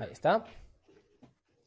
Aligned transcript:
Ahí 0.00 0.10
está. 0.12 0.44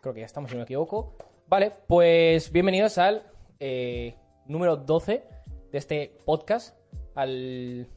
Creo 0.02 0.14
que 0.14 0.20
ya 0.22 0.26
estamos, 0.26 0.50
si 0.50 0.56
no 0.56 0.60
me 0.60 0.64
equivoco. 0.64 1.16
Vale, 1.48 1.72
pues 1.88 2.52
bienvenidos 2.52 2.98
al 2.98 3.24
eh, 3.60 4.16
número 4.46 4.78
12 4.78 5.24
de 5.72 5.78
este 5.78 6.18
podcast. 6.26 6.76
Al 7.16 7.88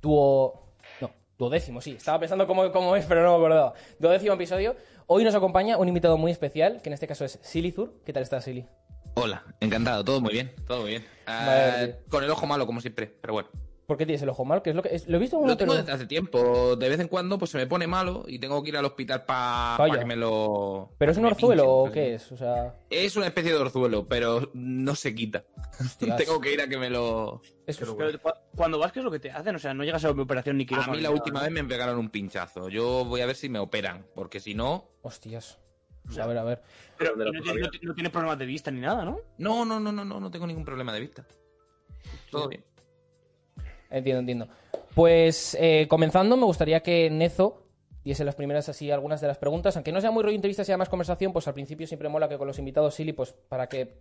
dúo. 0.00 0.74
No, 1.00 1.10
duodécimo, 1.38 1.80
sí. 1.80 1.92
Estaba 1.92 2.18
pensando 2.20 2.46
cómo, 2.46 2.70
cómo 2.72 2.96
es, 2.96 3.06
pero 3.06 3.22
no 3.22 3.30
me 3.32 3.36
acordaba. 3.36 3.74
Duodécimo 3.98 4.34
episodio. 4.34 4.76
Hoy 5.06 5.24
nos 5.24 5.34
acompaña 5.34 5.76
un 5.76 5.88
invitado 5.88 6.16
muy 6.16 6.32
especial, 6.32 6.80
que 6.82 6.88
en 6.88 6.94
este 6.94 7.06
caso 7.06 7.24
es 7.24 7.38
Silizur. 7.42 8.02
¿Qué 8.04 8.12
tal 8.12 8.22
estás, 8.22 8.44
Silly? 8.44 8.66
Hola, 9.14 9.44
encantado, 9.60 10.02
todo 10.04 10.20
muy 10.22 10.32
bien, 10.32 10.52
todo 10.66 10.82
muy 10.82 10.90
bien. 10.90 11.04
Ah, 11.26 11.72
Vale. 11.76 12.00
con 12.08 12.24
el 12.24 12.30
ojo 12.30 12.46
malo, 12.46 12.66
como 12.66 12.80
siempre, 12.80 13.06
pero 13.20 13.34
bueno. 13.34 13.50
¿Por 13.92 13.98
qué 13.98 14.06
tienes 14.06 14.22
el 14.22 14.30
ojo 14.30 14.46
mal? 14.46 14.62
¿Qué 14.62 14.70
es 14.70 14.76
lo 14.76 14.80
que 14.82 14.94
es? 14.94 15.06
Lo 15.06 15.18
he 15.18 15.20
visto 15.20 15.36
en 15.36 15.42
un 15.42 15.48
Lo 15.50 15.56
tengo 15.58 15.74
desde 15.74 15.92
hace 15.92 16.06
tiempo. 16.06 16.76
De 16.76 16.88
vez 16.88 16.98
en 16.98 17.08
cuando 17.08 17.38
pues 17.38 17.50
se 17.50 17.58
me 17.58 17.66
pone 17.66 17.86
malo 17.86 18.24
y 18.26 18.38
tengo 18.38 18.62
que 18.62 18.70
ir 18.70 18.76
al 18.78 18.86
hospital 18.86 19.26
para 19.26 19.76
Vaya. 19.76 19.98
que 19.98 20.06
me 20.06 20.16
lo. 20.16 20.92
¿Pero 20.96 21.10
pa' 21.10 21.12
es 21.12 21.16
que 21.18 21.20
un 21.20 21.26
orzuelo 21.26 21.62
pinchen, 21.62 21.68
o 21.76 21.82
pues, 21.82 21.92
qué 21.92 22.14
es? 22.14 22.32
O 22.32 22.36
sea, 22.38 22.74
Es 22.88 23.16
una 23.16 23.26
especie 23.26 23.52
de 23.52 23.58
orzuelo, 23.58 24.08
pero 24.08 24.48
no 24.54 24.94
se 24.94 25.14
quita. 25.14 25.44
Tengo 26.16 26.40
que 26.40 26.54
ir 26.54 26.62
a 26.62 26.68
que 26.68 26.78
me 26.78 26.88
lo. 26.88 27.42
es- 27.66 27.76
Pero 27.76 27.98
cuando 28.56 28.78
vas, 28.78 28.92
¿qué 28.92 29.00
es 29.00 29.04
lo 29.04 29.10
que 29.10 29.18
te 29.20 29.30
hacen? 29.30 29.56
O 29.56 29.58
sea, 29.58 29.74
no 29.74 29.84
llegas 29.84 30.02
a 30.06 30.10
una 30.10 30.22
operación 30.22 30.56
ni 30.56 30.64
A 30.64 30.66
quirófano 30.68 30.94
mí 30.96 31.02
la 31.02 31.10
última 31.10 31.42
vez 31.42 31.50
me 31.50 31.62
pegaron 31.64 31.98
un 31.98 32.08
pinchazo. 32.08 32.70
Yo 32.70 33.04
voy 33.04 33.20
a 33.20 33.26
ver 33.26 33.36
si 33.36 33.50
me 33.50 33.58
operan, 33.58 34.06
porque 34.14 34.40
si 34.40 34.54
no. 34.54 34.88
Hostias. 35.02 35.58
A 36.18 36.26
ver, 36.26 36.38
a 36.38 36.44
ver. 36.44 36.62
Pero 36.96 37.14
no, 37.14 37.30
tienes- 37.30 37.82
no 37.82 37.92
tienes 37.94 38.10
problemas 38.10 38.38
de 38.38 38.46
vista 38.46 38.70
ni 38.70 38.80
nada, 38.80 39.04
¿no? 39.04 39.18
No, 39.36 39.66
no, 39.66 39.78
no, 39.78 39.92
no, 39.92 40.02
no, 40.02 40.18
no 40.18 40.30
tengo 40.30 40.46
ningún 40.46 40.64
problema 40.64 40.94
de 40.94 41.00
vista. 41.00 41.26
Todo 42.30 42.48
bien. 42.48 42.64
Entiendo, 43.92 44.20
entiendo. 44.20 44.48
Pues 44.94 45.56
eh, 45.60 45.86
comenzando, 45.88 46.36
me 46.36 46.44
gustaría 46.44 46.82
que 46.82 47.08
Nezo 47.10 47.58
diese 48.04 48.24
las 48.24 48.34
primeras 48.34 48.68
así 48.68 48.90
algunas 48.90 49.20
de 49.20 49.28
las 49.28 49.38
preguntas, 49.38 49.76
aunque 49.76 49.92
no 49.92 50.00
sea 50.00 50.10
muy 50.10 50.22
rollo 50.24 50.34
entrevista, 50.34 50.64
sea 50.64 50.76
más 50.76 50.88
conversación, 50.88 51.32
pues 51.32 51.46
al 51.46 51.54
principio 51.54 51.86
siempre 51.86 52.08
mola 52.08 52.28
que 52.28 52.36
con 52.36 52.48
los 52.48 52.58
invitados 52.58 52.94
Silly, 52.94 53.12
pues 53.12 53.32
para 53.48 53.68
que 53.68 53.98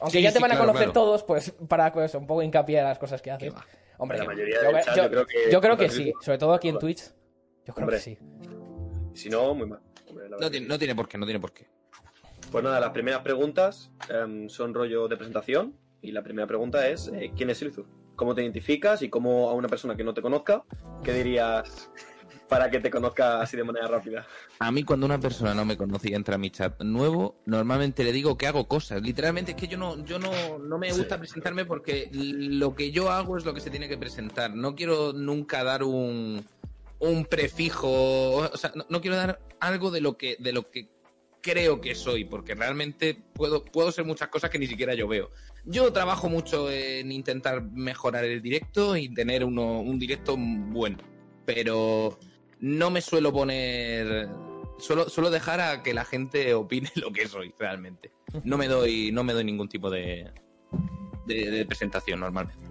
aunque 0.00 0.18
Sí, 0.18 0.22
ya 0.22 0.30
te 0.30 0.36
sí, 0.38 0.42
van 0.42 0.52
a 0.52 0.54
claro, 0.54 0.68
conocer 0.68 0.86
claro. 0.88 0.92
todos, 0.92 1.22
pues 1.24 1.50
para 1.68 1.92
pues, 1.92 2.14
un 2.14 2.26
poco 2.26 2.42
hincapié 2.42 2.80
a 2.80 2.84
las 2.84 2.98
cosas 2.98 3.20
que 3.22 3.30
haces. 3.32 3.52
Hombre, 3.98 4.18
La 4.18 4.24
yo- 4.24 4.30
mayoría 4.30 4.56
yo, 4.62 4.70
chat, 4.84 4.96
yo- 4.96 5.02
yo 5.04 5.10
creo 5.10 5.26
que- 5.26 5.50
yo 5.52 5.60
creo 5.60 5.76
que 5.76 5.84
que 5.86 5.90
sí, 5.90 6.12
sobre 6.20 6.38
todo 6.38 6.52
aquí 6.54 6.68
en 6.68 6.78
Twitch. 6.78 7.02
Yo 7.66 7.74
creo 7.74 7.86
Hombre. 7.86 7.96
que 7.96 8.02
sí. 8.02 8.18
Si 9.14 9.28
no, 9.30 9.54
muy 9.54 9.66
mal. 9.66 9.80
Hombre, 10.08 10.28
No 10.28 10.50
tiene, 10.50 10.66
no 10.66 10.78
tiene 10.78 10.94
por 10.94 11.08
qué, 11.08 11.16
no 11.18 11.24
tiene 11.26 11.40
por 11.40 11.52
qué. 11.52 11.66
Pues 12.52 12.62
nada, 12.62 12.78
las 12.78 12.90
primeras 12.90 13.20
preguntas 13.22 13.90
em, 14.10 14.48
son 14.48 14.74
rollo 14.74 15.08
de 15.08 15.16
presentación. 15.16 15.76
Y 16.02 16.12
la 16.12 16.22
primera 16.22 16.46
pregunta 16.46 16.86
es: 16.88 17.08
eh, 17.14 17.32
¿quién 17.36 17.50
es 17.50 17.58
Silzur? 17.58 17.86
¿Cómo 18.16 18.34
te 18.34 18.42
identificas? 18.42 19.02
Y 19.02 19.08
cómo 19.08 19.50
a 19.50 19.54
una 19.54 19.68
persona 19.68 19.96
que 19.96 20.04
no 20.04 20.14
te 20.14 20.22
conozca, 20.22 20.64
¿qué 21.02 21.12
dirías 21.12 21.90
para 22.48 22.70
que 22.70 22.78
te 22.78 22.90
conozca 22.90 23.40
así 23.40 23.56
de 23.56 23.64
manera 23.64 23.88
rápida? 23.88 24.26
A 24.58 24.70
mí 24.70 24.84
cuando 24.84 25.06
una 25.06 25.18
persona 25.18 25.54
no 25.54 25.64
me 25.64 25.76
conoce 25.76 26.10
y 26.10 26.14
entra 26.14 26.36
a 26.36 26.38
mi 26.38 26.50
chat 26.50 26.80
nuevo, 26.82 27.36
normalmente 27.46 28.04
le 28.04 28.12
digo 28.12 28.36
que 28.36 28.46
hago 28.46 28.68
cosas. 28.68 29.02
Literalmente 29.02 29.52
es 29.52 29.56
que 29.56 29.68
yo 29.68 29.78
no, 29.78 30.04
yo 30.04 30.18
no, 30.18 30.58
no 30.58 30.78
me 30.78 30.92
gusta 30.92 31.18
presentarme 31.18 31.64
porque 31.64 32.08
lo 32.12 32.74
que 32.74 32.90
yo 32.92 33.10
hago 33.10 33.36
es 33.36 33.44
lo 33.44 33.54
que 33.54 33.60
se 33.60 33.70
tiene 33.70 33.88
que 33.88 33.98
presentar. 33.98 34.54
No 34.54 34.74
quiero 34.74 35.12
nunca 35.12 35.64
dar 35.64 35.82
un, 35.82 36.44
un 37.00 37.24
prefijo, 37.24 38.36
o 38.36 38.56
sea, 38.56 38.72
no, 38.74 38.86
no 38.88 39.00
quiero 39.00 39.16
dar 39.16 39.40
algo 39.60 39.90
de 39.90 40.00
lo 40.00 40.16
que, 40.16 40.36
de 40.38 40.52
lo 40.52 40.70
que 40.70 40.93
creo 41.44 41.78
que 41.78 41.94
soy, 41.94 42.24
porque 42.24 42.54
realmente 42.54 43.14
puedo, 43.34 43.62
puedo 43.62 43.92
ser 43.92 44.06
muchas 44.06 44.28
cosas 44.28 44.48
que 44.48 44.58
ni 44.58 44.66
siquiera 44.66 44.94
yo 44.94 45.06
veo. 45.06 45.30
Yo 45.66 45.92
trabajo 45.92 46.30
mucho 46.30 46.70
en 46.70 47.12
intentar 47.12 47.62
mejorar 47.62 48.24
el 48.24 48.40
directo 48.40 48.96
y 48.96 49.12
tener 49.12 49.44
uno, 49.44 49.80
un 49.80 49.98
directo 49.98 50.36
bueno, 50.38 50.96
pero 51.44 52.18
no 52.60 52.90
me 52.90 53.02
suelo 53.02 53.30
poner 53.30 54.26
suelo, 54.78 55.10
suelo 55.10 55.30
dejar 55.30 55.60
a 55.60 55.82
que 55.82 55.92
la 55.92 56.06
gente 56.06 56.54
opine 56.54 56.90
lo 56.96 57.12
que 57.12 57.28
soy 57.28 57.54
realmente. 57.58 58.10
No 58.42 58.56
me 58.56 58.66
doy, 58.66 59.12
no 59.12 59.22
me 59.22 59.34
doy 59.34 59.44
ningún 59.44 59.68
tipo 59.68 59.90
de, 59.90 60.32
de, 61.26 61.50
de 61.50 61.66
presentación 61.66 62.20
normalmente. 62.20 62.66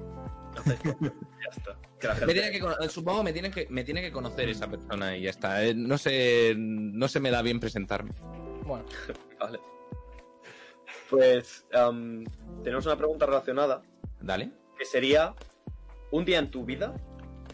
Ya 0.66 1.50
está. 1.52 1.78
Que 2.00 2.26
Me 2.26 2.34
tiene 2.34 2.52
que 2.52 2.90
supongo 2.90 3.24
me 3.24 3.34
tiene 3.34 3.52
que, 3.52 3.68
me 3.70 3.84
tiene 3.84 4.02
que 4.02 4.12
conocer 4.12 4.50
esa 4.50 4.68
persona 4.68 5.16
y 5.16 5.22
ya 5.24 5.30
está. 5.30 5.64
Eh, 5.64 5.76
No 5.76 5.98
sé, 5.98 6.56
no 6.58 7.08
se 7.08 7.20
me 7.20 7.30
da 7.30 7.42
bien 7.44 7.60
presentarme. 7.60 8.14
Bueno, 8.66 8.86
Vale. 9.40 9.60
Pues 11.10 11.66
em, 11.72 12.24
tenemos 12.64 12.86
una 12.86 12.96
pregunta 12.96 13.26
relacionada, 13.26 13.82
Dale. 14.22 14.52
que 14.78 14.86
sería: 14.86 15.34
¿un 16.12 16.26
día 16.26 16.40
en 16.40 16.50
tu 16.50 16.66
vida? 16.66 16.94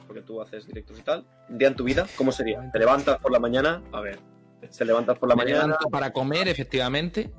Porque 0.07 0.21
tú 0.21 0.41
haces 0.41 0.65
directos 0.65 0.97
y 1.00 1.01
tal. 1.01 1.25
¿Un 1.50 1.57
día 1.57 1.67
en 1.67 1.75
tu 1.75 1.83
vida? 1.83 2.07
¿Cómo 2.15 2.31
sería? 2.31 2.69
¿Te 2.71 2.79
levantas 2.79 3.19
por 3.19 3.31
la 3.31 3.39
mañana? 3.39 3.83
A 3.91 4.01
ver. 4.01 4.19
¿Te 4.77 4.85
levantas 4.85 5.17
por 5.17 5.29
la 5.29 5.35
me 5.35 5.44
mañana? 5.44 5.63
levanto 5.63 5.89
para 5.89 6.11
comer, 6.11 6.47
efectivamente. 6.47 7.31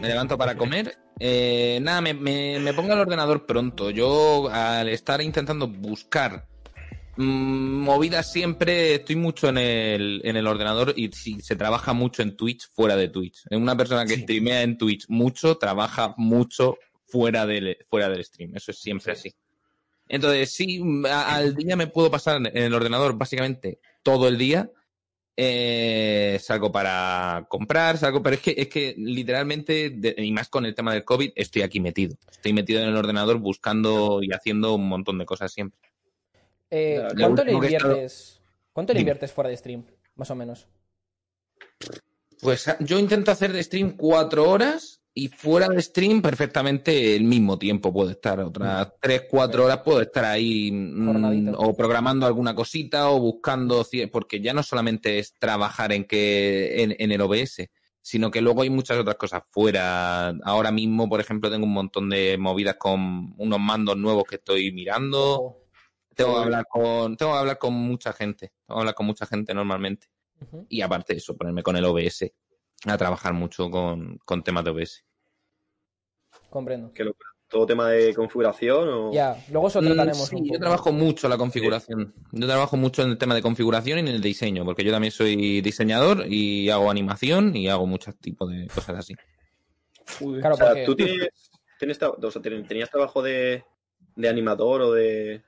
Me 0.00 0.08
levanto 0.08 0.36
para 0.38 0.56
comer. 0.56 0.96
Eh, 1.20 1.78
nada, 1.82 2.00
me, 2.00 2.14
me, 2.14 2.58
me 2.60 2.72
pongo 2.74 2.92
al 2.92 3.00
ordenador 3.00 3.46
pronto. 3.46 3.90
Yo, 3.90 4.48
al 4.50 4.88
estar 4.88 5.20
intentando 5.20 5.68
buscar 5.68 6.46
movidas 7.18 8.32
siempre, 8.32 8.94
estoy 8.94 9.16
mucho 9.16 9.48
en 9.48 9.58
el, 9.58 10.20
en 10.24 10.36
el 10.36 10.46
ordenador 10.46 10.94
y 10.96 11.08
si 11.12 11.40
se 11.40 11.56
trabaja 11.56 11.92
mucho 11.92 12.22
en 12.22 12.36
Twitch, 12.36 12.68
fuera 12.72 12.96
de 12.96 13.08
Twitch. 13.08 13.42
Una 13.50 13.76
persona 13.76 14.06
que 14.06 14.16
streamea 14.18 14.62
en 14.62 14.78
Twitch 14.78 15.06
mucho, 15.08 15.56
trabaja 15.58 16.14
mucho 16.16 16.78
fuera 17.06 17.46
del, 17.46 17.76
fuera 17.88 18.08
del 18.08 18.24
stream. 18.24 18.54
Eso 18.56 18.70
es 18.70 18.78
siempre 18.78 19.12
así. 19.12 19.34
Entonces, 20.08 20.52
sí, 20.52 20.80
a- 21.06 21.34
al 21.36 21.54
día 21.54 21.76
me 21.76 21.86
puedo 21.88 22.10
pasar 22.10 22.36
en 22.36 22.56
el 22.56 22.72
ordenador 22.74 23.16
básicamente 23.18 23.78
todo 24.02 24.28
el 24.28 24.38
día. 24.38 24.70
Eh, 25.36 26.38
salgo 26.42 26.72
para 26.72 27.46
comprar, 27.48 27.96
salgo, 27.96 28.22
pero 28.22 28.34
es 28.36 28.42
que, 28.42 28.54
es 28.58 28.68
que 28.68 28.94
literalmente, 28.98 29.90
de- 29.90 30.14
y 30.18 30.32
más 30.32 30.48
con 30.48 30.66
el 30.66 30.74
tema 30.74 30.92
del 30.92 31.04
COVID, 31.04 31.30
estoy 31.36 31.62
aquí 31.62 31.78
metido. 31.80 32.16
Estoy 32.30 32.52
metido 32.52 32.80
en 32.80 32.88
el 32.88 32.96
ordenador 32.96 33.38
buscando 33.38 34.20
y 34.22 34.32
haciendo 34.32 34.74
un 34.74 34.88
montón 34.88 35.16
de 35.18 35.26
cosas 35.26 35.52
siempre. 35.52 35.78
Eh, 36.70 37.06
¿cuánto 37.18 37.44
le 37.44 37.52
estado- 37.52 37.64
inviertes? 37.64 38.40
¿Cuánto 38.72 38.92
le 38.92 39.00
inviertes 39.00 39.32
fuera 39.32 39.50
de 39.50 39.56
stream? 39.56 39.84
Más 40.16 40.30
o 40.30 40.34
menos. 40.34 40.68
Pues 42.40 42.68
a- 42.68 42.76
yo 42.80 42.98
intento 42.98 43.30
hacer 43.30 43.52
de 43.52 43.62
stream 43.62 43.96
cuatro 43.96 44.48
horas 44.48 45.00
y 45.14 45.26
fuera 45.28 45.66
de 45.68 45.82
stream 45.82 46.22
perfectamente 46.22 47.16
el 47.16 47.24
mismo 47.24 47.58
tiempo 47.58 47.92
puedo 47.92 48.10
estar. 48.10 48.38
Otras 48.38 48.92
tres, 49.00 49.24
cuatro 49.28 49.64
horas 49.64 49.78
puedo 49.84 50.00
estar 50.00 50.24
ahí 50.24 50.70
mm, 50.70 51.54
o 51.56 51.74
programando 51.74 52.26
alguna 52.26 52.54
cosita 52.54 53.10
o 53.10 53.18
buscando, 53.18 53.84
porque 54.12 54.40
ya 54.40 54.52
no 54.52 54.62
solamente 54.62 55.18
es 55.18 55.34
trabajar 55.34 55.90
en 55.92 56.04
que 56.04 56.82
en, 56.84 56.94
en 56.98 57.10
el 57.10 57.20
OBS, 57.20 57.68
sino 58.00 58.30
que 58.30 58.40
luego 58.40 58.62
hay 58.62 58.70
muchas 58.70 58.96
otras 58.98 59.16
cosas 59.16 59.42
fuera. 59.50 60.28
Ahora 60.44 60.70
mismo, 60.70 61.08
por 61.08 61.20
ejemplo, 61.20 61.50
tengo 61.50 61.66
un 61.66 61.72
montón 61.74 62.08
de 62.08 62.38
movidas 62.38 62.76
con 62.76 63.34
unos 63.36 63.58
mandos 63.58 63.96
nuevos 63.96 64.22
que 64.24 64.36
estoy 64.36 64.70
mirando. 64.70 65.57
Tengo 66.18 66.34
que 66.34 66.42
hablar 66.44 66.66
con, 66.68 67.16
tengo 67.16 67.32
que 67.32 67.38
hablar 67.38 67.58
con 67.58 67.74
mucha 67.74 68.12
gente. 68.12 68.52
Tengo 68.66 68.78
que 68.78 68.80
hablar 68.80 68.94
con 68.94 69.06
mucha 69.06 69.26
gente 69.26 69.54
normalmente. 69.54 70.08
Y 70.68 70.80
aparte 70.82 71.14
de 71.14 71.18
eso, 71.18 71.36
ponerme 71.36 71.62
con 71.62 71.76
el 71.76 71.84
OBS. 71.84 72.32
A 72.86 72.96
trabajar 72.96 73.32
mucho 73.32 73.70
con, 73.70 74.18
con 74.24 74.42
temas 74.44 74.64
de 74.64 74.70
OBS. 74.70 75.04
Comprendo. 76.50 76.92
¿Qué 76.92 77.04
locura? 77.04 77.28
¿Todo 77.48 77.64
tema 77.66 77.88
de 77.88 78.14
configuración 78.14 78.88
o...? 78.90 79.12
Ya, 79.12 79.36
luego 79.50 79.68
eso 79.68 79.80
trataremos. 79.80 80.30
Mm, 80.32 80.36
sí, 80.36 80.36
un 80.36 80.52
yo 80.52 80.58
trabajo 80.58 80.92
mucho 80.92 81.28
la 81.28 81.38
configuración. 81.38 82.14
Yo 82.32 82.46
trabajo 82.46 82.76
mucho 82.76 83.02
en 83.02 83.10
el 83.10 83.18
tema 83.18 83.34
de 83.34 83.40
configuración 83.42 83.98
y 83.98 84.00
en 84.02 84.08
el 84.08 84.20
diseño, 84.20 84.64
porque 84.66 84.84
yo 84.84 84.92
también 84.92 85.10
soy 85.12 85.60
diseñador 85.62 86.26
y 86.28 86.68
hago 86.68 86.90
animación 86.90 87.56
y 87.56 87.68
hago 87.68 87.86
muchos 87.86 88.16
tipos 88.18 88.50
de 88.50 88.66
cosas 88.66 88.98
así. 88.98 89.14
Claro, 90.40 90.54
O 90.54 90.58
sea, 90.58 90.66
porque 90.68 90.84
¿tú 90.84 90.94
tienes, 90.94 91.28
tienes 91.78 92.00
tra- 92.00 92.14
o 92.22 92.30
sea, 92.30 92.42
ten- 92.42 92.66
tenías 92.66 92.90
trabajo 92.90 93.22
de, 93.22 93.64
de 94.14 94.28
animador 94.28 94.82
o 94.82 94.92
de 94.92 95.42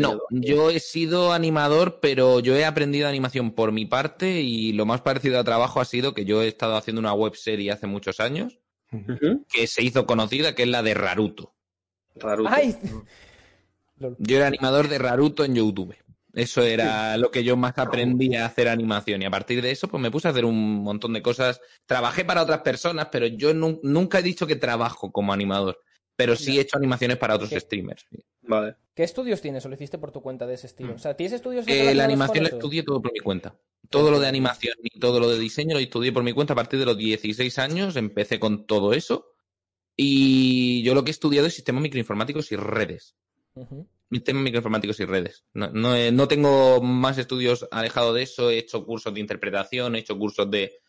No, 0.00 0.20
yo 0.30 0.70
he 0.70 0.80
sido 0.80 1.32
animador, 1.32 1.98
pero 2.00 2.40
yo 2.40 2.56
he 2.56 2.64
aprendido 2.64 3.08
animación 3.08 3.52
por 3.52 3.72
mi 3.72 3.86
parte 3.86 4.40
y 4.40 4.72
lo 4.72 4.86
más 4.86 5.00
parecido 5.00 5.38
a 5.38 5.44
trabajo 5.44 5.80
ha 5.80 5.84
sido 5.84 6.14
que 6.14 6.24
yo 6.24 6.42
he 6.42 6.48
estado 6.48 6.76
haciendo 6.76 7.00
una 7.00 7.12
web 7.14 7.34
serie 7.34 7.70
hace 7.72 7.86
muchos 7.86 8.20
años 8.20 8.58
que 9.48 9.66
se 9.66 9.82
hizo 9.82 10.06
conocida, 10.06 10.54
que 10.54 10.62
es 10.64 10.68
la 10.68 10.82
de 10.82 10.94
Raruto. 10.94 11.54
Raruto. 12.14 12.50
¡Ay! 12.52 12.76
Yo 14.18 14.36
era 14.36 14.48
animador 14.48 14.88
de 14.88 14.98
Raruto 14.98 15.44
en 15.44 15.54
YouTube. 15.54 15.94
Eso 16.34 16.62
era 16.62 17.16
lo 17.18 17.30
que 17.30 17.44
yo 17.44 17.56
más 17.56 17.76
aprendí 17.78 18.34
a 18.36 18.46
hacer 18.46 18.68
animación. 18.68 19.20
Y 19.22 19.26
a 19.26 19.30
partir 19.30 19.60
de 19.62 19.70
eso, 19.70 19.86
pues 19.88 20.02
me 20.02 20.10
puse 20.10 20.28
a 20.28 20.30
hacer 20.30 20.44
un 20.46 20.82
montón 20.82 21.12
de 21.12 21.22
cosas. 21.22 21.60
Trabajé 21.86 22.24
para 22.24 22.42
otras 22.42 22.60
personas, 22.62 23.08
pero 23.12 23.26
yo 23.26 23.52
nu- 23.52 23.80
nunca 23.82 24.18
he 24.18 24.22
dicho 24.22 24.46
que 24.46 24.56
trabajo 24.56 25.12
como 25.12 25.32
animador. 25.32 25.78
Pero 26.16 26.34
sí 26.36 26.58
he 26.58 26.62
hecho 26.62 26.78
animaciones 26.78 27.18
para 27.18 27.34
otros 27.34 27.50
streamers. 27.50 28.06
Vale. 28.52 28.76
¿Qué 28.94 29.04
estudios 29.04 29.40
tienes 29.40 29.64
o 29.64 29.70
lo 29.70 29.74
hiciste 29.74 29.96
por 29.96 30.12
tu 30.12 30.20
cuenta 30.20 30.46
de 30.46 30.54
ese 30.54 30.66
estilo? 30.66 30.94
O 30.94 30.98
sea, 30.98 31.16
¿tienes 31.16 31.32
estudios 31.32 31.66
Eh, 31.66 31.94
la 31.94 32.04
animación 32.04 32.44
la 32.44 32.50
estudié 32.50 32.82
todo 32.82 33.00
por 33.00 33.12
mi 33.12 33.20
cuenta. 33.20 33.58
Todo 33.88 34.10
lo 34.10 34.20
de 34.20 34.28
animación 34.28 34.74
y 34.82 34.98
todo 34.98 35.18
lo 35.18 35.28
de 35.28 35.38
diseño 35.38 35.74
lo 35.74 35.80
estudié 35.80 36.12
por 36.12 36.22
mi 36.22 36.32
cuenta 36.34 36.52
a 36.52 36.56
partir 36.56 36.78
de 36.78 36.84
los 36.84 36.98
16 36.98 37.58
años. 37.58 37.96
Empecé 37.96 38.38
con 38.38 38.66
todo 38.66 38.92
eso. 38.92 39.28
Y 39.96 40.82
yo 40.82 40.94
lo 40.94 41.04
que 41.04 41.10
he 41.10 41.12
estudiado 41.12 41.46
es 41.46 41.54
sistemas 41.54 41.82
microinformáticos 41.82 42.52
y 42.52 42.56
redes. 42.56 43.16
Sistemas 44.10 44.42
microinformáticos 44.42 45.00
y 45.00 45.06
redes. 45.06 45.44
No, 45.54 45.70
no, 45.70 45.94
no 46.12 46.28
tengo 46.28 46.82
más 46.82 47.16
estudios 47.16 47.66
alejados 47.70 48.14
de 48.14 48.22
eso. 48.22 48.50
He 48.50 48.58
hecho 48.58 48.84
cursos 48.84 49.14
de 49.14 49.20
interpretación, 49.20 49.96
he 49.96 50.00
hecho 50.00 50.18
cursos 50.18 50.50
de 50.50 50.81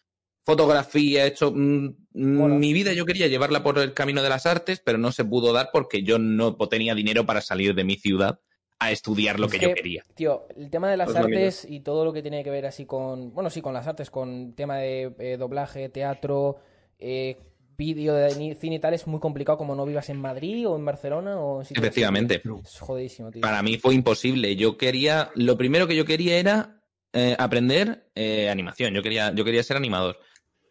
fotografía, 0.44 1.26
he 1.26 1.28
hecho... 1.28 1.52
mm, 1.52 1.86
mm, 2.14 2.38
Mola. 2.38 2.56
Mi 2.56 2.74
vida 2.74 2.94
yo 2.94 3.06
quería 3.06 3.28
llevarla 3.28 3.64
por 3.64 3.80
el 3.80 3.94
camino 3.94 4.22
de 4.22 4.30
las 4.30 4.46
artes, 4.46 4.82
pero 4.84 4.98
no 4.98 5.12
se 5.12 5.26
pudo 5.26 5.54
dar 5.54 5.70
porque 5.72 6.04
yo 6.04 6.20
no 6.20 6.56
tenía 6.70 6.96
dinero 6.96 7.26
para 7.26 7.42
salir 7.42 7.74
de 7.76 7.84
mi 7.84 7.96
ciudad 7.96 8.40
a 8.80 8.92
estudiar 8.92 9.40
lo 9.40 9.48
Es 9.48 9.54
que, 9.54 9.60
que- 9.60 9.66
yo 9.70 9.74
quería. 9.76 10.04
Tío, 10.16 10.46
el 10.58 10.70
tema 10.70 10.90
de 10.90 10.98
las 10.98 11.06
Pues 11.06 11.18
artes 11.18 11.66
y 11.70 11.80
todo 11.80 12.04
lo 12.06 12.12
que 12.14 12.22
tiene 12.22 12.44
que 12.44 12.50
ver 12.50 12.66
así 12.66 12.86
con. 12.86 13.34
Bueno, 13.34 13.50
sí, 13.50 13.62
con 13.62 13.74
las 13.74 13.88
artes, 13.88 14.10
con 14.10 14.54
tema 14.54 14.78
de 14.78 15.14
eh, 15.20 15.38
doblaje, 15.38 15.90
teatro, 15.90 16.58
eh, 17.00 17.38
vídeo, 17.78 18.14
de 18.14 18.56
cine 18.56 18.76
y 18.76 18.80
tal, 18.80 18.94
es 18.94 19.08
muy 19.08 19.20
complicado 19.20 19.58
como 19.58 19.76
no 19.76 19.86
vivas 19.86 20.10
en 20.10 20.18
Madrid 20.18 20.68
o 20.68 20.76
en 20.76 20.86
Barcelona 20.86 21.40
o 21.40 21.58
en 21.58 21.62
así. 21.62 21.74
Efectivamente. 21.78 22.42
Es 22.64 22.80
jodidísimo, 22.80 23.32
tío. 23.32 23.42
Para 23.42 23.62
mí 23.64 23.78
fue 23.78 23.96
imposible. 23.96 24.56
Yo 24.56 24.78
quería, 24.78 25.32
lo 25.36 25.58
primero 25.58 25.88
que 25.88 25.96
yo 25.96 26.06
quería 26.06 26.38
era 26.38 26.82
eh, 27.14 27.36
aprender 27.40 28.10
eh, 28.16 28.50
animación. 28.50 28.94
Yo 28.94 29.02
quería, 29.02 29.34
yo 29.34 29.44
quería 29.46 29.64
ser 29.64 29.78
animador. 29.78 30.18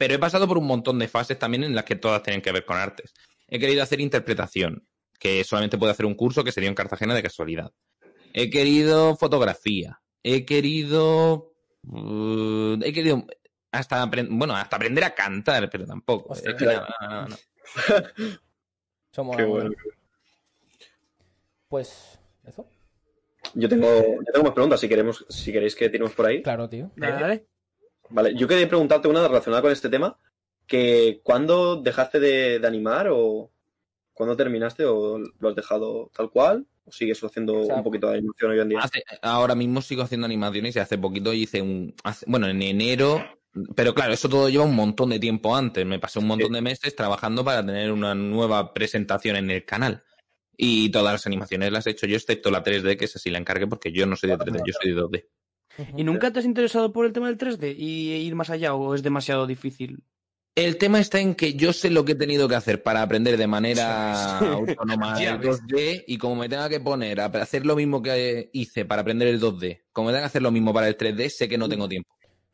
Pero 0.02 0.14
he 0.16 0.18
pasado 0.18 0.48
por 0.48 0.58
un 0.58 0.66
montón 0.66 0.98
de 0.98 1.06
fases 1.06 1.38
también 1.38 1.62
en 1.62 1.76
las 1.76 1.84
que 1.84 1.94
todas 1.94 2.24
tienen 2.24 2.42
que 2.42 2.50
ver 2.50 2.64
con 2.64 2.76
artes. 2.76 3.14
He 3.46 3.60
querido 3.60 3.84
hacer 3.84 4.00
interpretación, 4.00 4.84
que 5.20 5.44
solamente 5.44 5.78
puedo 5.78 5.92
hacer 5.92 6.06
un 6.06 6.16
curso 6.16 6.42
que 6.42 6.50
sería 6.50 6.68
en 6.68 6.74
Cartagena 6.74 7.14
de 7.14 7.22
casualidad. 7.22 7.70
He 8.32 8.50
querido 8.50 9.14
fotografía. 9.14 10.00
He 10.24 10.44
querido. 10.44 11.52
uh, 11.84 12.80
he 12.82 12.92
querido 12.92 13.24
hasta 13.70 14.04
bueno, 14.28 14.56
hasta 14.56 14.74
aprender 14.74 15.04
a 15.04 15.14
cantar, 15.14 15.70
pero 15.70 15.86
tampoco. 15.86 16.32
Hostia. 16.32 16.50
Es 16.50 16.56
que 16.56 16.64
nada, 16.64 16.88
nada, 17.00 17.28
nada. 17.28 18.12
Somos 19.12 19.36
Qué 19.36 19.44
bueno. 19.44 19.70
Pues. 21.68 22.18
¿Eso? 22.42 22.66
Yo 23.54 23.68
tengo, 23.68 23.86
yo 23.86 24.32
tengo 24.32 24.46
más 24.46 24.54
preguntas 24.54 24.80
si 24.80 24.88
queremos, 24.88 25.24
si 25.28 25.52
queréis 25.52 25.76
que 25.76 25.88
tiremos 25.88 26.12
por 26.12 26.26
ahí. 26.26 26.42
Claro, 26.42 26.68
tío. 26.68 26.90
Dale, 26.96 27.20
dale. 27.20 27.51
Vale, 28.12 28.34
yo 28.34 28.46
quería 28.46 28.68
preguntarte 28.68 29.08
una 29.08 29.26
relacionada 29.26 29.62
con 29.62 29.72
este 29.72 29.88
tema, 29.88 30.18
que 30.66 31.20
¿cuándo 31.22 31.76
dejaste 31.76 32.20
de, 32.20 32.58
de 32.58 32.66
animar 32.66 33.08
o 33.10 33.50
cuándo 34.12 34.36
terminaste 34.36 34.84
o 34.84 35.18
lo 35.18 35.48
has 35.48 35.54
dejado 35.56 36.10
tal 36.14 36.30
cual 36.30 36.66
o 36.84 36.92
sigues 36.92 37.22
haciendo 37.22 37.60
O 37.60 37.64
sea, 37.64 37.76
un 37.76 37.82
poquito 37.82 38.08
de 38.10 38.18
animación 38.18 38.50
hoy 38.50 38.60
en 38.60 38.68
día? 38.68 38.78
Hace- 38.80 39.04
ahora 39.22 39.54
mismo 39.54 39.80
sigo 39.82 40.02
haciendo 40.02 40.26
animaciones 40.26 40.76
y 40.76 40.78
hace 40.78 40.98
poquito 40.98 41.32
hice 41.32 41.62
un. 41.62 41.94
hace- 42.04 42.26
bueno, 42.28 42.48
en 42.48 42.60
enero. 42.62 43.24
Pero 43.76 43.92
claro, 43.94 44.14
eso 44.14 44.30
todo 44.30 44.48
lleva 44.48 44.64
un 44.64 44.74
montón 44.74 45.10
de 45.10 45.18
tiempo 45.18 45.54
antes. 45.54 45.84
Me 45.84 45.98
pasé 45.98 46.18
un 46.18 46.26
montón 46.26 46.52
de 46.52 46.62
meses 46.62 46.96
trabajando 46.96 47.44
para 47.44 47.64
tener 47.64 47.92
una 47.92 48.14
nueva 48.14 48.72
presentación 48.72 49.36
en 49.36 49.50
el 49.50 49.64
canal. 49.66 50.02
Y 50.56 50.90
todas 50.90 51.12
las 51.12 51.26
animaciones 51.26 51.70
las 51.70 51.86
he 51.86 51.90
hecho 51.90 52.06
yo, 52.06 52.16
excepto 52.16 52.50
la 52.50 52.62
3D, 52.62 52.96
que 52.96 53.04
esa 53.04 53.18
sí 53.18 53.28
la 53.30 53.38
encargué 53.38 53.66
porque 53.66 53.92
yo 53.92 54.06
no 54.06 54.16
soy 54.16 54.30
de 54.30 54.36
3D, 54.38 54.62
yo 54.66 54.72
soy 54.80 54.90
de 54.94 55.00
2D. 55.02 55.26
¿Y 55.96 56.04
nunca 56.04 56.32
te 56.32 56.38
has 56.40 56.44
interesado 56.44 56.92
por 56.92 57.06
el 57.06 57.12
tema 57.12 57.28
del 57.28 57.38
3D 57.38 57.74
y 57.76 58.10
ir 58.12 58.34
más 58.34 58.50
allá 58.50 58.74
o 58.74 58.94
es 58.94 59.02
demasiado 59.02 59.46
difícil? 59.46 60.02
El 60.54 60.76
tema 60.76 61.00
está 61.00 61.18
en 61.18 61.34
que 61.34 61.54
yo 61.54 61.72
sé 61.72 61.88
lo 61.88 62.04
que 62.04 62.12
he 62.12 62.14
tenido 62.14 62.46
que 62.46 62.54
hacer 62.54 62.82
para 62.82 63.00
aprender 63.00 63.38
de 63.38 63.46
manera 63.46 64.38
autónoma 64.38 65.22
el 65.22 65.38
ves. 65.38 65.62
2D 65.62 66.04
y 66.06 66.18
como 66.18 66.36
me 66.36 66.48
tenga 66.48 66.68
que 66.68 66.78
poner 66.78 67.20
a 67.20 67.26
hacer 67.26 67.64
lo 67.64 67.74
mismo 67.74 68.02
que 68.02 68.50
hice 68.52 68.84
para 68.84 69.00
aprender 69.00 69.28
el 69.28 69.40
2D, 69.40 69.84
como 69.92 70.08
me 70.08 70.12
tenga 70.12 70.24
que 70.24 70.26
hacer 70.26 70.42
lo 70.42 70.50
mismo 70.50 70.74
para 70.74 70.88
el 70.88 70.96
3D, 70.98 71.30
sé 71.30 71.48
que 71.48 71.56
no 71.56 71.68
tengo 71.70 71.88
tiempo. 71.88 72.10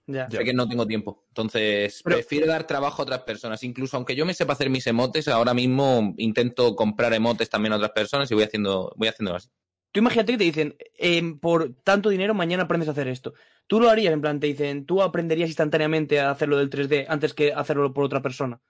Ya. 0.07 0.27
Sé 0.31 0.43
que 0.45 0.55
no 0.55 0.67
tengo 0.69 0.87
tiempo. 0.87 1.25
Entonces, 1.29 2.01
Pero- 2.05 2.17
prefiero 2.17 2.47
dar 2.47 2.67
trabajo 2.67 3.03
a 3.03 3.05
otras 3.05 3.23
personas. 3.25 3.63
Incluso 3.65 3.97
aunque 3.97 4.15
yo 4.17 4.25
me 4.25 4.33
sepa 4.33 4.55
hacer 4.55 4.71
mis 4.71 4.87
emotes, 4.87 5.29
ahora 5.29 5.53
mismo 5.53 6.15
intento 6.17 6.75
comprar 6.77 7.13
emotes 7.13 7.51
también 7.51 7.73
a 7.75 7.77
otras 7.77 7.91
personas 7.91 8.31
y 8.31 8.35
voy 8.35 8.45
haciendo, 8.45 8.93
voy 8.97 9.09
haciendo 9.09 9.35
así. 9.35 9.49
Tú 9.93 10.01
imagínate 10.01 10.33
que 10.33 10.39
te 10.39 10.45
dicen, 10.45 10.77
em, 10.99 11.39
por 11.39 11.75
tanto 11.83 12.11
dinero 12.11 12.35
mañana 12.35 12.65
aprendes 12.65 12.89
a 12.89 12.93
hacer 12.93 13.09
esto. 13.09 13.35
Tú 13.67 13.81
lo 13.81 13.91
harías, 13.91 14.13
en 14.13 14.21
plan, 14.21 14.41
te 14.41 14.47
dicen, 14.47 14.87
tú 14.87 15.03
aprenderías 15.03 15.49
instantáneamente 15.49 16.21
a 16.21 16.31
hacerlo 16.31 16.59
del 16.59 16.71
3D 16.71 17.07
antes 17.09 17.35
que 17.35 17.53
hacerlo 17.53 17.93
por 17.93 18.05
otra 18.05 18.23
persona. 18.23 18.61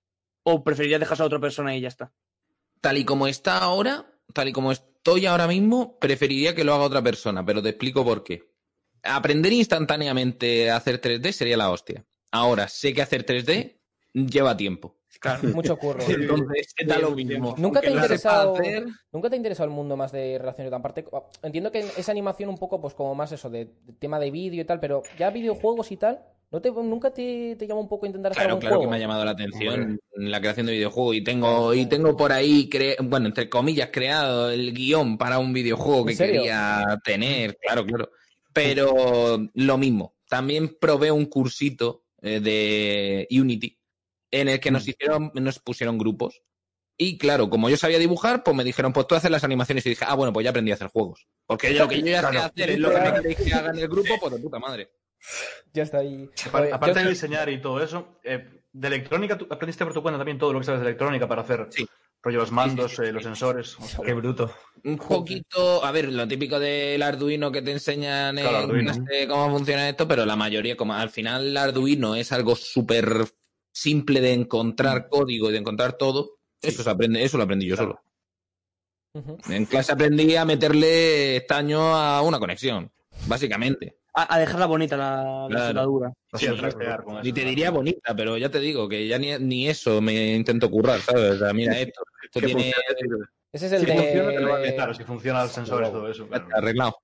O 0.42 0.64
preferirías 0.64 1.00
dejar 1.00 1.20
a 1.20 1.24
otra 1.24 1.40
persona 1.40 1.76
y 1.76 1.80
ya 1.80 1.88
está. 1.88 2.12
Tal 2.80 2.96
y 2.98 3.04
como 3.04 3.26
está 3.26 3.58
ahora, 3.58 4.06
tal 4.32 4.48
y 4.48 4.52
como 4.52 4.72
estoy 4.72 5.26
ahora 5.26 5.46
mismo, 5.46 5.98
preferiría 5.98 6.54
que 6.54 6.64
lo 6.64 6.74
haga 6.74 6.84
otra 6.84 7.02
persona, 7.02 7.44
pero 7.44 7.62
te 7.62 7.70
explico 7.70 8.04
por 8.04 8.22
qué. 8.22 8.50
Aprender 9.02 9.52
instantáneamente 9.52 10.70
a 10.70 10.76
hacer 10.76 11.00
3D 11.00 11.32
sería 11.32 11.56
la 11.56 11.70
hostia. 11.70 12.04
Ahora, 12.30 12.68
sé 12.68 12.92
que 12.92 13.02
hacer 13.02 13.24
3D 13.24 13.78
lleva 14.12 14.56
tiempo. 14.56 14.97
Claro. 15.20 15.48
Mucho 15.54 15.76
curro. 15.78 16.04
Entonces, 16.06 16.74
da 16.86 16.98
lo 16.98 17.12
mismo. 17.12 17.54
¿Nunca 17.58 17.80
te 17.80 17.88
ha 17.88 17.92
interesado, 17.92 18.54
hacer, 18.54 18.86
¿Nunca 19.12 19.28
te 19.28 19.34
ha 19.34 19.38
interesado 19.38 19.68
el 19.68 19.74
mundo 19.74 19.96
más 19.96 20.12
de 20.12 20.38
relaciones? 20.38 20.72
Aparte, 20.72 21.04
entiendo 21.42 21.72
que 21.72 21.80
esa 21.96 22.12
animación 22.12 22.50
un 22.50 22.58
poco, 22.58 22.80
pues 22.80 22.94
como 22.94 23.14
más 23.14 23.32
eso, 23.32 23.50
de, 23.50 23.64
de 23.84 23.92
tema 23.98 24.20
de 24.20 24.30
vídeo 24.30 24.62
y 24.62 24.64
tal, 24.64 24.80
pero 24.80 25.02
ya 25.18 25.30
videojuegos 25.30 25.90
y 25.92 25.96
tal, 25.96 26.20
¿no 26.50 26.60
te, 26.60 26.70
¿nunca 26.70 27.12
te, 27.12 27.56
te 27.56 27.66
llama 27.66 27.80
un 27.80 27.88
poco 27.88 28.06
intentar 28.06 28.32
hacer 28.32 28.42
Claro, 28.42 28.54
algún 28.56 28.60
claro 28.60 28.80
que 28.80 28.86
me 28.86 28.96
ha 28.96 29.00
llamado 29.00 29.24
la 29.24 29.32
atención 29.32 29.98
la 30.12 30.40
creación 30.40 30.66
de 30.66 30.72
videojuegos 30.72 31.16
y 31.16 31.22
tengo 31.22 31.74
y 31.74 31.86
tengo 31.86 32.16
por 32.16 32.32
ahí 32.32 32.68
cre- 32.70 32.96
bueno 33.02 33.26
entre 33.28 33.48
comillas 33.50 33.90
creado 33.92 34.50
el 34.50 34.72
guion 34.72 35.18
para 35.18 35.38
un 35.38 35.52
videojuego 35.52 36.00
¿En 36.00 36.06
que 36.06 36.14
serio? 36.14 36.40
quería 36.40 36.98
tener 37.04 37.56
claro 37.58 37.84
claro 37.84 38.10
pero 38.52 39.38
lo 39.54 39.78
mismo 39.78 40.14
también 40.28 40.76
probé 40.80 41.12
un 41.12 41.26
cursito 41.26 42.02
eh, 42.22 42.40
de 42.40 43.28
Unity 43.30 43.77
en 44.30 44.48
el 44.48 44.60
que 44.60 44.70
nos 44.70 44.86
hicieron 44.86 45.30
nos 45.34 45.58
pusieron 45.58 45.98
grupos 45.98 46.42
y 46.96 47.16
claro 47.18 47.48
como 47.48 47.70
yo 47.70 47.76
sabía 47.76 47.98
dibujar 47.98 48.42
pues 48.42 48.56
me 48.56 48.64
dijeron 48.64 48.92
pues 48.92 49.06
tú 49.06 49.14
haces 49.14 49.30
las 49.30 49.44
animaciones 49.44 49.86
y 49.86 49.90
dije 49.90 50.04
ah 50.06 50.14
bueno 50.14 50.32
pues 50.32 50.44
ya 50.44 50.50
aprendí 50.50 50.70
a 50.70 50.74
hacer 50.74 50.88
juegos 50.88 51.26
porque 51.46 51.70
lo 51.70 51.86
que 51.88 52.00
yo 52.00 52.06
ya 52.06 52.22
sé 52.22 52.28
Claro. 52.30 52.46
hacer 52.46 52.70
es 52.70 52.78
lo 52.78 52.90
que 52.90 53.00
me 53.00 53.12
queréis 53.14 53.36
que 53.38 53.54
haga 53.54 53.70
en 53.70 53.78
el 53.78 53.88
grupo 53.88 54.14
pues 54.20 54.32
de 54.34 54.38
puta 54.40 54.58
madre 54.58 54.90
Ya 55.72 55.82
está 55.82 55.98
ahí. 55.98 56.28
Aparte 56.72 57.00
yo- 57.00 57.04
de 57.04 57.10
diseñar 57.10 57.48
y 57.48 57.60
todo 57.60 57.82
eso, 57.82 58.20
eh, 58.22 58.62
de 58.72 58.86
electrónica, 58.88 59.36
¿tú 59.36 59.46
aprendiste 59.50 59.84
por 59.84 59.92
tu 59.92 60.00
cuenta 60.02 60.16
también 60.18 60.38
todo 60.38 60.52
lo 60.52 60.60
que 60.60 60.64
sabes 60.66 60.80
de 60.80 60.86
electrónica 60.86 61.26
para 61.26 61.42
hacer 61.42 61.66
Sí. 61.70 61.86
rollo 62.22 62.38
los 62.38 62.52
mandos, 62.52 62.98
eh, 63.00 63.12
los 63.12 63.24
sensores? 63.24 63.76
Qué 64.04 64.12
bruto. 64.14 64.52
un 64.84 64.96
poquito, 64.96 65.84
a 65.84 65.90
ver, 65.90 66.12
lo 66.12 66.26
típico 66.28 66.60
del 66.60 67.02
Arduino 67.02 67.50
que 67.50 67.62
te 67.62 67.72
enseñan 67.72 68.38
en 68.38 68.44
Claro, 68.44 68.58
Arduino. 68.64 68.92
clase 68.92 69.26
cómo 69.26 69.50
funciona 69.50 69.88
esto, 69.88 70.06
pero 70.06 70.24
la 70.24 70.36
mayoría, 70.36 70.76
como 70.76 70.94
al 70.94 71.10
final 71.10 71.48
el 71.48 71.56
Arduino 71.56 72.14
es 72.14 72.30
algo 72.30 72.54
súper 72.54 73.24
simple 73.78 74.20
de 74.20 74.32
encontrar 74.32 75.08
código 75.08 75.48
y 75.48 75.52
de 75.52 75.58
encontrar 75.58 75.92
todo, 75.94 76.38
eso 76.60 76.82
se 76.82 76.90
aprende, 76.90 77.22
eso 77.22 77.36
lo 77.36 77.44
aprendí 77.44 77.66
yo 77.66 77.76
Claro. 77.76 78.02
Solo. 79.14 79.38
En 79.48 79.64
clase 79.66 79.92
aprendí 79.92 80.34
a 80.36 80.44
meterle 80.44 81.36
estaño 81.36 81.80
a 81.96 82.22
una 82.22 82.38
conexión, 82.38 82.90
básicamente. 83.26 83.96
A, 84.14 84.34
a 84.34 84.38
dejarla 84.38 84.66
bonita 84.66 84.96
la, 84.96 85.22
la 85.42 85.48
Claro. 85.48 85.66
soldadura. 85.66 86.12
Sí, 86.34 86.46
Y 87.22 87.32
te 87.32 87.44
diría 87.44 87.70
bonita, 87.70 88.14
pero 88.16 88.36
ya 88.36 88.50
te 88.50 88.58
digo 88.58 88.88
que 88.88 89.06
ya 89.06 89.18
ni, 89.18 89.36
ni 89.38 89.68
eso 89.68 90.00
me 90.00 90.34
intento 90.34 90.70
currar, 90.70 91.00
¿sabes? 91.00 91.32
O 91.32 91.38
sea, 91.38 91.52
mira 91.52 91.78
esto, 91.78 92.02
esto 92.22 92.40
tiene 92.40 92.72
Ese 93.52 93.66
es 93.66 93.72
el 93.72 93.80
Si 93.80 93.86
de. 93.86 93.92
funciona, 93.96 94.30
te 94.30 94.40
lo 94.40 94.48
va 94.50 94.58
a 94.58 94.62
quitar, 94.62 94.94
si 94.96 95.04
funciona 95.04 95.42
el 95.42 95.48
sensor 95.50 95.84
y 95.86 95.90
todo 95.90 96.10
eso. 96.10 96.26
claro. 96.26 96.46
arreglado. 96.52 96.96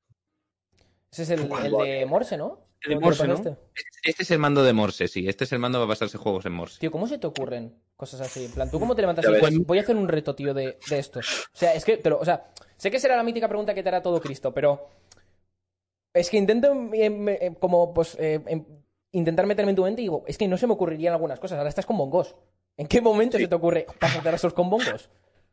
Ese 1.13 1.23
es 1.23 1.31
el, 1.31 1.41
el 1.41 1.73
de 1.73 2.07
Morse, 2.07 2.37
¿no? 2.37 2.64
El 2.85 2.91
de 2.91 2.95
¿Dónde 2.95 3.05
Morse, 3.07 3.27
¿no? 3.27 3.37
pasaste? 3.37 3.57
Este 4.03 4.23
es 4.23 4.31
el 4.31 4.39
mando 4.39 4.63
de 4.63 4.73
Morse, 4.73 5.09
sí. 5.09 5.27
Este 5.29 5.45
es 5.45 5.53
el 5.53 5.59
mando 5.59 5.79
para 5.79 5.89
pasarse 5.89 6.19
juegos 6.19 6.45
en 6.47 6.53
Morse. 6.53 6.79
Tío, 6.79 6.91
¿cómo 6.91 7.07
se 7.09 7.19
te 7.19 7.27
ocurren 7.27 7.75
cosas 7.97 8.21
así? 8.21 8.45
En 8.45 8.53
plan, 8.53 8.71
¿tú 8.71 8.79
cómo 8.79 8.95
te 8.95 9.03
levantas 9.03 9.25
y 9.51 9.59
voy 9.59 9.79
a 9.79 9.81
hacer 9.83 9.97
un 9.97 10.09
reto, 10.09 10.35
tío, 10.35 10.53
de, 10.55 10.79
de 10.89 10.99
esto? 10.99 11.21
O 11.21 11.57
sea, 11.57 11.75
es 11.75 11.85
que, 11.85 11.97
pero, 11.97 12.19
o 12.21 12.25
sea, 12.25 12.53
sé 12.77 12.91
que 12.91 13.01
será 13.01 13.17
la 13.17 13.23
mítica 13.23 13.49
pregunta 13.49 13.75
que 13.75 13.83
te 13.83 13.89
hará 13.89 14.03
todo 14.03 14.21
Cristo, 14.21 14.53
pero 14.53 14.89
es 16.13 16.29
que 16.31 16.37
intento 16.37 16.73
eh, 16.93 17.39
eh, 17.41 17.57
como, 17.59 17.93
pues, 17.95 18.17
eh, 18.21 18.41
em- 18.47 18.65
intentar 19.13 19.47
meterme 19.47 19.71
en 19.71 19.77
tu 19.77 19.83
mente 19.85 20.03
y 20.03 20.05
digo, 20.05 20.25
es 20.27 20.37
que 20.37 20.47
no 20.49 20.59
se 20.59 20.67
me 20.67 20.75
ocurrirían 20.75 21.15
algunas 21.15 21.41
cosas. 21.41 21.59
Ahora 21.59 21.71
estás 21.71 21.87
con 21.87 21.97
bongos. 21.97 22.37
¿En 22.77 22.87
qué 22.89 23.01
momento 23.01 23.39
se 23.39 23.49
te 23.49 23.55
ocurre 23.55 23.87
pasarte 23.99 24.29
a 24.29 24.35
esos 24.35 24.53
con 24.53 24.69
bongos? 24.69 25.09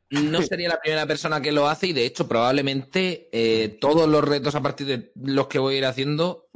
No 0.10 0.42
sería 0.42 0.68
la 0.68 0.80
primera 0.80 1.06
persona 1.06 1.40
que 1.40 1.52
lo 1.54 1.68
hace 1.70 1.88
y 1.88 1.94
de 1.94 2.06
hecho 2.06 2.28
probablemente 2.28 3.30
eh, 3.32 3.78
todos 3.80 4.10
los 4.10 4.28
retos 4.28 4.56
a 4.56 4.62
partir 4.62 4.88
de 4.88 5.12
los 5.16 5.48
que 5.48 5.60
voy 5.60 5.76
a 5.76 5.78
ir 5.78 5.86
haciendo 5.86 6.50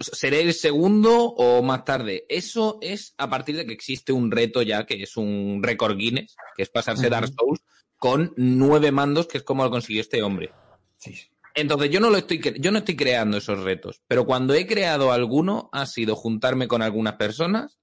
seré 0.00 0.40
el 0.40 0.54
segundo 0.54 1.24
o 1.24 1.62
más 1.62 1.84
tarde. 1.84 2.24
Eso 2.28 2.78
es 2.80 3.14
a 3.18 3.28
partir 3.28 3.56
de 3.56 3.66
que 3.66 3.72
existe 3.72 4.12
un 4.12 4.30
reto 4.30 4.62
ya 4.62 4.86
que 4.86 5.02
es 5.02 5.16
un 5.16 5.60
récord 5.62 5.96
Guinness, 5.96 6.36
que 6.56 6.62
es 6.62 6.70
pasarse 6.70 7.10
Dark 7.10 7.28
Souls 7.36 7.60
con 7.96 8.32
nueve 8.36 8.92
mandos, 8.92 9.26
que 9.26 9.38
es 9.38 9.44
como 9.44 9.64
lo 9.64 9.70
consiguió 9.70 10.00
este 10.00 10.22
hombre. 10.22 10.52
Sí. 10.98 11.14
Entonces 11.54 11.90
yo 11.90 12.00
no 12.00 12.10
lo 12.10 12.18
estoy 12.18 12.40
yo 12.58 12.70
no 12.70 12.78
estoy 12.78 12.96
creando 12.96 13.36
esos 13.36 13.60
retos, 13.60 14.00
pero 14.06 14.24
cuando 14.24 14.54
he 14.54 14.66
creado 14.66 15.12
alguno 15.12 15.68
ha 15.72 15.86
sido 15.86 16.14
juntarme 16.14 16.68
con 16.68 16.82
algunas 16.82 17.14
personas. 17.14 17.78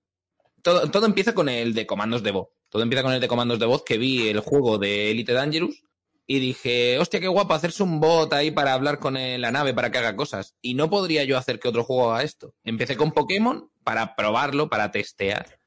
Todo, 0.62 0.90
todo 0.90 1.06
empieza 1.06 1.34
con 1.34 1.50
el 1.50 1.74
de 1.74 1.86
comandos 1.86 2.24
de 2.24 2.32
voz. 2.32 2.50
Todo 2.70 2.84
empieza 2.84 3.04
con 3.04 3.14
el 3.14 3.22
de 3.22 3.28
comandos 3.28 3.60
de 3.60 3.66
voz 3.66 3.84
que 3.84 3.98
vi 3.98 4.28
el 4.28 4.40
juego 4.40 4.78
de 4.78 5.12
Elite 5.12 5.34
Dangerous 5.34 5.84
y 6.30 6.40
dije, 6.40 7.00
hostia, 7.00 7.20
qué 7.22 7.28
guapo 7.30 7.54
hacerse 7.54 7.82
un 7.84 8.00
bot 8.02 8.32
ahí 8.34 8.52
para 8.52 8.74
hablar 8.74 9.00
con 9.00 9.14
la 9.16 9.52
nave 9.52 9.74
para 9.74 9.90
que 9.92 9.98
haga 9.98 10.16
cosas. 10.16 10.56
Y 10.62 10.74
no 10.74 10.90
podría 10.90 11.24
yo 11.24 11.38
hacer 11.38 11.58
que 11.60 11.70
otro 11.70 11.84
juego 11.86 12.12
haga 12.12 12.24
esto. 12.24 12.54
Empecé 12.66 12.98
con 12.98 13.12
Pokémon 13.14 13.70
para 13.84 14.16
probarlo, 14.16 14.70
para 14.70 14.92
testear. 14.92 15.60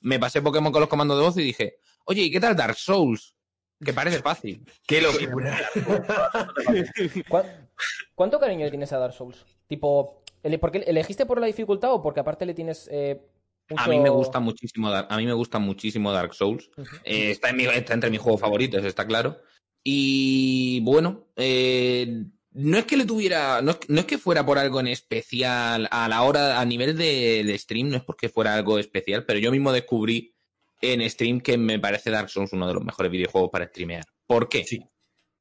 Me 0.00 0.18
pasé 0.18 0.40
Pokémon 0.40 0.72
con 0.72 0.80
los 0.80 0.88
comandos 0.88 1.18
de 1.18 1.24
voz 1.24 1.36
y 1.36 1.42
dije, 1.42 1.76
oye, 2.06 2.22
¿y 2.22 2.30
qué 2.30 2.40
tal 2.40 2.56
Dark 2.56 2.76
Souls? 2.76 3.34
Que 3.84 3.92
parece 3.92 4.20
fácil. 4.22 4.64
Qué 4.86 5.00
locura. 5.02 5.60
¿Cuán- 7.28 7.68
¿Cuánto 8.14 8.40
cariño 8.40 8.64
le 8.64 8.70
tienes 8.70 8.92
a 8.92 8.98
Dark 8.98 9.12
Souls? 9.14 9.44
Tipo, 9.66 10.22
¿porque 10.60 10.78
elegiste 10.78 11.26
por 11.26 11.40
la 11.40 11.46
dificultad 11.46 11.92
o 11.92 12.02
porque 12.02 12.20
aparte 12.20 12.46
le 12.46 12.54
tienes 12.54 12.88
eh, 12.90 13.20
Mucho- 13.70 13.82
A 13.84 13.88
mí 13.88 13.98
me 14.00 14.08
gusta 14.08 14.40
muchísimo 14.40 14.90
Dark, 14.90 15.08
a 15.10 15.16
mí 15.18 15.26
me 15.26 15.34
gusta 15.34 15.58
muchísimo 15.58 16.10
Dark 16.10 16.32
Souls. 16.32 16.70
Eh, 17.04 17.30
está, 17.30 17.50
en 17.50 17.56
mi- 17.56 17.66
está 17.66 17.92
entre 17.92 18.08
mis 18.08 18.18
juegos 18.18 18.40
favoritos, 18.40 18.82
está 18.82 19.06
claro. 19.06 19.42
Y 19.90 20.80
bueno, 20.80 21.28
eh, 21.34 22.24
no 22.52 22.76
es 22.76 22.84
que 22.84 22.98
le 22.98 23.06
tuviera, 23.06 23.62
no 23.62 23.70
es, 23.70 23.78
no 23.88 24.00
es 24.00 24.04
que 24.04 24.18
fuera 24.18 24.44
por 24.44 24.58
algo 24.58 24.80
en 24.80 24.88
especial 24.88 25.88
a 25.90 26.06
la 26.08 26.24
hora, 26.24 26.60
a 26.60 26.64
nivel 26.66 26.94
de, 26.94 27.42
de 27.42 27.58
stream, 27.58 27.88
no 27.88 27.96
es 27.96 28.02
porque 28.02 28.28
fuera 28.28 28.54
algo 28.54 28.78
especial, 28.78 29.24
pero 29.24 29.38
yo 29.38 29.50
mismo 29.50 29.72
descubrí 29.72 30.34
en 30.82 31.08
stream 31.08 31.40
que 31.40 31.56
me 31.56 31.78
parece 31.78 32.10
Dark 32.10 32.28
Souls 32.28 32.52
uno 32.52 32.68
de 32.68 32.74
los 32.74 32.84
mejores 32.84 33.10
videojuegos 33.10 33.48
para 33.50 33.68
streamear. 33.68 34.04
¿Por 34.26 34.50
qué? 34.50 34.64
Sí. 34.64 34.84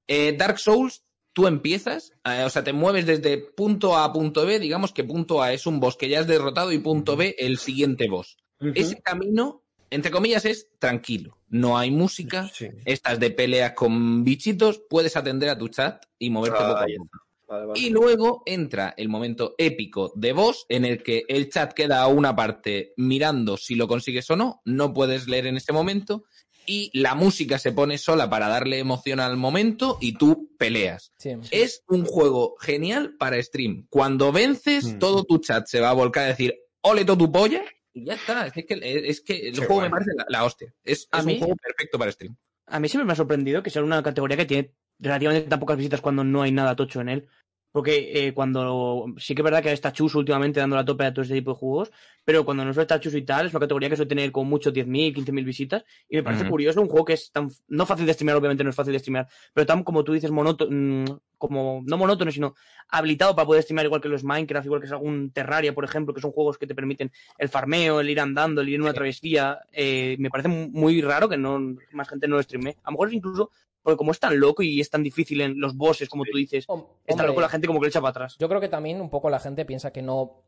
Eh, 0.08 0.34
Dark 0.38 0.60
Souls, 0.60 1.04
tú 1.34 1.46
empiezas, 1.46 2.14
eh, 2.24 2.44
o 2.46 2.50
sea, 2.50 2.64
te 2.64 2.72
mueves 2.72 3.06
desde 3.06 3.38
punto 3.38 3.98
A 3.98 4.06
a 4.06 4.14
punto 4.14 4.46
B, 4.46 4.60
digamos 4.60 4.94
que 4.94 5.04
punto 5.04 5.42
A 5.42 5.52
es 5.52 5.68
un 5.68 5.82
boss 5.82 5.98
que 5.98 6.08
ya 6.08 6.22
has 6.22 6.28
derrotado 6.28 6.72
y 6.72 6.80
punto 6.80 7.18
B 7.18 7.36
el 7.38 7.58
siguiente 7.58 8.08
boss. 8.08 8.38
Ese 8.76 9.02
camino, 9.02 9.66
entre 9.90 10.10
comillas, 10.10 10.46
es 10.46 10.70
tranquilo. 10.80 11.37
No 11.50 11.78
hay 11.78 11.92
música, 11.92 12.50
Sí. 12.54 12.68
estás 12.86 13.20
de 13.20 13.32
peleas 13.32 13.74
con 13.74 14.24
bichitos, 14.24 14.82
puedes 14.90 15.16
atender 15.16 15.50
a 15.50 15.58
tu 15.58 15.70
chat 15.70 16.04
y 16.20 16.30
moverte 16.30 16.58
Ah, 16.60 16.68
poco 16.68 16.78
a 16.80 16.86
poco. 16.86 17.10
Vale, 17.48 17.66
vale. 17.68 17.80
Y 17.80 17.90
luego 17.92 18.44
entra 18.46 18.94
el 18.98 19.08
momento 19.08 19.56
épico 19.58 20.12
de 20.16 20.34
boss 20.34 20.66
en 20.68 20.84
el 20.84 21.02
que 21.02 21.24
el 21.30 21.50
chat 21.50 21.72
queda 21.72 22.02
a 22.02 22.08
una 22.08 22.36
parte 22.36 22.92
mirando 22.98 23.56
si 23.56 23.76
lo 23.76 23.88
consigues 23.88 24.30
o 24.30 24.36
no, 24.36 24.62
no 24.66 24.94
puedes 24.94 25.30
leer 25.30 25.46
en 25.48 25.56
ese 25.56 25.72
momento 25.72 26.26
y 26.66 26.92
la 27.00 27.16
música 27.16 27.58
se 27.58 27.72
pone 27.72 27.98
sola 27.98 28.30
para 28.30 28.50
darle 28.50 28.80
emoción 28.80 29.22
al 29.22 29.38
momento 29.38 29.98
y 30.02 30.18
tú 30.18 30.50
peleas. 30.60 31.14
Sí. 31.18 31.30
Es 31.52 31.84
un 31.88 32.04
juego 32.04 32.56
genial 32.60 33.16
para 33.18 33.42
stream. 33.42 33.88
Cuando 33.90 34.34
vences, 34.34 34.84
Mm. 34.96 35.00
todo 35.00 35.24
tu 35.24 35.38
chat 35.38 35.66
se 35.68 35.80
va 35.80 35.92
a 35.92 35.94
volcar 35.94 36.26
a 36.26 36.28
decir, 36.28 36.54
ole 36.82 37.06
todo 37.06 37.18
tu 37.20 37.32
polla, 37.32 37.64
y 37.98 38.06
ya 38.06 38.14
está. 38.16 38.48
Es 38.48 38.54
que, 38.54 38.66
es 39.10 39.22
que 39.22 39.50
el 39.50 39.58
juego 39.58 39.82
me 39.82 39.90
guay. 39.90 39.92
parece 39.92 40.12
la, 40.16 40.26
la 40.30 40.44
hostia. 40.46 40.74
Es, 40.84 41.08
es 41.12 41.26
mí- 41.26 41.34
un 41.34 41.40
juego 41.40 41.56
perfecto 41.56 41.98
para 42.00 42.12
stream. 42.12 42.36
A 42.68 42.80
mí 42.80 42.90
siempre 42.90 43.06
me 43.06 43.14
ha 43.14 43.16
sorprendido 43.16 43.64
que 43.64 43.70
sea 43.70 43.84
una 43.84 44.04
categoría 44.04 44.36
que 44.38 44.46
tiene 44.46 44.74
relativamente 45.00 45.48
tan 45.50 45.60
pocas 45.60 45.78
visitas 45.78 46.02
cuando 46.02 46.24
no 46.24 46.42
hay 46.42 46.52
nada 46.52 46.76
tocho 46.76 47.00
en 47.02 47.10
él. 47.10 47.28
Porque 47.78 48.10
eh, 48.12 48.34
cuando. 48.34 49.06
Sí 49.20 49.36
que 49.36 49.42
es 49.42 49.44
verdad 49.44 49.62
que 49.62 49.72
está 49.72 49.94
Chuso 49.94 50.18
últimamente 50.18 50.60
dando 50.60 50.76
la 50.76 50.84
tope 50.84 51.06
a 51.06 51.14
todo 51.14 51.22
este 51.22 51.36
tipo 51.36 51.52
de 51.52 51.58
juegos, 51.58 51.92
pero 52.26 52.44
cuando 52.44 52.66
no 52.66 52.72
estar 52.72 53.00
Chuso 53.00 53.20
y 53.20 53.22
tal, 53.22 53.46
es 53.46 53.54
una 53.54 53.60
categoría 53.60 53.88
que 53.88 53.96
suele 53.96 54.10
tener 54.10 54.32
con 54.32 54.48
mucho 54.48 54.74
10.000, 54.74 55.14
15.000 55.14 55.46
visitas. 55.46 55.84
Y 56.10 56.16
me 56.16 56.24
parece 56.24 56.50
curioso 56.50 56.82
un 56.82 56.88
juego 56.88 57.06
que 57.06 57.14
es 57.14 57.32
tan. 57.32 57.52
No 57.68 57.86
fácil 57.86 58.08
de 58.08 58.14
streamear, 58.14 58.36
obviamente 58.36 58.64
no 58.64 58.72
es 58.72 58.76
fácil 58.76 58.94
de 58.94 58.98
streamear, 58.98 59.28
pero 59.54 59.68
tan 59.68 59.84
como 59.84 60.04
tú 60.04 60.14
dices, 60.14 60.32
monótono. 60.32 61.22
Como. 61.38 61.84
No 61.86 61.98
monótono, 61.98 62.32
sino 62.32 62.56
habilitado 62.90 63.36
para 63.36 63.46
poder 63.46 63.62
streamear 63.62 63.86
igual 63.86 64.02
que 64.02 64.10
los 64.10 64.24
Minecraft, 64.24 64.66
igual 64.66 64.82
que 64.82 64.88
es 64.88 64.92
algún 64.92 65.30
Terraria, 65.30 65.76
por 65.76 65.86
ejemplo, 65.86 66.16
que 66.16 66.22
son 66.22 66.32
juegos 66.32 66.58
que 66.58 66.66
te 66.66 66.74
permiten 66.74 67.12
el 67.38 67.48
farmeo, 67.48 68.00
el 68.00 68.10
ir 68.10 68.20
andando, 68.20 68.62
el 68.62 68.70
ir 68.70 68.76
en 68.76 68.82
una 68.82 68.94
travesía. 68.94 69.60
eh, 69.72 70.16
me 70.18 70.32
parece 70.32 70.50
muy 70.50 71.00
raro 71.04 71.30
que 71.30 71.38
no 71.38 71.76
más 71.92 72.10
gente 72.10 72.28
no 72.28 72.38
lo 72.38 72.42
streame. 72.42 72.76
A 72.82 72.90
lo 72.90 72.94
mejor 72.94 73.10
es 73.10 73.14
incluso 73.14 73.52
porque 73.88 73.98
como 73.98 74.12
es 74.12 74.20
tan 74.20 74.38
loco 74.38 74.64
y 74.64 74.82
es 74.82 74.90
tan 74.90 75.02
difícil 75.02 75.40
en 75.40 75.62
los 75.62 75.78
bosses, 75.78 76.10
como 76.10 76.26
tú 76.30 76.38
dices, 76.38 76.68
Hom- 76.68 76.86
está 77.06 77.14
hombre, 77.14 77.28
loco 77.28 77.40
la 77.40 77.48
gente 77.48 77.68
como 77.68 77.80
que 77.80 77.86
le 77.86 77.90
echa 77.90 78.02
para 78.02 78.10
atrás. 78.10 78.36
Yo 78.38 78.50
creo 78.50 78.60
que 78.60 78.68
también 78.68 79.00
un 79.00 79.10
poco 79.10 79.30
la 79.30 79.40
gente 79.40 79.64
piensa 79.64 79.92
que 79.94 80.02
no. 80.02 80.42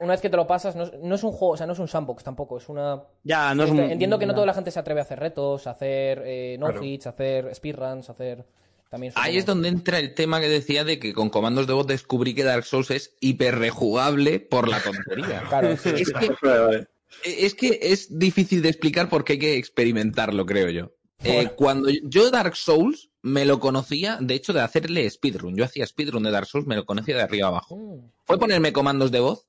Una 0.00 0.12
vez 0.14 0.22
que 0.22 0.30
te 0.30 0.38
lo 0.38 0.46
pasas, 0.46 0.74
no 0.74 0.84
es, 0.84 0.92
no 1.02 1.14
es 1.16 1.22
un 1.22 1.32
juego, 1.32 1.52
o 1.52 1.56
sea, 1.58 1.66
no 1.66 1.74
es 1.74 1.78
un 1.80 1.86
sandbox 1.88 2.24
tampoco, 2.24 2.56
es 2.56 2.66
una. 2.70 3.02
Ya, 3.24 3.54
no 3.54 3.64
es 3.64 3.70
un- 3.70 3.80
Entiendo 3.80 4.18
que 4.18 4.24
no 4.24 4.32
toda 4.32 4.46
la 4.46 4.54
gente 4.54 4.70
se 4.70 4.78
atreve 4.78 5.00
a 5.00 5.02
hacer 5.02 5.20
retos, 5.20 5.66
a 5.66 5.72
hacer 5.72 6.22
eh, 6.24 6.56
no 6.58 6.68
Claro. 6.68 6.82
hits, 6.82 7.06
a 7.06 7.10
hacer 7.10 7.54
speedruns, 7.54 8.08
a 8.08 8.12
hacer. 8.12 8.46
También 8.88 9.12
Ahí 9.16 9.36
es 9.36 9.44
donde 9.44 9.68
entra 9.68 9.98
el 9.98 10.14
tema 10.14 10.40
que 10.40 10.48
decía 10.48 10.82
de 10.82 10.98
que 10.98 11.12
con 11.12 11.28
comandos 11.28 11.66
de 11.66 11.74
voz 11.74 11.86
descubrí 11.86 12.32
que 12.34 12.42
Dark 12.42 12.64
Souls 12.64 12.90
es 12.90 13.14
hiper 13.20 13.58
rejugable 13.58 14.40
por 14.40 14.66
la 14.66 14.80
tontería. 14.82 15.42
Claro, 15.50 15.76
sí. 15.76 15.92
que, 15.92 17.36
es 17.44 17.54
que 17.54 17.78
es 17.82 18.18
difícil 18.18 18.62
de 18.62 18.70
explicar 18.70 19.10
porque 19.10 19.34
hay 19.34 19.38
que 19.38 19.56
experimentarlo, 19.58 20.46
creo 20.46 20.70
yo. 20.70 20.92
Eh, 21.24 21.50
cuando 21.56 21.88
yo 22.04 22.30
Dark 22.30 22.54
Souls 22.56 23.10
me 23.22 23.44
lo 23.44 23.58
conocía, 23.58 24.18
de 24.20 24.34
hecho, 24.34 24.52
de 24.52 24.60
hacerle 24.60 25.08
speedrun. 25.10 25.56
Yo 25.56 25.64
hacía 25.64 25.86
speedrun 25.86 26.22
de 26.22 26.30
Dark 26.30 26.46
Souls, 26.46 26.66
me 26.66 26.76
lo 26.76 26.84
conocía 26.84 27.16
de 27.16 27.22
arriba 27.22 27.48
abajo. 27.48 27.76
Mm. 27.76 28.10
Fue 28.24 28.38
ponerme 28.38 28.72
comandos 28.72 29.10
de 29.10 29.20
voz 29.20 29.46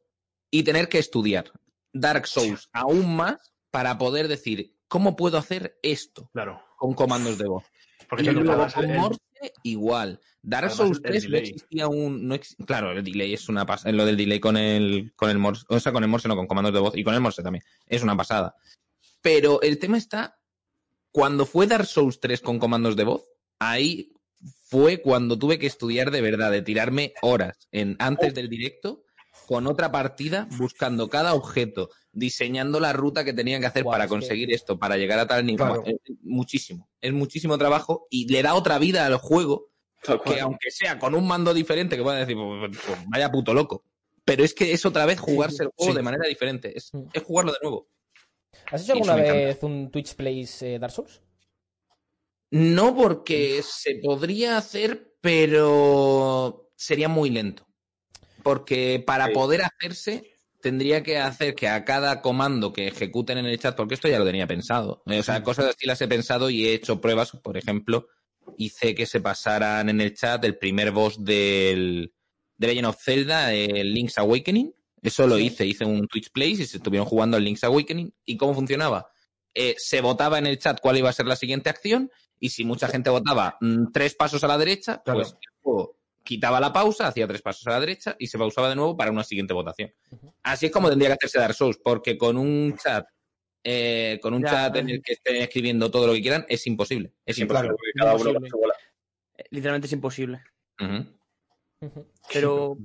y 0.51 0.63
tener 0.63 0.89
que 0.89 0.97
estudiar 0.97 1.51
Dark 1.93 2.27
Souls 2.27 2.69
aún 2.73 3.15
más 3.15 3.53
para 3.71 3.97
poder 3.99 4.27
decir, 4.27 4.75
¿cómo 4.87 5.15
puedo 5.15 5.37
hacer 5.37 5.77
esto 5.83 6.29
Claro. 6.33 6.59
con 6.77 6.93
comandos 6.93 7.37
de 7.37 7.47
voz? 7.47 7.63
Porque 8.09 8.23
y 8.23 8.29
luego 8.31 8.67
con 8.73 8.89
el- 8.89 8.97
Morse 8.97 9.19
igual. 9.63 10.19
Dark 10.41 10.71
Además, 10.71 10.77
Souls 10.77 10.97
el 11.03 11.03
3 11.03 11.29
no 11.29 11.37
existía 11.37 11.87
un... 11.87 12.27
No 12.27 12.33
ex- 12.33 12.55
claro, 12.65 12.91
el 12.93 13.03
delay 13.03 13.33
es 13.33 13.47
una 13.49 13.65
pasada. 13.67 13.91
Lo 13.91 14.05
del 14.05 14.17
delay 14.17 14.39
con 14.39 14.57
el, 14.57 15.13
con 15.15 15.29
el 15.29 15.37
Morse. 15.37 15.65
O 15.69 15.79
sea, 15.79 15.91
con 15.91 16.01
el 16.03 16.09
Morse 16.09 16.27
no, 16.27 16.35
con 16.35 16.47
comandos 16.47 16.73
de 16.73 16.79
voz. 16.79 16.97
Y 16.97 17.03
con 17.03 17.13
el 17.13 17.19
Morse 17.21 17.43
también. 17.43 17.63
Es 17.85 18.01
una 18.01 18.17
pasada. 18.17 18.55
Pero 19.21 19.61
el 19.61 19.77
tema 19.77 19.97
está... 19.97 20.38
Cuando 21.11 21.45
fue 21.45 21.67
Dark 21.67 21.85
Souls 21.85 22.19
3 22.19 22.41
con 22.41 22.59
comandos 22.59 22.95
de 22.95 23.03
voz, 23.03 23.23
ahí 23.59 24.11
fue 24.65 25.01
cuando 25.01 25.37
tuve 25.37 25.59
que 25.59 25.67
estudiar 25.67 26.11
de 26.11 26.21
verdad, 26.21 26.51
de 26.51 26.61
tirarme 26.61 27.13
horas 27.21 27.67
en, 27.71 27.95
antes 27.99 28.33
del 28.33 28.49
directo 28.49 29.03
con 29.47 29.65
otra 29.67 29.91
partida, 29.91 30.47
buscando 30.57 31.09
cada 31.09 31.33
objeto, 31.33 31.89
diseñando 32.11 32.79
la 32.79 32.93
ruta 32.93 33.25
que 33.25 33.33
tenía 33.33 33.59
que 33.59 33.65
hacer 33.65 33.83
para 33.83 34.03
es 34.03 34.07
que- 34.07 34.09
conseguir 34.15 34.53
esto, 34.53 34.77
para 34.77 34.95
llegar 34.97 35.17
a 35.19 35.25
tal 35.27 35.45
nivel. 35.45 35.57
Claro. 35.65 35.83
Es 35.85 35.95
muchísimo, 36.21 36.87
es 37.01 37.11
muchísimo 37.13 37.57
trabajo 37.57 38.05
y 38.11 38.27
le 38.31 38.43
da 38.43 38.53
otra 38.53 38.77
vida 38.77 39.05
al 39.07 39.17
juego 39.17 39.71
Tal 40.03 40.21
cual. 40.21 40.35
que 40.35 40.41
aunque 40.41 40.71
sea 40.71 40.99
con 40.99 41.15
un 41.15 41.27
mando 41.27 41.53
diferente, 41.53 41.97
que 41.97 42.03
pueda 42.03 42.19
decir, 42.19 42.35
pues, 42.35 42.77
pues, 42.85 42.99
vaya 43.07 43.31
puto 43.31 43.53
loco. 43.53 43.83
Pero 44.23 44.43
es 44.43 44.53
que 44.53 44.71
es 44.71 44.85
otra 44.85 45.07
vez 45.07 45.19
jugarse 45.19 45.63
el 45.63 45.69
juego 45.75 45.93
Sí. 45.93 45.97
de 45.97 46.03
manera 46.03 46.27
diferente, 46.27 46.77
es, 46.77 46.93
Mm. 46.93 47.05
es 47.11 47.23
jugarlo 47.23 47.51
de 47.51 47.57
nuevo. 47.63 47.87
¿Has 48.71 48.83
hecho 48.83 48.93
alguna 48.93 49.15
vez 49.15 49.61
un 49.63 49.89
Twitch 49.91 50.15
Plays 50.15 50.61
eh, 50.61 50.79
Dark 50.79 50.91
Souls? 50.93 51.21
No 52.51 52.95
porque 52.95 53.61
se 53.63 53.95
podría 54.03 54.57
hacer, 54.57 55.15
pero 55.21 56.71
sería 56.75 57.07
muy 57.07 57.29
lento. 57.29 57.67
Porque 58.43 59.03
para 59.05 59.27
Sí. 59.27 59.33
poder 59.33 59.61
hacerse, 59.61 60.31
tendría 60.61 61.03
que 61.03 61.19
hacer 61.19 61.53
que 61.55 61.67
a 61.67 61.85
cada 61.85 62.21
comando 62.21 62.73
que 62.73 62.87
ejecuten 62.87 63.37
en 63.37 63.45
el 63.45 63.59
chat, 63.59 63.75
porque 63.75 63.93
esto 63.95 64.07
ya 64.07 64.19
lo 64.19 64.25
tenía 64.25 64.47
pensado. 64.47 65.03
eh, 65.05 65.19
O 65.19 65.23
sea, 65.23 65.43
cosas 65.43 65.65
así 65.65 65.85
las 65.85 66.01
he 66.01 66.07
pensado 66.07 66.49
y 66.49 66.65
he 66.65 66.73
hecho 66.73 66.99
pruebas. 67.01 67.31
Por 67.31 67.57
ejemplo, 67.57 68.07
hice 68.57 68.95
que 68.95 69.05
se 69.05 69.21
pasaran 69.21 69.89
en 69.89 70.01
el 70.01 70.15
chat 70.15 70.43
el 70.43 70.57
primer 70.57 70.91
boss 70.91 71.23
del 71.23 72.13
de 72.57 72.67
Legend 72.67 72.87
of 72.87 73.01
Zelda, 73.01 73.53
el 73.53 73.93
Link's 73.93 74.17
Awakening. 74.17 74.73
Eso 75.01 75.27
lo 75.27 75.37
Sí. 75.37 75.45
hice, 75.47 75.65
hice 75.65 75.85
un 75.85 76.07
Twitch 76.07 76.31
Plays 76.31 76.59
y 76.59 76.65
se 76.65 76.77
estuvieron 76.77 77.07
jugando 77.07 77.37
al 77.37 77.43
Link's 77.43 77.63
Awakening. 77.63 78.13
¿Y 78.25 78.37
cómo 78.37 78.53
funcionaba? 78.53 79.09
Eh, 79.53 79.75
se 79.77 80.01
votaba 80.01 80.37
en 80.37 80.47
el 80.47 80.59
chat 80.59 80.79
cuál 80.81 80.97
iba 80.97 81.09
a 81.09 81.13
ser 81.13 81.25
la 81.25 81.35
siguiente 81.35 81.69
acción 81.69 82.11
y 82.39 82.49
si 82.49 82.63
mucha 82.65 82.87
gente 82.87 83.09
votaba 83.09 83.57
mm, 83.61 83.91
tres 83.91 84.15
pasos 84.15 84.43
a 84.43 84.47
la 84.47 84.57
derecha, 84.57 85.01
Claro. 85.03 85.19
pues 85.21 85.31
el 85.33 85.61
juego 85.61 85.97
quitaba 86.23 86.59
la 86.59 86.71
pausa, 86.71 87.07
hacía 87.07 87.27
tres 87.27 87.41
pasos 87.41 87.65
a 87.67 87.71
la 87.71 87.79
derecha 87.79 88.15
y 88.19 88.27
se 88.27 88.37
pausaba 88.37 88.69
de 88.69 88.75
nuevo 88.75 88.95
para 88.95 89.09
una 89.11 89.23
siguiente 89.23 89.53
votación. 89.53 89.91
Así 90.43 90.67
es 90.67 90.71
como 90.71 90.89
tendría 90.89 91.09
que 91.09 91.15
hacerse 91.15 91.39
Dark 91.39 91.55
Souls, 91.55 91.79
porque 91.83 92.17
con 92.17 92.37
un 92.37 92.77
chat, 92.77 93.07
eh, 93.63 94.19
con 94.21 94.33
un 94.35 94.43
Ya. 94.43 94.49
chat 94.49 94.75
en 94.75 94.89
el 94.89 95.01
que 95.01 95.13
estén 95.13 95.37
escribiendo 95.37 95.89
todo 95.89 96.05
lo 96.07 96.13
que 96.13 96.21
quieran, 96.21 96.45
es 96.47 96.65
imposible. 96.67 97.13
Es 97.25 97.35
Sí, 97.37 97.41
imposible. 97.41 97.69
claro, 97.69 97.77
cada 97.95 98.15
uno 98.15 98.29
Imposible. 98.31 98.71
Eh, 99.37 99.43
Literalmente 99.49 99.87
es 99.87 99.93
imposible. 99.93 100.41
Pero 102.31 102.77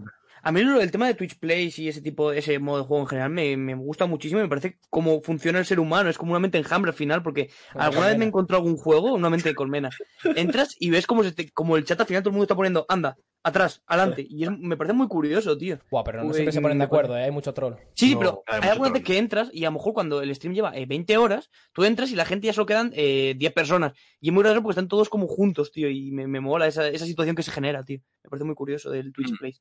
a 0.45 0.53
mí 0.53 0.61
lo- 0.63 0.81
el 0.81 0.91
tema 0.91 1.07
de 1.07 1.15
Twitch 1.15 1.39
Plays 1.39 1.79
y 1.79 1.89
ese 1.89 2.01
tipo, 2.03 2.31
ese 2.33 2.59
modo 2.59 2.79
de 2.79 2.85
juego 2.85 3.03
en 3.03 3.09
general 3.09 3.31
me, 3.31 3.57
me 3.57 3.75
gusta 3.75 4.07
muchísimo. 4.07 4.41
Me 4.41 4.49
parece 4.49 4.79
cómo 4.91 5.21
funciona 5.23 5.59
el 5.59 5.67
ser 5.67 5.81
humano. 5.81 6.11
Es 6.11 6.19
como 6.19 6.33
una 6.33 6.41
mente 6.41 6.59
enjambre 6.59 6.91
al 6.91 6.97
final, 6.97 7.23
porque 7.23 7.51
Una 7.75 7.87
alguna 7.87 8.07
vez 8.09 8.19
me 8.19 8.25
encontró 8.25 8.57
algún 8.57 8.77
juego, 8.77 9.15
una 9.15 9.31
mente 9.31 9.49
de 9.49 9.55
colmena. 9.55 9.91
Entras 10.37 10.77
y 10.79 10.91
ves 10.91 11.07
como, 11.07 11.25
se 11.25 11.33
te- 11.33 11.51
como 11.51 11.77
el 11.77 11.85
chat 11.85 12.01
al 12.01 12.07
final 12.07 12.23
todo 12.23 12.31
el 12.31 12.35
mundo 12.35 12.45
está 12.45 12.55
poniendo, 12.57 12.85
anda, 12.89 13.17
atrás, 13.43 13.83
adelante. 13.87 14.27
Y 14.29 14.45
es- 14.45 14.51
me 14.59 14.77
parece 14.77 14.95
muy 14.95 15.09
curioso, 15.09 15.57
tío. 15.59 15.79
Buah, 15.91 16.05
pero 16.05 16.23
no 16.23 16.29
Uy, 16.29 16.35
siempre 16.35 16.53
se 16.53 16.61
ponen 16.61 16.79
de 16.79 16.85
acuerdo, 16.85 17.17
¿eh? 17.17 17.25
hay 17.25 17.31
mucho 17.31 17.53
troll. 17.55 17.75
Sí, 17.95 18.09
sí, 18.09 18.15
No, 18.15 18.21
pero 18.21 18.43
hay 18.47 18.61
hay 18.63 18.69
algunas 18.71 18.93
veces 18.93 19.07
que 19.07 19.19
entras 19.19 19.51
y 19.53 19.65
a 19.65 19.69
lo 19.69 19.73
mejor 19.79 19.93
cuando 19.95 20.23
el 20.23 20.35
stream 20.35 20.55
lleva 20.55 20.77
eh, 20.77 20.87
20 20.87 21.17
horas, 21.17 21.51
tú 21.73 21.85
entras 21.85 22.11
y 22.11 22.17
la 22.17 22.25
gente 22.25 22.47
ya 22.47 22.53
solo 22.53 22.67
quedan 22.67 22.93
eh, 22.95 23.35
10 23.37 23.53
personas. 23.53 23.93
Y 24.21 24.29
es 24.29 24.35
muy 24.35 24.43
raro 24.45 24.63
porque 24.63 24.73
están 24.73 24.89
todos 24.89 25.09
como 25.09 25.27
juntos, 25.27 25.73
tío. 25.73 25.89
Y 25.91 26.11
me, 26.13 26.27
me 26.27 26.41
mola 26.41 26.67
esa, 26.67 26.89
esa 26.89 27.07
situación 27.07 27.37
que 27.37 27.43
se 27.43 27.51
genera, 27.51 27.83
tío. 27.85 28.01
Me 28.23 28.31
parece 28.31 28.45
muy 28.45 28.55
curioso 28.55 28.91
del 28.91 29.13
Twitch 29.13 29.33
Mm. 29.33 29.37
Play. 29.37 29.55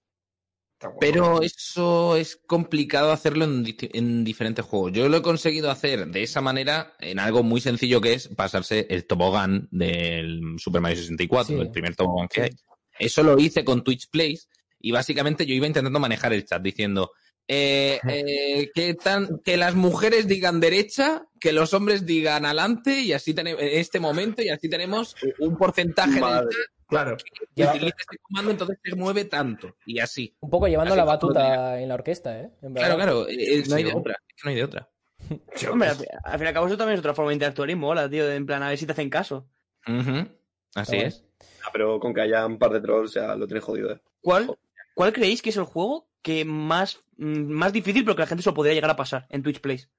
Pero 0.99 1.41
eso 1.41 2.15
es 2.15 2.35
complicado 2.47 3.11
hacerlo 3.11 3.45
en, 3.45 3.63
di- 3.63 3.77
en 3.93 4.23
diferentes 4.23 4.65
juegos. 4.65 4.91
Yo 4.93 5.07
lo 5.09 5.17
he 5.17 5.21
conseguido 5.21 5.69
hacer 5.71 6.07
de 6.07 6.23
esa 6.23 6.41
manera 6.41 6.93
en 6.99 7.19
algo 7.19 7.43
muy 7.43 7.61
sencillo 7.61 8.01
que 8.01 8.13
es 8.13 8.27
pasarse 8.29 8.87
el 8.89 9.05
tobogán 9.05 9.67
del 9.71 10.41
Super 10.57 10.81
Mario 10.81 10.97
64, 10.97 11.55
Sí. 11.55 11.61
el 11.61 11.71
primer 11.71 11.95
tobogán 11.95 12.27
que 12.27 12.41
Sí. 12.41 12.49
hay. 12.51 13.05
Eso 13.07 13.23
lo 13.23 13.37
hice 13.39 13.63
con 13.65 13.83
Twitch 13.83 14.09
Plays 14.09 14.49
y 14.79 14.91
básicamente 14.91 15.45
yo 15.45 15.53
iba 15.55 15.67
intentando 15.67 15.99
manejar 15.99 16.33
el 16.33 16.45
chat 16.45 16.61
diciendo 16.61 17.11
eh, 17.47 17.99
eh, 18.07 18.69
que, 18.73 18.93
tan, 18.93 19.41
que 19.43 19.57
las 19.57 19.75
mujeres 19.75 20.27
digan 20.29 20.61
derecha, 20.61 21.25
que 21.41 21.51
los 21.51 21.73
hombres 21.73 22.05
digan 22.05 22.45
adelante 22.45 23.01
y 23.01 23.11
así 23.11 23.33
tenemos 23.33 23.61
en 23.61 23.79
este 23.79 23.99
momento 23.99 24.41
y 24.41 24.47
así 24.49 24.69
tenemos 24.69 25.15
un 25.39 25.57
porcentaje 25.57 26.21
Madre. 26.21 26.47
chat 26.51 26.82
Claro. 26.93 27.17
que 27.17 27.45
Lleva- 27.56 27.71
utiliza 27.71 27.95
este 27.99 28.17
comando, 28.19 28.51
entonces 28.51 28.77
se 28.84 28.95
mueve 28.95 29.25
tanto 29.25 29.75
y 29.86 29.99
así. 29.99 30.36
Un 30.39 30.49
poco 30.49 30.67
llevando 30.67 30.93
Así 30.93 30.97
la 30.97 31.06
batuta 31.06 31.79
en 31.82 31.89
la 31.89 31.95
orquesta, 31.95 32.39
¿eh? 32.39 32.49
En 32.62 32.73
Claro, 32.73 32.95
claro, 32.95 33.27
eh, 33.29 33.63
no 33.67 33.75
hay 33.75 33.84
de 33.84 33.93
otra, 33.93 34.13
es 34.27 34.36
que 34.36 34.41
no 34.43 34.49
hay 34.49 34.56
de 34.56 34.63
otra. 34.63 34.89
Hombre, 35.71 35.89
al, 35.89 35.97
al 36.23 36.38
fin 36.38 36.43
y 36.45 36.47
al 36.47 36.53
cabo 36.53 36.67
eso 36.67 36.77
también 36.77 36.95
es 36.95 36.99
otra 36.99 37.13
forma 37.13 37.29
de 37.29 37.36
interactuar 37.36 37.69
y 37.69 37.75
mola, 37.75 38.10
tío. 38.10 38.29
En 38.32 38.45
plan, 38.45 38.62
a 38.63 38.69
ver 38.69 38.77
si 38.77 38.86
te 38.86 38.91
hacen 38.91 39.10
caso. 39.10 39.47
Ujú. 39.88 40.27
Así 40.75 40.97
es. 40.97 41.23
Ah, 41.65 41.69
pero 41.71 41.99
con 41.99 42.13
que 42.13 42.21
haya 42.21 42.45
un 42.45 42.58
par 42.58 42.71
de 42.71 42.82
trolls 42.82 43.13
ya 43.13 43.36
lo 43.36 43.47
tenéis 43.47 43.63
jodido, 43.63 43.91
¿eh? 43.93 44.01
¿Cuál, 44.21 44.58
¿Cuál 44.95 45.13
creéis 45.13 45.41
que 45.41 45.49
es 45.49 45.58
el 45.58 45.63
juego 45.63 46.08
que 46.21 46.43
más, 46.45 47.03
mm, 47.17 47.45
más 47.51 47.71
difícil, 47.73 48.03
pero 48.03 48.15
que 48.15 48.21
la 48.21 48.27
gente 48.27 48.43
se 48.43 48.49
lo 48.49 48.53
podría 48.53 48.73
llegar 48.73 48.89
a 48.89 48.95
pasar 48.95 49.27
en 49.29 49.43
Twitch 49.43 49.62
Plays? 49.62 49.89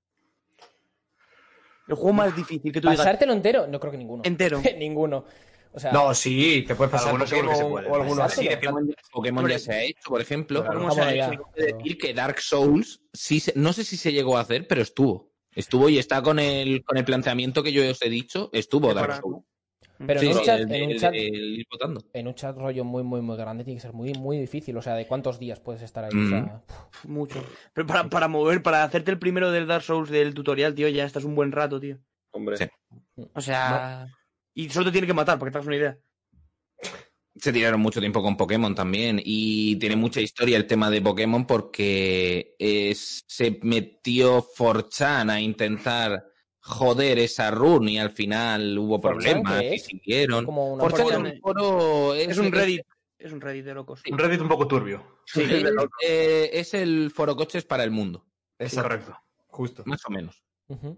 El 1.87 1.95
juego 1.97 2.13
más 2.15 2.35
difícil 2.35 2.73
que 2.73 2.81
tú 2.81 2.89
digas. 2.89 3.05
¿Pasártelo 3.05 3.33
entero? 3.33 3.67
No 3.67 3.79
creo 3.79 3.93
que 3.93 3.99
ninguno. 3.99 4.23
Entero. 4.25 4.61
ninguno. 4.79 5.25
O 5.77 5.81
sea, 5.81 5.91
No, 5.93 6.15
sí, 6.15 6.65
te 6.67 6.77
puedes 6.77 6.93
pasar 6.93 7.09
Algunos 7.09 7.29
que 7.31 7.37
se 7.37 7.65
puede. 7.65 7.89
o 7.89 7.95
alguno 7.97 8.23
así. 8.23 8.47
Pasártelo. 8.47 8.51
de 8.51 8.57
Pokémon, 8.57 8.95
Pokémon 9.13 9.49
ya 9.49 9.59
se 9.59 9.73
ha 9.73 9.83
hecho, 9.83 10.09
por 10.09 10.21
ejemplo. 10.21 10.63
Claro. 10.63 10.79
¿Cómo 10.79 10.95
se 10.95 11.01
ha 11.01 11.13
hecho? 11.15 11.31
Tengo 11.31 11.51
que 11.53 11.63
decir 11.75 11.99
que 11.99 12.15
Dark 12.15 12.41
Souls, 12.41 13.03
sí 13.13 13.41
se- 13.41 13.53
no 13.57 13.73
sé 13.73 13.83
si 13.85 13.97
se 13.97 14.13
llegó 14.13 14.37
a 14.39 14.43
hacer, 14.43 14.69
pero 14.69 14.83
estuvo. 14.83 15.33
Estuvo 15.53 15.89
y 15.89 15.99
está 15.99 16.23
con 16.23 16.39
el, 16.39 16.85
con 16.85 16.97
el 16.97 17.05
planteamiento 17.05 17.63
que 17.65 17.73
yo 17.73 17.89
os 17.91 18.01
he 18.03 18.09
dicho, 18.09 18.51
estuvo 18.53 18.95
Dark 18.95 19.09
para- 19.09 19.21
Souls. 19.21 19.45
pero 20.07 20.21
Sí, 20.21 20.27
en, 20.27 20.33
un 20.33 20.39
sí, 20.39 20.45
chat, 20.45 20.61
el 20.61 20.73
en, 20.73 20.83
un 20.85 20.91
el 20.93 21.01
chat, 21.01 21.13
de 21.13 21.19
ir 21.23 21.67
votando. 21.71 22.05
en 22.13 22.27
un 22.29 22.35
chat 22.35 22.57
rollo 22.57 22.85
muy, 22.85 23.03
muy, 23.03 23.21
muy 23.21 23.37
grande 23.37 23.65
tiene 23.65 23.77
que 23.79 23.83
ser 23.83 23.93
muy, 23.93 24.13
muy 24.15 24.39
difícil. 24.39 24.77
O 24.77 24.83
sea, 24.83 24.95
¿de 24.95 25.07
cuántos 25.09 25.39
días 25.41 25.59
puedes 25.61 25.83
estar 25.83 26.05
ahí? 26.05 26.11
O 26.13 26.17
Mm. 26.17 26.29
sea, 26.31 26.63
Pf, 26.67 27.09
Mucho. 27.09 27.45
Pero 27.73 27.87
para, 27.87 28.09
para 28.09 28.29
mover, 28.29 28.63
para 28.63 28.85
hacerte 28.85 29.11
el 29.11 29.19
primero 29.19 29.51
del 29.51 29.67
Dark 29.67 29.83
Souls 29.83 30.09
del 30.11 30.35
tutorial, 30.35 30.75
tío, 30.75 30.89
ya 30.89 31.05
estás 31.05 31.25
un 31.25 31.35
buen 31.35 31.51
rato, 31.53 31.81
tío. 31.81 31.99
Hombre. 32.33 32.57
Sí. 32.59 32.67
O 33.33 33.41
sea. 33.41 34.07
Y 34.55 34.69
solo 34.71 34.87
te 34.87 34.93
tiene 34.93 35.07
que 35.07 35.15
matar, 35.15 35.39
para 35.39 35.51
que 35.51 35.53
te 35.53 35.59
hagas 35.59 35.67
una 35.67 35.77
idea. 35.77 35.99
Se 37.37 37.53
tiraron 37.53 37.81
mucho 37.81 37.99
tiempo 38.01 38.23
con 38.23 38.37
Pokémon 38.37 38.75
también 38.75 39.21
y 39.23 39.75
tiene 39.77 39.97
mucha 39.97 40.21
historia 40.21 40.57
el 40.57 40.69
tema 40.69 40.89
de 40.91 41.03
Pokémon 41.03 41.47
porque 41.47 42.55
es- 42.59 43.25
se 43.27 43.59
metió 43.63 44.41
4chan 44.57 45.31
a 45.31 45.41
intentar 45.41 46.25
joder 46.61 47.19
esa 47.19 47.51
run 47.51 47.89
y 47.89 47.99
al 47.99 48.11
final 48.13 48.79
hubo 48.79 49.01
4chan, 49.01 49.43
problemas 49.43 49.61
¿qué 49.61 49.69
y 49.71 49.75
es? 49.75 49.85
siguieron. 49.85 50.45
como 50.47 50.75
una 50.75 50.85
4chan 50.85 50.93
es 50.93 51.01
4chan 51.01 51.33
un 51.35 51.41
foro... 51.41 52.15
Es 52.15 52.39
un 52.39 52.53
Reddit. 52.53 52.83
Es 53.19 53.33
un 53.33 53.41
Reddit 53.41 53.65
de 53.65 53.75
locos. 53.75 54.03
Un 54.09 54.19
Reddit 54.19 54.41
un 54.41 54.49
poco 54.49 54.69
turbio. 54.69 55.21
Sí, 55.27 55.43
es, 55.43 55.65
eh, 56.07 56.51
es 56.53 56.75
el 56.75 57.11
foro 57.11 57.35
coches 57.35 57.65
para 57.65 57.83
el 57.83 57.91
mundo, 57.91 58.25
Exacto, 58.59 58.89
Correcto. 58.89 59.19
justo. 59.49 59.83
más 59.87 60.01
o 60.07 60.11
menos. 60.11 60.43
Ujú. 60.69 60.97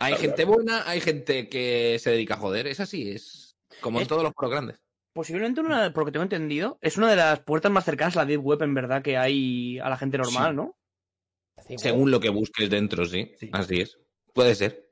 Hay 0.00 0.14
gente 0.16 0.44
buena, 0.44 0.88
hay 0.88 1.00
gente 1.00 1.48
que 1.48 1.98
se 1.98 2.10
dedica 2.10 2.34
a 2.34 2.38
joder, 2.38 2.66
es 2.66 2.80
así, 2.80 3.10
es 3.10 3.56
como 3.80 3.98
en 3.98 4.02
Es- 4.02 4.08
todos 4.08 4.22
los 4.22 4.32
foros 4.32 4.50
grandes. 4.50 4.80
Posiblemente, 5.12 5.60
una, 5.60 5.92
por 5.92 6.02
lo 6.02 6.06
que 6.06 6.12
tengo 6.12 6.22
entendido, 6.22 6.78
es 6.80 6.96
una 6.96 7.10
de 7.10 7.16
las 7.16 7.40
puertas 7.40 7.72
más 7.72 7.84
cercanas 7.84 8.16
a 8.16 8.20
la 8.20 8.26
Deep 8.26 8.40
Web, 8.44 8.62
en 8.62 8.74
verdad, 8.74 9.02
que 9.02 9.16
hay 9.16 9.78
a 9.80 9.88
la 9.88 9.96
gente 9.96 10.16
normal, 10.18 10.50
Sí. 10.50 10.56
¿no? 10.56 10.76
Según 11.76 12.10
lo 12.12 12.20
que 12.20 12.28
busques 12.28 12.70
dentro, 12.70 13.04
sí, 13.04 13.32
Sí. 13.40 13.50
así 13.52 13.80
es. 13.80 13.98
Puede 14.32 14.54
ser. 14.54 14.86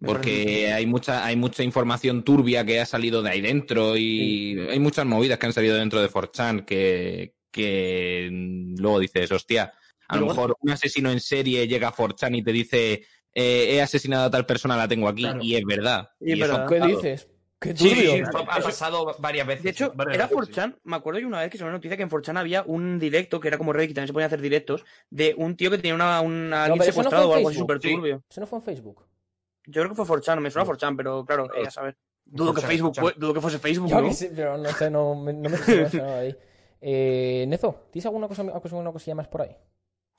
Porque 0.00 0.72
hay 0.72 0.86
mucha, 0.86 1.24
hay 1.24 1.34
mucha 1.36 1.62
información 1.62 2.22
turbia 2.24 2.64
que 2.64 2.80
ha 2.80 2.86
salido 2.86 3.22
de 3.22 3.30
ahí 3.30 3.40
dentro 3.40 3.96
y 3.96 4.58
hay 4.68 4.78
muchas 4.78 5.06
movidas 5.06 5.38
que 5.38 5.46
han 5.46 5.52
salido 5.52 5.76
dentro 5.76 6.00
de 6.00 6.08
4chan 6.08 6.64
que, 6.64 7.34
que 7.50 8.28
luego 8.76 8.98
dices, 9.00 9.30
hostia, 9.32 9.72
a 10.08 10.16
lo 10.16 10.26
mejor 10.26 10.56
un 10.60 10.70
asesino 10.70 11.10
en 11.10 11.20
serie 11.20 11.66
llega 11.66 11.88
a 11.88 11.92
4chan 11.94 12.34
y 12.36 12.42
te 12.42 12.52
dice, 12.52 13.06
eh, 13.34 13.74
he 13.74 13.82
asesinado 13.82 14.24
a 14.26 14.30
tal 14.30 14.46
persona, 14.46 14.76
la 14.76 14.88
tengo 14.88 15.08
aquí, 15.08 15.22
Claro. 15.22 15.40
y 15.42 15.56
es 15.56 15.64
verdad. 15.64 16.10
Y 16.20 16.32
es 16.32 16.38
eso 16.38 16.48
verdad. 16.48 16.66
ha 16.66 16.68
¿Qué 16.68 16.80
dices? 16.94 17.28
¿Qué 17.60 17.74
Sí, 17.76 18.20
ha 18.26 18.60
pasado 18.60 19.16
varias 19.20 19.46
veces. 19.46 19.64
De 19.64 19.70
hecho, 19.70 19.94
era 20.12 20.28
sí. 20.28 20.34
4chan, 20.34 20.76
me 20.84 20.96
acuerdo 20.96 21.20
yo 21.20 21.26
una 21.28 21.40
vez 21.40 21.50
que 21.50 21.56
se 21.56 21.64
me 21.64 21.70
noticia 21.70 21.96
que 21.96 22.02
en 22.02 22.10
4chan 22.10 22.36
había 22.38 22.62
un 22.62 22.98
directo, 22.98 23.40
que 23.40 23.48
era 23.48 23.56
como 23.56 23.72
Reddit, 23.72 23.88
que 23.90 23.94
también 23.94 24.08
se 24.08 24.12
podían 24.12 24.26
hacer 24.26 24.42
directos, 24.42 24.84
de 25.08 25.34
un 25.38 25.56
tío 25.56 25.70
que 25.70 25.78
tenía 25.78 25.94
una, 25.94 26.20
una 26.20 26.64
alguien 26.64 26.78
no 26.78 26.84
fue 26.84 26.92
secuestrado 26.92 27.30
o 27.30 27.34
algo 27.34 27.48
así 27.48 27.58
súper 27.58 27.80
sí. 27.80 27.94
turbio. 27.94 28.22
Eso 28.28 28.40
no 28.42 28.46
fue 28.46 28.58
en 28.58 28.64
Facebook. 28.64 29.06
Yo 29.66 29.80
creo 29.82 29.88
que 29.94 30.04
fue 30.04 30.04
4chan, 30.20 30.40
me 30.40 30.50
suena 30.50 30.68
4chan, 30.70 30.94
pero 30.96 31.24
claro, 31.24 31.48
eh, 31.54 31.66
a 31.66 31.70
saber. 31.70 31.96
Dudo 32.26 32.52
que 32.52 32.60
4chan, 32.60 32.66
Facebook, 32.66 32.92
4chan. 32.94 33.00
fue- 33.00 33.14
dudo 33.16 33.32
que 33.34 33.40
fuese 33.40 33.58
Facebook, 33.58 33.88
Yo 33.88 34.00
¿no? 34.02 34.08
que 34.08 34.14
sé, 34.14 34.32
pero 34.36 34.58
no 34.58 34.70
sé, 34.70 34.90
no, 34.90 35.14
me- 35.14 35.32
no 35.32 35.48
me 35.48 35.56
suena 35.56 35.88
nada 35.94 36.18
ahí. 36.18 36.36
Eh, 36.82 37.46
Nezo, 37.48 37.86
¿tienes 37.90 38.04
alguna 38.04 38.28
cosa, 38.28 38.42
alguna 38.42 38.92
cosilla 38.92 39.14
más 39.14 39.28
por 39.28 39.40
ahí? 39.42 39.56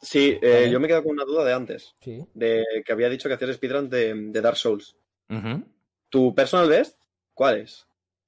Sí, 0.06 0.38
eh, 0.42 0.70
yo 0.72 0.80
me 0.80 0.86
he 0.86 0.90
quedado 0.90 1.04
con 1.04 1.14
una 1.14 1.26
duda 1.26 1.44
de 1.44 1.54
antes, 1.54 1.96
Sí. 2.00 2.24
de 2.34 2.64
que 2.86 2.94
había 2.94 3.10
dicho 3.10 3.28
que 3.28 3.36
hacías 3.36 3.56
speedrun 3.56 3.90
de, 3.90 4.14
de 4.14 4.42
Dark 4.42 4.58
Souls. 4.58 4.96
¿Tu 6.10 6.36
personal 6.36 6.70
best? 6.70 7.00
¿Cuál 7.34 7.58
es? 7.62 7.86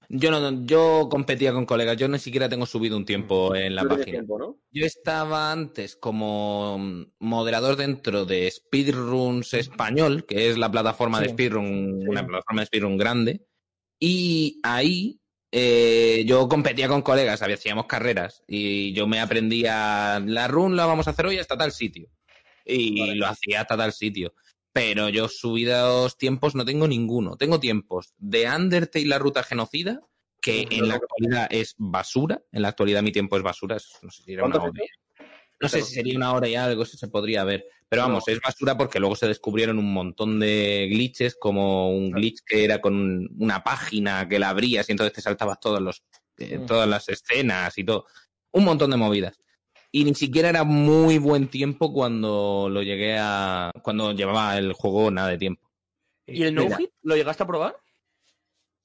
Yo 0.09 0.31
no, 0.31 0.65
yo 0.65 1.07
competía 1.11 1.51
con 1.51 1.65
colegas, 1.65 1.97
yo 1.97 2.07
ni 2.07 2.17
siquiera 2.17 2.47
tengo 2.47 2.65
subido 2.65 2.95
un 2.95 3.05
tiempo 3.05 3.53
en 3.55 3.75
la 3.75 3.83
página. 3.83 4.05
tiempo, 4.05 4.39
¿no? 4.39 4.57
Yo 4.71 4.85
estaba 4.85 5.51
antes 5.51 5.95
como 5.97 6.77
mm, 6.79 7.11
moderador 7.19 7.75
dentro 7.75 8.25
de 8.25 8.49
Speedruns 8.49 9.53
Español, 9.53 10.25
que 10.25 10.49
es 10.49 10.57
la 10.57 10.71
plataforma 10.71 11.19
de. 11.19 11.29
Speedrun, 11.29 11.99
Sí. 12.01 12.07
una 12.07 12.25
plataforma 12.25 12.61
de 12.61 12.65
Speedrun 12.67 12.97
grande. 12.97 13.45
Y 13.99 14.59
ahí 14.63 15.19
eh, 15.51 16.23
yo 16.25 16.47
competía 16.49 16.87
con 16.87 17.01
colegas, 17.01 17.41
hacíamos 17.41 17.85
carreras 17.85 18.43
y 18.47 18.93
yo 18.93 19.07
me 19.07 19.19
aprendía 19.19 20.21
la 20.25 20.47
run 20.47 20.75
la 20.75 20.85
vamos 20.85 21.07
a 21.07 21.11
hacer 21.11 21.25
hoy 21.25 21.37
hasta 21.37 21.57
tal 21.57 21.71
sitio. 21.71 22.09
Y 22.65 22.99
Vale. 22.99 23.15
lo 23.15 23.27
hacía 23.27 23.61
hasta 23.61 23.77
tal 23.77 23.93
sitio. 23.93 24.33
Pero 24.73 25.09
yo 25.09 25.29
subidos 25.29 26.17
tiempos 26.17 26.53
no 26.53 26.65
tengo 26.65 26.87
ninguno. 26.87 27.37
Tengo 27.37 27.59
tiempos 27.59 28.13
de 28.17 28.47
Undertale 28.47 29.07
la 29.07 29.17
ruta 29.17 29.41
genocida, 29.41 30.01
que 30.41 30.67
en 30.69 30.87
la 30.87 30.95
actualidad 30.95 31.47
es 31.49 31.75
basura. 31.77 32.43
En 32.51 32.61
la 32.61 32.67
actualidad 32.67 33.01
mi 33.01 33.11
tiempo 33.11 33.37
es 33.37 33.43
basura. 33.43 33.77
no 34.01 34.11
sé 34.11 34.23
si 34.23 34.33
era 34.33 34.43
una 34.43 34.59
¿Cuánto 34.59 34.71
hora. 34.71 34.85
No 35.59 35.69
sé 35.69 35.81
si 35.81 35.95
sería 35.95 36.17
una 36.17 36.33
hora 36.33 36.47
y 36.47 36.55
algo, 36.55 36.83
eso 36.83 36.97
se 36.97 37.07
podría 37.07 37.43
ver. 37.43 37.65
Pero 37.89 38.01
vamos, 38.01 38.27
es 38.27 38.41
basura 38.41 38.77
porque 38.77 38.99
luego 38.99 39.15
se 39.15 39.27
descubrieron 39.27 39.79
un 39.79 39.93
montón 39.93 40.39
de 40.39 40.87
glitches, 40.89 41.35
como 41.35 41.89
un 41.89 42.11
glitch 42.11 42.41
que 42.45 42.65
era 42.65 42.81
con 42.81 43.29
una 43.39 43.63
página 43.63 44.27
que 44.27 44.39
la 44.39 44.49
abrías 44.49 44.89
y 44.89 44.91
entonces 44.91 45.13
te 45.13 45.21
saltabas 45.21 45.59
todos 45.59 45.81
los, 45.81 46.03
eh, 46.37 46.57
Mm. 46.57 46.65
todas 46.65 46.87
las 46.87 47.07
escenas 47.07 47.77
y 47.77 47.83
todo. 47.85 48.05
Un 48.51 48.65
montón 48.65 48.91
de 48.91 48.97
movidas. 48.97 49.39
Y 49.89 50.03
ni 50.03 50.13
siquiera 50.15 50.49
era 50.49 50.65
muy 50.65 51.17
buen 51.17 51.47
tiempo 51.47 51.93
cuando 51.93 52.67
lo 52.69 52.83
llegué 52.83 53.17
a. 53.17 53.71
cuando 53.83 54.11
llevaba 54.11 54.57
el 54.57 54.73
juego 54.73 55.09
nada 55.09 55.29
de 55.29 55.37
tiempo. 55.37 55.71
¿Y 56.25 56.43
el 56.43 56.53
no-hit? 56.55 56.91
¿Lo 57.03 57.15
llegaste 57.15 57.43
a 57.43 57.47
probar? 57.47 57.77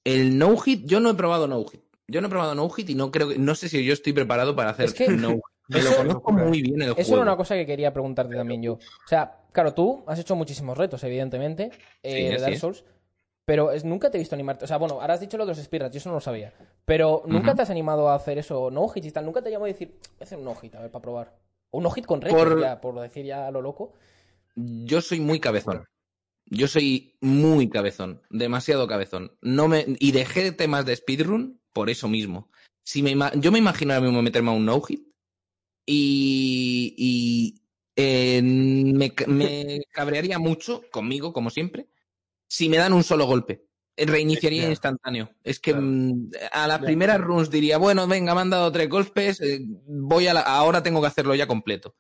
El 0.05 0.39
no 0.39 0.57
hit, 0.59 0.85
yo 0.85 1.01
no 1.01 1.11
he 1.11 1.15
probado 1.15 1.49
no 1.49 1.65
hit. 1.65 1.83
Yo 2.07 2.21
no 2.21 2.29
he 2.29 2.31
probado 2.31 2.55
no 2.55 2.69
hit 2.71 2.91
y 2.91 2.95
no 2.95 3.11
creo 3.11 3.29
que. 3.29 3.39
No 3.39 3.55
sé 3.57 3.69
si 3.69 3.85
yo 3.85 3.93
estoy 3.93 4.13
preparado 4.13 4.55
para 4.55 4.71
hacer 4.71 4.87
Es 4.87 4.95
que 4.95 5.09
no 5.09 5.31
hit. 5.31 5.41
Me 5.69 5.81
lo 5.83 5.89
eso- 5.91 5.97
conozco 5.99 6.33
muy 6.33 6.61
bien 6.63 6.83
el 6.83 6.89
Eso 6.91 6.95
juego. 6.95 7.15
era 7.15 7.23
una 7.23 7.37
cosa 7.37 7.55
que 7.55 7.67
quería 7.67 7.93
preguntarte 7.93 8.35
también 8.35 8.63
yo. 8.63 8.75
O 8.75 9.09
sea, 9.09 9.39
claro, 9.53 9.73
tú 9.75 10.03
has 10.07 10.19
hecho 10.19 10.35
muchísimos 10.37 10.77
retos, 10.77 11.03
evidentemente, 11.05 11.71
eh, 12.03 12.17
Sí, 12.17 12.23
de 12.35 12.39
Dark 12.39 12.53
es. 12.55 12.61
Souls, 12.61 12.85
pero 13.45 13.71
es- 13.73 13.85
nunca 13.85 14.11
te 14.11 14.19
he 14.19 14.21
visto 14.21 14.35
animarte. 14.35 14.65
O 14.65 14.69
sea, 14.69 14.77
bueno, 14.79 15.01
ahora 15.01 15.15
has 15.15 15.21
dicho 15.21 15.37
lo 15.39 15.45
de 15.47 15.51
los 15.55 15.59
speedruns, 15.63 15.93
yo 15.95 15.99
eso 15.99 16.09
no 16.09 16.17
lo 16.17 16.21
sabía. 16.21 16.53
Pero 16.85 17.23
nunca 17.27 17.55
te 17.55 17.63
has 17.63 17.71
animado 17.71 18.09
a 18.09 18.15
hacer 18.17 18.39
eso, 18.39 18.71
no 18.71 18.91
hits 18.95 19.07
y 19.07 19.11
tal. 19.13 19.25
Nunca 19.25 19.41
te 19.43 19.51
llamó 19.51 19.65
a 19.65 19.69
decir, 19.69 19.89
voy 20.01 20.17
a 20.21 20.25
hacer 20.25 20.39
un 20.39 20.45
no 20.45 20.55
hit, 20.57 20.75
a 20.75 20.81
ver, 20.81 20.91
para 20.91 21.03
probar. 21.03 21.37
O 21.71 21.79
un 21.79 21.85
no 21.85 21.91
hit 21.91 22.07
con 22.07 22.21
retos, 22.21 22.39
Por- 22.39 22.61
ya, 22.61 22.81
por 22.81 23.01
decir 23.01 23.25
ya 23.25 23.51
lo 23.51 23.63
loco. 23.63 23.93
Yo 24.57 25.01
soy 25.01 25.21
muy 25.21 25.41
cabezón. 25.41 25.85
Yo 26.47 26.67
soy 26.67 27.17
muy 27.21 27.71
cabezón, 27.71 28.21
demasiado 28.29 28.87
cabezón. 28.89 29.33
No 29.41 29.69
me 29.69 29.87
y 30.01 30.13
dejé 30.13 30.53
temas 30.53 30.85
de 30.85 30.97
speedrun 30.97 31.61
por 31.73 31.89
eso 31.89 32.09
mismo. 32.09 32.51
Si 32.85 33.03
me 33.03 33.13
ima- 33.13 33.33
yo 33.41 33.53
me 33.53 33.59
imagino 33.61 33.95
ahora 33.95 34.05
mismo 34.07 34.21
meterme 34.23 34.51
a 34.51 34.55
un 34.55 34.67
no 34.67 34.81
hit 34.83 35.07
y, 35.87 36.95
y 36.97 37.63
eh, 37.97 38.41
me, 38.43 39.15
ca- 39.15 39.27
me 39.27 39.83
cabrearía 39.93 40.39
mucho 40.39 40.83
conmigo, 40.91 41.33
como 41.33 41.51
siempre, 41.51 41.89
si 42.49 42.69
me 42.69 42.77
dan 42.79 42.93
un 42.93 43.03
solo 43.05 43.27
golpe. 43.27 43.67
Eh, 43.97 44.07
Reiniciaría 44.07 44.69
instantáneo. 44.71 45.31
Es 45.45 45.61
que 45.61 45.73
Claro. 45.73 45.87
mm, 45.87 46.31
a 46.53 46.67
las 46.67 46.79
primeras 46.81 47.21
runs 47.21 47.51
diría, 47.51 47.77
bueno, 47.79 48.07
venga, 48.07 48.35
me 48.35 48.41
han 48.41 48.51
dado 48.51 48.73
tres 48.73 48.89
golpes, 48.89 49.41
eh, 49.41 49.61
voy 49.87 50.27
a 50.29 50.35
la- 50.35 50.41
ahora 50.41 50.83
tengo 50.83 51.01
que 51.01 51.09
hacerlo 51.09 51.35
ya 51.35 51.47
completo. 51.47 51.95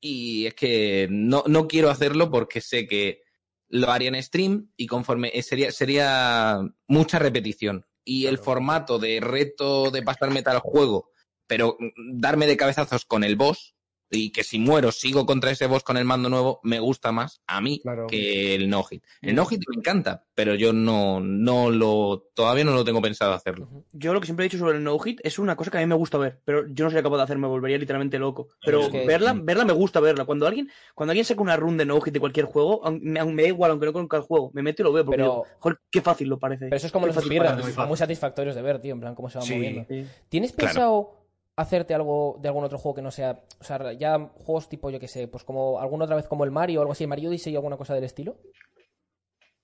Y 0.00 0.46
es 0.46 0.54
que 0.54 1.06
no, 1.10 1.44
no 1.46 1.68
quiero 1.68 1.90
hacerlo 1.90 2.30
porque 2.30 2.60
sé 2.60 2.86
que 2.86 3.20
lo 3.68 3.90
haría 3.90 4.08
en 4.08 4.20
stream 4.22 4.72
y 4.76 4.86
conforme 4.86 5.30
sería, 5.42 5.70
sería 5.70 6.58
mucha 6.88 7.18
repetición. 7.18 7.84
Y 8.02 8.26
el 8.26 8.38
formato 8.38 8.98
de 8.98 9.20
reto 9.20 9.90
de 9.90 10.02
pasarme 10.02 10.42
tal 10.42 10.58
juego, 10.58 11.10
pero 11.50 11.76
mm, 11.78 12.20
darme 12.20 12.46
de 12.46 12.56
cabezazos 12.56 13.04
con 13.04 13.24
el 13.24 13.36
boss 13.36 13.74
y 14.12 14.32
que 14.32 14.42
si 14.42 14.58
muero 14.58 14.90
sigo 14.90 15.24
contra 15.24 15.52
ese 15.52 15.68
boss 15.68 15.84
con 15.84 15.96
el 15.96 16.04
mando 16.04 16.28
nuevo, 16.28 16.58
me 16.64 16.80
gusta 16.80 17.12
más 17.12 17.42
a 17.46 17.60
mí 17.60 17.78
Claro. 17.80 18.08
que 18.08 18.56
el 18.56 18.68
no 18.68 18.82
hit. 18.82 19.04
El 19.22 19.36
no 19.36 19.46
hit 19.46 19.60
me 19.68 19.76
encanta, 19.78 20.24
pero 20.34 20.56
yo 20.56 20.72
no, 20.72 21.20
no 21.20 21.70
lo, 21.70 22.26
todavía 22.34 22.64
no 22.64 22.72
lo 22.72 22.82
tengo 22.84 23.00
pensado 23.00 23.32
hacerlo. 23.34 23.68
Yo 23.92 24.12
lo 24.12 24.18
que 24.20 24.26
siempre 24.26 24.44
he 24.44 24.48
dicho 24.48 24.58
sobre 24.58 24.78
el 24.78 24.82
no-hit 24.82 25.20
es 25.22 25.38
una 25.38 25.54
cosa 25.54 25.70
que 25.70 25.78
a 25.78 25.80
mí 25.80 25.86
me 25.86 25.94
gusta 25.94 26.18
ver, 26.18 26.40
pero 26.44 26.66
yo 26.66 26.84
no 26.86 26.90
sería 26.90 27.04
capaz 27.04 27.18
de 27.18 27.22
hacer, 27.22 27.38
me 27.38 27.46
volvería 27.46 27.78
literalmente 27.78 28.18
loco. 28.18 28.48
Pero 28.64 28.80
es 28.80 28.88
que- 28.88 29.06
verla, 29.06 29.32
verla 29.32 29.64
me 29.64 29.74
gusta 29.74 30.00
verla. 30.00 30.24
Cuando 30.24 30.44
alguien, 30.48 30.68
cuando 30.96 31.12
alguien 31.12 31.24
saca 31.24 31.40
una 31.42 31.54
run 31.54 31.76
de 31.76 31.84
no-hit 31.84 32.12
de 32.12 32.18
cualquier 32.18 32.46
juego, 32.46 32.84
aun- 32.84 32.98
me, 33.00 33.24
me 33.26 33.42
da 33.42 33.48
igual, 33.48 33.70
aunque 33.70 33.86
no 33.86 33.92
conozca 33.92 34.16
el 34.16 34.24
juego, 34.24 34.50
me 34.54 34.62
meto 34.62 34.82
y 34.82 34.86
lo 34.86 34.92
veo 34.92 35.04
porque 35.04 35.18
Pero- 35.18 35.30
digo, 35.30 35.46
joder, 35.60 35.78
qué 35.88 36.00
fácil 36.02 36.28
lo 36.28 36.38
parece. 36.40 36.64
Pero 36.64 36.76
eso 36.78 36.86
es 36.86 36.92
como 36.92 37.04
Qué 37.04 37.10
los 37.10 37.14
fácil 37.14 37.28
speedruns, 37.30 37.52
muy 37.52 37.62
son 37.62 37.84
muy 37.84 37.90
fácil. 37.92 37.96
satisfactorios 37.98 38.56
de 38.56 38.62
ver, 38.62 38.80
tío, 38.80 38.92
en 38.94 38.98
plan, 39.00 39.14
cómo 39.14 39.30
se 39.30 39.38
van 39.38 39.46
Sí. 39.46 39.54
moviendo. 39.54 39.84
Sí. 39.88 40.04
¿Tienes 40.28 40.50
Claro. 40.50 41.14
Hacerte 41.60 41.94
algo 41.94 42.38
de 42.40 42.48
algún 42.48 42.64
otro 42.64 42.78
juego 42.78 42.96
que 42.96 43.02
no 43.02 43.10
sea. 43.10 43.44
O 43.60 43.64
sea, 43.64 43.92
ya 43.92 44.18
juegos 44.34 44.68
tipo, 44.68 44.90
yo 44.90 44.98
que 45.00 45.08
sé, 45.08 45.28
pues 45.28 45.44
como 45.44 45.78
alguna 45.78 46.04
otra 46.04 46.16
vez 46.16 46.26
como 46.26 46.44
el 46.44 46.50
Mario 46.50 46.80
o 46.80 46.82
algo 46.82 46.92
así, 46.92 47.06
Mario 47.06 47.30
Odyssey 47.30 47.54
o 47.54 47.58
alguna 47.58 47.76
cosa 47.76 47.94
del 47.94 48.04
estilo? 48.04 48.38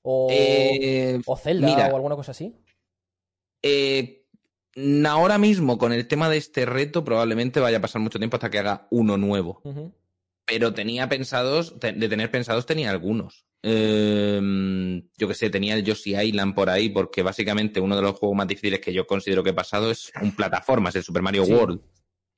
O, 0.02 0.28
Eh, 0.30 1.20
o 1.26 1.36
Zelda 1.36 1.66
mira. 1.66 1.88
o 1.88 1.96
alguna 1.96 2.16
cosa 2.16 2.30
así. 2.30 2.54
Eh, 3.62 4.24
ahora 5.08 5.38
mismo, 5.38 5.78
con 5.78 5.92
el 5.92 6.06
tema 6.06 6.28
de 6.28 6.36
este 6.36 6.66
reto, 6.66 7.04
probablemente 7.04 7.60
vaya 7.60 7.78
a 7.78 7.80
pasar 7.80 8.00
mucho 8.00 8.18
tiempo 8.18 8.36
hasta 8.36 8.50
que 8.50 8.58
haga 8.58 8.86
uno 8.90 9.16
nuevo. 9.16 9.62
Pero 10.44 10.74
tenía 10.74 11.08
pensados, 11.08 11.80
de 11.80 12.08
tener 12.08 12.30
pensados 12.30 12.66
tenía 12.66 12.90
algunos. 12.90 13.46
Eh, 13.68 15.02
yo 15.16 15.26
que 15.28 15.34
sé, 15.34 15.50
tenía 15.50 15.74
el 15.74 15.82
Yoshi 15.84 16.14
Island 16.16 16.54
por 16.54 16.70
ahí, 16.70 16.88
porque 16.88 17.22
básicamente 17.22 17.80
uno 17.80 17.96
de 17.96 18.02
los 18.02 18.16
juegos 18.18 18.36
más 18.36 18.46
difíciles 18.46 18.78
que 18.80 18.92
yo 18.92 19.06
considero 19.06 19.42
que 19.42 19.50
he 19.50 19.54
pasado 19.54 19.90
es 19.90 20.12
un 20.22 20.32
plataformas, 20.36 20.94
el 20.94 21.02
Super 21.02 21.22
Mario 21.22 21.44
Sí. 21.44 21.52
World. 21.52 21.80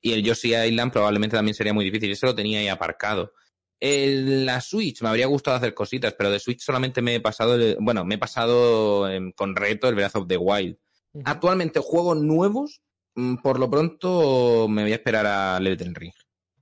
Y 0.01 0.13
el 0.13 0.23
Yoshi 0.23 0.55
Island 0.55 0.91
probablemente 0.91 1.35
también 1.35 1.53
sería 1.55 1.73
muy 1.73 1.85
difícil. 1.85 2.09
Eso 2.11 2.25
lo 2.25 2.35
tenía 2.35 2.59
ahí 2.59 2.67
aparcado. 2.67 3.33
El- 3.79 4.45
la 4.45 4.59
Switch, 4.59 5.01
me 5.01 5.09
habría 5.09 5.27
gustado 5.27 5.57
hacer 5.57 5.73
cositas, 5.73 6.13
pero 6.17 6.31
de 6.31 6.39
Switch 6.39 6.61
solamente 6.61 7.01
me 7.01 7.15
he 7.15 7.19
pasado, 7.21 7.55
el- 7.55 7.77
bueno, 7.79 8.03
me 8.05 8.15
he 8.15 8.17
pasado 8.17 9.07
em, 9.09 9.31
con 9.33 9.55
reto 9.55 9.87
el 9.87 9.95
Breath 9.95 10.15
of 10.15 10.27
the 10.27 10.37
Wild. 10.37 10.77
Actualmente, 11.25 11.79
juegos 11.79 12.17
nuevos, 12.17 12.81
mm, 13.15 13.35
por 13.37 13.59
lo 13.59 13.69
pronto 13.69 14.67
me 14.67 14.81
voy 14.83 14.91
a 14.91 14.95
esperar 14.95 15.25
a 15.27 15.57
Elden 15.57 15.95
Ring. 15.95 16.13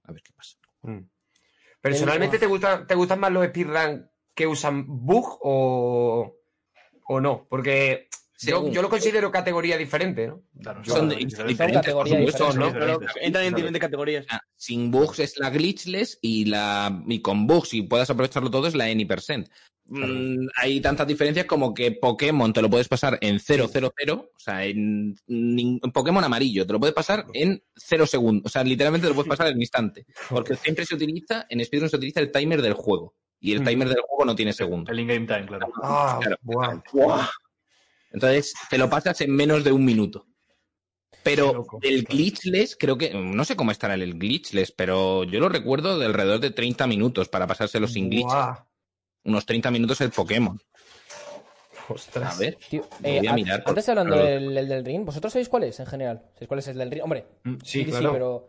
A 0.03 0.11
ver 0.11 0.21
qué 0.23 0.31
pasa. 0.35 0.57
Mm. 0.83 1.07
Personalmente, 1.81 2.37
¿te, 2.39 2.45
gusta, 2.47 2.85
¿te 2.85 2.95
gustan 2.95 3.19
más 3.19 3.31
los 3.31 3.45
speedrun 3.47 4.09
que 4.37 4.45
usan 4.47 4.85
bug 4.87 5.39
o, 5.41 6.37
o 7.07 7.19
no? 7.19 7.47
Porque 7.49 8.07
yo, 8.39 8.69
lo 8.83 8.89
considero 8.89 9.31
categoría 9.31 9.77
diferente, 9.77 10.27
¿no? 10.27 10.43
Claro, 10.61 10.85
Son 10.85 11.09
de- 11.09 11.15
diferentes. 11.15 11.47
diferentes, 11.47 11.81
categorías 11.81 12.99
entran 13.19 13.45
en 13.45 13.55
diferentes 13.55 13.81
categorías. 13.81 14.25
Ah, 14.29 14.39
Sin 14.55 14.91
bugs 14.91 15.19
es 15.19 15.39
la 15.39 15.49
glitchless 15.49 16.19
y 16.21 16.45
la 16.45 17.03
y 17.07 17.19
con 17.21 17.47
bugs 17.47 17.73
y 17.73 17.81
puedas 17.81 18.09
aprovecharlo 18.11 18.51
todo 18.51 18.67
es 18.67 18.75
la 18.75 18.85
any 18.85 19.05
percent. 19.05 19.49
Mm, 19.89 20.49
hay 20.55 20.81
tantas 20.81 21.07
diferencias 21.07 21.45
como 21.45 21.73
que 21.73 21.93
Pokémon 21.93 22.53
te 22.53 22.61
lo 22.61 22.69
puedes 22.69 22.89
pasar 22.89 23.17
en 23.21 23.39
000, 23.39 23.69
o 23.71 24.23
sea, 24.37 24.65
en, 24.65 25.15
en 25.27 25.79
Pokémon 25.93 26.23
amarillo 26.23 26.67
te 26.67 26.73
lo 26.73 26.79
puedes 26.79 26.93
pasar 26.93 27.25
en 27.33 27.63
0 27.75 28.05
segundos, 28.05 28.45
o 28.47 28.49
sea, 28.49 28.65
literalmente 28.65 29.05
te 29.05 29.09
lo 29.09 29.15
puedes 29.15 29.29
pasar 29.35 29.47
en 29.47 29.59
instante, 29.59 30.05
porque 30.29 30.55
siempre 30.57 30.85
se 30.85 30.93
utiliza 30.93 31.45
en 31.49 31.63
Speedrun 31.63 31.89
se 31.89 31.95
utiliza 31.95 32.19
el 32.19 32.31
timer 32.33 32.61
del 32.61 32.73
juego 32.73 33.15
y 33.39 33.53
el 33.53 33.63
timer 33.63 33.87
del 33.89 34.01
juego 34.01 34.25
no 34.25 34.35
tiene 34.35 34.53
segundos. 34.53 34.91
El 34.91 34.99
in-game 35.01 35.25
time, 35.27 35.45
claro. 35.45 35.67
Ah, 35.83 36.19
Claro. 36.21 36.37
¡Buah! 36.41 37.27
Entonces, 38.11 38.53
te 38.69 38.77
lo 38.77 38.89
pasas 38.89 39.19
en 39.21 39.35
menos 39.35 39.63
de 39.63 39.71
un 39.71 39.83
minuto. 39.85 40.25
Pero 41.23 41.53
loco. 41.53 41.79
el 41.81 42.03
glitchless, 42.05 42.77
creo 42.79 42.97
que, 42.97 43.13
no 43.13 43.43
sé 43.43 43.55
cómo 43.57 43.71
estará 43.71 43.95
el 43.95 44.17
glitchless, 44.17 44.71
pero 44.71 45.25
yo 45.25 45.39
lo 45.41 45.49
recuerdo 45.49 45.99
de 45.99 46.05
alrededor 46.05 46.39
de 46.39 46.51
30 46.51 46.87
minutos 46.87 47.27
para 47.27 47.45
pasárselo 47.47 47.87
sin 47.87 48.09
glitch. 48.09 48.31
Unos 49.25 49.45
30 49.45 49.69
minutos 49.71 49.99
el 50.01 50.11
Pokémon. 50.11 50.57
Ostras. 51.89 52.35
A 52.35 52.39
ver. 52.39 52.57
Tío, 52.69 52.87
Lo 53.01 53.09
eh, 53.09 53.19
voy 53.19 53.27
a 53.27 53.33
mirar, 53.33 53.63
antes 53.65 53.87
hablando 53.89 54.15
pero- 54.15 54.25
del, 54.25 54.57
el 54.57 54.67
del 54.67 54.85
ring, 54.85 55.05
¿vosotros 55.05 55.31
sabéis 55.33 55.47
cuál 55.49 55.63
es 55.63 55.79
en 55.79 55.85
general? 55.85 56.21
¿Sabéis 56.33 56.47
cuál 56.47 56.59
es 56.59 56.67
el 56.69 56.77
del 56.77 56.91
ring? 56.91 57.03
Hombre, 57.03 57.25
Mm, 57.43 57.55
Sí, 57.63 57.83
sí, 57.83 57.85
claro. 57.85 58.11
pero 58.13 58.47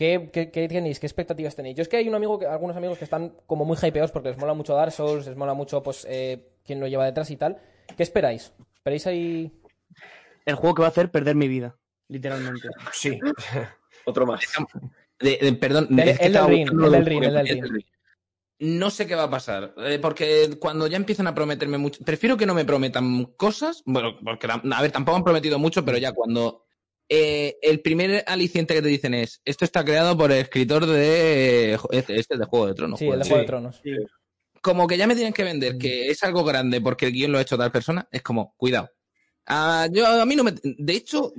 ¿qué, 0.00 0.30
qué, 0.32 0.50
qué 0.50 0.66
tenéis? 0.66 0.98
¿Qué 0.98 1.06
expectativas 1.06 1.54
tenéis? 1.54 1.76
Yo 1.76 1.82
es 1.82 1.88
que 1.88 1.98
hay 1.98 2.08
un 2.08 2.14
amigo, 2.14 2.38
que, 2.38 2.46
algunos 2.46 2.74
amigos 2.74 2.96
que 2.96 3.04
están 3.04 3.34
como 3.46 3.66
muy 3.66 3.76
hypeados 3.76 4.10
porque 4.10 4.30
les 4.30 4.38
mola 4.38 4.54
mucho 4.54 4.74
Dark 4.74 4.92
Souls, 4.92 5.26
les 5.26 5.36
mola 5.36 5.52
mucho 5.52 5.82
pues 5.82 6.06
eh, 6.08 6.54
quién 6.64 6.80
lo 6.80 6.88
lleva 6.88 7.04
detrás 7.04 7.30
y 7.30 7.36
tal. 7.36 7.58
¿Qué 7.98 8.02
esperáis? 8.02 8.54
¿Esperáis 8.76 9.06
ahí? 9.06 9.52
El 10.46 10.54
juego 10.54 10.74
que 10.74 10.80
va 10.80 10.88
a 10.88 10.90
hacer 10.90 11.10
perder 11.10 11.36
mi 11.36 11.48
vida, 11.48 11.76
literalmente. 12.08 12.66
Sí. 12.92 13.20
Otro 14.06 14.24
más. 14.24 14.40
De- 15.18 15.36
de- 15.36 15.52
perdón, 15.52 15.88
Del- 15.90 16.08
es 16.08 16.18
que 16.18 16.26
el 16.26 16.32
del 16.32 16.46
ring, 16.46 16.70
el 16.72 16.78
del 16.80 16.92
de 16.92 17.00
ring, 17.10 17.22
el 17.24 17.34
del 17.34 17.70
ring. 17.70 17.84
No 18.60 18.88
sé 18.88 19.06
qué 19.06 19.14
va 19.14 19.24
a 19.24 19.30
pasar, 19.30 19.74
eh, 19.76 19.98
porque 20.00 20.56
cuando 20.58 20.86
ya 20.86 20.96
empiezan 20.96 21.26
a 21.26 21.34
prometerme 21.34 21.76
mucho, 21.76 22.02
prefiero 22.04 22.38
que 22.38 22.46
no 22.46 22.54
me 22.54 22.64
prometan 22.64 23.24
cosas, 23.36 23.82
bueno, 23.84 24.18
porque 24.24 24.48
a 24.50 24.82
ver, 24.82 24.92
tampoco 24.92 25.16
han 25.16 25.24
prometido 25.24 25.58
mucho, 25.58 25.84
pero 25.84 25.98
ya 25.98 26.12
cuando 26.12 26.64
eh, 27.12 27.58
el 27.60 27.80
primer 27.80 28.22
aliciente 28.28 28.72
que 28.72 28.82
te 28.82 28.88
dicen 28.88 29.14
es, 29.14 29.42
esto 29.44 29.64
está 29.64 29.84
creado 29.84 30.16
por 30.16 30.30
el 30.30 30.38
escritor 30.38 30.86
de 30.86 31.74
este, 31.90 32.16
este 32.16 32.34
es 32.34 32.38
de 32.38 32.44
Juego 32.44 32.68
de 32.68 32.74
Tronos. 32.74 33.00
sí, 33.00 33.08
el 33.08 33.18
de. 33.18 33.24
Juego 33.24 33.40
de 33.40 33.46
Tronos. 33.46 33.82
como 34.62 34.86
que 34.86 34.96
ya 34.96 35.08
me 35.08 35.16
tienen 35.16 35.32
que 35.32 35.42
vender 35.42 35.76
que 35.76 36.08
es 36.08 36.22
algo 36.22 36.44
grande 36.44 36.80
porque 36.80 37.06
el 37.06 37.12
guion 37.12 37.32
lo 37.32 37.38
ha 37.38 37.42
hecho 37.42 37.58
tal 37.58 37.72
persona, 37.72 38.08
es 38.12 38.22
como, 38.22 38.54
cuidado. 38.56 38.90
Ah, 39.44 39.88
yo, 39.90 40.06
a 40.06 40.24
mí 40.24 40.36
no 40.36 40.44
me. 40.44 40.54
De 40.62 40.92
hecho, 40.92 41.32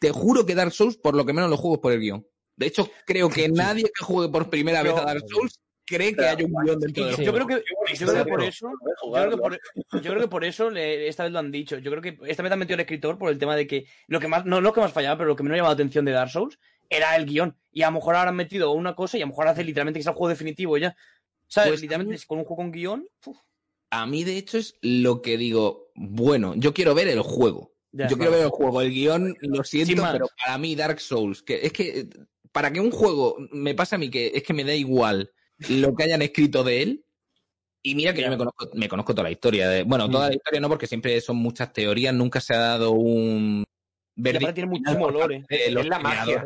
te 0.00 0.10
juro 0.10 0.46
que 0.46 0.54
Dark 0.54 0.72
Souls, 0.72 0.96
por 0.96 1.14
lo 1.14 1.26
que 1.26 1.34
menos 1.34 1.50
lo 1.50 1.58
juego 1.58 1.74
es 1.76 1.82
por 1.82 1.92
el 1.92 2.00
guion. 2.00 2.26
De 2.56 2.66
hecho, 2.66 2.88
creo 3.06 3.28
que 3.28 3.50
nadie 3.50 3.84
que 3.84 4.04
juegue 4.04 4.32
por 4.32 4.48
primera 4.48 4.82
vez 4.82 4.94
a 4.94 5.04
Dark 5.04 5.24
Souls 5.28 5.60
cree 5.84 6.14
que 6.14 6.24
hay 6.24 6.44
un 6.44 6.52
guion 6.64 6.80
dentro 6.80 7.04
del 7.06 7.16
Sí. 7.16 7.24
Yo 7.24 7.32
creo 7.32 7.46
que, 7.46 7.62
yo 7.94 8.06
creo 8.06 8.24
que 8.24 8.30
por 8.30 8.42
eso, 8.42 8.70
yo 9.04 9.12
creo 9.12 9.30
que 9.30 9.36
por, 9.36 9.60
yo 10.02 10.10
creo 10.10 10.20
que 10.20 10.28
por 10.28 10.44
eso 10.44 10.70
le- 10.70 11.08
esta 11.08 11.24
vez 11.24 11.32
lo 11.32 11.38
han 11.38 11.50
dicho. 11.50 11.78
Yo 11.78 11.90
creo 11.90 12.02
que 12.02 12.18
esta 12.30 12.42
vez 12.42 12.52
han 12.52 12.58
metido 12.58 12.74
el 12.74 12.80
escritor 12.80 13.18
por 13.18 13.30
el 13.30 13.38
tema 13.38 13.56
de 13.56 13.66
que 13.66 13.86
lo 14.06 14.20
que 14.20 14.28
más, 14.28 14.44
no 14.46 14.60
lo 14.60 14.72
que 14.72 14.80
más 14.80 14.92
fallaba, 14.92 15.16
pero 15.18 15.28
lo 15.28 15.36
que 15.36 15.42
menos 15.42 15.56
llamaba 15.56 15.72
la 15.74 15.74
atención 15.74 16.04
de 16.04 16.12
Dark 16.12 16.30
Souls 16.30 16.58
era 16.88 17.16
el 17.16 17.26
guion. 17.26 17.56
Y 17.72 17.82
a 17.82 17.86
lo 17.86 17.92
mejor 17.94 18.14
ahora 18.16 18.30
han 18.30 18.36
metido 18.36 18.70
una 18.72 18.94
cosa 18.94 19.16
y 19.18 19.22
a 19.22 19.24
lo 19.24 19.30
mejor 19.30 19.48
hace 19.48 19.64
literalmente 19.64 19.98
que 19.98 20.04
sea 20.04 20.12
el 20.12 20.16
juego 20.18 20.28
definitivo 20.30 20.76
ya. 20.78 20.96
¿Sabes? 21.48 21.70
Pues- 21.70 21.80
literalmente 21.82 22.18
con 22.26 22.38
un 22.38 22.44
juego 22.44 22.56
con 22.62 22.72
guion. 22.72 23.06
uf, 23.26 23.36
A 23.90 24.06
mí, 24.06 24.24
de 24.24 24.36
hecho, 24.38 24.58
es 24.58 24.76
lo 24.80 25.20
que 25.20 25.36
digo, 25.36 25.90
bueno, 25.94 26.54
yo 26.56 26.72
quiero 26.72 26.94
ver 26.94 27.08
el 27.08 27.20
juego. 27.20 27.72
ya, 27.92 28.08
yo 28.08 28.16
quiero 28.16 28.32
ver 28.32 28.42
el 28.42 28.48
juego. 28.48 28.80
El 28.80 28.90
guion, 28.90 29.34
lo 29.40 29.62
siento, 29.64 30.02
pero 30.12 30.26
para 30.42 30.56
mí, 30.58 30.74
Dark 30.74 30.98
Souls, 31.00 31.42
que 31.42 31.66
es 31.66 31.72
que 31.74 32.06
para 32.52 32.72
que 32.72 32.80
un 32.80 32.90
juego 32.90 33.36
me 33.50 33.74
pase 33.74 33.94
a 33.94 33.98
mí 33.98 34.08
que 34.10 34.32
es 34.34 34.42
que 34.42 34.52
me 34.54 34.64
da 34.64 34.74
igual 34.74 35.30
lo 35.68 35.94
que 35.94 36.04
hayan 36.04 36.22
escrito 36.22 36.64
de 36.64 36.82
él. 36.82 37.04
Y 37.84 37.96
mira 37.96 38.14
que 38.14 38.22
yo 38.22 38.30
me 38.30 38.38
conozco, 38.38 38.70
me 38.74 38.88
conozco 38.88 39.12
toda 39.12 39.24
la 39.24 39.32
historia. 39.32 39.68
De, 39.68 39.82
bueno, 39.82 40.08
toda 40.08 40.28
la 40.28 40.34
historia 40.34 40.60
no, 40.60 40.68
porque 40.68 40.86
siempre 40.86 41.20
son 41.20 41.36
muchas 41.36 41.72
teorías, 41.72 42.14
nunca 42.14 42.40
se 42.40 42.54
ha 42.54 42.58
dado 42.58 42.92
un 42.92 43.64
aparte 44.18 44.52
tiene 44.52 44.80
de 45.48 45.70
los 45.70 45.84
Es 45.84 45.88
la 45.88 45.98
magia. 45.98 46.44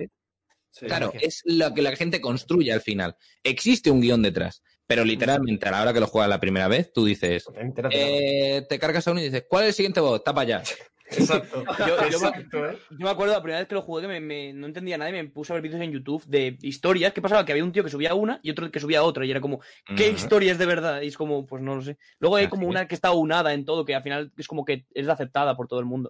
Sí. 0.71 0.87
Claro, 0.87 1.13
es 1.21 1.43
lo 1.45 1.73
que 1.73 1.83
la 1.83 1.97
gente 1.97 2.21
construye 2.21 2.73
al 2.73 2.83
final. 2.83 3.17
Existe 3.43 3.91
un 3.91 4.01
guion 4.01 4.23
detrás, 4.23 4.63
pero 4.87 5.05
literalmente 5.05 5.67
a 5.69 5.71
la 5.71 5.83
hora 5.83 5.95
que 5.95 6.01
lo 6.01 6.07
juegas 6.07 6.29
la 6.29 6.39
primera 6.39 6.69
vez, 6.69 6.93
tú 6.93 7.07
dices, 7.07 7.47
eh, 7.91 8.67
te 8.69 8.79
cargas 8.79 9.09
a 9.09 9.13
uno 9.13 9.21
y 9.21 9.25
dices, 9.25 9.45
¿cuál 9.49 9.65
es 9.65 9.69
el 9.69 9.75
siguiente 9.75 10.01
voz? 10.01 10.23
Tapa 10.23 10.45
ya. 10.45 10.63
Exacto. 11.11 11.65
Yo, 11.79 11.87
yo 11.87 12.21
me- 12.21 12.29
Exacto, 12.29 12.67
¿eh? 12.71 12.79
yo 12.91 12.99
me 13.05 13.11
acuerdo 13.11 13.33
la 13.35 13.41
primera 13.43 13.61
vez 13.61 13.69
que 13.69 13.75
lo 13.75 13.83
jugué 13.83 14.03
que 14.03 14.09
me, 14.09 14.21
me- 14.21 14.53
no 14.53 14.67
entendía 14.67 14.99
nada 14.99 15.11
y 15.11 15.13
me 15.13 15.25
puse 15.29 15.53
a 15.53 15.55
ver 15.55 15.63
vídeos 15.63 15.81
en 15.81 15.93
YouTube 15.93 16.25
de 16.27 16.59
historias. 16.63 17.13
¿Qué 17.13 17.23
pasaba? 17.23 17.45
Que 17.45 17.53
había 17.53 17.65
un 17.65 17.73
tío 17.73 17.85
que 17.85 17.91
subía 17.91 18.15
una 18.15 18.41
y 18.43 18.51
otro 18.51 18.71
que 18.71 18.81
subía 18.81 19.03
otra. 19.05 19.25
Y 19.25 19.31
era 19.31 19.41
como, 19.41 19.61
¿qué 19.97 20.09
Ujú. 20.09 20.17
historia 20.17 20.53
es 20.53 20.59
de 20.59 20.67
verdad? 20.67 21.01
Y 21.03 21.09
es 21.09 21.17
como, 21.17 21.47
pues 21.47 21.63
no 21.63 21.77
lo 21.77 21.83
sé. 21.83 21.97
Luego 22.19 22.37
hay 22.37 22.49
como 22.49 22.67
una 22.67 22.89
que 22.89 22.95
está 22.95 23.13
unada 23.13 23.55
en 23.55 23.65
todo, 23.65 23.85
que 23.85 23.95
al 23.95 24.03
final 24.03 24.33
es 24.37 24.49
como 24.49 24.65
que 24.65 24.87
es 24.95 25.09
aceptada 25.09 25.57
por 25.57 25.69
todo 25.69 25.81
el 25.81 25.87
mundo. 25.87 26.09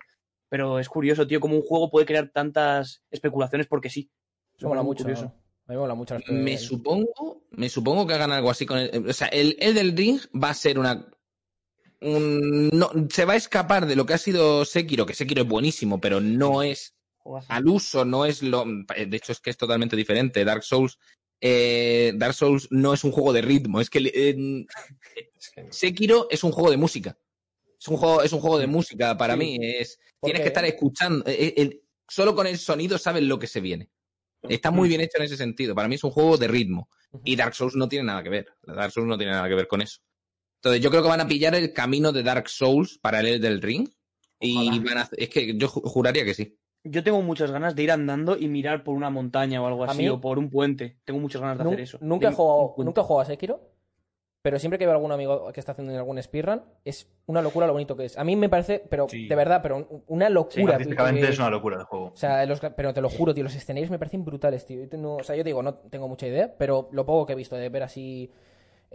Pero 0.49 0.79
es 0.79 0.89
curioso, 0.89 1.27
tío, 1.27 1.41
cómo 1.41 1.57
un 1.57 1.63
juego 1.63 1.91
puede 1.91 2.07
crear 2.07 2.31
tantas 2.31 3.03
especulaciones 3.11 3.67
porque 3.67 3.91
sí. 3.91 4.11
Eso 4.57 4.69
mola 4.69 4.83
mucho. 4.83 5.03
curioso. 5.05 5.25
A 5.69 5.73
mí 5.73 5.75
me 5.75 5.79
mola 5.79 5.95
mucho. 5.95 6.15
la 6.15 6.21
Me 6.33 6.57
supongo, 6.57 7.43
me 7.51 7.69
supongo 7.69 8.07
que 8.07 8.15
hagan 8.15 8.31
algo 8.31 8.49
así 8.51 8.65
con 8.65 8.79
el. 8.79 9.09
O 9.11 9.13
sea, 9.13 9.27
el, 9.29 9.57
el 9.59 9.75
del 9.75 9.97
Ring 9.97 10.21
va 10.43 10.51
a 10.51 10.55
ser 10.55 10.79
una. 10.79 11.05
Un- 12.01 12.69
no, 12.73 12.91
se 13.11 13.25
va 13.25 13.35
a 13.35 13.37
escapar 13.37 13.87
de 13.87 13.97
lo 13.97 14.07
que 14.07 14.15
ha 14.15 14.19
sido 14.19 14.65
Sekiro, 14.65 15.07
que 15.07 15.15
Sekiro 15.15 15.43
es 15.43 15.49
buenísimo, 15.49 16.01
pero 16.01 16.21
no 16.21 16.63
es 16.63 16.95
al 17.49 17.67
uso, 17.67 18.05
no 18.05 18.25
es 18.25 18.43
lo. 18.43 18.65
De 18.65 19.17
hecho, 19.17 19.33
es 19.33 19.41
que 19.41 19.51
es 19.51 19.57
totalmente 19.57 19.97
diferente. 19.97 20.45
Dark 20.45 20.63
Souls. 20.63 20.99
eh, 21.41 22.13
Dark 22.17 22.33
Souls 22.35 22.69
no 22.71 22.95
es 22.95 23.05
un 23.05 23.13
juego 23.13 23.33
de 23.33 23.43
ritmo, 23.43 23.81
es 23.81 23.91
que 23.91 23.99
eh, 24.15 24.35
no. 24.37 24.65
Sekiro 25.71 26.29
es 26.31 26.45
un 26.45 26.53
juego 26.53 26.71
de 26.71 26.77
música. 26.77 27.19
Es 27.79 27.89
un 27.89 27.97
juego, 27.99 28.23
es 28.23 28.33
un 28.33 28.41
juego 28.41 28.59
de 28.59 28.67
música 28.67 29.17
para 29.17 29.35
Sí. 29.35 29.39
mí. 29.41 29.59
Es, 29.61 29.99
¿Por 30.19 30.29
tienes 30.29 30.43
que 30.43 30.49
estar 30.49 30.65
escuchando. 30.65 31.25
eh, 31.27 31.53
eh, 31.57 31.81
solo 32.09 32.35
con 32.35 32.47
el 32.47 32.59
sonido 32.59 32.97
sabes 32.99 33.23
lo 33.23 33.39
que 33.39 33.47
se 33.47 33.61
viene. 33.61 33.91
Está 34.49 34.71
muy 34.71 34.89
bien 34.89 35.01
hecho 35.01 35.19
en 35.19 35.25
ese 35.25 35.37
sentido. 35.37 35.75
Para 35.75 35.89
mí 35.89 35.97
es 35.97 36.05
un 36.05 36.11
juego 36.13 36.37
de 36.39 36.47
ritmo. 36.49 36.89
Y 37.25 37.35
Dark 37.37 37.55
Souls 37.55 37.75
no 37.75 37.89
tiene 37.89 38.05
nada 38.07 38.23
que 38.23 38.29
ver. 38.29 38.47
Dark 38.63 38.93
Souls 38.93 39.09
no 39.09 39.17
tiene 39.19 39.33
nada 39.33 39.49
que 39.49 39.55
ver 39.57 39.67
con 39.67 39.83
eso. 39.83 40.01
Entonces 40.67 40.83
yo 40.83 40.91
creo 40.91 41.03
que 41.03 41.09
van 41.09 41.21
a 41.21 41.29
pillar 41.29 41.55
el 41.55 41.73
camino 41.73 42.11
de 42.13 42.23
Dark 42.25 42.49
Souls 42.49 42.99
para 42.99 43.21
el 43.21 43.41
del 43.41 43.63
ring. 43.63 43.89
Y 44.41 44.81
van 44.81 44.99
a 44.99 45.03
hacer- 45.03 45.23
Es 45.23 45.29
que 45.31 45.57
yo 45.57 45.69
ju- 45.69 45.81
juraría 45.85 46.25
que 46.25 46.35
sí. 46.35 46.59
Yo 46.83 47.03
tengo 47.05 47.23
muchas 47.23 47.51
ganas 47.53 47.75
de 47.77 47.83
ir 47.85 47.91
andando 47.93 48.37
y 48.37 48.49
mirar 48.49 48.83
por 48.85 48.95
una 48.97 49.09
montaña 49.09 49.63
o 49.63 49.67
algo 49.67 49.85
A 49.85 49.89
así, 49.93 50.03
mí- 50.03 50.09
o 50.09 50.21
por 50.21 50.39
un 50.39 50.51
puente. 50.51 50.99
Tengo 51.05 51.21
muchas 51.21 51.41
ganas 51.41 51.59
de 51.59 51.65
Nun- 51.65 51.73
hacer 51.75 51.81
eso. 51.83 51.99
Nunca 52.01 52.29
he, 52.29 52.33
jugado, 52.33 52.75
nunca 52.79 53.01
he 53.01 53.05
jugado 53.05 53.21
a 53.23 53.25
Sekiro, 53.25 53.61
pero 54.43 54.59
siempre 54.59 54.79
que 54.79 54.85
veo 54.87 54.93
a 54.93 54.97
algún 54.97 55.11
amigo 55.11 55.51
que 55.53 55.59
está 55.61 55.73
haciendo 55.73 55.97
algún 55.97 56.23
speedrun, 56.23 56.63
es 56.85 57.09
una 57.27 57.43
locura 57.43 57.67
lo 57.67 57.73
bonito 57.73 57.97
que 57.97 58.05
es. 58.05 58.19
A 58.19 58.25
mí 58.25 58.37
me 58.37 58.49
parece, 58.49 58.85
pero 58.91 59.09
Sí. 59.09 59.27
de 59.27 59.35
verdad, 59.35 59.61
pero 59.63 59.77
un- 59.79 60.03
una 60.09 60.29
locura. 60.29 60.79
Porque- 60.79 61.29
es 61.29 61.39
una 61.39 61.51
locura 61.51 61.79
de 61.79 61.85
juego. 61.85 62.07
O 62.07 62.17
sea, 62.17 62.45
los- 62.47 62.61
pero 62.61 62.93
te 62.93 63.01
lo 63.01 63.09
juro, 63.09 63.33
tío, 63.35 63.43
los 63.45 63.55
escenarios 63.55 63.91
me 63.91 63.99
parecen 63.99 64.25
brutales, 64.25 64.67
tío. 64.67 64.81
Yo 64.83 64.89
tengo- 64.89 65.17
o 65.17 65.23
sea, 65.25 65.35
yo 65.35 65.43
te 65.43 65.49
digo, 65.49 65.63
no 65.63 65.75
tengo 65.75 66.07
mucha 66.09 66.27
idea, 66.27 66.55
pero 66.59 66.89
lo 66.93 67.07
poco 67.07 67.27
que 67.27 67.33
he 67.33 67.37
visto 67.37 67.57
de 67.57 67.69
ver 67.69 67.83
así 67.85 68.31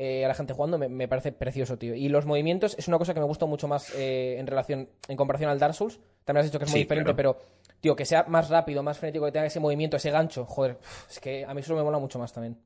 eh, 0.03 0.25
a 0.25 0.27
la 0.27 0.33
gente 0.33 0.53
jugando 0.53 0.77
me, 0.79 0.89
me 0.89 1.07
parece 1.07 1.31
precioso, 1.31 1.77
tío. 1.77 1.93
Y 1.93 2.09
los 2.09 2.25
movimientos 2.25 2.75
es 2.79 2.87
una 2.87 2.97
cosa 2.97 3.13
que 3.13 3.19
me 3.19 3.25
gusta 3.27 3.45
mucho 3.45 3.67
más 3.67 3.93
eh, 3.95 4.37
en 4.39 4.47
relación, 4.47 4.89
en 5.07 5.17
comparación 5.17 5.49
al 5.51 5.59
Dark 5.59 5.75
Souls. 5.75 5.99
También 6.25 6.41
has 6.45 6.51
dicho 6.51 6.57
que 6.59 6.65
es 6.65 6.71
muy 6.71 6.79
Sí, 6.79 6.83
diferente, 6.85 7.13
claro. 7.13 7.35
pero 7.37 7.45
tío, 7.79 7.95
que 7.95 8.05
sea 8.05 8.23
más 8.27 8.49
rápido, 8.49 8.81
más 8.83 8.97
frenético, 8.97 9.25
que 9.25 9.31
tenga 9.31 9.45
ese 9.45 9.59
movimiento, 9.59 9.97
ese 9.97 10.09
gancho, 10.11 10.45
joder, 10.45 10.77
es 11.09 11.19
que 11.19 11.45
a 11.45 11.53
mí 11.53 11.61
eso 11.61 11.75
me 11.75 11.83
mola 11.83 11.99
mucho 11.99 12.17
más 12.19 12.33
también. 12.33 12.57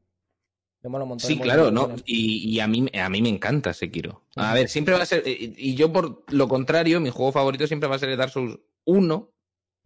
Me 0.81 0.89
mola 0.89 1.03
un 1.03 1.09
montón. 1.09 1.27
Sí, 1.27 1.39
claro, 1.39 1.71
¿no? 1.71 1.95
Y, 2.05 2.47
y 2.55 2.59
a, 2.59 2.67
mí, 2.67 2.85
a 2.93 3.09
mí 3.09 3.21
me 3.21 3.29
encanta 3.29 3.73
Sekiro. 3.73 4.21
A 4.35 4.53
ver, 4.53 4.69
siempre 4.69 4.93
va 4.93 5.01
a 5.01 5.05
ser. 5.05 5.23
eh, 5.25 5.53
Y 5.57 5.73
yo, 5.75 5.91
por 5.91 6.23
lo 6.31 6.47
contrario, 6.47 6.99
mi 7.01 7.09
juego 7.09 7.31
favorito 7.31 7.65
siempre 7.65 7.89
va 7.89 7.95
a 7.95 7.99
ser 7.99 8.09
el 8.09 8.17
Dark 8.17 8.31
Souls 8.31 8.59
1. 8.85 9.31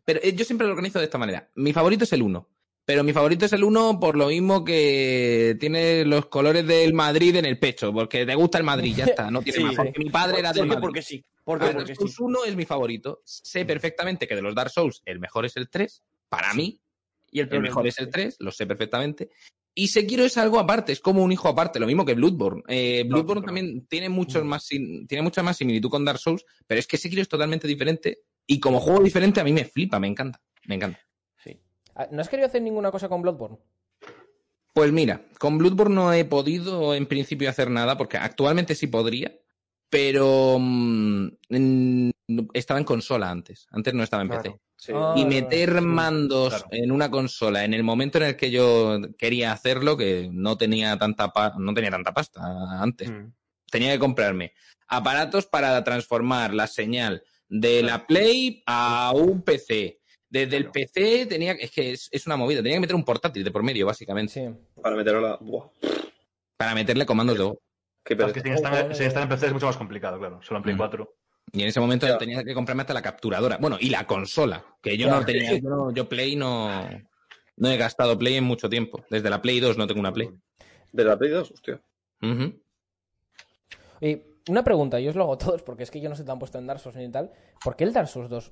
Pero 0.03 0.19
eh, 0.23 0.33
yo 0.35 0.43
siempre 0.43 0.67
lo 0.67 0.73
organizo 0.73 0.99
de 0.99 1.05
esta 1.05 1.17
manera. 1.17 1.49
Mi 1.55 1.71
favorito 1.71 2.03
es 2.03 2.11
el 2.13 2.21
1. 2.21 2.47
Pero 2.89 3.03
mi 3.03 3.13
favorito 3.13 3.45
es 3.45 3.53
el 3.53 3.63
1 3.63 3.99
por 3.99 4.17
lo 4.17 4.29
mismo 4.29 4.63
que 4.65 5.55
tiene 5.59 6.03
los 6.05 6.25
colores 6.25 6.65
del 6.65 6.95
Madrid 6.95 7.35
en 7.35 7.45
el 7.45 7.59
pecho. 7.59 7.93
Porque 7.93 8.25
te 8.25 8.33
gusta 8.33 8.57
el 8.57 8.63
Madrid, 8.63 8.95
ya 8.95 9.05
está. 9.05 9.29
No 9.29 9.43
tiene 9.43 9.57
Sí, 9.59 9.63
más. 9.63 9.71
sí. 9.73 9.77
Porque 9.77 9.99
mi 9.99 10.09
padre 10.09 10.39
era 10.39 10.51
del. 10.51 10.65
Madrid. 10.65 10.81
Porque 10.81 11.01
sí. 11.03 11.23
¿Por 11.43 11.57
A 11.57 11.59
qué? 11.59 11.65
ver, 11.67 11.75
Porque 11.75 11.93
Dark 11.93 11.97
sí. 12.09 12.15
Souls 12.15 12.19
1 12.19 12.45
es 12.45 12.55
mi 12.55 12.65
favorito. 12.65 13.21
Sé 13.23 13.63
perfectamente 13.63 14.27
que 14.27 14.33
de 14.35 14.41
los 14.41 14.55
Dark 14.55 14.71
Souls 14.71 15.03
el 15.05 15.19
mejor 15.19 15.45
es 15.45 15.55
el 15.57 15.69
3. 15.69 16.01
Para 16.29 16.51
mí, 16.55 16.81
Y 17.29 17.41
el, 17.41 17.49
el 17.53 17.61
mejor 17.61 17.85
es 17.85 17.99
el 17.99 18.09
3, 18.09 18.37
lo 18.39 18.51
sé 18.51 18.65
perfectamente. 18.65 19.29
Y 19.75 19.89
Sekiro 19.89 20.23
es 20.25 20.35
algo 20.39 20.57
aparte, 20.57 20.91
es 20.91 20.99
como 20.99 21.23
un 21.23 21.31
hijo 21.31 21.47
aparte, 21.47 21.79
lo 21.79 21.85
mismo 21.85 22.03
que 22.03 22.15
Bloodborne. 22.15 22.63
Eh, 22.67 23.03
Bloodborne 23.07 23.45
también 23.45 23.85
tiene, 23.85 24.09
muchos 24.09 24.43
más, 24.43 24.63
sim- 24.65 25.05
tiene 25.05 25.21
mucha 25.21 25.43
más 25.43 25.57
similitud 25.57 25.91
con 25.91 26.03
Dark 26.03 26.17
Souls, 26.17 26.43
pero 26.65 26.79
es 26.79 26.87
que 26.87 26.97
Sekiro 26.97 27.21
es 27.21 27.29
totalmente 27.29 27.67
diferente. 27.67 28.21
Y 28.47 28.59
como 28.59 28.79
juego 28.79 29.03
diferente, 29.03 29.39
a 29.39 29.43
mí 29.43 29.53
me 29.53 29.65
flipa, 29.65 29.99
me 29.99 30.07
encanta. 30.07 30.41
Me 30.65 30.73
encanta. 30.73 30.99
Ah, 31.95 32.07
¿No 32.11 32.21
has 32.21 32.29
querido 32.29 32.47
hacer 32.47 32.61
ninguna 32.61 32.91
cosa 32.91 33.09
con 33.09 33.21
Bloodborne? 33.21 33.57
Pues 34.73 34.91
mira, 34.91 35.21
con 35.39 35.57
Bloodborne 35.57 35.95
no 35.95 36.13
he 36.13 36.23
podido 36.25 36.93
en 36.95 37.05
principio 37.07 37.49
hacer 37.49 37.69
nada, 37.69 37.97
porque 37.97 38.17
actualmente 38.17 38.75
sí 38.75 38.87
podría, 38.87 39.35
pero 39.89 40.57
mm, 40.59 41.27
en- 41.49 42.11
estaba 42.53 42.79
en 42.79 42.85
consola 42.85 43.29
antes. 43.29 43.67
Antes 43.71 43.93
no 43.93 44.03
estaba 44.03 44.21
en 44.23 44.29
Claro. 44.29 44.43
PC. 44.43 44.59
Sí. 44.77 44.91
Ah, 44.95 45.13
y 45.17 45.23
vale, 45.23 45.41
meter 45.41 45.81
mandos 45.81 46.49
claro. 46.63 46.67
en 46.71 46.91
una 46.91 47.11
consola 47.11 47.65
en 47.65 47.73
el 47.73 47.83
momento 47.83 48.17
en 48.19 48.23
el 48.25 48.35
que 48.37 48.49
yo 48.51 48.97
quería 49.17 49.51
hacerlo, 49.51 49.97
que 49.97 50.29
no 50.31 50.57
tenía 50.57 50.97
tanta 50.97 51.33
pa- 51.33 51.55
no 51.57 51.73
tenía 51.73 51.91
tanta 51.91 52.13
pasta 52.13 52.39
antes, 52.81 53.09
Mm. 53.11 53.33
tenía 53.69 53.91
que 53.91 53.99
comprarme 53.99 54.53
aparatos 54.87 55.47
para 55.47 55.83
transformar 55.83 56.53
la 56.53 56.65
señal 56.67 57.23
de 57.49 57.83
la 57.83 58.07
Play 58.07 58.63
a 58.65 59.11
un 59.13 59.41
PC. 59.41 59.98
Desde 60.29 60.57
el. 60.57 60.69
PC 60.71 61.25
tenía 61.25 61.53
es 61.53 61.71
que 61.71 61.91
es, 61.93 62.07
es 62.11 62.25
una 62.27 62.37
movida, 62.37 62.59
tenía 62.61 62.75
que 62.77 62.81
meter 62.81 62.95
un 62.95 63.03
portátil 63.05 63.43
de 63.43 63.51
por 63.51 63.63
medio 63.63 63.85
básicamente 63.85 64.33
Sí. 64.33 64.47
Para 64.81 64.95
meterlo 64.95 65.21
la. 65.21 65.37
Buah, 65.41 65.67
para 66.57 66.75
meterle 66.75 67.05
comandos 67.05 67.37
de 67.37 67.43
voz. 67.45 67.57
que 68.03 68.15
si 68.15 68.49
está, 68.49 68.87
Oh, 68.89 68.93
si 68.93 69.03
está 69.03 69.21
en 69.23 69.29
PC 69.29 69.47
es 69.47 69.53
mucho 69.53 69.65
más 69.65 69.77
complicado, 69.77 70.17
claro. 70.19 70.39
Solo 70.41 70.57
en 70.57 70.63
Play 70.63 70.75
Mm. 70.75 70.79
4. 70.79 71.13
Y 71.51 71.61
en 71.63 71.67
ese 71.67 71.79
momento 71.79 72.05
Ya. 72.07 72.17
tenía 72.17 72.43
que 72.43 72.53
comprarme 72.53 72.81
hasta 72.81 72.93
la 72.93 73.01
capturadora. 73.01 73.57
Bueno, 73.57 73.77
y 73.79 73.89
la 73.89 74.05
consola, 74.05 74.63
que 74.83 74.97
yo 74.97 75.09
no 75.09 75.25
tenía, 75.25 75.57
yo, 75.57 75.69
no- 75.69 75.91
yo 75.93 76.07
Play 76.07 76.35
no 76.35 76.69
no 77.57 77.69
he 77.69 77.75
gastado 77.77 78.17
Play 78.17 78.35
en 78.35 78.43
mucho 78.45 78.69
tiempo. 78.69 79.03
Desde 79.09 79.29
la 79.29 79.41
Play 79.41 79.59
2 79.59 79.77
no 79.77 79.85
tengo 79.87 79.99
una 79.99 80.13
Play. 80.13 80.29
¿De 80.91 81.03
la 81.03 81.17
Play 81.17 81.31
2? 81.31 81.51
Hostia. 81.51 81.81
Y 84.01 84.21
una 84.47 84.63
pregunta, 84.63 84.99
yo 84.99 85.09
os 85.09 85.15
lo 85.15 85.23
hago 85.23 85.33
a 85.33 85.37
todos, 85.37 85.61
porque 85.63 85.83
es 85.83 85.91
que 85.91 85.99
yo 86.01 86.09
no 86.09 86.15
sé 86.15 86.23
tan 86.23 86.39
puesto 86.39 86.57
en 86.57 86.67
Dark 86.67 86.79
Souls 86.79 86.97
ni 86.97 87.11
tal. 87.11 87.31
¿Por 87.63 87.75
qué 87.75 87.83
el 87.83 87.93
Dark 87.93 88.07
Souls 88.07 88.29
2 88.29 88.51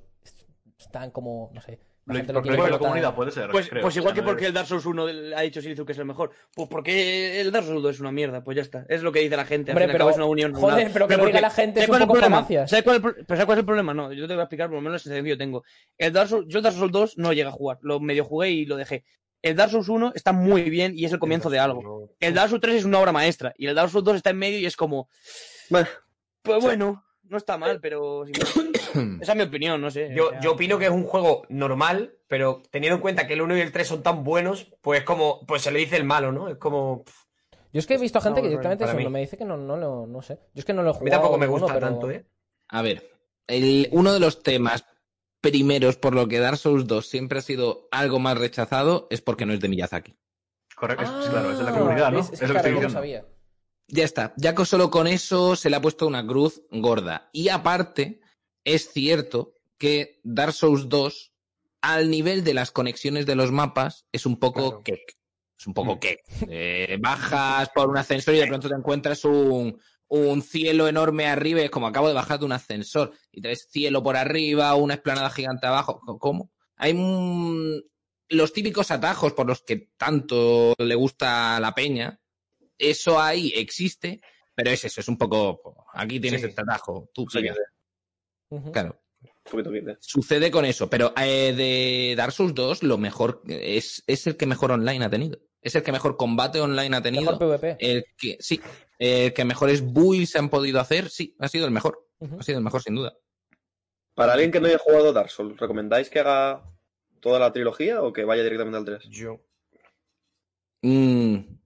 están 0.77 1.11
como, 1.11 1.49
no 1.53 1.61
sé, 1.61 1.79
la 2.05 2.13
Lo, 2.13 2.19
gente 2.19 2.33
lo 2.33 2.41
quiere 2.41 2.69
la 2.69 2.77
comunidad 2.79 3.13
puede 3.15 3.31
ser. 3.31 3.49
Pues, 3.49 3.67
creo. 3.67 3.81
pues 3.81 3.97
igual 3.97 4.13
que 4.13 4.23
porque 4.23 4.45
el 4.45 4.53
Dark 4.53 4.67
Souls 4.67 4.85
1 4.85 5.05
ha 5.35 5.41
dicho 5.41 5.61
Silizu 5.61 5.85
que 5.85 5.91
es 5.91 5.97
el 5.97 6.05
mejor. 6.05 6.31
Pues 6.55 6.69
porque 6.69 7.41
el 7.41 7.51
Dark 7.51 7.65
Souls 7.65 7.83
2 7.83 7.95
es 7.95 7.99
una 7.99 8.13
mierda. 8.13 8.43
Pues 8.45 8.55
ya 8.55 8.61
está. 8.61 8.85
Es 8.87 9.03
lo 9.03 9.11
que 9.11 9.19
dice 9.19 9.35
la 9.35 9.43
gente. 9.43 9.71
Al 9.71 9.75
Hombre, 9.75 9.85
fin 9.87 9.91
y 9.91 9.95
al 9.95 9.97
cabo 9.97 10.09
pero- 10.09 10.11
es 10.11 10.17
una 10.17 10.25
unión. 10.31 10.53
joder, 10.53 10.77
nada. 10.77 10.89
pero 10.93 11.07
que 11.07 11.17
lo 11.17 11.25
diga 11.25 11.31
porque- 11.31 11.41
la 11.41 11.49
gente 11.49 11.81
¿sabes 11.81 11.83
es 11.83 11.89
un 11.89 12.07
cuál 12.07 12.23
el 12.23 12.31
poco. 12.31 12.67
¿Sabes 12.67 12.83
cuál, 12.85 12.95
es 12.95 13.03
el 13.03 13.13
pero 13.25 13.27
¿sabes 13.27 13.45
cuál 13.45 13.57
es 13.57 13.59
el 13.59 13.65
problema? 13.65 13.93
No, 13.93 14.13
yo 14.13 14.25
te 14.25 14.33
voy 14.35 14.39
a 14.39 14.43
explicar 14.43 14.67
por 14.69 14.75
lo 14.75 14.81
menos 14.81 14.93
la 14.93 14.99
sensación 14.99 15.25
que 15.25 15.29
yo 15.31 15.37
tengo. 15.37 15.63
El 15.97 16.13
Dark 16.13 16.29
Souls, 16.29 16.45
yo 16.47 16.59
el 16.59 16.63
Dark 16.63 16.75
Souls 16.77 16.91
2 16.93 17.17
no 17.17 17.33
llegué 17.33 17.49
a 17.49 17.51
jugar. 17.51 17.77
Lo 17.81 17.99
medio 17.99 18.23
jugué 18.23 18.51
y 18.51 18.65
lo 18.65 18.77
dejé. 18.77 19.03
El 19.41 19.57
Dark 19.57 19.71
Souls 19.71 19.89
1 19.89 20.13
está 20.15 20.31
muy 20.31 20.61
bien 20.69 20.93
y 20.95 21.03
es 21.03 21.11
el 21.11 21.19
comienzo 21.19 21.49
de 21.49 21.59
algo. 21.59 22.09
El 22.21 22.33
Dark 22.33 22.49
Souls 22.49 22.61
3 22.61 22.75
es 22.75 22.85
una 22.85 22.99
obra 23.01 23.11
maestra. 23.11 23.53
Y 23.57 23.67
el 23.67 23.75
Dark 23.75 23.89
Souls 23.89 24.05
2 24.05 24.15
está 24.15 24.29
en 24.29 24.37
medio 24.37 24.59
y 24.59 24.65
es 24.65 24.77
como. 24.77 25.09
Bueno, 25.69 25.87
Pues 26.41 26.63
bueno, 26.63 27.03
no 27.29 27.37
está 27.37 27.57
mal, 27.57 27.79
pero. 27.81 28.25
Esa 29.21 29.31
es 29.31 29.35
mi 29.35 29.43
opinión, 29.43 29.79
no 29.81 29.91
sé. 29.91 30.09
Yo, 30.15 30.27
O 30.27 30.29
sea, 30.31 30.39
yo 30.39 30.51
opino 30.53 30.77
que 30.79 30.85
es 30.85 30.91
un 30.91 31.03
juego 31.03 31.43
normal, 31.49 32.15
pero 32.27 32.61
teniendo 32.71 32.95
en 32.95 33.01
cuenta 33.01 33.27
que 33.27 33.33
el 33.33 33.41
1 33.41 33.57
y 33.57 33.61
el 33.61 33.71
3 33.71 33.87
son 33.87 34.03
tan 34.03 34.23
buenos, 34.23 34.73
pues 34.81 35.03
como, 35.03 35.45
pues 35.45 35.61
se 35.61 35.71
le 35.71 35.79
dice 35.79 35.97
el 35.97 36.03
malo, 36.03 36.31
¿no? 36.31 36.49
Es 36.49 36.57
como. 36.57 37.03
Yo 37.73 37.79
es 37.79 37.85
que 37.87 37.95
he 37.95 37.97
visto 37.97 38.17
a 38.19 38.21
gente 38.21 38.39
No, 38.39 38.43
que 38.43 38.49
directamente 38.49 38.85
eso, 38.85 38.99
no 38.99 39.09
me 39.09 39.19
dice 39.19 39.37
que 39.37 39.45
no, 39.45 39.57
no, 39.57 39.75
lo- 39.77 40.07
no 40.07 40.21
sé. 40.21 40.35
Yo 40.53 40.59
es 40.59 40.65
que 40.65 40.73
no 40.73 40.81
lo 40.83 40.93
he 40.93 40.97
A 40.97 40.99
mí 41.01 41.09
tampoco 41.11 41.37
me 41.37 41.47
gusta 41.47 41.73
pero- 41.73 41.79
tanto, 41.87 42.09
¿eh? 42.09 42.25
A 42.69 42.81
ver, 42.81 43.09
el- 43.47 43.87
uno 43.91 44.13
de 44.13 44.19
los 44.19 44.41
temas 44.41 44.85
primeros 45.41 45.97
por 45.97 46.15
lo 46.15 46.27
que 46.27 46.39
Dark 46.39 46.57
Souls 46.57 46.87
2 46.87 47.07
siempre 47.07 47.39
ha 47.39 47.41
sido 47.41 47.87
algo 47.91 48.19
más 48.19 48.37
rechazado 48.37 49.07
es 49.11 49.21
porque 49.21 49.45
no 49.45 49.53
es 49.53 49.59
de 49.59 49.69
Miyazaki. 49.69 50.17
Correcto, 50.75 51.03
es- 51.03 51.09
Ah, 51.11 51.27
claro, 51.29 51.51
es 51.51 51.57
de 51.59 51.63
la 51.65 51.71
comunidad, 51.71 52.11
¿no? 52.11 52.19
Es, 52.19 52.31
Es 52.31 52.31
lo 52.33 52.37
que 52.39 52.45
estoy 52.45 52.53
claro, 52.53 52.67
yo 52.67 52.71
no 52.73 52.79
diciendo. 52.79 52.93
sabía. 52.93 53.25
Ya 53.89 54.03
está, 54.03 54.33
ya 54.37 54.53
que 54.53 54.65
solo 54.65 54.89
con 54.91 55.07
eso 55.07 55.55
se 55.55 55.69
le 55.69 55.77
ha 55.77 55.81
puesto 55.81 56.07
una 56.07 56.25
cruz 56.25 56.61
gorda. 56.71 57.29
Y 57.31 57.49
aparte, 57.49 58.19
es 58.65 58.91
cierto 58.91 59.53
que 59.77 60.19
Dark 60.23 60.51
Souls 60.53 60.89
2, 60.89 61.31
al 61.81 62.09
nivel 62.09 62.43
de 62.43 62.53
las 62.53 62.71
conexiones 62.71 63.25
de 63.25 63.35
los 63.35 63.51
mapas, 63.51 64.05
es 64.11 64.25
un 64.25 64.37
poco 64.39 64.61
Claro. 64.69 64.83
cake. 64.83 65.17
Es 65.57 65.67
un 65.67 65.73
poco 65.73 65.95
Mm. 65.95 65.99
cake. 65.99 66.23
Eh, 66.49 66.97
bajas 66.99 67.69
por 67.73 67.89
un 67.89 67.97
ascensor 67.97 68.35
y 68.35 68.39
de 68.39 68.47
pronto 68.47 68.67
te 68.67 68.75
encuentras 68.75 69.23
un, 69.23 69.79
un 70.09 70.41
cielo 70.41 70.87
enorme 70.87 71.27
arriba 71.27 71.61
y 71.61 71.65
es 71.65 71.69
como 71.71 71.87
acabo 71.87 72.07
de 72.09 72.13
bajar 72.13 72.39
de 72.39 72.45
un 72.45 72.51
ascensor 72.51 73.13
y 73.31 73.41
te 73.41 73.47
ves 73.49 73.67
cielo 73.71 74.03
por 74.03 74.17
arriba, 74.17 74.75
una 74.75 74.95
explanada 74.95 75.29
gigante 75.29 75.65
abajo. 75.65 76.01
¿Cómo? 76.19 76.51
Hay 76.75 76.91
un- 76.91 77.83
los 78.29 78.51
típicos 78.51 78.91
atajos 78.91 79.31
por 79.33 79.47
los 79.47 79.61
que 79.61 79.89
tanto 79.97 80.75
le 80.77 80.95
gusta 80.95 81.55
a 81.55 81.59
la 81.61 81.73
peña. 81.73 82.19
Eso 82.77 83.19
ahí 83.19 83.51
existe, 83.55 84.21
pero 84.55 84.69
es 84.71 84.83
eso, 84.85 85.01
es 85.01 85.07
un 85.07 85.17
poco. 85.17 85.85
Aquí 85.93 86.19
tienes 86.19 86.41
Sí. 86.41 86.47
este 86.47 86.61
atajo, 86.61 87.09
tú. 87.13 87.25
Claro. 87.25 87.55
un 88.49 89.51
poquito 89.51 89.71
quite. 89.71 89.97
Sucede 89.99 90.51
con 90.51 90.65
eso, 90.65 90.89
pero 90.89 91.13
eh, 91.17 91.53
de 91.53 92.15
Dark 92.15 92.31
Souls 92.33 92.53
2 92.53 92.83
lo 92.83 92.97
mejor 92.97 93.41
es, 93.47 94.03
es 94.07 94.27
el 94.27 94.37
que 94.37 94.45
mejor 94.45 94.71
online 94.71 95.03
ha 95.05 95.09
tenido. 95.09 95.39
Es 95.61 95.73
el 95.75 95.83
que 95.83 95.91
mejor 95.91 96.17
combate 96.17 96.59
online 96.61 96.95
ha 96.95 97.01
tenido. 97.01 97.31
Mejor 97.31 97.59
PvP. 97.59 97.77
El 97.79 98.05
que, 98.17 98.37
sí, 98.39 98.61
el 98.99 99.33
que 99.33 99.43
mejores 99.43 99.81
builds 99.83 100.31
se 100.31 100.37
han 100.39 100.49
podido 100.49 100.79
hacer, 100.79 101.09
sí, 101.09 101.35
ha 101.39 101.47
sido 101.47 101.65
el 101.65 101.71
mejor. 101.71 102.07
Ha 102.39 102.43
sido 102.43 102.57
el 102.59 102.63
mejor, 102.63 102.81
sin 102.81 102.95
duda. 102.95 103.17
Para 104.13 104.33
alguien 104.33 104.51
que 104.51 104.59
no 104.59 104.67
haya 104.67 104.77
jugado 104.79 105.13
Dark 105.13 105.29
Souls, 105.29 105.59
¿recomendáis 105.59 106.09
que 106.09 106.19
haga 106.19 106.63
toda 107.19 107.39
la 107.39 107.51
trilogía 107.51 108.01
o 108.01 108.13
que 108.13 108.23
vaya 108.23 108.43
directamente 108.43 108.77
al 108.77 108.85
3? 108.85 109.09
Yo. 109.09 109.41
Mm, 110.81 111.56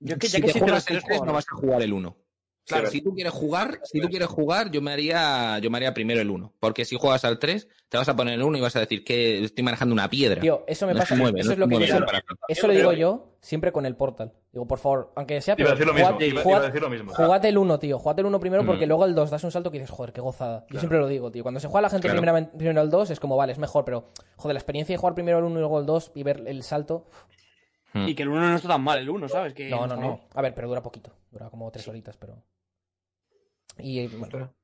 Yo 0.00 0.18
que 0.18 0.26
ya 0.26 0.30
si 0.32 0.36
que 0.36 0.42
te 0.42 0.46
existe 0.48 0.58
juegas 0.60 0.84
los 0.84 0.90
el 0.90 1.02
tres 1.02 1.04
3 1.18 1.22
no 1.26 1.32
vas 1.32 1.46
a 1.50 1.54
jugar 1.56 1.82
el 1.82 1.92
1. 1.92 2.16
Claro, 2.66 2.86
Sí, 2.86 2.98
si 2.98 3.02
tú 3.02 3.12
quieres 3.14 3.32
jugar, 3.32 3.80
si 3.82 4.00
tú 4.00 4.08
quieres 4.08 4.28
jugar, 4.28 4.70
yo 4.70 4.80
me 4.80 4.92
haría, 4.92 5.58
yo 5.58 5.70
me 5.70 5.78
haría 5.78 5.92
primero 5.92 6.20
el 6.20 6.30
1. 6.30 6.54
Porque 6.60 6.84
si 6.84 6.96
juegas 6.96 7.24
al 7.24 7.40
3, 7.40 7.66
te 7.88 7.96
vas 7.98 8.08
a 8.08 8.14
poner 8.14 8.34
el 8.34 8.42
1 8.44 8.58
y 8.58 8.60
vas 8.60 8.76
a 8.76 8.80
decir 8.80 9.02
que 9.02 9.42
estoy 9.42 9.64
manejando 9.64 9.92
una 9.92 10.08
piedra. 10.08 10.40
Tío, 10.40 10.62
eso 10.68 10.86
me 10.86 10.92
no 10.94 11.00
pasa. 11.00 11.16
mueve, 11.16 11.40
eso 11.40 11.48
no 11.48 11.52
es 11.54 11.58
lo 11.58 11.66
que 11.66 11.70
mueve 11.74 11.86
yo. 11.88 11.98
Eso 12.48 12.66
lo 12.68 12.72
digo 12.74 12.92
yo 12.92 13.36
siempre 13.40 13.72
con 13.72 13.86
el 13.86 13.96
Portal. 13.96 14.34
Digo, 14.52 14.66
por 14.68 14.78
favor, 14.78 15.12
aunque 15.16 15.40
sea, 15.40 15.56
Iba 15.58 15.70
a 15.70 15.74
pero 15.74 15.78
decir 15.78 15.86
lo 15.86 15.94
mismo. 15.94 16.08
jugad- 16.10 16.20
Iba, 16.26 16.42
jugad- 16.42 16.56
iba 16.58 16.64
a 16.64 16.66
decir 16.68 16.82
lo 16.82 16.90
mismo. 16.90 17.14
Jugad 17.14 17.44
el 17.44 17.58
1, 17.58 17.78
tío. 17.80 17.98
Jugad 17.98 18.18
el 18.20 18.26
1 18.26 18.40
primero 18.40 18.64
porque 18.64 18.86
Mm. 18.86 18.88
luego 18.88 19.04
el 19.06 19.14
2 19.16 19.30
das 19.30 19.42
un 19.42 19.50
salto 19.50 19.70
que 19.72 19.78
dices, 19.78 19.90
joder, 19.90 20.12
qué 20.12 20.20
gozada. 20.20 20.60
Yo 20.60 20.66
Claro. 20.66 20.80
siempre 20.80 20.98
lo 21.00 21.08
digo, 21.08 21.32
tío. 21.32 21.42
Cuando 21.42 21.58
se 21.58 21.66
juega 21.66 21.82
la 21.82 21.90
gente 21.90 22.06
Claro. 22.06 22.18
primeramente- 22.20 22.56
primero 22.56 22.80
el 22.82 22.90
2 22.90 23.10
es 23.10 23.18
como, 23.18 23.36
vale, 23.36 23.52
es 23.52 23.58
mejor, 23.58 23.84
pero 23.84 24.10
joder, 24.36 24.54
la 24.54 24.60
experiencia 24.60 24.92
de 24.92 24.98
jugar 24.98 25.14
primero 25.14 25.38
el 25.38 25.44
1 25.44 25.56
y 25.56 25.60
luego 25.60 25.80
el 25.80 25.86
2 25.86 26.12
y 26.14 26.22
ver 26.22 26.44
el 26.46 26.62
salto. 26.62 27.06
Mm. 27.92 28.08
Y 28.08 28.14
que 28.14 28.22
el 28.22 28.28
1 28.28 28.40
no 28.50 28.56
está 28.56 28.68
tan 28.68 28.82
mal, 28.82 28.98
el 28.98 29.10
1, 29.10 29.28
¿sabes? 29.28 29.54
Que 29.54 29.68
No, 29.68 29.86
no, 29.86 29.96
no. 29.96 30.28
A 30.34 30.42
ver, 30.42 30.54
pero 30.54 30.68
dura 30.68 30.82
poquito. 30.82 31.12
Dura 31.30 31.50
como 31.50 31.70
3 31.70 31.88
horitas, 31.88 32.16
pero. 32.16 32.42
Y 33.78 34.06
bueno. 34.08 34.54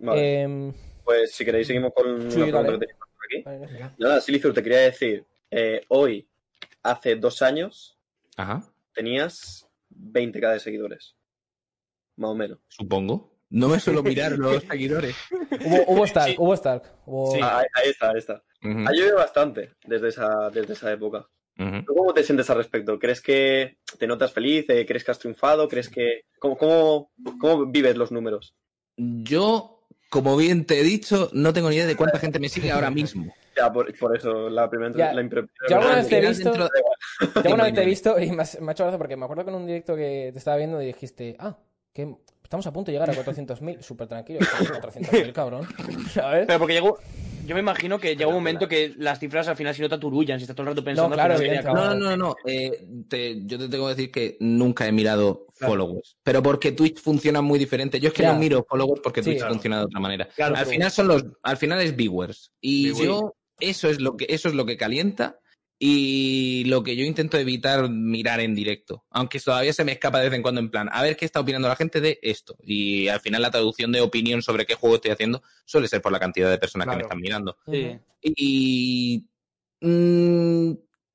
Vale, 0.00 0.42
em, 0.42 0.72
pues 1.04 1.32
si 1.32 1.44
queréis 1.44 1.66
seguimos 1.66 1.92
con 1.94 2.30
sí, 2.30 2.40
una 2.40 2.46
pregunta 2.60 2.72
que 2.72 2.78
teníamos 2.78 3.08
por 3.14 3.24
aquí. 3.26 3.42
vale, 3.42 3.90
Nada, 3.98 4.20
Silizur, 4.20 4.52
te 4.52 4.62
quería 4.62 4.80
decir, 4.80 5.24
eh, 5.50 5.84
hoy, 5.88 6.28
hace 6.82 7.14
dos 7.16 7.40
años, 7.42 7.98
Ajá, 8.36 8.64
tenías 8.92 9.68
20k 9.90 10.52
de 10.54 10.60
seguidores. 10.60 11.14
Más 12.16 12.30
o 12.30 12.34
menos. 12.34 12.58
supongo. 12.68 13.30
No 13.48 13.68
me 13.68 13.78
suelo 13.78 14.02
mirar 14.02 14.32
los 14.32 14.62
seguidores. 14.70 15.14
Hubo, 15.30 15.84
hubo 15.86 16.04
Stark, 16.06 16.34
hubo 16.38 16.54
Stark. 16.54 16.84
Hubo... 17.04 17.34
Ah, 17.44 17.58
ahí, 17.58 17.66
ahí 17.74 17.90
está, 17.90 18.10
ahí 18.10 18.18
está. 18.18 18.42
Ha 18.62 18.92
llovido 18.92 19.16
bastante 19.16 19.74
desde 19.84 20.08
esa, 20.08 20.48
desde 20.50 20.72
esa 20.72 20.90
época. 20.90 21.28
Ujú. 21.58 21.84
¿Tú 21.86 21.94
cómo 21.94 22.14
te 22.14 22.22
sientes 22.24 22.48
al 22.50 22.56
respecto? 22.58 22.98
¿Crees 22.98 23.20
que 23.20 23.78
te 23.98 24.06
notas 24.06 24.32
feliz? 24.32 24.64
Eh, 24.68 24.84
¿Crees 24.86 25.04
que 25.04 25.10
has 25.10 25.18
triunfado? 25.18 25.68
¿Crees 25.68 25.88
que... 25.88 26.22
¿Cómo, 26.38 26.56
cómo, 26.56 27.10
cómo 27.40 27.66
vives 27.66 27.96
los 27.96 28.10
números? 28.12 28.54
Yo, 28.96 29.80
como 30.10 30.36
bien 30.36 30.64
te 30.66 30.80
he 30.80 30.82
dicho, 30.82 31.30
no 31.32 31.52
tengo 31.52 31.70
ni 31.70 31.76
idea 31.76 31.86
de 31.86 31.96
cuánta 31.96 32.18
gente 32.18 32.38
me 32.38 32.48
sigue 32.48 32.70
ahora 32.70 32.90
mismo. 32.90 33.32
Ya, 33.56 33.72
por, 33.72 33.96
por 33.98 34.16
eso 34.16 34.48
la 34.48 34.68
primera... 34.70 34.92
Ya, 34.96 35.12
la 35.12 35.20
alguna 35.20 35.90
Al 35.90 35.96
vez 35.96 36.08
te 36.08 36.18
he 36.18 36.20
visto- 36.28 36.52
alguna 37.44 37.64
vez 37.64 37.74
te 37.74 37.82
he 37.82 37.86
visto 37.86 38.18
y 38.20 38.30
me, 38.32 38.42
has- 38.42 38.60
me 38.60 38.70
ha 38.70 38.72
hecho 38.72 38.84
gracia 38.84 38.98
porque 38.98 39.16
me 39.16 39.24
acuerdo 39.24 39.44
que 39.44 39.50
en 39.50 39.56
un 39.56 39.66
directo 39.66 39.94
que 39.96 40.30
te 40.32 40.38
estaba 40.38 40.56
viendo 40.56 40.80
y 40.82 40.86
dijiste, 40.86 41.36
ah, 41.38 41.56
que 41.92 42.14
estamos 42.42 42.66
a 42.66 42.72
punto 42.72 42.90
de 42.90 42.92
llegar 42.98 43.10
a 43.10 43.14
400.000. 43.14 43.80
Súper 43.82 44.08
tranquilo. 44.08 44.40
400.000, 44.80 45.32
cabrón. 45.32 45.66
¿Sabes? 46.12 46.46
Pero 46.46 46.58
porque 46.58 46.74
llegó, 46.74 46.98
Yo 47.44 47.54
me 47.56 47.60
imagino 47.60 47.98
que 47.98 48.10
llega 48.14 48.28
un 48.28 48.34
momento 48.34 48.68
que 48.68 48.94
las 48.98 49.18
cifras 49.18 49.48
al 49.48 49.56
final 49.56 49.74
si 49.74 49.82
no 49.82 49.88
te 49.88 49.96
aturullan, 49.96 50.38
si 50.38 50.44
estás 50.44 50.54
todo 50.54 50.62
el 50.64 50.68
rato 50.74 50.84
pensando 50.84 51.14
claro, 51.14 51.38
viene 51.38 51.56
a 51.56 51.60
evidentemente. 51.60 51.80
acabar. 51.88 51.98
No, 51.98 52.10
no, 52.10 52.16
no, 52.16 52.26
no. 52.28 52.36
eh, 52.46 52.86
te- 53.08 53.44
yo 53.44 53.58
te 53.58 53.68
tengo 53.68 53.86
que 53.88 53.94
decir 53.94 54.10
que 54.12 54.36
nunca 54.40 54.86
he 54.86 54.92
mirado 54.92 55.46
Claro. 55.58 55.72
followers. 55.74 56.16
Pero 56.22 56.42
porque 56.42 56.72
Twitch 56.72 57.00
funciona 57.00 57.40
muy 57.42 57.58
diferente. 57.58 57.98
Yo 58.00 58.08
es 58.08 58.14
que 58.14 58.22
no 58.24 58.34
miro 58.36 58.64
followers 58.68 59.00
porque 59.02 59.22
Sí, 59.22 59.30
Twitch 59.30 59.38
claro. 59.38 59.54
funciona 59.54 59.78
de 59.78 59.84
otra 59.84 60.00
manera. 60.00 60.28
Claro, 60.34 60.56
al 60.56 60.66
final 60.66 60.90
son 60.90 61.08
los, 61.08 61.24
al 61.42 61.56
final 61.56 61.80
es 61.80 61.94
viewers. 61.96 62.52
Y 62.60 62.84
Viewers. 62.92 63.04
yo, 63.04 63.34
eso 63.60 63.88
es 63.88 64.00
lo 64.00 64.16
que, 64.16 64.26
eso 64.28 64.48
es 64.48 64.54
lo 64.54 64.64
que 64.66 64.76
calienta. 64.76 65.38
Y 65.84 66.62
lo 66.66 66.84
que 66.84 66.94
yo 66.94 67.04
intento 67.04 67.36
evitar 67.38 67.90
mirar 67.90 68.38
en 68.38 68.54
directo. 68.54 69.04
Aunque 69.10 69.40
todavía 69.40 69.72
se 69.72 69.82
me 69.82 69.90
escapa 69.90 70.20
de 70.20 70.28
vez 70.28 70.36
en 70.36 70.42
cuando 70.42 70.60
en 70.60 70.70
plan, 70.70 70.88
a 70.92 71.02
ver 71.02 71.16
qué 71.16 71.24
está 71.24 71.40
opinando 71.40 71.66
la 71.66 71.74
gente 71.74 72.00
de 72.00 72.20
esto. 72.22 72.56
Y 72.62 73.08
al 73.08 73.18
final 73.18 73.42
la 73.42 73.50
traducción 73.50 73.90
de 73.90 74.00
opinión 74.00 74.42
sobre 74.42 74.64
qué 74.64 74.76
juego 74.76 74.94
estoy 74.94 75.10
haciendo 75.10 75.42
suele 75.64 75.88
ser 75.88 76.00
por 76.00 76.12
la 76.12 76.20
cantidad 76.20 76.48
de 76.48 76.58
personas 76.58 76.86
que 76.86 76.94
me 76.94 77.02
están 77.02 77.18
mirando. 77.20 77.56
Sí. 77.66 77.98
Y 78.22 79.28
mm, 79.80 80.74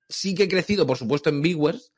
sí 0.10 0.36
que 0.36 0.44
he 0.44 0.50
crecido, 0.50 0.86
por 0.86 0.98
supuesto, 0.98 1.30
en 1.30 1.42
viewers. 1.42 1.94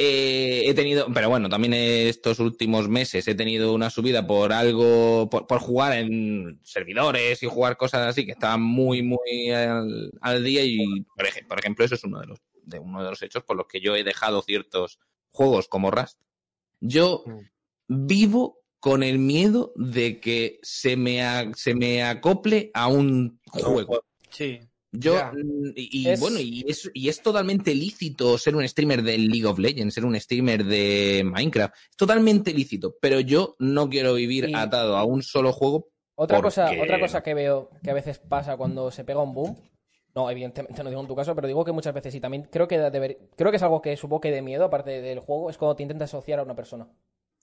Eh, 0.00 0.62
he 0.68 0.74
tenido, 0.74 1.08
pero 1.12 1.28
bueno, 1.28 1.48
también 1.48 1.74
estos 1.74 2.38
últimos 2.38 2.88
meses 2.88 3.26
he 3.26 3.34
tenido 3.34 3.74
una 3.74 3.90
subida 3.90 4.24
por 4.26 4.52
algo, 4.52 5.28
por, 5.28 5.48
por 5.48 5.58
jugar 5.58 5.98
en 5.98 6.60
servidores 6.62 7.42
y 7.42 7.46
jugar 7.46 7.76
cosas 7.76 8.06
así 8.06 8.24
que 8.24 8.30
estaban 8.32 8.62
muy, 8.62 9.02
muy 9.02 9.50
al, 9.50 10.12
al 10.20 10.44
día. 10.44 10.62
Y 10.64 10.78
por 11.16 11.26
ejemplo, 11.26 11.48
por 11.48 11.58
ejemplo, 11.58 11.84
eso 11.84 11.96
es 11.96 12.04
uno 12.04 12.20
de 12.20 12.26
los, 12.28 12.38
de 12.62 12.78
uno 12.78 13.02
de 13.02 13.10
los 13.10 13.20
hechos 13.22 13.42
por 13.42 13.56
los 13.56 13.66
que 13.66 13.80
yo 13.80 13.96
he 13.96 14.04
dejado 14.04 14.40
ciertos 14.42 15.00
juegos 15.32 15.66
como 15.66 15.90
Rust. 15.90 16.20
Yo 16.80 17.24
vivo 17.88 18.60
con 18.78 19.02
el 19.02 19.18
miedo 19.18 19.72
de 19.74 20.20
que 20.20 20.60
se 20.62 20.96
me, 20.96 21.22
a- 21.24 21.50
se 21.56 21.74
me 21.74 22.04
acople 22.04 22.70
a 22.72 22.86
un 22.86 23.40
juego. 23.46 24.04
Sí. 24.30 24.60
Yo, 24.90 25.14
mm, 25.32 25.72
y, 25.76 26.00
y 26.02 26.08
Es- 26.08 26.20
bueno, 26.20 26.38
y 26.40 26.64
es, 26.66 26.90
y 26.94 27.08
es 27.08 27.20
totalmente 27.22 27.74
lícito 27.74 28.38
ser 28.38 28.56
un 28.56 28.66
streamer 28.66 29.02
de 29.02 29.18
League 29.18 29.44
of 29.46 29.58
Legends, 29.58 29.94
ser 29.94 30.04
un 30.04 30.18
streamer 30.18 30.64
de 30.64 31.22
Minecraft. 31.24 31.74
Es 31.90 31.96
totalmente 31.96 32.52
lícito, 32.54 32.96
pero 33.00 33.20
yo 33.20 33.54
no 33.58 33.88
quiero 33.90 34.14
vivir 34.14 34.48
Y- 34.48 34.54
atado 34.54 34.96
a 34.96 35.04
un 35.04 35.22
solo 35.22 35.52
juego. 35.52 35.88
Otra 36.14 36.38
Porque- 36.38 36.46
cosa, 36.46 36.70
otra 36.82 36.98
cosa 36.98 37.22
que 37.22 37.34
veo 37.34 37.70
que 37.82 37.90
a 37.90 37.94
veces 37.94 38.18
pasa 38.18 38.56
cuando 38.56 38.90
se 38.90 39.04
pega 39.04 39.22
un 39.22 39.34
boom. 39.34 39.56
No, 40.14 40.28
evidentemente 40.30 40.82
no 40.82 40.88
digo 40.88 41.02
en 41.02 41.06
tu 41.06 41.14
caso, 41.14 41.34
pero 41.34 41.46
digo 41.46 41.64
que 41.64 41.70
muchas 41.70 41.94
veces 41.94 42.12
y 42.14 42.20
también 42.20 42.48
creo 42.50 42.66
que 42.66 42.78
deber- 42.80 43.18
creo 43.36 43.50
que 43.52 43.56
es 43.58 43.62
algo 43.62 43.80
que 43.82 43.96
supongo 43.96 44.22
que 44.22 44.30
de 44.32 44.42
miedo, 44.42 44.64
aparte 44.64 45.00
del 45.02 45.20
juego, 45.20 45.48
es 45.50 45.58
cuando 45.58 45.76
te 45.76 45.82
intentas 45.84 46.10
asociar 46.12 46.40
a 46.40 46.42
una 46.42 46.56
persona. 46.56 46.88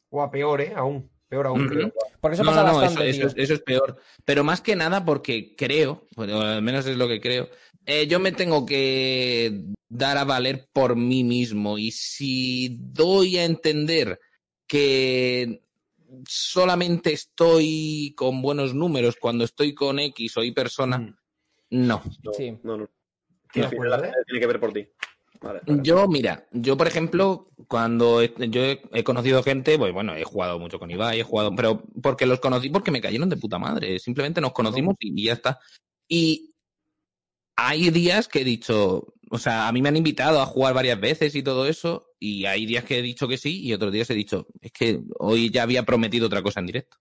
Guau, 0.10 0.30
peor, 0.30 0.60
¿eh? 0.62 0.74
Aún. 0.76 1.10
Peor 1.28 1.48
aún, 1.48 1.62
Ujú. 1.66 1.70
creo. 1.74 1.94
Porque 2.22 2.36
eso 2.36 2.44
No, 2.44 2.52
pasa 2.52 2.64
no, 2.64 2.78
bastante, 2.80 3.10
eso, 3.10 3.28
es, 3.28 3.34
eso 3.36 3.54
es 3.54 3.62
peor. 3.62 3.98
Pero 4.24 4.44
más 4.44 4.62
que 4.62 4.76
nada 4.76 5.04
porque 5.04 5.56
creo, 5.56 6.08
bueno, 6.16 6.42
al 6.42 6.62
menos 6.62 6.86
es 6.86 6.98
lo 6.98 7.08
que 7.08 7.20
creo, 7.20 7.50
eh, 7.86 8.08
yo 8.08 8.20
me 8.20 8.32
tengo 8.32 8.66
que 8.66 9.64
dar 9.90 10.18
a 10.18 10.24
valer 10.24 10.68
por 10.72 10.96
mí 10.96 11.24
mismo. 11.24 11.78
Y 11.78 11.92
si 11.92 12.78
doy 12.80 13.38
a 13.38 13.46
entender 13.46 14.20
que 14.68 15.62
solamente 16.28 17.14
estoy 17.14 18.14
con 18.16 18.42
buenos 18.42 18.74
números 18.74 19.18
cuando 19.20 19.44
estoy 19.44 19.74
con 19.74 20.00
X 20.00 20.38
o 20.38 20.44
Y 20.44 20.52
persona, 20.52 20.98
Mm. 21.00 21.16
no. 21.72 22.04
No, 22.24 22.34
Sí. 22.34 22.58
no, 22.64 22.78
no. 22.78 22.90
¿Tienes 23.52 23.72
Al 23.72 23.78
final 23.78 23.90
la 23.90 23.96
acuerdo, 23.98 24.20
eh? 24.20 24.24
tiene 24.26 24.40
que 24.40 24.48
ver 24.48 24.60
por 24.60 24.74
ti. 24.74 24.88
Vale, 25.46 25.62
vale. 25.66 25.82
Yo, 25.84 26.08
mira, 26.08 26.48
yo 26.52 26.76
por 26.76 26.88
ejemplo, 26.88 27.52
cuando 27.68 28.22
he, 28.22 28.34
yo 28.50 28.64
he, 28.64 28.82
he 28.94 29.04
conocido 29.04 29.44
gente, 29.44 29.78
pues 29.78 29.94
bueno, 29.94 30.16
he 30.16 30.24
jugado 30.24 30.58
mucho 30.58 30.80
con 30.80 30.90
Ibai, 30.90 31.20
he 31.20 31.24
jugado, 31.24 31.56
pero 31.56 31.84
porque 32.02 32.26
los 32.26 32.40
conocí 32.40 32.70
porque 32.70 32.92
me 32.92 33.02
cayeron 33.02 33.30
de 33.30 33.38
puta 33.38 33.60
madre, 33.60 34.00
simplemente 34.00 34.42
nos 34.42 34.54
conocimos 34.54 34.96
y, 35.00 35.22
y 35.22 35.26
ya 35.26 35.34
está. 35.34 35.60
Y 36.08 36.56
hay 37.56 37.92
días 37.92 38.28
que 38.28 38.42
he 38.42 38.44
dicho, 38.44 39.14
o 39.30 39.38
sea, 39.38 39.68
a 39.68 39.72
mí 39.72 39.82
me 39.82 39.90
han 39.90 39.98
invitado 39.98 40.42
a 40.42 40.46
jugar 40.48 40.74
varias 40.74 41.00
veces 41.00 41.36
y 41.36 41.44
todo 41.44 41.68
eso, 41.68 42.08
y 42.20 42.46
hay 42.46 42.66
días 42.66 42.84
que 42.84 42.98
he 43.00 43.02
dicho 43.04 43.28
que 43.28 43.38
sí 43.38 43.62
y 43.62 43.74
otros 43.74 43.92
días 43.92 44.10
he 44.10 44.16
dicho, 44.16 44.48
es 44.62 44.72
que 44.72 45.02
hoy 45.20 45.52
ya 45.52 45.64
había 45.64 45.84
prometido 45.84 46.26
otra 46.26 46.42
cosa 46.42 46.60
en 46.60 46.66
directo. 46.66 46.98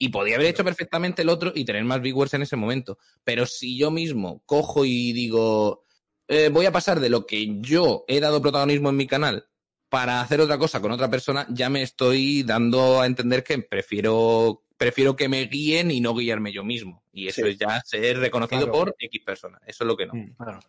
Y 0.00 0.10
podía 0.10 0.36
haber 0.36 0.46
hecho 0.46 0.62
perfectamente 0.62 1.22
el 1.22 1.28
otro 1.28 1.50
y 1.52 1.64
tener 1.64 1.82
más 1.82 2.00
viewers 2.00 2.32
en 2.34 2.42
ese 2.42 2.54
momento. 2.54 2.98
Pero 3.24 3.46
si 3.46 3.76
yo 3.76 3.90
mismo 3.90 4.44
cojo 4.46 4.84
y 4.84 5.12
digo, 5.12 5.86
eh, 6.28 6.50
voy 6.52 6.66
a 6.66 6.72
pasar 6.72 7.00
de 7.00 7.08
lo 7.08 7.26
que 7.26 7.60
yo 7.60 8.04
he 8.08 8.20
dado 8.20 8.40
protagonismo 8.42 8.90
en 8.90 8.96
mi 8.96 9.06
canal 9.06 9.46
para 9.88 10.20
hacer 10.20 10.40
otra 10.40 10.58
cosa 10.58 10.80
con 10.80 10.92
otra 10.92 11.08
persona, 11.10 11.46
ya 11.48 11.70
me 11.70 11.82
estoy 11.82 12.42
dando 12.42 13.00
a 13.00 13.06
entender 13.06 13.42
que 13.42 13.58
prefiero, 13.58 14.62
prefiero 14.76 15.16
que 15.16 15.28
me 15.28 15.46
guíen 15.46 15.90
y 15.90 16.00
no 16.00 16.14
guiarme 16.14 16.52
yo 16.52 16.62
mismo. 16.62 17.02
Y 17.12 17.28
eso 17.28 17.42
Sí. 17.42 17.48
es 17.48 17.58
ya 17.58 17.80
ser 17.84 18.18
reconocido 18.18 18.64
Claro. 18.66 18.72
por 18.78 18.96
X 18.98 19.22
persona. 19.24 19.58
Eso 19.66 19.84
es 19.84 19.88
lo 19.88 19.96
que 19.96 20.06
no. 20.06 20.14
Mm, 20.14 20.34
Claro. 20.36 20.60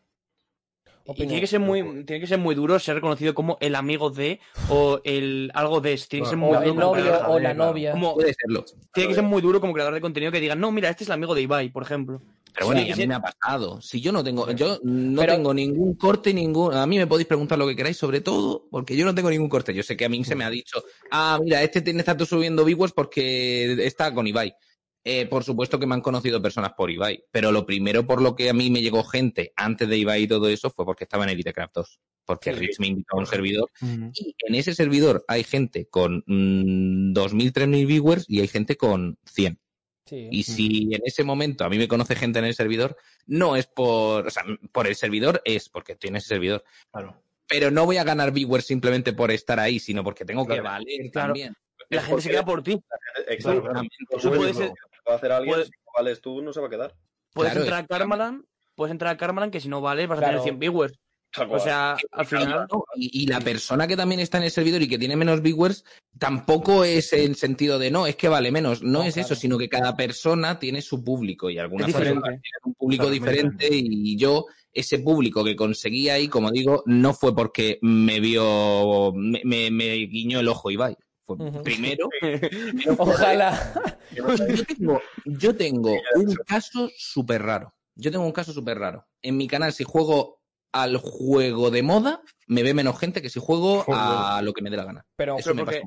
Y 1.05 1.14
tiene 1.26 1.39
que 1.41 1.47
ser 1.47 1.60
muy, 1.60 1.82
tiene 2.05 2.20
que 2.20 2.28
ser 2.28 2.38
muy 2.38 2.53
duro 2.53 2.78
ser 2.78 2.93
reconocido 2.93 3.34
como 3.34 3.57
el 3.62 3.74
amigo 3.74 4.12
de 4.12 4.39
o 4.70 5.01
el 5.03 5.49
algo 5.55 5.82
de. 5.82 5.97
Tiene 6.07 6.24
que 6.24 6.30
ser 6.30 6.38
muy 6.38 6.51
O 6.55 6.60
duro 6.62 6.70
el 6.72 6.76
novio 6.78 7.22
o 7.28 7.39
la 7.39 7.53
novia. 7.55 7.91
como- 7.93 8.14
Puede 8.14 8.36
serlo. 8.36 8.64
tiene 8.93 9.10
que 9.10 9.16
ser 9.16 9.24
muy 9.24 9.41
duro 9.41 9.60
como 9.60 9.74
creador 9.74 9.95
de 9.95 10.01
contenido 10.01 10.32
que 10.32 10.39
digan, 10.39 10.60
no, 10.60 10.72
mira, 10.72 10.88
este 10.89 11.03
es 11.03 11.10
el 11.10 11.14
amigo 11.14 11.34
de 11.34 11.41
Ibai, 11.41 11.70
por 11.72 11.82
ejemplo. 11.82 12.22
Pero 12.60 12.68
bueno, 12.68 12.82
Sí, 12.82 12.88
y 12.88 12.91
a 12.91 12.95
sí. 12.95 13.01
mí 13.03 13.07
me 13.07 13.16
ha 13.16 13.22
pasado. 13.22 13.80
Si 13.82 14.01
yo 14.01 14.12
no 14.12 14.22
tengo, 14.22 14.51
yo 14.51 14.80
no 14.84 15.22
Pero- 15.22 15.34
tengo 15.34 15.53
ningún 15.53 15.95
corte, 15.95 16.34
ningún. 16.34 16.74
A 16.74 16.86
mí 16.86 16.97
me 16.97 17.07
podéis 17.07 17.28
preguntar 17.28 17.57
lo 17.57 17.66
que 17.66 17.76
queráis, 17.76 17.95
sobre 17.95 18.20
todo, 18.20 18.68
porque 18.70 18.97
yo 18.97 19.05
no 19.05 19.16
tengo 19.16 19.30
ningún 19.30 19.47
corte. 19.47 19.74
Yo 19.74 19.82
sé 19.82 19.95
que 19.95 20.03
a 20.03 20.10
mí 20.10 20.24
se 20.26 20.36
me 20.36 20.43
ha 20.43 20.49
dicho, 20.49 20.84
ah, 21.10 21.39
mira, 21.41 21.64
este 21.64 21.82
tiene 21.82 21.99
está 21.99 22.18
subiendo 22.26 22.66
viewers 22.66 22.91
porque 22.91 23.78
está 23.86 24.14
con 24.14 24.28
Ibai. 24.28 24.53
Eh, 25.05 25.26
por 25.28 25.45
supuesto 25.45 25.80
que 25.80 25.86
me 25.88 25.95
han 25.95 26.01
conocido 26.01 26.41
personas 26.41 26.74
por 26.76 26.91
Ibai, 26.91 27.24
pero 27.32 27.53
lo 27.53 27.66
primero 27.66 28.05
por 28.05 28.22
lo 28.22 28.36
que 28.36 28.49
a 28.49 28.53
mí 28.53 28.70
me 28.70 28.82
llegó 28.82 29.05
gente 29.05 29.53
antes 29.55 29.88
de 29.88 29.97
Ibai 29.97 30.24
y 30.24 30.28
todo 30.28 30.49
eso 30.49 30.70
fue 30.70 30.84
porque 30.84 31.05
estaba 31.05 31.24
en 31.24 31.30
Elitecraft 31.30 31.74
2. 31.76 31.99
Porque 32.26 32.53
Sí. 32.53 32.60
Rich 32.60 32.80
me 32.80 32.88
invitó 32.88 33.16
a 33.16 33.20
un 33.20 33.26
servidor 33.26 33.72
y 33.82 34.36
en 34.45 34.55
ese 34.55 34.76
servidor 34.76 35.24
hay 35.30 35.43
gente 35.45 35.88
con 35.89 36.24
mm, 36.28 37.14
2.000, 37.14 37.53
3.000 37.53 37.88
viewers 37.88 38.26
y 38.28 38.41
hay 38.41 38.47
gente 38.49 38.76
con 38.76 39.18
100. 39.26 39.57
Sí. 40.10 40.28
Y 40.32 40.43
si 40.43 40.89
en 40.93 41.01
ese 41.05 41.24
momento 41.24 41.64
a 41.66 41.70
mí 41.70 41.78
me 41.78 41.88
conoce 41.88 42.16
gente 42.16 42.39
en 42.39 42.45
el 42.45 42.55
servidor, 42.55 42.97
no 43.28 43.55
es 43.55 43.68
por, 43.68 44.26
o 44.26 44.30
sea, 44.30 44.43
por 44.72 44.88
el 44.88 44.95
servidor, 44.95 45.41
es 45.45 45.70
porque 45.70 45.91
estoy 45.93 46.07
en 46.10 46.16
ese 46.16 46.28
servidor. 46.30 46.64
Claro. 46.91 47.22
Pero 47.47 47.70
no 47.72 47.86
voy 47.86 47.97
a 47.97 48.03
ganar 48.03 48.32
viewers 48.32 48.66
simplemente 48.66 49.14
por 49.14 49.30
estar 49.32 49.60
ahí, 49.60 49.80
sino 49.80 50.03
porque 50.03 50.26
tengo 50.26 50.47
que 50.47 50.62
valer 50.62 51.12
Claro. 51.12 51.28
también. 51.28 51.55
La 51.89 52.01
gente 52.01 52.22
se 52.22 52.30
queda 52.30 52.45
por 52.45 52.62
ti. 52.64 52.80
Exacto. 53.28 53.62
Claro, 53.64 53.82
Eso 54.18 54.32
puede 54.32 54.53
ser- 54.53 54.74
va 55.07 55.14
a 55.14 55.16
hacer 55.18 55.32
alguien, 55.32 55.64
si 55.64 55.70
no 55.72 55.91
vales 55.95 56.22
tú, 56.22 56.41
no 56.41 56.53
se 56.53 56.60
va 56.60 56.68
a 56.68 56.70
quedar. 56.70 56.95
Puedes 57.34 57.51
Claro, 57.53 57.66
entrar 57.66 57.80
a 57.80 57.82
es- 57.84 57.88
Karmalan, 57.88 58.45
puedes 58.76 58.91
entrar 58.91 59.14
a 59.14 59.18
Karmalan 59.18 59.51
que 59.51 59.60
si 59.60 59.68
no 59.70 59.82
vales 59.82 60.07
vas 60.07 60.20
a 60.20 60.26
tener 60.26 60.41
100 60.41 60.60
viewers. 60.60 60.99
O 61.49 61.59
sea, 61.59 61.97
al 62.11 62.25
final. 62.25 62.67
Y, 62.95 63.23
y 63.23 63.27
la 63.27 63.39
persona 63.39 63.88
que 63.88 63.95
también 63.95 64.19
está 64.19 64.38
en 64.38 64.45
el 64.45 64.51
servidor 64.51 64.82
y 64.82 64.88
que 64.88 64.97
tiene 64.97 65.15
menos 65.15 65.41
viewers, 65.41 65.86
tampoco 66.17 66.84
es 66.84 67.13
el 67.13 67.36
sentido 67.36 67.77
de 67.77 67.91
no, 67.91 68.07
es 68.07 68.15
que 68.15 68.27
vale 68.30 68.51
menos. 68.51 68.82
No, 68.82 68.99
No, 68.99 69.03
es 69.05 69.13
claro. 69.13 69.27
eso, 69.27 69.36
sino 69.36 69.57
que 69.57 69.69
cada 69.69 69.95
persona 69.95 70.57
tiene 70.57 70.82
su 70.82 71.03
público 71.03 71.49
y 71.49 71.59
algunas 71.59 71.91
personas 71.91 72.23
tienen 72.23 72.41
un 72.63 72.73
público 72.73 73.03
Claro, 73.03 73.13
diferente 73.13 73.67
y 73.71 74.17
yo, 74.17 74.45
ese 74.73 74.99
público 74.99 75.43
que 75.43 75.55
conseguí 75.55 76.09
ahí, 76.09 76.27
como 76.27 76.51
digo, 76.51 76.84
no 76.86 77.13
fue 77.13 77.36
porque 77.36 77.77
me 77.82 78.19
vio, 78.19 79.13
me, 79.13 79.41
me, 79.43 79.69
me 79.71 79.93
guiñó 80.07 80.39
el 80.39 80.47
ojo 80.47 80.71
Ibai. 80.71 80.95
Fue 81.23 81.36
Ujú. 81.36 81.61
primero, 81.61 82.09
Ojalá. 82.97 83.82
yo 84.11 84.65
tengo, 84.65 85.01
yo 85.25 85.55
tengo 85.55 85.95
un 86.15 86.34
caso 86.47 86.89
súper 86.97 87.43
raro. 87.43 87.75
Yo 87.95 88.11
tengo 88.11 88.25
un 88.25 88.32
caso 88.32 88.51
súper 88.53 88.80
raro. 88.80 89.05
En 89.21 89.38
mi 89.38 89.47
canal, 89.47 89.73
si 89.73 89.84
juego 89.84 90.39
al 90.72 90.97
juego 90.97 91.72
de 91.72 91.82
moda, 91.84 92.22
me 92.47 92.63
ve 92.63 92.74
menos 92.74 92.99
gente 92.99 93.22
que 93.22 93.30
si 93.30 93.39
juego 93.39 93.86
a 93.93 94.41
lo 94.43 94.53
que 94.53 94.61
me 94.61 94.70
dé 94.70 94.78
la 94.78 94.86
gana. 94.86 95.05
Pero, 95.15 95.38
Eso 95.38 95.53
me 95.53 95.63
porque- 95.63 95.82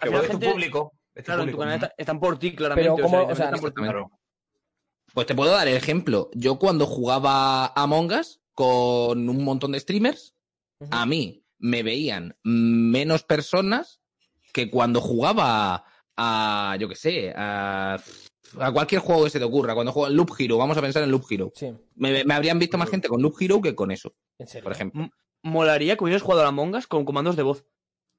pasa. 0.00 0.22
Es 0.22 0.30
tu 0.30 0.38
público. 0.40 0.92
es 1.14 1.22
tu 1.24 1.26
Claro, 1.26 1.42
en 1.42 1.48
tu 1.48 1.52
público. 1.52 1.58
canal 1.60 1.74
está- 1.76 1.94
están 1.96 2.20
por 2.20 2.38
ti, 2.38 2.54
claramente. 2.54 2.90
Pero 2.90 3.02
¿cómo- 3.02 3.22
o 3.26 3.34
sea, 3.34 3.44
están 3.46 3.60
por 3.60 3.70
ti. 3.70 3.80
Claro. 3.82 4.10
Pues 5.14 5.26
te 5.26 5.34
puedo 5.34 5.52
dar 5.52 5.66
el 5.66 5.76
ejemplo. 5.76 6.28
Yo 6.34 6.58
cuando 6.58 6.84
jugaba 6.86 7.64
a 7.66 7.82
Among 7.82 8.12
Us 8.12 8.40
con 8.52 9.28
un 9.28 9.44
montón 9.44 9.72
de 9.72 9.80
streamers, 9.80 10.34
a 10.90 11.06
mí 11.06 11.42
me 11.58 11.82
veían 11.82 12.36
menos 12.42 13.22
personas 13.22 14.00
que 14.52 14.70
cuando 14.70 15.00
jugaba 15.00 15.84
a, 16.18 16.76
yo 16.78 16.88
qué 16.90 16.94
sé, 16.96 17.32
a, 17.34 17.96
a 18.58 18.72
cualquier 18.72 19.00
juego 19.00 19.24
que 19.24 19.30
se 19.30 19.38
te 19.38 19.44
ocurra. 19.44 19.74
Cuando 19.74 19.92
juego 19.92 20.08
en 20.08 20.16
Loop 20.16 20.30
Hero, 20.38 20.56
vamos 20.58 20.76
a 20.76 20.82
pensar 20.82 21.02
en 21.02 21.10
Loop 21.10 21.24
Hero. 21.30 21.52
Sí, 21.54 21.72
Me, 21.94 22.24
me 22.24 22.34
habrían 22.34 22.58
visto 22.58 22.78
más 22.78 22.88
gente 22.90 23.08
con 23.08 23.20
Loop 23.22 23.34
Hero 23.40 23.60
que 23.60 23.74
con 23.74 23.90
eso, 23.90 24.14
en 24.38 24.46
serio. 24.46 24.64
por 24.64 24.72
ejemplo. 24.72 25.08
Molaría 25.42 25.96
que 25.96 26.04
hubieras 26.04 26.22
jugado 26.22 26.42
a 26.42 26.44
la 26.46 26.50
Mongas 26.50 26.86
con 26.86 27.04
comandos 27.04 27.36
de 27.36 27.42
voz. 27.42 27.64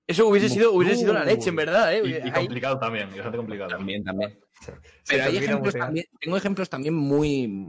Eso 0.07 0.25
hubiese 0.27 0.47
sido, 0.47 0.71
hubiese 0.71 0.95
sido 0.95 1.13
la 1.13 1.25
leche, 1.25 1.49
en 1.49 1.55
verdad, 1.57 1.93
¿eh? 1.93 2.01
Y, 2.05 2.09
y 2.11 2.13
Ahí- 2.13 2.31
complicado 2.31 2.79
también, 2.79 3.09
bastante 3.09 3.37
complicado. 3.37 3.69
También, 3.71 4.03
también. 4.05 4.39
Pero 5.07 5.23
hay 5.25 5.37
ejemplos 5.37 5.73
también, 5.75 6.05
tengo 6.21 6.37
ejemplos 6.37 6.69
también 6.69 6.93
muy 6.93 7.67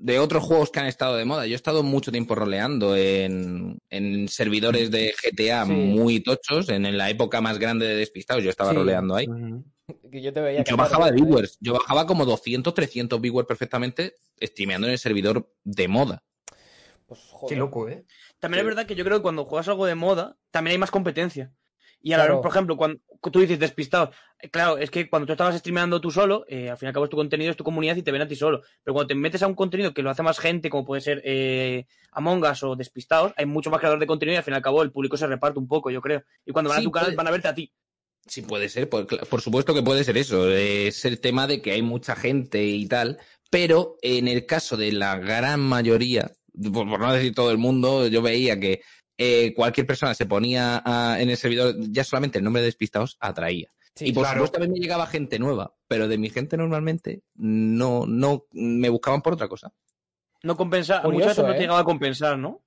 de 0.00 0.18
otros 0.18 0.42
juegos 0.42 0.70
que 0.70 0.80
han 0.80 0.86
estado 0.86 1.16
de 1.16 1.24
moda. 1.24 1.46
Yo 1.46 1.52
he 1.52 1.56
estado 1.56 1.82
mucho 1.84 2.10
tiempo 2.10 2.34
roleando 2.34 2.96
en, 2.96 3.78
en 3.90 4.28
servidores 4.28 4.90
de 4.90 5.12
GTA 5.22 5.66
Sí. 5.66 5.72
muy 5.72 6.20
tochos, 6.20 6.68
en, 6.68 6.84
en 6.86 6.98
la 6.98 7.10
época 7.10 7.40
más 7.40 7.58
grande 7.60 7.86
de 7.86 7.94
Despistados, 7.94 8.42
yo 8.42 8.50
estaba 8.50 8.70
Sí. 8.70 8.76
roleando 8.76 9.14
ahí. 9.14 9.26
Que 10.12 10.22
yo 10.22 10.32
te 10.32 10.40
veía 10.40 10.60
Yo 10.60 10.64
que- 10.64 10.74
bajaba 10.82 11.10
de 11.10 11.12
viewers. 11.20 11.56
Yo 11.60 11.72
bajaba 11.74 12.06
como 12.06 12.24
200, 12.24 12.72
300 12.74 13.20
viewers 13.20 13.46
perfectamente 13.48 14.14
streameando 14.40 14.86
en 14.86 14.92
el 14.92 14.98
servidor 14.98 15.50
de 15.64 15.88
moda. 15.88 16.22
Pues, 17.06 17.20
joder. 17.30 17.54
Qué 17.54 17.58
loco, 17.58 17.88
¿eh? 17.88 18.04
También 18.38 18.60
es 18.60 18.66
verdad 18.66 18.86
que 18.86 18.94
yo 18.94 19.04
creo 19.04 19.18
que 19.18 19.22
cuando 19.22 19.44
juegas 19.46 19.68
algo 19.68 19.86
de 19.86 19.94
moda, 19.94 20.36
también 20.50 20.72
hay 20.72 20.78
más 20.78 20.90
competencia. 20.90 21.52
Y 22.00 22.12
a 22.12 22.16
la 22.18 22.24
Claro. 22.24 22.36
vez, 22.36 22.42
por 22.42 22.50
ejemplo, 22.52 22.76
cuando 22.76 23.00
tú 23.32 23.40
dices 23.40 23.58
despistado, 23.58 24.12
eh, 24.40 24.50
claro, 24.50 24.78
es 24.78 24.88
que 24.90 25.08
cuando 25.10 25.26
tú 25.26 25.32
estabas 25.32 25.56
streameando 25.58 26.00
tú 26.00 26.12
solo, 26.12 26.44
eh, 26.46 26.70
al 26.70 26.76
fin 26.76 26.86
y 26.86 26.88
al 26.88 26.92
cabo 26.92 27.06
es 27.06 27.10
tu 27.10 27.16
contenido, 27.16 27.50
es 27.50 27.56
tu 27.56 27.64
comunidad 27.64 27.96
y 27.96 28.02
te 28.02 28.12
ven 28.12 28.22
a 28.22 28.28
ti 28.28 28.36
solo. 28.36 28.62
Pero 28.84 28.94
cuando 28.94 29.08
te 29.08 29.14
metes 29.16 29.42
a 29.42 29.48
un 29.48 29.54
contenido 29.56 29.92
que 29.94 30.02
lo 30.02 30.10
hace 30.10 30.22
más 30.22 30.38
gente, 30.38 30.70
como 30.70 30.84
puede 30.84 31.00
ser 31.00 31.22
eh, 31.24 31.86
Among 32.12 32.44
Us 32.44 32.62
o 32.62 32.76
Despistados, 32.76 33.32
hay 33.36 33.46
mucho 33.46 33.70
más 33.70 33.80
creador 33.80 33.98
de 33.98 34.06
contenido 34.06 34.34
y 34.34 34.36
al 34.36 34.44
fin 34.44 34.54
y 34.54 34.56
al 34.56 34.62
cabo 34.62 34.82
el 34.82 34.92
público 34.92 35.16
se 35.16 35.26
reparte 35.26 35.58
un 35.58 35.66
poco, 35.66 35.90
yo 35.90 36.00
creo. 36.00 36.22
Y 36.46 36.52
cuando 36.52 36.68
van 36.68 36.78
Sí, 36.78 36.82
a 36.82 36.84
tu 36.84 36.92
canal 36.92 37.16
van 37.16 37.26
a 37.26 37.30
verte 37.32 37.48
a 37.48 37.54
ti. 37.54 37.72
Sí, 38.26 38.42
puede 38.42 38.68
ser, 38.68 38.88
por, 38.88 39.06
por 39.06 39.40
supuesto 39.40 39.72
que 39.74 39.82
puede 39.82 40.04
ser 40.04 40.18
eso. 40.18 40.50
Es 40.50 41.04
el 41.04 41.20
tema 41.20 41.46
de 41.46 41.62
que 41.62 41.72
hay 41.72 41.82
mucha 41.82 42.14
gente 42.14 42.64
y 42.64 42.86
tal, 42.86 43.18
pero 43.50 43.96
en 44.02 44.28
el 44.28 44.44
caso 44.44 44.76
de 44.76 44.92
la 44.92 45.16
gran 45.18 45.60
mayoría, 45.60 46.30
por, 46.72 46.88
por 46.88 47.00
no 47.00 47.12
decir 47.12 47.34
todo 47.34 47.50
el 47.50 47.58
mundo, 47.58 48.06
yo 48.08 48.20
veía 48.20 48.60
que 48.60 48.82
eh, 49.16 49.54
cualquier 49.54 49.86
persona 49.86 50.14
se 50.14 50.26
ponía 50.26 50.82
a- 50.84 51.20
en 51.20 51.30
el 51.30 51.36
servidor, 51.36 51.74
ya 51.90 52.04
solamente 52.04 52.38
el 52.38 52.44
nombre 52.44 52.60
de 52.62 52.66
despistados 52.66 53.16
atraía. 53.20 53.72
Sí, 53.94 54.06
y 54.06 54.12
por 54.12 54.24
claro. 54.24 54.46
supuesto 54.46 54.60
mí 54.60 54.68
me 54.68 54.78
llegaba 54.78 55.06
gente 55.06 55.38
nueva, 55.40 55.74
pero 55.88 56.06
de 56.06 56.18
mi 56.18 56.30
gente 56.30 56.56
normalmente 56.56 57.22
no, 57.34 58.04
no 58.06 58.44
me 58.52 58.88
buscaban 58.90 59.22
por 59.22 59.32
otra 59.32 59.48
cosa. 59.48 59.72
No 60.44 60.56
compensa, 60.56 61.02
Curioso, 61.02 61.12
muchas 61.14 61.28
veces 61.36 61.44
no 61.44 61.50
¿eh? 61.50 61.54
te 61.56 61.60
llegaba 61.62 61.80
a 61.80 61.84
compensar, 61.84 62.38
¿no? 62.38 62.62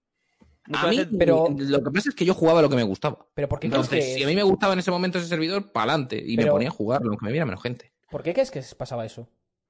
A 0.72 0.88
mí, 0.88 1.00
pero- 1.18 1.48
lo 1.58 1.84
que 1.84 1.92
pasa 1.92 2.10
es 2.10 2.16
que 2.16 2.26
yo 2.26 2.34
jugaba 2.34 2.62
lo 2.62 2.70
que 2.70 2.76
me 2.76 2.84
gustaba. 2.84 3.26
Pero 3.34 3.50
¿por 3.50 3.60
qué 3.60 3.68
Entonces, 3.68 4.06
que 4.06 4.14
si 4.16 4.24
a 4.24 4.28
mí 4.28 4.36
me 4.36 4.44
gustaba 4.44 4.74
en 4.74 4.80
ese 4.80 4.92
momento 4.92 5.18
ese 5.18 5.28
servidor, 5.28 5.72
pa'lante. 5.72 6.22
Y 6.24 6.36
Pero- 6.36 6.48
me 6.48 6.52
ponía 6.52 6.68
a 6.70 6.72
jugarlo, 6.72 7.10
aunque 7.10 7.26
me 7.26 7.32
viera 7.32 7.46
menos 7.46 7.62
gente. 7.62 7.92
¿Por 8.10 8.24
qué 8.24 8.34
crees 8.34 8.52
que 8.52 8.62
pasaba 8.78 9.06
eso? 9.06 9.28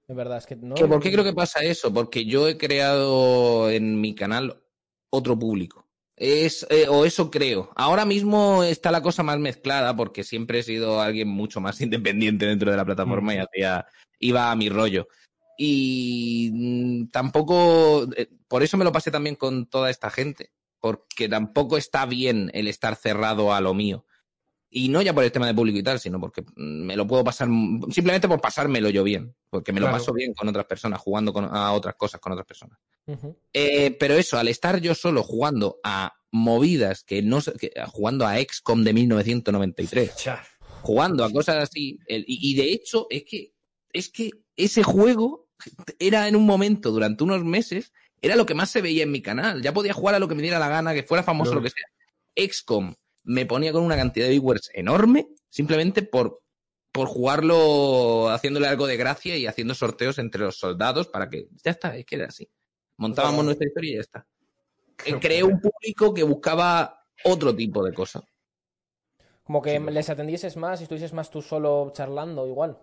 De 0.08 0.16
verdad, 0.16 0.40
es 0.40 0.46
que 0.46 0.56
no. 0.56 0.76
¿Que 0.76 0.86
¿Por 0.86 1.02
qué 1.02 1.12
creo 1.12 1.24
que 1.24 1.34
pasa 1.34 1.64
eso? 1.64 1.94
Porque 1.94 2.26
yo 2.26 2.48
he 2.48 2.58
creado 2.58 3.70
en 3.70 4.02
mi 4.02 4.16
canal 4.16 4.62
otro 5.10 5.38
público. 5.38 5.88
Es, 6.18 6.68
eh, 6.70 6.88
o 6.90 7.06
eso 7.06 7.32
creo. 7.32 7.72
Ahora 7.76 8.06
mismo 8.06 8.64
está 8.64 8.92
la 8.92 9.02
cosa 9.02 9.24
más 9.24 9.40
mezclada 9.40 9.96
porque 9.96 10.24
siempre 10.24 10.60
he 10.60 10.64
sido 10.64 11.02
alguien 11.02 11.28
mucho 11.28 11.62
más 11.62 11.80
independiente 11.82 12.46
dentro 12.46 12.70
de 12.70 12.78
la 12.78 12.86
plataforma 12.86 13.34
y 13.34 13.38
hacía, 13.38 13.86
iba 14.20 14.52
a 14.52 14.56
mi 14.56 14.70
rollo. 14.70 15.08
Y 15.58 16.50
mm, 16.54 17.10
tampoco, 17.12 18.08
eh, 18.16 18.28
por 18.48 18.64
eso 18.64 18.78
me 18.78 18.84
lo 18.84 18.92
pasé 18.92 19.12
también 19.12 19.36
con 19.36 19.68
toda 19.68 19.90
esta 19.90 20.10
gente, 20.10 20.52
porque 20.82 21.30
tampoco 21.30 21.78
está 21.78 22.06
bien 22.06 22.52
el 22.54 22.68
estar 22.68 22.96
cerrado 22.98 23.54
a 23.54 23.62
lo 23.62 23.74
mío. 23.74 24.06
Y 24.74 24.88
no 24.90 25.02
ya 25.02 25.14
por 25.14 25.24
el 25.26 25.32
tema 25.34 25.48
de 25.48 25.54
público 25.54 25.78
y 25.78 25.84
tal, 25.84 26.00
sino 26.00 26.20
porque 26.20 26.44
me 26.56 26.96
lo 26.96 27.06
puedo 27.06 27.24
pasar, 27.26 27.50
simplemente 27.92 28.28
por 28.30 28.40
pasármelo 28.40 28.90
yo 28.90 29.04
bien, 29.04 29.36
porque 29.50 29.74
me 29.74 29.82
lo 29.82 29.88
paso 29.92 30.14
bien 30.14 30.34
con 30.34 30.48
otras 30.48 30.66
personas, 30.66 31.02
jugando 31.02 31.34
con, 31.34 31.44
a 31.46 31.74
otras 31.74 31.96
cosas 31.96 32.22
con 32.22 32.32
otras 32.32 32.48
personas. 32.48 32.80
Eh, 33.54 33.92
pero 34.00 34.14
eso, 34.16 34.38
al 34.38 34.48
estar 34.48 34.80
yo 34.80 34.96
solo 34.96 35.24
jugando 35.24 35.80
a 35.84 36.14
movidas 36.32 37.04
que 37.04 37.22
no 37.22 37.42
que- 37.42 37.74
jugando 37.88 38.26
a 38.26 38.38
XCOM 38.40 38.84
de 38.86 38.94
1993, 38.94 40.16
Cha. 40.16 40.42
jugando 40.82 41.26
a 41.26 41.32
cosas 41.32 41.58
así, 41.58 42.00
el- 42.08 42.24
y, 42.26 42.52
y 42.52 42.56
de 42.56 42.72
hecho 42.72 43.08
es 43.10 43.24
que 43.26 43.54
es 43.92 44.08
que 44.10 44.32
ese 44.56 44.84
juego 44.84 45.50
era 46.00 46.30
en 46.30 46.38
un 46.38 46.46
momento 46.46 46.92
durante 46.92 47.26
unos 47.26 47.44
meses 47.44 47.92
era 48.22 48.36
lo 48.36 48.46
que 48.46 48.54
más 48.54 48.70
se 48.70 48.82
veía 48.82 49.04
en 49.04 49.12
mi 49.12 49.22
canal. 49.22 49.62
Ya 49.62 49.74
podía 49.74 49.94
jugar 49.94 50.16
a 50.16 50.20
lo 50.20 50.28
que 50.28 50.36
me 50.36 50.42
diera 50.42 50.60
la 50.60 50.70
gana, 50.70 50.94
que 50.94 51.04
fuera 51.04 51.24
famoso, 51.24 51.56
lo 51.56 51.62
que 51.62 51.70
sea. 51.72 51.86
XCOM 52.48 52.94
me 53.24 53.46
ponía 53.46 53.72
con 53.72 53.84
una 53.84 53.96
cantidad 53.96 54.26
de 54.26 54.32
viewers 54.32 54.70
enorme 54.74 55.28
simplemente 55.50 56.02
por 56.02 56.42
por 56.94 57.08
jugarlo 57.08 58.30
haciéndole 58.30 58.68
algo 58.68 58.86
de 58.86 58.98
gracia 58.98 59.38
y 59.38 59.48
haciendo 59.48 59.74
sorteos 59.74 60.18
entre 60.20 60.42
los 60.42 60.58
soldados 60.58 61.08
para 61.08 61.30
que 61.30 61.48
ya 61.64 61.72
está, 61.72 61.96
es 61.96 62.06
que 62.06 62.16
era 62.16 62.26
así. 62.26 62.50
Montábamos 62.98 63.46
nuestra 63.46 63.66
historia 63.66 63.92
y 63.92 63.96
ya 63.96 64.02
está. 64.02 64.28
Eh, 65.06 65.18
Creé 65.22 65.42
un 65.44 65.62
público 65.62 66.14
que 66.14 66.24
buscaba 66.24 67.06
otro 67.24 67.56
tipo 67.56 67.82
de 67.86 67.94
cosas. 67.94 68.24
Como 69.44 69.62
que 69.62 69.80
Sí. 69.80 69.86
les 69.90 70.10
atendieses 70.10 70.58
más 70.58 70.82
y 70.82 70.84
estuvieses 70.84 71.14
más 71.14 71.30
tú 71.32 71.42
solo 71.42 71.92
charlando 71.96 72.46
igual. 72.46 72.78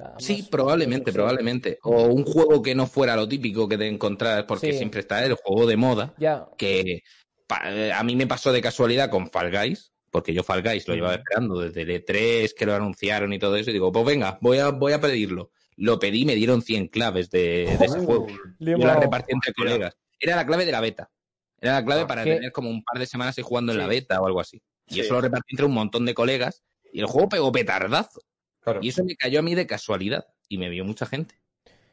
Sea, 0.00 0.14
Sí, 0.18 0.48
probablemente, 0.50 1.12
probablemente. 1.12 1.78
O 1.82 2.04
un 2.04 2.24
juego 2.24 2.62
que 2.62 2.74
no 2.74 2.86
fuera 2.86 3.16
lo 3.16 3.28
típico 3.28 3.68
que 3.68 3.76
te 3.76 3.86
encontrar, 3.86 4.46
porque 4.46 4.72
Sí. 4.72 4.78
siempre 4.78 5.00
está 5.00 5.24
el 5.24 5.34
juego 5.34 5.66
de 5.66 5.76
moda, 5.76 6.14
Ya, 6.18 6.46
que 6.56 7.02
eh, 7.64 7.92
a 7.92 8.02
mí 8.04 8.16
me 8.16 8.26
pasó 8.26 8.52
de 8.52 8.62
casualidad 8.62 9.10
con 9.10 9.28
Fall 9.30 9.50
Guys, 9.50 9.92
porque 10.10 10.32
yo 10.32 10.42
Fall 10.42 10.62
Guys 10.62 10.86
lo 10.88 10.94
llevaba 10.94 11.14
esperando 11.16 11.60
desde 11.60 11.82
el 11.82 11.90
E3, 11.90 12.54
que 12.54 12.66
lo 12.66 12.74
anunciaron 12.74 13.32
y 13.32 13.38
todo 13.38 13.56
eso, 13.56 13.70
y 13.70 13.72
digo, 13.72 13.92
pues 13.92 14.04
venga, 14.06 14.38
voy 14.40 14.58
a, 14.58 14.70
voy 14.70 14.92
a 14.92 15.00
pedirlo. 15.00 15.50
Lo 15.76 15.98
pedí, 15.98 16.24
me 16.24 16.34
dieron 16.34 16.62
100 16.62 16.88
claves 16.88 17.30
de, 17.30 17.76
de 17.78 17.84
ese 17.86 18.00
juego. 18.00 18.26
le 18.58 18.72
he 18.72 18.78
Yo 18.78 18.86
la 18.86 18.96
repartí 18.96 19.32
entre 19.32 19.52
colegas. 19.54 19.96
Era 20.18 20.36
la 20.36 20.46
clave 20.46 20.66
de 20.66 20.72
la 20.72 20.80
beta. 20.80 21.10
Era 21.60 21.74
la 21.74 21.84
clave 21.84 22.02
Ah, 22.02 22.06
para 22.06 22.24
¿qué? 22.24 22.34
tener 22.36 22.52
como 22.52 22.70
un 22.70 22.82
par 22.82 22.98
de 22.98 23.06
semanas 23.06 23.36
ahí 23.38 23.44
jugando 23.44 23.72
en 23.72 23.78
la 23.78 23.86
beta 23.86 24.20
o 24.20 24.26
algo 24.26 24.40
así. 24.40 24.62
Y 24.88 24.94
Sí. 24.94 25.00
eso 25.00 25.14
lo 25.14 25.20
repartí 25.22 25.54
entre 25.54 25.66
un 25.66 25.72
montón 25.74 26.04
de 26.06 26.14
colegas, 26.14 26.62
y 26.92 27.00
el 27.00 27.06
juego 27.06 27.28
pegó 27.28 27.50
petardazo. 27.52 28.20
Claro. 28.60 28.80
Y 28.82 28.88
eso 28.88 29.04
me 29.04 29.16
cayó 29.16 29.38
a 29.40 29.42
mí 29.42 29.54
de 29.54 29.66
casualidad. 29.66 30.26
Y 30.48 30.58
me 30.58 30.68
vio 30.68 30.84
mucha 30.84 31.06
gente. 31.06 31.34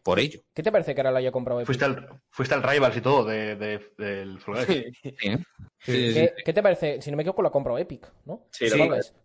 Por 0.03 0.20
ello. 0.20 0.39
¿Qué 0.53 0.63
te 0.63 0.72
parece 0.72 0.95
que 0.95 1.01
ahora 1.01 1.11
lo 1.11 1.18
haya 1.18 1.32
comprado 1.32 1.59
Epic? 1.59 1.68
Fuiste 1.68 1.84
al, 1.86 2.22
fuiste 2.30 2.55
al 2.55 2.63
Rivals 2.63 2.95
y 2.97 3.01
todo 3.01 3.26
de, 3.26 3.55
de- 3.57 3.91
del 3.97 4.39
Fall 4.39 4.65
Guys. 4.65 4.68
Sí, 5.01 5.13
¿eh? 5.22 5.38
Sí, 5.80 6.11
sí, 6.11 6.13
¿Qué, 6.13 6.34
qué 6.45 6.53
te 6.53 6.63
parece? 6.63 7.01
Si 7.01 7.11
no 7.11 7.18
me 7.18 7.24
equivoco, 7.24 7.41
lo 7.41 7.49
ha 7.49 7.51
comprado 7.51 7.78
Epic, 7.78 8.09
¿no? 8.26 8.47
Sí. 8.51 8.68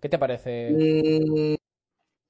¿Qué 0.01 0.09
te 0.09 0.19
parece? 0.19 0.71
Mm, 0.73 1.55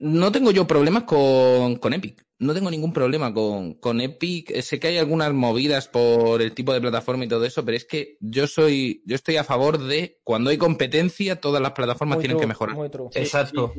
No 0.00 0.30
tengo 0.32 0.50
yo 0.50 0.66
problemas 0.66 1.04
con, 1.04 1.76
con 1.76 1.92
Epic. 1.94 2.24
No 2.40 2.52
tengo 2.54 2.70
ningún 2.70 2.92
problema 2.92 3.32
con, 3.32 3.74
con 3.74 4.00
Epic. 4.00 4.50
Eh, 4.50 4.60
Sé 4.62 4.78
que 4.78 4.88
hay 4.88 4.98
algunas 4.98 5.32
movidas 5.32 5.88
por 5.88 6.42
el 6.42 6.52
tipo 6.52 6.74
de 6.74 6.80
plataforma 6.80 7.24
y 7.24 7.28
todo 7.28 7.44
eso, 7.46 7.64
pero 7.64 7.76
es 7.76 7.84
que 7.86 8.16
yo 8.20 8.46
soy, 8.46 9.02
yo 9.06 9.14
estoy 9.14 9.36
a 9.38 9.44
favor 9.44 9.78
de 9.78 10.20
cuando 10.24 10.50
hay 10.50 10.58
competencia, 10.58 11.40
todas 11.40 11.62
las 11.62 11.72
plataformas 11.72 12.16
Muy 12.16 12.22
tienen 12.22 12.36
true, 12.36 12.42
que 12.42 12.48
mejorar. 12.48 12.76
Muy 12.76 12.90
true. 12.90 13.08
Exacto. 13.14 13.72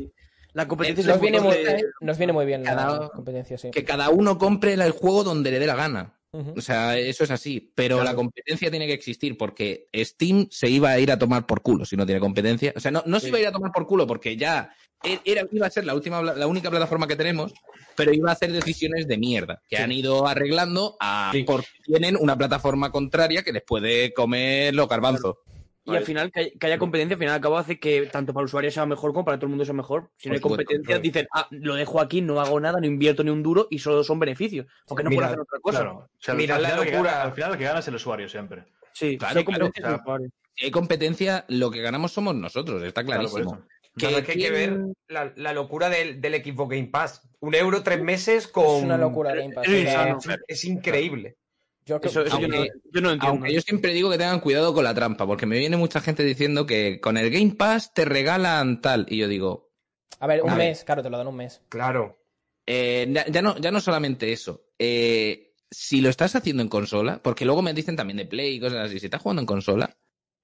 La 0.53 0.67
competencia 0.67 1.03
Eh, 1.03 1.07
Nos 1.07 1.21
viene, 1.21 1.39
muy, 1.41 1.55
de- 1.57 1.83
nos 2.01 2.17
viene 2.17 2.33
muy 2.33 2.45
bien 2.45 2.63
la 2.63 3.09
competencia, 3.13 3.57
sí. 3.57 3.71
Que 3.71 3.83
cada 3.83 4.09
uno 4.09 4.37
compre 4.37 4.73
el 4.73 4.91
juego 4.91 5.23
donde 5.23 5.51
le 5.51 5.59
dé 5.59 5.67
la 5.67 5.75
gana. 5.75 6.13
O 6.55 6.61
sea, 6.61 6.97
eso 6.97 7.23
es 7.23 7.29
así. 7.29 7.71
Pero 7.75 7.97
Claro. 7.97 8.09
la 8.09 8.15
competencia 8.15 8.71
tiene 8.71 8.87
que 8.87 8.93
existir 8.93 9.37
porque 9.37 9.87
Steam 9.95 10.47
se 10.49 10.67
iba 10.67 10.89
a 10.89 10.99
ir 10.99 11.11
a 11.11 11.19
tomar 11.19 11.45
por 11.45 11.61
culo 11.61 11.85
si 11.85 11.95
no 11.95 12.07
tiene 12.07 12.19
competencia. 12.19 12.73
O 12.75 12.79
sea, 12.79 12.89
no, 12.89 13.03
no 13.05 13.19
se 13.19 13.27
iba 13.27 13.37
a 13.37 13.41
ir 13.41 13.47
a 13.47 13.51
tomar 13.51 13.71
por 13.71 13.85
culo 13.85 14.07
porque 14.07 14.35
ya 14.35 14.73
e- 15.03 15.19
era, 15.25 15.45
iba 15.51 15.67
a 15.67 15.69
ser 15.69 15.85
la 15.85 15.93
última, 15.93 16.23
la 16.23 16.47
única 16.47 16.71
plataforma 16.71 17.07
que 17.07 17.15
tenemos, 17.15 17.53
pero 17.95 18.11
iba 18.13 18.31
a 18.31 18.33
hacer 18.33 18.51
decisiones 18.51 19.07
de 19.07 19.17
mierda 19.19 19.61
que 19.69 19.77
han 19.77 19.91
ido 19.91 20.25
arreglando 20.27 20.97
a, 20.99 21.29
Sí. 21.33 21.43
porque 21.43 21.67
tienen 21.83 22.17
una 22.19 22.35
plataforma 22.35 22.91
contraria 22.91 23.43
que 23.43 23.51
les 23.53 23.61
puede 23.63 24.11
comer 24.13 24.73
los 24.73 24.87
garbanzos. 24.89 25.35
Y 25.85 25.95
al 25.95 26.03
final, 26.05 26.31
que 26.31 26.39
hay- 26.39 26.51
que 26.51 26.67
haya 26.67 26.77
competencia, 26.77 27.15
al 27.15 27.19
final 27.19 27.35
acabo 27.35 27.57
hace 27.57 27.77
que 27.79 28.03
tanto 28.07 28.33
para 28.33 28.43
el 28.43 28.45
usuario 28.45 28.71
sea 28.71 28.85
mejor 28.85 29.11
como 29.11 29.25
para 29.25 29.37
todo 29.37 29.47
el 29.47 29.49
mundo 29.49 29.65
sea 29.65 29.73
mejor. 29.73 30.09
Si 30.17 30.29
no 30.29 30.35
hay 30.35 30.41
competencia, 30.41 30.97
dicen, 30.99 31.27
ah, 31.33 31.47
lo 31.51 31.75
dejo 31.75 31.99
aquí, 31.99 32.21
no 32.21 32.39
hago 32.39 32.59
nada, 32.59 32.79
no 32.79 32.85
invierto 32.87 33.23
ni 33.23 33.31
un 33.31 33.43
duro 33.43 33.67
y 33.69 33.79
solo 33.79 34.03
son 34.03 34.17
beneficios. 34.19 34.65
Porque 34.87 35.03
no 35.03 35.09
Mira, 35.09 35.23
puedo 35.23 35.27
hacer 35.33 35.39
otra 35.41 35.59
cosa. 35.59 35.79
Claro. 35.81 35.97
O 35.97 36.09
sea, 36.19 36.33
Mira 36.35 36.55
al, 36.55 36.61
la 36.63 36.69
final 36.69 36.85
locura. 36.85 37.11
gana, 37.11 37.23
al 37.23 37.33
final 37.33 37.51
el 37.51 37.57
que 37.57 37.63
gana 37.65 37.79
es 37.79 37.87
el 37.89 37.95
usuario 37.95 38.29
siempre. 38.29 38.63
Sí, 38.93 39.17
Claro, 39.17 39.33
si 39.33 39.39
hay 39.39 39.45
claro, 39.45 39.65
o 39.67 39.71
sea. 39.73 40.01
Si 40.55 40.65
hay 40.65 40.71
competencia, 40.71 41.45
lo 41.49 41.69
que 41.71 41.81
ganamos 41.81 42.11
somos 42.13 42.33
nosotros, 42.35 42.81
está 42.83 43.03
clarísimo. 43.03 43.65
Que 43.97 44.07
Nada, 44.07 44.23
que 44.23 44.31
hay 44.31 44.37
que 44.39 44.51
ver 44.51 44.79
la, 45.07 45.33
la 45.35 45.53
locura 45.53 45.89
del, 45.89 46.19
del 46.21 46.43
Xbox 46.43 46.69
Game 46.75 46.87
Pass. 46.87 47.27
Un 47.41 47.53
euro 47.55 47.83
tres 47.83 48.01
meses 48.01 48.47
con. 48.47 48.77
Es 48.77 48.83
una 48.83 48.97
locura 48.97 49.35
Game 49.35 49.53
Pass. 49.53 49.65
Es 50.47 50.63
increíble. 50.63 51.35
Yo 51.85 51.99
creo- 51.99 52.11
Eso, 52.11 52.21
eso 52.25 52.39
yo, 52.39 52.47
no, 52.47 52.55
Aunque- 52.57 52.71
yo 52.91 53.01
no 53.01 53.11
entiendo. 53.11 53.27
Aunque 53.27 53.53
yo 53.53 53.61
siempre 53.61 53.93
digo 53.93 54.09
que 54.09 54.17
tengan 54.17 54.39
cuidado 54.39 54.73
con 54.73 54.83
la 54.83 54.93
trampa, 54.93 55.25
porque 55.27 55.45
me 55.45 55.57
viene 55.59 55.77
mucha 55.77 55.99
gente 56.01 56.23
diciendo 56.23 56.65
que 56.65 56.99
con 57.01 57.17
el 57.17 57.29
Game 57.29 57.55
Pass 57.55 57.93
te 57.93 58.05
regalan 58.05 58.81
tal. 58.81 59.05
Y 59.09 59.17
yo 59.17 59.27
digo, 59.27 59.71
A 60.19 60.27
ver, 60.27 60.41
un 60.43 60.49
A 60.51 60.55
ver. 60.55 60.67
mes, 60.69 60.83
claro, 60.85 61.03
te 61.03 61.09
lo 61.09 61.17
dan 61.17 61.27
un 61.27 61.35
mes. 61.35 61.61
Claro. 61.69 62.19
eh, 62.65 63.05
ya, 63.11 63.25
ya 63.27 63.41
no, 63.41 63.57
ya 63.57 63.71
no 63.71 63.81
solamente 63.81 64.31
eso. 64.31 64.65
eh, 64.79 65.53
si 65.69 66.01
lo 66.01 66.09
estás 66.09 66.35
haciendo 66.35 66.61
en 66.61 66.69
consola, 66.69 67.19
porque 67.23 67.45
luego 67.45 67.61
me 67.63 67.73
dicen 67.73 67.95
también 67.95 68.17
de 68.17 68.25
Play 68.25 68.55
y 68.55 68.59
cosas 68.59 68.85
así, 68.87 68.99
si 68.99 69.07
estás 69.07 69.21
jugando 69.21 69.41
en 69.41 69.45
consola, 69.47 69.97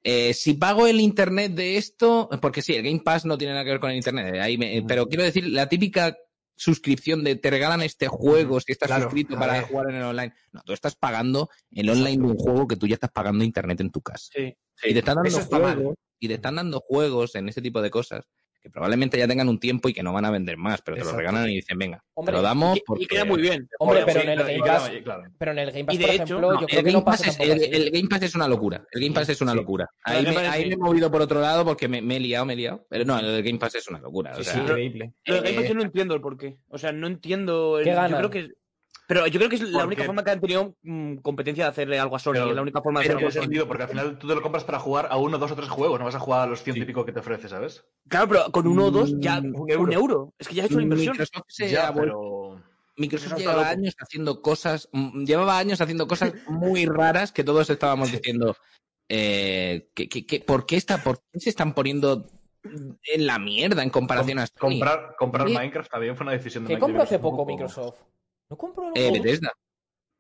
eh, 0.03 0.33
si 0.33 0.53
pago 0.55 0.87
el 0.87 0.99
internet 0.99 1.51
de 1.53 1.77
esto, 1.77 2.29
porque 2.41 2.61
sí, 2.61 2.73
el 2.73 2.83
Game 2.83 3.01
Pass 3.01 3.25
no 3.25 3.37
tiene 3.37 3.53
nada 3.53 3.63
que 3.63 3.71
ver 3.71 3.79
con 3.79 3.91
el 3.91 3.97
internet, 3.97 4.35
ahí 4.41 4.57
me- 4.57 4.83
pero 4.87 5.07
quiero 5.07 5.23
decir, 5.23 5.47
la 5.47 5.69
típica 5.69 6.17
suscripción 6.59 7.23
de 7.23 7.37
te 7.37 7.49
regalan 7.49 7.81
este 7.81 8.09
juego 8.09 8.59
si 8.59 8.73
estás 8.73 8.87
Claro, 8.87 9.03
suscrito 9.03 9.39
para 9.39 9.61
jugar 9.61 9.89
en 9.89 9.95
el 9.95 10.03
online. 10.03 10.33
No, 10.51 10.61
tú 10.65 10.73
estás 10.73 10.93
pagando 10.95 11.49
el 11.71 11.89
online 11.89 12.17
de 12.17 12.31
un 12.33 12.35
juego 12.37 12.67
que 12.67 12.75
tú 12.75 12.85
ya 12.85 12.95
estás 12.95 13.11
pagando 13.11 13.45
internet 13.45 13.79
en 13.79 13.91
tu 13.91 14.01
casa. 14.01 14.27
Sí. 14.33 14.57
y 14.83 14.93
te 14.93 14.99
están 14.99 15.15
dando 15.15 15.29
Eso 15.29 15.47
juegos, 15.47 15.95
y 16.19 16.27
te 16.27 16.33
están 16.33 16.55
dando 16.55 16.81
juegos 16.81 17.35
en 17.35 17.47
ese 17.47 17.61
tipo 17.61 17.81
de 17.81 17.89
cosas 17.89 18.25
que 18.61 18.69
probablemente 18.69 19.17
ya 19.17 19.27
tengan 19.27 19.47
un 19.49 19.59
tiempo 19.59 19.87
y 19.89 19.93
que 19.93 20.03
no 20.03 20.11
van 20.13 20.25
a 20.25 20.31
vender 20.31 20.57
más, 20.57 20.81
pero 20.81 20.95
te 20.95 21.01
Exacto. 21.01 21.21
lo 21.21 21.27
regalan 21.27 21.49
y 21.49 21.55
dicen, 21.55 21.77
venga, 21.77 22.03
Hombre, 22.13 22.33
te 22.33 22.37
lo 22.37 22.41
damos 22.41 22.77
Y, 22.77 22.81
porque... 22.85 23.03
y 23.03 23.07
queda 23.07 23.25
muy 23.25 23.41
bien. 23.41 23.67
Hombre, 23.79 24.03
pero 24.05 24.19
sí, 24.21 24.27
en 24.27 24.39
el 24.39 24.45
Game 24.45 24.59
Pass, 24.59 24.91
claro. 25.03 25.23
pero 25.37 25.51
en 25.51 25.59
el 25.59 25.71
Game 25.71 25.85
Pass, 25.85 25.95
Y 25.95 25.97
de 25.97 26.05
por 26.05 26.13
hecho, 26.15 26.23
ejemplo, 26.23 26.41
No, 26.53 26.61
yo 26.61 26.67
creo 26.67 26.79
el 26.79 26.85
que 26.85 26.91
Game 26.91 26.99
no 26.99 27.05
pasa 27.05 27.29
es, 27.29 27.39
el, 27.39 27.73
el 27.73 27.91
Game 27.91 28.07
Pass 28.09 28.21
es 28.23 28.35
una 28.35 28.47
locura. 28.47 28.85
El 28.91 29.01
Game 29.01 29.13
Pass 29.13 29.29
es 29.29 29.41
una 29.41 29.51
Sí. 29.53 29.57
locura. 29.57 29.89
El 30.05 30.13
Ahí, 30.27 30.35
me, 30.35 30.37
ahí 30.47 30.71
he 30.73 30.77
movido 30.77 31.09
por 31.11 31.21
otro 31.21 31.39
lado 31.41 31.63
porque 31.65 31.87
me, 31.87 32.01
me 32.01 32.17
he 32.17 32.19
liado, 32.19 32.45
me 32.45 32.53
he 32.53 32.57
liado. 32.57 32.85
Pero 32.89 33.05
no, 33.05 33.17
el 33.19 33.41
Game 33.43 33.59
Pass 33.59 33.75
es 33.75 33.87
una 33.87 33.99
locura. 33.99 34.31
o 34.33 34.37
Sí, 34.37 34.43
sea, 34.43 34.53
sí, 34.53 34.59
increíble. 34.59 35.13
Lo 35.25 35.35
del 35.35 35.43
Game 35.43 35.55
Pass 35.55 35.65
eh, 35.65 35.67
yo 35.69 35.75
no 35.75 35.81
entiendo 35.83 36.13
el 36.15 36.21
porqué. 36.21 36.57
O 36.67 36.77
sea, 36.77 36.91
no 36.91 37.07
entiendo. 37.07 37.79
El, 37.79 37.85
¿Qué 37.85 37.91
yo 37.95 38.17
creo 38.17 38.29
que. 38.29 38.47
Pero 39.09 39.25
yo 39.25 39.39
creo 39.39 39.49
que 39.49 39.55
es 39.55 39.61
la 39.63 39.71
Porque- 39.71 39.87
única 39.87 40.03
forma 40.03 40.23
que 40.23 40.29
han 40.29 40.39
tenido 40.39 40.75
mm, 40.83 41.15
competencia 41.15 41.63
de 41.63 41.69
hacerle 41.71 41.97
algo 41.97 42.15
a 42.15 42.19
Sony. 42.19 42.33
Pero- 42.33 42.49
es 42.49 42.55
la 42.55 42.61
única 42.61 42.79
forma 42.83 42.99
de 43.01 43.09
a 43.09 43.19
Sony. 43.19 43.31
sentido, 43.31 43.67
porque 43.67 43.81
al 43.83 43.89
final 43.89 44.19
tú 44.19 44.27
te 44.27 44.35
lo 44.35 44.41
compras 44.43 44.63
para 44.63 44.77
jugar 44.77 45.07
a 45.09 45.17
uno, 45.17 45.39
dos 45.39 45.51
o 45.51 45.55
tres 45.55 45.67
juegos, 45.67 45.97
no 45.97 46.05
vas 46.05 46.13
a 46.13 46.19
jugar 46.19 46.41
a 46.41 46.45
los 46.45 46.61
ciento 46.61 46.83
y 46.83 46.85
pico 46.85 47.03
que 47.03 47.11
te 47.11 47.19
ofrece, 47.19 47.49
¿sabes? 47.49 47.83
Claro, 48.07 48.27
pero 48.27 48.43
con 48.51 48.67
uno 48.67 48.85
o 48.85 48.91
dos 48.91 49.11
ya. 49.17 49.41
Mm, 49.41 49.55
Un 49.55 49.91
euro. 49.93 50.33
Es 50.37 50.47
que 50.47 50.53
ya 50.53 50.61
has 50.63 50.69
hecho 50.69 50.77
la 50.77 50.83
inversión. 50.83 51.13
Microsoft 51.13 51.43
se 51.47 51.69
Ya, 51.71 51.91
pero... 51.91 52.61
Microsoft 52.97 53.37
llevaba 53.39 53.67
años 53.69 53.95
haciendo 53.99 54.41
cosas, 54.43 54.89
mm, 54.91 55.23
llevaba 55.23 55.57
años 55.57 55.81
haciendo 55.81 56.07
cosas 56.07 56.33
muy 56.47 56.85
raras 56.85 57.31
que 57.31 57.43
todos 57.43 57.67
estábamos 57.71 58.11
diciendo, 58.11 58.55
eh, 59.07 59.89
que, 59.95 60.07
que- 60.07 60.25
que- 60.27 60.41
¿por, 60.41 60.65
qué 60.67 60.75
está, 60.75 61.01
¿por 61.03 61.19
qué 61.31 61.39
se 61.39 61.49
están 61.49 61.73
poniendo 61.73 62.27
en 62.63 63.25
la 63.25 63.39
mierda 63.39 63.81
en 63.81 63.89
comparación 63.89 64.37
a 64.39 64.45
Sony? 64.45 64.59
Comprar, 64.59 65.15
comprar 65.17 65.47
Sí. 65.47 65.53
Minecraft 65.55 65.89
también 65.89 66.15
fue 66.15 66.25
una 66.25 66.33
decisión 66.33 66.65
de 66.65 66.67
¿Qué 66.67 66.73
de 66.75 66.79
compró 66.79 67.01
hace 67.01 67.17
poco- 67.19 67.45
Microsoft? 67.45 67.95
¿No 68.49 68.57
compró 68.57 68.83
algo? 68.85 68.95
Eh, 68.97 69.11
Bethesda. 69.11 69.51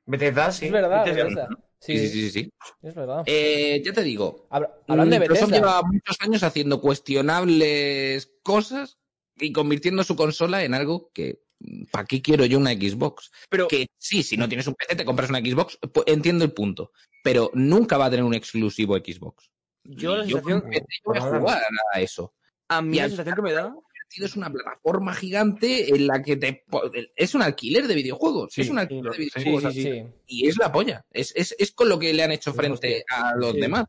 Bethesda, 0.05 0.51
sí. 0.51 0.65
Es 0.67 0.71
verdad, 0.71 1.05
Bethesda. 1.05 1.23
Bethesda. 1.25 1.47
Sí, 1.81 1.97
Sí, 1.97 2.07
sí, 2.09 2.21
sí, 2.21 2.31
sí. 2.31 2.49
es 2.81 2.93
verdad. 2.93 3.23
Eh, 3.25 3.81
ya 3.85 3.93
te 3.93 4.03
digo, 4.03 4.47
Habla- 4.49 4.75
Hablando 4.87 5.13
de 5.13 5.19
Microsoft 5.21 5.49
Bethesda, 5.51 5.67
lleva 5.77 5.81
muchos 5.89 6.17
años 6.19 6.43
haciendo 6.43 6.81
cuestionables 6.81 8.31
cosas 8.43 8.97
y 9.37 9.53
convirtiendo 9.53 10.03
su 10.03 10.15
consola 10.17 10.63
en 10.63 10.73
algo 10.73 11.09
que, 11.13 11.41
¿para 11.91 12.05
qué 12.05 12.21
quiero 12.21 12.43
yo 12.45 12.57
una 12.57 12.71
Xbox? 12.73 13.31
Pero 13.49 13.67
Que 13.69 13.87
sí, 13.97 14.23
si 14.23 14.35
no 14.35 14.49
tienes 14.49 14.67
un 14.67 14.75
PC, 14.75 14.95
te 14.97 15.05
compras 15.05 15.29
una 15.29 15.39
Xbox, 15.39 15.79
pues 15.93 16.05
entiendo 16.07 16.43
el 16.43 16.51
punto, 16.51 16.91
pero 17.23 17.49
nunca 17.53 17.97
va 17.97 18.05
a 18.05 18.09
tener 18.09 18.25
un 18.25 18.33
exclusivo 18.33 18.97
Xbox. 18.97 19.49
yo 19.85 20.17
la 20.17 20.23
sensación. 20.25 20.63
yo 20.69 20.79
voy 21.05 21.17
a 21.17 21.21
jugar 21.21 21.61
a 21.93 22.01
eso. 22.01 22.33
A 22.67 22.81
mí 22.81 22.97
Y 22.97 22.99
la 22.99 23.07
sensación 23.07 23.35
que 23.35 23.41
me 23.41 23.53
da. 23.53 23.73
Convertido 24.09 24.25
es 24.25 24.35
una 24.35 24.51
plataforma 24.51 25.13
gigante 25.13 25.95
en 25.95 26.07
la 26.07 26.21
que 26.21 26.35
te 26.35 26.63
es 27.15 27.35
un 27.35 27.41
alquiler 27.41 27.87
de 27.87 27.95
videojuegos 27.95 28.53
Sí, 28.53 28.61
es 28.61 28.69
un 28.69 28.79
alquiler 28.79 29.11
de 29.11 29.17
videojuegos 29.17 29.73
sí, 29.73 29.83
sí. 29.83 29.91
sí. 29.91 30.03
y 30.27 30.47
es 30.47 30.57
la 30.57 30.71
polla 30.71 31.05
es, 31.11 31.33
es, 31.35 31.55
es 31.57 31.71
con 31.71 31.89
lo 31.89 31.99
que 31.99 32.13
le 32.13 32.23
han 32.23 32.31
hecho 32.31 32.53
frente 32.53 33.03
a 33.09 33.35
los 33.35 33.53
demás 33.53 33.85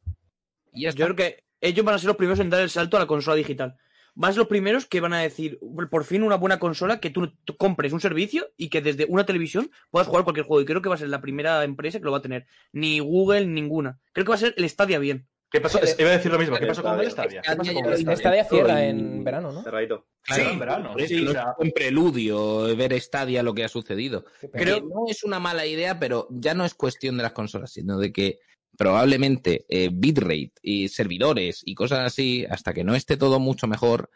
y. 0.73 0.83
Yo 0.91 1.05
creo 1.05 1.17
que 1.17 1.45
ellos 1.61 1.85
van 1.85 1.95
a 1.95 1.99
ser 1.99 2.09
los 2.09 2.17
primeros 2.17 2.41
en 2.41 2.51
dar 2.51 2.61
el 2.61 2.71
salto 2.71 2.97
a 2.97 3.01
la 3.01 3.07
consola 3.07 3.37
digital. 3.37 3.77
Van 4.15 4.31
a 4.31 4.33
ser 4.33 4.39
los 4.41 4.49
primeros 4.49 4.87
que 4.87 5.01
van 5.01 5.13
a 5.13 5.21
decir, 5.21 5.59
por 5.91 6.05
fin 6.05 6.23
una 6.23 6.37
buena 6.37 6.59
consola, 6.59 7.01
que 7.01 7.11
tú, 7.11 7.33
tú 7.45 7.57
compres 7.57 7.93
un 7.93 8.01
servicio 8.01 8.51
y 8.57 8.69
que 8.69 8.81
desde 8.81 9.07
una 9.07 9.25
televisión 9.25 9.71
puedas 9.91 10.09
jugar 10.09 10.25
cualquier 10.25 10.47
juego. 10.47 10.61
Y 10.61 10.67
creo 10.67 10.83
que 10.83 10.89
va 10.89 10.97
a 10.97 10.99
ser 10.99 11.09
la 11.09 11.21
primera 11.21 11.63
empresa 11.65 11.99
que 11.99 12.05
lo 12.05 12.13
va 12.13 12.19
a 12.19 12.23
tener. 12.23 12.47
Ni 12.73 12.99
Google, 12.99 13.47
ninguna. 13.47 14.01
Creo 14.13 14.25
que 14.25 14.31
va 14.31 14.35
a 14.35 14.39
ser 14.39 14.55
el 14.57 14.69
Stadia 14.69 14.99
bien. 14.99 15.29
¿Qué 15.51 15.61
pasó? 15.61 15.83
Eh, 15.83 15.95
Iba 15.99 16.11
a 16.11 16.13
decir 16.13 16.31
lo 16.31 16.39
mismo. 16.39 16.57
¿Qué 16.57 16.65
eh, 16.65 16.69
pasó 16.69 16.83
con 16.83 17.01
el 17.01 17.11
Stadia. 17.11 17.43
Pasó 17.45 18.17
Stadia 18.17 18.45
cierra 18.45 18.85
en 18.85 19.25
verano, 19.25 19.51
¿no? 19.53 19.63
Cerradito. 19.63 20.07
Claro, 20.23 20.43
Sí, 20.45 20.51
en 20.53 20.59
verano. 20.59 20.95
Sí, 21.07 21.23
no 21.23 21.31
o 21.31 21.33
sea, 21.33 21.43
es 21.59 21.65
un 21.67 21.73
preludio 21.73 22.77
ver 22.77 23.01
Stadia 23.01 23.43
lo 23.43 23.53
que 23.55 23.65
ha 23.65 23.69
sucedido. 23.69 24.25
Creo- 24.53 24.77
Que 24.77 24.87
no 24.87 25.05
es 25.09 25.25
una 25.25 25.41
mala 25.41 25.67
idea 25.67 25.99
pero 25.99 26.29
ya 26.31 26.55
no 26.55 26.65
es 26.65 26.75
cuestión 26.75 27.17
de 27.17 27.25
las 27.25 27.33
consolas 27.33 27.73
sino 27.73 27.99
de 27.99 28.13
que 28.13 28.39
probablemente 28.77 29.67
eh, 29.69 29.91
bitrate 29.93 30.53
y 30.63 30.89
servidores 30.89 31.63
y 31.65 31.75
cosas 31.75 32.01
así 32.01 32.47
hasta 32.49 32.73
que 32.73 32.85
no 32.85 32.95
esté 32.95 33.17
todo 33.17 33.39
mucho 33.39 33.67
mejor 33.67 34.09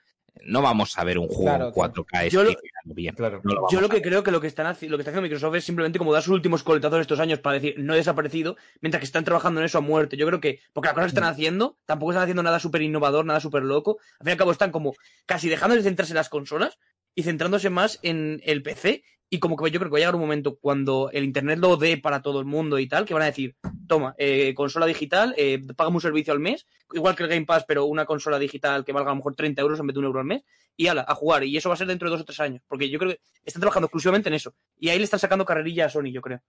no 0.43 0.63
vamos 0.63 0.97
a 0.99 1.05
ver 1.05 1.19
un 1.19 1.29
juego 1.29 1.45
Claro, 1.45 1.67
en 1.69 1.73
4K 1.75 2.29
Yo 2.31 2.45
lo- 2.45 2.51
bien 2.85 3.15
Claro. 3.15 3.41
No 3.43 3.55
lo 3.55 3.61
vamos 3.63 3.73
Yo 3.73 3.81
lo 3.81 3.89
que 3.89 4.03
creo 4.03 4.23
que 4.23 4.31
lo 4.31 4.41
que 4.41 4.47
están 4.47 4.67
lo 4.67 4.73
que 4.73 4.85
está 4.85 5.11
haciendo 5.11 5.23
Microsoft 5.23 5.55
es 5.57 5.65
simplemente 5.65 5.99
como 5.99 6.13
dar 6.13 6.23
sus 6.23 6.35
últimos 6.35 6.63
coletazos 6.63 7.01
estos 7.01 7.19
años 7.19 7.39
para 7.39 7.55
decir 7.55 7.75
no 7.79 7.95
he 7.95 7.97
desaparecido, 7.97 8.57
mientras 8.81 9.01
que 9.01 9.07
están 9.07 9.25
trabajando 9.25 9.61
en 9.61 9.67
eso 9.67 9.79
a 9.79 9.81
muerte. 9.81 10.17
Yo 10.17 10.27
creo 10.27 10.41
que, 10.41 10.61
porque 10.73 10.89
las 10.89 10.95
cosas 10.95 11.13
que 11.13 11.17
están 11.19 11.31
haciendo, 11.31 11.79
tampoco 11.87 12.13
están 12.13 12.25
haciendo 12.25 12.43
nada 12.43 12.61
súper 12.61 12.83
innovador, 12.83 13.25
nada 13.25 13.41
súper 13.41 13.63
loco. 13.63 13.99
Al 14.21 14.25
fin 14.25 14.29
y 14.29 14.33
al 14.33 14.39
cabo 14.39 14.53
están 14.53 14.71
como 14.71 14.95
casi 15.27 15.49
dejando 15.49 15.77
de 15.77 15.83
centrarse 15.83 16.13
en 16.13 16.17
las 16.17 16.29
consolas 16.29 16.79
y 17.15 17.23
centrándose 17.23 17.71
más 17.71 17.99
en 18.03 18.41
el 18.45 18.63
PC. 18.63 19.03
Y 19.35 19.41
como 19.41 19.57
que 19.57 19.69
yo 19.73 19.81
creo 19.81 19.91
que 19.91 19.95
va 19.95 19.99
a 19.99 20.01
llegar 20.03 20.15
un 20.15 20.21
momento 20.21 20.61
cuando 20.61 21.11
el 21.13 21.25
internet 21.25 21.59
lo 21.59 21.77
dé 21.77 21.97
para 21.97 22.23
todo 22.23 22.39
el 22.39 22.47
mundo 22.47 22.79
y 22.79 22.87
tal, 22.87 23.05
que 23.05 23.15
van 23.15 23.25
a 23.25 23.27
decir, 23.27 23.57
toma, 23.89 24.15
eh, 24.17 24.55
consola 24.55 24.87
digital, 24.87 25.35
eh, 25.37 25.61
un 25.77 26.01
servicio 26.01 26.33
al 26.33 26.39
mes, 26.39 26.69
igual 26.93 27.17
que 27.17 27.25
el 27.25 27.29
Game 27.29 27.45
Pass, 27.45 27.65
pero 27.67 27.87
una 27.87 28.07
consola 28.07 28.39
digital 28.39 28.85
que 28.85 28.93
valga 28.93 29.11
a 29.11 29.13
lo 29.13 29.17
mejor 29.17 29.35
30 29.35 29.61
euros 29.61 29.81
en 29.81 29.89
vez 29.89 29.95
de 29.95 29.99
un 29.99 30.05
euro 30.05 30.21
al 30.21 30.27
mes, 30.27 30.45
y 30.77 30.87
ala, 30.87 31.05
a 31.09 31.17
jugar. 31.17 31.43
Y 31.43 31.57
eso 31.57 31.69
va 31.69 31.75
a 31.75 31.79
ser 31.79 31.89
dentro 31.89 32.09
de 32.09 32.13
dos 32.13 32.21
o 32.21 32.25
tres 32.25 32.39
años, 32.39 32.63
porque 32.69 32.89
yo 32.89 33.01
creo 33.01 33.11
que 33.11 33.21
están 33.45 33.61
trabajando 33.61 33.87
exclusivamente 33.87 34.29
en 34.29 34.37
eso. 34.37 34.55
Y 34.79 34.91
ahí 34.91 34.99
le 34.99 35.05
están 35.05 35.19
sacando 35.19 35.45
carrerilla 35.45 35.87
a 35.87 35.91
Sony, 35.91 36.13
yo 36.13 36.23
creo. 36.23 36.41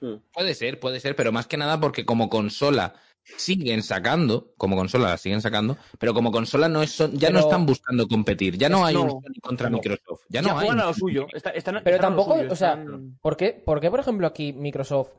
Hmm. 0.00 0.22
Puede 0.32 0.54
ser, 0.54 0.80
puede 0.80 0.98
ser, 0.98 1.14
pero 1.14 1.32
más 1.32 1.46
que 1.46 1.58
nada 1.58 1.78
porque 1.78 2.06
como 2.06 2.30
consola 2.30 2.94
siguen 3.36 3.82
sacando, 3.82 4.52
como 4.56 4.76
consola 4.76 5.10
la 5.10 5.16
siguen 5.18 5.40
sacando, 5.40 5.76
pero 5.98 6.14
como 6.14 6.30
consola 6.32 6.68
no 6.68 6.82
es, 6.82 6.90
son- 6.90 7.12
ya 7.18 7.30
no 7.30 7.38
Pero- 7.38 7.48
están 7.48 7.66
buscando 7.66 8.06
competir, 8.08 8.56
ya 8.58 8.68
no 8.68 8.84
hay 8.84 8.96
un 8.96 9.10
Sony 9.10 9.40
contra 9.42 9.70
no. 9.70 9.76
Microsoft, 9.78 10.22
ya 10.28 10.40
Ya, 10.42 10.48
no 10.52 10.58
hay. 10.58 10.66
juegan 10.66 10.80
a 10.80 10.86
lo 10.88 10.94
suyo. 10.94 11.26
Está- 11.32 11.50
están- 11.50 11.80
Pero 11.84 11.96
están 11.96 12.12
lo 12.12 12.16
tampoco, 12.18 12.38
suyo, 12.40 12.52
o 12.52 12.56
sea, 12.56 12.70
están- 12.74 13.18
¿por 13.20 13.36
qué, 13.36 13.52
por 13.52 13.80
qué, 13.80 13.90
por 13.90 14.00
ejemplo, 14.00 14.26
aquí 14.26 14.52
Microsoft... 14.52 15.10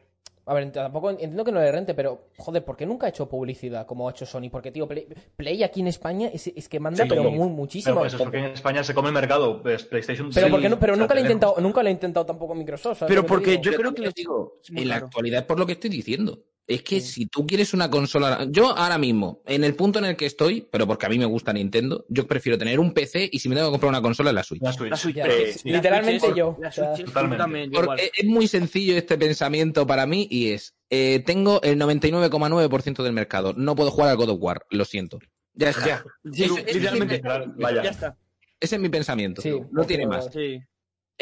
A 0.47 0.55
ver, 0.55 0.71
tampoco 0.71 1.11
entiendo 1.11 1.45
que 1.45 1.51
no 1.51 1.59
le 1.59 1.71
rente, 1.71 1.93
pero 1.93 2.23
joder, 2.39 2.65
¿por 2.65 2.75
qué 2.75 2.85
nunca 2.87 3.05
ha 3.05 3.09
hecho 3.09 3.29
publicidad 3.29 3.85
como 3.85 4.07
ha 4.09 4.11
hecho 4.11 4.25
Sony? 4.25 4.49
Porque, 4.51 4.71
tío, 4.71 4.87
Play, 4.87 5.07
Play 5.37 5.61
aquí 5.63 5.81
en 5.81 5.87
España 5.87 6.29
es, 6.33 6.47
es 6.47 6.67
que 6.67 6.79
manda 6.79 7.03
Sí, 7.03 7.09
pero 7.09 7.25
muy, 7.25 7.37
No, 7.47 7.49
muchísimo. 7.49 7.99
pues 7.99 8.07
eso 8.07 8.17
es 8.17 8.23
porque 8.23 8.39
en 8.39 8.45
España 8.45 8.83
se 8.83 8.95
come 8.95 9.09
el 9.09 9.13
mercado 9.13 9.61
pues, 9.61 9.83
PlayStation. 9.83 10.31
pero, 10.33 10.47
sí, 10.47 10.51
¿por 10.51 10.59
qué 10.59 10.67
no- 10.67 10.79
pero 10.79 10.95
nunca, 10.95 11.13
le 11.13 11.19
ha 11.21 11.23
tenemos- 11.23 11.31
intentado, 11.43 11.61
nunca 11.61 11.83
le 11.83 11.89
ha 11.89 11.93
intentado 11.93 12.25
tampoco 12.25 12.55
Microsoft. 12.55 12.97
¿sabes 12.97 13.09
Pero 13.11 13.21
lo 13.21 13.27
porque 13.27 13.57
yo 13.57 13.71
Pero 13.71 13.77
creo 13.77 13.93
que 13.93 14.07
os 14.07 14.13
digo, 14.15 14.57
en 14.75 14.89
la 14.89 14.95
actualidad, 14.95 15.45
por 15.45 15.59
lo 15.59 15.65
que 15.67 15.73
estoy 15.73 15.91
diciendo, 15.91 16.39
es 16.73 16.83
que 16.83 17.01
Sí. 17.01 17.11
si 17.13 17.25
tú 17.25 17.45
quieres 17.45 17.73
una 17.73 17.89
consola, 17.89 18.45
yo 18.49 18.75
ahora 18.77 18.97
mismo, 18.97 19.41
en 19.45 19.63
el 19.63 19.75
punto 19.75 19.99
en 19.99 20.05
el 20.05 20.15
que 20.15 20.25
estoy, 20.25 20.67
pero 20.71 20.87
porque 20.87 21.05
a 21.05 21.09
mí 21.09 21.17
me 21.19 21.25
gusta 21.25 21.51
Nintendo, 21.53 22.05
yo 22.09 22.27
prefiero 22.27 22.57
tener 22.57 22.79
un 22.79 22.93
PC 22.93 23.29
y 23.31 23.39
si 23.39 23.49
me 23.49 23.55
tengo 23.55 23.67
que 23.69 23.71
comprar 23.73 23.89
una 23.89 24.01
consola, 24.01 24.31
la 24.31 24.43
Switch. 24.43 24.61
La 24.61 24.71
Switch. 24.73 24.89
La 24.91 24.97
Switch, 24.97 25.15
Ya, 25.15 25.25
Eh, 25.27 25.53
sí, 25.53 25.69
literalmente 25.69 26.13
La 26.13 26.19
Switch 26.19 26.31
es- 26.31 26.37
yo. 26.37 26.57
La 26.59 26.71
Switch 26.71 26.99
es 26.99 27.05
Totalmente. 27.05 27.75
Porque 27.75 28.11
es 28.17 28.25
muy 28.25 28.47
sencillo 28.47 28.95
este 28.97 29.17
pensamiento 29.17 29.85
para 29.87 30.05
mí 30.05 30.27
y 30.29 30.51
es, 30.51 30.73
eh, 30.89 31.21
tengo 31.25 31.61
el 31.61 31.77
99,9% 31.77 33.03
del 33.03 33.13
mercado, 33.13 33.53
no 33.55 33.75
puedo 33.75 33.91
jugar 33.91 34.09
al 34.11 34.17
God 34.17 34.29
of 34.29 34.37
War, 34.41 34.65
lo 34.69 34.85
siento. 34.85 35.19
Ya 35.53 35.69
está. 35.69 35.85
Ya. 35.85 36.03
Literalmente. 36.23 37.15
Literal- 37.15 37.53
Vaya. 37.57 37.83
Ya 37.83 37.89
está. 37.89 38.17
Ese 38.59 38.75
es 38.75 38.81
mi 38.81 38.89
pensamiento. 38.89 39.41
Sí, 39.41 39.59
no 39.71 39.83
tiene 39.85 40.05
más. 40.07 40.29
Sí. 40.31 40.59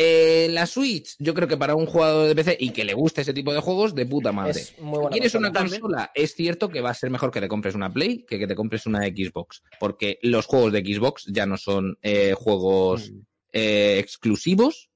Eh, 0.01 0.47
la 0.51 0.65
Switch, 0.65 1.17
yo 1.19 1.33
creo 1.33 1.45
que 1.45 1.57
para 1.57 1.75
un 1.75 1.85
jugador 1.85 2.29
de 2.29 2.33
PC 2.33 2.55
y 2.57 2.69
que 2.69 2.85
le 2.85 2.93
guste 2.93 3.19
ese 3.19 3.33
tipo 3.33 3.51
de 3.51 3.59
juegos, 3.59 3.93
de 3.93 4.05
puta 4.05 4.31
madre. 4.31 4.61
es 4.61 4.79
muy 4.79 4.97
buena 4.97 5.09
¿Quieres 5.09 5.35
una 5.35 5.51
consola? 5.51 6.09
Es 6.15 6.35
cierto 6.35 6.69
que 6.69 6.79
va 6.79 6.91
a 6.91 6.93
ser 6.93 7.09
mejor 7.09 7.31
que 7.31 7.41
te 7.41 7.49
compres 7.49 7.75
una 7.75 7.91
Play 7.91 8.23
que 8.25 8.39
que 8.39 8.47
te 8.47 8.55
compres 8.55 8.85
una 8.85 8.99
Xbox. 8.99 9.61
Porque 9.77 10.17
los 10.21 10.45
juegos 10.45 10.71
de 10.71 10.85
Xbox 10.85 11.25
ya 11.25 11.45
no 11.45 11.57
son 11.57 11.97
eh, 12.01 12.33
juegos 12.33 13.11
eh, 13.51 13.97
exclusivos. 13.99 14.88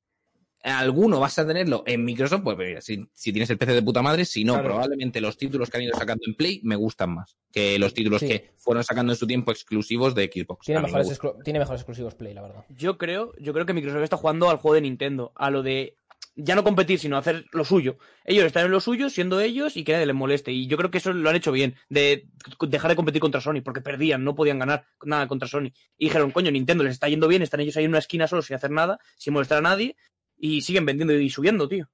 Alguno 0.64 1.20
vas 1.20 1.38
a 1.39 1.45
tenerlo 1.45 1.84
en 1.86 2.05
Microsoft, 2.05 2.41
pues 2.43 2.57
mira, 2.57 2.80
si, 2.82 3.05
si 3.14 3.34
tienes 3.34 3.49
el 3.49 3.57
PC 3.57 3.74
de 3.74 3.82
puta 3.82 4.01
madre, 4.01 4.24
si 4.24 4.45
no, 4.45 4.53
Claro. 4.53 4.70
probablemente 4.70 5.20
los 5.20 5.38
títulos 5.38 5.70
que 5.70 5.78
han 5.78 5.84
ido 5.84 5.97
sacando 5.97 6.24
en 6.26 6.36
Play 6.36 6.61
me 6.64 6.76
gustan 6.78 7.14
más 7.16 7.38
que 7.51 7.78
los 7.78 7.93
títulos 7.93 8.22
Sí. 8.22 8.28
que 8.28 8.51
fueron 8.57 8.84
sacando 8.84 9.11
en 9.14 9.18
su 9.18 9.28
tiempo 9.28 9.51
exclusivos 9.51 10.16
de 10.16 10.32
Xbox. 10.34 10.66
Tiene 10.66 10.80
me 10.82 10.88
mejores, 10.88 11.20
tiene 11.43 11.59
mejores 11.59 11.82
exclusivos 11.82 12.16
Play, 12.16 12.34
la 12.34 12.41
verdad. 12.41 12.66
Yo 12.70 12.97
creo, 12.97 13.34
yo 13.39 13.53
creo 13.53 13.66
que 13.66 13.74
Microsoft 13.74 14.03
está 14.03 14.18
jugando 14.18 14.49
al 14.49 14.57
juego 14.57 14.76
de 14.76 14.82
Nintendo, 14.82 15.34
a 15.36 15.49
lo 15.51 15.64
de 15.64 15.97
ya 16.36 16.55
no 16.55 16.64
competir, 16.64 16.97
sino 16.97 17.16
hacer 17.18 17.45
lo 17.51 17.64
suyo. 17.64 17.99
Ellos 18.26 18.45
están 18.45 18.66
en 18.66 18.72
lo 18.72 18.80
suyo, 18.80 19.11
siendo 19.11 19.39
ellos 19.39 19.78
y 19.78 19.84
que 19.84 19.91
nadie 19.93 20.07
les 20.07 20.16
moleste. 20.16 20.51
Y 20.51 20.66
yo 20.66 20.78
creo 20.78 20.89
que 20.89 20.97
eso 20.97 21.14
lo 21.14 21.30
han 21.30 21.36
hecho 21.36 21.51
bien, 21.51 21.76
de 21.89 22.28
dejar 22.61 22.89
de 22.89 22.95
competir 22.95 23.22
contra 23.22 23.39
Sony, 23.39 23.61
porque 23.64 23.82
perdían, 23.82 24.24
no 24.24 24.34
podían 24.34 24.57
ganar 24.57 24.86
nada 25.03 25.28
contra 25.28 25.47
Sony. 25.47 25.68
Y 25.95 26.05
dijeron, 26.05 26.32
coño, 26.32 26.49
Nintendo 26.49 26.84
les 26.84 26.93
está 26.93 27.07
yendo 27.07 27.28
bien, 27.28 27.43
están 27.43 27.59
ellos 27.59 27.78
ahí 27.78 27.84
en 27.84 27.91
una 27.91 27.99
esquina 27.99 28.28
solos 28.28 28.47
sin 28.47 28.55
hacer 28.55 28.72
nada, 28.72 28.97
sin 29.16 29.34
molestar 29.34 29.59
a 29.59 29.61
nadie, 29.61 29.95
y 30.38 30.61
siguen 30.61 30.86
vendiendo 30.86 31.13
y 31.13 31.29
subiendo, 31.29 31.67
tío. 31.67 31.88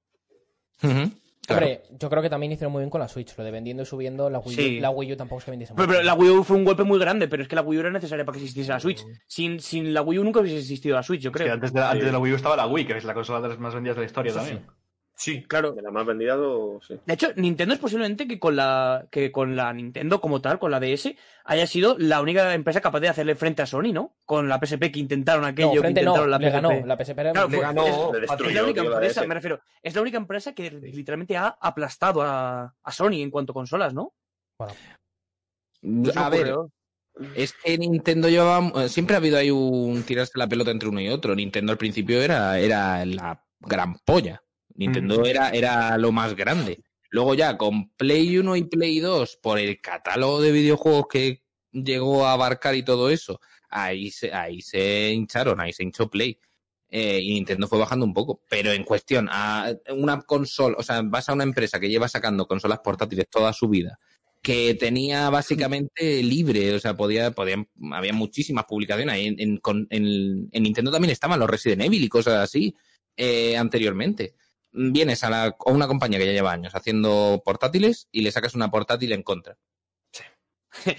Claro. 0.79 1.65
Hombre, 1.65 1.81
yo 1.99 2.09
creo 2.11 2.21
que 2.21 2.29
también 2.29 2.51
hicieron 2.51 2.71
muy 2.71 2.81
bien 2.81 2.91
con 2.91 3.01
la 3.01 3.07
Switch, 3.07 3.35
lo 3.35 3.43
de 3.43 3.49
vendiendo 3.49 3.81
y 3.81 3.85
subiendo. 3.85 4.29
La 4.29 4.37
Wii, 4.37 4.53
U, 4.53 4.55
Sí. 4.55 4.79
la 4.79 4.91
Wii 4.91 5.13
U 5.13 5.17
tampoco 5.17 5.39
es 5.39 5.45
que 5.45 5.51
vendiese 5.51 5.73
Pero, 5.73 5.87
mucho. 5.87 5.97
pero 5.97 6.05
la 6.05 6.13
Wii 6.13 6.29
U 6.29 6.43
fue 6.43 6.57
un 6.57 6.63
golpe 6.63 6.83
muy 6.83 6.99
grande, 6.99 7.27
pero 7.27 7.41
es 7.41 7.49
que 7.49 7.55
la 7.55 7.63
Wii 7.63 7.77
U 7.77 7.81
era 7.81 7.89
necesaria 7.91 8.23
para 8.23 8.35
que 8.37 8.43
existiese 8.43 8.69
la 8.71 8.79
Switch. 8.79 9.03
Sin, 9.25 9.59
sin 9.59 9.91
la 9.93 10.03
Wii 10.03 10.19
U 10.19 10.23
nunca 10.23 10.41
hubiese 10.41 10.59
existido 10.59 10.95
la 10.95 11.01
Switch, 11.01 11.21
yo 11.21 11.29
Es 11.31 11.33
que 11.37 11.43
creo. 11.43 11.53
antes 11.55 11.73
de, 11.73 11.81
antes 11.81 12.05
de 12.05 12.11
la 12.11 12.19
Wii 12.19 12.33
U 12.33 12.35
estaba 12.35 12.55
la 12.55 12.67
Wii, 12.67 12.85
que 12.85 12.97
es 12.97 13.03
la 13.03 13.15
consola 13.15 13.41
de 13.41 13.47
las 13.47 13.57
más 13.59 13.73
vendidas 13.73 13.95
de 13.95 14.01
la 14.01 14.05
historia 14.05 14.33
también. 14.33 14.57
Sí, 14.59 14.63
claro. 15.47 15.73
De 15.73 15.81
la 15.81 15.91
más 15.91 16.05
vendida, 16.05 16.37
o- 16.39 16.79
sí. 16.81 16.95
De 17.05 17.13
hecho, 17.13 17.27
Nintendo 17.35 17.73
es 17.73 17.79
posiblemente 17.79 18.27
que 18.27 18.39
con 18.39 18.55
la 18.55 19.05
que 19.11 19.31
con 19.31 19.55
la 19.55 19.73
Nintendo 19.73 20.21
como 20.21 20.41
tal, 20.41 20.59
con 20.59 20.71
la 20.71 20.79
DS, 20.79 21.15
haya 21.43 21.67
sido 21.67 21.97
la 21.97 22.21
única 22.21 22.53
empresa 22.53 22.79
capaz 22.79 22.99
de 23.01 23.09
hacerle 23.09 23.35
frente 23.35 23.61
a 23.61 23.65
Sony, 23.65 23.91
¿no? 23.91 24.15
Con 24.25 24.47
la 24.47 24.59
PSP 24.59 24.91
que 24.91 24.99
intentaron 24.99 25.43
aquello, 25.45 25.67
no, 25.67 25.73
que 25.73 25.81
no, 25.81 25.89
intentaron 25.89 26.31
la 26.31 26.37
le 26.37 26.47
PSP. 26.47 26.53
ganó. 26.53 26.85
La 26.85 26.95
PSP 26.97 27.19
era- 27.21 27.31
Claro, 27.33 27.49
Le 27.49 27.55
fue- 27.57 27.65
ganó 27.65 27.85
es- 27.85 28.19
Le 28.19 28.25
Es 28.49 28.55
la 28.55 28.63
única 28.63 28.81
tío, 28.81 28.93
empresa, 28.93 29.25
me 29.27 29.33
refiero, 29.35 29.59
es 29.83 29.95
la 29.95 30.01
única 30.01 30.17
empresa 30.17 30.53
que 30.53 30.71
literalmente 30.71 31.35
ha 31.37 31.47
aplastado 31.59 32.21
a, 32.21 32.73
a 32.81 32.91
Sony 32.91 33.21
en 33.21 33.29
cuanto 33.31 33.51
a 33.51 33.55
consolas, 33.55 33.93
¿no? 33.93 34.13
A 36.15 36.29
ver, 36.29 36.53
Es 37.35 37.53
que 37.53 37.77
Nintendo 37.77 38.29
llevaba. 38.29 38.83
eh, 38.83 38.89
Siempre 38.89 39.15
ha 39.15 39.19
habido 39.19 39.37
ahí 39.37 39.51
un 39.51 40.03
tirarse 40.03 40.33
la 40.37 40.47
pelota 40.47 40.71
entre 40.71 40.89
uno 40.89 41.01
y 41.01 41.09
otro. 41.09 41.35
Nintendo 41.35 41.71
al 41.71 41.77
principio 41.77 42.21
era, 42.21 42.57
era 42.59 43.05
la 43.05 43.43
gran 43.59 43.95
polla. 44.05 44.41
Nintendo 44.75 45.19
Mm. 45.21 45.25
era, 45.25 45.49
era 45.51 45.97
lo 45.97 46.11
más 46.11 46.35
grande. 46.35 46.83
Luego 47.11 47.33
ya 47.33 47.57
con 47.57 47.89
Play 47.91 48.37
1 48.37 48.55
y 48.55 48.63
Play 48.63 48.99
2, 48.99 49.37
por 49.41 49.57
el 49.59 49.81
catálogo 49.81 50.41
de 50.41 50.51
videojuegos 50.51 51.07
que 51.09 51.43
llegó 51.71 52.25
a 52.25 52.33
abarcar 52.33 52.75
y 52.75 52.83
todo 52.83 53.09
eso, 53.09 53.39
ahí 53.69 54.11
se, 54.11 54.31
ahí 54.33 54.61
se 54.61 55.11
hincharon, 55.11 55.59
ahí 55.59 55.73
se 55.73 55.83
hinchó 55.83 56.09
Play. 56.09 56.39
Eh, 56.91 57.19
y 57.21 57.33
Nintendo 57.33 57.67
fue 57.67 57.77
bajando 57.79 58.05
un 58.05 58.13
poco. 58.13 58.41
Pero 58.49 58.71
en 58.71 58.83
cuestión 58.83 59.27
a 59.31 59.71
una 59.91 60.21
consola, 60.21 60.75
o 60.79 60.83
sea, 60.83 61.01
vas 61.03 61.29
a 61.29 61.33
una 61.33 61.43
empresa 61.43 61.79
que 61.79 61.89
lleva 61.89 62.07
sacando 62.07 62.47
consolas 62.47 62.79
portátiles 62.79 63.27
toda 63.29 63.53
su 63.53 63.69
vida, 63.69 63.99
que 64.41 64.73
tenía 64.75 65.29
básicamente 65.29 66.23
libre, 66.23 66.73
o 66.73 66.79
sea, 66.79 66.95
podía, 66.97 67.29
podían, 67.31 67.67
había 67.91 68.13
muchísimas 68.13 68.65
publicaciones. 68.65 69.13
ahí 69.13 69.27
En, 69.27 69.39
en, 69.39 69.59
en- 69.91 70.49
en 70.51 70.63
Nintendo 70.63 70.91
también 70.91 71.11
estaban 71.11 71.39
los 71.39 71.49
Resident 71.49 71.81
Evil 71.83 72.03
y 72.03 72.09
cosas 72.09 72.35
así 72.35 72.73
eh, 73.17 73.55
anteriormente. 73.57 74.33
Vienes 74.71 75.23
a, 75.23 75.29
la, 75.29 75.43
a 75.45 75.71
una 75.71 75.87
compañía 75.87 76.19
que 76.19 76.25
ya 76.27 76.31
lleva 76.31 76.51
años 76.51 76.75
haciendo 76.75 77.41
portátiles 77.43 78.07
y 78.11 78.21
le 78.21 78.31
sacas 78.31 78.53
una 78.55 78.69
portátil 78.69 79.11
en 79.13 79.23
contra. 79.23 79.57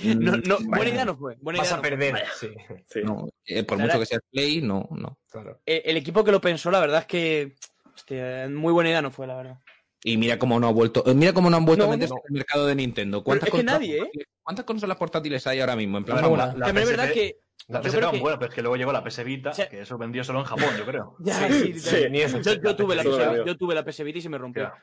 No, 0.04 0.36
no, 0.36 0.58
Mm, 0.58 0.66
buena 0.68 0.90
idea 0.90 1.04
no 1.04 1.16
fue. 1.16 1.36
Buena 1.40 1.58
Vas 1.60 1.68
idea 1.68 1.74
a 1.74 1.76
no 1.76 1.82
fue. 1.82 1.90
perder. 1.90 2.12
Vaya. 2.12 2.28
Sí, 2.38 2.48
Sí. 2.88 3.00
No, 3.04 3.28
eh, 3.46 3.62
por 3.62 3.78
La 3.78 3.84
mucho 3.84 3.98
verdad- 3.98 4.00
que 4.00 4.06
sea 4.06 4.20
Play, 4.30 4.60
no, 4.60 4.88
no. 4.90 5.18
claro. 5.30 5.60
El 5.64 5.96
equipo 5.96 6.24
que 6.24 6.32
lo 6.32 6.40
pensó, 6.40 6.70
la 6.70 6.80
verdad 6.80 7.00
es 7.00 7.06
que. 7.06 7.54
Hostia, 7.94 8.48
muy 8.50 8.72
buena 8.72 8.90
idea 8.90 9.02
no 9.02 9.10
fue, 9.10 9.26
la 9.26 9.36
verdad. 9.36 9.58
Y 10.02 10.16
mira 10.16 10.38
cómo 10.38 10.58
no 10.58 10.66
ha 10.68 10.72
vuelto, 10.72 11.04
eh, 11.06 11.14
mira 11.14 11.32
cómo 11.34 11.50
no 11.50 11.58
han 11.58 11.64
vuelto 11.66 11.84
No, 11.84 11.92
a 11.92 11.94
meterse 11.94 12.14
no. 12.14 12.20
en 12.20 12.34
el 12.34 12.38
mercado 12.38 12.66
de 12.66 12.74
Nintendo. 12.74 13.22
¿Cuántas 13.22 13.48
es 13.48 13.52
que 13.52 13.58
consolas 13.58 13.80
nadie, 13.80 13.96
¿eh? 13.96 14.00
portátiles- 14.00 14.26
¿Cuántas 14.42 14.64
consolas 14.64 14.96
portátiles 14.96 15.46
hay 15.46 15.60
ahora 15.60 15.76
mismo? 15.76 15.98
En 15.98 16.04
plan, 16.04 16.16
La 16.22 16.54
También 16.66 16.78
es 16.78 16.88
verdad 16.88 17.12
que. 17.12 17.38
La 17.68 17.80
creo 17.80 17.94
era 17.98 18.10
que- 18.10 18.18
buena, 18.20 18.38
pero 18.38 18.48
es 18.50 18.54
que 18.54 18.62
luego 18.62 18.76
llegó 18.76 18.92
la 18.92 19.04
PS 19.04 19.22
Vita, 19.24 19.50
O 19.50 19.54
sea- 19.54 19.68
que 19.68 19.80
eso 19.82 19.96
vendió 19.98 20.24
solo 20.24 20.40
en 20.40 20.44
Japón, 20.46 20.68
yo 20.78 20.84
creo. 20.86 21.16
Ya, 21.20 21.48
Sí, 21.48 21.54
sí, 21.74 21.78
sí, 21.80 21.96
sí. 21.96 22.10
ni 22.10 22.20
eso. 22.20 22.40
Yo, 22.40 22.54
yo 22.54 22.74
tuve 22.76 22.94
la 22.96 23.02
PS, 23.02 23.44
yo 23.46 23.56
tuve 23.56 23.74
la 23.74 23.84
PS 23.84 24.02
Vita 24.04 24.18
y 24.18 24.22
se 24.22 24.28
me 24.28 24.38
rompió. 24.38 24.62
Ya. 24.64 24.74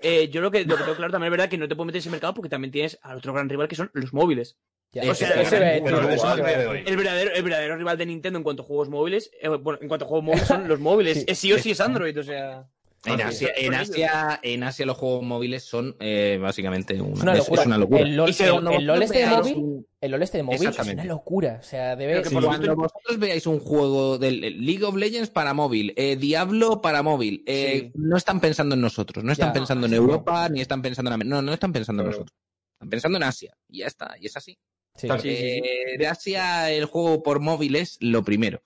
Eh, 0.00 0.28
yo 0.28 0.40
lo 0.40 0.50
que, 0.50 0.64
lo 0.64 0.76
que 0.76 0.82
tengo 0.84 0.96
claro 0.96 1.10
también 1.10 1.32
es 1.32 1.36
verdad 1.36 1.48
que 1.50 1.58
no 1.58 1.66
te 1.66 1.74
puedes 1.74 1.86
meter 1.86 1.96
en 1.98 2.00
ese 2.02 2.10
mercado 2.10 2.34
porque 2.34 2.48
también 2.48 2.70
tienes 2.70 2.98
al 3.02 3.16
otro 3.18 3.32
gran 3.32 3.48
rival 3.48 3.66
que 3.68 3.74
son 3.76 3.90
los 3.94 4.12
móviles. 4.12 4.56
Ya, 4.92 5.10
o 5.10 5.14
sea, 5.14 5.28
ese- 5.42 5.80
Pero 5.84 6.08
eso 6.08 6.32
hoy. 6.70 6.82
El 6.86 6.96
verdadero, 6.96 7.32
el 7.34 7.42
verdadero 7.42 7.76
rival 7.76 7.98
de 7.98 8.06
Nintendo 8.06 8.38
en 8.38 8.42
cuanto 8.42 8.62
a 8.62 8.66
juegos 8.66 8.88
móviles, 8.88 9.30
eh, 9.40 9.48
bueno, 9.48 9.78
en 9.82 9.88
cuanto 9.88 10.04
a 10.04 10.08
juegos 10.08 10.24
móviles 10.24 10.46
son 10.48 10.68
los 10.68 10.80
móviles. 10.80 11.18
Sí. 11.18 11.24
Es 11.28 11.38
sí 11.38 11.52
o 11.52 11.58
sí 11.58 11.72
es 11.72 11.80
Android, 11.80 12.18
o 12.18 12.22
sea. 12.22 12.64
En 13.04 13.20
Ah, 13.20 13.28
Asia, 13.28 13.52
sí. 13.56 13.64
en, 13.64 13.74
Asia, 13.74 14.40
en 14.42 14.62
Asia 14.64 14.84
los 14.84 14.96
juegos 14.96 15.22
móviles 15.22 15.62
son 15.62 15.96
eh, 16.00 16.36
básicamente 16.42 17.00
una, 17.00 17.36
locura. 17.36 17.60
es 17.60 17.66
una 17.66 17.78
locura. 17.78 18.00
El 18.00 18.16
LOL, 18.16 18.28
el- 18.28 18.90
el 18.90 19.02
este 19.02 19.18
de 19.20 19.26
móvil, 19.26 19.86
el 20.00 20.10
LOL 20.10 20.22
este 20.22 20.36
de 20.38 20.42
móvil 20.42 20.68
es 20.68 20.78
una 20.78 21.04
locura. 21.04 21.58
O 21.60 21.62
sea, 21.62 21.94
debe. 21.94 22.24
Lo 22.24 22.30
cuando 22.42 22.74
vosotros 22.74 23.18
veáis 23.18 23.46
un 23.46 23.60
juego 23.60 24.18
del 24.18 24.42
el 24.42 24.66
League 24.66 24.82
of 24.84 24.96
Legends 24.96 25.30
para 25.30 25.54
móvil, 25.54 25.94
eh, 25.96 26.16
Diablo 26.16 26.80
para 26.82 27.02
móvil, 27.04 27.44
eh, 27.46 27.82
Sí. 27.84 27.92
no 27.94 28.16
están 28.16 28.40
pensando 28.40 28.74
en 28.74 28.80
nosotros, 28.80 29.24
no 29.24 29.30
están 29.30 29.50
Ya. 29.50 29.52
pensando 29.52 29.86
en 29.86 29.94
Europa, 29.94 30.48
ni 30.48 30.60
están 30.60 30.82
pensando 30.82 31.10
en... 31.10 31.14
Am- 31.22 31.28
No, 31.28 31.40
no 31.40 31.52
están 31.52 31.72
pensando 31.72 32.02
en 32.02 32.08
nosotros. 32.08 32.36
Están 32.74 32.90
pensando 32.90 33.16
en 33.18 33.22
Asia. 33.22 33.56
Y 33.68 33.78
ya 33.78 33.86
está, 33.86 34.16
y 34.20 34.26
es 34.26 34.36
así. 34.36 34.58
Sí. 34.96 35.06
Sí, 35.06 35.14
sí, 35.22 35.28
sí. 35.36 35.44
Eh, 35.64 35.98
de 35.98 36.06
Asia 36.08 36.70
el 36.72 36.86
juego 36.86 37.22
por 37.22 37.38
móvil 37.38 37.76
es 37.76 37.96
lo 38.00 38.24
primero. 38.24 38.60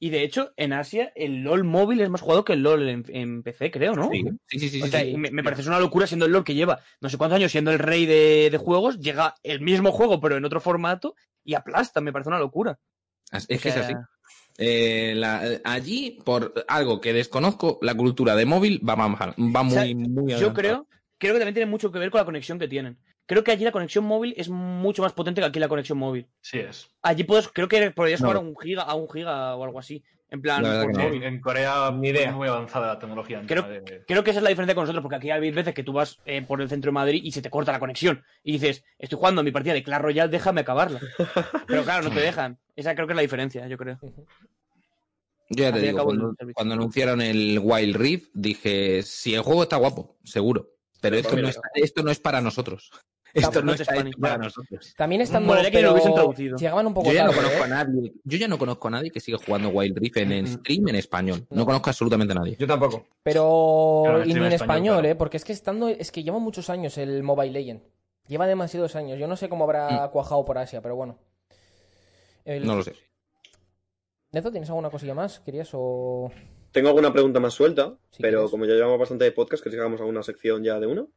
Y 0.00 0.10
de 0.10 0.22
hecho, 0.22 0.52
en 0.56 0.72
Asia, 0.72 1.12
el 1.16 1.42
LOL 1.42 1.64
móvil 1.64 2.00
es 2.00 2.08
más 2.08 2.20
jugado 2.20 2.44
que 2.44 2.52
el 2.52 2.62
LOL 2.62 2.88
en, 2.88 3.04
en 3.08 3.42
PC, 3.42 3.70
creo, 3.72 3.94
¿no? 3.96 4.08
Sí, 4.12 4.22
sí, 4.58 4.68
sí. 4.68 4.80
O 4.80 4.84
sí, 4.84 4.90
sea, 4.90 5.00
sí. 5.02 5.16
me, 5.16 5.30
me 5.32 5.42
parece 5.42 5.66
una 5.68 5.80
locura 5.80 6.06
siendo 6.06 6.26
el 6.26 6.32
LOL 6.32 6.44
que 6.44 6.54
lleva 6.54 6.78
no 7.00 7.08
sé 7.08 7.18
cuántos 7.18 7.36
años 7.36 7.50
siendo 7.50 7.72
el 7.72 7.80
rey 7.80 8.06
de, 8.06 8.48
de 8.50 8.58
juegos, 8.58 9.00
llega 9.00 9.34
el 9.42 9.60
mismo 9.60 9.90
juego 9.90 10.20
pero 10.20 10.36
en 10.36 10.44
otro 10.44 10.60
formato 10.60 11.16
y 11.42 11.54
aplasta, 11.54 12.00
me 12.00 12.12
parece 12.12 12.28
una 12.28 12.38
locura. 12.38 12.78
Es 13.32 13.46
que 13.46 13.56
O 13.56 13.58
sea, 13.58 13.70
es 13.72 13.76
así. 13.78 13.94
Eh, 14.58 15.14
la- 15.16 15.60
allí, 15.64 16.20
por 16.24 16.52
algo 16.68 17.00
que 17.00 17.12
desconozco, 17.12 17.78
la 17.82 17.94
cultura 17.94 18.34
de 18.36 18.44
móvil 18.46 18.80
va, 18.88 18.96
más- 18.96 19.18
va 19.20 19.62
muy, 19.62 19.76
O 19.78 19.80
sea, 19.82 19.94
muy 19.96 20.30
Yo 20.32 20.36
avanzada. 20.36 20.52
creo, 20.54 20.88
creo 21.18 21.32
que 21.34 21.38
también 21.40 21.54
tiene 21.54 21.70
mucho 21.70 21.90
que 21.92 21.98
ver 21.98 22.10
con 22.10 22.20
la 22.20 22.24
conexión 22.24 22.58
que 22.58 22.68
tienen. 22.68 22.98
Creo 23.28 23.44
que 23.44 23.50
allí 23.52 23.62
la 23.62 23.72
conexión 23.72 24.04
móvil 24.06 24.32
es 24.38 24.48
mucho 24.48 25.02
más 25.02 25.12
potente 25.12 25.42
que 25.42 25.46
aquí 25.46 25.58
la 25.60 25.68
conexión 25.68 25.98
móvil. 25.98 26.26
Sí 26.40 26.60
es. 26.60 26.88
Allí 27.02 27.24
puedes, 27.24 27.46
creo 27.48 27.68
que 27.68 27.90
podrías 27.90 28.22
No. 28.22 28.28
jugar 28.28 28.36
a 28.42 28.46
un 28.46 28.56
giga, 28.56 28.82
a 28.84 28.94
un 28.94 29.06
giga 29.10 29.54
o 29.54 29.64
algo 29.64 29.78
así. 29.78 30.02
En 30.30 30.40
plan, 30.40 30.62
no. 30.62 30.88
móvil. 30.98 31.22
En, 31.22 31.38
Corea 31.38 31.90
Ni 31.90 32.08
idea. 32.08 32.32
muy 32.32 32.48
avanzada 32.48 32.86
la 32.86 32.98
tecnología. 32.98 33.40
en 33.40 33.46
Creo- 33.46 33.62
de- 33.68 34.02
Creo 34.08 34.24
que 34.24 34.30
esa 34.30 34.40
es 34.40 34.44
la 34.44 34.48
diferencia 34.48 34.74
con 34.74 34.84
nosotros, 34.84 35.02
porque 35.02 35.16
aquí 35.16 35.30
hay 35.30 35.50
veces 35.50 35.74
que 35.74 35.82
tú 35.82 35.92
vas 35.92 36.18
eh, 36.24 36.40
por 36.40 36.62
el 36.62 36.70
centro 36.70 36.88
de 36.88 36.94
Madrid 36.94 37.20
y 37.22 37.32
se 37.32 37.42
te 37.42 37.50
corta 37.50 37.70
la 37.70 37.78
conexión. 37.78 38.24
Y 38.42 38.52
dices, 38.52 38.82
estoy 38.98 39.18
jugando 39.18 39.42
mi 39.42 39.50
partida 39.52 39.74
de 39.74 39.82
Clash 39.82 40.00
Royale, 40.00 40.30
déjame 40.30 40.62
acabarla. 40.62 40.98
Pero 41.66 41.84
claro, 41.84 42.04
no 42.08 42.14
te 42.14 42.20
dejan. 42.20 42.58
Esa 42.76 42.94
creo 42.94 43.06
que 43.06 43.12
es 43.12 43.16
la 43.16 43.22
diferencia, 43.22 43.68
yo 43.68 43.76
creo. 43.76 43.98
Yo 45.50 45.64
ya 45.64 45.72
te 45.72 45.80
digo, 45.80 46.02
cuando, 46.54 46.74
anunciaron 46.74 47.20
el 47.22 47.58
Wild 47.62 47.96
Rift, 47.96 48.30
dije, 48.34 49.02
si 49.02 49.34
el 49.34 49.40
juego 49.42 49.62
está 49.64 49.76
guapo, 49.76 50.16
seguro. 50.24 50.70
Pero 51.00 51.16
esto 51.16 51.36
no, 51.36 51.48
es, 51.48 51.58
esto 51.74 52.02
no 52.02 52.10
es 52.10 52.18
para 52.18 52.40
nosotros. 52.40 52.90
Esto 53.38 53.62
no 53.62 53.72
está 53.72 53.96
hecho 53.96 54.18
para 54.18 54.38
nosotros. 54.38 54.94
También 54.96 55.22
estando. 55.22 55.48
Molaría 55.48 55.70
que 55.70 55.76
lo 55.78 55.80
pero 55.82 55.92
hubiesen 55.92 56.14
traducido. 56.14 56.56
Llegaban 56.58 56.86
un 56.86 56.94
poco 56.94 57.08
Yo 57.08 57.12
ya, 57.14 57.24
no 57.24 57.30
tarde, 57.30 57.42
conozco 57.42 57.60
¿eh? 57.60 57.64
a 57.64 57.68
nadie, 57.68 58.12
yo 58.24 58.38
ya 58.38 58.48
no 58.48 58.58
conozco 58.58 58.88
a 58.88 58.90
nadie 58.90 59.10
que 59.10 59.20
siga 59.20 59.38
jugando 59.44 59.68
Wild 59.70 59.98
Rift 59.98 60.16
en, 60.18 60.32
en 60.32 60.44
Ujú. 60.46 60.54
stream 60.58 60.88
en 60.88 60.94
español. 60.96 61.46
No 61.50 61.56
No. 61.58 61.66
conozco 61.66 61.90
absolutamente 61.90 62.32
a 62.32 62.36
nadie. 62.36 62.56
Yo 62.58 62.66
tampoco. 62.66 63.06
Pero. 63.22 64.02
Claro, 64.04 64.24
y 64.24 64.26
ni 64.26 64.32
en 64.32 64.36
español, 64.38 64.52
español, 64.52 64.94
claro. 64.96 65.08
¿eh? 65.08 65.14
Porque 65.14 65.36
es 65.36 65.44
que 65.44 65.52
estando. 65.52 65.88
Es 65.88 66.10
que 66.12 66.22
lleva 66.22 66.38
muchos 66.38 66.70
años 66.70 66.98
el 66.98 67.22
Mobile 67.22 67.52
Legend. 67.52 67.80
Lleva 68.28 68.46
demasiados 68.46 68.94
años. 68.96 69.18
Yo 69.18 69.26
no 69.26 69.36
sé 69.36 69.48
cómo 69.48 69.64
habrá 69.64 70.08
cuajado 70.12 70.44
por 70.44 70.58
Asia, 70.58 70.82
pero 70.82 70.96
bueno. 70.96 71.18
El- 72.44 72.66
No 72.66 72.76
lo 72.76 72.82
sé. 72.82 72.94
Neto, 74.32 74.50
¿tienes 74.50 74.68
alguna 74.68 74.90
cosilla 74.90 75.14
más? 75.14 75.40
¿Querías 75.40 75.70
o.? 75.72 76.30
Tengo 76.70 76.88
alguna 76.88 77.10
pregunta 77.12 77.40
más 77.40 77.54
suelta, 77.54 77.96
pero 78.18 78.38
quieres. 78.40 78.50
como 78.50 78.66
ya 78.66 78.74
llevamos 78.74 78.98
bastante 78.98 79.24
de 79.24 79.32
podcast, 79.32 79.62
¿queréis 79.62 79.76
que 79.76 79.80
hagamos 79.80 80.00
alguna 80.00 80.22
sección 80.22 80.62
ya 80.62 80.78
de 80.78 80.86
uno? 80.86 81.08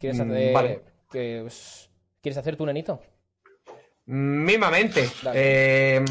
¿Quieres 0.00 0.18
Mm, 0.18 0.30
hacer. 0.32 0.52
vale. 0.54 0.80
que, 1.10 1.38
pues, 1.42 1.90
¿Quieres 2.22 2.38
hacer 2.38 2.56
tu 2.56 2.64
nenito? 2.66 3.00
Mismamente. 4.06 5.08
Dale. 5.22 5.38
Eh, 5.42 6.04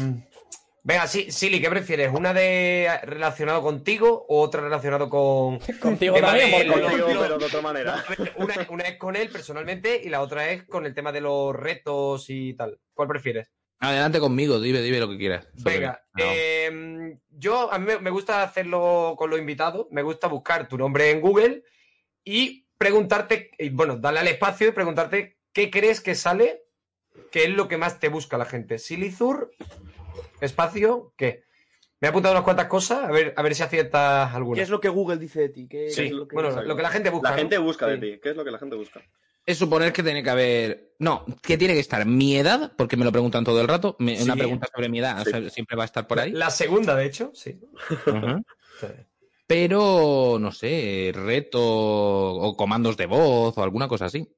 venga, 0.82 1.06
sí, 1.06 1.30
Silly, 1.30 1.60
¿qué 1.60 1.68
prefieres? 1.68 2.10
¿Una 2.12 2.32
de 2.32 2.88
relacionado 3.02 3.62
contigo 3.62 4.24
o 4.28 4.40
otra 4.40 4.60
relacionado 4.62 5.08
con. 5.10 5.58
Contigo 5.80 6.18
también, 6.20 6.50
de 6.50 6.66
Contigo, 6.68 7.06
pero 7.20 7.38
de 7.38 7.44
otra 7.44 7.60
manera. 7.60 8.04
Una, 8.36 8.54
una 8.70 8.84
es 8.84 8.96
con 8.96 9.16
él 9.16 9.28
personalmente 9.28 10.00
y 10.02 10.08
la 10.08 10.20
otra 10.22 10.50
es 10.50 10.64
con 10.64 10.86
el 10.86 10.94
tema 10.94 11.12
de 11.12 11.20
los 11.20 11.54
retos 11.54 12.26
y 12.28 12.54
tal. 12.54 12.78
¿Cuál 12.94 13.08
prefieres? 13.08 13.50
Adelante 13.80 14.20
conmigo, 14.20 14.60
dime, 14.60 14.80
dime 14.82 14.98
lo 15.00 15.08
que 15.08 15.16
quieras. 15.18 15.46
Venga, 15.54 16.02
No. 16.14 16.24
eh, 16.26 17.16
yo 17.30 17.72
a 17.72 17.78
mí 17.78 17.90
me 18.00 18.10
gusta 18.10 18.42
hacerlo 18.42 19.14
con 19.16 19.30
los 19.30 19.38
invitados, 19.38 19.86
me 19.90 20.02
gusta 20.02 20.28
buscar 20.28 20.68
tu 20.68 20.76
nombre 20.76 21.10
en 21.10 21.20
Google 21.22 21.62
y 22.22 22.66
preguntarte, 22.80 23.50
y 23.58 23.68
bueno, 23.68 23.98
darle 23.98 24.20
al 24.20 24.28
espacio 24.28 24.68
y 24.68 24.72
preguntarte 24.72 25.36
qué 25.52 25.70
crees 25.70 26.00
que 26.00 26.14
sale, 26.14 26.62
qué 27.30 27.44
es 27.44 27.50
lo 27.50 27.68
que 27.68 27.76
más 27.76 28.00
te 28.00 28.08
busca 28.08 28.38
la 28.38 28.46
gente. 28.46 28.78
Silizur, 28.78 29.52
espacio, 30.40 31.12
¿qué? 31.14 31.44
Me 32.00 32.06
he 32.06 32.08
apuntado 32.08 32.32
unas 32.34 32.44
cuantas 32.44 32.68
cosas, 32.68 33.04
a 33.04 33.10
ver, 33.12 33.34
a 33.36 33.42
ver 33.42 33.54
si 33.54 33.62
aciertas 33.62 34.34
alguna. 34.34 34.56
¿Qué 34.56 34.62
es 34.62 34.70
lo 34.70 34.80
que 34.80 34.88
Google 34.88 35.18
dice 35.18 35.40
de 35.40 35.48
ti? 35.50 35.68
¿Qué- 35.68 35.90
Sí, 35.90 35.96
qué 35.96 36.06
es 36.06 36.12
lo 36.12 36.26
que- 36.26 36.34
bueno, 36.34 36.62
lo 36.62 36.74
que 36.74 36.82
la 36.82 36.88
gente 36.88 37.10
busca. 37.10 37.28
La 37.28 37.36
¿no? 37.36 37.42
gente 37.42 37.58
busca 37.58 37.86
de 37.86 37.94
Sí. 37.96 38.00
ti. 38.00 38.20
¿Qué 38.22 38.30
es 38.30 38.36
lo 38.36 38.44
que 38.46 38.50
la 38.50 38.58
gente 38.58 38.76
busca? 38.76 39.02
Es 39.44 39.58
suponer 39.58 39.92
que 39.92 40.02
tiene 40.02 40.22
que 40.22 40.30
haber. 40.30 40.94
No, 41.00 41.26
que 41.42 41.58
tiene 41.58 41.74
que 41.74 41.80
estar 41.80 42.06
mi 42.06 42.34
edad, 42.38 42.72
porque 42.78 42.96
me 42.96 43.04
lo 43.04 43.12
preguntan 43.12 43.44
todo 43.44 43.60
el 43.60 43.68
rato. 43.68 43.94
me- 43.98 44.16
Sí. 44.16 44.22
Una 44.24 44.36
pregunta 44.36 44.68
sobre 44.74 44.88
mi 44.88 45.00
edad, 45.00 45.20
o 45.20 45.24
Sí. 45.24 45.30
sea, 45.30 45.50
siempre 45.50 45.76
va 45.76 45.82
a 45.82 45.86
estar 45.86 46.06
por 46.06 46.18
ahí. 46.18 46.32
La 46.32 46.48
segunda, 46.48 46.96
de 46.96 47.04
hecho, 47.04 47.30
sí. 47.34 47.60
Ujú. 48.06 48.42
Pero, 49.50 50.38
no 50.38 50.52
sé, 50.52 51.10
reto 51.12 51.58
o 51.60 52.56
comandos 52.56 52.96
de 52.96 53.06
voz 53.06 53.58
o 53.58 53.62
alguna 53.64 53.88
cosa 53.88 54.04
así. 54.04 54.32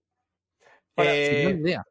Eh, 0.96 1.48
Sin 1.50 1.60
idea. 1.60 1.84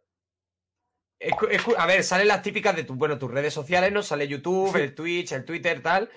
Es 1.20 1.32
cu- 1.36 1.46
es 1.46 1.62
cu- 1.62 1.76
a 1.78 1.86
ver, 1.86 2.04
salen 2.04 2.28
las 2.28 2.42
típicas 2.42 2.76
de 2.76 2.84
tu, 2.84 2.96
bueno, 2.96 3.20
tus 3.20 3.30
redes 3.30 3.54
sociales, 3.54 3.92
¿no? 3.92 4.02
Sale 4.02 4.28
YouTube, 4.28 4.76
el 4.76 4.96
Twitch, 4.96 5.34
el 5.34 5.46
Twitter, 5.46 5.84
tal. 5.84 6.10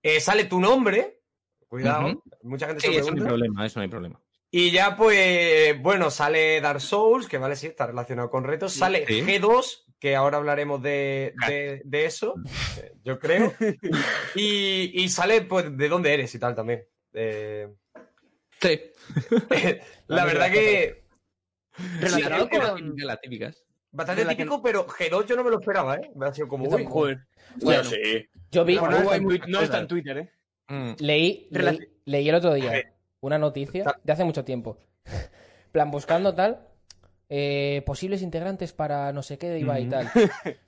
Eh, 0.00 0.20
sale 0.20 0.44
tu 0.44 0.60
nombre. 0.60 1.22
Cuidado, 1.66 2.22
mucha 2.42 2.68
gente 2.68 2.80
Sí, 2.86 2.92
se 2.92 3.00
eso 3.00 3.10
no 3.10 3.16
hay 3.22 3.28
problema, 3.28 3.66
eso 3.66 3.80
no 3.80 3.82
hay 3.82 3.88
problema. 3.88 4.20
Y 4.52 4.70
ya, 4.70 4.94
pues, 4.96 5.82
bueno, 5.82 6.12
sale 6.12 6.60
Dark 6.60 6.80
Souls, 6.80 7.26
que 7.26 7.38
vale, 7.38 7.56
sí, 7.56 7.66
está 7.66 7.88
relacionado 7.88 8.30
con 8.30 8.44
retos. 8.44 8.72
Sale 8.72 9.04
Sí. 9.04 9.20
G2, 9.20 9.84
que 10.02 10.16
ahora 10.16 10.38
hablaremos 10.38 10.82
de, 10.82 11.32
de- 11.46 11.80
de 11.84 12.04
eso, 12.06 12.34
eh, 12.82 12.92
yo 13.04 13.20
creo. 13.20 13.54
Y, 14.34 15.00
y 15.00 15.08
sale, 15.08 15.42
pues, 15.42 15.76
de 15.76 15.88
dónde 15.88 16.12
eres 16.12 16.34
y 16.34 16.40
tal 16.40 16.56
también. 16.56 16.84
Eh, 17.12 17.68
Sí. 18.60 18.80
la 20.08 20.24
verdad 20.24 20.50
que 20.50 21.04
Relacionado 22.00 22.48
Sí, 22.50 22.58
la 22.58 22.68
con- 22.70 22.76
típica, 22.78 23.06
las 23.06 23.20
típicas. 23.20 23.64
bastante 23.92 24.24
típico, 24.26 24.60
pero 24.60 24.86
G2 24.88 25.26
yo 25.26 25.36
no 25.36 25.44
me 25.44 25.50
lo 25.50 25.60
esperaba, 25.60 25.96
¿eh? 25.96 26.10
Me 26.16 26.26
ha 26.26 26.34
sido 26.34 26.48
como, 26.48 26.64
uy. 26.64 26.82
Bueno, 26.84 27.20
Bueno, 27.60 27.84
sí. 27.84 28.26
Yo 28.50 28.64
vi. 28.64 28.78
Bueno, 28.78 28.96
no, 28.98 29.02
está 29.04 29.16
en 29.16 29.22
hay 29.30 29.38
Twi- 29.38 29.46
no 29.48 29.60
está 29.60 29.78
en 29.78 29.86
Twitter, 29.88 30.18
¿eh? 30.18 30.32
Mm. 30.68 30.92
Leí, 30.98 31.46
leí, 31.50 31.78
leí 32.06 32.28
el 32.28 32.34
otro 32.34 32.54
día 32.54 32.92
una 33.20 33.38
noticia 33.38 33.84
de 34.02 34.12
hace 34.12 34.24
mucho 34.24 34.44
tiempo. 34.44 34.78
plan, 35.72 35.90
buscando 35.92 36.34
tal. 36.34 36.66
Eh, 37.34 37.82
posibles 37.86 38.20
integrantes 38.20 38.74
para 38.74 39.10
no 39.12 39.22
sé 39.22 39.38
qué 39.38 39.48
de 39.48 39.60
Ibai 39.60 39.84
y 39.84 39.88
tal. 39.88 40.10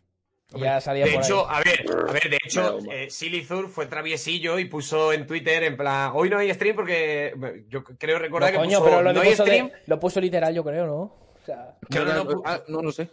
Ya 0.56 0.80
salía 0.80 1.06
De 1.06 1.12
por 1.12 1.24
hecho, 1.24 1.48
ahí. 1.50 1.56
a 1.56 1.62
ver, 1.64 1.84
a 2.08 2.12
ver, 2.12 2.30
de 2.30 2.38
hecho, 2.44 2.78
eh, 2.92 3.10
Silizur 3.10 3.68
fue 3.68 3.86
traviesillo 3.86 4.58
y 4.60 4.66
puso 4.66 5.12
en 5.12 5.26
Twitter 5.26 5.64
en 5.64 5.76
plan, 5.76 6.12
hoy 6.14 6.30
no 6.30 6.38
hay 6.38 6.52
stream 6.54 6.76
porque 6.76 7.34
yo 7.68 7.82
creo 7.82 8.20
recordar 8.20 8.52
No, 8.52 8.60
que 8.60 8.64
coño, 8.64 8.78
puso, 8.78 8.84
pero 8.90 9.02
lo, 9.02 9.12
no 9.12 9.20
hay 9.22 9.30
puso 9.30 9.44
de- 9.44 9.50
stream, 9.50 9.70
lo 9.86 9.98
puso 9.98 10.20
literal, 10.20 10.54
yo 10.54 10.62
creo, 10.62 10.86
¿no? 10.86 10.94
O 11.00 11.38
sea, 11.44 11.76
Claro, 11.90 12.24
no, 12.24 12.42
ah, 12.44 12.60
no 12.68 12.82
lo 12.82 12.92
sé. 12.92 13.08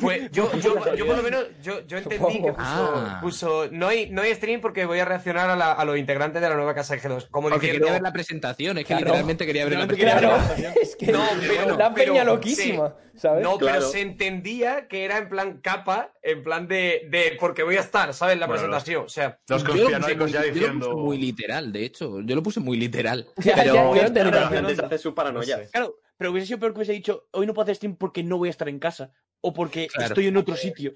Fue, 0.00 0.28
yo, 0.32 0.50
yo, 0.58 0.94
yo 0.96 1.06
por 1.06 1.16
lo 1.16 1.22
menos, 1.22 1.44
yo, 1.62 1.86
yo 1.86 1.98
entendí 1.98 2.16
Supongo. 2.16 2.46
que 2.46 2.52
puso, 2.54 2.64
Ah. 2.66 3.18
puso, 3.22 3.68
no 3.70 3.86
hay, 3.86 4.10
no 4.10 4.22
hay 4.22 4.34
stream 4.34 4.60
porque 4.60 4.84
voy 4.84 4.98
a 4.98 5.04
reaccionar 5.04 5.48
a, 5.48 5.54
la- 5.54 5.72
a 5.72 5.84
los 5.84 5.96
integrantes 5.96 6.42
de 6.42 6.48
la 6.48 6.56
nueva 6.56 6.74
casa 6.74 6.94
de 6.96 7.00
G2. 7.00 7.28
Como 7.30 7.48
Porque 7.48 7.66
diciendo, 7.66 7.84
quería 7.86 7.92
ver 7.92 8.02
la 8.02 8.12
presentación, 8.12 8.78
es 8.78 8.84
que 8.84 8.88
Claro. 8.88 9.04
literalmente 9.06 9.46
quería 9.46 9.64
ver 9.66 9.78
la 9.78 9.86
presentación. 9.86 10.30
claro, 10.30 10.74
es 10.82 10.96
que 10.96 11.06
No, 11.12 11.22
pero- 11.40 11.76
la 11.78 11.94
pero- 11.94 12.12
peña 12.12 12.24
loquísima, 12.24 12.96
¿sabes? 13.16 13.44
No, 13.44 13.58
Claro. 13.58 13.78
pero 13.78 13.88
se 13.92 14.00
entendía 14.00 14.88
que 14.88 15.04
era 15.04 15.18
en 15.18 15.28
plan 15.28 15.60
capa, 15.62 16.12
en 16.22 16.42
plan 16.42 16.66
de, 16.66 17.06
de 17.08 17.36
porque 17.38 17.62
voy 17.62 17.76
a 17.76 17.80
estar, 17.80 18.12
¿sabes? 18.12 18.38
La 18.40 18.46
Bueno, 18.46 18.62
presentación. 18.62 19.04
O 19.04 19.08
sea, 19.08 19.38
Los 19.48 19.62
Yo 19.62 19.68
lo 19.68 19.72
puse 19.74 19.82
conspiranoicos 19.84 20.32
ya 20.32 20.40
muy- 20.40 20.48
yo 20.48 20.52
lo 20.52 20.54
diciendo. 20.60 20.90
puse 20.90 21.00
muy 21.04 21.18
literal, 21.18 21.72
de 21.72 21.84
hecho. 21.84 22.20
Yo 22.22 22.34
lo 22.34 22.42
puse 22.42 22.58
muy 22.60 22.76
literal. 22.76 23.28
Ya, 23.36 23.54
pero 23.54 23.74
ya, 23.74 23.84
yo 23.84 23.92
hace. 24.02 25.70
Claro, 25.70 25.94
pero 26.16 26.30
hubiese 26.32 26.48
sido 26.48 26.58
peor 26.58 26.72
que 26.72 26.78
hubiese 26.78 26.92
dicho, 26.92 27.28
hoy 27.32 27.46
no 27.46 27.54
puedo 27.54 27.62
hacer 27.64 27.76
stream 27.76 27.96
porque 27.96 28.22
no 28.22 28.36
voy 28.38 28.48
a 28.48 28.50
estar 28.50 28.68
en 28.68 28.78
casa. 28.78 29.12
O 29.42 29.52
porque 29.52 29.86
Claro. 29.88 30.08
estoy 30.08 30.26
en 30.26 30.36
otro 30.36 30.56
sitio. 30.56 30.94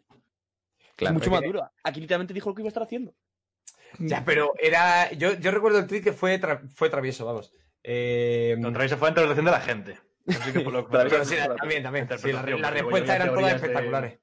claro, 0.96 1.14
Mucho 1.14 1.24
es 1.26 1.30
más 1.32 1.40
que- 1.40 1.46
duro. 1.46 1.70
Aquí 1.82 2.00
literalmente 2.00 2.34
dijo 2.34 2.50
lo 2.50 2.54
que 2.54 2.62
iba 2.62 2.68
a 2.68 2.70
estar 2.70 2.82
haciendo. 2.82 3.14
ya, 3.98 4.24
pero 4.24 4.52
era. 4.60 5.10
Yo, 5.12 5.34
yo 5.34 5.50
recuerdo 5.50 5.78
el 5.78 5.86
tweet 5.86 6.02
que 6.02 6.12
fue, 6.12 6.40
tra- 6.40 6.68
fue 6.68 6.90
travieso, 6.90 7.24
vamos. 7.24 7.52
Eh, 7.82 8.56
Lo 8.58 8.72
traéis 8.72 8.94
fue 8.94 9.08
interpretación 9.08 9.44
de 9.44 9.50
la 9.50 9.60
gente. 9.60 9.98
Así 10.26 10.52
que 10.52 10.60
por 10.60 10.72
lo 10.72 10.84
que- 10.86 10.90
Travieso. 10.92 11.16
pero 11.16 11.24
sí, 11.24 11.36
también, 11.58 11.82
también. 11.82 12.08
Sí, 12.18 12.32
las 12.32 12.44
respuestas 12.72 13.16
eran 13.16 13.28
todas 13.28 13.44
de- 13.50 13.56
espectaculares. 13.56 14.18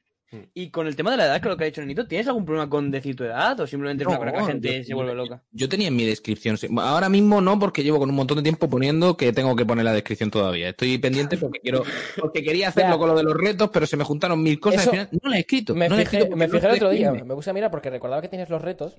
Y 0.53 0.69
con 0.69 0.87
el 0.87 0.95
tema 0.95 1.11
de 1.11 1.17
la 1.17 1.25
edad, 1.25 1.41
que 1.41 1.49
lo 1.49 1.57
que 1.57 1.65
ha 1.65 1.67
dicho 1.67 1.81
Nenito, 1.81 2.07
¿tienes 2.07 2.25
algún 2.27 2.45
problema 2.45 2.69
con 2.69 2.89
decir 2.89 3.15
tu 3.17 3.25
edad? 3.25 3.59
¿O 3.59 3.67
simplemente 3.67 4.03
es 4.03 4.07
una 4.07 4.17
cosa 4.17 4.31
que 4.31 4.37
la 4.37 4.45
gente 4.45 4.77
yo- 4.79 4.83
se 4.85 4.93
vuelve 4.93 5.13
loca? 5.13 5.43
Yo 5.51 5.67
tenía 5.67 5.89
en 5.89 5.95
mi 5.97 6.05
descripción. 6.05 6.57
Ahora 6.79 7.09
mismo 7.09 7.41
no, 7.41 7.59
porque 7.59 7.83
llevo 7.83 7.99
con 7.99 8.09
un 8.09 8.15
montón 8.15 8.37
de 8.37 8.43
tiempo 8.43 8.69
poniendo 8.69 9.17
que 9.17 9.33
tengo 9.33 9.55
que 9.57 9.65
poner 9.65 9.83
la 9.83 9.91
descripción 9.93 10.31
todavía. 10.31 10.69
Estoy 10.69 10.97
pendiente 10.99 11.35
porque 11.37 11.59
quiero, 11.59 11.83
porque 12.17 12.43
quería 12.43 12.69
hacerlo 12.69 12.97
con 12.97 13.09
lo 13.09 13.15
de 13.17 13.23
los 13.23 13.33
retos, 13.35 13.69
pero 13.73 13.85
se 13.85 13.97
me 13.97 14.05
juntaron 14.05 14.41
mil 14.41 14.57
cosas. 14.59 14.85
Al 14.87 14.91
final 14.91 15.09
no 15.21 15.29
la 15.29 15.35
he 15.35 15.39
escrito. 15.41 15.75
Me 15.75 15.89
no 15.89 15.95
la 15.95 16.01
he 16.01 16.05
fijé, 16.05 16.17
escrito 16.19 16.37
me 16.37 16.45
porque 16.47 16.57
fijé 16.59 16.67
no 16.67 16.73
el 16.73 16.77
otro 16.77 16.89
día, 16.91 17.11
me 17.11 17.35
puse 17.35 17.49
a 17.49 17.53
mirar 17.53 17.69
porque 17.71 17.89
recordaba 17.89 18.21
que 18.21 18.29
tienes 18.29 18.49
los 18.49 18.61
retos 18.61 18.95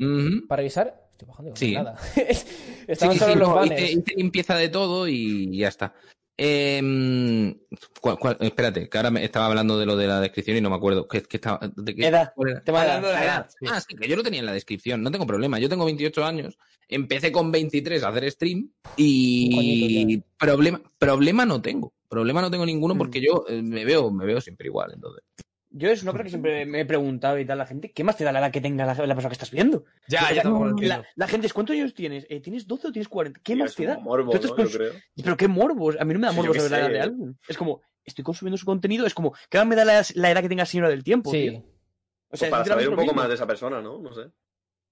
para 0.49 0.59
revisar. 0.61 1.03
Estoy 1.13 1.29
bajando 1.29 1.57
Sí. 1.57 1.73
nada. 1.73 1.97
Estaban 2.89 3.15
Sí, 3.15 3.19
solo 3.21 3.33
sí, 3.33 3.39
los 3.39 3.49
no, 3.49 3.55
banners. 3.55 3.81
hice, 3.83 3.93
hice 3.93 4.15
limpieza 4.17 4.55
de 4.57 4.69
todo 4.69 5.09
y 5.09 5.57
ya 5.57 5.69
está. 5.69 5.95
¿Cuál- 8.01 8.19
cuál? 8.19 8.37
espérate, 8.41 8.89
que 8.89 8.99
ahora 8.99 9.11
me 9.11 9.25
estaba 9.25 9.47
hablando 9.47 9.79
de 9.79 9.87
lo 9.87 9.97
de 9.97 10.07
la 10.07 10.21
descripción 10.21 10.57
y 10.57 10.61
no 10.61 10.71
me 10.71 10.77
acuerdo. 10.77 11.07
¿Qué, 11.09 11.23
qué 11.23 11.37
estaba, 11.37 11.61
de 11.77 11.95
qué- 11.95 12.07
Edad. 12.07 12.33
cuál 12.35 12.51
era? 12.51 12.63
Tema 12.65 12.79
de 12.83 12.87
Hablando 12.89 13.09
de 13.09 13.15
la 13.15 13.25
edad. 13.25 13.47
sí. 13.49 13.67
Ah, 13.71 13.81
sí, 13.81 13.95
que 13.97 14.09
yo 14.09 14.17
lo 14.17 14.23
tenía 14.23 14.41
en 14.41 14.47
la 14.47 14.53
descripción, 14.53 15.03
no 15.03 15.11
tengo 15.11 15.27
problema. 15.27 15.59
Yo 15.59 15.69
tengo 15.69 15.85
28 15.85 16.25
años, 16.25 16.59
empecé 16.89 17.31
con 17.33 17.51
23 17.53 18.03
a 18.03 18.09
hacer 18.09 18.31
stream 18.31 18.71
y 18.97 19.55
coñito 19.55 20.27
problema, 20.39 20.81
problema 20.99 21.47
no 21.47 21.61
tengo. 21.63 21.93
Problema 22.09 22.43
no 22.43 22.51
tengo 22.51 22.67
ninguno 22.67 22.95
Mm. 22.95 22.99
porque 22.99 23.21
yo 23.23 23.45
eh, 23.49 23.63
me 23.63 23.85
veo, 23.85 24.11
me 24.11 24.27
veo 24.27 24.41
siempre 24.41 24.67
igual, 24.67 24.93
entonces. 24.95 25.25
Yo 25.75 25.89
es 25.91 26.03
una 26.03 26.13
cosa 26.13 26.25
que 26.25 26.31
siempre 26.31 26.67
me 26.67 26.81
he 26.81 26.85
preguntado 26.85 27.39
y 27.39 27.45
tal 27.47 27.59
la 27.59 27.67
gente. 27.67 27.91
¿Qué 27.93 28.05
más 28.05 28.17
te 28.17 28.25
da 28.25 28.33
la 28.33 28.41
edad 28.41 28.53
que 28.53 28.61
tenga 28.61 28.85
la, 28.85 28.93
la 28.95 29.15
persona 29.15 29.29
que 29.31 29.33
estás 29.35 29.51
viendo? 29.51 29.85
Ya, 30.07 30.33
ya 30.33 30.45
lo 30.45 30.75
la, 30.77 31.05
la 31.17 31.27
gente 31.29 31.47
es, 31.47 31.53
¿cuántos 31.53 31.75
años 31.75 31.95
tienes? 31.95 32.27
Eh, 32.29 32.41
¿Tienes 32.41 32.67
12 32.67 32.89
o 32.89 32.93
tienes 32.93 33.09
40? 33.09 33.41
¿Qué 33.43 33.57
más 33.57 33.71
Es 33.71 33.77
te 33.77 33.87
da? 33.87 33.99
morbo, 33.99 34.33
¿no? 34.35 34.41
cons- 34.41 34.71
Yo 34.71 34.79
creo. 34.79 34.93
Pero 35.23 35.37
qué 35.37 35.49
morbos. 35.49 35.97
A 35.99 36.05
mí 36.05 36.13
no 36.13 36.21
me 36.21 36.27
da 36.27 36.33
morbo 36.33 36.53
saber 36.55 36.71
la 36.71 36.79
edad 36.81 36.91
de 36.91 37.01
alguien. 37.01 37.39
Es 37.49 37.57
como, 37.57 37.81
estoy 38.05 38.23
consumiendo 38.23 38.59
su 38.59 38.67
contenido. 38.67 39.07
Es 39.07 39.15
como, 39.15 39.33
¿qué 39.49 39.57
edad 39.57 39.67
me 39.67 39.77
da 39.77 39.85
la, 39.85 40.03
la 40.15 40.31
edad 40.31 40.43
que 40.43 40.49
tenga 40.49 40.67
señora 40.67 40.91
del 40.91 41.03
tiempo? 41.05 41.31
Sí. 41.31 41.49
tío? 41.51 41.59
O 41.61 42.37
Pues 42.39 42.45
para 42.51 42.65
saber 42.65 42.89
un 42.89 42.97
poco 42.97 43.15
más 43.15 43.29
de 43.29 43.35
esa 43.35 43.47
persona, 43.47 43.81
¿no? 43.83 43.99
No 44.01 44.13
sé. 44.15 44.23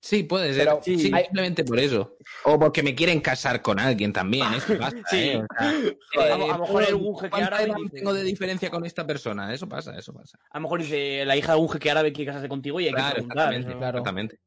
Sí, 0.03 0.23
puede 0.23 0.55
ser. 0.55 0.65
Pero- 0.65 0.81
sí, 0.83 0.99
sí. 0.99 1.11
Hay- 1.13 1.25
simplemente 1.25 1.63
por 1.65 1.79
eso. 1.79 2.17
O 2.45 2.59
porque 2.59 2.83
me 2.83 2.95
quieren 2.95 3.21
casar 3.21 3.61
con 3.61 3.79
alguien 3.79 4.13
también, 4.15 4.47
eso 4.55 4.79
pasa. 4.79 4.97
Sí. 5.11 5.17
¿eh? 5.31 5.43
O 5.43 6.23
sea, 6.23 6.35
A 6.35 6.39
lo- 6.39 6.45
a 6.45 6.57
lo 6.57 6.59
mejor 6.61 6.83
eh, 6.83 6.87
hay 6.87 6.93
algún 6.93 7.17
jeque 7.19 7.31
¿cuánta 7.31 7.47
árabe 7.57 7.73
y 7.85 7.89
tengo 7.91 8.13
de 8.15 8.23
diferencia 8.25 8.71
con 8.71 8.87
esta 8.87 9.07
persona? 9.07 9.53
Eso 9.53 9.69
pasa, 9.69 9.97
eso 9.99 10.13
pasa. 10.15 10.39
A 10.51 10.59
lo 10.59 10.63
mejor 10.63 10.81
dice 10.81 11.25
la 11.27 11.37
hija 11.37 11.49
de 11.49 11.53
algún 11.53 11.69
jeque 11.71 11.91
árabe 11.91 12.09
que 12.11 12.17
quiere 12.17 12.29
casarse 12.31 12.49
contigo 12.49 12.81
y 12.81 12.85
hay 12.87 12.91
que 12.93 12.97
Claro, 12.97 13.13
preguntar. 13.15 13.53
exactamente. 13.55 13.79
Claro. 13.79 13.99
exactamente. 13.99 14.39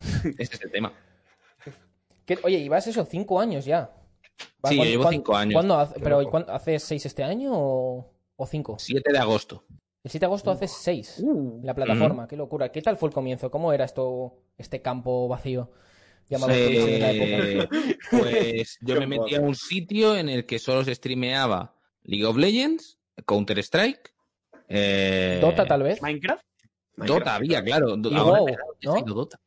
Ese 0.42 0.54
es 0.54 0.62
el 0.62 0.70
tema. 0.70 0.92
¿Qué- 2.24 2.38
Oye, 2.42 2.60
llevas 2.60 2.86
eso, 2.86 3.04
cinco 3.04 3.40
años 3.40 3.64
ya. 3.64 3.90
Sí, 4.64 4.76
yo 4.76 4.76
¿cuán- 4.76 4.88
llevo 4.88 5.10
cinco 5.10 5.36
años. 5.36 5.52
¿cuándo 5.54 5.92
pero. 6.02 6.30
¿cuándo- 6.30 6.52
¿hace 6.52 6.78
seis 6.78 7.04
este 7.06 7.24
año 7.24 7.50
o, 7.54 8.10
o 8.36 8.46
cinco? 8.46 8.76
7 8.78 9.12
de 9.12 9.18
agosto. 9.18 9.64
El 10.04 10.10
7 10.10 10.20
de 10.20 10.26
agosto 10.26 10.50
hace 10.50 10.68
seis. 10.68 11.16
Uh, 11.22 11.60
La 11.64 11.74
plataforma, 11.74 12.28
qué 12.28 12.36
locura. 12.36 12.70
¿Qué 12.70 12.80
tal 12.82 12.96
fue 12.96 13.08
el 13.08 13.14
comienzo? 13.14 13.50
¿Cómo 13.50 13.72
era 13.72 13.84
esto, 13.84 14.34
este 14.56 14.80
campo 14.80 15.26
vacío? 15.28 15.70
Llamado 16.28 16.52
en 16.52 17.00
la 17.00 17.10
época. 17.12 17.68
pues 18.10 18.78
yo 18.80 18.98
me 19.00 19.06
metí 19.06 19.34
a 19.34 19.40
un 19.40 19.54
sitio 19.54 20.16
en 20.16 20.28
el 20.28 20.46
que 20.46 20.58
solo 20.58 20.84
se 20.84 20.94
streameaba 20.94 21.74
League 22.04 22.24
of 22.26 22.36
Legends, 22.36 22.98
Counter 23.26 23.58
Strike, 23.58 24.12
eh, 24.68 25.38
Dota, 25.40 25.66
tal 25.66 25.82
vez. 25.82 26.00
¿Minecraft? 26.02 26.42
Dota 26.96 27.34
había, 27.36 27.62
claro. 27.64 27.96
Y 27.96 28.14
ahora 28.14 28.40
WoW, 28.40 28.56
¿no? 28.82 29.02
Dota. 29.02 29.40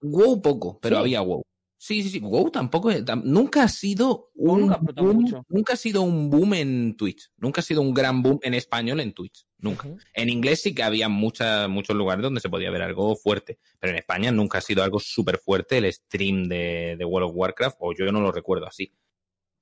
WoW 0.00 0.42
poco, 0.42 0.78
pero 0.80 0.96
Sí. 0.96 1.00
había 1.02 1.20
WoW. 1.20 1.42
Sí, 1.78 2.02
sí, 2.02 2.08
sí. 2.10 2.18
WoW 2.20 2.50
tampoco. 2.50 2.90
es- 2.90 3.04
tam- 3.04 3.22
nunca 3.22 3.62
ha 3.62 3.68
sido 3.68 4.30
WoW 4.34 4.54
un 4.54 4.60
nunca 4.62 4.78
boom, 4.96 5.16
mucho. 5.22 5.44
nunca 5.48 5.74
ha 5.74 5.76
sido 5.76 6.02
un 6.02 6.28
boom 6.30 6.54
en 6.54 6.96
Twitch. 6.96 7.30
Nunca 7.36 7.60
ha 7.60 7.64
sido 7.64 7.82
un 7.82 7.94
gran 7.94 8.22
boom 8.22 8.40
en 8.42 8.54
español 8.54 8.98
en 9.00 9.12
Twitch. 9.12 9.45
Nunca. 9.58 9.88
En 10.12 10.28
inglés 10.28 10.62
sí 10.62 10.74
que 10.74 10.82
había 10.82 11.08
mucha- 11.08 11.66
muchos 11.68 11.96
lugares 11.96 12.22
donde 12.22 12.40
se 12.40 12.50
podía 12.50 12.70
ver 12.70 12.82
algo 12.82 13.16
fuerte, 13.16 13.58
pero 13.80 13.92
en 13.92 13.98
España 13.98 14.30
nunca 14.30 14.58
ha 14.58 14.60
sido 14.60 14.82
algo 14.82 14.98
súper 15.00 15.38
fuerte 15.38 15.78
el 15.78 15.90
stream 15.92 16.44
de, 16.44 16.96
de 16.98 17.04
World 17.04 17.30
of 17.30 17.36
Warcraft, 17.36 17.76
o 17.80 17.94
yo 17.94 18.10
no 18.12 18.20
lo 18.20 18.32
recuerdo 18.32 18.66
así. 18.66 18.92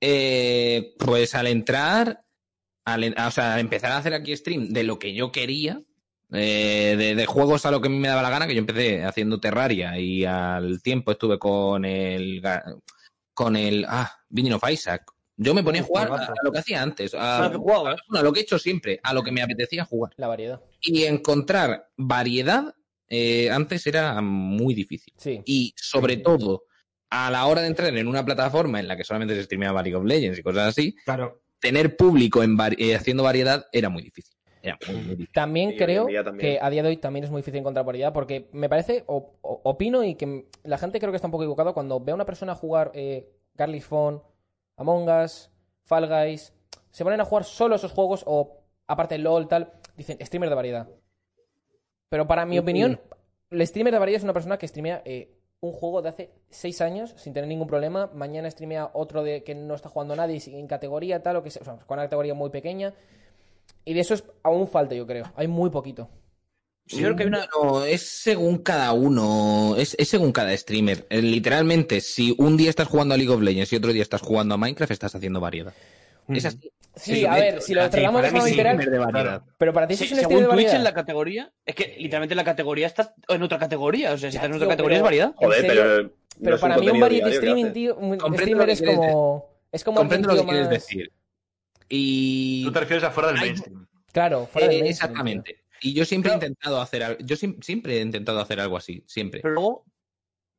Eh, 0.01 0.95
pues 0.99 1.33
al 1.33 1.47
entrar, 1.47 2.23
al, 2.83 3.15
o 3.17 3.31
sea, 3.31 3.53
al 3.53 3.59
empezar 3.61 3.91
a 3.93 3.97
hacer 3.97 4.13
aquí 4.13 4.35
stream 4.35 4.67
de 4.69 4.83
lo 4.83 4.99
que 4.99 5.13
yo 5.13 5.31
quería, 5.31 5.81
eh, 6.33 6.95
de, 6.97 7.15
de 7.15 7.25
juegos 7.25 7.65
a 7.65 7.71
lo 7.71 7.79
que 7.81 7.87
a 7.87 7.91
mí 7.91 7.97
me 7.97 8.09
daba 8.09 8.21
la 8.21 8.29
gana, 8.29 8.47
que 8.47 8.53
yo 8.53 8.59
empecé 8.59 9.03
haciendo 9.03 9.39
Terraria 9.39 9.97
y 9.97 10.25
al 10.25 10.81
tiempo 10.81 11.11
estuve 11.11 11.39
con 11.39 11.85
el 11.85 12.41
con 13.33 13.55
el 13.55 13.85
ah, 13.87 14.11
Binding 14.29 14.53
of 14.53 14.69
Isaac. 14.69 15.11
Yo 15.37 15.53
me 15.53 15.63
ponía 15.63 15.81
a 15.81 15.83
jugar 15.83 16.09
a, 16.11 16.15
a 16.15 16.33
lo 16.43 16.51
que 16.51 16.59
hacía 16.59 16.81
antes, 16.81 17.13
a, 17.13 17.49
lo 18.21 18.31
que 18.33 18.39
he 18.39 18.43
hecho 18.43 18.57
siempre, 18.57 18.99
a 19.03 19.13
lo 19.13 19.21
que 19.23 19.31
me 19.31 19.41
apetecía 19.41 19.83
jugar 19.83 20.13
La 20.17 20.27
variedad. 20.27 20.61
y 20.81 21.03
encontrar 21.03 21.89
variedad 21.97 22.73
eh, 23.09 23.49
antes 23.51 23.85
era 23.85 24.21
muy 24.21 24.73
difícil. 24.73 25.13
Sí. 25.17 25.41
Y 25.45 25.73
sobre 25.77 26.17
todo, 26.17 26.63
a 27.09 27.29
la 27.29 27.45
hora 27.45 27.61
de 27.61 27.67
entrar 27.67 27.95
en 27.95 28.07
una 28.07 28.23
plataforma 28.25 28.79
en 28.79 28.87
la 28.87 28.95
que 28.97 29.03
solamente 29.03 29.35
se 29.35 29.43
streameaba 29.43 29.81
League 29.83 29.95
of 29.95 30.05
Legends 30.05 30.39
y 30.39 30.43
cosas 30.43 30.69
así, 30.69 30.95
Claro. 31.05 31.41
tener 31.59 31.95
público 31.97 32.41
en 32.41 32.57
vari- 32.57 32.75
eh, 32.79 32.95
haciendo 32.95 33.23
variedad 33.23 33.65
era 33.71 33.89
muy 33.89 34.01
difícil. 34.03 34.33
Era 34.61 34.79
muy, 34.87 34.95
muy 34.95 35.05
difícil. 35.11 35.33
También 35.33 35.75
creo 35.77 36.07
también. 36.23 36.37
que 36.39 36.59
a 36.59 36.69
día 36.71 36.81
de 36.81 36.89
hoy 36.89 36.97
también 36.97 37.25
es 37.25 37.29
muy 37.29 37.41
difícil 37.41 37.59
encontrar 37.59 37.85
variedad 37.85 38.11
porque 38.11 38.47
me 38.53 38.69
parece, 38.69 39.03
o- 39.05 39.35
o- 39.41 39.61
opino 39.65 40.03
y 40.03 40.15
que 40.15 40.47
la 40.63 40.77
gente 40.79 40.99
creo 40.99 41.11
que 41.11 41.17
está 41.17 41.27
un 41.27 41.31
poco 41.31 41.43
equivocada 41.43 41.73
cuando 41.73 41.99
ve 41.99 42.13
a 42.13 42.15
una 42.15 42.25
persona 42.25 42.55
jugar 42.55 42.91
eh, 42.95 43.29
Garlic 43.53 43.83
Phone, 43.83 44.21
Among 44.77 45.09
Us, 45.09 45.51
Fall 45.83 46.07
Guys, 46.07 46.53
se 46.91 47.03
ponen 47.03 47.21
a 47.21 47.25
jugar 47.25 47.43
solo 47.43 47.75
esos 47.75 47.91
juegos 47.91 48.23
o 48.25 48.61
aparte 48.87 49.17
LOL, 49.17 49.47
tal, 49.47 49.73
dicen 49.97 50.17
streamer 50.25 50.49
de 50.49 50.55
variedad. 50.55 50.89
Pero 52.09 52.27
para 52.27 52.45
mi 52.45 52.59
opinión, 52.59 52.99
el 53.49 53.67
streamer 53.67 53.93
de 53.93 53.99
variedad 53.99 54.17
es 54.17 54.23
una 54.23 54.33
persona 54.33 54.57
que 54.57 54.67
streamea 54.67 55.01
eh, 55.05 55.35
un 55.59 55.71
juego 55.71 56.01
de 56.01 56.09
hace 56.09 56.31
seis 56.49 56.81
años 56.81 57.13
sin 57.17 57.33
tener 57.33 57.47
ningún 57.47 57.67
problema. 57.67 58.09
Mañana 58.13 58.49
streamea 58.49 58.91
otro 58.93 59.23
de 59.23 59.43
que 59.43 59.55
no 59.55 59.73
está 59.73 59.89
jugando 59.89 60.15
nadie 60.15 60.41
y 60.45 60.59
en 60.59 60.67
categoría 60.67 61.21
tal 61.21 61.37
o 61.37 61.43
que 61.43 61.51
sea, 61.51 61.61
o 61.61 61.65
sea, 61.65 61.77
con 61.85 61.97
una 61.97 62.03
categoría 62.05 62.33
muy 62.33 62.49
pequeña. 62.49 62.93
Y 63.83 63.93
de 63.93 63.99
eso 63.99 64.13
es 64.13 64.23
aún 64.43 64.67
falta, 64.67 64.95
yo 64.95 65.05
creo. 65.05 65.25
Hay 65.35 65.47
muy 65.47 65.69
poquito. 65.69 66.09
Yo 66.87 66.97
creo 66.99 67.15
que 67.15 67.23
hay 67.23 67.29
una. 67.29 67.47
Bueno, 67.57 67.83
es 67.85 68.01
según 68.07 68.59
cada 68.59 68.93
uno, 68.93 69.75
es, 69.77 69.95
es 69.97 70.07
según 70.07 70.31
cada 70.31 70.55
streamer. 70.55 71.05
Eh, 71.09 71.21
Literalmente, 71.21 71.99
si 72.01 72.35
un 72.37 72.57
día 72.57 72.69
estás 72.69 72.87
jugando 72.87 73.15
a 73.15 73.17
League 73.17 73.31
of 73.33 73.41
Legends 73.41 73.73
y 73.73 73.75
otro 73.75 73.91
día 73.91 74.03
estás 74.03 74.21
jugando 74.21 74.53
a 74.55 74.57
Minecraft, 74.57 74.91
estás 74.91 75.15
haciendo 75.15 75.39
variedad. 75.39 75.73
Es 76.29 76.45
así. 76.45 76.71
Sí, 76.95 77.15
Sí, 77.15 77.25
a 77.25 77.33
ver, 77.35 77.61
si 77.61 77.73
lo 77.73 77.83
sí, 77.83 77.89
tratamos 77.89 78.21
de 78.21 78.29
forma 78.29 78.45
literal, 78.47 78.75
streamer 78.77 78.89
de 78.91 78.97
variedad. 79.05 79.43
pero 79.57 79.73
para 79.73 79.85
ti 79.87 79.95
Sí, 79.97 80.05
es 80.05 80.11
un 80.11 80.17
según 80.17 80.31
streamer 80.31 80.43
de 80.49 80.53
Twitch 80.55 80.65
variedad. 80.65 80.75
en 80.77 80.83
la 80.85 80.93
categoría, 80.93 81.53
es 81.65 81.75
que 81.75 81.95
literalmente 81.99 82.33
en 82.33 82.37
la 82.37 82.43
categoría 82.45 82.87
estás 82.87 83.11
en 83.27 83.43
otra 83.43 83.59
categoría. 83.59 84.13
O 84.13 84.17
sea, 84.17 84.29
si 84.31 84.35
Ya, 84.35 84.39
estás 84.39 84.45
en 84.45 84.51
tío, 84.53 84.57
otra 84.57 84.67
categoría 84.69 84.97
pero- 84.97 84.99
es 84.99 85.03
variedad. 85.03 85.27
¿En 85.39 85.47
Joder, 85.47 85.67
pero. 85.67 86.51
no 86.51 86.57
para 86.59 86.77
mí 86.77 86.89
un 86.89 86.99
variety 86.99 87.29
streaming, 87.31 87.71
tío, 87.73 87.95
un 87.97 88.17
Comprendo 88.17 88.63
streamer 88.63 88.69
es 88.69 88.81
como... 88.81 89.49
Es 89.71 89.83
como 89.83 89.97
Comprendo 89.97 90.29
lo 90.29 90.35
que 90.41 90.43
quieres 90.47 90.61
más- 90.67 90.69
decir. 90.69 91.11
Y 91.89 92.63
Tú 92.65 92.71
te 92.71 92.79
refieres 92.79 93.03
a 93.03 93.11
fuera 93.11 93.29
del 93.31 93.41
mainstream. 93.41 93.87
Claro, 94.11 94.47
fuera 94.51 94.67
del 94.67 94.77
Eh, 94.77 94.81
mainstream, 94.83 95.09
exactamente. 95.11 95.57
Y 95.85 95.93
yo 95.93 96.03
siempre 96.05 96.31
he 96.31 96.35
intentado 96.35 96.81
hacer 96.81 97.03
algo, 97.03 97.19
yo 97.23 97.35
siempre 97.35 97.97
he 97.97 98.01
intentado 98.01 98.39
hacer 98.39 98.59
algo 98.59 98.75
así, 98.77 99.03
siempre. 99.07 99.41
Pero 99.41 99.53
luego, 99.53 99.85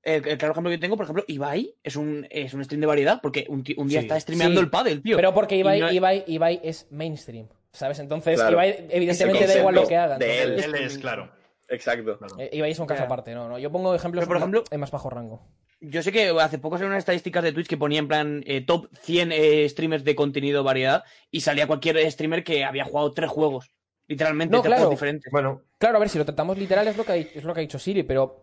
el, 0.03 0.27
el 0.29 0.39
claro 0.39 0.53
ejemplo 0.53 0.71
que 0.71 0.79
tengo, 0.79 0.97
por 0.97 1.05
ejemplo, 1.05 1.25
Ibai 1.27 1.75
es 1.83 1.97
un, 1.97 2.27
es 2.31 2.55
un 2.55 2.65
stream 2.65 2.81
de 2.81 2.87
variedad 2.87 3.19
porque 3.21 3.45
un, 3.49 3.63
día 3.65 3.75
Sí. 4.01 4.07
está 4.07 4.21
streameando 4.21 4.61
Sí. 4.61 4.65
el 4.65 4.71
pádel, 4.71 5.03
tío. 5.03 5.17
Pero 5.17 5.35
porque 5.35 5.57
Ibai, 5.57 5.81
no- 5.81 5.91
Ibai, 5.91 6.23
Ibai 6.29 6.61
es 6.63 6.87
mainstream. 6.91 7.49
¿Sabes? 7.73 7.99
Entonces, 7.99 8.37
Claro. 8.37 8.53
Ibai, 8.53 8.87
evidentemente 8.89 9.47
da 9.49 9.59
igual 9.59 9.75
lo 9.75 9.87
que 9.89 9.97
haga. 9.97 10.17
de 10.17 10.43
él. 10.43 10.53
Él 10.63 10.75
es, 10.77 10.97
claro. 10.99 11.31
Exacto. 11.69 12.17
claro. 12.19 12.37
eh, 12.39 12.51
Ibai 12.53 12.71
es 12.71 12.79
un 12.79 12.87
caso 12.87 13.03
aparte, 13.03 13.35
no, 13.35 13.49
no. 13.49 13.59
Yo 13.59 13.73
pongo 13.73 13.95
ejemplos 13.97 14.23
Pero, 14.23 14.29
por 14.29 14.37
ejemplo- 14.37 14.63
en 14.71 14.79
más 14.81 14.93
bajo 14.93 15.11
rango. 15.11 15.43
Yo 15.81 16.03
sé 16.03 16.11
que 16.13 16.29
hace 16.41 16.59
poco 16.59 16.77
salieron 16.77 16.93
unas 16.93 17.01
estadísticas 17.03 17.43
de 17.43 17.53
Twitch 17.53 17.67
que 17.67 17.77
ponía 17.77 17.99
en 17.99 18.09
plan 18.09 18.43
eh, 18.47 18.61
top 18.61 18.87
100 19.03 19.31
eh, 19.33 19.69
streamers 19.69 20.05
de 20.05 20.15
contenido 20.15 20.63
variedad 20.65 21.03
y 21.31 21.41
salía 21.41 21.67
cualquier 21.67 22.11
streamer 22.11 22.45
que 22.45 22.65
había 22.65 22.85
jugado 22.85 23.13
tres 23.13 23.29
juegos. 23.29 23.73
Literalmente, 24.09 24.55
No, 24.57 24.63
claro. 24.63 24.89
diferentes. 24.91 25.31
Bueno, 25.33 25.63
Claro, 25.79 25.97
a 25.97 26.01
ver, 26.01 26.09
si 26.09 26.19
lo 26.19 26.25
tratamos 26.25 26.57
literal 26.59 26.87
es 26.89 26.97
lo 26.97 27.05
que 27.05 27.13
ha, 27.13 27.17
es 27.17 27.43
lo 27.45 27.53
que 27.53 27.61
ha 27.61 27.63
dicho 27.63 27.79
Siri, 27.79 28.03
pero 28.03 28.41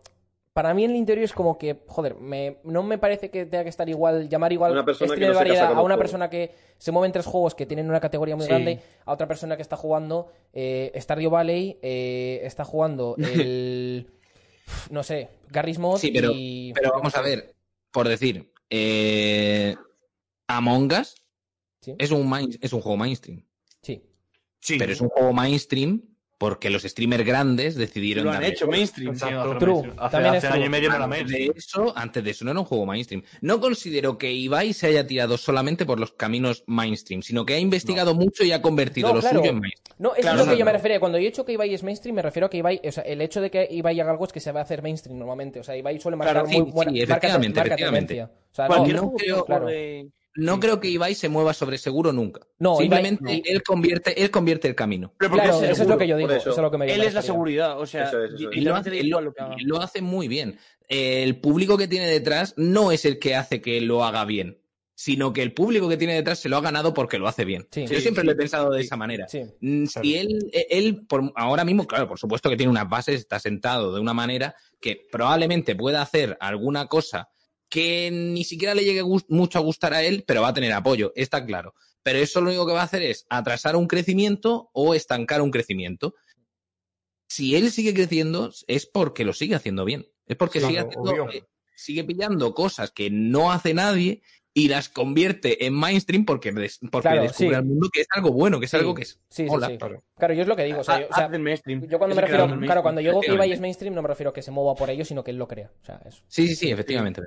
para 0.52 0.72
mí 0.72 0.84
en 0.84 0.92
el 0.92 0.96
interior 0.96 1.24
es 1.24 1.32
como 1.32 1.58
que, 1.58 1.80
joder, 1.88 2.14
me- 2.16 2.58
no 2.64 2.82
me 2.84 2.96
parece 2.98 3.28
que 3.30 3.44
tenga 3.46 3.64
que 3.64 3.70
estar 3.70 3.88
igual, 3.88 4.28
llamar 4.28 4.52
igual 4.52 4.70
Una 4.72 4.84
persona 4.84 5.14
que 5.14 5.26
no 5.26 5.34
variedad 5.34 5.64
a 5.66 5.70
un 5.72 5.78
una 5.78 5.82
juego. 5.82 5.98
persona 5.98 6.30
que 6.30 6.52
se 6.78 6.92
mueve 6.92 7.06
en 7.06 7.12
tres 7.12 7.26
juegos 7.26 7.54
que 7.56 7.66
tienen 7.66 7.88
una 7.88 7.98
categoría 7.98 8.36
muy 8.36 8.44
Sí. 8.44 8.50
grande, 8.50 8.80
a 9.04 9.12
otra 9.12 9.26
persona 9.26 9.56
que 9.56 9.62
está 9.62 9.76
jugando 9.76 10.30
eh, 10.52 10.92
Stardew 10.96 11.30
Valley, 11.30 11.78
eh, 11.82 12.40
está 12.44 12.64
jugando 12.64 13.16
el... 13.18 14.06
no 14.90 15.02
sé, 15.02 15.28
Garry's 15.50 15.78
Mod 15.78 15.98
Sí, 15.98 16.12
pero- 16.12 16.30
y... 16.32 16.72
Pero 16.74 16.92
vamos 16.92 17.16
a 17.16 17.22
ver, 17.22 17.54
por 17.90 18.06
decir, 18.08 18.52
eh, 18.70 19.74
Among 20.46 20.92
Us 20.92 21.16
Sí. 21.80 21.94
es 21.98 22.10
un, 22.12 22.28
main- 22.28 22.56
es 22.62 22.72
un 22.72 22.80
juego 22.80 22.96
mainstream. 22.96 23.44
Sí. 24.64 24.74
sí. 24.74 24.78
Pero 24.78 24.92
es 24.92 25.00
un 25.00 25.08
juego 25.10 25.32
mainstream 25.32 26.02
porque 26.36 26.68
los 26.68 26.82
streamers 26.82 27.24
grandes 27.24 27.74
decidieron 27.76 28.24
Lo 28.24 28.30
han 28.30 28.36
darle 28.36 28.48
hecho 28.48 28.66
mainstream. 28.66 29.12
Exacto. 29.12 29.56
True. 29.58 29.92
Hace, 29.96 30.12
También 30.12 30.34
es 30.34 30.38
hace 30.44 30.46
año 30.48 30.56
true. 30.56 30.66
y 30.66 30.68
medio 30.68 30.90
Antes 30.90 31.08
mainstream. 31.08 31.52
de, 31.52 31.58
eso, 31.58 31.92
antes 31.96 32.24
de 32.24 32.30
eso 32.32 32.44
no 32.44 32.50
era 32.50 32.60
un 32.60 32.66
juego 32.66 32.84
mainstream. 32.86 33.22
No 33.40 33.60
considero 33.60 34.18
que 34.18 34.32
Ibai 34.32 34.72
se 34.72 34.88
haya 34.88 35.06
tirado 35.06 35.38
solamente 35.38 35.86
por 35.86 36.00
los 36.00 36.12
caminos 36.12 36.64
mainstream, 36.66 37.22
sino 37.22 37.46
que 37.46 37.54
ha 37.54 37.58
investigado 37.60 38.14
mucho 38.14 38.42
y 38.44 38.50
ha 38.52 38.60
convertido 38.60 39.08
No, 39.08 39.14
lo 39.14 39.20
claro. 39.20 39.38
suyo 39.38 39.50
en 39.52 39.60
mainstream. 39.60 39.96
No, 39.98 40.12
eso 40.14 40.22
Claro, 40.22 40.40
es 40.40 40.46
lo 40.46 40.52
que 40.52 40.58
yo 40.58 40.64
me 40.64 40.72
refería. 40.72 40.98
Cuando 41.00 41.18
yo 41.18 41.22
he 41.22 41.26
dicho 41.30 41.44
que 41.46 41.52
Ibai 41.52 41.72
es 41.72 41.82
mainstream, 41.84 42.16
me 42.16 42.22
refiero 42.22 42.46
a 42.46 42.50
que 42.50 42.58
Ibai, 42.58 42.80
o 42.84 42.92
sea, 42.92 43.04
el 43.04 43.20
hecho 43.20 43.40
de 43.40 43.50
que 43.50 43.68
Ibai 43.70 43.98
haga 44.00 44.10
algo 44.10 44.24
es 44.24 44.32
que 44.32 44.40
se 44.40 44.50
va 44.50 44.60
a 44.60 44.62
hacer 44.64 44.82
mainstream 44.82 45.18
normalmente. 45.18 45.60
O 45.60 45.62
sea, 45.62 45.76
Ibai 45.76 46.00
suele 46.00 46.16
marcar 46.16 46.34
Claro, 46.34 46.48
sí, 46.48 46.60
muy 46.60 46.70
buena 46.72 46.90
sí, 46.90 46.98
marca- 46.98 47.12
efectivamente, 47.14 47.60
marca 47.60 47.74
efectivamente. 47.74 48.14
tendencia. 48.14 48.40
O 48.50 48.54
sea, 48.54 48.66
Cualquier 48.66 48.96
no, 48.96 49.02
juego 49.10 49.46
No 50.36 50.58
creo 50.58 50.80
que 50.80 50.88
Ibai 50.88 51.14
se 51.14 51.28
mueva 51.28 51.54
sobre 51.54 51.78
seguro 51.78 52.12
nunca. 52.12 52.40
No, 52.58 52.76
Simplemente 52.76 53.24
Ibai- 53.24 53.42
él 53.46 53.62
convierte, 53.62 54.22
él 54.22 54.30
convierte 54.30 54.66
el 54.68 54.74
camino. 54.74 55.12
Pero 55.18 55.30
porque 55.30 55.46
Claro, 55.48 55.62
es 55.64 55.70
eso 55.70 55.82
es 55.84 55.88
lo 55.88 55.98
que 55.98 56.08
yo 56.08 56.16
digo. 56.16 56.30
eso. 56.30 56.50
Eso 56.50 56.50
es 56.50 56.58
lo 56.58 56.70
que 56.70 56.78
me 56.78 56.92
Él 56.92 57.02
es 57.02 57.14
la 57.14 57.22
seguridad, 57.22 57.78
o 57.80 57.86
sea, 57.86 58.08
Eso 58.08 58.24
es, 58.24 58.34
eso 58.34 58.50
es. 58.50 58.56
Y 58.56 58.60
lo, 58.62 58.74
hace, 58.74 59.02
lo- 59.04 59.80
hace 59.80 60.02
muy 60.02 60.26
bien. 60.28 60.58
El 60.88 61.40
público 61.40 61.78
que 61.78 61.88
tiene 61.88 62.06
detrás 62.08 62.54
no 62.56 62.90
es 62.92 63.04
el 63.04 63.18
que 63.18 63.34
hace 63.36 63.60
que 63.62 63.80
lo 63.80 64.04
haga 64.04 64.24
bien, 64.24 64.58
sino 64.96 65.32
que 65.32 65.42
el 65.42 65.52
público 65.54 65.88
que 65.88 65.96
tiene 65.96 66.14
detrás 66.14 66.40
se 66.40 66.48
lo 66.48 66.56
ha 66.56 66.60
ganado 66.60 66.92
porque 66.94 67.18
lo 67.18 67.26
hace 67.26 67.44
bien. 67.44 67.66
Sí. 67.70 67.82
Yo 67.86 67.94
Sí, 67.96 68.00
siempre 68.02 68.22
sí. 68.22 68.26
lo 68.26 68.32
he 68.32 68.36
pensado 68.36 68.70
de 68.70 68.80
esa 68.82 68.96
manera. 68.96 69.26
Sí. 69.28 69.42
Mm. 69.60 69.86
Si 69.86 70.16
él, 70.16 70.50
él 70.52 71.06
por, 71.06 71.32
ahora 71.36 71.64
mismo, 71.64 71.86
claro, 71.86 72.06
por 72.08 72.18
supuesto 72.18 72.50
que 72.50 72.56
tiene 72.56 72.70
unas 72.70 72.88
bases, 72.88 73.20
está 73.20 73.38
sentado 73.40 73.94
de 73.94 74.00
una 74.00 74.12
manera 74.14 74.54
que 74.80 75.06
probablemente 75.10 75.74
pueda 75.74 76.02
hacer 76.02 76.36
alguna 76.40 76.86
cosa 76.86 77.28
que 77.68 78.10
ni 78.10 78.44
siquiera 78.44 78.74
le 78.74 78.84
llegue 78.84 79.02
mucho 79.28 79.58
a 79.58 79.62
gustar 79.62 79.94
a 79.94 80.02
él, 80.02 80.24
pero 80.26 80.42
va 80.42 80.48
a 80.48 80.54
tener 80.54 80.72
apoyo, 80.72 81.12
está 81.16 81.44
claro. 81.44 81.74
Pero 82.02 82.18
eso 82.18 82.40
lo 82.40 82.48
único 82.48 82.66
que 82.66 82.72
va 82.72 82.82
a 82.82 82.84
hacer 82.84 83.02
es 83.02 83.26
atrasar 83.30 83.76
un 83.76 83.86
crecimiento 83.88 84.70
o 84.72 84.94
estancar 84.94 85.40
un 85.42 85.50
crecimiento. 85.50 86.14
Si 87.26 87.56
él 87.56 87.70
sigue 87.72 87.94
creciendo, 87.94 88.52
es 88.66 88.86
porque 88.86 89.24
lo 89.24 89.32
sigue 89.32 89.54
haciendo 89.54 89.84
bien. 89.84 90.06
Es 90.26 90.36
porque 90.36 90.58
Claro, 90.60 90.68
sigue, 90.74 90.80
haciendo- 90.86 91.30
eh, 91.30 91.44
sigue 91.74 92.04
pillando 92.04 92.54
cosas 92.54 92.90
que 92.92 93.10
no 93.10 93.50
hace 93.52 93.74
nadie 93.74 94.22
y 94.56 94.68
las 94.68 94.88
convierte 94.88 95.66
en 95.66 95.74
mainstream 95.74 96.24
porque, 96.24 96.52
des- 96.52 96.78
porque 96.92 97.08
Claro, 97.08 97.22
descubre 97.22 97.48
sí. 97.50 97.54
al 97.56 97.64
mundo 97.64 97.88
que 97.92 98.02
es 98.02 98.06
algo 98.10 98.30
bueno, 98.32 98.60
que 98.60 98.66
es 98.66 98.70
Sí. 98.70 98.76
algo 98.76 98.94
que 98.94 99.02
es. 99.02 99.18
Sí, 99.28 99.42
sí, 99.42 99.46
Hola. 99.50 99.66
sí. 99.66 99.78
Claro. 99.78 100.04
Claro, 100.16 100.34
yo 100.34 100.42
es 100.42 100.48
lo 100.48 100.54
que 100.54 100.62
digo. 100.62 100.78
O 100.80 100.84
sea, 100.84 101.00
yo, 101.00 101.06
o 101.10 101.14
sea, 101.14 101.28
yo 101.28 101.98
cuando 101.98 102.14
me 102.14 102.22
refiero, 102.22 102.46
claro, 102.60 102.82
cuando 102.82 103.00
yo 103.00 103.20
digo 103.20 103.20
que 103.42 103.52
es 103.52 103.60
mainstream, 103.60 103.94
no 103.94 104.02
me 104.02 104.08
refiero 104.08 104.30
a 104.30 104.32
que 104.32 104.42
se 104.42 104.52
mueva 104.52 104.76
por 104.76 104.88
ello, 104.90 105.04
sino 105.04 105.24
que 105.24 105.32
él 105.32 105.38
lo 105.38 105.48
crea. 105.48 105.72
O 105.82 105.84
sea, 105.84 106.00
eso. 106.06 106.22
Sí, 106.28 106.46
sí, 106.46 106.54
sí, 106.54 106.70
efectivamente. 106.70 107.20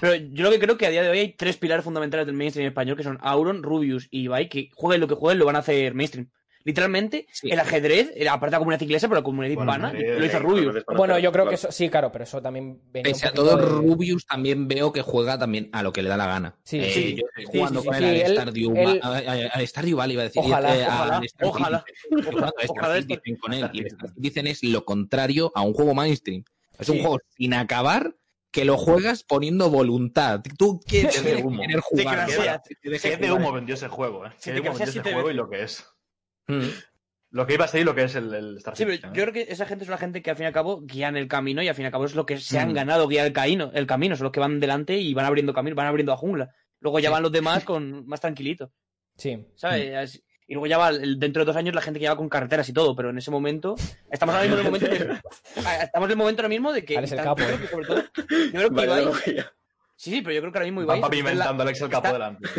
Pero 0.00 0.14
yo 0.16 0.42
lo 0.44 0.50
que 0.50 0.58
creo 0.58 0.76
que 0.76 0.86
a 0.86 0.90
día 0.90 1.02
de 1.04 1.08
hoy 1.10 1.18
hay 1.20 1.32
tres 1.34 1.56
pilares 1.56 1.84
fundamentales 1.84 2.26
del 2.26 2.34
mainstream 2.34 2.66
español, 2.66 2.96
que 2.96 3.04
son 3.04 3.18
Auron, 3.20 3.62
Rubius 3.62 4.08
y 4.10 4.22
Ibai, 4.22 4.48
que 4.48 4.70
jueguen 4.74 5.00
lo 5.00 5.06
que 5.08 5.14
jueguen, 5.14 5.38
lo 5.38 5.46
van 5.46 5.56
a 5.56 5.60
hacer 5.60 5.94
mainstream. 5.94 6.28
Literalmente, 6.64 7.26
Sí. 7.32 7.50
el 7.50 7.58
ajedrez, 7.60 8.12
aparte 8.28 8.46
de 8.46 8.52
la 8.52 8.58
comunidad 8.58 8.80
inglesa, 8.82 9.08
pero 9.08 9.20
la 9.20 9.24
comunidad 9.24 9.54
Bueno, 9.56 9.72
hispana, 9.72 9.92
lo 9.92 10.24
hizo 10.26 10.36
Eh, 10.36 10.40
Rubius. 10.40 10.84
Bueno, 10.96 11.18
yo 11.18 11.32
creo 11.32 11.48
que 11.48 11.54
eso, 11.56 11.72
sí, 11.72 11.88
claro, 11.88 12.10
pero 12.12 12.24
eso 12.24 12.40
también 12.40 12.80
venía 12.92 13.12
Pese 13.12 13.26
a 13.28 13.32
todo, 13.32 13.56
de- 13.56 13.62
Rubius 13.64 14.26
también 14.26 14.68
veo 14.68 14.92
que 14.92 15.02
juega 15.02 15.38
también 15.38 15.68
a 15.72 15.82
lo 15.82 15.92
que 15.92 16.02
le 16.02 16.08
da 16.08 16.16
la 16.16 16.26
gana. 16.26 16.56
Sí, 16.62 16.78
Eh, 16.78 16.90
sí, 16.92 17.16
yo 17.16 17.26
estoy 17.28 17.44
jugando 17.46 17.80
sí, 17.80 17.86
con 17.88 17.96
sí, 17.96 18.04
él 18.04 18.14
sí, 18.16 18.22
al 18.22 18.26
él- 18.30 18.36
Stardew, 18.36 18.76
él- 18.76 19.00
Va- 19.02 19.08
a- 19.08 19.18
a- 19.18 19.48
al 19.54 19.66
Stardew 19.68 19.96
Valley, 19.96 20.12
iba 20.14 20.22
a 20.22 20.26
decir. 20.26 20.42
Ojalá, 20.44 20.76
eh, 20.76 20.84
al 20.84 20.90
ojalá, 21.42 21.84
ojalá. 22.68 23.02
Citizen 23.02 23.36
con 23.36 23.52
él. 23.52 23.70
Y 23.72 23.82
Citizen 24.14 24.46
es 24.46 24.62
lo 24.62 24.84
contrario 24.84 25.52
a 25.54 25.62
un 25.62 25.72
juego 25.72 25.94
mainstream. 25.94 26.44
Es 26.78 26.88
un 26.88 26.96
Sí. 26.96 27.02
juego 27.02 27.18
sin 27.36 27.54
acabar 27.54 28.14
que 28.50 28.64
lo 28.66 28.76
juegas 28.76 29.24
poniendo 29.24 29.70
voluntad. 29.70 30.42
Tú 30.58 30.78
quieres 30.86 31.16
Es 31.16 31.24
de 31.24 31.36
humo. 31.36 31.62
querer 31.62 31.80
jugar. 31.80 32.26
Te 32.26 33.16
de 33.16 33.32
humo 33.32 33.52
vendió 33.52 33.74
ese 33.74 33.88
juego, 33.88 34.26
¿eh? 34.26 34.30
Si 34.36 34.50
te 34.50 34.54
de 34.54 34.60
humo 34.60 34.70
vendió 34.78 34.84
ese 35.00 35.02
juego 35.12 35.30
y 35.30 35.34
lo 35.34 35.48
que 35.48 35.62
es. 35.62 35.86
Mm. 36.48 36.68
Lo 37.30 37.46
que 37.46 37.54
iba 37.54 37.64
a 37.64 37.68
ser 37.68 37.80
y 37.80 37.84
lo 37.84 37.94
que 37.94 38.04
es 38.04 38.14
el, 38.14 38.34
el 38.34 38.56
Star 38.58 38.76
Sí, 38.76 38.84
pero 38.84 38.96
yo 39.14 39.22
creo 39.22 39.32
que 39.32 39.46
esa 39.48 39.64
gente 39.64 39.84
es 39.84 39.88
una 39.88 39.96
gente 39.96 40.20
que 40.22 40.30
al 40.30 40.36
fin 40.36 40.44
y 40.44 40.46
al 40.48 40.52
cabo 40.52 40.82
guían 40.82 41.16
el 41.16 41.28
camino 41.28 41.62
y 41.62 41.68
al 41.68 41.74
fin 41.74 41.84
y 41.84 41.86
al 41.86 41.92
cabo 41.92 42.04
es 42.04 42.14
lo 42.14 42.26
que 42.26 42.38
se 42.38 42.58
han 42.58 42.70
Mm. 42.70 42.74
ganado, 42.74 43.08
guiar 43.08 43.26
el 43.26 43.32
camino, 43.32 43.70
el 43.72 43.86
camino, 43.86 44.16
son 44.16 44.24
los 44.24 44.32
que 44.32 44.40
van 44.40 44.60
delante 44.60 44.98
y 44.98 45.14
van 45.14 45.24
abriendo 45.24 45.54
camino, 45.54 45.74
van 45.76 45.86
abriendo 45.86 46.12
a 46.12 46.16
jungla. 46.18 46.50
Luego 46.80 46.98
ya 46.98 47.08
Sí. 47.08 47.12
van 47.12 47.22
los 47.22 47.32
demás 47.32 47.64
con 47.64 48.06
más 48.06 48.20
tranquilito, 48.20 48.72
Sí. 49.16 49.46
¿sabes? 49.56 49.94
Así- 49.94 50.22
Y 50.48 50.54
luego 50.54 50.66
ya 50.66 50.76
va, 50.76 50.92
dentro 50.92 51.42
de 51.42 51.46
dos 51.46 51.56
años, 51.56 51.74
la 51.74 51.80
gente 51.80 51.98
que 51.98 52.04
ya 52.04 52.10
va 52.10 52.16
con 52.18 52.28
carreteras 52.28 52.68
y 52.68 52.74
todo, 52.74 52.94
pero 52.94 53.08
en 53.08 53.16
ese 53.16 53.30
momento, 53.30 53.76
estamos 54.10 54.34
ahora 54.34 54.46
mismo 54.46 54.58
en 54.60 54.66
el 54.66 54.72
momento 54.72 54.88
de, 54.90 55.20
estamos 55.86 56.06
en 56.08 56.10
el 56.10 56.16
momento 56.18 56.42
ahora 56.42 56.48
mismo 56.50 56.72
de 56.72 56.84
que... 56.84 56.98
Alex 56.98 57.12
el 57.12 57.20
capo, 57.22 57.42
¿eh? 57.42 57.56
que 57.58 57.68
sobre 57.68 57.86
todo, 57.86 58.02
yo 58.02 58.50
creo 58.52 58.70
que 58.74 58.84
Ibai. 58.84 59.44
Sí, 60.02 60.10
sí, 60.10 60.22
pero 60.22 60.34
yo 60.34 60.40
creo 60.40 60.52
que 60.52 60.58
ahora 60.58 60.70
mismo 60.70 60.80
Va 60.86 60.96
Ibai... 60.96 61.00
la- 61.00 61.06
pavimentando 61.08 61.62
Alex 61.62 61.80
el 61.80 61.88
capo 61.88 62.06
está- 62.08 62.12
delante. 62.12 62.48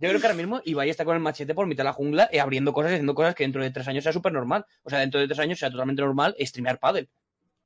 yo 0.00 0.08
creo, 0.08 0.20
que 0.20 0.26
ahora 0.26 0.34
mismo 0.36 0.60
Ibai 0.64 0.90
está 0.90 1.04
con 1.04 1.16
el 1.16 1.22
machete 1.22 1.54
por 1.54 1.66
mitad 1.66 1.82
de 1.84 1.88
la 1.88 1.92
jungla 1.92 2.28
y 2.32 2.38
abriendo 2.38 2.72
cosas 2.72 2.90
y 2.90 2.94
haciendo 2.94 3.14
cosas 3.14 3.34
que 3.34 3.44
dentro 3.44 3.62
de 3.62 3.70
tres 3.70 3.88
años 3.88 4.04
sea 4.04 4.12
súper 4.12 4.32
normal. 4.32 4.66
O 4.82 4.90
sea, 4.90 4.98
dentro 4.98 5.18
de 5.20 5.26
tres 5.26 5.38
años 5.38 5.58
sea 5.58 5.70
totalmente 5.70 6.02
normal 6.02 6.36
streamear 6.40 6.78
pádel. 6.78 7.08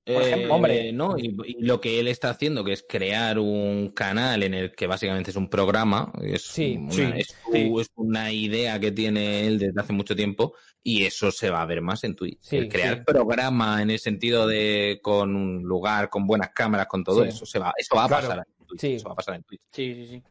Por 0.04 0.22
ejemplo, 0.22 0.48
Eh, 0.48 0.52
hombre. 0.52 0.92
no, 0.92 1.18
y, 1.18 1.36
y 1.46 1.62
lo 1.62 1.80
que 1.80 2.00
él 2.00 2.08
está 2.08 2.30
haciendo, 2.30 2.64
que 2.64 2.72
es 2.72 2.84
crear 2.88 3.38
un 3.38 3.90
canal 3.94 4.42
en 4.42 4.54
el 4.54 4.72
que 4.72 4.86
básicamente 4.86 5.30
es 5.30 5.36
un 5.36 5.48
programa, 5.50 6.10
es, 6.22 6.42
Sí, 6.42 6.76
una, 6.78 6.92
sí, 6.92 7.02
es, 7.16 7.26
su- 7.28 7.52
sí. 7.52 7.72
es 7.80 7.90
una 7.96 8.32
idea 8.32 8.80
que 8.80 8.90
tiene 8.92 9.46
él 9.46 9.58
desde 9.58 9.78
hace 9.80 9.92
mucho 9.92 10.16
tiempo 10.16 10.54
y 10.82 11.04
eso 11.04 11.30
se 11.30 11.50
va 11.50 11.60
a 11.62 11.66
ver 11.66 11.82
más 11.82 12.02
en 12.04 12.16
Twitch. 12.16 12.52
El 12.52 12.68
crear 12.68 13.04
programa 13.04 13.82
en 13.82 13.90
el 13.90 13.98
sentido 13.98 14.46
de 14.46 14.98
con 15.02 15.36
un 15.36 15.62
lugar, 15.62 16.08
con 16.08 16.26
buenas 16.26 16.50
cámaras, 16.54 16.86
con 16.86 17.04
todo 17.04 17.22
eso, 17.24 17.44
se 17.44 17.58
va, 17.58 17.72
eso 17.76 17.94
va 17.94 18.04
a 18.04 18.08
Claro. 18.08 18.28
pasar 18.28 18.46
en 18.58 18.66
Twitch. 18.66 18.84
Eso 18.84 19.08
va 19.08 19.12
a 19.12 19.16
pasar 19.16 19.34
en 19.34 19.42
Twitch. 19.44 19.60
Sí, 19.70 19.94
sí, 19.94 20.06
sí. 20.06 20.22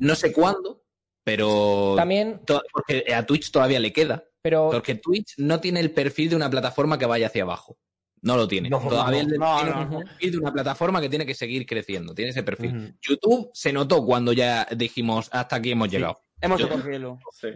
No 0.00 0.14
sé 0.16 0.32
cuándo, 0.32 0.82
pero 1.24 1.94
También, 1.96 2.40
porque 2.72 3.14
a 3.14 3.24
Twitch 3.24 3.50
todavía 3.52 3.78
le 3.80 3.92
queda. 3.92 4.24
pero 4.42 4.70
Porque 4.72 4.96
Twitch 4.96 5.34
no 5.38 5.60
tiene 5.60 5.80
el 5.80 5.92
perfil 5.92 6.30
de 6.30 6.36
una 6.36 6.50
plataforma 6.50 6.98
que 6.98 7.06
vaya 7.06 7.28
hacia 7.28 7.44
abajo. 7.44 7.78
No 8.22 8.36
lo 8.36 8.48
tiene. 8.48 8.68
No, 8.68 8.80
Todavía 8.80 9.22
no, 9.24 9.28
no, 9.36 9.56
tiene 9.56 9.70
no, 9.70 9.82
un 9.82 9.90
no. 9.90 9.98
perfil 10.00 10.32
de 10.32 10.38
una 10.38 10.52
plataforma 10.52 11.00
que 11.00 11.08
tiene 11.08 11.26
que 11.26 11.34
seguir 11.34 11.66
creciendo. 11.66 12.14
Tiene 12.14 12.30
ese 12.30 12.42
perfil. 12.42 12.96
YouTube 13.00 13.50
se 13.54 13.72
notó 13.72 14.04
cuando 14.04 14.32
ya 14.32 14.66
dijimos 14.76 15.28
hasta 15.32 15.56
aquí 15.56 15.70
hemos 15.72 15.88
llegado. 15.90 16.20
Hemos 16.40 16.60
tocado 16.60 16.82
cielo. 16.82 17.18
Sí. 17.32 17.48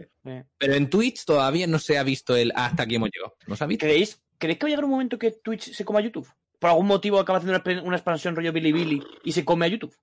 Pero 0.57 0.73
en 0.73 0.89
Twitch 0.89 1.23
todavía 1.25 1.67
no 1.67 1.79
se 1.79 1.97
ha 1.97 2.03
visto 2.03 2.35
el 2.35 2.51
hasta 2.55 2.83
aquí 2.83 2.95
hemos 2.95 3.09
llegado. 3.13 3.35
¿No 3.47 3.55
se 3.55 3.63
ha 3.63 3.67
visto? 3.67 3.85
¿Creéis, 3.85 4.21
¿Creéis 4.37 4.59
que 4.59 4.65
va 4.65 4.67
a 4.67 4.71
llegar 4.71 4.85
un 4.85 4.91
momento 4.91 5.17
que 5.17 5.31
Twitch 5.31 5.73
se 5.73 5.85
coma 5.85 5.99
a 5.99 6.01
YouTube? 6.03 6.27
Por 6.59 6.69
algún 6.69 6.87
motivo 6.87 7.19
acaba 7.19 7.39
haciendo 7.39 7.61
una, 7.65 7.81
una 7.83 7.95
expansión 7.97 8.35
rollo 8.35 8.51
Bilibili 8.53 9.01
y 9.23 9.31
se 9.31 9.43
come 9.45 9.65
a 9.65 9.69
YouTube. 9.69 9.95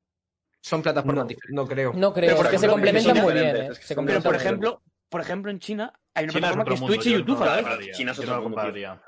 Son 0.62 0.82
plataformas 0.82 1.24
No, 1.24 1.28
diferentes. 1.28 1.54
no 1.54 1.66
creo. 1.66 1.92
no 1.94 2.12
creo, 2.12 2.26
Pero, 2.28 2.36
por 2.36 2.46
es 2.46 2.52
que 2.52 2.58
se 2.58 2.68
complementan 2.68 3.22
muy 3.22 3.32
bien, 3.32 3.46
¿eh? 3.56 3.68
es 3.72 3.78
que 3.78 3.86
Se 3.86 3.94
son 3.94 4.04
Pero, 4.06 4.20
complementan 4.20 4.22
por 4.22 4.32
bien. 4.32 4.46
ejemplo, 4.46 4.82
por 5.08 5.20
ejemplo, 5.22 5.50
en 5.50 5.58
China 5.58 5.92
hay 6.14 6.24
una 6.24 6.32
China 6.34 6.46
es 6.48 6.52
plataforma 6.54 6.64
que 6.64 6.74
es 6.74 6.80
mundo. 6.80 6.94
Twitch 6.94 7.06
y 7.06 7.10
yo 7.12 7.18
YouTube 7.18 7.38
no 7.38 7.42
a 7.42 7.46
la 7.46 7.50
lo 7.50 7.56
vez. 7.56 7.64
compararía. 7.64 7.92
China 7.94 8.12
es 8.12 8.18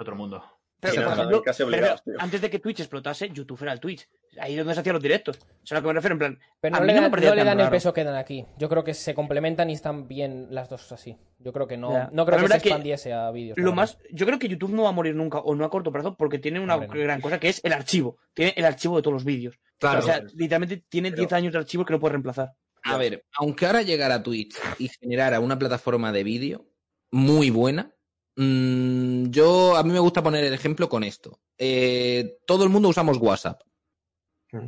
otro 0.01 0.17
mundo, 0.17 0.45
Pero, 0.83 1.13
ejemplo, 1.13 1.43
casi 1.45 1.63
obligados, 1.63 2.03
antes 2.19 2.41
de 2.41 2.51
que 2.51 2.59
Twitch 2.59 2.81
explotase, 2.81 3.31
YouTube 3.31 3.63
era 3.63 3.73
el 3.73 3.79
Twitch. 3.79 4.09
Ahí 4.41 4.53
es 4.55 4.59
donde 4.59 4.75
se 4.75 4.81
hacían 4.81 4.95
los 4.95 5.03
directos. 5.03 5.39
O 5.39 5.65
sea, 5.67 5.79
a 5.79 5.81
lo 5.81 5.85
que 5.85 5.89
me 5.89 5.95
refiero, 5.95 6.15
en 6.15 6.19
plan. 6.19 6.39
Pero 6.61 6.75
a 6.75 6.81
no 6.81 6.87
mí 6.87 6.89
le 6.89 6.95
no 6.95 7.01
me 7.01 7.03
dan, 7.05 7.11
parecía 7.13 7.31
no 7.31 7.37
le 7.37 7.41
tan 7.45 7.57
dan 7.59 7.67
el 7.67 7.71
peso 7.71 7.93
que 7.93 8.03
dan 8.03 8.17
aquí. 8.17 8.45
Yo 8.59 8.69
creo 8.69 8.83
que 8.83 8.93
se 8.93 9.15
complementan 9.15 9.71
y 9.71 9.75
están 9.75 10.09
bien 10.09 10.49
las 10.51 10.69
dos 10.69 10.91
así. 10.91 11.17
Yo 11.39 11.53
creo 11.53 11.69
que 11.69 11.77
no, 11.77 11.93
Ya. 11.93 12.11
no 12.13 12.25
Pero 12.25 12.39
creo 12.39 12.49
que 12.49 12.55
es 12.57 12.63
se 12.63 12.63
que 12.63 12.69
expandiese 12.71 13.13
a 13.13 13.31
vídeos. 13.31 13.57
Lo 13.59 13.73
más, 13.73 13.97
yo 14.11 14.27
creo 14.27 14.41
que 14.41 14.49
YouTube 14.49 14.73
no 14.73 14.83
va 14.83 14.89
a 14.89 14.93
morir 14.93 15.15
nunca, 15.15 15.39
o 15.39 15.55
no 15.55 15.65
a 15.65 15.71
corto 15.71 15.93
plazo, 15.93 16.17
porque 16.17 16.41
tiene 16.41 16.59
una 16.59 16.75
Hombre, 16.75 16.89
no. 16.99 17.05
gran 17.05 17.21
cosa 17.21 17.39
que 17.39 17.49
es 17.49 17.61
el 17.65 17.73
archivo. 17.73 18.17
Tiene 18.35 18.53
el 18.57 18.65
archivo 18.65 18.97
de 18.97 19.03
todos 19.03 19.15
los 19.15 19.25
vídeos. 19.25 19.59
Claro. 19.79 20.01
o 20.01 20.03
sea, 20.03 20.21
literalmente 20.35 20.85
tiene 20.89 21.11
Pero- 21.11 21.23
10 21.23 21.33
años 21.35 21.53
de 21.53 21.59
archivo 21.61 21.85
que 21.85 21.93
no 21.93 22.01
puede 22.01 22.13
reemplazar. 22.13 22.55
A 22.85 22.97
ver, 22.97 23.25
aunque 23.39 23.67
ahora 23.67 23.83
llegara 23.83 24.17
a 24.17 24.23
Twitch 24.25 24.57
y 24.79 24.89
generara 24.89 25.39
una 25.39 25.57
plataforma 25.59 26.11
de 26.11 26.25
vídeo 26.25 26.67
muy 27.13 27.51
buena, 27.51 27.93
mm, 28.37 29.31
yo 29.31 29.77
a 29.77 29.83
mí 29.83 29.93
me 29.93 29.99
gusta 29.99 30.23
poner 30.23 30.45
el 30.45 30.55
ejemplo 30.55 30.89
con 30.89 31.05
esto. 31.05 31.41
Eh, 31.59 32.39
todo 32.47 32.65
el 32.65 32.71
mundo 32.71 32.89
usamos 32.89 33.19
WhatsApp, 33.19 33.63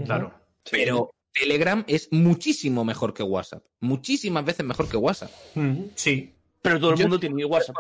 Claro. 0.04 0.32
Pero 0.70 1.10
Telegram 1.32 1.84
es 1.86 2.08
muchísimo 2.10 2.84
mejor 2.84 3.12
que 3.12 3.22
WhatsApp, 3.22 3.64
muchísimas 3.80 4.44
veces 4.44 4.64
mejor 4.64 4.88
que 4.88 4.96
WhatsApp. 4.96 5.30
Sí. 5.94 6.34
Pero 6.64 6.80
todo 6.80 6.92
el 6.92 6.96
Yo- 6.96 7.04
mundo 7.04 7.20
tiene 7.20 7.44
WhatsApp. 7.44 7.76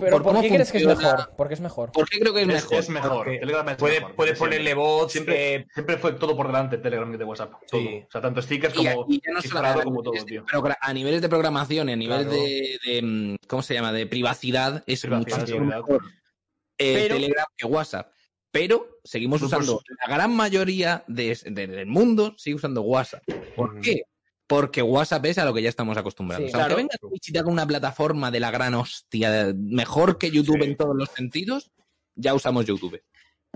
Pero 0.00 0.10
¿por, 0.10 0.22
cómo 0.22 0.40
qué 0.40 0.48
crees 0.48 0.72
que 0.72 0.78
es 0.78 0.86
mejor? 0.86 1.34
Porque 1.36 1.52
es 1.52 1.60
mejor. 1.60 1.92
¿Por 1.92 2.08
qué 2.08 2.18
creo 2.18 2.32
que 2.32 2.40
es, 2.40 2.46
mejor? 2.46 2.74
es 2.78 2.88
mejor. 2.88 3.26
Telegram 3.26 3.68
es 3.68 3.76
Puede- 3.76 4.00
mejor, 4.00 4.14
puedes 4.16 4.38
ponerle 4.38 4.72
bots. 4.72 5.12
Siempre, 5.12 5.54
eh, 5.54 5.66
siempre 5.74 5.98
fue 5.98 6.12
todo 6.14 6.34
por 6.34 6.46
delante 6.46 6.78
Telegram 6.78 7.12
de 7.14 7.24
WhatsApp. 7.24 7.52
Todo. 7.70 7.78
Sí. 7.82 8.02
O 8.08 8.10
sea, 8.10 8.22
tanto 8.22 8.40
stickers 8.40 8.72
Y, 8.74 8.86
como 8.86 9.04
y 9.06 9.20
ya 9.20 9.32
no 9.60 9.82
como 9.84 10.02
todo, 10.02 10.14
tío. 10.24 10.46
progra- 10.46 10.78
a 10.80 10.94
niveles 10.94 11.20
de 11.20 11.28
programación 11.28 11.90
y 11.90 11.92
a 11.92 11.96
nivel 11.96 12.22
Claro. 12.26 12.32
de, 12.42 12.78
de, 12.86 13.02
mm, 13.02 13.36
¿cómo 13.46 13.62
se 13.62 13.74
llama? 13.74 13.92
De 13.92 14.06
privacidad 14.06 14.82
es 14.86 15.00
seguridad. 15.00 15.60
mejor 15.60 16.00
eh, 16.78 16.94
Pero- 17.02 17.14
Telegram 17.16 17.46
que 17.54 17.66
WhatsApp. 17.66 18.12
Pero 18.50 18.98
seguimos 19.04 19.40
por 19.40 19.46
usando, 19.48 19.82
la 20.06 20.14
gran 20.14 20.34
mayoría 20.34 21.04
de- 21.06 21.38
de- 21.44 21.66
del 21.66 21.86
mundo 21.86 22.34
sigue 22.38 22.56
usando 22.56 22.80
WhatsApp. 22.82 23.22
¿Por 23.56 23.76
Mm. 23.76 23.80
qué? 23.82 24.02
Porque 24.54 24.82
WhatsApp 24.82 25.24
es 25.26 25.38
a 25.38 25.44
lo 25.44 25.54
que 25.54 25.62
ya 25.62 25.68
estamos 25.68 25.96
acostumbrados. 25.96 26.44
Sí, 26.44 26.52
Aunque 26.52 26.66
claro. 26.66 26.76
venga 26.76 26.96
Twitch 27.00 27.28
y 27.28 27.32
te 27.32 27.38
haga 27.38 27.50
una 27.50 27.66
plataforma 27.66 28.30
de 28.30 28.40
la 28.40 28.50
gran 28.50 28.74
hostia, 28.74 29.52
mejor 29.56 30.18
que 30.18 30.30
YouTube 30.30 30.62
Sí. 30.62 30.70
en 30.70 30.76
todos 30.76 30.94
los 30.94 31.08
sentidos, 31.10 31.70
ya 32.14 32.34
usamos 32.34 32.66
YouTube. 32.66 33.02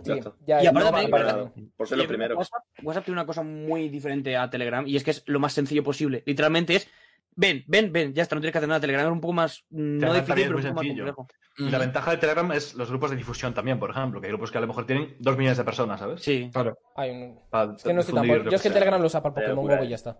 Sí, 0.03 0.13
Ya 0.47 0.63
Y 0.63 0.67
aparte 0.67 1.03
no, 1.05 1.09
Para- 1.11 1.53
por 1.77 1.89
ser 1.89 1.99
lo 1.99 2.07
primero. 2.07 2.37
WhatsApp, 2.37 2.63
WhatsApp 2.83 3.05
tiene 3.05 3.21
una 3.21 3.27
cosa 3.27 3.43
muy 3.43 3.89
diferente 3.89 4.37
a 4.37 4.49
Telegram 4.51 4.87
y 4.87 4.97
es 4.97 5.05
que 5.05 5.11
es 5.11 5.23
lo 5.27 5.39
más 5.41 5.53
sencillo 5.55 5.83
posible. 5.83 6.23
Literalmente 6.27 6.77
es, 6.77 6.89
ven, 7.35 7.65
ven, 7.67 7.93
ven, 7.93 8.13
ya 8.15 8.23
está, 8.23 8.35
no 8.35 8.41
tienes 8.41 8.53
que 8.53 8.59
hacer 8.59 8.69
nada. 8.69 8.81
Telegram 8.81 9.07
es 9.07 9.13
un 9.13 9.21
poco 9.21 9.33
más, 9.35 9.65
mm, 9.71 9.99
no 9.99 10.13
difícil, 10.15 10.35
pero 10.35 10.49
un 10.49 10.53
muy 10.55 10.63
poco 10.63 10.75
más 10.75 10.85
sencillo. 10.87 11.15
complejo. 11.15 11.29
Y 11.59 11.71
la 11.71 11.79
ventaja 11.79 12.11
de 12.11 12.17
Telegram 12.19 12.53
es 12.53 12.75
los 12.75 12.91
grupos 12.91 13.11
de 13.11 13.17
difusión 13.17 13.55
también, 13.55 13.79
por 13.79 13.91
ejemplo, 13.91 14.21
que 14.21 14.27
hay 14.27 14.33
grupos 14.33 14.51
que 14.51 14.59
a 14.59 14.61
lo 14.61 14.67
mejor 14.67 14.87
tienen 14.87 15.17
dos 15.19 15.37
millones 15.39 15.57
de 15.59 15.65
personas, 15.65 15.99
¿sabes? 16.01 16.21
Sí. 16.23 16.51
Claro. 16.53 16.79
Ay, 16.95 17.11
un- 17.11 17.39
es 17.77 17.83
que 17.83 17.95
no 17.95 18.01
estoy 18.01 18.29
Yo 18.29 18.51
es 18.51 18.63
que. 18.63 18.71
Telegram 18.71 19.01
lo 19.01 19.07
usa 19.07 19.23
para 19.23 19.35
Pokémon 19.35 19.57
locura, 19.57 19.79
Go 19.79 19.85
y 19.85 19.89
ya 19.89 19.95
está. 19.97 20.19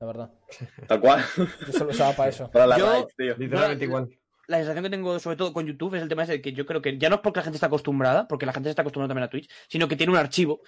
La 0.00 0.06
verdad. 0.06 0.30
Tal 0.86 1.00
cual. 1.00 1.24
Yo 1.36 1.72
solo 1.72 1.86
lo 1.86 1.90
usaba 1.90 2.12
para 2.14 2.28
eso. 2.30 2.50
Para 2.50 2.66
las 2.66 2.78
Yo- 2.78 3.06
tío. 3.16 3.36
Literalmente 3.36 3.84
Yo- 3.84 3.88
igual. 3.88 4.08
La 4.46 4.56
sensación 4.58 4.84
que 4.84 4.90
tengo 4.90 5.18
sobre 5.18 5.36
todo 5.36 5.52
con 5.52 5.66
YouTube 5.66 5.94
es 5.96 6.02
el 6.02 6.08
tema 6.08 6.22
ese 6.22 6.32
de 6.32 6.40
que 6.40 6.52
yo 6.54 6.64
creo 6.64 6.80
que 6.80 6.96
ya 6.96 7.10
no 7.10 7.16
es 7.16 7.20
porque 7.20 7.40
la 7.40 7.44
gente 7.44 7.56
está 7.58 7.66
acostumbrada, 7.66 8.26
porque 8.28 8.46
la 8.46 8.52
gente 8.52 8.68
se 8.68 8.70
está 8.70 8.80
acostumbrada 8.82 9.08
también 9.08 9.24
a 9.24 9.28
Twitch, 9.30 9.50
sino 9.68 9.88
que 9.88 9.96
tiene 9.96 10.10
un 10.12 10.18
archivo 10.18 10.62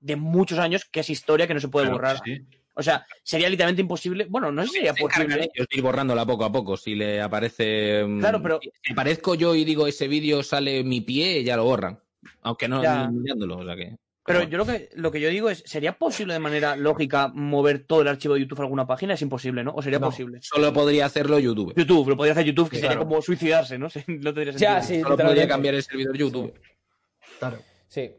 de 0.00 0.16
muchos 0.16 0.58
años 0.58 0.86
que 0.90 1.00
es 1.00 1.10
historia 1.10 1.46
que 1.46 1.52
no 1.52 1.60
se 1.60 1.68
puede 1.68 1.86
Claro, 1.86 1.96
borrar. 1.98 2.20
sí. 2.24 2.46
O 2.78 2.82
sea, 2.82 3.06
sería 3.22 3.48
literalmente 3.50 3.82
imposible. 3.82 4.26
Bueno, 4.30 4.52
no 4.52 4.62
sé 4.62 4.68
si 4.68 4.74
sería 4.76 4.94
posible. 4.94 5.50
de 5.54 5.66
ir 5.70 5.82
borrándola 5.82 6.24
poco 6.24 6.44
a 6.44 6.52
poco. 6.52 6.76
Si 6.78 6.94
le 6.94 7.20
aparece. 7.20 8.04
mm, 8.06 8.20
Claro, 8.20 8.42
pero- 8.42 8.58
Si 8.62 8.92
aparezco 8.92 9.34
yo 9.34 9.54
y 9.54 9.64
digo 9.64 9.86
ese 9.86 10.08
vídeo 10.08 10.42
sale 10.42 10.82
mi 10.84 11.00
pie, 11.02 11.42
ya 11.44 11.56
lo 11.56 11.64
borran. 11.64 11.98
Aunque 12.42 12.68
no 12.68 12.82
Ya. 12.82 13.08
mirándolo, 13.08 13.58
o 13.58 13.64
sea 13.64 13.76
que. 13.76 13.96
Pero 14.26 14.42
yo 14.42 14.58
lo 14.58 14.66
que, 14.66 14.88
lo 14.94 15.10
que 15.12 15.20
yo 15.20 15.28
digo 15.28 15.48
es, 15.50 15.62
¿sería 15.66 15.92
posible 15.98 16.32
de 16.34 16.40
manera 16.40 16.74
lógica 16.76 17.28
mover 17.28 17.84
todo 17.86 18.02
el 18.02 18.08
archivo 18.08 18.34
de 18.34 18.40
YouTube 18.40 18.58
a 18.60 18.62
alguna 18.64 18.86
página? 18.86 19.14
Es 19.14 19.22
imposible, 19.22 19.62
¿no? 19.64 19.72
¿O 19.74 19.82
sería 19.82 19.98
No. 19.98 20.06
posible? 20.06 20.38
Solo 20.42 20.72
podría 20.72 21.06
hacerlo 21.06 21.38
YouTube. 21.38 21.72
YouTube, 21.76 22.08
lo 22.10 22.16
podría 22.16 22.32
hacer 22.32 22.44
YouTube, 22.46 22.68
que 22.68 22.76
Sí, 22.76 22.80
sería 22.82 22.96
claro. 22.96 23.08
como 23.08 23.22
suicidarse, 23.22 23.78
¿no? 23.78 23.88
No 24.08 24.34
tendría 24.34 24.52
Ya, 24.54 24.82
sentido. 24.82 24.98
sí, 24.98 25.02
Solo 25.02 25.16
podría 25.16 25.46
cambiar 25.48 25.74
el 25.74 25.82
servidor 25.82 26.16
YouTube. 26.16 26.52
Claro. 27.38 27.58
Sí. 27.88 28.12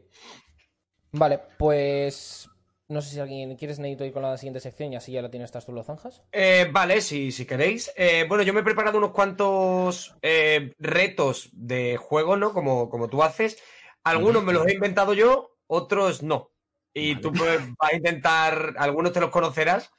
Vale, 1.12 1.40
pues. 1.58 2.48
No 2.90 3.02
sé 3.02 3.10
si 3.10 3.20
alguien. 3.20 3.54
¿Quieres, 3.56 3.78
Neito, 3.78 4.04
ir 4.04 4.12
con 4.12 4.22
la 4.22 4.36
siguiente 4.38 4.60
sección 4.60 4.92
y 4.92 4.96
así 4.96 5.12
ya 5.12 5.20
la 5.20 5.30
tienes 5.30 5.48
estas 5.48 5.66
tú 5.66 5.72
los 5.72 5.84
zanjas? 5.86 6.22
Eh, 6.32 6.68
vale, 6.72 7.02
si, 7.02 7.32
si 7.32 7.44
queréis. 7.44 7.92
Eh, 7.96 8.24
bueno, 8.26 8.42
yo 8.44 8.54
me 8.54 8.60
he 8.60 8.64
preparado 8.64 8.96
unos 8.96 9.10
cuantos 9.10 10.14
eh, 10.22 10.72
retos 10.78 11.50
de 11.52 11.98
juego, 11.98 12.36
¿no? 12.38 12.52
Como, 12.54 12.88
como 12.88 13.08
tú 13.08 13.22
haces. 13.22 13.58
Algunos 14.04 14.42
me 14.42 14.54
los 14.54 14.66
he 14.66 14.72
inventado 14.72 15.12
yo, 15.12 15.57
otros 15.68 16.22
no. 16.22 16.50
Y 16.92 17.16
tú 17.20 17.32
pues, 17.32 17.60
vas 17.78 17.92
a 17.92 17.96
intentar, 17.96 18.74
algunos 18.76 19.12
te 19.12 19.20
los 19.20 19.30
conocerás 19.30 19.92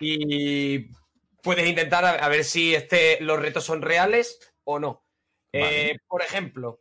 y 0.00 0.86
puedes 1.42 1.68
intentar 1.68 2.04
a, 2.04 2.10
a 2.12 2.28
ver 2.28 2.44
si 2.44 2.74
este, 2.74 3.20
los 3.20 3.38
retos 3.38 3.64
son 3.64 3.82
reales 3.82 4.38
o 4.64 4.78
no. 4.78 5.04
Eh, 5.52 5.98
por 6.06 6.22
ejemplo, 6.22 6.80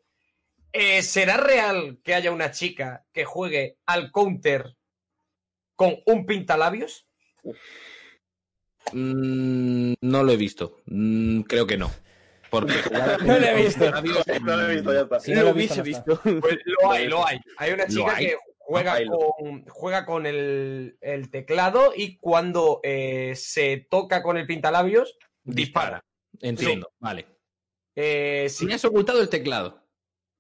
eh, 0.72 1.02
¿será 1.02 1.38
real 1.38 2.00
que 2.04 2.14
haya 2.14 2.32
una 2.32 2.52
chica 2.52 3.06
que 3.12 3.26
juegue 3.26 3.78
al 3.86 4.12
counter 4.12 4.76
con 5.76 5.98
un 6.06 6.26
pintalabios? 6.26 7.08
Mm, 8.94 9.94
no 10.02 10.24
lo 10.24 10.32
he 10.32 10.38
visto. 10.38 10.82
Mm, 10.86 11.42
creo 11.42 11.66
que 11.66 11.78
no. 11.78 11.92
Porque 12.60 12.74
No 13.26 13.40
lo 13.40 13.46
he 13.46 13.56
visto. 13.64 13.86
No 14.42 14.58
lo 14.58 14.68
he 14.70 14.76
visto, 14.76 14.94
ya 14.94 15.02
está. 15.02 15.20
Si 15.20 15.34
no 15.34 15.44
lo 15.44 15.50
he 15.50 15.54
visto, 15.54 15.82
hubiese 15.82 16.02
no 16.06 16.14
está. 16.14 16.42
Pues 16.42 16.58
lo 16.66 16.92
hay, 16.92 17.08
lo 17.08 17.26
hay. 17.26 17.40
Hay 17.58 17.72
una 17.74 17.84
¿Lo 17.84 17.90
chica 17.90 18.16
hay? 18.16 18.28
que 18.28 18.38
juega 18.60 18.98
con, 19.06 19.66
juega 19.68 20.06
con 20.06 20.26
el, 20.26 20.98
el 21.02 21.30
teclado 21.32 21.94
y 21.96 22.18
cuando 22.18 22.80
eh, 22.84 23.34
se 23.36 23.88
toca 23.90 24.22
con 24.24 24.38
el 24.38 24.46
pintalabios, 24.46 25.18
dispara. 25.44 26.04
Entiendo, 26.42 26.92
vale. 27.00 27.26
Eh, 27.96 28.48
sí. 28.50 28.60
Si 28.60 28.66
me 28.66 28.74
has 28.76 28.86
ocultado 28.86 29.22
el 29.22 29.30
teclado. 29.30 29.84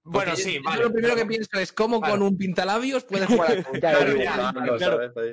Bueno, 0.03 0.36
sí, 0.36 0.55
yo 0.55 0.63
vale. 0.63 0.84
Lo 0.84 0.91
primero 0.93 1.15
que 1.15 1.26
pienso 1.26 1.59
es 1.59 1.74
cómo 1.74 1.99
Claro. 1.99 2.13
con 2.13 2.22
un 2.24 2.38
pintalabios 2.38 3.03
puedes 3.03 3.28
jugar 3.28 3.65
Claro. 3.80 4.05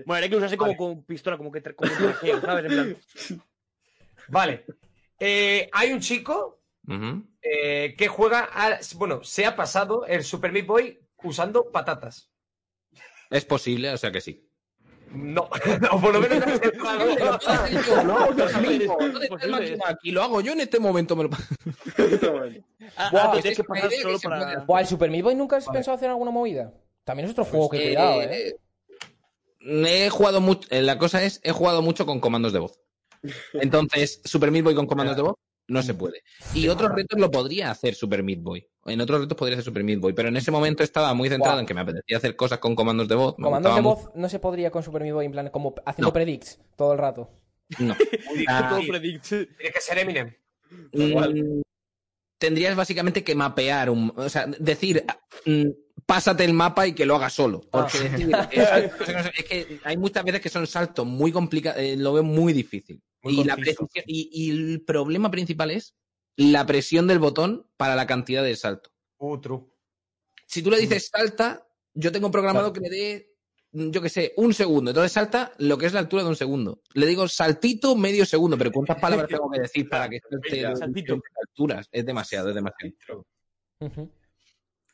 Bueno, 0.06 0.24
hay 0.24 0.30
que 0.30 0.36
usarse 0.36 0.56
como 0.56 0.70
Vale. 0.72 0.76
con 0.78 1.04
pistola, 1.04 1.36
como 1.36 1.52
que 1.52 1.62
como 1.62 1.92
trajeo, 1.92 2.40
¿sabes? 2.40 2.64
En 2.64 2.70
plan, 2.72 2.96
Vale. 4.28 4.64
Eh, 5.20 5.68
hay 5.72 5.92
un 5.92 6.00
chico 6.00 6.63
Eh, 7.42 7.94
que 7.96 8.08
juega 8.08 8.48
a, 8.52 8.78
bueno, 8.96 9.22
se 9.24 9.46
ha 9.46 9.56
pasado 9.56 10.06
el 10.06 10.24
Super 10.24 10.52
Meat 10.52 10.66
Boy 10.66 11.00
usando 11.22 11.70
patatas. 11.70 12.30
Es 13.30 13.44
posible, 13.44 13.90
o 13.92 13.96
sea 13.96 14.12
que 14.12 14.20
sí. 14.20 14.48
No, 15.12 15.48
o 15.92 16.00
por 16.00 16.12
lo 16.12 16.20
menos 16.20 16.44
no 16.44 16.52
es 16.52 16.62
entrado. 16.62 17.06
No, 17.06 18.04
no, 18.04 18.26
¿Dónde 18.26 18.44
es 18.44 18.50
está 18.54 18.58
el 18.58 19.28
posible. 19.28 19.50
máquina 19.50 19.84
aquí? 19.86 20.10
Lo 20.10 20.22
hago 20.22 20.40
yo 20.40 20.52
en 20.52 20.60
este 20.60 20.80
momento. 20.80 21.14
Me 21.14 21.24
lo... 21.24 21.30
ah, 22.96 23.10
Buah, 23.10 23.24
ah, 23.24 23.30
pues 23.30 23.42
tienes 23.42 23.44
es 23.52 23.56
que 23.56 23.64
pasar 23.64 23.90
solo 23.92 24.18
para. 24.20 24.60
Buah, 24.64 24.80
el 24.80 24.86
Super 24.86 25.10
Meat 25.10 25.22
Boy 25.24 25.34
nunca 25.36 25.56
has 25.56 25.66
Vale. 25.66 25.78
pensado 25.78 25.96
hacer 25.96 26.10
alguna 26.10 26.30
movida. 26.30 26.72
También 27.04 27.26
es 27.26 27.32
otro 27.32 27.44
juego 27.44 27.68
que 27.70 27.82
cuidado, 27.82 28.22
¿eh? 28.22 28.56
He 29.60 30.10
jugado 30.10 30.40
mucho. 30.40 30.68
La 30.70 30.98
cosa 30.98 31.22
es, 31.22 31.40
he 31.44 31.52
jugado 31.52 31.80
mucho 31.80 32.06
con 32.06 32.20
comandos 32.20 32.52
de 32.52 32.58
voz. 32.58 32.80
Entonces, 33.54 34.20
Super 34.24 34.50
Meat 34.50 34.64
Boy 34.64 34.74
con 34.74 34.86
comandos 34.86 35.16
de 35.16 35.22
voz 35.22 35.36
no 35.68 35.82
se 35.82 35.94
puede. 35.94 36.22
Y 36.54 36.68
otros 36.68 36.92
retos 36.92 37.18
lo 37.18 37.30
podría 37.30 37.70
hacer 37.70 37.94
Super 37.94 38.22
Meat 38.22 38.40
Boy. 38.42 38.66
En 38.86 39.00
otros 39.00 39.20
retos 39.22 39.36
podría 39.36 39.56
hacer 39.56 39.64
Super 39.64 39.84
Meat 39.84 40.00
Boy, 40.00 40.12
pero 40.12 40.28
en 40.28 40.36
ese 40.36 40.50
momento 40.50 40.82
estaba 40.82 41.14
muy 41.14 41.28
centrado 41.28 41.58
en 41.60 41.66
que 41.66 41.74
me 41.74 41.80
apetecía 41.80 42.18
hacer 42.18 42.36
cosas 42.36 42.58
con 42.58 42.74
comandos 42.74 43.08
de 43.08 43.14
voz. 43.14 43.34
Comandos 43.34 43.74
de 43.74 43.80
voz 43.80 44.10
no 44.14 44.28
se 44.28 44.38
podría 44.38 44.70
con 44.70 44.82
Super 44.82 45.02
Meat 45.02 45.14
Boy 45.14 45.26
en 45.26 45.32
plan 45.32 45.48
como 45.50 45.74
haciendo 45.86 46.08
No. 46.08 46.12
predicts 46.12 46.60
todo 46.76 46.92
el 46.92 46.98
rato. 46.98 47.30
No. 47.78 47.94
Todo 47.98 48.38
Ah. 48.48 48.78
Tiene 48.78 49.20
que 49.22 49.80
ser 49.80 49.98
Eminem. 49.98 50.34
Mm, 50.92 51.62
tendrías 52.38 52.76
básicamente 52.76 53.24
que 53.24 53.34
mapear 53.34 53.88
un, 53.90 54.12
o 54.16 54.28
sea, 54.28 54.46
decir 54.46 55.04
mm, 55.46 55.64
pásate 56.04 56.44
el 56.44 56.52
mapa 56.52 56.86
y 56.86 56.92
que 56.92 57.06
lo 57.06 57.16
hagas 57.16 57.32
solo. 57.32 57.62
Porque 57.70 58.00
decir, 58.00 58.30
es, 58.50 58.68
es 59.38 59.44
que 59.44 59.80
hay 59.84 59.96
muchas 59.96 60.24
veces 60.24 60.40
que 60.40 60.48
son 60.50 60.66
saltos 60.66 61.06
muy 61.06 61.32
complicados, 61.32 61.80
lo 61.96 62.12
veo 62.12 62.22
muy 62.22 62.52
difícil. 62.52 63.00
Muy 63.24 63.40
y, 63.40 63.44
la 63.44 63.56
y, 64.06 64.28
y 64.32 64.50
el 64.50 64.84
problema 64.84 65.30
principal 65.30 65.70
es 65.70 65.96
la 66.36 66.66
presión 66.66 67.06
del 67.06 67.18
botón 67.18 67.66
para 67.76 67.96
la 67.96 68.06
cantidad 68.06 68.42
de 68.42 68.54
salto. 68.54 68.90
True. 69.40 69.64
Si 70.46 70.62
tú 70.62 70.70
le 70.70 70.78
dices 70.78 71.08
salta, 71.10 71.66
yo 71.94 72.12
tengo 72.12 72.30
programado 72.30 72.72
que 72.72 72.80
le 72.80 72.90
dé, 72.90 73.36
mm, 73.72 73.90
yo 73.90 74.02
que 74.02 74.10
sé, 74.10 74.34
un 74.36 74.52
segundo. 74.52 74.90
Entonces 74.90 75.12
salta 75.12 75.52
lo 75.58 75.78
que 75.78 75.86
es 75.86 75.92
la 75.92 76.00
altura 76.00 76.22
de 76.22 76.28
un 76.28 76.36
segundo. 76.36 76.82
Le 76.92 77.06
digo 77.06 77.26
saltito 77.26 77.96
medio 77.96 78.26
segundo, 78.26 78.58
pero 78.58 78.70
¿cuántas 78.70 79.00
palabras 79.00 79.28
tengo 79.28 79.50
que 79.50 79.60
decir 79.60 79.88
para 79.88 80.08
que 80.08 80.20
salte 80.28 80.76
saltito. 80.76 81.20
alturas? 81.40 81.88
Es 81.90 82.04
demasiado, 82.04 82.50
es 82.50 82.54
demasiado. 82.54 82.94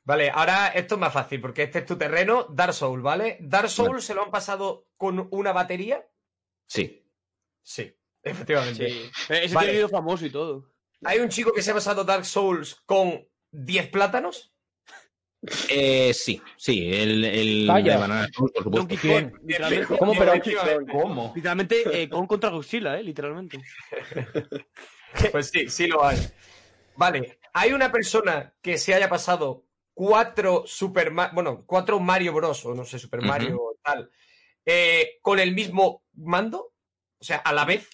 Vale, 0.04 0.30
ahora 0.30 0.68
esto 0.68 0.94
es 0.94 1.00
más 1.00 1.12
fácil 1.12 1.40
porque 1.40 1.64
este 1.64 1.80
es 1.80 1.86
tu 1.86 1.96
terreno, 1.96 2.46
Dark 2.50 2.74
Soul, 2.74 3.02
¿vale? 3.02 3.38
Dark 3.40 3.68
Soul 3.68 4.00
se 4.00 4.14
lo 4.14 4.24
han 4.24 4.30
pasado 4.30 4.88
con 4.96 5.28
una 5.30 5.52
batería. 5.52 6.06
Sí. 6.66 6.96
Sí, 7.62 7.99
efectivamente. 8.22 8.88
Sí. 8.90 9.10
Ese 9.28 9.54
Vale. 9.54 9.72
tiene 9.72 9.88
famoso 9.88 10.26
y 10.26 10.30
todo. 10.30 10.70
Hay 11.04 11.18
un 11.18 11.28
chico 11.28 11.52
que 11.52 11.62
se 11.62 11.70
ha 11.70 11.74
pasado 11.74 12.04
Dark 12.04 12.24
Souls 12.24 12.76
con 12.86 13.26
10 13.52 13.88
plátanos. 13.88 14.52
Eh, 15.70 16.12
sí, 16.12 16.40
sí, 16.58 16.92
el, 16.92 17.24
el 17.24 17.66
Vaya. 17.66 17.94
de 17.94 17.98
Banana 17.98 18.28
Souls, 18.30 18.52
por 18.52 18.64
supuesto. 18.64 18.88
¿Cómo, 19.98 20.12
pero-. 20.12 21.32
Literalmente, 21.34 22.02
eh, 22.02 22.08
con 22.10 22.26
contra 22.26 22.50
Godzilla, 22.50 22.98
eh, 22.98 23.02
literalmente. 23.02 23.58
Pues 25.32 25.50
sí, 25.50 25.68
sí 25.68 25.88
lo 25.88 26.04
hay. 26.04 26.18
Vale, 26.96 27.40
hay 27.52 27.72
una 27.72 27.90
persona 27.90 28.54
que 28.62 28.78
se 28.78 28.94
haya 28.94 29.08
pasado 29.08 29.64
cuatro 29.92 30.62
Super 30.66 31.10
Ma- 31.10 31.32
bueno, 31.34 31.64
cuatro 31.66 31.98
Mario 31.98 32.32
Bros. 32.32 32.64
o 32.64 32.74
no 32.74 32.84
sé, 32.84 32.98
Super. 33.00 33.20
Mario 33.22 33.58
tal, 33.82 34.08
eh, 34.64 35.18
con 35.20 35.40
el 35.40 35.52
mismo 35.52 36.04
mando, 36.14 36.74
o 37.18 37.24
sea, 37.24 37.38
a 37.38 37.52
la 37.52 37.64
vez. 37.64 37.88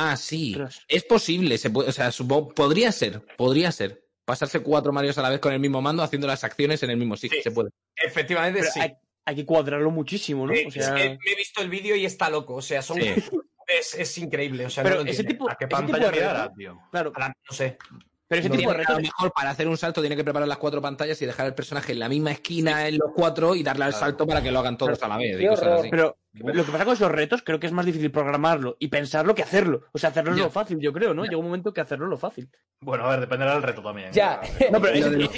Ah, 0.00 0.16
sí. 0.16 0.56
Es 0.86 1.02
posible, 1.04 1.58
se 1.58 1.70
puede, 1.70 1.88
o 1.88 1.92
sea, 1.92 2.10
podría 2.54 2.92
ser, 2.92 3.20
podría 3.36 3.72
ser. 3.72 4.04
Pasarse 4.24 4.60
cuatro 4.60 4.92
Marios 4.92 5.16
a 5.18 5.22
la 5.22 5.30
vez 5.30 5.40
con 5.40 5.52
el 5.52 5.58
mismo 5.58 5.80
mando 5.82 6.02
haciendo 6.02 6.26
las 6.26 6.44
acciones 6.44 6.82
en 6.82 6.90
el 6.90 6.96
mismo 6.98 7.16
sitio. 7.16 7.38
Sí. 7.38 7.42
Se 7.44 7.50
puede. 7.50 7.70
Efectivamente, 7.96 8.60
Pero 8.60 8.72
sí. 8.72 8.80
hay, 8.80 8.92
hay 9.24 9.34
que 9.36 9.44
cuadrarlo 9.46 9.90
muchísimo, 9.90 10.46
¿no? 10.46 10.52
Eh, 10.52 10.66
O 10.68 10.70
sea, 10.70 10.82
es 10.82 11.02
que 11.02 11.08
me 11.24 11.32
he 11.32 11.34
visto 11.34 11.62
el 11.62 11.70
vídeo 11.70 11.96
y 11.96 12.04
está 12.04 12.28
loco, 12.30 12.54
o 12.56 12.62
sea, 12.62 12.80
son 12.82 13.00
Sí. 13.00 13.08
es, 13.66 13.94
es 13.94 14.18
increíble, 14.18 14.66
o 14.66 14.70
sea, 14.70 14.84
Pero 14.84 14.96
no 14.98 15.04
lo 15.04 15.10
ese 15.10 15.24
tipo- 15.24 15.50
¿A 15.50 15.56
qué 15.56 15.64
ese 15.64 15.68
tipo 15.76 15.80
pantalla 15.80 16.10
de 16.10 16.12
mirará, 16.12 16.52
tío? 16.54 16.78
claro, 16.92 17.12
A 17.16 17.20
la- 17.20 17.28
no 17.28 17.56
sé. 17.56 17.78
Pero 18.28 18.40
ese 18.40 18.48
No 18.50 18.56
tipo 18.56 18.70
de 18.70 18.74
tiene 18.76 18.86
que, 18.86 18.92
a 18.92 18.94
retos. 18.94 18.96
lo 18.96 19.02
mejor 19.02 19.32
para 19.32 19.50
hacer 19.50 19.68
un 19.68 19.76
salto 19.78 20.00
tiene 20.02 20.14
que 20.14 20.22
preparar 20.22 20.46
las 20.46 20.58
cuatro 20.58 20.82
pantallas 20.82 21.20
y 21.22 21.26
dejar 21.26 21.46
al 21.46 21.54
personaje 21.54 21.92
en 21.92 21.98
la 21.98 22.08
misma 22.10 22.30
esquina 22.32 22.86
en 22.86 22.98
los 22.98 23.10
cuatro 23.14 23.54
y 23.54 23.62
darle 23.62 23.84
al 23.86 23.94
salto 23.94 24.26
para 24.26 24.42
que 24.42 24.50
lo 24.52 24.58
hagan 24.58 24.76
todos 24.76 25.02
a 25.02 25.08
la 25.08 25.16
vez. 25.16 25.40
y 25.40 25.46
cosas 25.46 25.80
así. 25.80 25.88
Pero 25.90 26.18
lo 26.34 26.64
que 26.64 26.70
pasa 26.72 26.84
con 26.84 26.94
esos 26.94 27.10
retos, 27.10 27.42
creo 27.42 27.58
que 27.58 27.66
es 27.66 27.72
más 27.72 27.86
difícil 27.86 28.10
programarlo 28.10 28.76
y 28.78 28.88
pensarlo 28.88 29.34
que 29.34 29.42
hacerlo. 29.42 29.84
O 29.92 29.98
sea, 29.98 30.10
hacerlo 30.10 30.32
es 30.32 30.36
Ya. 30.38 30.44
lo 30.44 30.50
fácil, 30.50 30.78
yo 30.78 30.92
creo, 30.92 31.14
¿no? 31.14 31.24
Llega 31.24 31.38
un 31.38 31.46
momento 31.46 31.72
que 31.72 31.80
hacerlo 31.80 32.04
es 32.04 32.10
lo 32.10 32.18
fácil. 32.18 32.50
Bueno, 32.80 33.04
a 33.06 33.10
ver, 33.10 33.20
dependerá 33.20 33.54
del 33.54 33.62
reto 33.62 33.82
también. 33.82 34.12
Ya. 34.12 34.40
No, 34.72 34.80
pero 34.80 34.94
Lo 35.00 35.10
de 35.10 35.16
los 35.18 35.28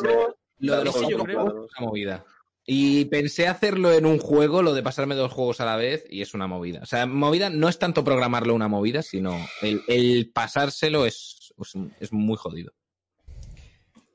juegos- 0.00 0.34
Lo 0.60 0.76
de 0.78 0.84
los 0.84 0.94
Sí, 0.94 1.00
yo 1.08 1.16
cuatro 1.18 1.24
creo. 1.24 1.40
juegos 1.42 1.70
es 1.72 1.78
una 1.78 1.86
movida. 1.88 2.24
Y 2.70 3.06
pensé 3.06 3.48
hacerlo 3.48 3.92
en 3.92 4.04
un 4.04 4.18
juego, 4.18 4.60
lo 4.62 4.74
de 4.74 4.82
pasarme 4.82 5.14
dos 5.14 5.32
juegos 5.32 5.60
a 5.62 5.64
la 5.64 5.76
vez, 5.76 6.04
y 6.10 6.20
es 6.20 6.34
una 6.34 6.46
movida. 6.46 6.80
O 6.82 6.86
sea, 6.86 7.06
movida 7.06 7.48
no 7.48 7.66
es 7.68 7.78
tanto 7.78 8.04
programarlo 8.04 8.54
una 8.54 8.68
movida, 8.68 9.02
sino 9.02 9.38
el, 9.62 9.82
el 9.88 10.30
pasárselo 10.34 11.06
es, 11.06 11.37
es, 11.62 11.74
es 12.00 12.12
muy 12.12 12.36
jodido. 12.36 12.72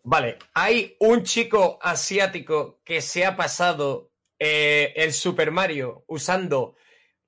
Vale, 0.04 0.38
hay 0.54 0.98
un 1.00 1.24
chico 1.24 1.80
asiático 1.82 2.82
que 2.84 3.02
se 3.02 3.26
ha 3.26 3.38
pasado 3.38 4.12
eh, 4.38 4.92
el 4.98 5.14
Super 5.14 5.52
Mario 5.52 6.04
usando 6.08 6.76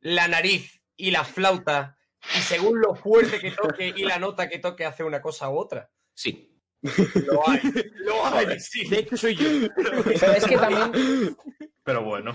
la 0.01 0.27
nariz 0.27 0.81
y 0.97 1.11
la 1.11 1.23
flauta 1.23 1.97
y 2.35 2.39
según 2.39 2.81
lo 2.81 2.93
fuerte 2.95 3.39
que 3.39 3.51
toque 3.51 3.93
y 3.95 4.03
la 4.03 4.19
nota 4.19 4.49
que 4.49 4.59
toque 4.59 4.83
hace 4.83 5.05
una 5.05 5.21
cosa 5.21 5.49
u 5.49 5.57
otra. 5.57 5.89
Sí. 6.13 6.51
Lo 6.81 7.47
hay, 7.47 7.61
lo 7.95 8.25
hay, 8.35 8.59
sí. 8.59 8.87
De 8.89 8.99
hecho, 8.99 9.15
soy 9.15 9.35
yo. 9.35 9.69
Pero 9.75 10.33
es 10.33 10.45
que 10.45 10.57
también. 10.57 11.37
Pero 11.83 12.03
bueno. 12.03 12.33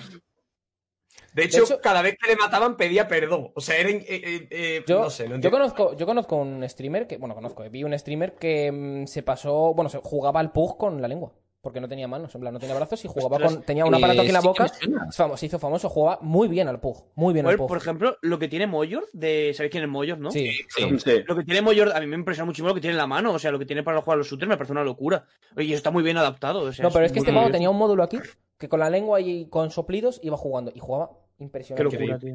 De 1.34 1.44
hecho, 1.44 1.62
hecho- 1.64 1.80
cada 1.80 2.02
vez 2.02 2.16
que 2.18 2.28
le 2.28 2.36
mataban 2.36 2.76
pedía 2.76 3.06
perdón. 3.09 3.52
O 3.55 3.60
sea, 3.60 3.76
era... 3.76 3.90
eh, 3.90 4.05
eh, 4.09 4.48
eh, 4.51 4.84
Yo, 4.86 5.01
no 5.01 5.10
sé, 5.10 5.28
no 5.28 5.38
yo 5.38 5.51
conozco, 5.51 5.97
yo 5.97 6.06
conozco 6.06 6.36
un 6.36 6.68
streamer 6.68 7.06
que, 7.06 7.18
bueno, 7.18 7.34
conozco, 7.34 7.62
vi 7.70 7.84
un 7.84 7.97
streamer 7.98 8.34
que 8.34 8.70
mm, 8.72 9.06
se 9.06 9.22
pasó, 9.22 9.72
bueno, 9.74 9.88
se 9.88 9.98
jugaba 9.98 10.40
al 10.40 10.52
pug 10.52 10.76
con 10.76 11.01
la 11.01 11.09
lengua, 11.09 11.32
porque 11.62 11.80
no 11.80 11.88
tenía 11.88 12.08
manos, 12.08 12.34
en 12.34 12.40
plan, 12.40 12.54
no 12.54 12.58
tenía 12.60 12.74
brazos 12.74 13.04
y 13.04 13.08
jugaba 13.08 13.36
Ostras, 13.36 13.54
con, 13.56 13.62
tenía 13.64 13.84
un 13.84 13.94
aparato 13.94 14.20
aquí 14.20 14.28
en 14.28 14.34
la 14.34 14.40
sí 14.40 14.46
boca, 14.48 14.66
famo- 15.12 15.36
se 15.36 15.46
hizo 15.46 15.58
famoso, 15.58 15.88
jugaba 15.90 16.18
muy 16.22 16.48
bien 16.48 16.68
al 16.68 16.80
pug, 16.80 17.04
muy 17.16 17.34
bien 17.34 17.46
al 17.46 17.56
pug. 17.56 17.68
por 17.68 17.76
ejemplo, 17.76 18.16
lo 18.22 18.38
que 18.38 18.48
tiene 18.48 18.66
Moyor, 18.66 19.06
de. 19.12 19.52
¿Sabéis 19.54 19.70
quién 19.70 19.84
es 19.84 19.90
Moyor, 19.90 20.18
no? 20.18 20.30
Sí, 20.30 20.50
Sí. 20.68 20.98
Sí. 20.98 21.22
Lo 21.26 21.36
que 21.36 21.44
tiene 21.44 21.60
Moyor, 21.62 21.92
a 21.94 22.00
mí 22.00 22.06
me 22.06 22.16
impresiona 22.16 22.46
muchísimo 22.46 22.68
lo 22.68 22.74
que 22.74 22.80
tiene 22.80 22.92
en 22.92 22.98
la 22.98 23.06
mano. 23.06 23.32
O 23.32 23.38
sea, 23.38 23.50
lo 23.50 23.58
que 23.58 23.66
tiene 23.66 23.82
para 23.82 24.00
jugar 24.00 24.14
a 24.14 24.18
los 24.18 24.28
shooters 24.28 24.48
me 24.48 24.56
parece 24.56 24.72
una 24.72 24.84
locura. 24.84 25.26
Oye, 25.56 25.66
y 25.66 25.72
eso 25.72 25.76
está 25.78 25.90
muy 25.90 26.02
bien 26.02 26.16
adaptado. 26.16 26.62
o 26.62 26.72
sea, 26.72 26.82
no, 26.84 26.90
pero 26.90 27.04
es 27.04 27.12
que 27.12 27.18
este 27.18 27.30
curioso. 27.32 27.52
tenía 27.52 27.68
un 27.70 27.76
módulo 27.78 28.02
aquí 28.02 28.18
que 28.58 28.68
con 28.68 28.80
la 28.80 28.88
lengua 28.90 29.20
y 29.20 29.48
con 29.50 29.70
soplidos 29.70 30.18
iba 30.22 30.36
jugando 30.38 30.72
y 30.74 30.78
jugaba 30.80 31.10
Qué 31.36 31.44
impresionante. 31.44 31.84
locura, 31.98 32.18
tío. 32.18 32.34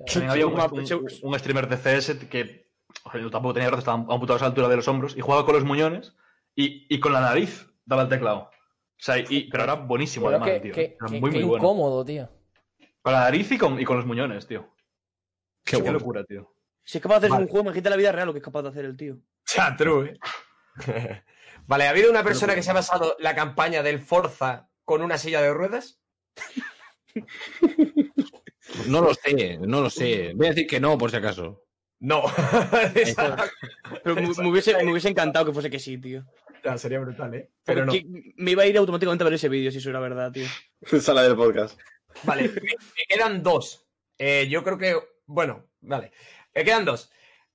O 0.00 0.06
sea, 0.08 0.30
había 0.30 0.46
un, 0.46 0.86
Sí, 0.86 0.94
un- 0.94 1.06
un 1.22 1.38
streamer 1.38 1.68
de 1.68 1.76
CS 1.76 2.18
que 2.28 2.66
oye, 3.12 3.22
yo 3.22 3.30
tampoco 3.30 3.54
tenía 3.54 3.68
brazos, 3.68 3.82
estaba 3.84 3.98
amputado 4.12 4.38
a 4.38 4.40
la 4.42 4.46
altura 4.48 4.68
de 4.68 4.76
los 4.76 4.88
hombros 4.88 5.16
y 5.16 5.20
jugaba 5.20 5.44
con 5.44 5.54
los 5.54 5.64
muñones 5.64 6.14
y, 6.54 6.86
y 6.94 7.00
con 7.00 7.12
la 7.12 7.20
nariz 7.20 7.66
daba 7.84 8.02
el 8.02 8.08
teclado. 8.08 8.50
O 8.98 9.02
sea, 9.02 9.18
y, 9.18 9.48
pero 9.50 9.64
era 9.64 9.74
buenísimo 9.74 10.26
pero 10.26 10.36
además, 10.36 10.50
que- 10.54 10.60
tío. 10.60 10.72
que- 10.74 10.96
Era 11.00 11.06
que- 11.08 11.20
muy, 11.20 11.30
muy 11.30 11.42
bueno. 11.42 11.56
incómodo, 11.64 12.04
tío. 12.04 12.28
Con 13.02 13.12
la 13.12 13.20
nariz 13.20 13.50
y 13.52 13.58
con, 13.58 13.78
y 13.80 13.84
con 13.84 13.96
los 13.98 14.06
muñones, 14.06 14.46
tío. 14.46 14.62
Qué 15.64 15.72
Qué, 15.76 15.82
bueno. 15.82 15.98
locura, 15.98 16.24
tío. 16.24 16.52
Si 16.82 16.98
es 16.98 17.02
capaz 17.02 17.14
de 17.14 17.18
hacer 17.26 17.30
Vale. 17.30 17.44
un 17.44 17.48
juego, 17.50 17.64
imagínate 17.66 17.90
la 17.90 17.96
vida 17.96 18.12
real 18.12 18.26
lo 18.26 18.32
que 18.32 18.38
es 18.38 18.44
capaz 18.44 18.62
de 18.62 18.68
hacer 18.70 18.84
el 18.84 18.96
tío. 18.96 19.18
Ya, 19.54 19.76
true, 19.76 20.10
¿eh? 20.10 20.18
vale, 21.66 21.86
¿ha 21.86 21.90
habido 21.90 22.10
una 22.10 22.22
persona 22.24 22.54
que 22.54 22.62
se 22.62 22.70
ha 22.70 22.74
pasado 22.74 23.16
la 23.18 23.34
campaña 23.34 23.82
del 23.82 24.00
Forza 24.00 24.68
con 24.84 25.02
una 25.02 25.18
silla 25.18 25.40
de 25.42 25.52
ruedas? 25.52 26.00
No 28.88 29.00
lo 29.00 29.14
sé, 29.14 29.58
no 29.58 29.80
lo 29.80 29.90
sé. 29.90 30.32
Voy 30.34 30.46
a 30.46 30.50
decir 30.50 30.66
que 30.66 30.80
no, 30.80 30.98
por 30.98 31.10
si 31.10 31.16
acaso. 31.16 31.64
No. 32.00 32.22
Pero 34.04 34.14
me, 34.16 34.22
me 34.22 34.48
hubiese, 34.50 34.82
me 34.84 34.90
hubiese 34.90 35.08
encantado 35.08 35.46
que 35.46 35.52
fuese 35.52 35.70
que 35.70 35.78
sí, 35.78 35.98
tío. 35.98 36.24
Sería 36.78 36.98
brutal, 37.00 37.34
¿eh? 37.34 37.50
Pero 37.64 37.84
no. 37.84 37.92
Me 38.36 38.50
iba 38.50 38.62
a 38.62 38.66
ir 38.66 38.76
automáticamente 38.78 39.22
a 39.22 39.26
ver 39.26 39.34
ese 39.34 39.48
vídeo 39.48 39.70
si 39.70 39.78
eso 39.78 39.90
era 39.90 40.00
verdad, 40.00 40.32
tío. 40.32 40.46
Sala 41.00 41.22
del 41.22 41.36
podcast. 41.36 41.78
Vale, 42.24 42.48
me, 42.48 42.60
me 42.60 43.04
quedan 43.08 43.42
dos. 43.42 43.86
Eh, 44.18 44.46
yo 44.48 44.62
creo 44.64 44.78
que, 44.78 44.96
bueno, 45.26 45.68
vale. 45.80 46.12
Me 46.54 46.64
quedan 46.64 46.84
dos. 46.84 47.10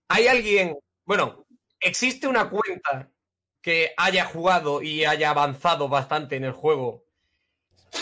¿Hay 0.08 0.28
alguien, 0.28 0.78
bueno, 1.06 1.48
existe 1.80 2.28
una 2.28 2.50
cuenta 2.50 3.12
que 3.62 3.94
haya 3.98 4.26
jugado 4.26 4.82
y 4.82 5.06
haya 5.06 5.30
avanzado 5.30 5.88
bastante 5.90 6.36
en 6.36 6.44
el 6.46 6.52
juego 6.52 7.06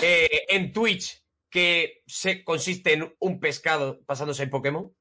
eh, 0.02 0.46
en 0.50 0.72
Twitch 0.74 1.24
que 1.50 2.04
se 2.08 2.44
consiste 2.44 2.94
en 2.94 3.16
un 3.20 3.40
pescado 3.40 4.02
pasándose 4.06 4.44
el 4.44 4.50
Pokémon? 4.50 4.94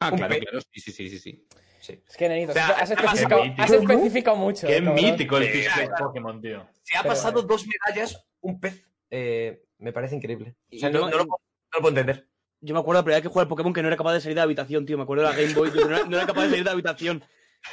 Ah, 0.00 0.12
claro, 0.14 0.34
pe- 0.34 0.40
claro. 0.40 0.60
Sí, 0.60 0.80
sí, 0.80 0.92
sí, 0.92 1.18
sí, 1.18 1.46
sí. 1.88 1.94
Sí. 1.96 2.02
Es 2.08 2.16
que, 2.16 2.28
Nenito, 2.28 2.50
O 2.52 2.54
sea, 2.54 2.68
has, 2.68 2.90
especificado, 2.90 3.42
has 3.56 3.70
especificado 3.70 4.36
mucho. 4.36 4.66
Qué 4.66 4.76
eh, 4.76 4.84
cabrón. 4.84 4.94
mítico 4.94 5.36
el 5.38 5.44
Sí, 5.44 5.50
fish 5.50 5.68
claro. 5.72 6.06
Pokémon, 6.06 6.40
tío. 6.40 6.66
Se 6.82 6.96
ha 6.96 7.02
Pero, 7.02 7.14
pasado 7.14 7.40
eh. 7.40 7.44
dos 7.48 7.64
medallas, 7.66 8.24
un 8.40 8.60
pez. 8.60 8.84
Eh, 9.10 9.62
me 9.78 9.92
parece 9.92 10.16
increíble. 10.16 10.54
O 10.74 10.78
sea, 10.78 10.88
Y 10.90 10.92
no, 10.92 10.98
lo, 11.00 11.06
puedo- 11.10 11.18
no 11.18 11.26
lo 11.74 11.80
puedo 11.80 11.88
entender. 11.88 12.26
Yo 12.60 12.74
me 12.74 12.80
acuerdo 12.80 13.00
la 13.00 13.04
primera 13.04 13.16
vez 13.18 13.22
que 13.22 13.28
jugué 13.28 13.42
al 13.42 13.48
Pokémon 13.48 13.72
que 13.72 13.82
no 13.82 13.88
era 13.88 13.96
capaz 13.96 14.12
de 14.14 14.20
salir 14.20 14.34
de 14.34 14.40
la 14.40 14.42
habitación, 14.44 14.84
tío. 14.84 14.96
Me 14.96 15.04
acuerdo 15.04 15.24
de 15.24 15.30
la 15.30 15.36
Game 15.36 15.54
Boy, 15.54 15.70
no, 15.74 15.80
era, 15.96 16.04
no 16.06 16.16
era 16.16 16.26
capaz 16.26 16.42
de 16.42 16.48
salir 16.48 16.64
de 16.64 16.68
la 16.68 16.72
habitación. 16.72 17.24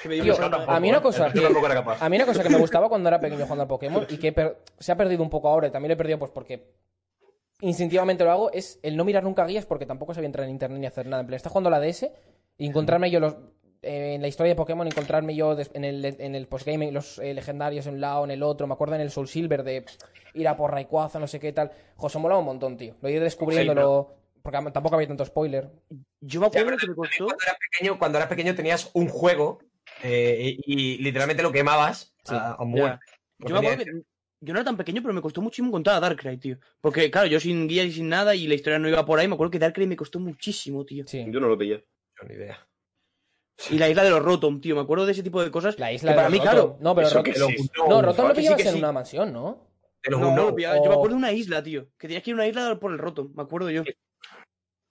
Que 0.02 0.10
me 0.10 0.16
dio 0.16 0.24
Tío, 0.36 0.50
rabia. 0.50 0.66
a 0.76 0.80
mí 0.80 0.90
una 0.90 1.02
cosa 1.02 1.28
Yo 1.28 1.34
que- 1.34 1.42
tampoco. 1.54 1.96
A 2.00 2.10
mí 2.10 2.16
una 2.18 2.26
cosa 2.26 2.44
que 2.44 2.50
me 2.50 2.58
gustaba 2.58 2.90
cuando 2.90 3.08
era 3.10 3.20
pequeño 3.20 3.44
jugando 3.44 3.64
al 3.64 3.68
Pokémon 3.68 4.06
y 4.10 4.18
que 4.18 4.56
se 4.80 4.92
ha 4.92 4.98
perdido 4.98 5.22
un 5.24 5.30
poco 5.30 5.48
ahora 5.50 5.68
y 5.68 5.72
también 5.72 5.90
lo 5.90 5.94
he 5.94 5.98
perdido 5.98 6.18
pues 6.20 6.32
porque 6.32 6.72
instintivamente 7.62 8.24
lo 8.24 8.32
hago 8.32 8.52
es 8.52 8.80
el 8.84 8.98
no 8.98 9.06
mirar 9.06 9.24
nunca 9.24 9.46
guías 9.46 9.66
porque 9.66 9.86
tampoco 9.86 10.14
sabía 10.14 10.26
entrar 10.28 10.46
en 10.46 10.52
internet 10.52 10.80
ni 10.80 10.86
hacer 10.88 11.06
nada. 11.08 11.22
En 11.22 11.28
plan, 11.28 11.36
está 11.38 11.50
jugando 11.50 11.70
a 11.70 11.72
la 11.72 11.80
DS 11.80 12.12
y 12.58 12.68
encontrarme 12.68 13.10
yo 13.12 13.20
los 13.20 13.34
eh, 13.34 13.38
en 13.86 14.22
la 14.22 14.28
historia 14.28 14.52
de 14.54 14.56
Pokémon 14.56 14.86
encontrarme 14.88 15.36
yo 15.36 15.56
en 15.74 15.84
el, 15.86 16.04
en 16.06 16.36
el 16.36 16.48
postgame 16.48 16.92
los 16.92 17.20
eh, 17.20 17.34
legendarios 17.34 17.86
en 17.88 17.96
un 17.96 18.02
lado, 18.02 18.24
en 18.26 18.32
el 18.32 18.44
otro. 18.44 18.68
Me 18.68 18.74
acuerdo 18.74 18.96
en 18.96 19.02
el 19.02 19.12
Soul 19.12 19.28
Silver 19.28 19.64
de 19.64 19.86
ir 20.34 20.48
a 20.48 20.58
por 20.58 20.72
Rayquaza, 20.72 21.20
no 21.20 21.28
sé 21.28 21.40
qué 21.40 21.54
tal. 21.54 21.72
José 21.96 22.20
mola 22.20 22.38
un 22.38 22.46
montón, 22.46 22.78
tío. 22.78 22.96
Lo 23.02 23.08
he 23.10 23.14
ido 23.14 23.24
descubriéndolo 23.24 24.16
porque 24.42 24.58
am- 24.58 24.72
tampoco 24.74 24.96
había 24.96 25.08
tanto 25.08 25.26
spoiler. 25.26 25.70
Yo 26.22 26.40
me 26.40 26.48
acuerdo 26.48 26.72
Ya, 26.72 26.78
que 26.78 26.88
me 26.88 26.96
costó. 26.96 27.26
Cuando 27.26 27.44
eras 27.44 27.58
pequeño, 27.72 28.00
cuando 28.00 28.18
eras 28.18 28.30
pequeño 28.30 28.56
tenías 28.56 28.90
un 28.94 29.08
juego 29.08 29.60
eh, 30.04 30.58
y, 30.66 30.74
y 30.96 30.98
literalmente 30.98 31.42
lo 31.44 31.52
quemabas 31.52 32.14
a, 32.28 32.56
a 32.62 32.64
muerte. 32.66 33.00
Yo 33.40 33.54
me 33.54 33.60
acuerdo 33.60 33.78
tenías- 33.78 33.86
que 34.02 34.06
yo 34.42 34.54
no 34.54 34.60
era 34.60 34.66
tan 34.66 34.78
pequeño, 34.78 35.02
pero 35.02 35.14
me 35.14 35.22
costó 35.22 35.42
muchísimo 35.42 35.70
encontrar 35.70 35.96
a 35.96 36.00
Darkrai, 36.02 36.38
tío. 36.38 36.58
Porque, 36.82 37.10
claro, 37.10 37.26
yo 37.28 37.40
sin 37.40 37.68
guía 37.68 37.84
y 37.84 37.92
sin 37.92 38.10
nada 38.10 38.36
y 38.36 38.48
la 38.48 38.54
historia 38.54 38.78
no 38.78 38.88
iba 38.90 39.04
por 39.06 39.18
ahí. 39.20 39.28
Me 39.28 39.34
acuerdo 39.34 39.50
que 39.52 39.58
Darkrai 39.60 39.88
me 39.88 39.96
costó 39.96 40.20
muchísimo, 40.20 40.86
tío. 40.86 41.06
Sí. 41.08 41.26
Yo 41.30 41.40
no 41.40 41.48
lo 41.48 41.58
pillé. 41.58 41.84
Yo 42.22 42.28
ni 42.28 42.36
idea. 42.36 42.60
Y 43.70 43.78
la 43.78 43.88
isla 43.90 44.04
de 44.04 44.10
los 44.10 44.22
Rotom, 44.22 44.60
tío. 44.60 44.76
Me 44.76 44.82
acuerdo 44.82 45.06
de 45.06 45.14
ese 45.14 45.24
tipo 45.24 45.42
de 45.44 45.50
cosas. 45.52 45.80
La 45.80 45.88
que 45.88 45.96
isla 45.96 46.12
de 46.12 46.16
para 46.16 46.30
los 46.30 46.32
mí, 46.34 46.38
Rotom. 46.40 46.52
claro. 46.54 46.78
No, 46.82 46.96
pero 46.96 47.10
Rotom- 47.10 47.24
que 47.24 47.32
Pero- 47.34 47.48
sí. 47.48 47.70
No, 47.88 48.02
Rotom 48.02 48.28
lo 48.28 48.34
que 48.34 48.36
sí, 48.36 48.42
pillabas 48.42 48.62
que 48.62 48.68
en 48.68 48.74
sí. 48.74 48.80
una 48.80 48.92
mansión, 48.92 49.34
¿no? 49.34 49.72
Los 50.04 50.20
No, 50.20 50.54
pillaba- 50.56 50.76
Yo 50.78 50.84
me 50.84 50.94
acuerdo 50.94 51.10
de 51.16 51.16
una 51.16 51.32
isla, 51.32 51.64
tío. 51.64 51.88
Que 51.98 52.08
tenías 52.08 52.22
que 52.24 52.30
ir 52.32 52.34
a 52.34 52.38
una 52.38 52.48
isla 52.48 52.80
por 52.80 52.92
el 52.92 52.98
Rotom. 53.00 53.32
Me 53.36 53.44
acuerdo 53.44 53.70
yo. 53.72 53.84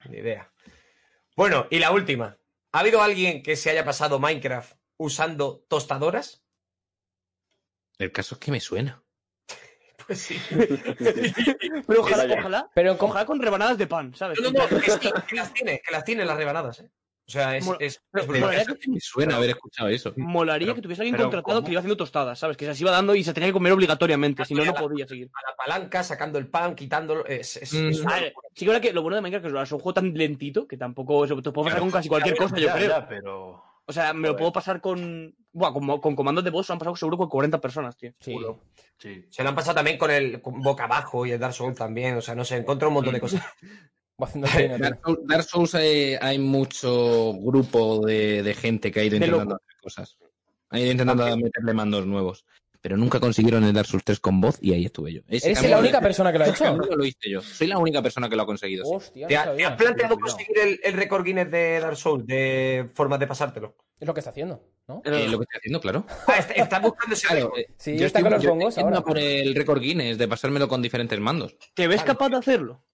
Ni 0.08 0.16
idea. 0.18 0.50
Bueno, 1.36 1.66
y 1.70 1.78
la 1.78 1.90
última. 1.92 2.38
¿Ha 2.72 2.80
habido 2.80 3.00
alguien 3.02 3.42
que 3.42 3.54
se 3.56 3.70
haya 3.70 3.84
pasado 3.84 4.18
Minecraft 4.18 4.76
usando 4.96 5.64
tostadoras? 5.68 6.42
El 7.98 8.10
caso 8.12 8.34
es 8.34 8.40
que 8.40 8.50
me 8.50 8.60
suena. 8.60 9.02
Pues 10.06 10.18
sí. 10.20 10.36
Pero 11.86 12.00
ojalá, 12.02 12.34
ojalá, 12.38 12.70
Pero 12.74 12.98
con- 12.98 13.10
ojalá 13.10 13.24
con 13.26 13.40
rebanadas 13.40 13.78
de 13.78 13.86
pan, 13.86 14.14
¿sabes? 14.14 14.38
No, 14.40 14.50
no, 14.50 14.66
no, 14.68 14.80
que 14.80 14.90
sí, 14.90 15.10
que 15.28 15.36
las 15.36 15.52
tiene, 15.54 15.80
que 15.80 15.92
las 15.92 16.04
tiene 16.04 16.24
las 16.24 16.36
rebanadas, 16.36 16.80
¿eh? 16.80 16.90
O 17.26 17.30
sea, 17.30 17.56
es, 17.56 17.64
Mola- 17.64 17.78
es, 17.80 18.02
pero- 18.10 18.22
es 18.24 18.28
pero 18.30 18.38
brutal. 18.46 18.60
era 18.60 18.74
que- 18.74 18.90
Me 18.90 19.00
suena 19.00 19.36
haber 19.36 19.50
escuchado 19.50 19.88
eso. 19.88 20.12
Molaría 20.16 20.66
Pero- 20.66 20.74
que 20.76 20.82
tuviese 20.82 21.02
alguien 21.02 21.16
contratado 21.16 21.58
¿cómo? 21.60 21.64
que 21.66 21.72
iba 21.72 21.78
haciendo 21.80 21.96
tostadas, 21.96 22.38
¿sabes? 22.38 22.56
Que 22.56 22.66
se 22.66 22.70
las 22.72 22.80
iba 22.82 22.90
dando 22.90 23.14
y 23.14 23.24
se 23.24 23.32
tenía 23.32 23.48
que 23.48 23.52
comer 23.54 23.72
obligatoriamente, 23.72 24.44
si 24.44 24.52
no, 24.54 24.62
no 24.64 24.74
podía 24.74 25.06
seguir. 25.06 25.30
A 25.32 25.50
la 25.50 25.56
palanca, 25.56 26.02
sacando 26.02 26.38
el 26.38 26.48
pan, 26.48 26.74
quitándolo. 26.74 27.24
Es, 27.26 27.56
es- 27.56 27.72
Mm. 27.72 27.88
es 27.88 28.00
una 28.00 28.10
A 28.16 28.20
ver, 28.20 28.28
locura. 28.28 28.48
sí 28.54 28.64
que 28.64 28.70
ahora 28.70 28.80
que 28.80 28.92
lo 28.92 29.02
bueno 29.02 29.16
de 29.16 29.22
Minecraft 29.22 29.46
es 29.46 29.52
que 29.54 29.62
es 29.62 29.72
un 29.72 29.78
juego 29.78 29.94
tan 29.94 30.12
lentito 30.12 30.68
que 30.68 30.76
tampoco 30.76 31.24
eso 31.24 31.34
te 31.40 31.50
puedo 31.50 31.64
pasar 31.66 31.80
con 31.80 31.90
casi 31.90 32.08
cualquier 32.08 32.36
cosa, 32.36 32.56
yo 32.58 32.70
creo. 32.72 32.88
ya, 32.90 33.08
pero. 33.08 33.62
O 33.86 33.92
sea, 33.92 34.14
me 34.14 34.28
lo 34.28 34.36
puedo 34.36 34.52
pasar 34.52 34.80
con. 34.80 35.34
Buah, 35.52 35.72
con, 35.72 36.00
con 36.00 36.16
comandos 36.16 36.42
de 36.42 36.50
voz 36.50 36.68
han 36.70 36.78
pasado 36.78 36.96
seguro 36.96 37.16
con 37.18 37.28
40 37.28 37.60
personas, 37.60 37.96
tío. 37.96 38.12
Sí. 38.20 38.34
Sí. 38.98 39.26
Se 39.30 39.42
lo 39.42 39.48
han 39.50 39.54
pasado 39.54 39.74
también 39.76 39.98
con 39.98 40.10
el 40.10 40.40
con 40.40 40.60
boca 40.60 40.84
abajo 40.84 41.26
y 41.26 41.32
el 41.32 41.38
Dark 41.38 41.52
Souls 41.54 41.76
también. 41.76 42.16
O 42.16 42.20
sea, 42.22 42.34
no 42.34 42.44
sé, 42.44 42.56
encontró 42.56 42.88
un 42.88 42.94
montón 42.94 43.12
de 43.14 43.20
cosas. 43.20 43.42
Va 44.22 44.26
haciendo 44.26 44.48
el. 44.58 44.80
Dark 44.80 45.00
Souls, 45.04 45.18
Dark 45.26 45.44
Souls 45.44 45.74
hay, 45.74 46.14
hay 46.20 46.38
mucho 46.38 47.32
grupo 47.34 48.06
de, 48.06 48.42
de 48.42 48.54
gente 48.54 48.90
que 48.92 49.00
ha 49.00 49.04
ido 49.04 49.16
intentando 49.16 49.56
hacer 49.56 49.76
cosas. 49.82 50.16
Ha 50.70 50.78
ido 50.78 50.92
intentando 50.92 51.36
meterle 51.36 51.74
mandos 51.74 52.06
nuevos. 52.06 52.44
Pero 52.80 52.98
nunca 52.98 53.18
consiguieron 53.18 53.64
el 53.64 53.72
Dark 53.72 53.86
Souls 53.86 54.04
3 54.04 54.20
con 54.20 54.42
voz 54.42 54.58
y 54.60 54.74
ahí 54.74 54.84
estuve 54.84 55.10
yo. 55.14 55.22
Ese 55.26 55.52
¿Eres 55.52 55.70
la 55.70 55.78
única 55.78 56.02
persona 56.02 56.30
que 56.30 56.38
lo 56.38 56.44
ha 56.44 56.48
hecho? 56.48 56.76
lo 56.76 57.04
hice 57.06 57.30
yo. 57.30 57.40
Soy 57.40 57.66
la 57.66 57.78
única 57.78 58.02
persona 58.02 58.28
que 58.28 58.36
lo 58.36 58.42
ha 58.42 58.46
conseguido. 58.46 58.84
Hostia, 58.86 59.26
¿Te, 59.26 59.34
no 59.34 59.40
ha- 59.40 59.44
te 59.44 59.48
sabía. 59.50 59.68
has 59.68 59.76
planteado 59.76 60.16
Cuidado. 60.18 60.36
conseguir 60.36 60.58
el, 60.62 60.80
el 60.84 60.92
récord 60.92 61.24
Guinness 61.24 61.50
de 61.50 61.80
Dark 61.80 61.96
Souls 61.96 62.26
de 62.26 62.90
formas 62.92 63.18
de 63.20 63.26
pasártelo? 63.26 63.74
Es 63.98 64.06
lo 64.06 64.12
que 64.12 64.20
está 64.20 64.30
haciendo, 64.30 64.62
¿no? 64.86 65.00
Eh, 65.06 65.28
lo 65.30 65.38
que 65.38 65.44
estoy 65.44 65.58
haciendo, 65.60 65.80
claro. 65.80 66.04
Ah, 66.28 66.36
está, 66.38 66.52
está 66.52 66.78
buscando 66.80 67.14
ese 67.14 67.26
Claro, 67.26 67.52
eh, 67.56 67.68
Sí, 67.78 67.96
yo 67.96 68.04
está 68.04 68.18
estoy, 68.18 68.22
con 68.24 68.32
los 68.32 68.42
yo 68.42 68.50
bongos 68.50 68.68
estoy 68.68 68.84
ahora. 68.84 69.00
por 69.00 69.18
el 69.18 69.54
récord 69.54 69.80
Guinness 69.80 70.18
de 70.18 70.28
pasármelo 70.28 70.68
con 70.68 70.82
diferentes 70.82 71.18
mandos. 71.18 71.56
¿Te 71.72 71.88
ves 71.88 72.02
Claro. 72.02 72.18
capaz 72.18 72.28
de 72.28 72.36
hacerlo? 72.36 72.84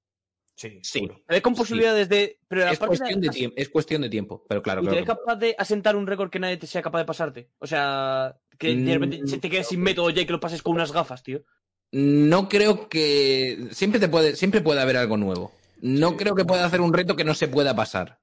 Sí, 0.60 0.78
Sí. 0.82 0.98
seguro. 0.98 1.22
¿Te 1.26 1.34
ves 1.36 1.42
con 1.42 1.54
Sí. 1.54 1.58
posibilidades 1.60 2.08
de. 2.10 2.38
Pero 2.46 2.68
Es 2.68 2.78
cuestión 2.78 3.20
de 3.20 3.28
tiempo, 3.30 3.54
es 3.56 3.68
cuestión 3.70 4.02
de 4.02 4.10
tiempo, 4.10 4.44
pero 4.46 4.62
claro, 4.62 4.82
¿Y 4.82 4.84
claro. 4.84 4.96
ves 4.98 5.06
capaz 5.06 5.36
de 5.36 5.54
asentar 5.56 5.96
un 5.96 6.06
récord 6.06 6.28
que 6.30 6.38
nadie 6.38 6.58
te 6.58 6.66
sea 6.66 6.82
capaz 6.82 6.98
de 6.98 7.04
pasarte? 7.06 7.48
O 7.58 7.66
sea, 7.66 8.36
Que 8.58 8.74
de 8.74 8.74
Mm, 8.76 8.86
repente 9.00 9.26
se 9.26 9.38
te 9.38 9.48
quedes 9.48 9.68
sin 9.68 9.80
método 9.80 10.10
ya 10.10 10.20
y 10.20 10.26
que 10.26 10.32
lo 10.32 10.40
pases 10.40 10.60
con 10.62 10.74
unas 10.74 10.92
gafas, 10.92 11.22
tío. 11.22 11.42
No 11.92 12.46
creo 12.50 12.90
que. 12.90 13.68
Siempre 13.70 13.98
te 13.98 14.08
puede, 14.10 14.36
siempre 14.36 14.60
puede 14.60 14.82
haber 14.82 14.98
algo 14.98 15.16
nuevo. 15.16 15.50
No 15.80 16.18
creo 16.18 16.34
que 16.34 16.44
pueda 16.44 16.66
hacer 16.66 16.82
un 16.82 16.92
reto 16.92 17.16
que 17.16 17.24
no 17.24 17.32
se 17.32 17.48
pueda 17.48 17.74
pasar. 17.74 18.20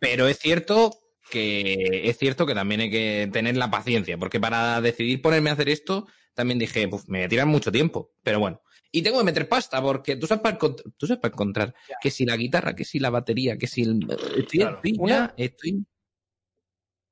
Pero 0.00 0.26
es 0.26 0.40
cierto 0.40 0.90
que 1.30 2.08
es 2.08 2.18
cierto 2.18 2.46
que 2.46 2.54
también 2.54 2.80
hay 2.80 2.90
que 2.90 3.28
tener 3.32 3.56
la 3.56 3.70
paciencia, 3.70 4.18
porque 4.18 4.40
para 4.40 4.80
decidir 4.80 5.22
ponerme 5.22 5.50
a 5.50 5.52
hacer 5.52 5.68
esto, 5.68 6.08
también 6.34 6.58
dije, 6.58 6.88
pues 6.88 7.08
me 7.08 7.28
tirar 7.28 7.46
mucho 7.46 7.70
tiempo. 7.70 8.10
Pero 8.24 8.40
bueno. 8.40 8.60
Y 8.96 9.02
tengo 9.02 9.18
que 9.18 9.24
meter 9.24 9.48
pasta, 9.48 9.82
porque 9.82 10.14
tú 10.14 10.28
sabes 10.28 10.40
para, 10.40 10.56
tú 10.56 11.06
sabes 11.06 11.20
para 11.20 11.32
encontrar 11.34 11.74
que 12.00 12.10
si 12.12 12.24
la 12.24 12.36
guitarra, 12.36 12.76
que 12.76 12.84
si 12.84 13.00
la 13.00 13.10
batería, 13.10 13.58
que 13.58 13.66
si 13.66 13.82
el. 13.82 13.98
Estoy, 14.36 14.58
Claro. 14.60 14.76
estoy 14.76 14.96
Una- 15.00 15.34
estoy- 15.36 15.84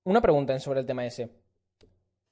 Una 0.05 0.21
pregunta 0.21 0.59
sobre 0.61 0.79
el 0.81 0.87
tema 0.87 1.05
ese. 1.05 1.29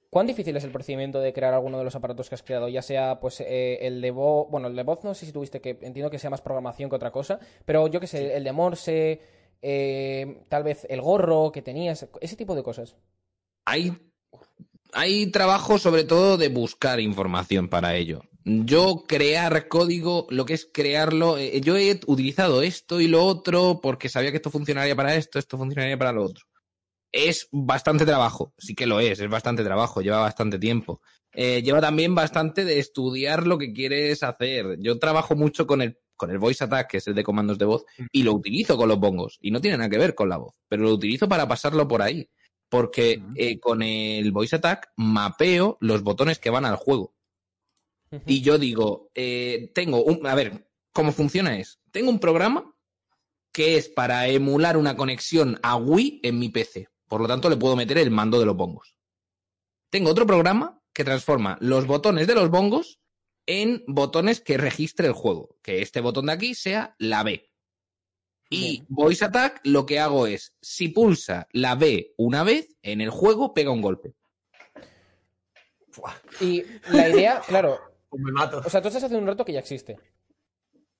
¿Cuán 0.09 0.27
difícil 0.29 0.57
es 0.57 0.63
el 0.65 0.71
procedimiento 0.71 1.21
de 1.21 1.33
crear 1.33 1.53
alguno 1.55 1.79
de 1.79 1.85
los 1.85 1.95
aparatos 1.97 2.29
que 2.29 2.35
has 2.37 2.43
creado? 2.45 2.69
Ya 2.69 2.83
sea, 2.83 3.19
pues, 3.21 3.41
eh, 3.41 3.79
el 3.83 4.01
de 4.01 4.11
voz. 4.13 4.49
Bueno, 4.51 4.69
el 4.69 4.77
de 4.77 4.83
voz 4.85 5.03
no 5.05 5.15
sé 5.15 5.27
si 5.27 5.33
tuviste 5.33 5.61
que. 5.61 5.71
Entiendo 5.83 6.11
que 6.11 6.19
sea 6.21 6.31
más 6.31 6.43
programación 6.43 6.89
que 6.89 6.97
otra 6.97 7.11
cosa. 7.11 7.39
Pero 7.65 7.89
yo 7.89 7.99
que 8.01 8.07
sé, 8.07 8.37
el 8.37 8.45
de 8.45 8.53
Morse. 8.53 9.21
eh, 9.63 10.45
tal 10.49 10.63
vez 10.63 10.87
el 10.89 11.01
gorro 11.03 11.53
que 11.53 11.61
tenías. 11.61 12.09
Ese 12.21 12.37
tipo 12.37 12.55
de 12.55 12.63
cosas. 12.63 12.97
hay, 13.67 13.93
hay 14.93 15.27
trabajo 15.31 15.77
sobre 15.79 16.05
todo 16.05 16.37
de 16.39 16.49
buscar 16.49 16.99
información 16.99 17.69
para 17.69 17.95
ello. 17.97 18.23
Yo 18.45 19.05
crear 19.07 19.69
código, 19.69 20.27
lo 20.31 20.47
que 20.47 20.55
es 20.55 20.69
crearlo, 20.73 21.37
eh, 21.37 21.61
yo 21.61 21.77
he 21.77 22.01
utilizado 22.07 22.63
esto 22.63 23.01
y 23.01 23.07
lo 23.07 23.25
otro 23.25 23.81
porque 23.83 24.09
sabía 24.09 24.31
que 24.31 24.39
esto 24.39 24.51
funcionaría 24.51 24.97
para 24.97 25.15
esto, 25.15 25.39
esto 25.39 25.59
funcionaría 25.59 25.99
para 25.99 26.13
lo 26.13 26.25
otro. 26.25 26.47
Es 27.13 27.49
bastante 27.53 28.07
trabajo, 28.07 28.55
sí 28.57 28.75
que 28.75 28.87
lo 28.87 29.01
es, 29.01 29.21
es 29.21 29.29
bastante 29.29 29.65
trabajo, 29.65 30.01
lleva 30.01 30.21
bastante 30.21 30.59
tiempo. 30.59 31.03
Eh, 31.33 31.63
lleva 31.63 31.81
también 31.81 32.15
bastante 32.15 32.65
de 32.65 32.79
estudiar 32.79 33.47
lo 33.47 33.59
que 33.59 33.73
quieres 33.73 34.23
hacer. 34.23 34.77
Yo 34.81 34.99
trabajo 34.99 35.37
mucho 35.37 35.67
con 35.67 35.83
el, 35.83 35.99
con 36.17 36.31
el 36.31 36.39
voice 36.39 36.65
attack, 36.65 36.91
que 36.91 36.97
es 36.99 37.07
el 37.07 37.15
de 37.15 37.23
comandos 37.23 37.59
de 37.59 37.67
voz, 37.67 37.85
y 38.13 38.23
lo 38.23 38.33
utilizo 38.33 38.77
con 38.77 38.89
los 38.89 38.99
bongos. 38.99 39.39
Y 39.41 39.51
no 39.51 39.61
tiene 39.61 39.77
nada 39.77 39.91
que 39.91 39.99
ver 39.99 40.15
con 40.15 40.29
la 40.29 40.39
voz, 40.39 40.57
pero 40.69 40.83
lo 40.83 40.93
utilizo 40.93 41.29
para 41.29 41.47
pasarlo 41.47 41.87
por 41.87 42.03
ahí. 42.03 42.29
Porque 42.69 43.21
eh, 43.35 43.59
con 43.59 43.83
el 43.83 44.31
voice 44.31 44.57
attack 44.57 44.91
mapeo 44.97 45.77
los 45.81 46.03
botones 46.03 46.39
que 46.39 46.51
van 46.51 46.65
al 46.65 46.77
juego. 46.77 47.15
Y 48.27 48.41
yo 48.43 48.59
digo, 48.59 49.11
eh, 49.15 49.71
tengo 49.75 50.03
un. 50.03 50.27
A 50.27 50.35
ver, 50.35 50.69
¿cómo 50.93 51.13
funciona 51.13 51.59
es? 51.59 51.81
Tengo 51.93 52.11
un 52.11 52.19
programa 52.19 52.75
que 53.53 53.77
es 53.77 53.89
para 53.89 54.29
emular 54.29 54.77
una 54.77 54.97
conexión 54.97 55.59
a 55.63 55.77
Wii 55.77 56.21
en 56.23 56.39
mi 56.39 56.49
PC. 56.49 56.89
Por 57.09 57.21
lo 57.21 57.29
tanto, 57.29 57.49
le 57.49 57.57
puedo 57.57 57.77
meter 57.77 57.99
el 57.99 58.11
mando 58.11 58.39
de 58.39 58.47
los 58.47 58.57
bongos. 58.57 58.97
Tengo 59.91 60.11
otro 60.11 60.27
programa 60.27 60.81
que 60.93 61.05
transforma 61.05 61.57
los 61.61 61.87
botones 61.87 62.27
de 62.27 62.35
los 62.35 62.51
bongos 62.51 63.01
en 63.47 63.83
botones 63.87 64.41
que 64.41 64.57
registre 64.57 65.07
el 65.07 65.13
juego. 65.13 65.57
Que 65.63 65.83
este 65.83 66.01
botón 66.01 66.27
de 66.27 66.33
aquí 66.33 66.55
sea 66.55 66.95
la 66.99 67.23
B. 67.23 67.51
Y. 68.51 68.85
Voice 68.89 69.25
Attack 69.25 69.61
lo 69.65 69.87
que 69.87 70.01
hago 70.01 70.27
es, 70.27 70.57
si 70.61 70.89
pulsa 70.89 71.47
la 71.53 71.77
B 71.77 72.15
una 72.17 72.43
vez, 72.43 72.77
en 72.83 73.01
el 73.01 73.11
juego 73.11 73.55
pega 73.55 73.71
un 73.71 73.81
golpe. 73.81 74.15
Y 76.41 76.65
la 76.91 77.09
idea, 77.09 77.43
claro. 77.47 77.90
Pues 78.11 78.23
me 78.23 78.33
mato. 78.33 78.61
O 78.65 78.69
sea, 78.69 78.83
tú 78.83 78.89
estás 78.89 79.05
haciendo 79.05 79.23
un 79.23 79.29
reto 79.29 79.45
que 79.45 79.53
ya 79.53 79.61
existe. 79.61 79.97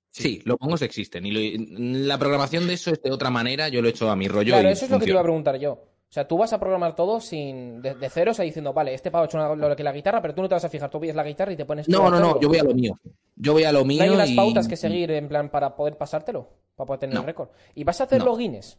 Sí, 0.09 0.41
los 0.45 0.57
bongos 0.57 0.81
existen. 0.81 1.25
Y 1.25 1.31
lo- 1.31 1.65
la 2.07 2.17
programación 2.17 2.67
de 2.67 2.73
eso 2.73 2.91
es 2.91 3.01
de 3.01 3.11
otra 3.11 3.29
manera. 3.29 3.69
Yo 3.69 3.81
lo 3.81 3.87
he 3.87 3.91
hecho 3.91 4.09
a 4.09 4.15
mi 4.15 4.27
rollo. 4.27 4.53
Claro, 4.53 4.69
y 4.69 4.71
eso 4.73 4.85
es 4.85 4.91
lo 4.91 4.99
que 4.99 5.05
te 5.05 5.11
iba 5.11 5.19
a 5.19 5.23
preguntar 5.23 5.57
yo. 5.57 5.71
O 5.73 6.13
sea, 6.13 6.27
tú 6.27 6.37
vas 6.37 6.51
a 6.51 6.59
programar 6.59 6.93
todo 6.93 7.21
sin 7.21 7.81
de, 7.81 7.95
de 7.95 8.09
cero, 8.09 8.31
o 8.31 8.33
sea, 8.33 8.43
diciendo, 8.43 8.73
vale, 8.73 8.93
este 8.93 9.09
pavo 9.11 9.23
ha 9.23 9.25
hecho 9.27 9.37
una- 9.37 9.55
lo 9.55 9.73
que 9.77 9.83
la 9.83 9.93
guitarra, 9.93 10.21
pero 10.21 10.35
tú 10.35 10.41
no 10.41 10.49
te 10.49 10.55
vas 10.55 10.65
a 10.65 10.69
fijar, 10.69 10.89
tú 10.89 10.99
pillas 10.99 11.15
la 11.15 11.23
guitarra 11.23 11.53
y 11.53 11.55
te 11.55 11.63
pones 11.63 11.87
No, 11.87 12.09
no, 12.09 12.19
no, 12.19 12.37
yo 12.41 12.49
voy 12.49 12.57
a 12.57 12.63
lo 12.63 12.73
mío. 12.73 12.99
Yo 13.37 13.53
voy 13.53 13.63
a 13.63 13.71
lo 13.71 13.85
mío. 13.85 13.99
¿No 13.99 14.03
hay 14.03 14.09
unas 14.09 14.29
y- 14.29 14.35
pautas 14.35 14.67
que 14.67 14.75
seguir 14.75 15.09
en 15.11 15.29
plan 15.29 15.49
para 15.49 15.73
poder 15.75 15.97
pasártelo? 15.97 16.49
Para 16.75 16.85
poder 16.87 16.99
tener 16.99 17.13
No. 17.15 17.21
el 17.21 17.27
récord. 17.27 17.49
¿Y 17.75 17.85
vas 17.85 18.01
a 18.01 18.03
hacer 18.03 18.19
No. 18.19 18.25
los 18.25 18.37
Guinness? 18.37 18.77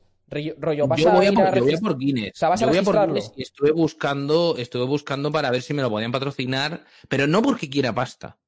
Rollo, 0.59 0.87
vas 0.87 1.01
yo, 1.01 1.11
voy 1.13 1.27
a 1.27 1.33
por, 1.33 1.47
a 1.47 1.55
yo 1.55 1.63
voy 1.65 1.75
a 1.75 1.79
por 1.79 1.99
Guinness. 1.99 2.33
O 2.35 2.39
sea, 2.39 2.49
vas 2.49 2.63
a 2.63 2.67
voy 2.67 2.79
a 2.79 2.83
por 2.83 2.95
registrarlo. 2.95 3.15
Guinness 3.15 3.33
y 3.37 3.43
estuve 3.43 3.71
buscando, 3.73 4.55
estuve 4.59 4.85
buscando 4.85 5.31
para 5.31 5.51
ver 5.51 5.63
si 5.63 5.75
me 5.75 5.83
lo 5.83 5.91
podían 5.91 6.11
patrocinar, 6.13 6.85
pero 7.09 7.27
no 7.27 7.43
porque 7.43 7.69
quiera 7.69 7.95
pasta. 7.95 8.39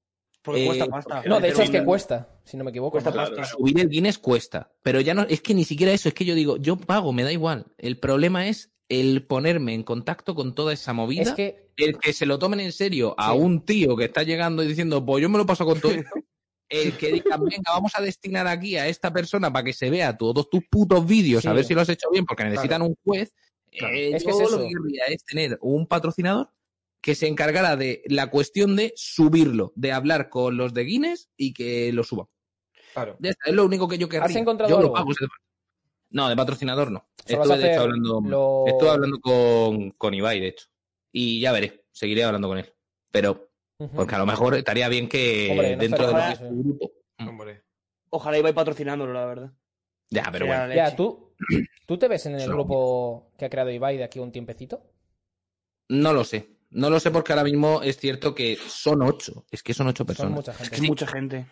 Porque 0.43 0.63
Eh, 0.63 0.67
cuesta 0.67 0.87
pasta. 0.87 1.23
No, 1.27 1.41
de 1.41 1.49
hecho 1.51 1.63
es 1.63 1.71
que 1.71 1.85
cuesta, 1.85 2.29
si 2.45 2.57
no 2.57 2.65
me 2.65 2.71
equivoco. 2.71 2.93
Cuesta 2.93 3.11
¿no? 3.11 3.17
Claro. 3.17 3.37
pasta. 3.37 3.57
Subir 3.57 3.79
el 3.81 3.89
Guinness 3.89 4.19
cuesta, 4.19 4.73
pero 4.83 5.01
ya 5.01 5.15
no, 5.15 5.23
es 5.23 5.41
que 5.41 5.55
ni 5.55 5.65
siquiera 5.65 5.93
eso, 5.93 6.09
es 6.09 6.15
que 6.15 6.25
yo 6.25 6.35
digo, 6.35 6.57
yo 6.59 6.77
pago, 6.77 7.13
me 7.13 7.23
da 7.23 7.33
igual. 7.33 7.67
El 7.79 7.99
problema 7.99 8.47
es 8.49 8.71
el 8.91 9.27
ponerme 9.27 9.73
en 9.75 9.83
contacto 9.83 10.35
con 10.35 10.55
toda 10.55 10.73
esa 10.75 10.93
movida, 10.93 11.23
Es 11.23 11.33
que, 11.33 11.71
el 11.79 11.99
que 11.99 12.13
se 12.13 12.27
lo 12.27 12.39
tomen 12.39 12.61
en 12.61 12.73
serio 12.73 13.15
a 13.19 13.33
Sí. 13.33 13.39
un 13.39 13.65
tío 13.65 13.97
que 13.97 14.05
está 14.05 14.23
llegando 14.23 14.63
y 14.63 14.67
diciendo, 14.69 15.05
pues 15.05 15.23
yo 15.23 15.29
me 15.31 15.39
lo 15.39 15.47
paso 15.47 15.65
con 15.65 15.81
todo 15.81 15.93
esto. 15.93 16.11
El 16.69 16.97
que 16.97 17.13
digan, 17.13 17.41
venga, 17.45 17.73
vamos 17.73 17.93
a 17.95 18.03
destinar 18.03 18.47
aquí 18.47 18.77
a 18.77 18.89
esta 18.89 19.13
persona 19.13 19.53
para 19.53 19.65
que 19.65 19.73
se 19.73 19.91
vea 19.91 20.17
todos 20.17 20.49
tus 20.51 20.65
putos 20.69 21.07
vídeos, 21.07 21.45
a 21.47 21.53
ver 21.53 21.65
si 21.65 21.75
lo 21.75 21.81
has 21.83 21.89
hecho 21.89 22.09
bien, 22.11 22.25
porque 22.25 22.45
necesitan 22.45 22.83
un 22.83 22.97
juez. 23.05 23.33
Claro. 23.71 23.95
Eh, 23.95 24.11
Es 24.15 24.25
que 24.25 24.31
yo 24.31 24.41
es 24.43 24.51
lo 24.51 24.59
que 24.59 24.69
querría 24.69 25.05
es 25.09 25.25
tener 25.25 25.59
un 25.61 25.87
patrocinador 25.87 26.51
que 27.01 27.15
se 27.15 27.27
encargara 27.27 27.77
de 27.77 28.03
la 28.07 28.31
cuestión 28.31 28.77
de 28.77 28.93
subirlo, 28.97 29.73
de 29.77 29.93
hablar 29.93 30.31
con 30.31 30.57
los 30.57 30.73
de 30.73 30.85
Guinness 30.85 31.29
y 31.37 31.53
que 31.53 31.93
lo 31.93 32.03
suban. 32.05 32.27
Claro. 32.95 33.19
Es 33.21 33.37
lo 33.53 33.65
único 33.67 33.89
que 33.89 33.99
yo 33.99 34.09
querría. 34.09 34.39
encontrado 34.39 34.71
yo 34.71 34.77
lo 34.77 34.83
algo? 34.85 34.95
pago. 34.95 35.11
ese- 35.13 35.27
No, 36.11 36.29
de 36.29 36.37
patrocinador 36.37 36.91
no. 36.93 37.07
Solo 37.27 37.43
Estuve, 37.43 37.59
de 37.59 37.73
hecho, 37.73 37.81
hablando, 37.83 38.21
lo- 38.25 38.65
estuve 38.69 38.89
hablando 38.91 39.19
con, 39.21 39.91
con 39.91 40.15
Ibai, 40.15 40.41
de 40.41 40.49
hecho. 40.49 40.67
Y 41.13 41.41
ya 41.41 41.53
veré, 41.53 41.85
seguiré 41.93 42.25
hablando 42.25 42.49
con 42.49 42.59
él. 42.59 42.73
Pero, 43.11 43.51
Porque 43.79 44.15
a 44.15 44.19
lo 44.19 44.27
mejor 44.27 44.55
estaría 44.55 44.89
bien 44.89 45.09
que 45.09 45.49
Hombre, 45.51 45.77
no 45.77 45.83
dentro 45.83 46.07
de 46.07 46.13
lo 46.13 46.19
que 46.19 46.33
es 46.33 46.39
su 46.39 46.63
grupo. 46.63 46.93
Mm. 47.19 47.29
Hombre. 47.29 47.63
Ojalá 48.11 48.39
iba 48.39 48.53
patrocinándolo, 48.53 49.13
la 49.13 49.27
verdad. 49.27 49.53
Ya, 50.11 50.29
pero 50.31 50.47
bueno. 50.47 50.73
ya. 50.73 50.95
¿tú, 50.95 51.35
¿tú 51.87 51.99
te 51.99 52.09
ves 52.09 52.27
en 52.27 52.35
el 52.35 52.43
Solo. 52.43 52.55
grupo 52.55 53.33
que 53.37 53.45
ha 53.47 53.51
creado 53.51 53.71
Ibai 53.71 53.97
de 53.97 54.05
aquí 54.05 54.21
un 54.21 54.31
tiempecito? 54.33 54.83
No 55.89 56.13
lo 56.13 56.25
sé. 56.25 56.51
No 56.71 56.91
lo 56.91 56.99
sé 56.99 57.11
porque 57.11 57.33
ahora 57.33 57.45
mismo 57.45 57.83
es 57.83 57.99
cierto 57.99 58.35
que 58.35 58.57
son 58.57 59.03
ocho. 59.03 59.45
Es 59.51 59.63
que 59.63 59.75
son 59.75 59.89
ocho 59.89 59.99
Son 59.99 60.07
personas. 60.07 60.33
mucha 60.33 60.55
gente. 60.55 60.75
Es 60.77 60.83
mucha 60.83 61.07
gente. 61.07 61.47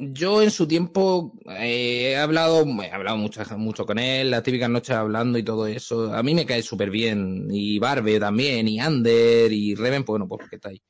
Yo 0.00 0.42
en 0.42 0.52
su 0.52 0.66
tiempo 0.68 1.32
eh, 1.58 2.12
he 2.12 2.16
hablado, 2.16 2.64
he 2.82 2.90
hablado 2.92 3.16
mucho, 3.16 3.42
mucho 3.56 3.84
con 3.84 3.98
él, 3.98 4.30
las 4.30 4.44
típicas 4.44 4.70
noches 4.70 4.94
hablando 4.94 5.38
y 5.38 5.42
todo 5.42 5.66
eso. 5.66 6.14
A 6.14 6.22
mí 6.22 6.34
me 6.34 6.46
cae 6.46 6.62
súper 6.62 6.90
bien. 6.90 7.48
Y 7.50 7.80
Barbe 7.80 8.20
también, 8.20 8.68
y 8.68 8.78
Ander, 8.78 9.52
y 9.52 9.74
Reven, 9.74 10.04
pues 10.04 10.14
bueno, 10.14 10.28
pues 10.28 10.40
porque 10.40 10.56
está 10.56 10.68
ahí. 10.68 10.80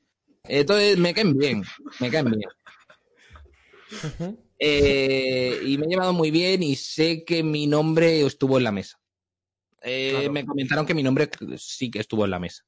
Entonces 0.48 0.96
me 0.98 1.14
caen 1.14 1.36
bien, 1.36 1.62
me 2.00 2.10
caen 2.10 2.30
bien. 2.30 2.48
Eh, 4.58 5.60
y 5.64 5.78
me 5.78 5.86
he 5.86 5.88
llevado 5.88 6.12
muy 6.12 6.30
bien 6.30 6.62
y 6.62 6.74
sé 6.74 7.24
que 7.24 7.42
mi 7.42 7.66
nombre 7.66 8.26
estuvo 8.26 8.58
en 8.58 8.64
la 8.64 8.72
mesa. 8.72 8.98
Eh, 9.82 10.10
Claro. 10.12 10.32
Me 10.32 10.44
comentaron 10.44 10.86
que 10.86 10.94
mi 10.94 11.02
nombre 11.02 11.30
sí 11.56 11.90
que 11.90 12.00
estuvo 12.00 12.24
en 12.24 12.32
la 12.32 12.38
mesa. 12.40 12.64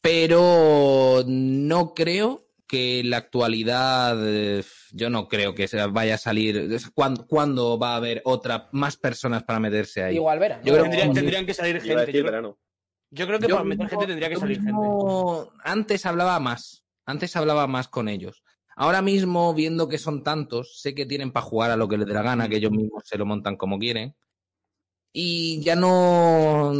Pero 0.00 1.22
no 1.26 1.94
creo 1.94 2.48
que 2.66 3.00
en 3.00 3.10
la 3.10 3.18
actualidad, 3.18 4.16
eh, 4.26 4.64
yo 4.92 5.10
no 5.10 5.28
creo 5.28 5.54
que 5.54 5.68
se 5.68 5.84
vaya 5.86 6.14
a 6.14 6.18
salir. 6.18 6.68
¿Cuándo, 6.94 7.26
cuándo 7.26 7.78
va 7.78 7.92
a 7.92 7.96
haber 7.96 8.22
otra, 8.24 8.68
más 8.72 8.96
personas 8.96 9.44
para 9.44 9.60
meterse 9.60 10.02
ahí? 10.02 10.16
Igual 10.16 10.38
verán. 10.38 10.62
Yo 10.64 10.72
creo 10.72 10.84
que 10.84 10.90
Tendrían, 10.90 11.08
sí. 11.08 11.14
tendrían 11.14 11.46
que 11.46 11.54
salir 11.54 11.80
gente. 11.80 12.06
Yo 12.06 12.12
creo, 12.12 12.24
verano. 12.24 12.58
yo 13.10 13.26
creo 13.26 13.38
que 13.38 13.48
Yo 13.48 13.54
para 13.56 13.64
meter 13.64 13.88
gente 13.88 14.06
tendría 14.06 14.28
que 14.28 14.36
salir 14.36 14.56
gente. 14.56 14.72
Antes 15.62 16.06
hablaba 16.06 16.40
más. 16.40 16.83
Antes 17.06 17.36
hablaba 17.36 17.66
más 17.66 17.88
con 17.88 18.08
ellos. 18.08 18.42
Ahora 18.76 19.02
mismo, 19.02 19.54
viendo 19.54 19.88
que 19.88 19.98
son 19.98 20.22
tantos, 20.24 20.80
sé 20.80 20.94
que 20.94 21.06
tienen 21.06 21.30
para 21.32 21.46
jugar 21.46 21.70
a 21.70 21.76
lo 21.76 21.88
que 21.88 21.96
les 21.98 22.06
dé 22.06 22.14
la 22.14 22.22
gana, 22.22 22.48
que 22.48 22.56
ellos 22.56 22.72
mismos 22.72 23.02
se 23.06 23.16
lo 23.18 23.24
montan 23.26 23.56
como 23.56 23.78
quieren. 23.78 24.16
Y 25.12 25.60
ya 25.62 25.76
no. 25.76 26.72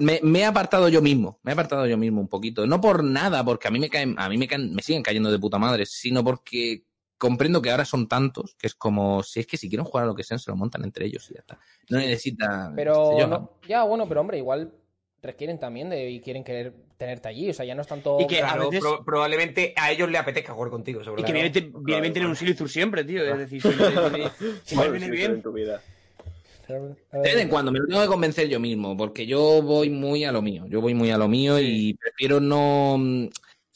Me, 0.00 0.20
me 0.22 0.38
he 0.40 0.44
apartado 0.44 0.88
yo 0.88 1.02
mismo. 1.02 1.40
Me 1.42 1.50
he 1.50 1.54
apartado 1.54 1.84
yo 1.86 1.96
mismo 1.98 2.20
un 2.20 2.28
poquito. 2.28 2.64
No 2.66 2.80
por 2.80 3.02
nada, 3.02 3.44
porque 3.44 3.66
a 3.66 3.72
mí 3.72 3.80
me 3.80 3.90
caen, 3.90 4.14
a 4.18 4.28
mí 4.28 4.38
me 4.38 4.46
caen, 4.46 4.72
me 4.72 4.82
siguen 4.82 5.02
cayendo 5.02 5.32
de 5.32 5.38
puta 5.40 5.58
madre, 5.58 5.84
sino 5.84 6.22
porque 6.22 6.84
comprendo 7.18 7.60
que 7.60 7.70
ahora 7.70 7.84
son 7.84 8.06
tantos 8.06 8.54
que 8.56 8.68
es 8.68 8.74
como 8.76 9.22
si 9.24 9.40
es 9.40 9.46
que 9.48 9.56
si 9.56 9.68
quieren 9.68 9.84
jugar 9.86 10.04
a 10.04 10.06
lo 10.06 10.14
que 10.14 10.22
sean, 10.22 10.38
se 10.38 10.50
lo 10.50 10.56
montan 10.56 10.84
entre 10.84 11.06
ellos 11.06 11.28
y 11.30 11.34
ya 11.34 11.40
está. 11.40 11.58
No 11.90 11.98
necesitan. 11.98 12.76
Pero 12.76 13.18
yo, 13.18 13.26
no- 13.26 13.50
ya, 13.66 13.82
bueno, 13.82 14.06
pero 14.06 14.20
hombre, 14.20 14.38
igual 14.38 14.72
requieren 15.26 15.58
también 15.58 15.90
de 15.90 16.08
y 16.10 16.20
quieren 16.20 16.42
querer 16.44 16.72
tenerte 16.96 17.28
allí. 17.28 17.50
O 17.50 17.54
sea, 17.54 17.64
ya 17.66 17.74
no 17.74 17.82
es 17.82 17.88
tanto. 17.88 18.18
Y 18.20 18.26
que 18.26 18.42
a 18.42 18.48
Claro, 18.52 18.70
veces- 18.70 18.80
pro- 18.80 19.04
probablemente 19.04 19.74
a 19.76 19.90
ellos 19.90 20.10
les 20.10 20.20
apetezca 20.20 20.52
jugar 20.54 20.70
contigo, 20.70 21.00
Y 21.00 21.04
seguro. 21.04 21.24
que 21.24 21.32
viene, 21.32 21.50
viene 21.50 21.70
Claro, 21.84 22.00
bien 22.02 22.12
tener 22.14 22.28
un 22.28 22.36
Silithur 22.36 22.68
siempre, 22.70 23.04
tío. 23.04 23.24
Es 23.24 23.38
decir, 23.38 23.60
si, 24.64 24.76
me 24.76 24.88
viene 24.90 25.10
bien. 25.10 25.32
en 25.32 25.42
tu 25.42 25.52
vida. 25.52 25.82
De 26.68 27.20
vez 27.20 27.36
en 27.36 27.48
cuando 27.48 27.70
me 27.70 27.78
lo 27.78 27.86
tengo 27.86 28.00
que 28.02 28.08
convencer 28.08 28.48
yo 28.48 28.58
mismo, 28.58 28.96
porque 28.96 29.24
yo 29.24 29.62
voy 29.62 29.88
muy 29.88 30.24
a 30.24 30.32
lo 30.32 30.42
mío. 30.42 30.64
Yo 30.68 30.80
voy 30.80 30.94
muy 30.94 31.10
a 31.12 31.16
lo 31.18 31.28
mío 31.28 31.60
y 31.60 31.94
prefiero 31.94 32.40
no. 32.40 32.98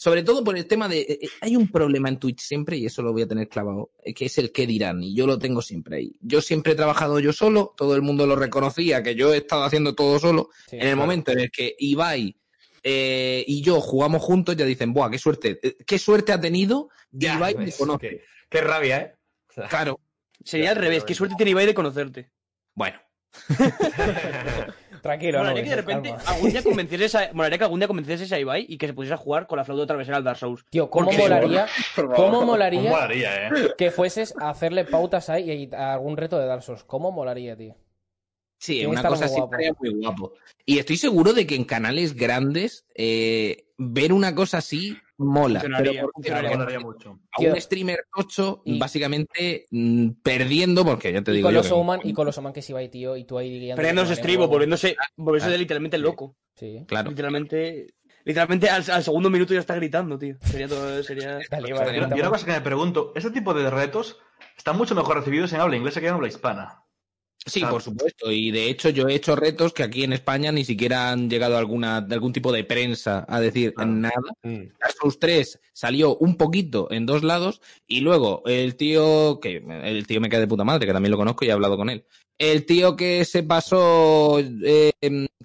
Sobre 0.02 0.22
todo 0.22 0.43
por 0.43 0.56
el 0.56 0.64
tema 0.66 0.89
de. 0.89 1.01
eh, 1.01 1.18
eh, 1.20 1.28
Hay 1.43 1.56
un 1.56 1.68
problema 1.70 2.09
en 2.09 2.18
Twitch 2.18 2.40
siempre, 2.40 2.78
y 2.78 2.86
eso 2.86 3.02
lo 3.02 3.12
voy 3.12 3.20
a 3.20 3.27
tener 3.28 3.51
clavado, 3.51 3.90
eh, 4.02 4.14
que 4.14 4.24
es 4.24 4.39
el 4.39 4.51
qué 4.51 4.66
dirán, 4.66 5.02
y 5.02 5.14
yo 5.14 5.27
lo 5.27 5.39
tengo 5.39 5.60
siempre 5.60 5.98
ahí. 5.98 6.16
Yo 6.22 6.40
siempre 6.40 6.72
he 6.72 6.74
trabajado 6.74 7.20
yo 7.20 7.35
solo, 7.35 7.74
todo 7.77 7.94
el 7.94 8.01
mundo 8.01 8.27
lo 8.27 8.35
reconocía, 8.35 9.02
que 9.02 9.14
yo 9.14 9.35
he 9.35 9.36
estado 9.36 9.62
haciendo 9.62 9.94
todo 9.94 10.18
solo. 10.18 10.48
Sí, 10.70 10.77
en 10.77 10.81
el 10.81 10.86
claro. 10.94 11.01
momento 11.02 11.32
en 11.32 11.40
el 11.40 11.51
que 11.51 11.77
Ibai 11.78 12.35
eh, 12.82 13.44
y 13.47 13.60
yo 13.60 13.78
jugamos 13.82 14.22
juntos, 14.22 14.56
ya 14.56 14.64
dicen, 14.64 14.94
¡buah, 14.94 15.10
qué 15.10 15.18
suerte! 15.18 15.60
¿Qué 15.86 15.98
suerte 15.98 16.32
ha 16.32 16.40
tenido? 16.40 16.89
Ya, 17.10 17.36
Ibai 17.36 17.56
me 17.56 17.70
conoce". 17.70 18.09
qué, 18.09 18.24
qué 18.48 18.60
rabia, 18.62 19.01
¿eh? 19.02 19.14
O 19.51 19.52
sea, 19.52 19.68
Claro. 19.68 20.01
Sería 20.43 20.70
al 20.70 20.77
revés. 20.77 21.05
Qué 21.05 21.14
suerte 21.14 21.35
tiene 21.36 21.51
Ibai 21.51 21.66
de 21.66 21.74
conocerte. 21.74 22.32
Bueno, 22.74 22.98
Tranquilo, 25.01 25.39
no. 25.39 25.44
Molaría 25.44 25.64
que 25.64 25.70
de 25.70 25.77
repente 25.77 26.14
algún 26.27 26.51
día 26.51 26.62
convencieses 26.64 27.14
a, 27.14 27.31
molaría 27.32 27.59
que 27.59 27.64
algún 27.64 27.81
día 27.81 27.89
convencieses 27.89 28.32
a 28.32 28.39
Ibai 28.39 28.66
y 28.68 28.78
que 28.78 28.86
se 28.86 28.93
pusiese 28.93 29.14
a 29.14 29.16
jugar 29.16 29.47
con 29.47 29.56
la 29.56 29.64
flauta 29.64 29.86
travesera 29.86 30.16
al 30.16 30.24
Dark 30.24 30.39
Souls. 30.39 30.64
Tío, 30.70 30.90
¿cómo 30.90 31.10
molaría, 31.12 31.66
cómo 31.94 32.14
¿Cómo 32.14 32.44
molaría 32.44 32.90
molaría, 32.90 33.48
eh? 33.48 33.51
que 33.77 33.90
fueses 33.90 34.35
a 34.40 34.51
hacerle 34.51 34.85
pautas 34.85 35.31
ahí 35.31 35.51
y 35.51 35.74
a 35.74 35.94
algún 35.94 36.16
reto 36.16 36.39
de 36.39 36.47
Dark 36.47 36.62
Souls? 36.62 36.85
¿Cómo 36.85 37.12
molaría, 37.12 37.56
tío? 37.56 37.77
sí, 38.59 38.85
una 38.85 39.02
cosa 39.02 39.24
así 39.24 39.40
estaría 39.40 39.72
muy 39.81 39.90
guapo. 39.94 40.35
Y 40.66 40.78
estoy 40.78 40.97
seguro 40.97 41.32
de 41.32 41.47
que 41.47 41.55
en 41.56 41.64
canales 41.64 42.14
grandes 42.14 42.85
eh, 42.94 43.64
ver 43.78 44.12
una 44.12 44.35
cosa 44.35 44.59
así 44.59 44.98
mola. 45.21 45.61
Pero 45.61 45.77
mucho. 46.81 47.19
a 47.33 47.43
un 47.43 47.61
streamer 47.61 48.01
8, 48.15 48.63
Y- 48.65 48.79
básicamente 48.79 49.67
mm, 49.71 50.09
perdiendo, 50.23 50.85
porque 50.85 51.13
ya 51.13 51.23
te 51.23 51.33
Y 51.33 51.37
digo 51.37 51.47
con 51.47 51.55
yo 51.55 51.61
los 51.61 51.69
que- 51.69 51.75
Oman 51.75 52.01
y 52.05 52.13
con 52.13 52.27
los 52.27 52.37
Oman 52.39 52.53
que 52.53 52.63
se 52.63 52.73
iba 52.73 52.81
ahí, 52.81 52.89
tío, 52.89 53.17
y 53.17 53.25
tú 53.25 53.39
ahí 53.39 53.59
guiando. 53.61 53.77
Perdiéndose 53.77 54.15
estribo, 54.15 54.49
volviéndose, 54.49 54.97
volviéndose 55.17 55.59
literalmente 55.59 55.99
loco. 55.99 56.37
Sí. 56.57 56.85
Claro. 56.87 57.11
Literalmente. 57.11 57.95
Literalmente 58.25 58.69
al, 58.69 58.85
al 58.91 59.03
segundo 59.03 59.31
minuto 59.31 59.55
ya 59.55 59.61
está 59.61 59.75
gritando, 59.77 60.19
tío. 60.19 60.37
Sería 60.43 60.69
todo. 60.69 61.03
Sería. 61.03 61.39
Dale, 61.51 61.73
vale, 61.73 62.05
una, 62.05 62.29
cosa 62.29 62.45
que 62.45 62.53
me 62.53 62.61
pregunto, 62.61 63.13
este 63.17 63.31
tipo 63.31 63.55
de 63.55 63.71
retos 63.71 64.19
están 64.57 64.77
mucho 64.77 64.95
mejor 64.95 65.17
recibidos 65.19 65.53
en 65.55 65.61
habla 65.61 65.77
inglesa 65.77 66.01
que 66.01 66.09
en 66.09 66.15
habla 66.15 66.29
hispana. 66.29 66.85
Sí, 67.47 67.61
Claro. 67.61 67.75
por 67.77 67.83
supuesto. 67.83 68.31
Y 68.31 68.51
de 68.51 68.69
hecho 68.69 68.91
yo 68.91 69.09
he 69.09 69.15
hecho 69.15 69.35
retos 69.35 69.73
que 69.73 69.83
aquí 69.83 70.05
en 70.05 70.12
España 70.12 70.53
ni 70.53 70.65
siquiera 70.65 71.11
han 71.11 71.31
llegado 71.31 71.57
alguna, 71.57 72.01
de 72.03 72.15
algún 72.15 72.33
tipo 72.35 72.53
de 72.53 72.65
prensa 72.65 73.25
a 73.29 73.41
decir 73.41 73.73
Claro. 73.75 73.91
nada. 73.93 74.12
Mm. 74.43 74.65
Souls 75.01 75.19
3 75.19 75.59
salió 75.73 76.17
un 76.17 76.37
poquito 76.37 76.89
en 76.91 77.07
dos 77.07 77.23
lados 77.23 77.62
y 77.87 78.01
luego 78.01 78.43
el 78.45 78.77
tío, 78.77 79.41
que 79.41 79.62
el 79.85 80.07
tío 80.07 80.21
me 80.21 80.29
cae 80.29 80.41
de 80.41 80.47
puta 80.49 80.65
madre, 80.65 80.87
que 80.87 80.93
también 80.93 81.11
lo 81.12 81.17
conozco 81.17 81.45
y 81.45 81.49
he 81.49 81.53
hablado 81.53 81.77
con 81.79 81.89
él. 81.89 82.05
El 82.37 82.67
tío 82.67 82.95
que 82.97 83.25
se 83.25 83.43
pasó, 83.43 84.39
eh, 84.39 84.93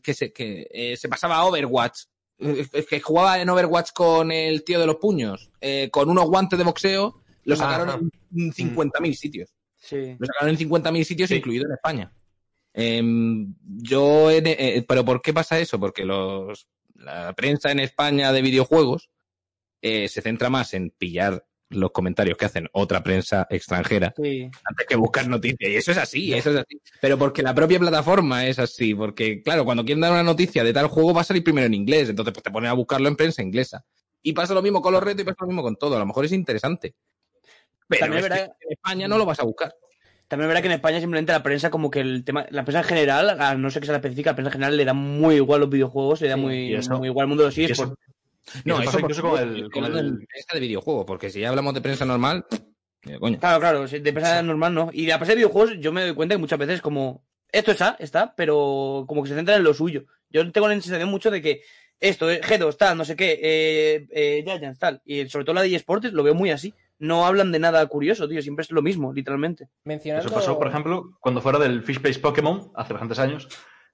que, 0.02 0.14
se, 0.14 0.32
que 0.34 0.68
eh, 0.72 0.98
se 0.98 1.08
pasaba 1.10 1.38
a 1.38 1.46
Overwatch, 1.46 2.00
eh, 2.40 2.66
que 2.90 3.00
jugaba 3.00 3.40
en 3.42 3.50
Overwatch 3.50 3.92
con 3.94 4.32
el 4.32 4.64
tío 4.66 4.80
de 4.82 4.86
los 4.88 4.98
puños, 4.98 5.50
eh, 5.62 5.90
con 5.92 6.10
unos 6.10 6.26
guantes 6.26 6.58
de 6.60 6.66
boxeo, 6.66 7.22
lo 7.46 7.56
sacaron 7.56 7.90
Ajá. 7.90 8.00
en 8.36 8.52
50.000 8.52 9.14
sitios. 9.16 9.55
Sí. 9.86 10.16
Lo 10.20 10.26
sacaron 10.26 10.50
en 10.50 10.58
50.000 10.58 11.06
sitios, 11.06 11.30
Sí. 11.30 11.36
incluido 11.36 11.66
en 11.68 11.74
España. 11.74 12.12
Em, 12.74 13.54
yo, 13.66 14.30
en- 14.32 14.48
eh, 14.48 14.86
pero 14.88 15.06
¿por 15.06 15.22
qué 15.22 15.34
pasa 15.34 15.60
eso? 15.60 15.80
Porque 15.80 16.04
los, 16.06 16.68
la 16.96 17.34
prensa 17.34 17.72
en 17.72 17.80
España 17.80 18.32
de 18.34 18.42
videojuegos 18.42 19.10
eh, 19.82 20.08
se 20.10 20.22
centra 20.22 20.50
más 20.50 20.74
en 20.74 20.90
pillar 20.90 21.46
los 21.70 21.92
comentarios 21.92 22.38
que 22.38 22.46
hacen 22.46 22.68
otra 22.74 23.04
prensa 23.04 23.48
extranjera 23.50 24.14
Sí. 24.22 24.50
antes 24.64 24.88
que 24.88 24.96
buscar 24.96 25.28
noticias. 25.28 25.70
Y 25.70 25.76
eso 25.76 25.92
es 25.92 25.98
así, 25.98 26.34
eso 26.34 26.52
es 26.52 26.58
así. 26.58 26.80
Pero 27.02 27.18
porque 27.18 27.44
la 27.44 27.54
propia 27.54 27.80
plataforma 27.80 28.48
es 28.48 28.58
así. 28.60 28.94
Porque, 28.96 29.42
claro, 29.44 29.64
cuando 29.66 29.84
quieren 29.86 30.02
dar 30.02 30.12
una 30.12 30.24
noticia 30.24 30.64
de 30.64 30.74
tal 30.74 30.88
juego 30.88 31.14
va 31.14 31.22
a 31.22 31.26
salir 31.26 31.44
primero 31.44 31.68
en 31.68 31.74
inglés. 31.76 32.10
Entonces, 32.10 32.34
pues 32.34 32.44
te 32.44 32.52
ponen 32.52 32.70
a 32.70 32.74
buscarlo 32.74 33.08
en 33.08 33.16
prensa 33.16 33.42
inglesa. 33.44 33.86
Y 34.22 34.34
pasa 34.34 34.54
lo 34.54 34.62
mismo 34.62 34.82
con 34.82 34.94
los 34.94 35.04
retos 35.04 35.22
y 35.22 35.26
pasa 35.26 35.38
lo 35.42 35.48
mismo 35.48 35.62
con 35.64 35.76
todo. 35.76 35.96
A 35.96 36.00
lo 36.00 36.06
mejor 36.06 36.26
es 36.26 36.32
interesante. 36.32 36.96
Pero 37.88 38.00
También 38.02 38.24
es 38.24 38.30
que 38.30 38.34
verá- 38.36 38.56
en 38.62 38.72
España 38.72 39.08
no 39.08 39.18
lo 39.18 39.26
vas 39.26 39.40
a 39.40 39.44
buscar. 39.44 39.74
También 40.28 40.48
verá 40.48 40.62
que 40.62 40.68
en 40.68 40.74
España 40.74 41.00
simplemente 41.00 41.32
la 41.32 41.44
prensa, 41.44 41.70
como 41.70 41.92
que 41.92 42.00
el 42.00 42.24
tema. 42.24 42.48
La 42.50 42.64
prensa 42.66 42.80
en 42.80 42.86
general, 42.86 43.40
a 43.40 43.56
no 43.56 43.70
sé 43.70 43.80
que 43.80 43.86
sea 43.86 43.94
la 43.94 43.98
específica, 44.00 44.32
la 44.32 44.36
prensa 44.36 44.50
en 44.50 44.54
general 44.54 44.78
le 44.78 44.86
da 44.86 44.94
muy 44.94 45.36
igual 45.36 45.62
los 45.62 45.70
videojuegos, 45.70 46.20
le 46.22 46.30
da 46.30 46.36
Sí, 46.36 46.42
muy, 46.42 46.74
eso- 46.74 46.98
muy 46.98 47.08
igual 47.10 47.26
el 47.26 47.28
mundo 47.30 47.44
de 47.44 47.50
los 47.50 47.58
eSports. 47.58 47.92
eso- 47.92 48.62
No, 48.66 48.80
eso 48.80 48.90
eso 48.90 49.00
incluso 49.00 49.22
con 49.22 49.40
el- 49.40 49.70
con 49.72 49.86
el- 49.86 50.26
prensa 50.28 50.54
de 50.54 50.60
videojuegos, 50.60 51.06
porque 51.06 51.30
si 51.30 51.42
ya 51.42 51.50
hablamos 51.50 51.74
de 51.76 51.82
prensa 51.82 52.06
normal, 52.06 52.46
coño. 53.20 53.40
Claro, 53.40 53.60
claro, 53.60 53.88
de 53.88 54.14
prensa 54.14 54.42
normal 54.42 54.74
no. 54.74 54.90
Y 54.94 55.06
la 55.06 55.18
prensa 55.18 55.34
de 55.34 55.38
videojuegos, 55.38 55.78
yo 55.80 55.92
me 55.92 56.02
doy 56.02 56.14
cuenta 56.16 56.36
que 56.36 56.40
muchas 56.40 56.60
veces 56.60 56.82
como. 56.82 57.24
Esto 57.52 57.72
está, 57.72 57.96
está, 58.00 58.34
pero 58.36 59.06
como 59.08 59.22
que 59.24 59.30
se 59.30 59.36
centra 59.36 59.56
en 59.56 59.64
lo 59.64 59.74
suyo. 59.74 60.06
Yo 60.30 60.52
tengo 60.52 60.68
la 60.68 60.74
sensación 60.74 61.10
mucho 61.10 61.30
de 61.32 61.42
que 61.42 61.62
esto, 62.00 62.30
eh, 62.30 62.42
G2, 62.42 62.76
tal, 62.78 62.98
no 62.98 63.06
sé 63.06 63.16
qué, 63.16 63.40
eh, 63.42 64.08
eh, 64.12 64.44
Giants, 64.44 64.80
tal. 64.80 65.02
Y 65.06 65.30
sobre 65.30 65.46
todo 65.46 65.54
la 65.56 65.62
de 65.62 65.74
eSports 65.76 66.12
lo 66.12 66.24
veo 66.24 66.34
muy 66.34 66.50
así. 66.52 66.74
No 67.00 67.26
hablan 67.26 67.52
de 67.52 67.60
nada 67.60 67.86
curioso, 67.88 68.28
tío. 68.28 68.42
Siempre 68.42 68.64
es 68.64 68.72
lo 68.72 68.82
mismo, 68.82 69.12
literalmente. 69.14 69.70
Mencionando... 69.84 70.28
Eso 70.28 70.36
pasó, 70.36 70.58
por 70.58 70.68
ejemplo, 70.68 71.12
cuando 71.20 71.42
fuera 71.42 71.60
del 71.60 71.84
Fishbase 71.84 72.20
Pokémon, 72.20 72.72
hace 72.76 72.94
bastantes 72.94 73.20
años, 73.20 73.48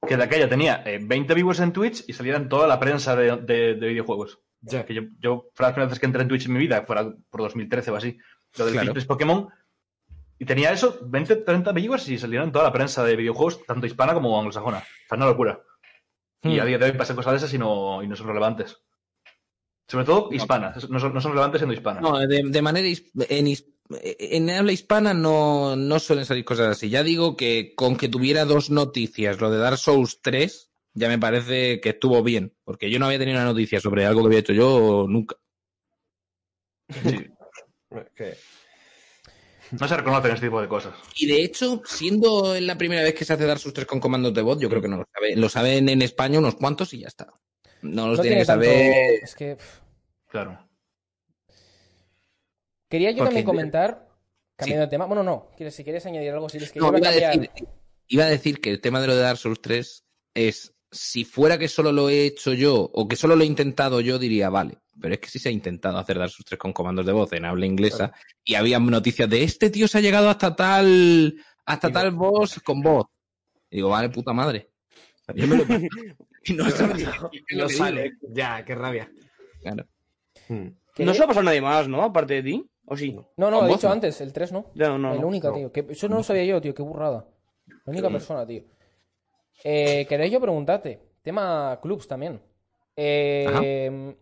que 0.07 0.18
de 0.18 0.23
aquella 0.23 0.48
tenía 0.49 0.84
eh, 0.86 0.99
20 1.02 1.34
viewers 1.34 1.60
en 1.60 1.73
Twitch 1.73 2.03
y 2.07 2.14
salía 2.14 2.36
en 2.36 2.48
toda 2.49 2.68
la 2.68 2.80
prensa 2.80 3.15
de, 3.15 3.38
de- 3.38 3.76
de 3.76 3.88
videojuegos. 3.88 4.40
Ya. 4.61 4.86
Que 4.86 4.94
yo, 4.94 5.02
yo, 5.19 5.49
fue 5.56 5.65
la 5.65 5.73
primera 5.73 5.90
vez 5.90 5.99
que 5.99 6.06
entré 6.06 6.22
en 6.22 6.28
Twitch 6.28 6.45
en 6.45 6.53
mi 6.53 6.60
vida, 6.60 6.84
fuera 6.86 7.11
por 7.30 7.41
2013 7.41 7.90
o 7.91 7.95
así, 7.95 8.18
lo 8.57 8.65
del 8.65 8.73
Claro. 8.73 8.88
Fishbase 8.90 9.07
Pokémon, 9.07 9.49
y 10.38 10.45
tenía 10.45 10.72
eso, 10.72 10.99
20, 11.03 11.38
30 11.38 11.72
viewers 11.72 12.07
y 12.10 12.18
salieron 12.18 12.48
en 12.48 12.52
toda 12.52 12.65
la 12.65 12.72
prensa 12.73 13.03
de 13.03 13.15
videojuegos, 13.15 13.64
tanto 13.65 13.86
hispana 13.88 14.14
como 14.14 14.38
anglosajona. 14.40 14.78
O 14.80 15.07
sea, 15.07 15.18
una 15.18 15.26
locura. 15.28 15.61
Y 16.44 16.57
Hmm. 16.57 16.61
a 16.61 16.65
día 16.65 16.78
de 16.80 16.86
hoy 16.86 16.91
pasan 16.94 17.15
cosas 17.15 17.34
de 17.34 17.38
esas 17.38 17.53
y 17.53 17.57
no, 17.60 18.02
y 18.03 18.07
no 18.07 18.15
son 18.15 18.28
relevantes. 18.28 18.80
Sobre 19.91 20.05
todo 20.05 20.30
hispanas, 20.31 20.89
no 20.89 21.01
son, 21.01 21.13
no 21.13 21.19
son 21.19 21.31
relevantes 21.34 21.59
siendo 21.59 21.73
hispanas. 21.73 22.01
No, 22.01 22.18
de, 22.18 22.43
de 22.45 22.61
manera 22.61 22.88
en, 22.88 23.47
en 23.99 24.49
habla 24.49 24.72
hispana 24.72 25.13
no, 25.13 25.76
no 25.76 25.99
suelen 25.99 26.26
salir 26.26 26.45
cosas 26.45 26.68
así. 26.68 26.89
Ya 26.89 27.03
digo 27.03 27.35
que 27.35 27.73
con 27.76 27.97
que 27.97 28.07
tuviera 28.07 28.45
dos 28.45 28.69
noticias, 28.69 29.41
lo 29.41 29.51
de 29.51 29.57
Dark 29.57 29.77
Souls 29.77 30.22
3, 30.22 30.72
ya 30.93 31.09
me 31.09 31.19
parece 31.19 31.81
que 31.81 31.89
estuvo 31.89 32.23
bien, 32.23 32.55
porque 32.63 32.89
yo 32.89 32.99
no 32.99 33.07
había 33.07 33.19
tenido 33.19 33.38
una 33.38 33.43
noticia 33.47 33.81
sobre 33.81 34.05
algo 34.05 34.22
que 34.22 34.27
había 34.27 34.39
hecho 34.39 34.53
yo 34.53 35.07
nunca. 35.09 35.35
Sí. 37.03 37.30
No 39.72 39.89
se 39.89 39.97
reconocen 39.97 40.31
este 40.31 40.45
tipo 40.45 40.61
de 40.61 40.69
cosas. 40.69 40.93
Y 41.18 41.27
de 41.27 41.43
hecho, 41.43 41.81
siendo 41.85 42.57
la 42.61 42.77
primera 42.77 43.03
vez 43.03 43.13
que 43.13 43.26
se 43.26 43.34
hace 43.34 43.45
Dark 43.45 43.59
Souls 43.59 43.73
3 43.73 43.85
con 43.85 43.99
comandos 43.99 44.34
de 44.34 44.41
voz, 44.41 44.57
yo 44.57 44.69
creo 44.69 44.81
que 44.81 44.88
no 44.88 44.99
lo 44.99 45.05
saben. 45.13 45.41
Lo 45.41 45.49
saben 45.49 45.89
en 45.89 46.01
España 46.01 46.39
unos 46.39 46.55
cuantos 46.55 46.93
y 46.93 46.99
ya 46.99 47.07
está. 47.09 47.27
No 47.81 48.09
los 48.09 48.19
no 48.19 48.22
tienen 48.22 48.45
tiene 48.45 48.45
que 48.45 48.45
tanto... 48.45 48.65
saber. 48.65 49.23
Es 49.23 49.35
que... 49.35 49.55
pff. 49.55 49.81
Claro. 50.32 50.58
Quería 52.90 53.12
yo 53.12 53.18
Porque- 53.18 53.28
también 53.30 53.45
comentar, 53.45 54.08
cambiando 54.56 54.86
de 54.86 54.90
tema... 54.90 55.06
Bueno, 55.06 55.24
no, 55.24 55.49
si 55.70 55.84
quieres 55.84 56.06
añadir 56.06 56.32
algo, 56.32 56.49
si 56.49 56.58
es 56.58 56.72
que 56.72 56.80
No, 56.80 56.91
yo 56.91 56.98
iba, 56.98 57.10
a 57.10 57.12
decir, 57.12 57.49
iba 58.08 58.24
a 58.26 58.30
decir 58.30 58.62
que 58.62 58.70
el 58.70 58.82
tema 58.82 59.02
de 59.02 59.08
lo 59.08 59.16
de 59.16 59.22
Dark 59.22 59.38
Souls 59.38 59.62
3 59.62 60.06
es, 60.34 60.74
si 60.90 61.26
fuera 61.26 61.58
que 61.58 61.68
solo 61.68 61.91
lo 61.91 62.10
he 62.10 62.26
hecho 62.26 62.53
yo 62.53 62.76
o 62.94 63.08
que 63.08 63.16
solo 63.16 63.36
lo 63.36 63.44
he 63.44 63.48
intentado 63.48 63.99
yo, 64.02 64.18
diría, 64.18 64.49
vale. 64.49 64.78
Pero 64.99 65.14
es 65.16 65.20
que 65.20 65.30
sí 65.30 65.40
se 65.40 65.49
ha 65.49 65.52
intentado 65.53 65.98
hacer 65.98 66.18
Dark 66.18 66.32
Souls 66.32 66.45
3 66.45 66.60
con 66.60 66.74
comandos 66.74 67.06
de 67.06 67.12
voz 67.14 67.32
en 67.34 67.45
habla 67.45 67.66
inglesa 67.66 68.14
y 68.44 68.56
había 68.56 68.80
noticias 68.80 69.30
de 69.30 69.44
este 69.44 69.70
tío 69.70 69.88
se 69.88 69.98
ha 69.98 70.02
llegado 70.02 70.30
hasta 70.30 70.56
tal, 70.56 71.36
hasta 71.66 71.90
Y 71.90 71.91
tal 71.94 72.12
boss 72.12 72.60
con 72.64 72.82
voz. 72.82 73.06
Y 73.70 73.78
digo, 73.78 73.90
vale, 73.90 74.10
puta 74.10 74.34
madre. 74.34 74.70
Yo 75.34 75.48
me 75.48 75.58
lo- 75.58 75.64
y 76.44 76.53
no 76.53 76.70
se 76.70 76.88
me- 76.88 77.02
Y 77.49 77.56
no 77.56 77.70
sale. 77.70 78.14
Ya, 78.34 78.64
qué 78.66 78.76
rabia. 78.76 79.10
Claro. 79.62 79.88
Mm. 80.53 80.68
¿Qué? 80.94 81.06
No 81.06 81.14
se 81.14 81.19
va 81.19 81.26
a 81.26 81.28
pasar 81.30 81.44
nadie 81.44 81.61
más, 81.61 81.88
¿no? 81.88 82.03
Aparte 82.03 82.34
de 82.36 82.44
ti. 82.44 82.69
¿O 82.86 82.98
sí? 82.98 83.14
No, 83.38 83.49
no, 83.49 83.60
Con 83.60 83.69
he 83.69 83.73
dicho 83.73 83.88
no. 83.88 83.94
antes, 83.94 84.19
el 84.19 84.34
3 84.34 84.52
no. 84.52 84.65
Ya, 84.76 84.90
no, 84.90 84.98
no. 84.98 85.14
el 85.14 85.23
único, 85.23 85.48
no. 85.49 85.53
tío. 85.56 85.72
Que, 85.72 85.86
eso 85.90 86.10
no 86.10 86.18
lo 86.18 86.23
sabía 86.23 86.44
yo, 86.44 86.60
tío, 86.60 86.73
qué 86.73 86.82
burrada. 86.84 87.26
La 87.68 87.76
única 87.91 88.10
persona, 88.10 88.45
tío. 88.45 88.64
Eh, 89.64 90.06
quería 90.10 90.28
yo 90.28 90.41
preguntarte, 90.41 90.99
tema 91.22 91.80
clubs 91.82 92.07
también. 92.07 92.41
Eh, 92.95 94.15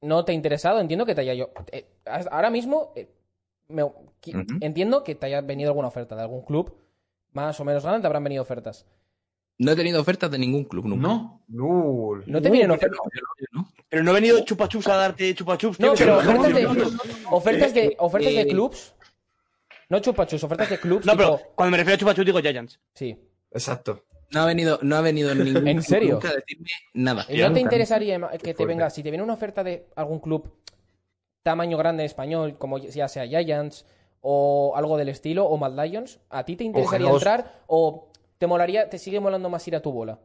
¿No 0.00 0.24
te 0.24 0.32
ha 0.32 0.34
interesado? 0.34 0.80
Entiendo 0.80 1.04
que 1.06 1.14
te 1.14 1.20
haya 1.20 1.34
yo. 1.34 1.50
eh, 1.72 1.86
ahora 2.30 2.50
mismo, 2.50 2.92
eh, 2.96 3.08
me- 3.68 3.92
entiendo 4.60 5.04
que 5.04 5.14
te 5.14 5.26
haya 5.26 5.40
venido 5.40 5.70
alguna 5.70 5.88
oferta 5.88 6.16
de 6.16 6.22
algún 6.22 6.42
club, 6.42 6.74
más 7.32 7.58
o 7.60 7.64
menos 7.64 7.82
grande, 7.84 8.00
te 8.00 8.06
habrán 8.06 8.24
venido 8.24 8.42
ofertas. 8.42 8.86
No 9.58 9.72
he 9.72 9.76
tenido 9.76 10.00
ofertas 10.00 10.30
de 10.30 10.38
ningún 10.38 10.64
club 10.64 10.86
nunca. 10.86 11.08
No. 11.08 11.42
Lul. 11.48 12.22
¿No 12.26 12.40
te 12.40 12.50
vienen 12.50 12.70
ofertas? 12.70 12.98
Pero 13.88 14.02
no 14.04 14.10
ha 14.10 14.14
venido 14.14 14.44
chupachups 14.44 14.86
a 14.88 14.96
darte 14.96 15.34
chupachups. 15.34 15.80
No, 15.80 15.94
pero 15.96 16.22
no- 16.22 16.30
ofertas 16.30 16.54
de, 16.54 16.62
no, 16.62 16.74
no, 16.74 16.88
ofertas 17.30 17.74
de, 17.74 17.96
ofertas 17.98 18.32
de 18.34 18.40
Eh, 18.42 18.46
clubs. 18.48 18.94
No 19.88 19.98
chupachus, 20.00 20.44
ofertas 20.44 20.68
de 20.70 20.78
clubs. 20.78 21.06
No, 21.06 21.16
pero 21.16 21.36
tipo- 21.38 21.50
cuando 21.54 21.70
me 21.72 21.76
refiero 21.78 21.94
a 21.94 21.98
chupachups 21.98 22.26
digo 22.26 22.40
Giants. 22.40 22.78
Sí. 22.94 23.18
Exacto. 23.50 24.04
No 24.30 24.42
ha 24.42 24.46
venido, 24.46 24.78
no 24.82 24.96
ha 24.96 25.00
venido 25.00 25.34
ningún 25.34 25.66
¿En 25.66 25.76
club 25.78 25.86
serio? 25.86 26.14
nunca 26.14 26.28
a 26.28 26.34
decirme 26.34 26.68
nada. 26.94 27.26
¿Y 27.28 27.38
no 27.38 27.52
te 27.52 27.60
interesaría 27.60 28.20
que 28.42 28.52
te 28.54 28.66
venga, 28.66 28.90
si 28.90 29.02
te 29.02 29.10
viene 29.10 29.24
una 29.24 29.32
oferta 29.32 29.64
de 29.64 29.88
algún 29.96 30.20
club 30.20 30.52
tamaño 31.42 31.78
grande 31.78 32.02
en 32.02 32.06
español, 32.06 32.58
como 32.58 32.78
ya 32.78 33.08
sea 33.08 33.26
Giants 33.26 33.86
o 34.20 34.74
algo 34.76 34.98
del 34.98 35.08
estilo, 35.08 35.46
o 35.46 35.56
Mad 35.56 35.72
Lions, 35.82 36.20
¿a 36.28 36.44
ti 36.44 36.56
te 36.56 36.64
interesaría 36.64 37.06
G2. 37.08 37.14
entrar 37.14 37.62
o 37.68 38.07
te 38.38 38.46
molaría, 38.46 38.88
te 38.88 38.98
sigue 38.98 39.20
molando 39.20 39.48
más 39.50 39.66
ir 39.68 39.76
a 39.76 39.82
tu 39.82 39.92
bola? 39.92 40.20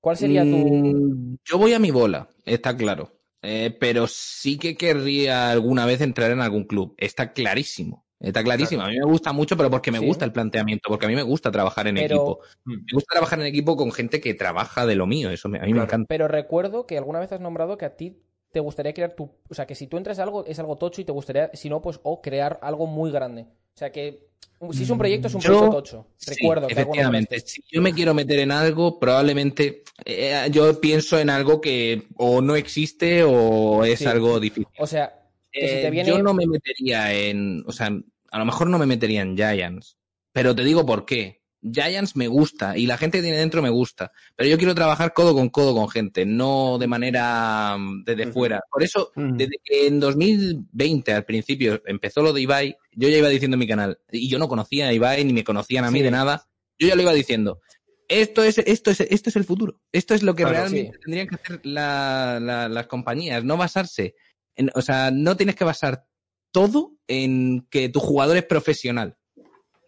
¿Cuál 0.00 0.16
sería 0.16 0.42
tu...? 0.42 0.48
Mm, 0.56 1.36
Yo 1.44 1.58
voy 1.58 1.72
a 1.74 1.78
mi 1.78 1.90
bola, 1.90 2.28
está 2.44 2.76
claro. 2.76 3.12
Eh, 3.42 3.76
pero 3.78 4.06
sí 4.06 4.58
que 4.58 4.76
querría 4.76 5.50
alguna 5.50 5.86
vez 5.86 6.00
entrar 6.00 6.30
en 6.30 6.40
algún 6.40 6.64
club. 6.64 6.94
Está 6.98 7.32
clarísimo. 7.32 8.04
Está 8.20 8.42
clarísimo. 8.42 8.82
A 8.82 8.88
mí 8.88 8.98
me 8.98 9.04
gusta 9.04 9.32
mucho, 9.32 9.56
pero 9.56 9.70
porque 9.70 9.92
me 9.92 10.00
Sí. 10.00 10.06
gusta 10.06 10.24
el 10.24 10.32
planteamiento, 10.32 10.88
porque 10.88 11.06
a 11.06 11.08
mí 11.08 11.14
me 11.14 11.22
gusta 11.22 11.52
trabajar 11.52 11.86
en 11.86 11.94
Pero- 11.94 12.04
equipo. 12.16 12.40
Me 12.64 12.76
gusta 12.92 13.12
trabajar 13.12 13.38
en 13.40 13.46
equipo 13.46 13.76
con 13.76 13.92
gente 13.92 14.20
que 14.20 14.34
trabaja 14.34 14.86
de 14.86 14.96
lo 14.96 15.06
mío. 15.06 15.30
Eso 15.30 15.48
me- 15.48 15.58
a 15.60 15.62
mí 15.62 15.72
me 15.72 15.82
encanta. 15.82 16.06
Pero 16.08 16.26
recuerdo 16.26 16.84
que 16.84 16.98
alguna 16.98 17.20
vez 17.20 17.30
has 17.30 17.40
nombrado 17.40 17.78
que 17.78 17.84
a 17.84 17.96
ti 17.96 18.18
te 18.50 18.58
gustaría 18.58 18.92
crear 18.92 19.12
tu. 19.14 19.30
O 19.48 19.54
sea, 19.54 19.66
que 19.68 19.76
si 19.76 19.86
tú 19.86 19.98
entras 19.98 20.18
a 20.18 20.24
algo, 20.24 20.44
es 20.46 20.58
algo 20.58 20.76
tocho 20.76 21.00
y 21.00 21.04
te 21.04 21.12
gustaría, 21.12 21.50
si 21.54 21.68
no, 21.68 21.80
pues, 21.80 22.00
o 22.02 22.20
crear 22.20 22.58
algo 22.62 22.86
muy 22.88 23.12
grande. 23.12 23.42
O 23.42 23.76
sea, 23.78 23.92
que 23.92 24.27
si 24.72 24.82
es 24.82 24.90
un 24.90 24.98
proyecto, 24.98 25.28
es 25.28 25.34
un 25.34 25.40
Yo- 25.40 25.48
proyecto 25.50 25.76
tocho. 25.76 26.06
Sí, 26.16 26.34
Recuerdo 26.34 26.66
que 26.66 26.74
alguna 26.74 26.82
efectivamente. 26.82 27.40
Si 27.40 27.62
yo 27.70 27.80
me 27.82 27.92
quiero 27.92 28.14
meter 28.14 28.38
en 28.40 28.50
algo, 28.50 28.98
probablemente 28.98 29.82
eh, 30.04 30.48
yo 30.50 30.80
pienso 30.80 31.18
en 31.18 31.30
algo 31.30 31.60
que 31.60 32.04
o 32.16 32.40
no 32.40 32.56
existe 32.56 33.22
o 33.24 33.84
es 33.84 34.00
Sí. 34.00 34.06
algo 34.06 34.38
difícil. 34.40 34.66
O 34.78 34.86
sea, 34.86 35.14
que 35.52 35.68
si 35.68 35.74
Eh, 35.76 35.82
te 35.82 35.90
viene. 35.90 36.08
Yo 36.10 36.22
no 36.22 36.34
me 36.34 36.46
metería 36.46 37.12
en. 37.12 37.64
O 37.66 37.72
sea, 37.72 37.90
a 38.30 38.38
lo 38.38 38.44
mejor 38.44 38.68
no 38.68 38.78
me 38.78 38.86
metería 38.86 39.22
en 39.22 39.36
Giants. 39.36 39.96
Pero 40.32 40.54
te 40.54 40.62
digo 40.64 40.84
por 40.84 41.04
qué. 41.06 41.42
Giants 41.62 42.14
me 42.16 42.28
gusta 42.28 42.76
y 42.78 42.86
la 42.86 42.96
gente 42.96 43.18
que 43.18 43.22
tiene 43.22 43.38
dentro 43.38 43.62
me 43.62 43.68
gusta. 43.70 44.12
Pero 44.36 44.48
yo 44.48 44.58
quiero 44.58 44.74
trabajar 44.74 45.12
codo 45.12 45.34
con 45.34 45.48
codo 45.48 45.74
con 45.74 45.88
gente, 45.88 46.24
no 46.24 46.78
de 46.78 46.86
manera 46.86 47.76
mm, 47.78 48.04
desde 48.04 48.28
fuera. 48.28 48.60
Por 48.70 48.82
eso, 48.82 49.10
desde 49.16 49.58
que 49.64 49.86
en 49.88 49.98
2020, 50.00 51.12
al 51.12 51.24
principio, 51.24 51.82
empezó 51.86 52.22
lo 52.22 52.32
de 52.32 52.42
Ibai, 52.42 52.76
yo 52.92 53.08
ya 53.08 53.18
iba 53.18 53.28
diciendo 53.28 53.56
en 53.56 53.60
mi 53.60 53.66
canal. 53.68 53.98
Y 54.10 54.28
yo 54.28 54.38
no 54.38 54.48
conocía 54.48 54.88
a 54.88 54.92
Ibai 54.92 55.24
ni 55.24 55.32
me 55.32 55.44
conocían 55.44 55.84
a 55.84 55.90
mí 55.90 55.98
Sí. 55.98 56.04
de 56.04 56.10
nada. 56.12 56.48
Yo 56.78 56.86
ya 56.88 56.94
lo 56.94 57.02
iba 57.02 57.12
diciendo. 57.12 57.60
Esto 58.06 58.42
es, 58.42 58.56
esto 58.58 58.90
es, 58.90 59.00
esto 59.00 59.28
es 59.28 59.36
el 59.36 59.44
futuro. 59.44 59.82
Esto 59.92 60.14
es 60.14 60.22
lo 60.22 60.34
que 60.34 60.44
Claro, 60.44 60.58
realmente 60.60 60.92
sí. 60.94 61.00
tendrían 61.04 61.26
que 61.26 61.34
hacer 61.34 61.60
la- 61.64 62.38
la- 62.40 62.68
las 62.68 62.86
compañías. 62.86 63.44
No 63.44 63.56
basarse 63.58 64.14
en- 64.56 64.70
o 64.74 64.80
sea, 64.80 65.10
no 65.10 65.36
tienes 65.36 65.56
que 65.56 65.64
basar 65.64 66.06
todo 66.50 66.92
en 67.06 67.66
que 67.68 67.90
tu 67.90 68.00
jugador 68.00 68.38
es 68.38 68.44
profesional. 68.44 69.17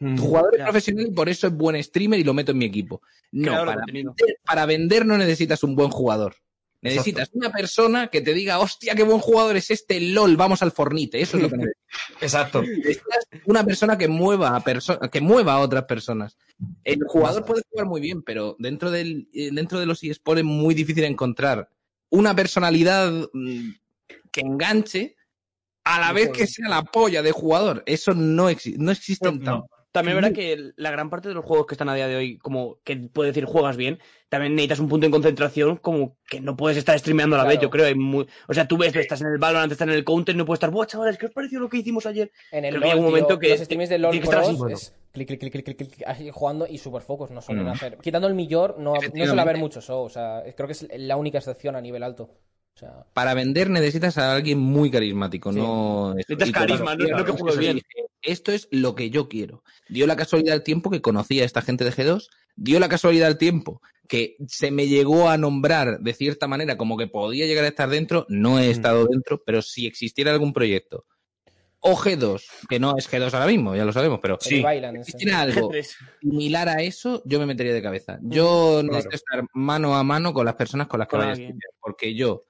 Tu 0.01 0.17
jugador 0.17 0.55
es 0.55 0.59
Ya. 0.59 0.65
profesional 0.65 1.07
y 1.07 1.11
por 1.13 1.29
eso 1.29 1.47
es 1.47 1.53
buen 1.53 1.81
streamer 1.85 2.19
y 2.19 2.25
lo 2.25 2.33
meto 2.35 2.53
en 2.53 2.59
mi 2.59 2.65
equipo. 2.65 3.03
No, 3.33 3.53
para 3.67 3.85
vender, 3.87 4.15
para 4.45 4.67
vender 4.67 5.05
no 5.07 5.17
necesitas 5.19 5.63
un 5.63 5.77
buen 5.77 5.91
jugador. 5.91 6.35
Necesitas 6.83 7.29
una 7.35 7.51
persona 7.53 8.07
que 8.07 8.23
te 8.23 8.33
diga, 8.33 8.59
hostia, 8.59 8.95
qué 8.95 9.03
buen 9.03 9.19
jugador 9.19 9.55
es 9.59 9.71
este, 9.71 10.01
LOL, 10.01 10.39
vamos 10.39 10.63
al 10.63 10.73
Fornite. 10.73 11.21
Eso 11.21 11.37
es 11.37 11.43
lo 11.43 11.51
que 11.51 11.57
necesitas. 11.59 12.23
Exacto. 12.23 12.63
Necesitas 12.63 13.27
una 13.45 13.63
persona 13.65 13.99
que 13.99 14.09
mueva 14.09 14.57
a 14.57 14.65
perso- 14.65 14.99
que 15.11 15.21
mueva 15.21 15.53
a 15.53 15.61
otras 15.61 15.85
personas. 15.85 16.39
El 16.83 17.01
jugador 17.07 17.45
puede 17.45 17.63
jugar 17.71 17.85
muy 17.87 18.01
bien, 18.01 18.23
pero 18.23 18.57
dentro 18.59 18.91
del 18.91 19.29
eh, 19.35 19.51
dentro 19.53 19.79
de 19.79 19.85
los 19.85 20.03
eSports 20.03 20.39
es 20.41 20.47
muy 20.47 20.75
difícil 20.75 21.05
encontrar 21.05 21.69
una 22.09 22.35
personalidad 22.35 23.13
mm, 23.35 23.71
que 24.33 24.41
enganche 24.41 25.17
a 25.85 26.01
la 26.01 26.13
vez 26.15 26.31
que 26.31 26.47
sea 26.47 26.69
la 26.71 26.83
polla 26.85 27.23
de 27.23 27.33
jugador. 27.33 27.83
Eso 27.85 28.15
no, 28.15 28.51
exi- 28.51 28.77
no 28.79 28.91
existe 28.91 29.29
en 29.29 29.41
No. 29.41 29.67
También 29.93 30.17
es 30.17 30.23
verdad 30.23 30.37
que 30.37 30.71
la 30.77 30.91
gran 30.93 31.11
parte 31.11 31.29
de 31.29 31.35
los 31.35 31.45
juegos 31.45 31.67
que 31.67 31.75
están 31.75 31.89
a 31.89 31.95
día 31.95 32.07
de 32.07 32.15
hoy, 32.15 32.39
como 32.39 32.79
que 32.85 32.97
puede 32.97 33.31
decir 33.31 33.45
juegas 33.45 33.77
bien, 33.77 33.99
también 34.29 34.55
necesitas 34.55 34.79
un 34.79 34.89
punto 34.89 35.07
de 35.07 35.11
concentración 35.11 35.77
como 35.79 36.17
que 36.29 36.41
no 36.41 36.57
puedes 36.57 36.79
estar 36.79 36.97
streameando 36.97 37.35
a 37.35 37.39
la 37.39 37.45
Claro. 37.45 37.57
vez, 37.57 37.63
yo 37.63 37.71
creo. 37.71 37.87
Hay 37.87 37.97
muy... 37.97 38.27
O 38.47 38.55
sea, 38.55 38.69
tú 38.69 38.79
ves, 38.79 38.95
estás 38.95 39.21
en 39.21 39.27
el 39.27 39.39
Valorant, 39.39 39.73
estás 39.73 39.89
en 39.89 39.95
el 39.95 40.05
Counter, 40.05 40.37
no 40.37 40.45
puedes 40.47 40.59
estar, 40.59 40.71
buah, 40.71 40.87
chavales, 40.87 41.19
¿qué 41.19 41.27
os 41.27 41.33
pareció 41.33 41.59
lo 41.59 41.69
que 41.69 41.79
hicimos 41.79 42.07
ayer? 42.07 42.31
En 42.53 42.65
el 42.65 42.71
Creo 42.77 42.83
que 42.83 42.87
llega 42.87 42.95
LOL, 42.97 43.05
un 43.05 43.11
momento 43.11 43.29
tío, 43.29 43.39
que 43.41 43.49
los 43.49 43.61
streams 43.61 43.89
de 43.89 43.99
LOL 43.99 44.13
que 44.13 44.27
bueno. 44.27 44.69
es 44.77 44.95
clic, 45.13 45.27
clic, 45.27 45.41
clic, 45.41 45.53
clic, 45.53 45.65
clic, 45.65 45.77
clic, 45.77 46.03
ahí 46.07 46.31
jugando 46.33 46.69
y 46.69 46.79
super 46.79 47.03
focos 47.03 47.33
no 47.33 47.43
suelen 47.43 47.65
Mm. 47.65 47.69
hacer. 47.71 47.99
Quitando 48.01 48.29
el 48.29 48.35
millor, 48.35 48.77
no, 48.79 48.95
no 48.95 49.01
suele 49.27 49.43
haber 49.43 49.57
mucho 49.59 49.81
show. 49.81 50.05
O 50.05 50.09
sea, 50.09 50.45
creo 50.57 50.69
que 50.69 50.73
es 50.75 50.87
la 50.99 51.17
única 51.17 51.39
excepción 51.39 51.75
a 51.75 51.81
nivel 51.81 52.05
alto. 52.05 52.31
O 52.77 52.79
sea, 52.79 53.05
Para 53.13 53.35
vender 53.35 53.69
necesitas 53.69 54.17
a 54.19 54.37
alguien 54.37 54.59
muy 54.61 54.89
carismático, 54.91 55.53
Sí. 55.53 55.59
no... 55.59 56.15
Necesitas 56.15 56.53
carisma, 56.53 56.95
no- 56.95 57.09
no 57.19 57.25
que 57.25 57.33
juegues 57.33 57.59
bien. 57.59 57.81
Esto 58.23 58.53
es 58.53 58.69
lo 58.71 58.95
que 58.95 59.11
yo 59.11 59.29
quiero. 59.29 59.63
Dio 59.89 60.07
la 60.07 60.17
casualidad 60.17 60.53
del 60.53 60.63
tiempo 60.63 60.91
que 60.91 61.01
conocí 61.01 61.41
a 61.41 61.45
esta 61.45 61.63
gente 61.63 61.85
de 61.85 61.93
G2, 61.93 62.29
dio 62.57 62.79
la 62.81 62.89
casualidad 62.89 63.29
del 63.29 63.39
tiempo 63.39 63.81
que 64.09 64.37
se 64.49 64.71
me 64.73 64.89
llegó 64.89 65.29
a 65.29 65.39
nombrar 65.39 66.01
de 66.01 66.13
cierta 66.15 66.49
manera 66.49 66.77
como 66.77 66.97
que 66.99 67.07
podía 67.07 67.47
llegar 67.47 67.65
a 67.65 67.69
estar 67.69 67.89
dentro, 67.89 68.27
no 68.29 68.59
he 68.59 68.67
Mm. 68.67 68.71
estado 68.73 69.07
dentro, 69.07 69.43
pero 69.45 69.63
si 69.63 69.87
existiera 69.87 70.33
algún 70.33 70.53
proyecto, 70.53 71.07
o 71.79 71.95
G2, 71.97 72.43
que 72.69 72.81
no 72.81 72.97
es 72.99 73.09
G2 73.09 73.33
ahora 73.33 73.47
mismo, 73.47 73.75
ya 73.77 73.85
lo 73.85 73.93
sabemos, 73.93 74.19
pero 74.21 74.37
bailan 74.63 74.97
si 74.97 75.01
existiera 75.13 75.41
algo 75.43 75.71
G3. 75.71 75.97
similar 76.21 76.69
a 76.69 76.83
eso, 76.83 77.23
yo 77.25 77.39
me 77.39 77.47
metería 77.47 77.73
de 77.73 77.81
cabeza. 77.83 78.19
Yo 78.21 78.81
Claro. 78.81 78.93
necesito 78.93 79.15
estar 79.17 79.45
mano 79.55 79.95
a 79.97 80.03
mano 80.03 80.35
con 80.35 80.45
las 80.45 80.57
personas 80.57 80.89
con 80.89 80.99
las 80.99 81.07
que 81.09 81.13
Con 81.13 81.21
vaya 81.21 81.31
a 81.31 81.35
estudiar, 81.35 81.71
porque 81.81 82.15
yo 82.15 82.47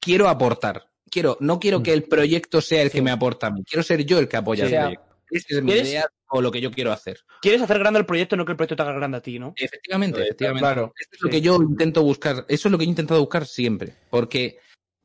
quiero 0.00 0.28
aportar. 0.28 0.91
Quiero, 1.12 1.36
no 1.40 1.60
quiero 1.60 1.82
que 1.82 1.92
el 1.92 2.04
proyecto 2.04 2.62
sea 2.62 2.80
el 2.80 2.90
que 2.90 2.98
Sí. 2.98 3.02
me 3.02 3.10
aporta 3.10 3.48
a 3.48 3.50
mí, 3.50 3.62
quiero 3.64 3.82
ser 3.82 4.02
yo 4.06 4.18
el 4.18 4.28
que 4.28 4.38
apoya 4.38 4.64
O 4.64 4.66
el 4.66 4.70
sea, 4.70 4.80
proyecto. 4.84 5.12
Esa 5.30 5.46
es 5.58 5.62
mi 5.62 5.72
idea 5.72 6.06
o 6.30 6.40
lo 6.40 6.50
que 6.50 6.60
yo 6.62 6.70
quiero 6.70 6.90
hacer. 6.90 7.18
Quieres 7.42 7.60
hacer 7.60 7.78
grande 7.78 8.00
el 8.00 8.06
proyecto, 8.06 8.34
no 8.34 8.46
que 8.46 8.52
el 8.52 8.56
proyecto 8.56 8.76
te 8.76 8.82
haga 8.82 8.92
grande 8.94 9.18
a 9.18 9.20
ti, 9.20 9.38
¿no? 9.38 9.52
Efectivamente, 9.56 10.16
Pues, 10.16 10.26
efectivamente. 10.28 10.60
Claro. 10.64 10.92
Eso 10.98 11.10
es 11.12 11.20
lo 11.20 11.28
que 11.30 11.40
yo 11.42 11.56
intento 11.62 12.02
buscar, 12.02 12.46
eso 12.48 12.68
es 12.68 12.72
lo 12.72 12.78
que 12.78 12.84
yo 12.86 12.88
he 12.88 12.92
intentado 12.92 13.20
buscar 13.20 13.46
siempre, 13.46 13.94
porque 14.10 14.56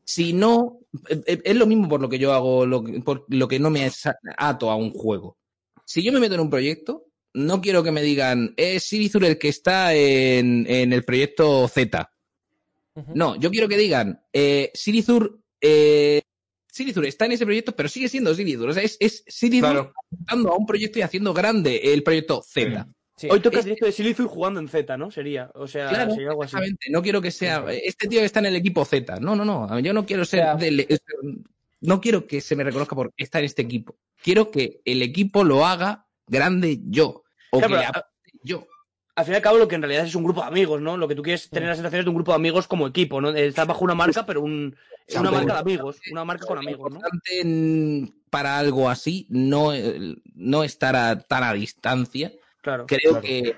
si 0.05 0.31
no, 0.31 0.79
eh, 1.09 1.21
eh, 1.27 1.41
es 1.43 1.55
lo 1.57 1.65
mismo 1.67 1.89
por 1.89 1.99
lo 2.01 2.07
que 2.07 2.19
yo 2.19 2.31
hago, 2.34 2.65
lo 2.65 2.81
que- 2.84 3.01
por 3.01 3.25
lo 3.27 3.47
que 3.49 3.59
no 3.59 3.69
me 3.69 3.89
ato 4.38 4.71
a 4.71 4.75
un 4.77 4.91
juego. 4.91 5.38
Si 5.85 6.01
yo 6.03 6.13
me 6.13 6.21
meto 6.21 6.35
en 6.35 6.41
un 6.41 6.49
proyecto, 6.49 7.03
no 7.34 7.59
quiero 7.61 7.84
que 7.84 7.91
me 7.91 8.01
digan, 8.01 8.53
es 8.55 8.84
Sirizur 8.84 9.25
el 9.25 9.38
que 9.38 9.49
está 9.49 9.93
en, 9.93 10.65
en 10.69 10.93
el 10.93 11.03
proyecto 11.03 11.67
Z. 11.67 12.09
No, 13.13 13.35
yo 13.35 13.51
quiero 13.51 13.67
que 13.67 13.77
digan, 13.77 14.21
eh, 14.34 14.71
Sirizur, 14.73 15.39
eh, 15.61 16.21
está 17.03 17.25
en 17.25 17.31
ese 17.31 17.45
proyecto, 17.45 17.75
pero 17.75 17.89
sigue 17.89 18.07
siendo 18.07 18.34
Sirizur. 18.35 18.69
O 18.69 18.73
sea, 18.73 18.84
es, 18.84 18.97
es 18.99 19.23
Sirizur 19.27 19.69
Claro. 19.69 19.93
a 20.27 20.55
un 20.55 20.65
proyecto 20.65 20.99
y 20.99 21.01
haciendo 21.01 21.34
grande 21.34 21.93
el 21.93 22.03
proyecto 22.03 22.43
Z. 22.43 22.88
Sí. 23.15 23.27
Hoy 23.31 23.39
tocas 23.39 23.65
directo 23.65 23.88
de 23.88 23.91
Silizur 23.91 24.27
jugando 24.27 24.59
en 24.59 24.67
Z, 24.67 24.95
¿no? 24.95 25.09
Sería, 25.09 25.49
o 25.55 25.67
sea, 25.67 25.89
Claro, 25.89 26.11
sería 26.13 26.29
algo 26.29 26.43
así. 26.43 26.49
exactamente. 26.55 26.85
No 26.91 27.01
quiero 27.01 27.19
que 27.19 27.31
sea 27.31 27.65
este 27.71 28.07
tío 28.07 28.19
que 28.19 28.25
está 28.25 28.39
en 28.41 28.45
el 28.45 28.55
equipo 28.55 28.85
Z. 28.85 29.19
No, 29.19 29.35
no, 29.35 29.43
no. 29.43 29.79
Yo 29.79 29.91
no 29.93 30.05
quiero 30.05 30.23
ser 30.23 30.55
del- 30.57 30.85
no 31.81 31.99
quiero 31.99 32.27
que 32.27 32.41
se 32.41 32.55
me 32.55 32.63
reconozca 32.63 32.95
por 32.95 33.11
estar 33.17 33.41
en 33.41 33.45
este 33.45 33.63
equipo. 33.63 33.97
Quiero 34.21 34.51
que 34.51 34.81
el 34.85 35.01
equipo 35.01 35.43
lo 35.43 35.65
haga 35.65 36.07
grande 36.27 36.79
yo 36.84 37.23
o 37.51 37.59
Ya, 37.59 37.67
que 37.67 37.73
pero, 37.73 38.05
yo. 38.43 38.67
Al 39.18 39.26
fin 39.26 39.34
y 39.34 39.38
al 39.38 39.41
cabo, 39.41 39.57
lo 39.57 39.68
que 39.68 39.73
en 39.73 39.81
realidad 39.81 40.06
es 40.06 40.14
un 40.14 40.23
grupo 40.23 40.41
de 40.41 40.48
amigos, 40.48 40.80
¿no? 40.80 40.95
Lo 40.95 41.07
que 41.07 41.15
tú 41.15 41.23
quieres 41.23 41.49
tener 41.49 41.68
las 41.69 41.77
sensaciones 41.77 42.06
de 42.06 42.10
un 42.10 42.15
grupo 42.18 42.34
de 42.34 42.35
amigos 42.35 42.68
como 42.68 42.85
equipo, 42.85 43.19
¿no? 43.19 43.31
Estás 43.31 43.65
bajo 43.65 43.84
una 43.84 43.95
marca, 43.95 44.27
pero 44.27 44.41
un, 44.41 44.76
una 45.15 45.30
un 45.31 45.35
marca 45.35 45.53
de 45.53 45.60
amigos. 45.60 45.99
Una 46.11 46.23
marca 46.23 46.45
con 46.45 46.60
Es 46.60 46.68
amigos, 46.68 46.94
¿no? 46.94 46.99
para 48.30 48.60
algo 48.60 48.89
así 48.91 49.26
no, 49.31 49.73
eh, 49.73 50.18
no 50.35 50.64
estar 50.64 50.95
a, 50.95 51.19
tan 51.19 51.44
a 51.44 51.53
distancia. 51.53 52.31
Claro. 52.61 52.85
Creo 52.85 53.14
Claro. 53.14 53.22
que. 53.22 53.57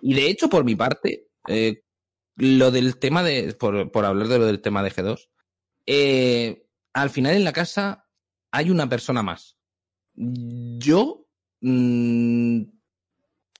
Y 0.00 0.14
de 0.14 0.30
hecho, 0.30 0.48
por 0.48 0.64
mi 0.64 0.74
parte, 0.76 1.26
eh, 1.46 1.82
lo 2.36 2.70
del 2.70 2.96
tema 2.98 3.22
de. 3.22 3.52
Por, 3.52 3.90
por 3.92 4.06
hablar 4.06 4.28
de 4.28 4.38
lo 4.38 4.46
del 4.46 4.62
tema 4.62 4.82
de 4.82 4.92
G2, 4.92 5.28
eh, 5.84 6.66
al 6.94 7.10
final 7.10 7.36
en 7.36 7.44
la 7.44 7.52
casa 7.52 8.08
hay 8.50 8.70
una 8.70 8.88
persona 8.88 9.22
más. 9.22 9.58
Yo. 10.14 11.26
mm, 11.60 12.62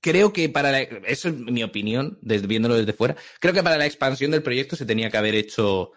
creo 0.07 0.33
que 0.33 0.49
para 0.49 0.71
la, 0.71 0.81
eso 0.83 1.29
es 1.29 1.35
mi 1.35 1.65
opinión, 1.65 2.17
desde, 2.23 2.47
viéndolo 2.47 2.77
desde 2.77 2.93
fuera. 2.93 3.17
Creo 3.41 3.53
que 3.53 3.65
para 3.65 3.77
la 3.77 3.87
expansión 3.87 4.31
del 4.31 4.45
proyecto 4.45 4.77
se 4.77 4.87
tenía 4.87 5.11
que 5.11 5.17
haber 5.17 5.35
hecho 5.35 5.91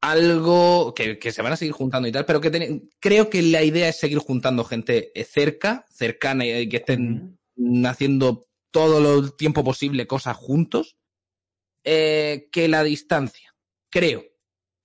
algo 0.00 0.94
que, 0.94 1.18
que 1.18 1.32
se 1.32 1.42
van 1.42 1.52
a 1.52 1.56
seguir 1.56 1.72
juntando 1.72 2.06
y 2.06 2.12
tal, 2.12 2.24
pero 2.24 2.40
que 2.40 2.50
ten- 2.52 2.88
creo 3.00 3.28
que 3.28 3.42
la 3.42 3.64
idea 3.64 3.88
es 3.88 3.98
seguir 3.98 4.18
juntando 4.18 4.62
gente 4.62 5.10
eh, 5.18 5.24
cerca, 5.24 5.84
cercana 5.90 6.46
y 6.46 6.68
que 6.68 6.76
estén 6.76 7.36
haciendo 7.84 8.46
todo 8.70 9.18
el 9.18 9.34
tiempo 9.34 9.64
posible 9.64 10.06
cosas 10.06 10.36
juntos, 10.36 10.96
eh, 11.82 12.48
que 12.52 12.68
la 12.68 12.84
distancia. 12.84 13.52
Creo. 13.90 14.22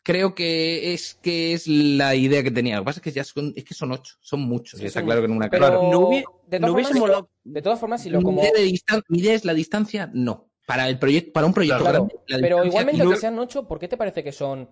Creo 0.03 0.35
que 0.35 0.93
es 0.93 1.15
que 1.21 1.53
es 1.53 1.65
la 1.67 2.13
idea 2.13 2.43
que 2.43 2.51
tenía. 2.51 2.75
Lo 2.75 2.81
que 2.81 2.85
pasa 2.87 2.99
es 2.99 3.03
que 3.03 3.11
ya 3.13 3.23
son, 3.23 3.53
es 3.55 3.63
que 3.63 3.73
son 3.73 3.91
ocho, 3.93 4.15
son 4.19 4.41
muchos. 4.41 4.79
Sí, 4.79 4.85
está 4.85 4.99
son 4.99 5.05
claro 5.07 5.21
que 5.21 5.25
en 5.27 5.31
una 5.31 5.49
Pero 5.49 5.81
No 5.89 6.01
hubie- 6.09 6.25
de, 6.47 6.59
todas 6.59 6.73
formas, 6.83 6.99
molado- 6.99 7.29
de 7.45 7.61
todas 7.61 7.79
formas, 7.79 8.01
si 8.03 8.09
lo 8.09 8.17
mi, 8.19 8.23
como. 8.25 8.41
idea 8.41 8.51
de 8.51 8.65
distan- 8.65 9.03
mi 9.07 9.19
idea 9.19 9.33
es 9.33 9.45
la 9.45 9.53
distancia, 9.53 10.11
no. 10.13 10.49
Para 10.65 10.87
el 10.89 10.99
proyecto, 10.99 11.31
para 11.33 11.45
un 11.47 11.53
proyecto 11.53 11.79
Claro, 11.83 11.93
grande, 12.09 12.15
la 12.27 12.37
pero 12.39 12.65
igualmente, 12.65 13.03
no- 13.03 13.15
sean 13.15 13.39
ocho, 13.39 13.67
¿por 13.67 13.79
qué 13.79 13.87
te 13.87 13.95
parece 13.97 14.23
que 14.23 14.31
son. 14.33 14.69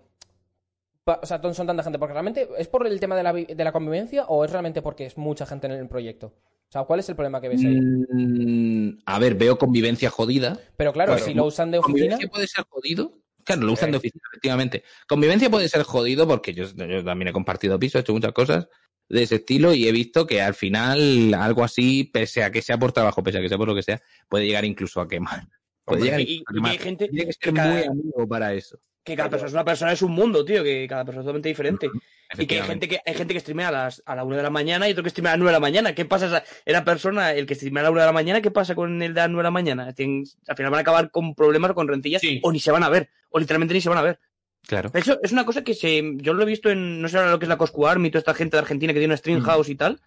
O 1.04 1.26
sea, 1.26 1.40
son 1.52 1.66
tanta 1.66 1.82
gente? 1.82 1.98
¿Porque 1.98 2.12
realmente 2.12 2.48
es 2.58 2.68
por 2.68 2.86
el 2.86 3.00
tema 3.00 3.16
de 3.16 3.22
la, 3.24 3.32
vi- 3.32 3.46
de 3.46 3.64
la 3.64 3.72
convivencia 3.72 4.24
o 4.26 4.44
es 4.44 4.50
realmente 4.52 4.82
porque 4.82 5.06
es 5.06 5.16
mucha 5.18 5.46
gente 5.46 5.66
en 5.66 5.72
el 5.72 5.88
proyecto? 5.88 6.26
O 6.28 6.72
sea, 6.72 6.84
¿cuál 6.84 7.00
es 7.00 7.08
el 7.08 7.16
problema 7.16 7.40
que 7.40 7.48
ves 7.48 7.64
ahí? 7.64 7.78
Mm, 7.80 8.98
a 9.04 9.18
ver, 9.18 9.34
veo 9.34 9.58
convivencia 9.58 10.10
jodida. 10.10 10.58
Pero 10.76 10.92
claro, 10.92 11.12
Claro. 11.12 11.24
si 11.26 11.34
lo 11.34 11.44
usan 11.46 11.70
de 11.70 11.78
oficina. 11.78 11.98
Convivencia 12.16 12.28
puede 12.30 12.46
ser 12.46 12.64
jodido. 12.68 13.18
Claro, 13.44 13.62
lo 13.62 13.72
usan 13.72 13.90
de 13.90 13.96
oficina, 13.98 14.22
efectivamente. 14.30 14.84
Convivencia 15.08 15.50
puede 15.50 15.68
ser 15.68 15.82
jodido 15.82 16.26
porque 16.28 16.54
yo, 16.54 16.64
yo 16.74 17.04
también 17.04 17.28
he 17.28 17.32
compartido 17.32 17.78
piso, 17.78 17.98
he 17.98 18.00
hecho 18.02 18.12
muchas 18.12 18.32
cosas 18.32 18.68
de 19.08 19.22
ese 19.24 19.36
estilo 19.36 19.74
y 19.74 19.86
he 19.88 19.92
visto 19.92 20.26
que 20.26 20.40
al 20.40 20.54
final 20.54 21.34
algo 21.34 21.64
así, 21.64 22.04
pese 22.04 22.44
a 22.44 22.50
que 22.52 22.62
sea 22.62 22.78
por 22.78 22.92
trabajo, 22.92 23.22
pese 23.22 23.38
a 23.38 23.40
que 23.40 23.48
sea 23.48 23.58
por 23.58 23.68
lo 23.68 23.74
que 23.74 23.82
sea, 23.82 24.00
puede 24.28 24.46
llegar 24.46 24.64
incluso 24.64 25.00
a 25.00 25.08
quemar. 25.08 25.48
Puede 25.84 26.02
Hombre, 26.02 26.04
llegar 26.04 26.20
y- 26.20 26.22
a 26.22 26.26
y 26.40 26.44
quemar. 26.54 26.70
hay 26.72 26.78
gente 26.78 27.08
Tiene 27.08 27.22
que 27.24 27.26
que 27.26 27.44
ser 27.46 27.54
cada- 27.54 27.72
muy 27.74 27.82
amigo 27.84 28.28
para 28.28 28.54
eso. 28.54 28.78
Que 29.04 29.16
cada 29.16 29.28
persona 29.30 29.48
es 29.48 29.52
una 29.54 29.64
persona, 29.64 29.92
es 29.92 30.02
un 30.02 30.12
mundo, 30.12 30.44
tío, 30.44 30.62
que 30.62 30.86
cada 30.88 31.04
persona 31.04 31.22
es 31.22 31.24
totalmente 31.24 31.48
diferente. 31.48 31.90
Y 32.38 32.46
que 32.46 32.60
hay 32.60 32.66
gente 32.66 32.88
que 32.88 33.00
hay 33.04 33.14
gente 33.14 33.34
que 33.34 33.40
streamea 33.40 33.68
a 33.68 33.72
las 33.72 34.02
a 34.06 34.16
la 34.16 34.24
una 34.24 34.36
de 34.38 34.42
la 34.42 34.48
mañana 34.50 34.88
y 34.88 34.92
otro 34.92 35.04
que 35.04 35.10
streamea 35.10 35.32
a 35.32 35.34
las 35.34 35.38
nueve 35.40 35.50
de 35.50 35.56
la 35.56 35.60
mañana. 35.60 35.94
¿Qué 35.94 36.04
pasa 36.06 36.26
esa, 36.26 36.44
esa 36.64 36.82
persona, 36.84 37.32
el 37.34 37.44
que 37.46 37.54
streamea 37.54 37.82
a 37.82 37.84
la 37.84 37.90
una 37.90 38.00
de 38.02 38.06
la 38.06 38.12
mañana, 38.12 38.40
qué 38.40 38.50
pasa 38.50 38.74
con 38.74 39.02
el 39.02 39.12
de 39.12 39.20
las 39.20 39.28
nueve 39.28 39.42
de 39.42 39.46
la 39.48 39.50
mañana? 39.50 39.84
Al 39.88 39.94
final 39.94 40.70
van 40.70 40.74
a 40.74 40.78
acabar 40.80 41.10
con 41.10 41.34
problemas 41.34 41.72
o 41.72 41.74
con 41.74 41.88
rentillas 41.88 42.22
Sí. 42.22 42.40
o 42.42 42.50
ni 42.52 42.58
se 42.60 42.70
van 42.72 42.82
a 42.84 42.88
ver, 42.88 43.10
o 43.30 43.38
literalmente 43.38 43.74
ni 43.74 43.80
se 43.82 43.88
van 43.90 43.98
a 43.98 44.02
ver. 44.02 44.18
Claro. 44.66 44.90
Hecho, 44.94 45.18
es 45.22 45.32
una 45.32 45.44
cosa 45.44 45.62
que 45.64 45.74
se, 45.74 46.02
yo 46.16 46.32
lo 46.32 46.42
he 46.44 46.46
visto 46.46 46.70
en, 46.70 47.02
no 47.02 47.08
sé 47.08 47.18
ahora 47.18 47.32
lo 47.32 47.38
que 47.38 47.44
es 47.46 47.48
la 47.48 47.58
Coscu 47.58 47.86
Army, 47.86 48.10
toda 48.10 48.20
esta 48.20 48.34
gente 48.34 48.56
de 48.56 48.60
Argentina 48.60 48.92
que 48.92 49.00
tiene 49.00 49.12
una 49.12 49.16
stream 49.18 49.40
house 49.42 49.68
y 49.68 49.74
tal. 49.74 50.00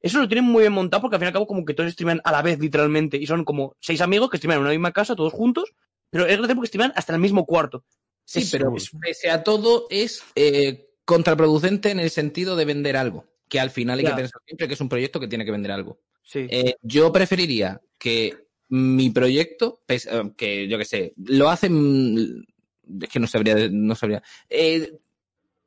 Eso 0.00 0.20
lo 0.20 0.28
tienen 0.28 0.44
muy 0.44 0.60
bien 0.62 0.72
montado 0.72 1.02
porque 1.02 1.16
al 1.16 1.20
fin 1.20 1.26
y 1.26 1.28
al 1.28 1.32
cabo 1.32 1.48
como 1.48 1.64
que 1.64 1.74
todos 1.74 1.92
streaman 1.92 2.20
a 2.22 2.30
la 2.30 2.40
vez, 2.40 2.60
literalmente. 2.60 3.16
Y 3.16 3.26
son 3.26 3.44
como 3.44 3.74
seis 3.80 4.00
amigos 4.00 4.30
que 4.30 4.36
streaman 4.38 4.58
en 4.58 4.62
una 4.62 4.70
misma 4.70 4.92
casa, 4.92 5.16
todos 5.16 5.32
juntos. 5.32 5.74
Pero 6.10 6.24
es 6.24 6.36
gracioso 6.38 6.54
porque 6.54 6.68
streaman 6.68 6.92
hasta 6.94 7.12
el 7.12 7.18
mismo 7.18 7.44
cuarto. 7.44 7.84
Sí, 8.28 8.40
Es- 8.40 8.50
pero 8.50 8.74
pese 9.00 9.30
a 9.30 9.42
todo 9.42 9.86
es 9.88 10.22
eh, 10.34 10.90
contraproducente 11.06 11.90
en 11.90 11.98
el 11.98 12.10
sentido 12.10 12.56
de 12.56 12.66
vender 12.66 12.94
algo. 12.98 13.24
Que 13.48 13.58
al 13.58 13.70
final 13.70 13.98
hay 13.98 14.04
Ya. 14.04 14.10
que 14.10 14.16
pensar 14.22 14.42
siempre 14.44 14.68
que 14.68 14.74
es 14.74 14.80
un 14.82 14.90
proyecto 14.90 15.18
que 15.18 15.28
tiene 15.28 15.46
que 15.46 15.50
vender 15.50 15.72
algo. 15.72 15.98
Sí. 16.22 16.46
Eh, 16.50 16.74
yo 16.82 17.10
preferiría 17.10 17.80
que 17.96 18.36
mi 18.68 19.08
proyecto, 19.08 19.80
eh, 19.88 19.98
que 20.36 20.68
yo 20.68 20.76
que 20.76 20.84
sé, 20.84 21.14
lo 21.24 21.48
hacen. 21.48 22.44
Es 23.00 23.08
que 23.08 23.18
no 23.18 23.26
sabría. 23.26 23.54
No 23.70 23.94
sabría 23.94 24.22
eh, 24.50 24.92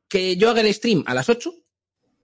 que 0.07 0.37
yo 0.37 0.51
haga 0.51 0.61
el 0.61 0.71
stream 0.71 1.03
a 1.07 1.15
las 1.15 1.29
8 1.29 1.51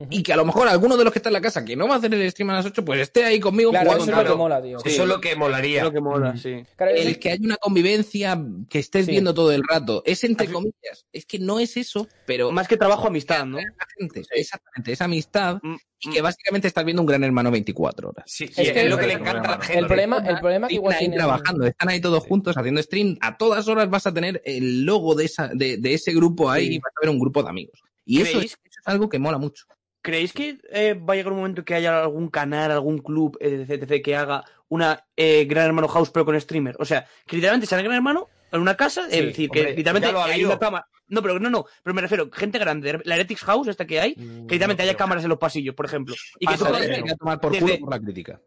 y 0.09 0.21
que 0.21 0.31
a 0.31 0.35
lo 0.35 0.45
mejor 0.45 0.67
alguno 0.67 0.95
de 0.95 1.03
los 1.03 1.11
que 1.11 1.19
está 1.19 1.29
en 1.29 1.33
la 1.33 1.41
casa 1.41 1.65
que 1.65 1.75
no 1.75 1.87
va 1.87 1.95
a 1.95 1.97
hacer 1.97 2.13
el 2.13 2.29
stream 2.31 2.51
a 2.51 2.53
las 2.53 2.65
8, 2.67 2.85
pues 2.85 2.99
esté 3.01 3.23
ahí 3.25 3.39
conmigo 3.39 3.71
Claro, 3.71 3.91
jugando. 3.91 4.03
eso 4.03 4.11
es 4.21 4.27
lo 4.27 4.31
que 4.31 4.37
mola, 4.37 4.61
tío. 4.61 4.77
Eso 4.85 5.03
es 5.03 5.09
lo 5.09 5.21
que 5.21 5.35
molaría. 5.35 5.77
Es 5.79 5.83
lo 5.85 5.91
que 5.91 5.99
mola, 6.01 6.37
sí. 6.37 6.63
Claro, 6.75 6.91
El 6.93 7.07
es- 7.07 7.17
que 7.17 7.31
haya 7.31 7.43
una 7.43 7.57
convivencia 7.57 8.39
que 8.69 8.77
estés 8.79 9.05
Sí. 9.05 9.11
viendo 9.11 9.33
todo 9.33 9.51
el 9.51 9.63
rato. 9.67 10.03
Es 10.05 10.23
entre 10.23 10.45
Así- 10.45 10.53
comillas. 10.53 11.05
Es 11.11 11.25
que 11.25 11.39
no 11.39 11.59
es 11.59 11.77
eso, 11.77 12.07
pero 12.27 12.51
Más 12.51 12.67
que 12.67 12.77
trabajo, 12.77 13.07
amistad, 13.07 13.45
¿no? 13.45 13.57
gente, 13.97 14.21
exactamente, 14.31 14.91
esa 14.91 15.05
amistad 15.05 15.59
Mm, 15.63 15.75
y 16.01 16.09
que 16.11 16.21
básicamente 16.21 16.67
estás 16.67 16.85
viendo 16.85 17.01
un 17.01 17.07
gran 17.07 17.23
hermano 17.23 17.49
24 17.49 18.09
horas. 18.09 18.25
Sí, 18.27 18.43
Es 18.45 18.57
es, 18.59 18.89
lo 18.89 18.97
que 18.99 19.07
le 19.07 19.13
encanta 19.13 19.53
a 19.53 19.57
la 19.57 19.63
gente. 19.63 19.79
el 19.79 19.87
problema, 19.87 20.17
el 20.17 20.37
problema 20.39 20.67
que 20.67 20.75
Están 20.75 20.83
igual 20.83 20.93
ahí 20.93 20.99
tiene 20.99 21.15
trabajando, 21.15 21.65
están 21.65 21.89
ahí 21.89 21.99
todos 21.99 22.23
juntos 22.23 22.55
haciendo 22.55 22.81
stream. 22.83 23.17
A 23.21 23.35
todas 23.37 23.67
horas 23.67 23.89
vas 23.89 24.05
a 24.05 24.13
tener 24.13 24.43
el 24.45 24.83
logo 24.85 25.15
de, 25.15 25.25
esa, 25.25 25.47
de, 25.47 25.77
de 25.77 25.93
ese 25.95 26.13
grupo 26.13 26.51
ahí 26.51 26.67
Sí. 26.67 26.73
y 26.75 26.79
vas 26.79 26.93
a 26.95 26.99
ver 27.01 27.09
un 27.09 27.19
grupo 27.19 27.41
de 27.41 27.49
amigos. 27.49 27.81
Y 28.05 28.21
es- 28.21 28.29
eso 28.29 28.39
es 28.41 28.57
algo 28.85 29.09
que 29.09 29.17
mola 29.19 29.37
mucho. 29.39 29.65
¿Creéis 30.07 30.31
que 30.31 30.57
eh, 30.71 30.93
va 30.93 31.13
a 31.13 31.17
llegar 31.17 31.33
un 31.33 31.39
momento 31.39 31.65
que 31.65 31.75
haya 31.75 32.01
algún 32.01 32.29
canal, 32.29 32.71
algún 32.71 32.99
club, 32.99 33.37
etc, 33.41 33.69
etc, 33.83 34.01
que 34.01 34.15
haga 34.15 34.41
una 34.69 35.05
eh, 35.17 35.43
Gran 35.43 35.65
Hermano 35.65 35.89
House 35.89 36.09
pero 36.11 36.23
con 36.25 36.39
streamer? 36.39 36.77
O 36.79 36.85
sea, 36.85 37.05
que 37.25 37.35
literalmente 37.35 37.67
sea 37.67 37.77
el 37.77 37.83
Gran 37.83 37.97
Hermano 37.97 38.29
en 38.53 38.61
una 38.61 38.77
casa, 38.77 39.01
Sí, 39.09 39.17
es 39.19 39.25
decir, 39.25 39.49
hombre, 39.49 39.65
que 39.65 39.73
literalmente 39.75 40.07
hay 40.17 40.45
una 40.45 40.57
cámara. 40.57 40.87
No, 41.09 41.21
pero 41.21 41.39
no, 41.39 41.49
no, 41.49 41.65
pero 41.83 41.93
me 41.93 42.01
refiero, 42.01 42.29
gente 42.31 42.57
grande, 42.57 43.01
la 43.03 43.15
Heretics 43.15 43.43
House, 43.43 43.67
esta 43.67 43.85
que 43.85 43.99
hay, 43.99 44.15
que 44.15 44.21
literalmente 44.23 44.83
haya 44.83 44.95
cámaras 44.95 45.23
en 45.25 45.29
los 45.29 45.39
pasillos, 45.39 45.75
por 45.75 45.85
ejemplo. 45.85 46.15
Y 46.39 46.47
que 46.47 46.53
tú 46.53 46.59
Pasa, 46.63 46.69
puedas- 46.77 46.89
hay 46.89 47.03
que 47.03 47.15
tomar 47.15 47.41
por 47.41 47.51
desde- 47.51 47.65
culo 47.65 47.79
por 47.79 47.89
la 47.89 47.99
crítica. 47.99 48.41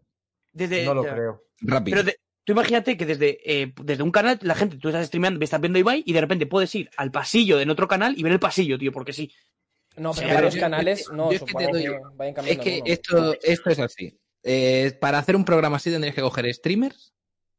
desde, 0.52 0.84
No 0.86 0.94
lo 0.94 1.04
ya. 1.04 1.12
creo. 1.14 1.44
Rápido. 1.60 1.94
Pero 1.96 2.04
de- 2.04 2.16
tú 2.44 2.52
imagínate 2.52 2.96
que 2.96 3.04
desde, 3.04 3.38
eh, 3.44 3.74
desde 3.82 4.02
un 4.02 4.10
canal, 4.10 4.38
la 4.40 4.54
gente, 4.54 4.78
tú 4.78 4.88
estás 4.88 5.06
streameando, 5.06 5.44
estás 5.44 5.60
viendo 5.60 5.78
Ibai 5.78 6.02
y 6.06 6.12
de 6.14 6.20
repente 6.22 6.46
puedes 6.46 6.74
ir 6.74 6.88
al 6.96 7.10
pasillo 7.10 7.60
en 7.60 7.68
otro 7.68 7.86
canal 7.86 8.14
y 8.18 8.22
ver 8.22 8.32
el 8.32 8.40
pasillo, 8.40 8.78
tío, 8.78 8.92
porque 8.92 9.12
sí. 9.12 9.30
No, 10.00 10.14
Sí, 10.14 10.22
pero 10.26 10.48
yo- 10.48 10.60
canales 10.60 11.04
yo 11.06 11.12
no, 11.14 11.30
es 11.30 11.42
que 11.42 11.52
doy- 11.66 11.82
que 11.82 11.90
vayan 12.14 12.28
Es 12.28 12.34
cambiando. 12.34 12.64
que 12.64 12.70
alguno. 12.74 12.92
esto, 12.92 13.34
esto 13.42 13.70
es 13.70 13.78
así. 13.78 14.18
Eh, 14.42 14.96
para 15.00 15.18
hacer 15.18 15.36
un 15.36 15.44
programa 15.44 15.76
así 15.76 15.90
tendrías 15.90 16.14
que 16.14 16.22
coger 16.22 16.52
streamers 16.54 17.12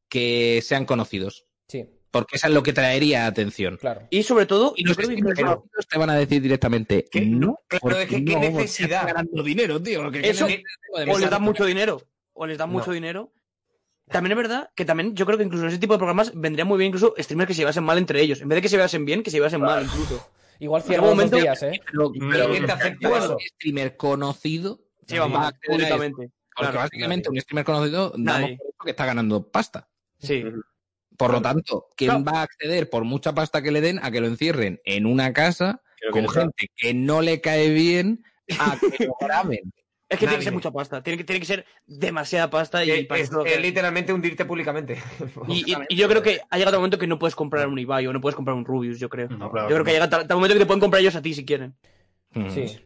que 0.10 0.62
sean 0.64 0.86
conocidos. 0.86 1.46
Sí, 1.68 1.86
Porque 2.10 2.36
eso 2.38 2.48
es 2.48 2.54
lo 2.54 2.64
que 2.64 2.74
traería 2.74 3.26
atención. 3.28 3.78
claro. 3.78 4.08
Y 4.10 4.24
sobre 4.24 4.46
todo, 4.46 4.74
Y 4.76 4.84
yo 4.84 4.90
los 4.90 4.98
creo 4.98 5.10
que 5.10 5.16
streamers 5.16 5.40
conocidos 5.40 5.88
te 5.88 5.98
van 6.00 6.10
a 6.10 6.16
decir 6.16 6.42
directamente 6.42 7.06
¿Qué? 7.12 7.22
no. 7.22 7.60
Claro, 7.68 7.98
es 8.00 8.10
que 8.10 8.26
qué 8.26 8.34
no, 8.34 8.40
necesidad. 8.40 9.06
ganando 9.08 9.44
dinero, 9.44 9.82
tío. 9.82 10.12
que- 10.12 10.28
Eso- 10.30 10.48
que- 10.48 10.64
o 10.94 11.18
les 11.20 11.30
dan 11.30 11.42
mucho 11.44 11.64
dinero, 11.66 12.02
o 12.34 12.46
les 12.48 12.58
dan 12.58 12.70
No. 12.70 12.80
mucho 12.80 12.92
dinero. 12.92 13.32
También 14.10 14.32
es 14.32 14.38
verdad 14.38 14.70
que 14.76 14.84
también 14.84 15.16
yo 15.16 15.26
creo 15.26 15.38
que 15.38 15.44
incluso 15.46 15.64
en 15.64 15.70
ese 15.70 15.78
tipo 15.80 15.94
de 15.94 16.00
programas 16.00 16.32
vendría 16.36 16.66
muy 16.66 16.78
bien 16.80 16.88
incluso 16.90 17.14
streamers 17.18 17.48
que 17.48 17.54
se 17.54 17.62
llevasen 17.62 17.84
mal 17.84 17.98
entre 17.98 18.20
ellos. 18.20 18.42
En 18.42 18.50
vez 18.50 18.58
de 18.58 18.62
que 18.64 18.68
se 18.70 18.76
llevasen 18.76 19.06
bien, 19.06 19.24
que 19.24 19.30
se 19.32 19.38
llevasen 19.38 19.62
mal 19.62 19.84
incluso. 19.86 20.28
Igual 20.62 20.82
los 20.82 20.90
algún 20.92 21.08
dos 21.10 21.16
momento- 21.16 21.38
días, 21.38 21.64
¿eh? 21.64 21.82
Pero, 21.92 22.12
Pero 22.32 22.50
¿quién 22.52 22.66
te 22.66 22.72
afecta 22.72 23.18
eso? 23.18 23.34
un 23.34 23.40
streamer 23.40 23.98
conocido 23.98 24.80
Se 25.08 25.16
llevan 25.16 25.32
va 25.34 25.36
a 25.36 25.40
mal, 25.40 25.48
acceder 25.50 25.72
a 25.72 25.88
eso. 25.88 25.96
públicamente. 25.98 26.32
Porque 26.56 26.72
Claro, 26.72 26.78
básicamente 26.80 27.30
nadie. 27.30 27.38
un 27.38 27.42
streamer 27.42 27.66
conocido 27.66 28.10
damos 28.12 28.20
Nadie. 28.20 28.58
por 28.58 28.68
hecho 28.68 28.78
que 28.86 28.90
está 28.92 29.06
ganando 29.06 29.50
pasta. 29.52 29.90
Sí. 30.20 30.44
Por 31.18 31.32
lo 31.32 31.42
tanto, 31.42 31.88
¿quién 31.96 32.10
Claro. 32.12 32.24
va 32.26 32.40
a 32.40 32.44
acceder 32.44 32.90
por 32.90 33.04
mucha 33.04 33.34
pasta 33.34 33.62
que 33.62 33.72
le 33.72 33.82
den 33.82 34.00
a 34.04 34.12
que 34.12 34.22
lo 34.22 34.28
encierren 34.28 34.80
en 34.86 35.06
una 35.06 35.34
casa 35.34 35.82
Creo 36.00 36.12
con 36.12 36.30
gente 36.30 36.68
que 36.76 36.94
no 36.94 37.22
le 37.22 37.42
cae 37.42 37.70
bien 37.70 38.24
a 38.60 38.78
que 38.80 39.06
lo 39.06 39.16
graben? 39.20 39.74
Es 40.12 40.20
que 40.20 40.26
tiene 40.28 40.38
que 40.40 40.44
ser 40.44 40.54
mucha 40.54 40.72
pasta. 40.72 41.02
Tiene 41.02 41.18
que, 41.18 41.24
tiene 41.24 41.40
que 41.40 41.46
ser 41.46 41.66
demasiada 41.88 42.50
pasta 42.50 42.84
y 42.84 42.92
es, 42.92 43.32
literalmente 43.62 44.12
hundirte 44.14 44.44
públicamente. 44.46 44.98
y, 45.48 45.72
y- 45.72 45.76
y 45.90 45.96
yo 45.96 46.08
creo 46.10 46.22
que 46.22 46.42
ha 46.50 46.58
llegado 46.58 46.76
el 46.78 46.82
momento 46.82 46.98
que 47.00 47.08
no 47.08 47.18
puedes 47.18 47.34
comprar 47.36 47.68
un 47.68 47.80
Ibai 47.80 48.06
o 48.08 48.14
no 48.14 48.20
puedes 48.22 48.36
comprar 48.36 48.56
un 48.58 48.66
Rubius, 48.66 49.00
yo 49.00 49.08
creo. 49.10 49.30
No, 49.30 49.50
claro 49.50 49.70
Yo 49.70 49.76
creo 49.76 49.86
que 49.86 49.92
no. 49.92 49.96
llega 49.96 50.10
tal, 50.10 50.28
tal 50.28 50.38
momento 50.38 50.54
que 50.56 50.60
te 50.60 50.66
pueden 50.66 50.82
comprar 50.82 51.02
ellos 51.02 51.16
a 51.16 51.22
ti 51.22 51.34
si 51.34 51.46
quieren. 51.46 51.76
Mm. 52.34 52.50
Sí. 52.50 52.80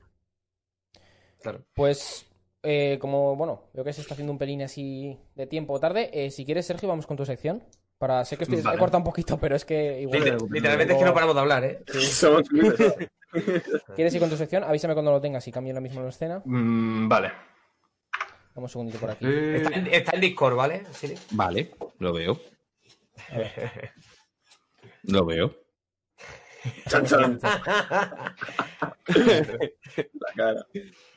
Claro. 1.42 1.64
Pues, 1.74 2.26
eh, 2.64 2.98
como, 3.00 3.36
bueno, 3.36 3.64
veo 3.74 3.84
que 3.84 3.94
se 3.94 4.02
está 4.02 4.14
haciendo 4.14 4.32
un 4.32 4.40
pelín 4.40 4.62
así 4.62 5.18
de 5.36 5.48
tiempo 5.48 5.74
o 5.74 5.80
tarde. 5.80 6.10
eh, 6.14 6.32
si 6.32 6.46
quieres, 6.46 6.66
Sergio, 6.66 6.90
vamos 6.90 7.06
con 7.08 7.18
tu 7.18 7.26
sección. 7.26 7.64
Para, 7.98 8.26
sé 8.26 8.36
que 8.38 8.44
estoy, 8.44 8.62
Vale. 8.62 8.76
he 8.76 8.80
cortado 8.80 8.98
un 9.00 9.06
poquito, 9.06 9.40
pero 9.40 9.56
es 9.56 9.64
que 9.64 10.02
igual. 10.02 10.20
Liter- 10.22 10.42
literalmente 10.52 10.94
es 10.94 11.00
que 11.00 11.06
no 11.06 11.14
paramos 11.14 11.34
de 11.36 11.42
hablar, 11.42 11.64
¿eh? 11.64 11.82
Pesados. 11.86 12.48
¿Quieres 13.96 14.14
ir 14.14 14.20
con 14.20 14.30
tu 14.30 14.38
sección? 14.38 14.64
Avísame 14.64 14.94
cuando 14.94 15.12
lo 15.12 15.22
tengas 15.22 15.48
y 15.48 15.52
cambio 15.52 15.74
la 15.74 16.10
escena. 16.10 16.42
Mm, 16.46 17.08
vale. 17.08 17.32
Vamos 18.54 18.70
un 18.76 18.82
segundito 18.88 19.00
por 19.00 19.12
aquí. 19.12 19.26
Eh, 19.26 19.56
Está, 19.58 19.70
en- 19.80 19.88
está 19.88 20.12
en 20.16 20.22
Discord, 20.22 20.56
¿vale? 20.56 20.84
Sí. 20.92 21.14
Vale, 21.32 21.72
lo 22.00 22.14
veo. 22.14 22.40
Lo 25.04 25.26
veo. 25.26 25.54
Chan, 26.88 27.06
chan. 27.06 27.40
La 29.08 30.34
cara. 30.36 30.66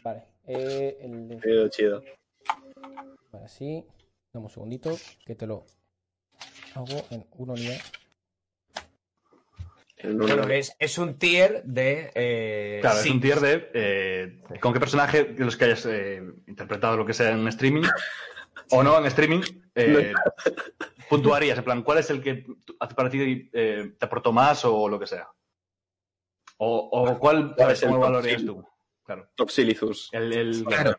Vale. 0.05 0.23
Eh, 0.47 0.99
el- 1.01 1.41
Chido, 1.43 1.69
chido. 1.69 2.03
Vale, 3.33 3.45
así. 3.45 3.85
Dame 4.33 4.47
un 4.47 4.51
segundito, 4.51 4.97
que 5.25 5.35
te 5.35 5.47
lo 5.47 5.65
hago 6.75 7.07
en 7.11 7.27
una 7.37 7.53
unidad. 7.55 7.81
El 9.97 10.17
Bueno, 10.17 10.49
es, 10.49 10.77
es 10.79 10.97
un 10.99 11.19
tier 11.19 11.63
de. 11.65 12.13
Eh, 12.15 12.79
Claro, 12.81 13.01
es 13.01 13.07
un 13.11 13.21
tier 13.21 13.41
de 13.41 13.71
eh, 13.75 14.43
con 14.61 14.73
qué 14.73 14.79
personaje 14.79 15.25
de 15.25 15.45
los 15.45 15.57
que 15.57 15.65
hayas 15.65 15.87
eh, 15.87 16.23
interpretado 16.47 16.97
lo 16.97 17.05
que 17.05 17.15
sea 17.15 17.31
en 17.33 17.47
streaming 17.49 17.83
o 18.71 18.83
no 18.85 18.97
en 18.99 19.07
streaming 19.07 19.41
eh, 19.75 20.13
puntuarías. 21.09 21.59
En 21.59 21.65
plan, 21.65 21.83
¿cuál 21.83 21.99
es 21.99 22.11
el 22.11 22.23
que 22.23 22.47
para 22.95 23.11
ti 23.11 23.51
eh, 23.53 23.93
te 23.99 24.05
aportó 24.07 24.33
más 24.33 24.65
o 24.65 24.89
lo 24.89 25.01
que 25.01 25.07
sea? 25.09 25.29
O, 26.59 26.89
o 26.93 27.19
cuál 27.19 27.55
¿Cuál 27.57 27.73
es 27.73 27.83
el 27.83 27.89
cómo 27.89 28.01
top 28.01 28.11
valorarías 28.11 28.41
cinco? 28.43 28.55
tú? 28.55 28.69
Claro. 29.05 29.29
Top 29.35 29.51
Silithus. 29.51 30.11
El, 30.13 30.33
el- 30.33 30.65
Claro. 30.65 30.97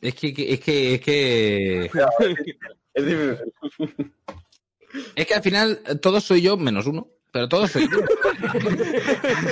Es 0.00 0.14
que, 0.16 0.34
que- 0.34 0.52
es 0.54 0.60
que, 0.60 0.94
es 0.94 1.00
que, 1.00 1.90
Es 2.94 3.06
difícil. 3.06 4.12
Es 5.14 5.26
que 5.26 5.34
al 5.34 5.42
final 5.42 5.80
eh, 5.86 5.94
todos 5.96 6.24
soy 6.24 6.42
yo 6.42 6.56
menos 6.56 6.86
uno. 6.86 7.08
Pero 7.32 7.48
todos 7.48 7.70
soy 7.72 7.88
yo. 7.88 7.98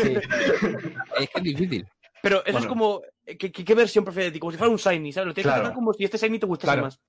Sí. 0.03 0.15
Es 1.19 1.29
que 1.31 1.39
es 1.39 1.43
difícil. 1.43 1.87
Pero 2.23 2.45
eso 2.45 2.59
es 2.59 2.67
como. 2.67 3.01
¿qué, 3.39 3.51
qué, 3.51 3.75
versión 3.75 4.05
prefieres 4.05 4.31
de 4.31 4.35
ti? 4.35 4.39
Como 4.41 4.53
si 4.53 4.59
fuera 4.59 4.71
un 4.71 4.77
Shiny, 4.79 5.13
¿sabes? 5.13 5.29
Lo 5.29 5.35
tienes 5.35 5.47
Claro. 5.47 5.61
que 5.63 5.65
tratar 5.65 5.75
como 5.75 5.93
si 5.95 6.05
este 6.05 6.19
Shiny 6.19 6.39
te 6.39 6.45
gustase 6.47 6.67
Claro. 6.67 6.83
más. 6.83 7.01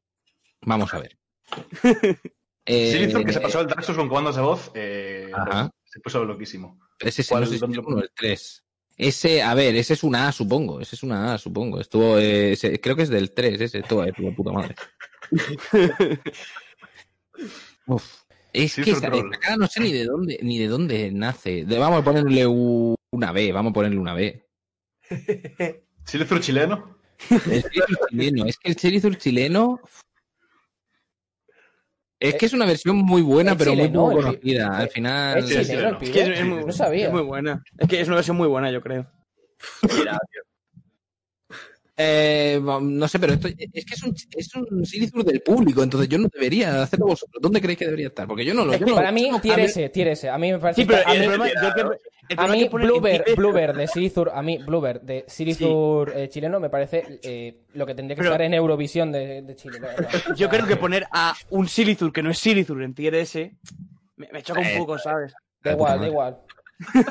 Vamos 0.61 0.93
a 0.93 0.99
ver. 0.99 1.17
Eh, 2.63 2.91
Silithor, 2.91 3.25
que 3.25 3.33
se 3.33 3.41
pasó 3.41 3.61
el 3.61 3.67
Dark 3.67 3.83
Souls 3.83 3.97
con 3.97 4.07
comandos 4.07 4.35
de 4.35 4.41
voz, 4.43 4.69
eh, 4.75 5.31
Ajá. 5.33 5.71
se 5.83 5.99
puso 5.99 6.23
loquísimo. 6.23 6.79
Ese 6.99 7.23
sí, 7.23 7.29
¿Cuál? 7.29 7.41
no 7.41 7.47
sé 7.47 7.53
si 7.55 7.59
¿Dónde 7.59 7.79
es 7.79 7.85
o 7.87 7.99
el 7.99 8.11
3. 8.15 8.63
Ese, 8.97 9.41
a 9.41 9.55
ver, 9.55 9.75
ese 9.75 9.93
es 9.95 10.03
una 10.03 10.27
A, 10.27 10.31
supongo. 10.31 10.79
Ese 10.79 10.95
es 10.95 11.01
una 11.01 11.33
A, 11.33 11.37
supongo. 11.39 11.81
Estuvo, 11.81 12.19
eh, 12.19 12.51
ese- 12.51 12.79
creo 12.79 12.95
que 12.95 13.01
es 13.01 13.09
del 13.09 13.33
3, 13.33 13.59
ese. 13.61 13.79
Estuvo 13.79 14.03
ahí, 14.03 14.11
por 14.11 14.35
puta 14.35 14.51
madre. 14.51 14.75
Uf. 17.87 18.20
Es 18.53 18.73
Sí, 18.73 18.83
que 18.83 18.91
es 18.91 18.97
esa, 18.97 19.09
cara 19.09 19.55
no 19.57 19.67
sé 19.67 19.79
ni 19.79 19.91
de 19.93 20.05
dónde, 20.05 20.39
ni 20.41 20.57
de 20.59 20.67
dónde 20.67 21.11
nace. 21.11 21.63
De- 21.65 21.77
vamos 21.79 22.01
a 22.01 22.03
ponerle 22.03 22.45
u- 22.47 22.95
una 23.11 23.31
B, 23.31 23.51
vamos 23.51 23.71
a 23.71 23.73
ponerle 23.73 23.97
una 23.97 24.13
B. 24.13 24.45
Silithor 26.05 26.39
chileno. 26.41 26.97
El 27.29 27.63
chileno. 28.09 28.45
Es 28.45 28.57
que 28.57 28.69
el 28.69 28.75
Charizard 28.75 29.15
chileno. 29.17 29.79
Es 32.19 32.35
que 32.35 32.45
es 32.45 32.53
una 32.53 32.65
versión 32.65 32.97
muy 32.97 33.21
buena, 33.23 33.57
pero 33.57 33.73
muy 33.75 33.89
poco 33.89 34.11
el 34.11 34.17
conocida. 34.25 34.77
Al 34.77 34.89
final. 34.89 35.45
Chileno. 35.47 35.97
Es 36.01 36.09
que 36.11 36.21
es, 36.21 36.39
es 36.39 36.45
muy, 36.45 36.65
No 36.65 36.71
sabía. 36.71 37.07
es 37.07 37.11
muy 37.13 37.21
buena. 37.23 37.63
Es 37.77 37.87
que 37.87 37.99
es 38.01 38.07
una 38.07 38.17
versión 38.17 38.37
muy 38.37 38.47
buena, 38.47 38.71
yo 38.71 38.81
creo. 38.81 39.07
Mira, 39.97 40.17
Eh, 41.97 42.59
no 42.63 43.07
sé, 43.07 43.19
pero 43.19 43.33
esto 43.33 43.47
es 43.49 43.55
que 43.85 43.93
es 43.93 44.03
un, 44.03 44.15
es 44.35 44.55
un 44.55 45.23
del 45.23 45.41
público, 45.41 45.83
entonces 45.83 46.09
yo 46.09 46.17
no 46.17 46.27
debería 46.33 46.81
hacerlo 46.81 47.07
vosotros. 47.07 47.41
¿Dónde 47.41 47.59
creéis 47.61 47.79
que 47.79 47.85
debería 47.85 48.07
estar? 48.07 48.27
Porque 48.27 48.45
yo 48.45 48.53
no 48.53 48.65
lo. 48.65 48.75
yo 48.75 48.85
no- 48.85 48.95
Para 48.95 49.11
mí, 49.11 49.29
mí- 49.29 49.39
S, 49.65 49.89
tier 49.89 50.07
S. 50.07 50.29
A 50.29 50.37
mí 50.37 50.51
me 50.51 50.59
parece. 50.59 50.81
Sí, 50.81 50.87
pero 50.87 51.07
a 51.07 51.13
el 51.13 51.19
mí- 51.19 51.27
problema, 51.27 51.47
yo 51.61 51.67
el 51.67 51.73
que, 51.73 51.81
El 52.29 52.39
A 52.39 52.47
mí, 52.47 52.69
Bluebird 53.35 53.75
de 53.75 53.87
Silizur, 53.87 54.31
a 54.33 54.41
mí, 54.41 54.57
Bluebird 54.59 55.01
de 55.01 55.25
Silizur 55.27 56.13
eh, 56.15 56.29
chileno 56.29 56.59
me 56.61 56.69
parece 56.69 57.19
eh, 57.23 57.65
lo 57.73 57.85
que 57.85 57.93
tendría 57.93 58.15
que 58.15 58.21
Pero- 58.21 58.31
estar 58.31 58.41
en 58.41 58.53
Eurovisión 58.53 59.11
de, 59.11 59.41
de 59.41 59.55
Chile. 59.55 59.79
O 59.79 59.81
Yo 60.35 60.35
sea, 60.37 60.49
creo 60.49 60.65
que 60.65 60.77
poner 60.77 61.05
a 61.11 61.33
un 61.49 61.67
Silithur 61.67 62.13
que 62.13 62.23
no 62.23 62.29
es 62.31 62.37
Silithur 62.39 62.81
en 62.83 62.93
tier 62.93 63.15
S 63.15 63.51
me, 64.15 64.29
me 64.31 64.41
choca 64.41 64.61
un 64.61 64.65
Eh, 64.65 64.75
poco, 64.77 64.97
¿sabes? 64.97 65.33
Da 65.63 65.73
igual, 65.73 65.99
da 65.99 66.07
igual. 66.07 66.37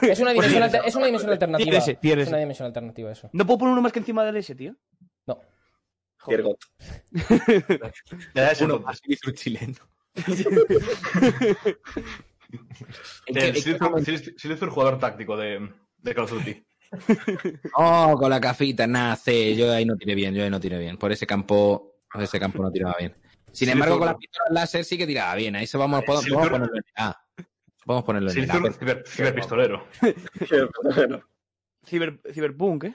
Es 0.03 0.21
una 0.21 0.33
dimensión, 0.33 0.63
alter- 0.63 0.83
es 0.85 0.95
una 0.95 1.07
dimensión 1.07 1.33
alternativa. 1.33 1.65
Tiene 1.71 1.79
ese, 1.79 1.95
tiene 1.95 2.23
Es 2.23 2.29
una 2.29 2.39
dimensión 2.39 2.67
alternativa 2.67 3.13
eso. 3.13 3.31
No 3.33 3.47
puedo 3.47 3.59
poner 3.59 3.73
uno 3.73 3.83
más 3.83 3.93
que 3.93 3.99
encima 4.01 4.25
del 4.25 4.37
S, 4.37 4.55
tío. 4.55 4.75
No. 5.27 5.41
Es 6.27 6.39
Uno 8.63 8.75
el, 8.77 8.81
más 8.83 8.99
Silithur 8.99 9.35
chileno. 9.35 9.75
¿En 13.27 13.39
el 13.39 14.71
jugador 14.71 14.99
táctico 14.99 15.37
de, 15.37 15.71
de 15.99 16.15
Call 16.15 16.25
of 16.25 16.33
Duty. 16.33 16.65
Oh, 17.75 18.17
con 18.19 18.31
la 18.31 18.41
cafita, 18.41 19.17
C. 19.17 19.55
Yo 19.55 19.73
ahí 19.73 19.85
no 19.85 19.97
tiré 19.97 20.15
bien, 20.15 20.35
yo 20.35 20.43
ahí 20.43 20.51
no 20.51 20.61
tiré 20.61 20.79
bien. 20.79 20.97
Por 20.97 21.13
ese 21.13 21.27
campo, 21.27 22.01
por 22.13 22.23
ese 22.23 22.41
campo 22.41 22.63
no 22.63 22.71
tiraba 22.71 22.97
bien. 22.99 23.15
Sin 23.53 23.69
embargo, 23.69 23.99
con 23.99 24.07
las 24.07 24.17
pistolas 24.17 24.51
láser 24.53 24.85
sí 24.85 24.99
que 24.99 25.07
tiraba 25.07 25.35
bien. 25.35 25.57
Ahí 25.57 25.67
se 25.67 25.77
vamos, 25.79 26.03
podemos, 26.05 26.25
Sí, 26.25 26.33
podemos 26.33 26.69
Podemos 27.91 28.05
ponerlo 28.07 28.31
en 28.31 28.39
el 28.39 28.73
ciber, 28.73 29.05
ciberpistolero. 29.05 29.85
Bueno, 30.95 31.25
Ciber, 31.85 32.21
Cyberpunk, 32.33 32.85
¿eh? 32.85 32.95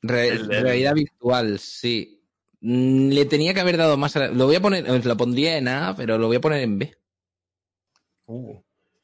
Re- 0.00 0.28
El- 0.28 0.50
el- 0.50 0.62
Realidad 0.62 0.94
virtual, 0.94 1.58
sí. 1.58 2.18
Mm, 2.62 3.10
Le 3.10 3.26
tenía 3.26 3.52
que 3.52 3.60
haber 3.60 3.76
dado 3.76 3.98
más. 3.98 4.16
a 4.16 4.20
la- 4.20 4.28
Lo 4.28 4.46
voy 4.46 4.54
a 4.56 4.62
poner, 4.62 5.04
lo 5.04 5.16
pondría 5.18 5.58
en 5.58 5.68
A, 5.68 5.94
pero 5.94 6.16
lo 6.16 6.26
voy 6.28 6.36
a 6.36 6.40
poner 6.40 6.62
en 6.62 6.78
B. 6.78 6.96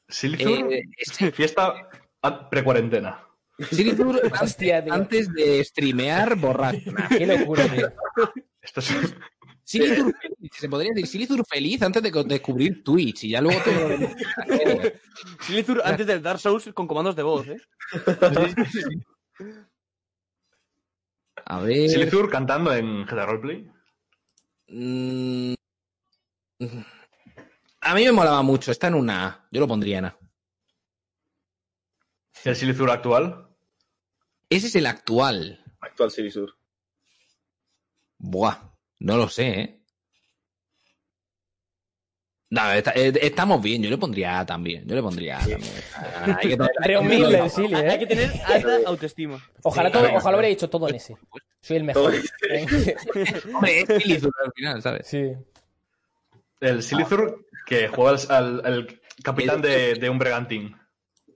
Silithur, 0.09 0.73
Eh, 0.73 0.85
ese- 0.97 1.31
fiesta 1.31 1.87
pre-cuarentena. 2.49 3.27
Silithur, 3.69 4.19
tío. 4.57 4.91
antes 4.91 5.31
de 5.31 5.63
streamear, 5.63 6.35
borrar. 6.35 6.77
Qué 7.09 7.27
locura, 7.27 7.63
tío. 7.67 7.89
Esto 8.59 8.79
es, 8.79 9.15
Silithur 9.65 10.13
feliz, 10.21 10.51
se 10.53 10.69
podría 10.69 10.91
decir 10.93 11.07
Silithur 11.07 11.43
feliz 11.45 11.81
antes 11.81 12.03
de 12.03 12.23
descubrir 12.25 12.83
Twitch 12.83 13.23
y 13.23 13.29
ya 13.31 13.41
luego 13.41 13.59
todo 13.63 13.97
lo. 13.97 14.07
Silithur 15.41 15.81
antes 15.83 16.05
del 16.05 16.21
Dark 16.21 16.39
Souls 16.39 16.69
con 16.73 16.87
comandos 16.87 17.15
de 17.15 17.23
voz, 17.23 17.47
¿eh? 17.47 17.57
A 21.45 21.59
ver. 21.59 21.89
Silithur 21.89 22.29
cantando 22.29 22.71
en 22.73 23.05
GTA 23.05 23.25
Roleplay. 23.25 23.67
Mm, 24.67 25.53
A 27.81 27.93
mí 27.95 28.03
me 28.05 28.11
molaba 28.11 28.41
mucho. 28.43 28.71
Está 28.71 28.87
en 28.87 28.95
una 28.95 29.25
A. 29.27 29.47
Yo 29.51 29.61
lo 29.61 29.67
pondría 29.67 29.97
en 29.99 30.05
A. 30.05 30.17
El 32.43 32.55
Silithur 32.55 32.91
actual. 32.91 33.47
Ese 34.49 34.67
es 34.67 34.75
el 34.75 34.85
actual. 34.85 35.63
Actual 35.81 36.11
Silisur. 36.11 36.55
Buah. 38.19 38.74
No 39.05 39.17
lo 39.17 39.29
sé, 39.29 39.47
¿eh? 39.47 39.79
No, 42.49 42.71
está- 42.71 42.93
eh, 42.95 43.11
estamos 43.21 43.61
bien. 43.61 43.83
Yo 43.83 43.89
le 43.91 43.97
pondría 43.99 44.39
A 44.39 44.45
también. 44.45 44.83
Yo 44.87 44.95
le 44.95 45.01
pondría 45.03 45.37
A 45.37 45.41
también. 45.41 45.61
Ah, 45.95 46.37
hay 46.41 46.49
que 47.99 48.07
tener- 48.07 48.31
alta 48.45 48.79
autoestima. 48.87 49.39
Ojalá, 49.61 49.89
Sí, 49.89 49.93
todo, 49.93 50.07
ojalá 50.15 50.37
hubiera 50.37 50.49
dicho 50.49 50.69
todo 50.69 50.89
en 50.89 50.95
ese. 50.95 51.15
Soy 51.61 51.77
el 51.77 51.83
mejor. 51.83 52.13
Hombre, 53.53 53.81
es 53.81 54.01
Silithur 54.03 54.31
al 54.43 54.51
final, 54.53 54.81
¿sabes? 54.81 55.07
sí. 55.07 55.33
El 56.61 56.81
Silithur 56.81 57.45
que 57.67 57.87
juega 57.89 58.17
al, 58.29 58.61
al- 58.61 58.65
al 58.65 59.01
capitán 59.23 59.61
de, 59.61 59.93
de 59.95 60.09
un 60.09 60.17
bregantín. 60.17 60.75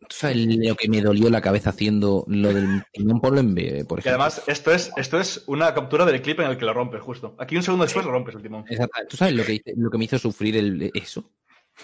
¿Tú 0.10 0.16
sabes 0.16 0.38
lo 0.38 0.76
que 0.76 0.90
me 0.90 1.02
dolió 1.02 1.30
la 1.30 1.40
cabeza 1.40 1.70
haciendo 1.70 2.26
lo 2.28 2.52
del 2.52 2.82
timón 2.92 3.22
ponlo 3.22 3.40
en 3.40 3.54
B, 3.54 3.86
por 3.88 4.02
Que 4.02 4.10
ejemplo? 4.10 4.24
además, 4.24 4.42
esto 4.48 4.72
es, 4.72 4.92
esto 4.98 5.20
es 5.20 5.44
una 5.46 5.72
captura 5.76 6.04
del 6.04 6.20
clip 6.24 6.40
en 6.40 6.48
el 6.48 6.58
que 6.58 6.66
lo 6.66 6.74
rompes, 6.74 7.00
justo. 7.02 7.36
Aquí 7.38 7.56
un 7.56 7.62
segundo 7.62 7.86
después 7.86 8.04
lo 8.04 8.12
rompes 8.12 8.34
el 8.34 8.42
timón. 8.42 8.66
Exacto. 8.68 9.02
¿Tú 9.08 9.18
sabes 9.18 9.36
lo 9.36 9.44
que, 9.46 9.62
lo 9.78 9.92
que 9.92 9.98
me 10.00 10.06
hizo 10.06 10.18
sufrir 10.18 10.58
el, 10.58 10.90
eso? 10.96 11.30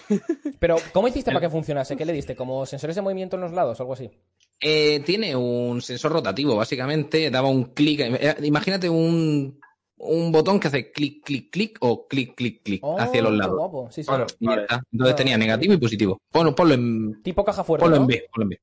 Pero, 0.58 0.76
¿cómo 0.92 1.06
hiciste 1.06 1.30
para 1.30 1.40
que 1.40 1.50
funcionase? 1.50 1.96
¿Qué 1.96 2.04
le 2.04 2.12
diste? 2.12 2.34
¿Como 2.34 2.66
sensores 2.66 2.96
de 2.96 3.02
movimiento 3.02 3.36
en 3.36 3.42
los 3.42 3.52
lados 3.52 3.78
o 3.78 3.82
algo 3.84 3.92
así? 3.94 4.10
Eh, 4.60 5.00
tiene 5.06 5.36
un 5.36 5.80
sensor 5.80 6.10
rotativo, 6.12 6.56
básicamente. 6.56 7.30
Daba 7.30 7.48
un 7.48 7.64
clic. 7.74 8.00
eh, 8.00 8.36
Imagínate 8.42 8.90
un, 8.90 9.60
un 9.98 10.30
botón 10.32 10.60
que 10.60 10.68
hace 10.68 10.92
clic, 10.92 11.24
clic, 11.24 11.50
clic 11.50 11.78
o 11.80 12.06
clic, 12.06 12.34
clic, 12.34 12.62
clic 12.62 12.80
Oh, 12.84 12.98
hacia 12.98 13.22
los 13.22 13.32
lados. 13.32 13.56
guapo. 13.56 13.90
Sí, 13.90 14.02
sí. 14.02 14.10
Bueno, 14.10 14.26
Vale. 14.40 14.62
está. 14.62 14.82
Entonces 14.92 15.16
tenía 15.16 15.38
negativo 15.38 15.72
y 15.74 15.78
positivo. 15.78 16.18
Ponlo, 16.30 16.54
ponlo 16.54 16.74
en, 16.74 17.22
Tipo 17.22 17.44
caja 17.44 17.64
fuerte. 17.64 17.82
ponlo 17.84 17.96
¿no? 17.96 18.02
en 18.02 18.08
B. 18.08 18.28
Ponlo 18.32 18.44
en 18.44 18.48
B. 18.50 18.60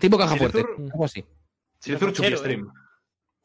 Tipo 0.00 0.18
caja 0.18 0.36
fuerte. 0.36 0.64
Algo 0.92 1.04
así. 1.04 1.24
Cochero, 1.80 2.12
Chupi 2.12 2.36
Stream. 2.36 2.72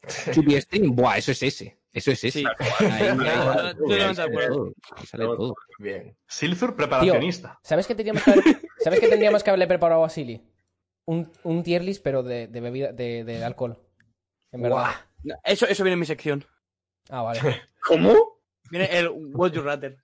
Chupi 0.32 0.60
Stream. 0.60 0.94
Buah, 0.96 1.18
eso 1.18 1.32
es 1.32 1.42
ese. 1.42 1.78
Eso 1.92 2.10
es 2.10 2.24
ese. 2.24 2.40
Sí. 2.40 2.44
Ahí, 2.80 4.14
sale 4.14 5.24
todo. 5.26 5.54
Bien. 5.78 6.16
Silithur 6.26 6.74
preparacionista. 6.74 7.58
¿Sabes 7.62 7.86
qué 7.86 7.94
tendríamos 7.94 8.22
que 8.24 8.30
haber, 8.30 8.44
¿sabes 8.78 9.00
qué 9.00 9.08
tendríamos 9.08 9.42
que 9.44 9.50
haberle 9.50 9.66
preparado 9.66 10.02
a 10.04 10.08
Silly? 10.08 10.42
Un, 11.04 11.30
un 11.44 11.62
tier 11.62 11.82
list, 11.84 12.02
pero 12.02 12.22
de, 12.22 12.46
de 12.48 12.60
bebida, 12.60 12.92
de, 12.92 13.24
de 13.24 13.44
alcohol. 13.44 13.78
En 14.52 14.62
verdad. 14.62 14.90
Eso, 15.44 15.66
eso 15.66 15.84
viene 15.84 15.94
en 15.94 16.00
mi 16.00 16.06
sección. 16.06 16.44
Ah, 17.08 17.22
vale. 17.22 17.40
¿Cómo? 17.86 18.40
Viene 18.70 18.86
el 18.98 19.08
What 19.08 19.52
You 19.52 19.62
Rather. 19.62 19.98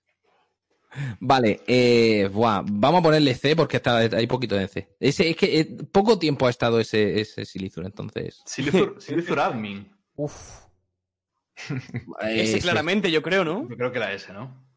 Vale, 1.19 1.61
eh, 1.67 2.29
buah, 2.33 2.63
vamos 2.65 2.99
a 2.99 3.03
ponerle 3.03 3.35
C 3.35 3.55
porque 3.55 3.77
está, 3.77 3.97
hay 3.97 4.27
poquito 4.27 4.55
de 4.55 4.67
C. 4.67 4.95
Ese, 4.99 5.29
es 5.29 5.35
que 5.35 5.59
eh, 5.59 5.65
poco 5.91 6.17
tiempo 6.17 6.47
ha 6.47 6.49
estado 6.49 6.79
ese, 6.79 7.21
ese 7.21 7.45
Silithur, 7.45 7.85
entonces. 7.85 8.41
Silithur, 8.45 8.95
Silithur 9.01 9.39
Admin. 9.39 9.91
Uf. 10.15 10.65
Ese 12.21 12.53
sí. 12.53 12.61
claramente, 12.61 13.11
yo 13.11 13.21
creo, 13.21 13.43
¿no? 13.43 13.67
Yo 13.69 13.75
creo 13.75 13.91
que 13.91 13.97
era 13.97 14.13
ese, 14.13 14.33
¿no? 14.33 14.68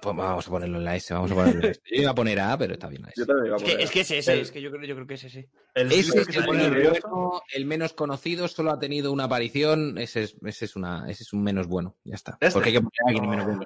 Pues 0.00 0.16
vamos 0.16 0.46
a 0.46 0.50
ponerlo 0.50 0.78
en 0.78 0.84
la 0.84 0.96
S, 0.96 1.12
vamos 1.12 1.30
a 1.30 1.34
ponerlo 1.34 1.60
en 1.60 1.66
la 1.66 1.70
S. 1.72 1.80
Yo 1.90 2.02
iba 2.02 2.10
a 2.10 2.14
poner 2.14 2.40
A, 2.40 2.56
pero 2.58 2.74
está 2.74 2.88
bien 2.88 3.02
la 3.02 3.08
S. 3.08 3.14
Yo 3.20 3.26
también 3.26 3.46
iba 3.46 3.56
a 3.56 3.58
Es 3.58 3.64
que, 3.64 3.82
es 3.82 3.90
que 3.90 4.00
es 4.00 4.10
ese, 4.10 4.32
El- 4.32 4.38
es 4.40 4.50
que 4.50 4.60
yo 4.62 4.70
creo, 4.70 4.84
yo 4.84 4.94
creo 4.94 5.06
que 5.06 5.14
es 5.14 5.24
ese. 5.24 5.48
El 5.74 5.92
Ese 5.92 6.20
es 6.20 6.28
el 6.36 6.44
pone 6.44 6.68
menos, 6.70 6.98
bueno, 7.02 7.42
el 7.54 7.64
menos 7.66 7.92
conocido, 7.92 8.48
solo 8.48 8.70
ha 8.72 8.78
tenido 8.78 9.12
una 9.12 9.24
aparición. 9.24 9.98
Ese 9.98 10.24
es, 10.24 10.36
ese 10.44 10.64
es, 10.66 10.76
una, 10.76 11.08
ese 11.10 11.22
es 11.22 11.32
un 11.32 11.42
menos 11.42 11.66
bueno, 11.66 11.96
ya 12.04 12.14
está. 12.14 12.38
Este. 12.40 12.52
Porque 12.52 12.68
hay 12.70 12.74
que 12.76 12.80
poner 12.80 13.00
a 13.04 13.08
alguien 13.08 13.30
menos 13.30 13.46
bueno. 13.46 13.62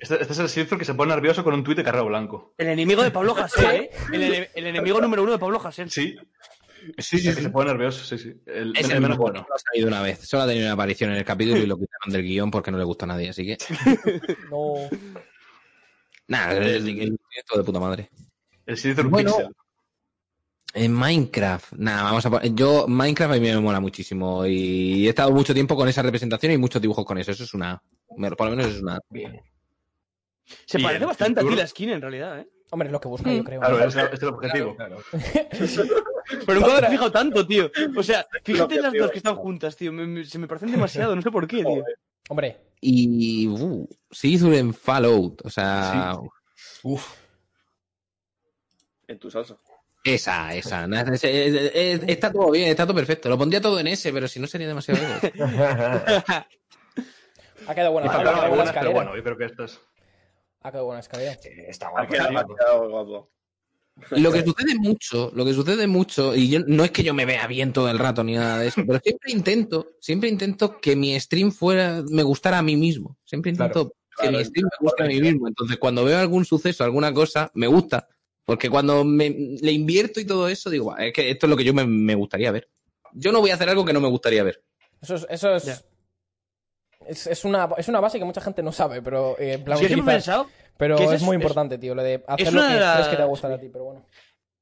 Este, 0.00 0.20
este 0.20 0.32
es 0.32 0.38
el 0.38 0.48
Silithur 0.48 0.78
que 0.78 0.84
se 0.84 0.94
pone 0.94 1.14
nervioso 1.14 1.42
con 1.44 1.54
un 1.54 1.64
tuit 1.64 1.76
de 1.78 1.84
carrero 1.84 2.06
blanco. 2.06 2.54
El 2.58 2.68
enemigo 2.68 3.02
de 3.02 3.10
Pablo 3.10 3.34
Hasél, 3.38 3.64
¿eh? 3.82 3.90
El, 4.12 4.22
ene- 4.22 4.50
el 4.54 4.66
enemigo 4.66 5.00
número 5.00 5.22
uno 5.22 5.32
de 5.32 5.38
Pablo 5.38 5.60
Hasél. 5.64 5.90
Sí, 5.90 6.16
Sí, 6.98 7.28
el 7.28 7.36
que 7.36 7.42
se 7.42 7.50
pone 7.50 7.70
nervioso, 7.70 8.04
sí, 8.04 8.18
sí. 8.18 8.34
El, 8.44 8.76
Es 8.76 8.86
el 8.86 8.96
el 8.96 9.00
menos 9.02 9.16
bueno. 9.16 9.42
bueno. 9.42 9.54
Ha 9.54 9.58
salido 9.60 9.86
una 9.86 10.02
vez. 10.02 10.18
Solo 10.26 10.42
ha 10.42 10.46
tenido 10.48 10.64
una 10.66 10.72
aparición 10.72 11.10
en 11.12 11.16
el 11.18 11.24
capítulo 11.24 11.58
y 11.58 11.66
lo 11.66 11.76
quitaron 11.76 12.12
del 12.12 12.22
guion 12.24 12.50
porque 12.50 12.72
no 12.72 12.78
le 12.78 12.82
gusta 12.82 13.04
a 13.04 13.08
nadie. 13.08 13.28
Así 13.28 13.46
que. 13.46 13.56
No. 14.50 14.74
Nada, 16.32 16.52
el, 16.56 16.88
el, 16.88 16.98
el- 17.00 17.18
todo 17.46 17.58
de 17.58 17.64
puta 17.64 17.78
madre. 17.80 18.08
El 18.66 18.76
Silithur 18.76 19.08
Bueno. 19.08 19.30
Pixel. 19.36 19.52
En 20.74 20.92
Minecraft, 20.94 21.74
nada, 21.74 22.04
vamos 22.04 22.24
a 22.24 22.30
poner. 22.30 22.54
Yo, 22.54 22.86
Minecraft 22.88 23.32
a 23.34 23.36
mí 23.36 23.40
me 23.40 23.60
mola 23.60 23.78
muchísimo 23.80 24.46
y 24.46 25.06
he 25.06 25.10
estado 25.10 25.30
mucho 25.30 25.52
tiempo 25.52 25.76
con 25.76 25.86
esa 25.88 26.00
representación 26.00 26.52
y 26.52 26.56
muchos 26.56 26.80
dibujos 26.80 27.04
con 27.04 27.18
eso. 27.18 27.30
Eso 27.32 27.44
es 27.44 27.52
una. 27.52 27.82
Por 28.08 28.46
lo 28.48 28.56
menos 28.56 28.72
es 28.74 28.80
una. 28.80 28.98
Bien. 29.10 29.38
Se 30.66 30.80
Y 30.80 30.82
parece 30.82 31.04
bastante 31.04 31.40
a 31.40 31.42
ti 31.44 31.54
la 31.54 31.66
skin, 31.66 31.90
en 31.90 32.00
realidad, 32.00 32.38
¿eh? 32.40 32.48
Hombre, 32.70 32.88
es 32.88 32.92
lo 32.92 33.00
que 33.00 33.08
busca, 33.08 33.30
yo 33.30 33.44
creo. 33.44 33.60
Claro, 33.60 33.84
es, 33.84 33.94
es 34.14 34.22
el 34.22 34.28
objetivo. 34.28 34.74
Claro, 34.76 34.96
Pero 36.46 36.60
nunca 36.60 36.80
me 36.80 36.86
he 36.86 36.90
fijado 36.90 37.12
tanto, 37.12 37.46
tío. 37.46 37.70
O 37.96 38.02
sea, 38.02 38.26
fíjate 38.42 38.76
en 38.76 38.82
las 38.82 38.92
dos 38.94 39.10
que 39.10 39.18
están 39.18 39.36
juntas, 39.36 39.76
tío. 39.76 39.92
Me- 39.92 40.06
me- 40.06 40.24
se 40.24 40.38
me 40.38 40.48
parecen 40.48 40.70
demasiado, 40.70 41.14
no 41.14 41.20
sé 41.20 41.30
por 41.30 41.46
qué, 41.46 41.58
tío. 41.62 41.84
Hombre, 42.28 42.58
Y. 42.80 43.46
Uh, 43.48 43.88
Silithur 44.10 44.54
en 44.54 44.72
Fallout. 44.74 45.42
O 45.44 45.50
sea. 45.50 46.16
Uf. 46.82 47.14
En 49.06 49.18
tu 49.18 49.30
salsa. 49.30 49.56
Esa, 50.04 50.52
esa. 50.54 50.84
es- 50.86 51.22
es- 51.24 51.70
es- 51.74 52.00
está 52.08 52.32
todo 52.32 52.50
bien, 52.50 52.68
está 52.70 52.84
todo 52.84 52.96
perfecto. 52.96 53.28
Lo 53.28 53.38
pondría 53.38 53.60
todo 53.60 53.78
en 53.78 53.86
ese, 53.86 54.12
pero 54.12 54.26
si 54.26 54.40
no 54.40 54.46
sería 54.48 54.66
demasiado. 54.66 55.00
ha 57.68 57.74
quedado 57.74 57.92
buena, 57.92 58.08
ha 58.12 58.18
quedado 58.18 58.24
buena 58.24 58.42
algunas, 58.42 58.48
pero 58.48 58.56
escalera. 58.66 58.92
bueno, 58.94 59.16
yo 59.16 59.22
creo 59.22 59.36
que 59.38 59.44
estas. 59.44 59.80
Ha 60.62 60.70
quedado 60.70 60.86
buena 60.86 61.00
escalera. 61.00 61.32
Está 61.32 61.86
Ha 61.88 61.90
guapo. 61.90 62.08
quedado, 62.12 62.38
ha 62.38 62.44
quedado 62.46 62.88
guapo. 62.90 63.31
Lo 64.10 64.32
que 64.32 64.42
sucede 64.42 64.74
mucho, 64.78 65.30
lo 65.34 65.44
que 65.44 65.54
sucede 65.54 65.86
mucho, 65.86 66.34
y 66.34 66.48
yo, 66.48 66.60
no 66.66 66.84
es 66.84 66.90
que 66.90 67.02
yo 67.02 67.14
me 67.14 67.26
vea 67.26 67.46
bien 67.46 67.72
todo 67.72 67.90
el 67.90 67.98
rato 67.98 68.24
ni 68.24 68.34
nada 68.34 68.58
de 68.58 68.68
eso, 68.68 68.82
pero 68.86 69.00
siempre 69.00 69.32
intento, 69.32 69.92
siempre 70.00 70.28
intento 70.28 70.80
que 70.80 70.96
mi 70.96 71.18
stream 71.20 71.52
fuera, 71.52 72.02
me 72.10 72.22
gustara 72.22 72.58
a 72.58 72.62
mí 72.62 72.76
mismo. 72.76 73.18
Siempre 73.24 73.50
intento 73.50 73.90
que 73.90 74.02
Claro, 74.28 74.38
mi 74.38 74.44
stream 74.44 74.66
me 74.66 74.86
guste 74.86 75.02
a 75.02 75.06
mí 75.06 75.20
mismo. 75.20 75.48
Entonces, 75.48 75.78
cuando 75.78 76.04
veo 76.04 76.18
algún 76.18 76.44
suceso, 76.44 76.84
alguna 76.84 77.12
cosa, 77.14 77.50
me 77.54 77.66
gusta. 77.66 78.08
Porque 78.44 78.68
cuando 78.68 79.04
me, 79.04 79.30
le 79.30 79.72
invierto 79.72 80.20
y 80.20 80.26
todo 80.26 80.48
eso, 80.48 80.68
digo, 80.68 80.86
"Buah, 80.86 81.06
es 81.06 81.12
que 81.12 81.30
esto 81.30 81.46
es 81.46 81.50
lo 81.50 81.56
que 81.56 81.64
yo 81.64 81.72
me, 81.72 81.86
me 81.86 82.14
gustaría 82.14 82.50
ver. 82.50 82.68
Yo 83.14 83.32
no 83.32 83.40
voy 83.40 83.50
a 83.50 83.54
hacer 83.54 83.68
algo 83.68 83.84
que 83.84 83.92
no 83.92 84.00
me 84.00 84.08
gustaría 84.08 84.42
ver. 84.42 84.62
Eso 85.00 85.14
es. 85.14 85.26
Eso 85.30 85.54
es... 85.54 85.84
Es, 87.06 87.26
es 87.26 87.44
una, 87.44 87.68
es 87.76 87.88
una 87.88 87.98
base 87.98 88.18
que 88.18 88.24
mucha 88.24 88.40
gente 88.40 88.62
no 88.62 88.70
sabe, 88.70 89.02
pero 89.02 89.36
eh, 89.38 89.54
en 89.54 89.64
plan 89.64 89.76
Sí, 89.76 89.84
yo 89.84 89.88
siempre 89.88 90.12
he 90.12 90.16
pensado 90.16 90.48
Pero 90.76 90.98
es, 90.98 91.12
es- 91.12 91.22
muy 91.22 91.36
es- 91.36 91.42
importante, 91.42 91.78
tío, 91.78 91.94
lo 91.94 92.02
de 92.02 92.22
hacer 92.26 92.46
es 92.46 92.52
lo 92.52 92.60
una 92.60 92.68
que 92.68 92.74
de 92.74 92.80
crees 92.92 93.08
que 93.08 93.16
te 93.16 93.22
va 93.22 93.24
a 93.24 93.28
gustar 93.28 93.52
a 93.52 93.58
ti, 93.60 93.68
pero 93.72 93.84
bueno. 93.84 94.06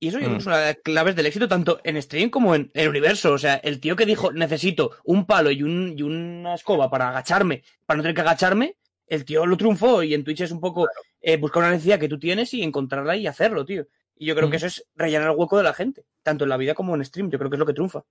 Y 0.03 0.09
eso 0.09 0.19
yo 0.19 0.25
creo 0.25 0.35
Mm. 0.37 0.39
que 0.39 0.45
son 0.45 0.53
las 0.55 0.77
claves 0.83 1.15
del 1.17 1.27
éxito 1.27 1.47
tanto 1.47 1.79
en 1.85 2.01
stream 2.01 2.31
como 2.31 2.55
en 2.55 2.71
el 2.75 2.89
universo. 2.89 3.33
O 3.33 3.39
sea, 3.39 3.57
el 3.57 3.81
tío 3.81 3.97
que 3.97 4.07
dijo 4.07 4.33
necesito 4.33 4.93
un 5.05 5.27
palo 5.27 5.51
y, 5.51 5.63
un, 5.63 5.95
y 5.97 6.03
una 6.03 6.55
escoba 6.55 6.89
para 6.91 7.11
agacharme, 7.11 7.63
para 7.85 7.99
no 7.99 8.03
tener 8.03 8.15
que 8.15 8.23
agacharme, 8.23 8.77
el 9.07 9.25
tío 9.27 9.45
lo 9.45 9.57
triunfó. 9.59 10.03
Y 10.03 10.15
en 10.15 10.25
Twitch 10.25 10.41
es 10.41 10.53
un 10.53 10.61
poco 10.61 10.89
eh, 11.21 11.37
buscar 11.37 11.63
una 11.63 11.73
necesidad 11.73 11.99
que 12.01 12.09
tú 12.09 12.19
tienes 12.19 12.55
y 12.55 12.63
encontrarla 12.63 13.15
y 13.17 13.27
hacerlo, 13.27 13.67
tío. 13.67 13.87
Y 14.17 14.25
yo 14.27 14.35
creo 14.35 14.49
Mm. 14.49 14.51
que 14.53 14.57
eso 14.57 14.67
es 14.69 14.87
rellenar 14.97 15.31
el 15.33 15.37
hueco 15.37 15.59
de 15.59 15.65
la 15.65 15.75
gente, 15.75 16.05
tanto 16.23 16.45
en 16.45 16.51
la 16.51 16.57
vida 16.57 16.73
como 16.75 16.95
en 16.95 17.05
stream. 17.05 17.31
Yo 17.31 17.39
creo 17.39 17.51
que 17.51 17.57
es 17.57 17.61
lo 17.61 17.67
que 17.67 17.75
triunfa. 17.75 18.03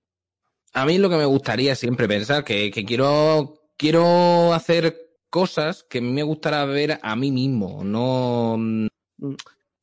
A 0.74 0.86
mí 0.86 1.00
lo 1.00 1.10
que 1.10 1.16
me 1.18 1.26
gustaría 1.26 1.74
siempre 1.76 2.08
pensar 2.08 2.44
que, 2.44 2.70
que 2.70 2.86
quiero, 2.86 3.64
quiero 3.78 4.54
hacer 4.54 5.09
cosas 5.30 5.84
que 5.84 6.02
me 6.02 6.24
gustará 6.24 6.66
ver 6.66 7.00
a 7.02 7.16
mí 7.16 7.32
mismo, 7.32 7.84
no, 7.84 8.58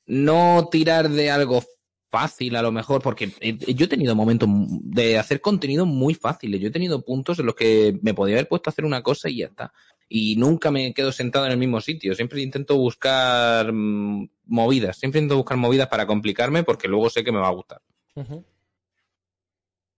no 0.07 0.69
tirar 0.71 1.09
de 1.09 1.31
algo 1.31 1.63
fácil 2.11 2.57
a 2.57 2.63
lo 2.63 2.73
mejor, 2.73 3.03
porque 3.03 3.31
he- 3.41 3.75
yo 3.75 3.85
he 3.85 3.89
tenido 3.89 4.15
momentos 4.15 4.49
de 4.83 5.19
hacer 5.19 5.41
contenido 5.41 5.85
muy 5.87 6.15
fáciles, 6.15 6.61
yo 6.61 6.69
he 6.69 6.73
tenido 6.73 7.05
puntos 7.05 7.39
en 7.39 7.47
los 7.47 7.55
que 7.55 7.99
me 8.03 8.15
podía 8.15 8.37
haber 8.37 8.49
puesto 8.49 8.71
a 8.71 8.73
hacer 8.73 8.85
una 8.85 9.03
cosa 9.03 9.29
y 9.29 9.39
ya 9.39 9.47
está. 9.47 9.73
Y 10.09 10.37
nunca 10.37 10.71
me 10.71 10.95
quedo 10.95 11.11
sentado 11.11 11.47
en 11.47 11.53
el 11.53 11.59
mismo 11.59 11.81
sitio, 11.81 12.15
siempre 12.15 12.41
intento 12.41 12.77
buscar 12.77 13.73
mm, 13.73 14.29
movidas, 14.47 14.97
siempre 14.99 15.19
intento 15.21 15.37
buscar 15.37 15.59
movidas 15.59 15.89
para 15.89 16.07
complicarme 16.07 16.63
porque 16.63 16.87
luego 16.89 17.11
sé 17.11 17.25
que 17.25 17.33
me 17.33 17.39
va 17.41 17.49
a 17.49 17.53
gustar. 17.53 17.83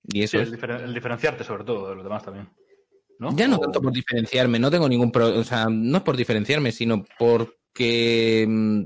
Y 0.05 0.23
eso 0.23 0.39
Sí, 0.39 0.43
es... 0.43 0.49
el, 0.49 0.59
diferen- 0.59 0.81
el 0.83 0.95
diferenciarte 0.95 1.45
sobre 1.45 1.65
todo 1.65 1.91
de 1.91 1.95
los 1.95 2.05
demás 2.05 2.25
también. 2.25 2.49
¿No? 3.19 3.35
Ya 3.37 3.49
no 3.49 3.59
tanto 3.59 3.81
por 3.81 3.93
diferenciarme, 3.93 4.59
no 4.59 4.71
tengo 4.71 4.89
ningún 4.89 5.11
pro, 5.11 5.39
o 5.39 5.45
sea, 5.45 5.67
no 5.71 5.99
es 5.99 6.03
por 6.03 6.17
diferenciarme, 6.17 6.73
sino 6.73 7.05
porque 7.19 8.47
mm, 8.49 8.85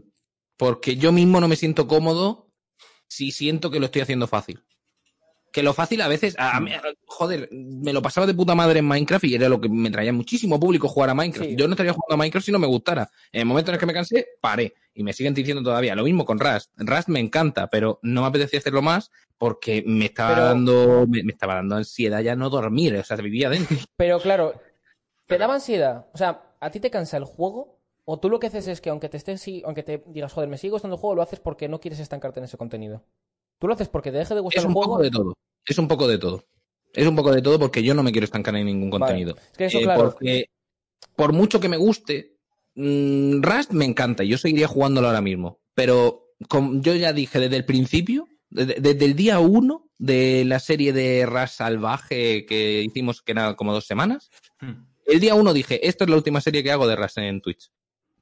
porque 0.57 0.97
yo 0.97 1.11
mismo 1.11 1.41
no 1.41 1.49
me 1.49 1.57
siento 1.57 1.89
cómodo 1.89 2.49
si 3.09 3.33
siento 3.33 3.71
que 3.71 3.81
lo 3.81 3.87
estoy 3.87 4.03
haciendo 4.03 4.29
fácil. 4.29 4.63
Que 5.53 5.63
lo 5.63 5.75
fácil 5.75 6.01
a 6.01 6.09
veces, 6.09 6.37
a, 6.39 6.65
joder, 7.05 7.49
me 7.51 7.93
lo 7.93 8.01
pasaba 8.01 8.27
de 8.29 8.35
puta 8.35 8.55
madre 8.55 8.79
en 8.79 8.87
Minecraft 8.87 9.25
y 9.25 9.35
era 9.35 9.49
lo 9.49 9.61
que 9.61 9.69
me 9.69 9.91
traía 9.91 10.13
muchísimo 10.13 10.61
público 10.61 10.89
jugar 10.89 11.11
a 11.11 11.15
Minecraft. 11.15 11.51
Sí. 11.51 11.57
Yo 11.57 11.67
no 11.67 11.73
estaría 11.73 11.93
jugando 11.93 12.15
a 12.15 12.17
Minecraft 12.17 12.47
si 12.47 12.53
no 12.53 12.59
me 12.59 12.69
gustara. 12.69 13.11
En 13.33 13.41
el 13.41 13.47
momento 13.47 13.71
en 13.71 13.75
el 13.75 13.81
que 13.81 13.87
me 13.87 13.93
cansé, 13.93 14.27
paré. 14.41 14.73
Y 14.95 15.03
me 15.05 15.13
siguen 15.13 15.33
diciendo 15.35 15.63
todavía. 15.63 15.95
Lo 15.95 16.05
mismo 16.05 16.25
con 16.25 16.39
Rust. 16.39 16.71
Rust 16.77 17.09
me 17.09 17.21
encanta, 17.21 17.69
pero 17.69 17.99
no 18.03 18.21
me 18.23 18.27
apetecía 18.27 18.59
hacerlo 18.59 18.83
más 18.83 19.11
porque 19.39 19.83
me 19.87 20.07
estaba 20.07 20.35
Pero- 20.35 20.47
dando, 20.47 21.07
me, 21.09 21.23
me 21.23 21.33
estaba 21.33 21.55
dando 21.57 21.77
ansiedad 21.77 22.21
ya 22.21 22.37
no 22.37 22.51
dormir. 22.51 22.95
O 22.97 23.05
sea, 23.05 23.17
vivía 23.17 23.49
dentro. 23.49 23.77
Pero 23.97 24.21
claro, 24.21 24.55
¿te 25.27 25.39
daba 25.39 25.55
ansiedad? 25.55 26.07
O 26.13 26.19
sea, 26.19 26.43
¿a 26.61 26.71
ti 26.71 26.79
te 26.81 26.91
cansa 26.91 27.17
el 27.17 27.25
juego? 27.25 27.79
¿O 28.05 28.19
tú 28.19 28.29
lo 28.29 28.39
que 28.41 28.49
haces 28.49 28.67
es 28.69 28.81
que 28.81 28.91
aunque 28.91 29.09
te 29.09 29.17
estés, 29.17 29.45
aunque 29.65 29.83
te 29.83 30.03
digas, 30.09 30.33
joder, 30.33 30.49
me 30.49 30.59
sigue 30.59 30.73
gustando 30.73 30.97
el 30.97 31.01
juego, 31.01 31.15
lo 31.15 31.23
haces 31.23 31.39
porque 31.41 31.69
no 31.69 31.81
quieres 31.81 32.01
estancarte 32.01 32.41
en 32.41 32.45
ese 32.45 32.57
contenido? 32.59 33.05
¿Tú 33.59 33.69
lo 33.69 33.75
haces 33.75 33.89
porque 33.89 34.11
te 34.11 34.19
deje 34.19 34.35
de 34.35 34.41
gustar 34.41 34.59
Es 34.59 34.65
el 34.65 34.69
un 34.69 34.75
juego? 34.75 34.91
poco 34.95 35.03
de 35.05 35.11
todo. 35.11 35.35
Es 35.65 35.79
un 35.79 35.89
poco 35.89 36.09
de 36.09 36.19
todo. 36.19 36.45
Es 36.93 37.07
un 37.07 37.15
poco 37.17 37.33
de 37.33 37.41
todo 37.41 37.59
porque 37.59 37.83
yo 37.83 37.95
no 37.95 38.03
me 38.03 38.11
quiero 38.13 38.25
estancar 38.25 38.55
en 38.57 38.67
ningún 38.67 38.91
Vale. 38.91 39.01
contenido. 39.05 39.37
Es 39.53 39.57
que 39.57 39.65
eso, 39.67 39.79
Eh, 39.79 39.83
claro. 39.85 40.11
Porque 40.11 40.47
por 41.17 41.33
mucho 41.33 41.61
que 41.61 41.69
me 41.69 41.77
guste, 41.77 42.37
mm, 42.75 43.43
Rust 43.43 43.73
me 43.73 43.85
encanta. 43.85 44.25
Yo 44.25 44.39
seguiría 44.39 44.69
jugándolo 44.69 45.09
ahora 45.09 45.21
mismo. 45.21 45.61
Pero 45.75 46.35
como 46.49 46.81
yo 46.81 46.95
ya 46.95 47.13
dije 47.13 47.39
desde 47.39 47.57
el 47.57 47.65
principio, 47.65 48.29
desde, 48.51 48.75
desde 48.81 49.05
el 49.05 49.15
día 49.17 49.39
uno 49.39 49.91
de 49.99 50.45
la 50.45 50.59
serie 50.59 50.93
de 50.93 51.27
Rust 51.27 51.55
salvaje 51.55 52.45
que 52.47 52.83
hicimos, 52.83 53.23
que 53.23 53.33
era 53.33 53.55
como 53.55 53.73
dos 53.73 53.87
semanas, 53.87 54.31
Hmm. 54.63 54.87
el 55.07 55.21
día 55.21 55.35
uno 55.35 55.53
dije, 55.53 55.87
esta 55.89 56.05
es 56.05 56.11
la 56.11 56.17
última 56.17 56.41
serie 56.41 56.63
que 56.63 56.71
hago 56.71 56.87
de 56.87 56.97
Rust 56.97 57.19
en 57.19 57.41
Twitch. 57.41 57.71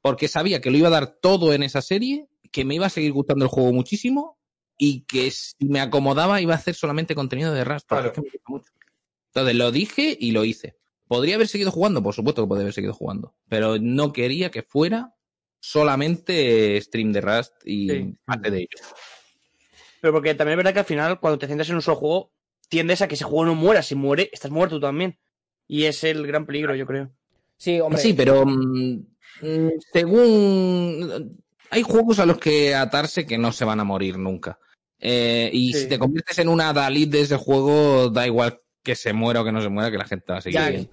Porque 0.00 0.26
sabía 0.26 0.60
que 0.62 0.70
lo 0.70 0.78
iba 0.78 0.88
a 0.88 0.92
dar 0.92 1.18
todo 1.20 1.52
en 1.52 1.62
esa 1.62 1.82
serie, 1.82 2.28
que 2.50 2.64
me 2.64 2.74
iba 2.74 2.86
a 2.86 2.90
seguir 2.90 3.12
gustando 3.12 3.44
el 3.44 3.50
juego 3.50 3.72
muchísimo 3.72 4.38
y 4.78 5.02
que 5.02 5.30
si 5.30 5.66
me 5.66 5.80
acomodaba 5.80 6.40
iba 6.40 6.54
a 6.54 6.56
hacer 6.56 6.74
solamente 6.74 7.14
contenido 7.14 7.52
de 7.52 7.64
Rust. 7.64 7.86
Claro. 7.86 8.08
es 8.08 8.12
que 8.14 8.22
me 8.22 8.28
gusta 8.30 8.48
mucho. 8.48 8.72
Entonces 9.34 9.54
lo 9.54 9.70
dije 9.70 10.16
y 10.18 10.32
lo 10.32 10.44
hice. 10.44 10.78
¿Podría 11.10 11.34
haber 11.34 11.48
seguido 11.48 11.72
jugando? 11.72 12.04
Por 12.04 12.14
supuesto 12.14 12.40
que 12.44 12.46
podría 12.46 12.62
haber 12.66 12.72
seguido 12.72 12.94
jugando. 12.94 13.34
Pero 13.48 13.78
no 13.80 14.12
quería 14.12 14.52
que 14.52 14.62
fuera 14.62 15.12
solamente 15.58 16.80
stream 16.80 17.10
de 17.12 17.20
Rust 17.20 17.52
y 17.64 17.90
Sí. 17.90 18.14
parte 18.24 18.48
de 18.52 18.58
ello. 18.58 18.68
Pero 20.00 20.12
porque 20.12 20.36
también 20.36 20.52
es 20.52 20.56
verdad 20.58 20.72
que 20.72 20.78
al 20.78 20.84
final, 20.84 21.18
cuando 21.18 21.36
te 21.40 21.48
centras 21.48 21.68
en 21.68 21.74
un 21.74 21.82
solo 21.82 21.96
juego, 21.96 22.32
tiendes 22.68 23.02
a 23.02 23.08
que 23.08 23.16
ese 23.16 23.24
juego 23.24 23.44
no 23.44 23.56
muera. 23.56 23.82
Si 23.82 23.96
muere, 23.96 24.30
estás 24.32 24.52
muerto 24.52 24.76
tú 24.76 24.82
también. 24.82 25.18
Y 25.66 25.86
es 25.86 26.04
el 26.04 26.24
gran 26.28 26.46
peligro, 26.46 26.76
yo 26.76 26.86
creo. 26.86 27.10
Sí, 27.56 27.80
hombre. 27.80 28.00
Sí, 28.00 28.14
pero 28.14 28.46
mm, 28.46 29.04
mm, 29.42 29.68
según... 29.92 31.42
Hay 31.70 31.82
juegos 31.82 32.20
a 32.20 32.26
los 32.26 32.38
que 32.38 32.72
atarse 32.76 33.26
que 33.26 33.36
no 33.36 33.50
se 33.50 33.64
van 33.64 33.80
a 33.80 33.84
morir 33.84 34.16
nunca. 34.16 34.60
Eh, 35.00 35.50
y 35.52 35.72
Sí. 35.72 35.80
si 35.80 35.88
te 35.88 35.98
conviertes 35.98 36.38
en 36.38 36.48
una 36.48 36.72
Dalit 36.72 37.10
de 37.10 37.22
ese 37.22 37.36
juego, 37.36 38.10
da 38.10 38.26
igual 38.28 38.60
que 38.82 38.94
se 38.94 39.12
muera 39.12 39.40
o 39.40 39.44
que 39.44 39.52
no 39.52 39.60
se 39.60 39.68
muera, 39.68 39.90
que 39.90 39.98
la 39.98 40.04
gente 40.04 40.32
va 40.32 40.38
a 40.38 40.42
seguir 40.42 40.58
Ya, 40.60 40.68
bien. 40.70 40.90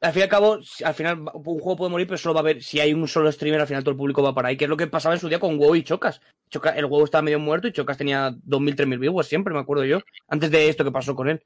al 0.00 0.12
fin 0.12 0.20
y 0.20 0.22
al 0.24 0.28
cabo, 0.28 0.58
al 0.84 0.94
final 0.94 1.20
un 1.34 1.42
juego 1.60 1.76
puede 1.76 1.90
morir, 1.90 2.06
pero 2.06 2.18
solo 2.18 2.34
va 2.34 2.40
a 2.40 2.42
haber, 2.42 2.62
si 2.62 2.80
hay 2.80 2.92
un 2.94 3.06
solo 3.08 3.30
streamer, 3.32 3.60
al 3.60 3.66
final 3.66 3.82
todo 3.82 3.92
el 3.92 3.96
público 3.96 4.22
va 4.22 4.34
para 4.34 4.48
ahí, 4.48 4.56
que 4.56 4.64
es 4.64 4.70
lo 4.70 4.76
que 4.76 4.86
pasaba 4.86 5.14
en 5.14 5.20
su 5.20 5.28
día 5.28 5.38
con 5.40 5.58
WoW 5.58 5.74
y 5.74 5.82
Chocas. 5.82 6.20
Choca- 6.50 6.76
el 6.76 6.86
WoW 6.86 7.04
estaba 7.04 7.22
medio 7.22 7.38
muerto 7.38 7.66
y 7.68 7.72
Chocas 7.72 7.96
tenía 7.96 8.30
2.000, 8.44 8.74
3.000 8.76 8.98
viewers, 8.98 9.28
siempre 9.28 9.52
me 9.52 9.60
acuerdo 9.60 9.84
yo, 9.84 10.00
antes 10.28 10.50
de 10.50 10.68
esto 10.68 10.84
que 10.84 10.92
pasó 10.92 11.14
con 11.14 11.28
él. 11.28 11.42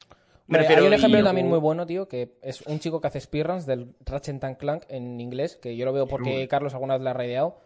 Me 0.47 0.59
Hombre, 0.59 0.63
refiero, 0.63 0.83
hay 0.83 0.89
un 0.89 0.95
ejemplo 0.95 1.21
y- 1.21 1.23
también 1.25 1.49
muy 1.49 1.59
bueno, 1.61 1.87
tío, 1.87 2.09
que 2.09 2.33
es 2.43 2.61
un 2.63 2.81
chico 2.81 3.01
que 3.01 3.07
hace 3.07 3.21
speedruns 3.21 3.67
del 3.67 3.95
Ratchet 4.05 4.43
and 4.43 4.57
Clank 4.57 4.83
en 4.89 5.21
inglés, 5.21 5.57
que 5.57 5.77
yo 5.77 5.85
lo 5.85 5.93
veo 5.93 6.07
porque 6.09 6.49
Carlos 6.49 6.75
alguna 6.75 6.95
vez 6.97 7.05
le 7.05 7.11
ha 7.11 7.15
raideado. 7.15 7.61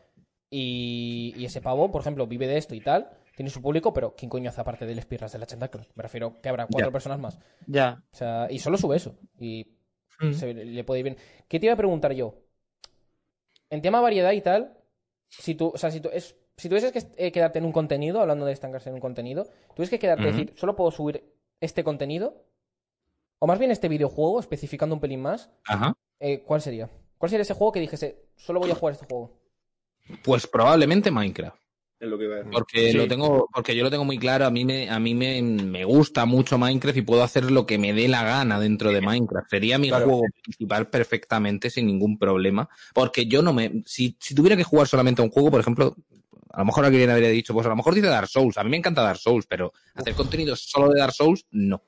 Y, 0.51 1.35
y 1.37 1.47
ese 1.47 1.61
pavo, 1.61 1.91
por 1.91 2.01
ejemplo, 2.03 2.27
vive 2.27 2.47
de 2.47 2.59
esto 2.59 2.75
y 2.75 2.81
tal, 2.81 3.09
tiene 3.37 3.51
su 3.51 3.61
público, 3.63 3.93
pero 3.93 4.15
¿quién 4.17 4.29
coño 4.31 4.49
hace 4.51 4.61
aparte 4.61 4.87
del 4.87 4.97
del 4.97 5.19
Ratchet 5.19 5.43
and 5.63 5.69
Clank? 5.71 5.89
Me 5.95 6.03
refiero 6.03 6.41
que 6.41 6.49
habrá 6.49 6.67
cuatro 6.67 6.89
Ya. 6.89 6.93
personas 6.93 7.19
más. 7.21 7.39
Ya. 7.67 8.03
O 8.13 8.17
sea, 8.17 8.47
y 8.51 8.59
solo 8.59 8.77
sube 8.79 8.97
eso. 8.97 9.17
Y 9.39 9.77
Mm. 10.21 10.33
se- 10.33 10.55
le 10.55 10.85
puede 10.85 11.01
ir 11.01 11.05
bien. 11.05 11.17
¿Qué 11.49 11.59
te 11.59 11.67
iba 11.67 11.73
a 11.75 11.77
preguntar 11.77 12.13
yo? 12.13 12.37
En 13.71 13.83
tema 13.83 14.01
variedad 14.01 14.33
y 14.33 14.41
tal, 14.41 14.77
si 15.29 15.55
tú, 15.55 15.73
o 15.75 15.79
sea, 15.79 15.91
si 15.91 16.01
tú, 16.01 16.09
es, 16.13 16.37
si 16.57 16.69
tuvieses 16.69 16.93
que 16.93 17.03
eh, 17.27 17.33
quedarte 17.33 17.59
en 17.59 17.65
un 17.65 17.73
contenido, 17.73 18.21
hablando 18.21 18.45
de 18.47 18.53
estancarse 18.53 18.89
en 18.91 18.95
un 18.95 19.01
contenido, 19.01 19.45
tuvieses 19.75 19.91
que 19.91 19.99
quedarte 19.99 20.23
y 20.25 20.27
decir, 20.27 20.53
solo 20.57 20.77
puedo 20.77 20.91
subir 20.93 21.35
este 21.61 21.83
contenido, 21.83 22.45
o 23.41 23.47
más 23.47 23.59
bien 23.59 23.71
este 23.73 23.89
videojuego, 23.89 24.39
especificando 24.39 24.95
un 24.95 25.01
pelín 25.01 25.23
más, 25.23 25.51
Ajá. 25.67 25.95
eh, 26.21 26.43
¿cuál 26.45 26.61
sería? 26.61 26.89
¿Cuál 27.19 27.31
sería 27.31 27.43
ese 27.43 27.55
juego 27.55 27.73
que 27.73 27.81
dijese, 27.81 28.27
solo 28.37 28.61
voy 28.61 28.71
a 28.71 28.75
jugar 28.77 28.93
este 28.95 29.07
juego? 29.07 29.41
Pues 30.23 30.47
probablemente 30.47 31.11
Minecraft. 31.11 31.59
Es 32.05 32.11
lo 32.11 32.19
que 32.19 32.25
iba 32.25 32.35
a 32.35 32.39
decir. 32.39 32.53
Porque 32.53 32.91
Sí. 32.93 32.97
lo 32.99 33.09
tengo, 33.09 33.49
porque 33.53 33.75
yo 33.75 33.83
lo 33.83 33.91
tengo 33.91 34.05
muy 34.05 34.19
claro, 34.19 34.45
a 34.47 34.51
mí 34.51 34.65
me, 34.65 34.91
a 34.91 34.99
mí 34.99 35.15
me, 35.15 35.41
me 35.43 35.85
gusta 35.85 36.27
mucho 36.27 36.59
Minecraft 36.59 36.99
y 36.99 37.03
puedo 37.03 37.23
hacer 37.23 37.51
lo 37.51 37.65
que 37.65 37.79
me 37.79 37.93
dé 37.95 38.09
la 38.09 38.23
gana 38.23 38.61
dentro 38.61 38.93
de 38.93 39.01
Minecraft. 39.01 39.49
Sería 39.49 39.79
mi 39.79 39.89
Claro. 39.89 40.05
juego 40.05 40.23
principal 40.43 40.89
perfectamente 40.89 41.71
sin 41.71 41.87
ningún 41.87 42.19
problema. 42.19 42.69
Porque 42.93 43.27
yo 43.27 43.43
no 43.43 43.53
me, 43.53 43.83
si, 43.87 44.17
si 44.21 44.35
tuviera 44.35 44.57
que 44.57 44.65
jugar 44.65 44.87
solamente 44.87 45.23
a 45.23 45.25
un 45.25 45.31
juego, 45.31 45.51
por 45.51 45.61
ejemplo, 45.61 45.97
a 46.51 46.59
lo 46.59 46.65
mejor 46.67 46.85
alguien 46.85 47.11
habría 47.11 47.31
dicho, 47.31 47.53
pues 47.55 47.67
a 47.67 47.71
lo 47.71 47.77
mejor 47.77 47.95
dice 47.95 48.07
Dark 48.07 48.29
Souls. 48.29 48.57
A 48.59 48.65
mí 48.65 48.71
me 48.71 48.77
encanta 48.77 49.03
Dark 49.03 49.19
Souls, 49.19 49.47
pero 49.49 49.73
hacer 49.95 50.15
contenido 50.15 50.55
solo 50.57 50.91
de 50.91 51.01
Dark 51.01 51.13
Souls, 51.15 51.47
no. 51.51 51.83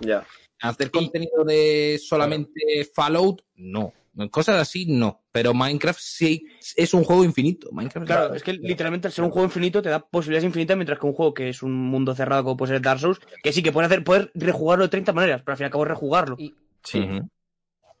Ya. 0.00 0.26
Hacer 0.60 0.90
contenido 0.90 1.44
de 1.44 1.98
solamente 2.02 2.84
Fallout, 2.92 3.40
no. 3.54 3.94
Cosas 4.30 4.60
así, 4.60 4.86
no. 4.86 5.22
Pero 5.32 5.54
Minecraft 5.54 6.00
sí 6.00 6.46
es 6.76 6.94
un 6.94 7.04
juego 7.04 7.24
infinito. 7.24 7.68
Minecraft 7.72 8.06
Claro, 8.06 8.34
es 8.34 8.42
que 8.42 8.54
literalmente 8.54 9.06
al 9.08 9.12
ser 9.12 9.24
un 9.24 9.30
juego 9.30 9.46
infinito 9.46 9.80
te 9.82 9.88
da 9.88 10.00
posibilidades 10.00 10.44
infinitas, 10.44 10.76
mientras 10.76 10.98
que 10.98 11.06
un 11.06 11.12
juego 11.12 11.32
que 11.32 11.48
es 11.48 11.62
un 11.62 11.72
mundo 11.72 12.14
cerrado 12.14 12.42
como 12.42 12.56
puede 12.56 12.74
ser 12.74 12.82
Dark 12.82 13.00
Souls, 13.00 13.20
que 13.42 13.52
sí 13.52 13.62
que 13.62 13.72
puedes 13.72 13.90
hacer, 13.90 14.02
poder 14.02 14.30
rejugarlo 14.34 14.84
de 14.84 14.90
30 14.90 15.12
maneras, 15.12 15.42
pero 15.42 15.52
al 15.52 15.56
fin 15.58 15.64
y 15.64 15.66
al 15.66 15.70
cabo 15.70 15.84
rejugarlo. 15.84 16.36
Y 16.38 16.54
Ujú. 16.94 17.28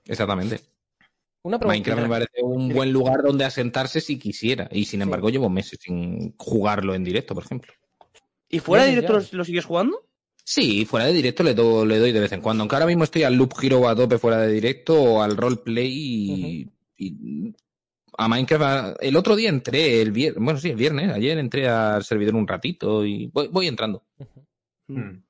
Exactamente. 0.06 0.60
una. 1.42 1.58
Minecraft 1.58 2.02
me 2.02 2.08
parece 2.08 2.42
un 2.42 2.68
buen 2.70 2.92
lugar 2.92 3.22
donde 3.22 3.44
asentarse 3.44 4.00
si 4.00 4.18
quisiera. 4.18 4.68
Y 4.72 4.86
sin 4.86 5.02
embargo, 5.02 5.30
llevo 5.30 5.48
meses 5.48 5.78
sin 5.80 6.34
jugarlo 6.36 6.94
en 6.94 7.04
directo, 7.04 7.34
por 7.34 7.44
ejemplo. 7.44 7.72
¿Y 8.48 8.58
fuera 8.58 8.84
de 8.84 8.90
directo 8.90 9.12
lo, 9.12 9.20
lo 9.30 9.44
sigues 9.44 9.64
jugando? 9.64 10.09
Sí, 10.52 10.84
fuera 10.84 11.06
de 11.06 11.12
directo 11.12 11.44
le, 11.44 11.54
do- 11.54 11.84
le 11.86 11.98
doy 11.98 12.10
de 12.10 12.18
vez 12.18 12.32
en 12.32 12.40
cuando. 12.40 12.62
Aunque 12.62 12.74
ahora 12.74 12.86
mismo 12.86 13.04
estoy 13.04 13.22
al 13.22 13.34
Loop 13.36 13.52
Hero 13.62 13.88
a 13.88 13.94
tope 13.94 14.18
fuera 14.18 14.38
de 14.38 14.52
directo 14.52 15.00
o 15.00 15.22
al 15.22 15.36
roleplay 15.36 15.86
y, 15.88 16.68
y 16.96 17.54
a 18.18 18.26
Minecraft. 18.26 18.62
a- 18.64 18.94
El 19.00 19.14
otro 19.14 19.36
día 19.36 19.48
entré, 19.48 20.02
el 20.02 20.10
viernes, 20.10 20.42
bueno, 20.42 20.58
sí, 20.58 20.70
el 20.70 20.76
viernes, 20.76 21.12
ayer 21.12 21.38
entré 21.38 21.68
al 21.68 22.02
servidor 22.02 22.34
un 22.34 22.48
ratito 22.48 23.06
y 23.06 23.26
voy, 23.32 23.46
voy 23.46 23.68
entrando. 23.68 24.02
Hmm. 24.88 25.22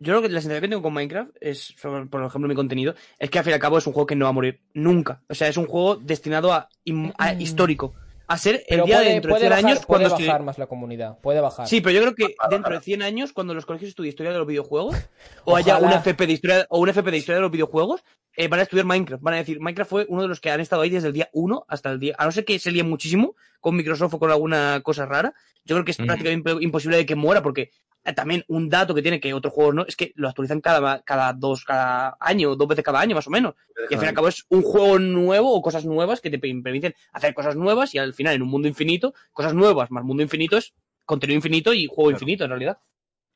Yo 0.00 0.14
lo 0.14 0.22
que 0.22 0.30
la 0.30 0.40
sensación 0.40 0.62
que 0.62 0.68
tengo 0.68 0.82
con 0.82 0.94
Minecraft 0.94 1.30
es, 1.42 1.74
por 1.82 2.24
ejemplo, 2.24 2.48
mi 2.48 2.54
contenido, 2.54 2.94
es 3.18 3.28
que 3.28 3.38
al 3.38 3.44
fin 3.44 3.50
y 3.50 3.54
al 3.54 3.60
cabo 3.60 3.76
es 3.76 3.86
un 3.86 3.92
juego 3.92 4.06
que 4.06 4.16
no 4.16 4.24
va 4.24 4.30
a 4.30 4.32
morir 4.32 4.60
nunca. 4.72 5.20
O 5.28 5.34
sea, 5.34 5.48
es 5.48 5.58
un 5.58 5.66
juego 5.66 5.96
destinado 5.96 6.54
a 6.54 6.70
Mm. 6.86 7.12
histórico. 7.40 7.92
A 8.28 8.36
ser 8.38 8.56
el 8.56 8.64
Pero 8.68 8.84
día 8.84 8.96
puede, 8.96 9.06
de 9.08 9.12
dentro 9.14 9.28
de 9.28 9.32
puede 9.32 9.40
100 9.46 9.50
bajar, 9.50 9.64
años 9.70 9.86
puede 9.86 10.00
cuando 10.02 10.16
se- 10.18 10.26
bajar 10.26 10.42
más 10.42 10.58
la 10.58 10.66
comunidad. 10.66 11.18
Puede 11.22 11.40
bajar. 11.40 11.66
Sí, 11.66 11.80
pero 11.80 11.94
yo 11.94 12.00
creo 12.02 12.14
que 12.14 12.34
dentro 12.50 12.74
de 12.74 12.80
100 12.80 13.02
años, 13.02 13.32
cuando 13.32 13.54
los 13.54 13.64
colegios 13.66 13.88
estudien 13.88 14.10
historia 14.10 14.32
de 14.32 14.38
los 14.38 14.46
videojuegos, 14.46 14.94
o 15.44 15.56
haya 15.56 15.78
un 15.78 15.90
FP 15.90 16.26
de 16.26 16.32
historia, 16.34 16.66
o 16.68 16.78
un 16.78 16.88
FP 16.90 17.10
de 17.10 17.16
historia 17.16 17.36
de 17.36 17.42
los 17.42 17.50
videojuegos, 17.50 18.04
eh, 18.36 18.46
van 18.46 18.60
a 18.60 18.62
estudiar 18.64 18.86
Minecraft. 18.86 19.22
Van 19.22 19.34
a 19.34 19.38
decir, 19.38 19.58
Minecraft 19.60 19.90
fue 19.90 20.06
uno 20.10 20.22
de 20.22 20.28
los 20.28 20.40
que 20.40 20.50
han 20.50 20.60
estado 20.60 20.82
ahí 20.82 20.90
desde 20.90 21.08
el 21.08 21.14
día 21.14 21.28
1 21.32 21.64
hasta 21.68 21.90
el 21.90 21.98
día. 21.98 22.14
A 22.18 22.24
no 22.26 22.30
ser 22.32 22.44
que 22.44 22.58
se 22.58 22.70
líen 22.70 22.88
muchísimo 22.88 23.34
con 23.60 23.76
Microsoft 23.76 24.14
o 24.14 24.18
con 24.18 24.30
alguna 24.30 24.80
cosa 24.82 25.06
rara. 25.06 25.32
Yo 25.64 25.74
creo 25.76 25.84
que 25.84 25.90
es 25.92 25.96
prácticamente 25.98 26.50
imp- 26.52 26.62
imposible 26.62 26.96
de 26.96 27.06
que 27.06 27.14
muera, 27.14 27.42
porque 27.42 27.70
eh, 28.04 28.12
también 28.12 28.44
un 28.48 28.68
dato 28.68 28.94
que 28.94 29.02
tiene 29.02 29.20
que 29.20 29.34
otros 29.34 29.52
juegos 29.52 29.74
no 29.74 29.84
es 29.86 29.96
que 29.96 30.12
lo 30.14 30.28
actualizan 30.28 30.60
cada, 30.60 31.02
cada 31.02 31.32
dos, 31.32 31.64
cada 31.64 32.16
año, 32.20 32.54
dos 32.56 32.68
veces 32.68 32.84
cada 32.84 33.00
año 33.00 33.14
más 33.16 33.26
o 33.26 33.30
menos. 33.30 33.54
Y 33.90 33.94
al 33.94 33.98
fin 34.00 34.06
y 34.06 34.08
al 34.08 34.14
cabo 34.14 34.28
es 34.28 34.44
un 34.48 34.62
juego 34.62 34.98
nuevo 34.98 35.52
o 35.52 35.60
cosas 35.60 35.84
nuevas 35.84 36.20
que 36.20 36.30
te 36.30 36.38
pe- 36.38 36.54
permiten 36.62 36.94
hacer 37.12 37.34
cosas 37.34 37.56
nuevas 37.56 37.94
y 37.94 37.98
al 37.98 38.14
final 38.14 38.34
en 38.34 38.42
un 38.42 38.48
mundo 38.48 38.68
infinito, 38.68 39.12
cosas 39.32 39.52
nuevas 39.54 39.90
más 39.90 40.04
mundo 40.04 40.22
infinito 40.22 40.56
es 40.56 40.72
contenido 41.04 41.36
infinito 41.36 41.72
y 41.74 41.86
juego 41.86 42.04
Claro. 42.10 42.16
infinito 42.16 42.44
en 42.44 42.50
realidad. 42.50 42.78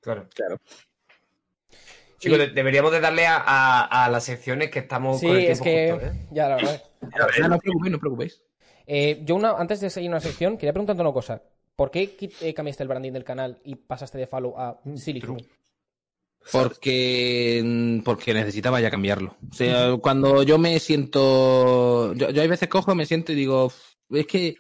Claro. 0.01 0.28
Claro. 0.35 0.61
Chicos, 2.19 2.39
de- 2.39 2.49
deberíamos 2.51 2.93
de 2.93 3.01
darle 3.01 3.27
a, 3.27 3.36
a- 3.39 4.05
a 4.05 4.09
las 4.09 4.24
secciones 4.24 4.70
que 4.70 4.78
estamos 4.78 5.19
Sí, 5.19 5.27
con 5.27 5.36
el 5.36 5.43
es 5.43 5.61
tiempo 5.61 5.65
que. 5.65 5.90
justo, 5.93 6.07
¿eh? 6.07 6.28
Ya, 6.31 6.49
la 6.49 6.57
verdad. 6.57 6.82
No, 7.01 7.49
no 7.49 7.57
os 7.57 7.61
preocupéis, 7.62 7.90
no 7.90 7.97
os 7.97 8.01
preocupéis. 8.01 8.43
Eh, 8.87 9.23
yo, 9.25 9.37
una, 9.37 9.53
antes 9.53 9.81
de 9.81 9.91
seguir 9.91 10.11
una 10.11 10.21
sección, 10.21 10.57
quería 10.57 10.73
preguntarte 10.73 11.03
una 11.03 11.13
cosa. 11.13 11.43
¿Por 11.77 11.91
qué 11.91 12.17
eh, 12.41 12.55
cambiaste 12.55 12.83
el 12.83 12.89
branding 12.89 13.13
del 13.13 13.25
canal 13.25 13.59
y 13.65 13.75
pasaste 13.77 14.19
de 14.19 14.27
follow 14.27 14.59
a 14.59 14.81
Silithum? 14.97 15.39
Porque, 16.51 18.01
porque 18.05 18.35
necesitaba 18.35 18.81
ya 18.81 18.91
cambiarlo. 18.91 19.37
O 19.51 19.55
sea, 19.55 19.97
cuando 19.99 20.43
yo 20.43 20.59
me 20.59 20.79
siento. 20.81 22.13
Yo, 22.15 22.31
yo 22.31 22.43
hay 22.43 22.49
veces 22.49 22.69
cojo, 22.69 22.95
me 22.95 23.07
siento 23.07 23.33
y 23.33 23.37
digo. 23.37 23.73
Es 24.11 24.27
que 24.27 24.57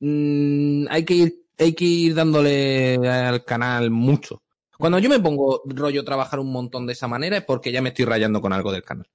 mm, 0.00 0.86
hay 0.88 1.04
que 1.04 1.14
ir, 1.14 1.46
hay 1.58 1.74
que 1.74 1.84
ir 1.84 2.14
dándole 2.14 2.96
al 3.06 3.44
canal 3.44 3.90
mucho. 3.90 4.42
Cuando 4.78 4.98
yo 4.98 5.08
me 5.08 5.20
pongo 5.20 5.62
rollo 5.66 6.04
trabajar 6.04 6.38
un 6.38 6.52
montón 6.52 6.86
de 6.86 6.92
esa 6.92 7.08
manera 7.08 7.38
es 7.38 7.44
porque 7.44 7.72
ya 7.72 7.80
me 7.80 7.90
estoy 7.90 8.04
rayando 8.04 8.40
con 8.40 8.52
algo 8.52 8.72
del 8.72 8.82
canal. 8.82 9.08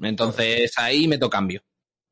Entonces 0.00 0.72
ahí 0.78 1.06
meto 1.08 1.28
cambio. 1.28 1.62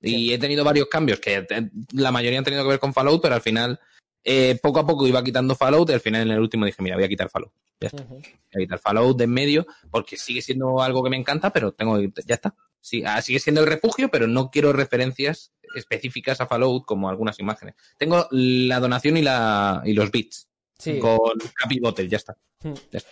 Y 0.02 0.32
he 0.32 0.39
tenido 0.39 0.64
varios 0.64 0.89
cambios 0.89 1.20
que 1.20 1.35
eh, 1.36 1.70
la 1.93 2.10
mayoría 2.10 2.39
han 2.39 2.44
tenido 2.44 2.62
que 2.62 2.70
ver 2.70 2.81
con 2.81 2.94
Fallout, 2.94 3.20
pero 3.20 3.35
al 3.35 3.43
final, 3.43 3.78
eh, 4.24 4.59
poco 4.62 4.81
a 4.81 4.86
poco 4.86 5.06
iba 5.06 5.22
quitando 5.22 5.55
Fallout 5.55 5.90
y 5.90 5.93
al 5.93 6.01
final 6.01 6.22
en 6.22 6.31
el 6.31 6.40
último 6.40 6.64
dije, 6.64 6.82
mira, 6.82 6.97
voy 6.97 7.05
a 7.05 7.09
quitar 7.09 7.28
Fallout. 7.28 7.52
Ya 7.81 7.89
está 7.89 8.05
voy 8.05 8.22
a 8.55 8.59
quitar 8.59 8.78
Fallout 8.78 9.16
de 9.16 9.24
en 9.24 9.31
medio, 9.31 9.66
porque 9.90 10.16
sigue 10.16 10.43
siendo 10.43 10.82
algo 10.82 11.02
que 11.02 11.10
me 11.10 11.16
encanta, 11.16 11.52
pero 11.52 11.72
tengo 11.72 11.98
ya 12.01 12.35
está. 12.35 12.55
Sí, 12.81 13.02
ah, 13.06 13.20
sigue 13.20 13.40
siendo 13.40 13.60
el 13.60 13.66
refugio, 13.66 14.10
pero 14.10 14.27
no 14.27 14.51
quiero 14.51 14.72
referencias 14.72 15.52
específicas 15.74 16.40
a 16.40 16.47
Fallout 16.47 16.85
como 16.85 17.09
algunas 17.09 17.39
imágenes. 17.39 17.74
Tengo 17.98 18.27
la 18.31 18.81
donación 18.81 19.16
y 19.16 19.22
la 19.22 19.82
y 19.85 19.93
los 19.93 20.10
bits 20.10 20.48
Sí. 20.78 20.98
con 20.98 21.18
Happy 21.62 21.78
Bottle, 21.78 22.09
ya 22.09 22.16
está. 22.16 22.36
Hmm. 22.62 22.72
Ya 22.90 22.98
está. 22.98 23.10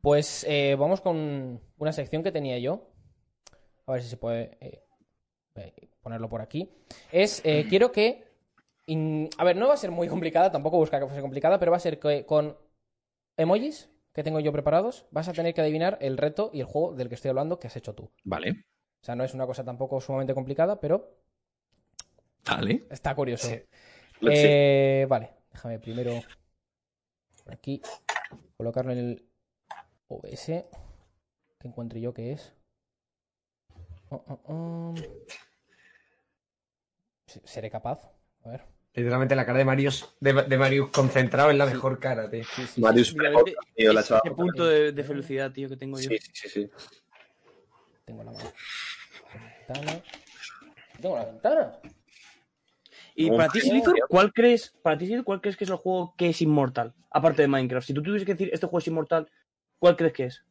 Pues 0.00 0.44
eh, 0.48 0.76
vamos 0.78 1.00
con 1.00 1.60
una 1.76 1.92
sección 1.92 2.22
que 2.22 2.32
tenía 2.32 2.58
yo. 2.58 2.90
A 3.86 3.92
ver 3.92 4.02
si 4.02 4.08
se 4.08 4.16
puede 4.16 4.56
eh, 4.60 4.83
ponerlo 6.00 6.28
por 6.28 6.40
aquí. 6.40 6.70
Es, 7.12 7.40
eh, 7.44 7.66
quiero 7.68 7.92
que... 7.92 8.24
in- 8.86 9.30
A 9.38 9.44
ver, 9.44 9.56
no 9.56 9.68
va 9.68 9.74
a 9.74 9.78
ser 9.78 9.90
muy 9.90 10.08
complicada, 10.08 10.50
tampoco 10.52 10.78
busca 10.78 10.98
que 10.98 11.06
fuese 11.06 11.20
complicada, 11.22 11.58
pero 11.58 11.70
va 11.70 11.76
a 11.76 11.80
ser 11.80 11.98
que 11.98 12.26
con 12.26 12.56
emojis 13.36 13.90
que 14.12 14.22
tengo 14.22 14.38
yo 14.40 14.52
preparados, 14.52 15.06
vas 15.10 15.28
a 15.28 15.32
tener 15.32 15.54
que 15.54 15.60
adivinar 15.60 15.98
el 16.00 16.16
reto 16.16 16.50
y 16.52 16.60
el 16.60 16.66
juego 16.66 16.94
del 16.94 17.08
que 17.08 17.16
estoy 17.16 17.30
hablando 17.30 17.58
que 17.58 17.66
has 17.66 17.76
hecho 17.76 17.94
tú. 17.94 18.10
Vale, 18.22 18.50
O 18.52 19.04
sea, 19.04 19.16
no 19.16 19.24
es 19.24 19.34
una 19.34 19.44
cosa 19.46 19.64
tampoco 19.64 20.00
sumamente 20.00 20.34
complicada, 20.34 20.78
pero 20.78 21.16
vale. 22.44 22.84
está 22.90 23.14
curioso. 23.14 23.48
Sí. 23.48 23.60
Eh, 24.30 25.06
vale, 25.08 25.30
déjame 25.50 25.80
primero 25.80 26.12
por 27.42 27.52
aquí 27.52 27.82
colocarlo 28.56 28.92
en 28.92 28.98
el 28.98 29.28
OBS. 30.08 30.46
Que 31.58 31.68
encuentre 31.68 32.00
yo 32.00 32.14
que 32.14 32.32
es. 32.32 32.52
Oh, 34.14 34.24
oh, 34.28 34.40
oh. 34.46 34.94
Se- 37.26 37.42
Seré 37.44 37.68
capaz. 37.70 37.98
A 38.44 38.50
ver. 38.50 38.62
Literalmente 38.92 39.34
la 39.34 39.44
cara 39.44 39.58
de 39.58 39.64
Marius, 39.64 40.14
de, 40.20 40.32
de 40.44 40.56
Marius 40.56 40.90
concentrado 40.90 41.50
en 41.50 41.58
la 41.58 41.66
mejor 41.66 41.98
cara, 41.98 42.30
tío. 42.30 42.44
Marius 42.76 43.12
Literalmente, 43.12 43.56
tío, 43.74 43.92
la 43.92 44.00
ese 44.00 44.08
chavala. 44.10 44.36
punto 44.36 44.66
de, 44.66 44.92
de 44.92 45.04
felicidad, 45.04 45.50
tío, 45.50 45.68
que 45.68 45.76
tengo 45.76 45.98
yo. 45.98 46.10
Sí, 46.10 46.18
sí, 46.18 46.30
sí, 46.32 46.48
sí. 46.48 46.70
Tengo 48.04 48.22
la 48.22 48.30
mano. 48.30 48.52
Ventana. 49.66 50.02
Tengo 51.00 51.16
la 51.16 51.24
ventana. 51.24 51.80
Y 53.16 53.30
para 53.30 53.48
ti, 53.48 53.60
Silithor, 53.60 53.96
¿cuál 54.08 54.32
crees, 54.32 54.72
para 54.82 54.96
ti, 54.96 55.06
Silithor, 55.06 55.24
cuál 55.24 55.40
crees 55.40 55.56
que 55.56 55.64
es 55.64 55.70
el 55.70 55.76
juego 55.76 56.14
que 56.16 56.28
es 56.28 56.40
inmortal? 56.40 56.94
Aparte 57.10 57.42
de 57.42 57.48
Minecraft. 57.48 57.86
Si 57.86 57.94
tú 57.94 58.02
tuvieses 58.02 58.26
que 58.26 58.34
decir 58.34 58.50
este 58.52 58.66
juego 58.66 58.78
es 58.78 58.86
inmortal, 58.86 59.28
¿cuál 59.80 59.96
crees 59.96 60.12
que 60.12 60.24
es? 60.26 60.44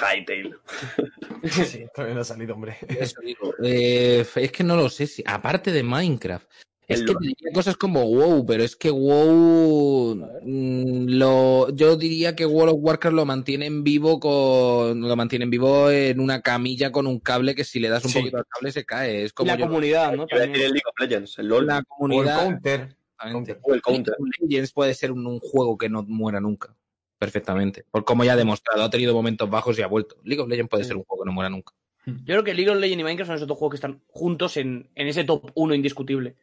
Hytale. 0.00 0.54
Sí, 1.44 1.86
todavía 1.94 2.14
no 2.16 2.22
ha 2.22 2.24
salido, 2.24 2.54
hombre. 2.54 2.76
Eso 2.88 3.20
digo. 3.22 3.54
Eh, 3.62 4.26
es 4.34 4.52
que 4.52 4.64
no 4.64 4.74
lo 4.76 4.88
sé 4.88 5.06
si. 5.06 5.22
Aparte 5.26 5.70
de 5.70 5.82
Minecraft. 5.84 6.46
Es 6.88 7.00
El 7.00 7.06
que 7.06 7.14
diría 7.20 7.52
cosas 7.52 7.76
como 7.76 8.04
WoW, 8.04 8.46
pero 8.46 8.62
es 8.62 8.76
que 8.76 8.90
WoW 8.90 10.14
mm, 10.42 11.06
lo, 11.08 11.68
yo 11.74 11.96
diría 11.96 12.36
que 12.36 12.46
World 12.46 12.74
of 12.74 12.80
Warcraft 12.80 13.14
lo 13.16 13.24
mantiene 13.24 13.66
en 13.66 13.82
vivo 13.84 14.20
con, 14.20 15.00
lo 15.00 15.16
mantiene 15.16 15.44
en 15.44 15.50
vivo 15.50 15.90
en 15.90 16.20
una 16.20 16.42
camilla 16.42 16.92
con 16.92 17.06
un 17.08 17.18
cable 17.18 17.54
que 17.56 17.64
si 17.64 17.80
le 17.80 17.88
das 17.88 18.04
un 18.04 18.10
Sí. 18.12 18.18
poquito 18.20 18.38
al 18.38 18.46
cable 18.46 18.70
se 18.72 18.84
cae. 18.84 19.24
Es 19.24 19.32
como 19.32 19.50
la 19.52 19.58
yo- 19.58 19.66
comunidad, 19.66 20.12
¿no? 20.12 20.26
Yo 20.28 20.36
También. 20.38 20.64
el 20.66 20.72
League 20.72 20.82
of 20.88 21.00
Legends, 21.00 21.38
el 21.38 21.48
LOL. 21.48 21.66
la 21.66 21.76
O 21.76 21.78
el 21.78 21.84
comunidad. 21.86 22.44
counter. 22.44 22.96
Exactamente. 23.18 23.58
O 23.62 23.74
el 23.74 23.82
Counter. 23.82 24.14
League 24.18 24.30
of 24.44 24.48
Legends 24.50 24.72
puede 24.72 24.94
ser 24.94 25.10
un, 25.12 25.26
un 25.26 25.40
juego 25.40 25.76
que 25.78 25.88
no 25.88 26.02
muera 26.04 26.38
nunca. 26.40 26.74
Perfectamente. 27.18 27.84
Por 27.90 28.04
como 28.04 28.24
ya 28.24 28.34
ha 28.34 28.36
demostrado, 28.36 28.82
ha 28.82 28.90
tenido 28.90 29.14
momentos 29.14 29.48
bajos 29.48 29.78
y 29.78 29.82
ha 29.82 29.86
vuelto. 29.86 30.16
League 30.24 30.42
of 30.42 30.48
Legends 30.48 30.68
puede 30.70 30.84
ser 30.84 30.96
un 30.96 31.04
juego 31.04 31.24
que 31.24 31.26
no 31.28 31.32
muera 31.32 31.48
nunca. 31.50 31.72
Yo 32.04 32.14
creo 32.24 32.44
que 32.44 32.54
League 32.54 32.70
of 32.70 32.76
Legends 32.78 33.00
y 33.00 33.04
Minecraft 33.04 33.28
son 33.28 33.36
esos 33.36 33.48
dos 33.48 33.58
juegos 33.58 33.72
que 33.72 33.76
están 33.76 34.02
juntos 34.08 34.56
en, 34.56 34.90
en 34.94 35.08
ese 35.08 35.24
top 35.24 35.50
1 35.54 35.74
indiscutible. 35.74 36.36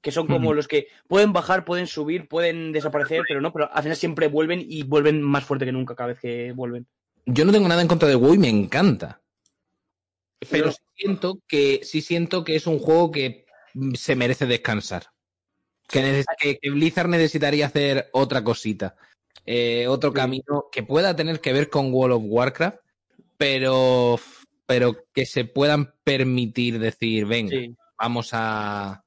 Que 0.00 0.12
son 0.12 0.26
como 0.28 0.54
los 0.54 0.66
que 0.66 0.86
pueden 1.08 1.34
bajar, 1.34 1.66
pueden 1.66 1.86
subir, 1.86 2.26
pueden 2.26 2.72
desaparecer, 2.72 3.22
pero 3.28 3.42
no, 3.42 3.52
pero 3.52 3.70
al 3.70 3.82
final 3.82 3.96
siempre 3.98 4.28
vuelven 4.28 4.64
y 4.66 4.82
vuelven 4.84 5.20
más 5.20 5.44
fuerte 5.44 5.66
que 5.66 5.72
nunca 5.72 5.94
cada 5.94 6.08
vez 6.08 6.20
que 6.20 6.52
vuelven. 6.52 6.86
Yo 7.26 7.44
no 7.44 7.52
tengo 7.52 7.68
nada 7.68 7.82
en 7.82 7.88
contra 7.88 8.08
de 8.08 8.14
WoW 8.14 8.32
y 8.34 8.38
me 8.38 8.48
encanta. 8.48 9.20
Pero 10.50 10.72
sí 10.72 10.78
siento 10.96 11.38
que 11.46 11.80
sí 11.82 12.00
siento 12.00 12.44
que 12.44 12.56
es 12.56 12.66
un 12.66 12.78
juego 12.78 13.10
que 13.10 13.44
se 13.94 14.16
merece 14.16 14.46
descansar. 14.46 15.08
Que, 15.86 16.00
neces- 16.00 16.24
que- 16.38 16.58
que 16.58 16.70
Blizzard 16.70 17.08
necesitaría 17.08 17.66
hacer 17.66 18.08
otra 18.12 18.42
cosita. 18.42 18.96
Eh, 19.46 19.86
otro 19.88 20.12
camino 20.12 20.66
que 20.70 20.82
pueda 20.82 21.16
tener 21.16 21.40
que 21.40 21.52
ver 21.52 21.68
con 21.70 21.92
World 21.92 22.16
of 22.16 22.22
Warcraft, 22.26 22.78
pero, 23.36 24.18
pero 24.66 24.96
que 25.12 25.26
se 25.26 25.44
puedan 25.44 25.94
permitir 26.04 26.78
decir, 26.78 27.26
venga, 27.26 27.50
Sí. 27.56 27.74
vamos 27.98 28.30
a 28.32 29.02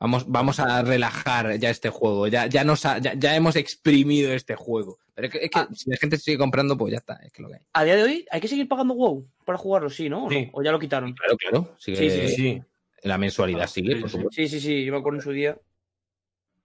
vamos, 0.00 0.26
vamos 0.28 0.60
a 0.60 0.82
relajar 0.82 1.58
ya 1.58 1.70
este 1.70 1.90
juego. 1.90 2.28
Ya, 2.28 2.46
ya 2.46 2.62
nos 2.62 2.86
ha- 2.86 2.98
ya, 2.98 3.14
ya 3.14 3.34
hemos 3.34 3.56
exprimido 3.56 4.32
este 4.32 4.54
juego. 4.54 4.98
Pero 5.14 5.26
es 5.26 5.32
que, 5.32 5.38
es 5.46 5.50
que 5.50 5.58
Ah. 5.58 5.68
si 5.74 5.90
la 5.90 5.96
gente 5.96 6.16
sigue 6.18 6.38
comprando, 6.38 6.78
pues 6.78 6.92
ya 6.92 6.98
está, 6.98 7.14
es 7.24 7.32
que 7.32 7.42
lo 7.42 7.48
que 7.48 7.54
hay. 7.56 7.60
A 7.72 7.82
día 7.82 7.96
de 7.96 8.02
hoy, 8.04 8.24
¿hay 8.30 8.40
que 8.40 8.46
seguir 8.46 8.68
pagando 8.68 8.94
WoW 8.94 9.26
para 9.44 9.58
jugarlo? 9.58 9.90
Sí, 9.90 10.08
¿no? 10.08 10.26
¿O, 10.26 10.30
no? 10.30 10.36
¿O 10.52 10.62
ya 10.62 10.70
lo 10.70 10.78
quitaron? 10.78 11.14
Claro, 11.14 11.36
claro. 11.36 11.74
Sigue, 11.78 11.96
Sí, 11.96 12.10
sí, 12.10 12.34
Sí. 12.36 12.62
La 13.02 13.18
mensualidad 13.18 13.66
sigue, 13.68 13.94
Sí, 13.96 14.00
por 14.00 14.10
supuesto. 14.10 14.30
Sí, 14.34 14.48
sí, 14.48 14.60
sí, 14.60 14.84
yo 14.84 14.92
me 14.92 14.98
acuerdo 14.98 15.18
en 15.18 15.22
su 15.24 15.32
día. 15.32 15.58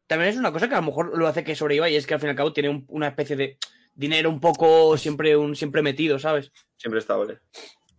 También 0.08 0.32
es 0.32 0.38
una 0.38 0.52
cosa 0.52 0.68
que 0.68 0.76
a 0.76 0.80
lo 0.82 0.86
mejor 0.88 1.18
lo 1.18 1.28
hace 1.28 1.44
que 1.44 1.56
sobreviva 1.56 1.90
y 1.90 1.96
es 1.96 2.06
que 2.06 2.14
al 2.14 2.20
fin 2.20 2.28
y 2.28 2.32
al 2.32 2.36
cabo 2.36 2.54
tiene 2.54 2.70
un- 2.70 2.86
una 2.90 3.08
especie 3.08 3.36
de 3.36 3.58
dinero 3.96 4.30
un 4.30 4.40
poco 4.40 4.98
siempre, 4.98 5.36
un, 5.38 5.56
siempre 5.56 5.82
metido, 5.82 6.20
¿sabes? 6.20 6.52
Siempre 6.78 7.00
está, 7.00 7.16
vale. 7.16 7.40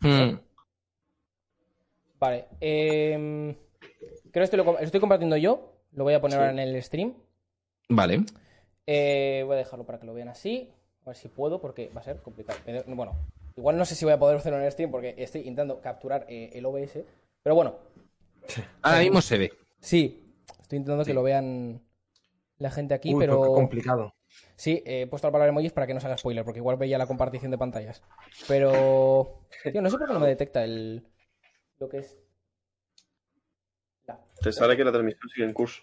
Hmm. 0.00 0.38
Vale. 2.18 2.46
em, 2.60 3.54
creo 3.54 4.32
que 4.32 4.42
esto 4.42 4.56
lo, 4.56 4.78
estoy 4.78 5.00
compartiendo 5.00 5.36
yo. 5.36 5.72
Lo 5.92 6.04
voy 6.04 6.14
a 6.14 6.20
poner 6.20 6.36
Sí. 6.38 6.40
ahora 6.40 6.52
en 6.52 6.58
el 6.58 6.82
stream. 6.82 7.14
Vale. 7.88 8.24
Eh, 8.86 9.42
voy 9.46 9.54
a 9.54 9.58
dejarlo 9.58 9.84
para 9.86 9.98
que 10.00 10.06
lo 10.06 10.14
vean 10.14 10.28
así. 10.28 10.70
A 11.04 11.10
ver 11.10 11.16
si 11.16 11.28
puedo, 11.28 11.60
porque 11.60 11.90
va 11.94 12.00
a 12.00 12.04
ser 12.04 12.22
complicado. 12.22 12.58
Bueno, 12.86 13.14
igual 13.56 13.76
no 13.76 13.84
sé 13.84 13.94
si 13.94 14.04
voy 14.04 14.14
a 14.14 14.18
poder 14.18 14.36
hacerlo 14.38 14.58
en 14.58 14.64
el 14.64 14.72
stream 14.72 14.90
porque 14.90 15.14
estoy 15.18 15.42
intentando 15.42 15.80
capturar 15.80 16.24
eh, 16.28 16.50
el 16.54 16.64
OBS. 16.66 17.04
Pero 17.42 17.54
bueno, 17.54 17.76
Ahora 18.82 19.00
mismo 19.00 19.20
se 19.20 19.38
ve. 19.38 19.52
sí. 19.80 20.20
Estoy 20.62 20.78
intentando 20.78 21.04
que 21.04 21.12
lo 21.14 21.22
vean 21.22 21.82
la 22.58 22.70
gente 22.70 22.94
aquí, 22.94 23.14
Uy, 23.14 23.20
pero. 23.20 23.42
qué 23.42 23.48
complicado. 23.48 24.14
Sí, 24.56 24.82
eh, 24.84 25.02
he 25.02 25.06
puesto 25.06 25.28
la 25.28 25.32
palabra 25.32 25.50
emojis 25.50 25.72
para 25.72 25.86
que 25.86 25.94
no 25.94 26.00
se 26.00 26.06
haga 26.06 26.18
spoiler, 26.18 26.44
porque 26.44 26.58
igual 26.58 26.76
veía 26.76 26.98
la 26.98 27.06
compartición 27.06 27.50
de 27.50 27.58
pantallas. 27.58 28.02
Pero. 28.48 29.46
Tío, 29.72 29.82
no 29.82 29.90
sé 29.90 29.98
por 29.98 30.06
qué 30.08 30.12
no 30.14 30.20
me 30.20 30.28
detecta 30.28 30.64
el. 30.64 31.06
Lo 31.78 31.88
que 31.88 31.98
es. 31.98 32.18
La- 34.06 34.20
Te 34.40 34.52
sale 34.52 34.76
que 34.76 34.84
la 34.84 34.92
transmisión 34.92 35.28
sigue 35.32 35.46
en 35.46 35.52
curso. 35.52 35.82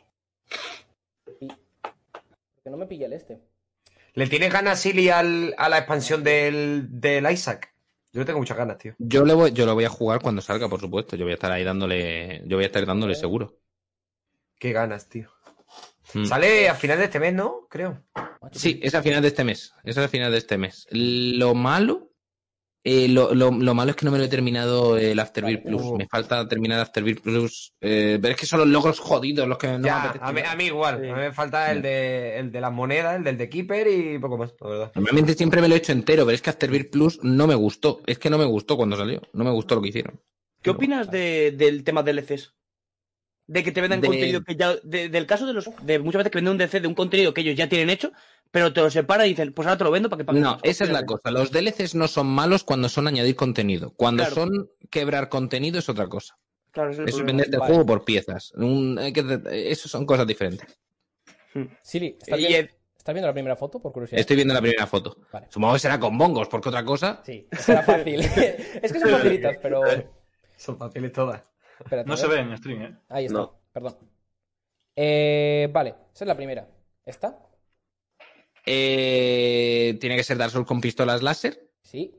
Porque 1.25 2.69
no 2.69 2.77
me 2.77 2.85
pilla 2.87 3.07
el 3.07 3.13
este. 3.13 3.41
¿Le 4.13 4.27
tienes 4.27 4.51
ganas, 4.51 4.79
Silly, 4.79 5.09
al, 5.09 5.55
a 5.57 5.69
la 5.69 5.77
expansión 5.77 6.23
del, 6.23 6.87
del 6.99 7.31
Isaac? 7.31 7.73
Yo 8.11 8.19
le 8.19 8.25
tengo 8.25 8.39
muchas 8.39 8.57
ganas, 8.57 8.77
tío. 8.77 8.93
Yo, 8.99 9.23
le 9.23 9.33
voy, 9.33 9.53
yo 9.53 9.65
lo 9.65 9.73
voy 9.73 9.85
a 9.85 9.89
jugar 9.89 10.21
cuando 10.21 10.41
salga, 10.41 10.67
por 10.67 10.81
supuesto. 10.81 11.15
Yo 11.15 11.23
voy 11.23 11.31
a 11.31 11.35
estar 11.35 11.51
ahí 11.51 11.63
dándole. 11.63 12.41
Yo 12.45 12.57
voy 12.57 12.65
a 12.65 12.67
estar 12.67 12.85
dándole 12.85 13.15
seguro. 13.15 13.57
Qué 14.59 14.73
ganas, 14.73 15.07
tío. 15.07 15.29
Hmm. 16.13 16.25
Sale 16.25 16.69
a 16.69 16.75
final 16.75 16.97
de 16.97 17.05
este 17.05 17.19
mes, 17.19 17.33
¿no? 17.33 17.67
Creo. 17.69 18.03
Sí, 18.51 18.79
es 18.83 18.93
a 18.95 19.01
final 19.01 19.21
de 19.21 19.29
este 19.29 19.43
mes. 19.43 19.73
Es 19.83 19.97
a 19.97 20.07
final 20.07 20.31
de 20.31 20.37
este 20.37 20.57
mes. 20.57 20.87
Lo 20.91 21.53
malo 21.53 22.07
Eh, 22.83 23.07
lo, 23.07 23.35
lo- 23.35 23.51
lo 23.51 23.75
malo 23.75 23.91
es 23.91 23.95
que 23.95 24.05
no 24.05 24.11
me 24.11 24.17
lo 24.17 24.23
he 24.23 24.27
terminado 24.27 24.97
el 24.97 25.19
Afterbirth 25.19 25.63
Vale. 25.65 25.77
Plus. 25.77 25.85
Uh. 25.91 25.97
Me 25.97 26.07
falta 26.07 26.47
terminar 26.47 26.79
Afterbirth 26.79 27.21
Plus. 27.21 27.73
Eh, 27.79 28.17
pero 28.19 28.33
es 28.33 28.39
que 28.39 28.47
son 28.47 28.59
los 28.61 28.69
logros 28.69 28.99
jodidos 28.99 29.47
los 29.47 29.59
que 29.59 29.67
no 29.67 29.77
me 29.77 29.85
ya, 29.85 30.01
apetece. 30.05 30.25
a 30.25 30.31
mí, 30.33 30.41
a 30.43 30.55
mí 30.55 30.63
igual. 30.65 30.99
Sí. 30.99 31.07
A 31.09 31.13
mí 31.13 31.19
me 31.21 31.31
falta 31.31 31.71
el 31.71 31.83
de, 31.83 32.39
el 32.39 32.51
de 32.51 32.59
las 32.59 32.73
monedas, 32.73 33.17
el 33.17 33.23
del 33.23 33.37
de 33.37 33.49
Keeper 33.49 33.87
y 33.87 34.17
poco 34.17 34.39
más, 34.39 34.55
la 34.59 34.67
verdad. 34.67 34.91
Normalmente 34.95 35.35
siempre 35.35 35.61
me 35.61 35.67
lo 35.67 35.75
he 35.75 35.77
hecho 35.77 35.91
entero, 35.91 36.25
pero 36.25 36.33
es 36.33 36.41
que 36.41 36.49
Afterbirth 36.49 36.89
Plus 36.91 37.19
no 37.21 37.45
me 37.45 37.53
gustó. 37.53 38.01
Es 38.07 38.17
que 38.17 38.31
no 38.31 38.39
me 38.39 38.45
gustó 38.45 38.75
cuando 38.77 38.97
salió. 38.97 39.21
No 39.33 39.43
me 39.43 39.51
gustó 39.51 39.75
lo 39.75 39.81
que 39.83 39.89
hicieron. 39.89 40.19
¿Qué 40.63 40.71
opinas 40.71 41.11
de- 41.11 41.51
del 41.51 41.83
tema 41.83 42.01
DLCs? 42.01 42.55
De 43.51 43.63
que 43.63 43.71
te 43.73 43.81
vendan 43.81 43.99
De- 43.99 44.07
contenido 44.07 44.43
que 44.43 44.55
ya. 44.55 44.75
de- 44.81 45.09
del 45.09 45.25
caso 45.25 45.45
de 45.45 45.51
los. 45.53 45.69
de 45.81 45.99
muchas 45.99 46.19
veces 46.19 46.31
que 46.31 46.37
venden 46.37 46.51
un 46.53 46.57
DLC 46.57 46.79
de 46.79 46.87
un 46.87 46.93
contenido 46.95 47.33
que 47.33 47.41
ellos 47.41 47.55
ya 47.55 47.67
tienen 47.67 47.89
hecho, 47.89 48.11
pero 48.49 48.71
te 48.71 48.79
lo 48.81 48.89
separa 48.89 49.25
y 49.25 49.31
dicen, 49.31 49.51
pues 49.51 49.67
ahora 49.67 49.77
te 49.77 49.83
lo 49.83 49.91
vendo 49.91 50.09
para 50.09 50.19
que 50.19 50.25
pagues. 50.25 50.41
No, 50.41 50.57
esa 50.63 50.85
es 50.85 50.89
la 50.89 51.05
cosa. 51.05 51.31
Los 51.31 51.51
DLCs 51.51 51.95
no 51.95 52.07
son 52.07 52.27
malos 52.27 52.63
cuando 52.63 52.87
son 52.87 53.07
añadir 53.07 53.35
contenido. 53.35 53.91
Cuando 53.97 54.23
Claro. 54.23 54.35
son 54.35 54.69
quebrar 54.89 55.27
contenido 55.27 55.79
es 55.79 55.89
otra 55.89 56.07
cosa. 56.07 56.35
Claro, 56.71 56.91
Eso 56.91 57.03
es 57.03 57.25
venderte 57.25 57.57
el 57.57 57.61
juego 57.61 57.85
por 57.85 58.05
piezas. 58.05 58.53
Un- 58.55 58.97
hay 58.97 59.11
que- 59.11 59.41
eso 59.69 59.89
son 59.89 60.05
cosas 60.05 60.25
diferentes. 60.25 60.67
Siri, 61.81 62.15
¿estás, 62.21 62.39
Y 62.39 62.43
viendo, 62.47 62.57
el- 62.59 62.69
estás 62.97 63.13
viendo 63.13 63.27
la 63.27 63.33
primera 63.33 63.55
foto, 63.57 63.81
por 63.81 63.91
curiosidad? 63.91 64.21
Estoy 64.21 64.37
viendo 64.37 64.53
la 64.53 64.61
primera 64.61 64.87
foto. 64.87 65.17
Vale. 65.33 65.47
Supongo 65.49 65.73
que 65.73 65.79
será 65.79 65.99
con 65.99 66.17
bongos, 66.17 66.47
porque 66.47 66.69
otra 66.69 66.85
cosa. 66.85 67.21
Sí, 67.25 67.45
será 67.59 67.83
fácil. 67.83 68.21
es 68.81 68.93
que 68.93 68.99
son 68.99 69.09
facilitas, 69.09 69.57
pero... 69.61 69.81
Son 70.55 70.77
fáciles 70.77 71.11
todas. 71.11 71.50
Espérate, 71.83 72.09
No 72.09 72.17
se 72.17 72.27
ve 72.27 72.39
en 72.39 72.57
stream, 72.57 72.81
¿eh? 72.83 72.97
Ahí 73.09 73.25
está, 73.25 73.37
No. 73.39 73.59
perdón. 73.71 73.97
Eh, 74.95 75.69
vale, 75.71 75.89
esa 76.13 76.23
es 76.23 76.27
la 76.27 76.35
primera. 76.35 76.67
¿Esta? 77.05 77.37
Eh, 78.65 79.97
tiene 79.99 80.15
que 80.15 80.23
ser 80.23 80.37
Dark 80.37 80.51
Souls 80.51 80.67
con 80.67 80.81
pistolas 80.81 81.21
láser. 81.23 81.69
Sí. 81.81 82.15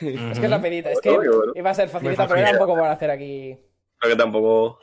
Es 0.00 0.38
que 0.38 0.46
es 0.46 0.50
rapidita, 0.50 0.90
es 0.90 1.00
que 1.00 1.10
bueno. 1.10 1.52
iba 1.54 1.70
a 1.70 1.74
ser 1.74 1.88
facilita, 1.90 2.26
pero 2.26 2.40
era 2.40 2.52
un 2.52 2.58
poco 2.58 2.74
para 2.74 2.92
hacer 2.92 3.10
aquí... 3.10 3.54
Creo 3.98 4.16
que 4.16 4.22
tampoco. 4.22 4.78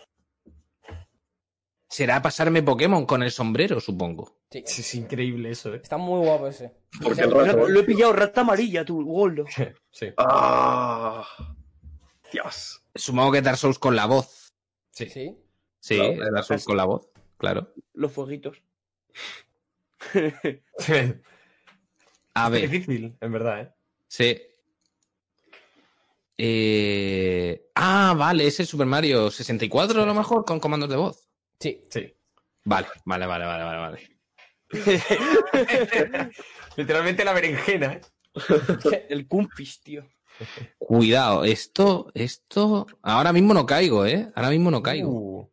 Será 1.89 2.21
pasarme 2.21 2.61
Pokémon 2.63 3.05
con 3.05 3.21
el 3.23 3.31
sombrero, 3.31 3.79
supongo. 3.79 4.37
Sí, 4.51 4.63
es 4.65 4.95
increíble 4.95 5.49
eso, 5.51 5.73
eh. 5.73 5.79
está 5.81 5.97
muy 5.97 6.23
guapo 6.25 6.47
ese. 6.47 6.71
Porque 7.01 7.15
Sí, 7.15 7.21
el 7.23 7.29
sí, 7.31 7.35
rato- 7.35 7.57
Lo, 7.57 7.67
lo 7.67 7.79
he 7.79 7.83
pillado, 7.83 8.13
rata 8.13 8.41
amarilla, 8.41 8.85
tú, 8.85 9.03
Goldo. 9.03 9.45
Sí. 9.91 10.07
¡Ah! 10.17 11.25
Dios. 12.31 12.80
Supongo 12.95 13.31
que 13.31 13.41
Dark 13.41 13.57
Souls 13.57 13.79
con 13.79 13.95
la 13.95 14.05
voz. 14.05 14.53
Sí. 14.91 15.09
Sí. 15.09 15.37
Sí, 15.79 15.95
Claro. 15.95 16.31
Dark 16.31 16.45
Souls 16.45 16.65
con 16.65 16.77
la 16.77 16.85
voz, 16.85 17.09
claro. 17.37 17.73
Los 17.93 18.11
fueguitos. 18.11 18.61
A 22.33 22.45
Es 22.45 22.51
ver, 22.51 22.69
difícil, 22.69 23.17
en 23.19 23.31
verdad, 23.31 23.61
eh. 23.61 23.71
sí. 24.07 24.41
Eh, 26.37 27.69
Ah, 27.75 28.13
vale, 28.17 28.47
ese 28.47 28.63
es 28.63 28.69
Super 28.69 28.87
Mario 28.87 29.29
64 29.29 30.01
a 30.01 30.05
lo 30.05 30.13
mejor 30.13 30.45
con 30.45 30.59
comandos 30.59 30.89
de 30.89 30.95
voz. 30.95 31.27
Sí. 31.59 31.85
Sí. 31.89 32.15
Vale, 32.63 32.87
vale, 33.05 33.25
vale, 33.25 33.45
vale, 33.45 33.63
vale. 33.63 33.79
vale. 33.79 34.09
Literalmente 36.77 37.25
la 37.25 37.33
berenjena, 37.33 37.93
eh. 37.93 38.01
el 39.09 39.27
cumpis, 39.27 39.81
tío. 39.81 40.07
Cuidado, 40.77 41.45
esto, 41.45 42.11
esto. 42.13 42.87
Ahora 43.01 43.31
mismo 43.33 43.53
no 43.53 43.65
caigo, 43.65 44.05
¿eh? 44.05 44.31
Ahora 44.35 44.49
mismo 44.49 44.71
no 44.71 44.81
caigo. 44.81 45.09
Uh, 45.09 45.49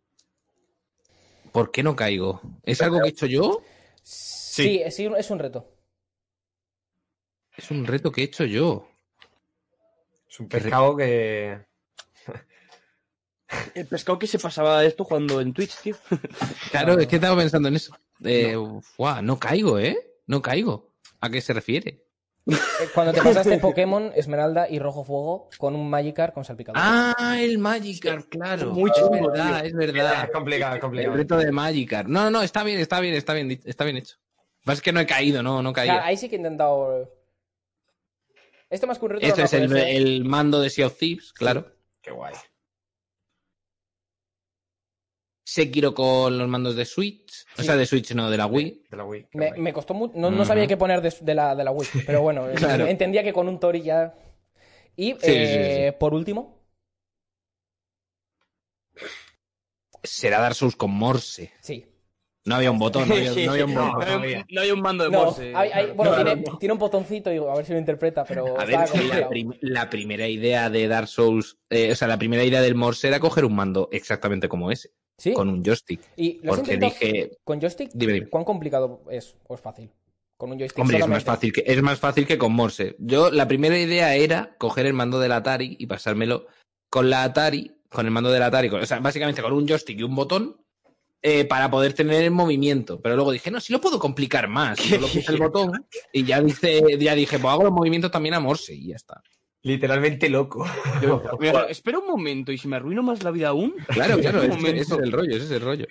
¿Por 1.53 1.71
qué 1.71 1.83
no 1.83 1.97
caigo? 1.97 2.41
¿Es 2.63 2.81
algo 2.83 3.01
que 3.01 3.09
he 3.09 3.11
hecho 3.11 3.27
yo? 3.27 3.63
Sí, 4.03 4.83
sí, 4.91 5.09
es 5.17 5.31
un 5.31 5.39
reto. 5.39 5.67
Es 7.57 7.71
un 7.71 7.87
reto 7.87 8.13
que 8.13 8.23
he 8.23 8.25
hecho 8.25 8.45
yo. 8.45 8.89
es 10.29 10.41
un 10.41 10.49
pescado 10.49 10.97
que. 10.97 11.59
El 13.75 13.87
pescado 13.87 14.19
que 14.19 14.27
se 14.27 14.39
pasaba 14.39 14.85
esto 14.85 15.05
jugando 15.05 15.41
en 15.41 15.53
Twitch, 15.53 15.77
tío. 15.83 15.97
Claro, 16.71 16.99
es 16.99 17.07
que 17.07 17.17
estaba 17.17 17.37
pensando 17.37 17.69
en 17.69 17.77
eso. 17.77 17.97
Eh, 18.23 18.57
no 19.23 19.39
caigo, 19.39 19.79
¿eh? 19.79 19.97
No 20.27 20.43
caigo. 20.43 20.93
¿A 21.21 21.31
qué 21.31 21.41
se 21.41 21.53
refiere? 21.53 22.05
Eh, 22.49 22.55
Cuando 22.95 23.13
te 23.13 23.21
pasaste 23.23 23.59
Pokémon, 23.61 24.11
Esmeralda 24.15 24.69
y 24.71 24.79
Rojo 24.79 25.05
Fuego 25.05 25.49
con 25.59 25.75
un 25.75 25.89
Magikarp 25.91 26.33
con 26.35 26.45
salpicador. 26.45 26.81
Ah, 26.83 27.37
el 27.41 27.59
Magikarp, 27.59 28.29
claro. 28.29 28.71
Muy 28.73 28.91
es 28.91 28.97
chulo, 28.97 29.29
verdad, 29.31 29.67
es 29.67 29.75
verdad. 29.75 30.25
Es 30.25 30.31
complicado, 30.31 30.73
es 30.73 30.77
El 30.77 30.81
complicado. 30.81 31.17
reto 31.17 31.37
de 31.37 31.53
Magikarp. 31.53 32.09
No, 32.09 32.25
no, 32.25 32.31
no, 32.31 32.43
está 32.43 32.65
bien, 32.65 32.81
está 32.81 33.01
bien, 33.01 33.15
está 33.15 33.35
bien, 33.35 33.61
está 33.65 33.85
bien 33.85 33.97
hecho. 33.99 34.17
Lo 34.17 34.43
que 34.61 34.65
pasa 34.65 34.75
es 34.79 34.83
que 34.83 34.93
no 34.93 35.01
he 35.01 35.07
caído, 35.07 35.43
no, 35.43 35.63
no 35.63 35.71
O 35.71 35.75
sea, 35.75 35.85
caía. 35.87 36.05
ahí 36.05 36.17
sí 36.17 36.29
que 36.29 36.37
he 36.37 36.39
intentado... 36.39 37.11
Esto 38.71 38.87
más 38.87 38.99
que 38.99 39.05
un 39.07 39.11
reto... 39.13 39.27
Esto 39.27 39.41
no, 39.41 39.45
es 39.45 39.53
el, 39.53 39.77
el 39.77 40.25
mando 40.25 40.61
de 40.61 40.71
Sea 40.71 40.87
of 40.89 40.99
Thieves, 40.99 41.33
claro. 41.33 41.67
Qué 42.03 42.11
guay. 42.11 42.35
Sekiro 45.51 45.95
con 45.95 46.37
los 46.37 46.47
mandos 46.47 46.77
de 46.77 46.85
Switch. 46.85 47.47
O 47.59 47.63
sea, 47.63 47.75
de 47.75 47.87
Switch, 47.87 48.13
no, 48.13 48.29
de 48.31 48.37
la 48.37 48.45
Wii. 48.47 48.83
De 48.91 48.97
la 48.99 49.05
Wii. 49.05 49.29
Me, 49.33 49.73
costó 49.73 49.95
mucho... 49.95 50.13
No, 50.19 50.31
no 50.31 50.45
sabía 50.45 50.67
qué 50.67 50.77
poner 50.77 51.01
de, 51.01 51.15
de 51.23 51.35
la, 51.35 51.55
de 51.57 51.65
la 51.65 51.71
Wii, 51.71 51.89
pero 52.05 52.21
bueno, 52.21 52.49
Claro. 52.55 52.87
entendía 52.87 53.23
que 53.23 53.33
con 53.33 53.49
un 53.49 53.59
Tori 53.59 53.81
ya... 53.81 54.15
Y, 54.95 55.13
sí, 55.13 55.17
eh, 55.23 55.97
por 55.99 56.13
último, 56.13 56.61
Será 60.03 60.41
Dark 60.41 60.55
Souls 60.55 60.77
con 60.77 60.91
Morse. 60.91 61.53
sí. 61.61 61.85
No 62.45 62.55
había 62.55 62.71
un 62.71 62.79
botón, 62.79 63.07
no 63.09 63.15
había, 63.15 63.33
no 63.45 63.53
había 63.53 63.65
un 63.67 63.75
No, 63.75 63.93
botón. 63.93 64.09
había, 64.11 64.47
no 64.51 64.61
había 64.63 64.73
un 64.75 64.81
mando 64.81 65.05
de 65.05 65.11
No, 65.11 65.25
Morse. 65.27 65.53
hay- 65.55 65.71
hay- 65.71 65.91
bueno, 65.93 66.15
tiene, 66.15 66.45
tiene 66.59 66.73
un 66.73 66.79
botoncito, 66.79 67.29
digo, 67.29 67.51
a 67.51 67.57
ver 67.57 67.67
si 67.67 67.73
lo 67.75 67.79
interpreta, 67.79 68.25
pero... 68.25 68.59
A 68.59 68.65
ver, 68.65 68.79
la, 69.05 69.29
prim- 69.29 69.53
la 69.61 69.91
primera 69.91 70.27
idea 70.29 70.71
de 70.71 70.89
Dark 70.89 71.09
Souls, 71.09 71.59
eh, 71.69 71.93
o 71.93 71.95
sea, 71.95 72.09
la 72.09 72.17
primera 72.19 72.43
idea 72.45 72.63
del 72.63 72.75
Morse 72.75 73.09
era 73.09 73.21
coger 73.21 73.45
un 73.45 73.55
mando 73.55 73.89
exactamente 73.93 74.49
como 74.49 74.71
ese, 74.71 74.93
¿Sí? 75.19 75.33
con 75.33 75.49
un 75.49 75.63
joystick. 75.65 76.01
Y 76.17 76.39
lo 76.45 76.55
Porque 76.55 76.77
dije, 76.77 77.39
con 77.45 77.61
joystick, 77.61 77.91
dime. 77.93 78.29
¿cuán 78.29 78.45
complicado 78.45 79.03
es? 79.11 79.35
¿O 79.49 79.55
es 79.57 79.61
fácil? 79.61 79.91
Con 80.37 80.53
un 80.53 80.59
joystick 80.59 80.79
Hombre, 80.81 80.99
es 80.99 81.07
más 81.09 81.25
fácil 81.25 81.53
que 81.53 81.65
es 81.67 81.83
más 81.83 81.99
fácil 81.99 82.25
que 82.27 82.39
con 82.39 82.53
Morse. 82.53 82.95
Yo 83.01 83.31
la 83.33 83.49
primera 83.49 83.77
idea 83.77 84.15
era 84.15 84.55
coger 84.59 84.87
el 84.87 84.93
mando 84.95 85.19
del 85.19 85.33
Atari 85.33 85.77
y 85.81 85.87
pasármelo 85.89 86.47
con 86.89 87.11
la 87.11 87.25
Atari, 87.25 87.73
con 87.91 88.07
el 88.07 88.13
mando 88.13 88.31
del 88.31 88.43
Atari, 88.45 88.71
con- 88.71 88.81
o 88.81 88.87
sea, 88.87 89.01
básicamente 89.01 89.43
con 89.43 89.53
un 89.53 89.67
joystick 89.67 89.99
y 89.99 90.05
un 90.05 90.15
botón 90.15 90.57
eh, 91.21 91.45
para 91.45 91.69
poder 91.69 91.95
tener 91.95 92.23
el 92.23 92.31
movimiento. 92.31 93.01
Pero 93.01 93.17
luego 93.17 93.33
dije, 93.33 93.51
no, 93.51 93.59
si 93.59 93.73
lo 93.73 93.81
puedo 93.81 93.99
complicar 93.99 94.47
más. 94.47 94.79
Y 94.79 94.91
solo 94.91 95.09
puse 95.09 95.33
el 95.33 95.39
botón 95.51 95.73
y 96.13 96.23
ya 96.23 96.41
dice, 96.41 96.81
ya 97.01 97.17
dije, 97.17 97.41
pues 97.41 97.53
hago 97.53 97.65
los 97.65 97.73
movimientos 97.73 98.13
también 98.13 98.35
a 98.37 98.41
Morse 98.41 98.73
y 98.73 98.87
ya 98.91 98.95
está. 98.97 99.21
Literalmente 99.63 100.29
loco. 100.29 100.65
Yo- 101.03 101.23
mira, 101.41 101.65
espera 101.65 101.99
un 101.99 102.07
momento, 102.07 102.53
y 102.53 102.59
si 102.59 102.69
me 102.69 102.77
arruino 102.77 103.03
más 103.03 103.23
la 103.23 103.31
vida 103.31 103.49
aún. 103.49 103.75
Claro, 103.89 104.19
claro, 104.19 104.43
Un 104.43 104.53
ese, 104.67 104.79
es 104.81 104.91
el 104.91 105.13
rollo, 105.13 105.37
ese 105.37 105.45
es 105.47 105.51
el 105.51 105.61
rollo. 105.61 105.87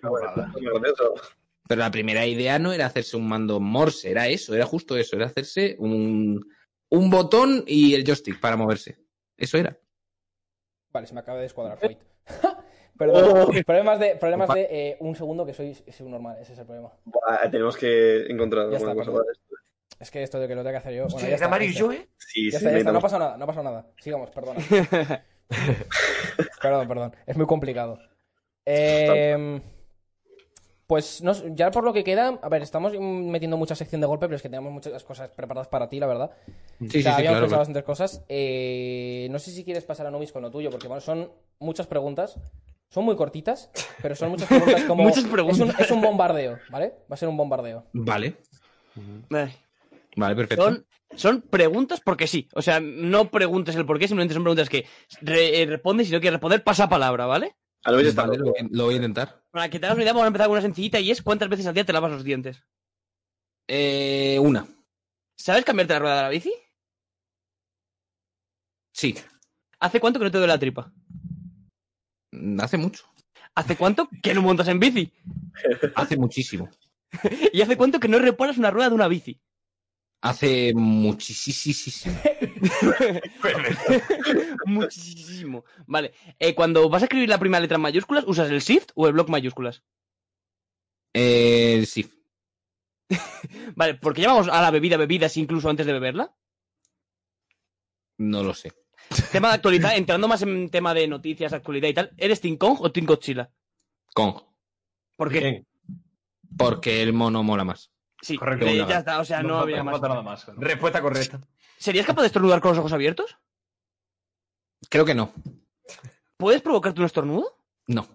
Pero 1.67 1.79
la 1.79 1.91
primera 1.91 2.25
idea 2.25 2.59
no 2.59 2.71
era 2.71 2.85
hacerse 2.85 3.17
un 3.17 3.27
mando 3.27 3.59
Morse, 3.59 4.09
era 4.09 4.27
eso, 4.29 4.55
era 4.55 4.65
justo 4.65 4.95
eso, 4.95 5.17
era 5.17 5.25
hacerse 5.25 5.75
un, 5.79 6.45
un 6.89 7.09
botón 7.09 7.63
y 7.67 7.93
el 7.93 8.05
joystick 8.05 8.39
para 8.39 8.55
moverse. 8.55 8.97
Eso 9.35 9.57
era. 9.57 9.77
Vale, 10.93 11.07
se 11.07 11.13
me 11.13 11.19
acaba 11.19 11.37
de 11.37 11.43
descuadrar 11.43 11.77
Foyt. 11.77 11.99
Perdón. 12.97 13.47
Oh. 13.49 13.63
Problemas 13.65 13.99
de, 13.99 14.15
problemas 14.15 14.49
de 14.55 14.61
eh, 14.71 14.97
un 15.01 15.13
segundo 15.13 15.45
que 15.45 15.53
soy, 15.53 15.75
soy 15.75 16.07
normal, 16.09 16.37
ese 16.41 16.53
es 16.53 16.59
el 16.59 16.65
problema. 16.65 16.91
Tenemos 17.51 17.77
que 17.77 18.25
encontrar 18.27 18.71
Ya 18.71 18.77
alguna 18.77 18.93
está, 18.93 18.95
cosa 18.95 19.11
perdón. 19.11 19.21
para 19.25 19.31
esto. 19.33 19.55
Es 19.99 20.11
que 20.11 20.21
esto 20.23 20.39
de 20.39 20.47
que 20.47 20.55
lo 20.55 20.61
tenga 20.61 20.73
que 20.73 20.77
hacer 20.77 20.93
yo. 20.93 21.03
Bueno, 21.03 21.15
Hostia, 21.15 21.29
ya 21.29 21.35
¿era 21.35 21.35
está, 21.35 21.47
Mario 21.49 21.65
ya 21.65 21.71
y 21.71 21.73
está. 21.73 21.79
yo, 21.85 21.91
eh? 21.91 22.09
Sí, 22.17 22.45
Ya 22.51 22.59
sí, 22.59 22.65
está, 22.65 22.71
ya 22.71 22.77
está, 22.77 22.91
no 22.91 22.99
ha 22.99 23.01
pasado 23.01 23.19
nada, 23.23 23.37
no 23.37 23.43
ha 23.43 23.47
pasado 23.47 23.63
nada. 23.63 23.87
Sigamos, 23.99 24.29
perdona. 24.31 24.59
perdón, 26.61 26.87
perdón. 26.87 27.15
Es 27.25 27.37
muy 27.37 27.45
complicado. 27.45 27.99
Eh, 28.65 29.61
pues 30.85 31.21
no 31.21 31.33
ya 31.55 31.69
por 31.71 31.83
lo 31.83 31.91
que 31.93 32.03
queda, 32.03 32.39
a 32.41 32.49
ver, 32.49 32.61
estamos 32.61 32.93
metiendo 32.99 33.57
mucha 33.57 33.75
sección 33.75 33.99
de 34.01 34.07
golpe, 34.07 34.25
pero 34.27 34.37
es 34.37 34.41
que 34.41 34.49
tenemos 34.49 34.71
muchas 34.71 35.03
cosas 35.03 35.29
preparadas 35.29 35.67
para 35.67 35.89
ti, 35.89 35.99
la 35.99 36.07
verdad. 36.07 36.31
Sí, 36.79 36.85
O 36.85 36.89
sí, 36.91 37.03
sea, 37.03 37.11
sí, 37.13 37.17
habíamos 37.19 37.31
claro. 37.39 37.41
pensado 37.45 37.59
bastantes 37.59 37.83
cosas. 37.83 38.25
Eh, 38.29 39.27
no 39.31 39.39
sé 39.39 39.51
si 39.51 39.63
quieres 39.65 39.83
pasar 39.83 40.07
a 40.07 40.11
Nubis 40.11 40.31
con 40.31 40.41
lo 40.41 40.51
tuyo, 40.51 40.69
porque 40.69 40.87
bueno, 40.87 41.01
son 41.01 41.31
muchas 41.59 41.87
preguntas. 41.87 42.37
Son 42.89 43.03
muy 43.03 43.17
cortitas, 43.17 43.69
pero 44.01 44.15
son 44.15 44.29
muchas 44.29 44.47
preguntas 44.47 44.83
como. 44.87 45.03
Muchas 45.03 45.25
preguntas. 45.25 45.59
Es 45.59 45.63
un, 45.75 45.75
es 45.81 45.91
un 45.91 46.01
bombardeo, 46.01 46.57
¿vale? 46.69 46.93
Va 47.11 47.15
a 47.15 47.17
ser 47.17 47.27
un 47.27 47.35
bombardeo. 47.35 47.83
Vale. 47.91 48.35
Vale, 50.17 50.35
perfecto. 50.35 50.63
Son, 50.65 50.85
son 51.15 51.41
preguntas 51.43 52.01
porque 52.03 52.27
sí. 52.27 52.49
O 52.53 52.61
sea, 52.61 52.79
no 52.81 53.31
preguntes 53.31 53.75
el 53.75 53.85
por 53.85 53.97
qué, 53.97 54.07
simplemente 54.07 54.33
son 54.33 54.43
preguntas 54.43 54.67
que 54.69 54.85
re- 55.21 55.61
eh, 55.61 55.65
respondes 55.65 56.07
y 56.07 56.09
si 56.09 56.13
no 56.15 56.19
quieres 56.19 56.33
responder, 56.35 56.63
pasa 56.63 56.89
palabra, 56.89 57.25
¿vale? 57.25 57.55
A 57.85 57.91
lo 57.91 57.97
mejor 57.97 58.09
está 58.09 58.23
Vale, 58.25 58.37
lo, 58.39 58.45
voy- 58.45 58.67
lo 58.69 58.83
voy 58.85 58.93
a 58.95 58.97
intentar. 58.97 59.41
Para 59.51 59.69
que 59.69 59.79
te 59.79 59.85
hagas 59.85 59.95
una 59.95 60.03
idea, 60.03 60.11
vamos 60.13 60.25
a 60.25 60.27
empezar 60.27 60.47
con 60.47 60.53
una 60.53 60.61
sencillita 60.61 60.99
y 60.99 61.09
es 61.11 61.21
¿cuántas 61.21 61.47
veces 61.47 61.65
al 61.67 61.73
día 61.73 61.85
te 61.85 61.93
lavas 61.93 62.11
los 62.11 62.23
dientes? 62.23 62.61
Eh, 63.67 64.37
una. 64.41 64.67
¿Sabes 65.37 65.63
cambiarte 65.63 65.93
la 65.93 65.99
rueda 65.99 66.15
de 66.17 66.21
la 66.23 66.29
bici? 66.29 66.53
Sí, 68.93 69.15
¿Hace 69.79 69.99
cuánto 69.99 70.17
que 70.19 70.25
no 70.25 70.31
te 70.31 70.37
duele 70.39 70.53
la 70.53 70.59
tripa? 70.59 70.91
hace 72.59 72.77
mucho. 72.77 73.05
¿Hace 73.55 73.75
cuánto 73.77 74.09
que 74.23 74.33
no 74.33 74.41
montas 74.41 74.67
en 74.67 74.79
bici? 74.79 75.13
Hace 75.95 76.17
muchísimo. 76.17 76.69
¿Y 77.53 77.61
hace 77.61 77.77
cuánto 77.77 77.99
que 77.99 78.07
no 78.07 78.19
reparas 78.19 78.57
una 78.57 78.71
rueda 78.71 78.89
de 78.89 78.95
una 78.95 79.07
bici? 79.07 79.39
Hace 80.21 80.73
muchísimo. 80.73 82.15
Muchísimo. 84.65 85.63
Vale. 85.85 86.13
Eh, 86.39 86.55
cuando 86.55 86.89
vas 86.89 87.03
a 87.03 87.05
escribir 87.05 87.29
la 87.29 87.39
primera 87.39 87.61
letra 87.61 87.75
en 87.75 87.81
mayúsculas, 87.81 88.25
¿usas 88.27 88.49
el 88.49 88.61
shift 88.61 88.91
o 88.95 89.07
el 89.07 89.13
block 89.13 89.29
mayúsculas? 89.29 89.83
Eh, 91.13 91.85
sí. 91.85 92.09
Vale, 93.75 93.95
porque 93.95 94.21
llamamos 94.21 94.49
a 94.49 94.61
la 94.61 94.71
bebida 94.71 94.97
bebidas 94.97 95.37
incluso 95.37 95.69
antes 95.69 95.85
de 95.85 95.93
beberla. 95.93 96.35
No 98.17 98.43
lo 98.43 98.53
sé. 98.53 98.73
Tema 99.31 99.49
de 99.49 99.55
actualidad, 99.55 99.95
entrando 99.95 100.27
más 100.27 100.41
en 100.41 100.69
tema 100.69 100.93
de 100.93 101.07
noticias, 101.07 101.53
actualidad 101.53 101.89
y 101.89 101.93
tal. 101.93 102.13
¿Eres 102.17 102.41
Team 102.41 102.57
Kong 102.57 102.79
o 102.81 102.91
Team 102.91 103.05
Godzilla? 103.05 103.51
Kong. 104.13 104.41
¿Por 105.15 105.31
qué? 105.31 105.39
Bien. 105.39 105.67
Porque 106.57 107.03
el 107.03 107.13
mono 107.13 107.43
mola 107.43 107.63
más. 107.63 107.91
Sí, 108.21 108.35
Correcto. 108.37 108.65
eh, 108.65 108.77
ya 108.87 108.99
está, 108.99 109.19
o 109.19 109.25
sea, 109.25 109.43
no, 109.43 109.59
había 109.59 109.83
más. 109.83 109.93
falta 109.93 110.07
nada 110.09 110.21
más. 110.21 110.45
Respuesta 110.57 111.01
correcta. 111.01 111.39
¿Serías 111.77 112.05
capaz 112.05 112.21
de 112.21 112.27
estornudar 112.27 112.59
con 112.61 112.69
los 112.71 112.79
ojos 112.79 112.93
abiertos? 112.93 113.37
Creo 114.89 115.05
que 115.05 115.13
no. 115.15 115.33
¿Puedes 116.37 116.61
provocarte 116.61 116.99
un 116.99 117.05
estornudo? 117.05 117.57
No. 117.87 118.07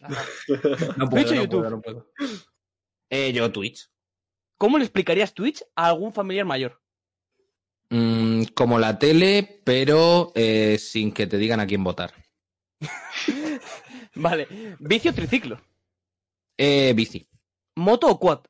No 0.96 1.08
Twitch 1.08 1.30
o 1.30 1.34
no 1.34 1.42
YouTube. 1.42 1.70
no 1.70 1.80
puedo. 1.80 2.10
Eh, 3.08 3.32
yo 3.32 3.50
Twitch. 3.50 3.88
¿Cómo 4.58 4.76
le 4.78 4.84
explicarías 4.84 5.32
Twitch 5.34 5.62
a 5.74 5.86
algún 5.88 6.12
familiar 6.12 6.44
mayor? 6.46 6.80
Mm, 7.90 8.44
como 8.54 8.78
la 8.78 8.98
tele, 8.98 9.62
pero 9.64 10.32
eh, 10.34 10.76
sin 10.78 11.12
que 11.12 11.26
te 11.26 11.38
digan 11.38 11.60
a 11.60 11.66
quién 11.66 11.82
votar. 11.82 12.12
Vale. 14.14 14.46
¿Vicio 14.78 15.10
o 15.10 15.14
triciclo? 15.14 15.60
Eh, 16.56 16.92
bici. 16.94 17.26
¿Moto 17.76 18.08
o 18.08 18.18
quad? 18.20 18.40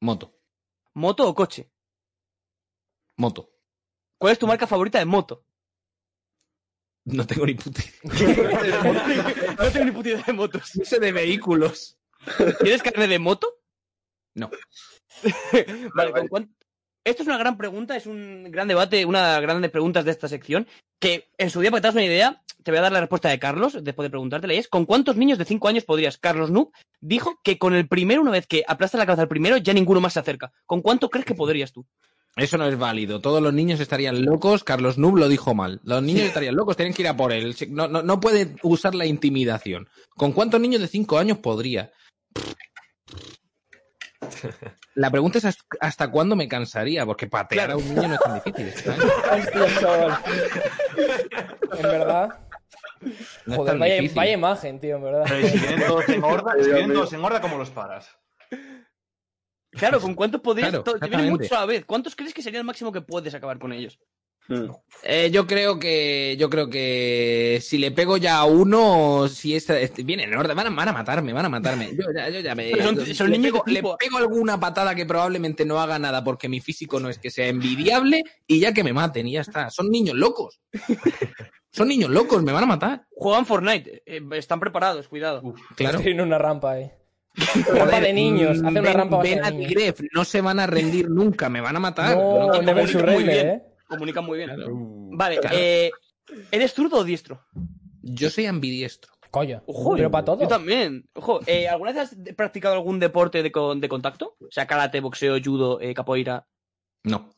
Moto. 0.00 0.34
¿Moto 0.94 1.28
o 1.28 1.34
coche? 1.34 1.70
Moto. 3.16 3.50
¿Cuál 4.18 4.32
es 4.32 4.38
tu 4.38 4.46
marca 4.46 4.66
favorita 4.66 4.98
de 4.98 5.04
moto? 5.04 5.44
No 7.04 7.26
tengo 7.26 7.46
ni 7.46 7.54
puta 7.54 7.80
idea. 7.82 7.94
no 9.58 9.70
tengo 9.70 9.84
ni 9.86 9.92
puta 9.92 10.08
idea 10.10 10.22
de 10.26 10.32
motos. 10.32 10.76
No 10.76 10.84
sé 10.84 10.98
de 11.00 11.12
vehículos. 11.12 11.98
¿Tienes 12.62 12.82
carne 12.82 13.08
de 13.08 13.18
moto? 13.18 13.60
No. 14.34 14.50
vale, 15.94 16.12
¿con 16.12 16.28
cuán- 16.28 16.56
Esto 17.10 17.24
es 17.24 17.28
una 17.28 17.38
gran 17.38 17.56
pregunta, 17.56 17.96
es 17.96 18.06
un 18.06 18.52
gran 18.52 18.68
debate, 18.68 19.04
una 19.04 19.26
de 19.26 19.32
las 19.32 19.42
grandes 19.42 19.72
preguntas 19.72 20.04
de 20.04 20.12
esta 20.12 20.28
sección. 20.28 20.68
Que 21.00 21.28
en 21.38 21.50
su 21.50 21.60
día, 21.60 21.72
para 21.72 21.80
que 21.80 21.82
te 21.82 21.88
hagas 21.88 21.96
una 21.96 22.04
idea, 22.04 22.42
te 22.62 22.70
voy 22.70 22.78
a 22.78 22.82
dar 22.82 22.92
la 22.92 23.00
respuesta 23.00 23.28
de 23.28 23.40
Carlos, 23.40 23.76
después 23.82 24.06
de 24.06 24.10
preguntártela, 24.10 24.54
y 24.54 24.58
es 24.58 24.68
¿con 24.68 24.86
cuántos 24.86 25.16
niños 25.16 25.36
de 25.36 25.44
5 25.44 25.66
años 25.66 25.84
podrías? 25.84 26.18
Carlos 26.18 26.52
Noob 26.52 26.70
dijo 27.00 27.40
que 27.42 27.58
con 27.58 27.74
el 27.74 27.88
primero, 27.88 28.22
una 28.22 28.30
vez 28.30 28.46
que 28.46 28.62
aplastas 28.64 29.00
la 29.00 29.06
cabeza 29.06 29.22
al 29.22 29.28
primero, 29.28 29.56
ya 29.56 29.72
ninguno 29.72 30.00
más 30.00 30.12
se 30.12 30.20
acerca. 30.20 30.52
¿Con 30.66 30.82
cuánto 30.82 31.10
crees 31.10 31.26
que 31.26 31.34
podrías 31.34 31.72
tú? 31.72 31.84
Eso 32.36 32.56
no 32.58 32.68
es 32.68 32.78
válido. 32.78 33.20
Todos 33.20 33.42
los 33.42 33.52
niños 33.52 33.80
estarían 33.80 34.24
locos. 34.24 34.62
Carlos 34.62 34.96
Nub 34.96 35.16
lo 35.16 35.28
dijo 35.28 35.52
mal. 35.52 35.80
Los 35.82 36.00
niños 36.04 36.22
estarían 36.22 36.54
locos, 36.54 36.76
tienen 36.76 36.94
que 36.94 37.02
ir 37.02 37.08
a 37.08 37.16
por 37.16 37.32
él. 37.32 37.56
No, 37.70 37.88
no, 37.88 38.02
no 38.02 38.20
puede 38.20 38.54
usar 38.62 38.94
la 38.94 39.04
intimidación. 39.04 39.88
¿Con 40.16 40.30
cuántos 40.30 40.60
niños 40.60 40.80
de 40.80 40.86
5 40.86 41.18
años 41.18 41.38
podría? 41.38 41.90
La 44.94 45.10
pregunta 45.10 45.38
es 45.38 45.58
hasta- 45.80 46.10
cuándo 46.10 46.36
me 46.36 46.48
cansaría, 46.48 47.06
porque 47.06 47.26
patear 47.26 47.70
a 47.72 47.76
un 47.76 47.94
niño 47.94 48.08
no 48.08 48.14
es 48.14 48.20
tan 48.20 48.34
difícil. 48.44 48.72
¿sabes? 48.72 49.46
Hostia, 49.46 49.80
chaval. 49.80 50.18
En 51.76 51.82
verdad. 51.82 52.38
No 53.46 53.56
Joder, 53.56 53.78
vaya, 53.78 54.32
imagen, 54.32 54.78
tío, 54.78 54.96
en 54.96 55.02
verdad. 55.02 55.24
Pero 55.26 55.48
si 55.48 55.58
vienen 55.58 55.86
todos 55.86 56.08
en 56.08 56.22
horda, 56.24 56.54
si 56.62 56.70
vienen 56.70 56.92
todos 56.92 57.12
en 57.12 57.24
horda, 57.24 57.40
¿cómo 57.40 57.56
los 57.56 57.70
paras? 57.70 58.14
Claro, 59.72 60.00
¿con 60.00 60.14
cuántos 60.14 60.40
podrías? 60.40 60.70
Claro, 60.70 60.98
vienen 61.08 61.30
muchos 61.30 61.52
a 61.52 61.60
la 61.60 61.66
vez. 61.66 61.84
¿Cuántos 61.86 62.14
crees 62.16 62.34
que 62.34 62.42
sería 62.42 62.58
el 62.60 62.66
máximo 62.66 62.92
que 62.92 63.00
puedes 63.00 63.32
acabar 63.34 63.58
con 63.58 63.72
ellos? 63.72 63.98
Mm. 64.48 64.64
Eh, 65.04 65.30
yo 65.32 65.46
creo 65.46 65.78
que 65.78 66.36
yo 66.38 66.50
creo 66.50 66.68
que 66.68 67.58
si 67.62 67.78
le 67.78 67.90
pego 67.92 68.16
ya 68.16 68.38
a 68.38 68.44
uno, 68.44 69.28
si 69.28 69.54
es, 69.54 69.70
este, 69.70 70.02
vienen 70.02 70.32
en 70.32 70.38
orden, 70.38 70.56
van 70.56 70.66
a, 70.66 70.70
van 70.70 70.88
a 70.88 70.92
matarme, 70.92 71.32
van 71.32 71.46
a 71.46 71.48
matarme. 71.48 71.90
Yo 71.96 72.04
ya, 72.14 72.28
yo 72.28 72.40
ya 72.40 72.54
me. 72.54 72.70
Pero 72.72 72.84
son- 72.84 73.06
son 73.14 73.30
le, 73.30 73.38
pego, 73.38 73.62
le 73.66 73.82
pego 73.98 74.18
alguna 74.18 74.58
patada 74.60 74.94
que 74.94 75.06
probablemente 75.06 75.64
no 75.64 75.80
haga 75.80 75.98
nada 75.98 76.22
porque 76.24 76.48
mi 76.48 76.60
físico 76.60 76.98
no 77.00 77.08
es 77.08 77.18
que 77.18 77.30
sea 77.30 77.46
envidiable 77.46 78.24
y 78.46 78.60
ya 78.60 78.72
que 78.74 78.82
me 78.84 78.92
maten 78.92 79.28
y 79.28 79.32
ya 79.32 79.40
está. 79.42 79.70
Son 79.70 79.88
niños 79.88 80.16
locos. 80.16 80.60
Son 81.72 81.86
niños 81.86 82.10
locos, 82.10 82.42
me 82.42 82.52
van 82.52 82.64
a 82.64 82.66
matar. 82.66 83.06
Juegan 83.12 83.46
Fortnite, 83.46 84.02
eh, 84.04 84.20
están 84.32 84.58
preparados, 84.58 85.06
cuidado. 85.06 85.54
Claro. 85.76 86.00
Tiene 86.00 86.22
una 86.24 86.36
rampa 86.38 86.72
ahí. 86.72 86.90
rampa 87.72 88.00
de 88.00 88.12
niños. 88.12 88.58
mm, 88.60 88.66
Hace 88.66 88.70
una 88.72 88.80
ven- 88.80 88.94
rampa 88.94 89.22
ven 89.22 89.40
de 89.40 89.46
a 89.46 89.50
niños. 89.50 89.68
Digref, 89.68 90.00
no 90.12 90.24
se 90.24 90.40
van 90.40 90.58
a 90.58 90.66
rendir 90.66 91.08
nunca, 91.08 91.48
me 91.48 91.60
van 91.60 91.76
a 91.76 91.80
matar. 91.80 92.16
No, 92.16 92.48
No, 92.48 92.60
Never 92.62 92.90
comunican 92.92 93.62
Comunican 93.90 94.24
muy 94.24 94.38
bien. 94.38 94.54
Claro. 94.54 94.70
Vale, 94.72 95.38
Claro. 95.40 95.56
eh, 95.58 95.90
¿eres 96.50 96.72
zurdo 96.72 96.98
o 96.98 97.04
diestro? 97.04 97.44
Yo 98.02 98.30
soy 98.30 98.46
ambidiestro. 98.46 99.12
Coño. 99.30 99.62
Ojo, 99.66 99.94
pero 99.96 100.10
para 100.10 100.24
todo. 100.24 100.40
Yo 100.40 100.48
también. 100.48 101.08
Ojo, 101.14 101.40
eh, 101.46 101.68
¿alguna 101.68 101.92
vez 101.92 102.00
has 102.02 102.16
practicado 102.36 102.74
algún 102.74 102.98
deporte 102.98 103.42
de, 103.42 103.52
con- 103.52 103.80
de 103.80 103.88
contacto? 103.88 104.36
O 104.40 104.50
sea, 104.50 104.66
karate, 104.66 105.00
boxeo, 105.00 105.36
judo, 105.44 105.80
eh, 105.80 105.94
capoeira. 105.94 106.48
No. 107.04 107.30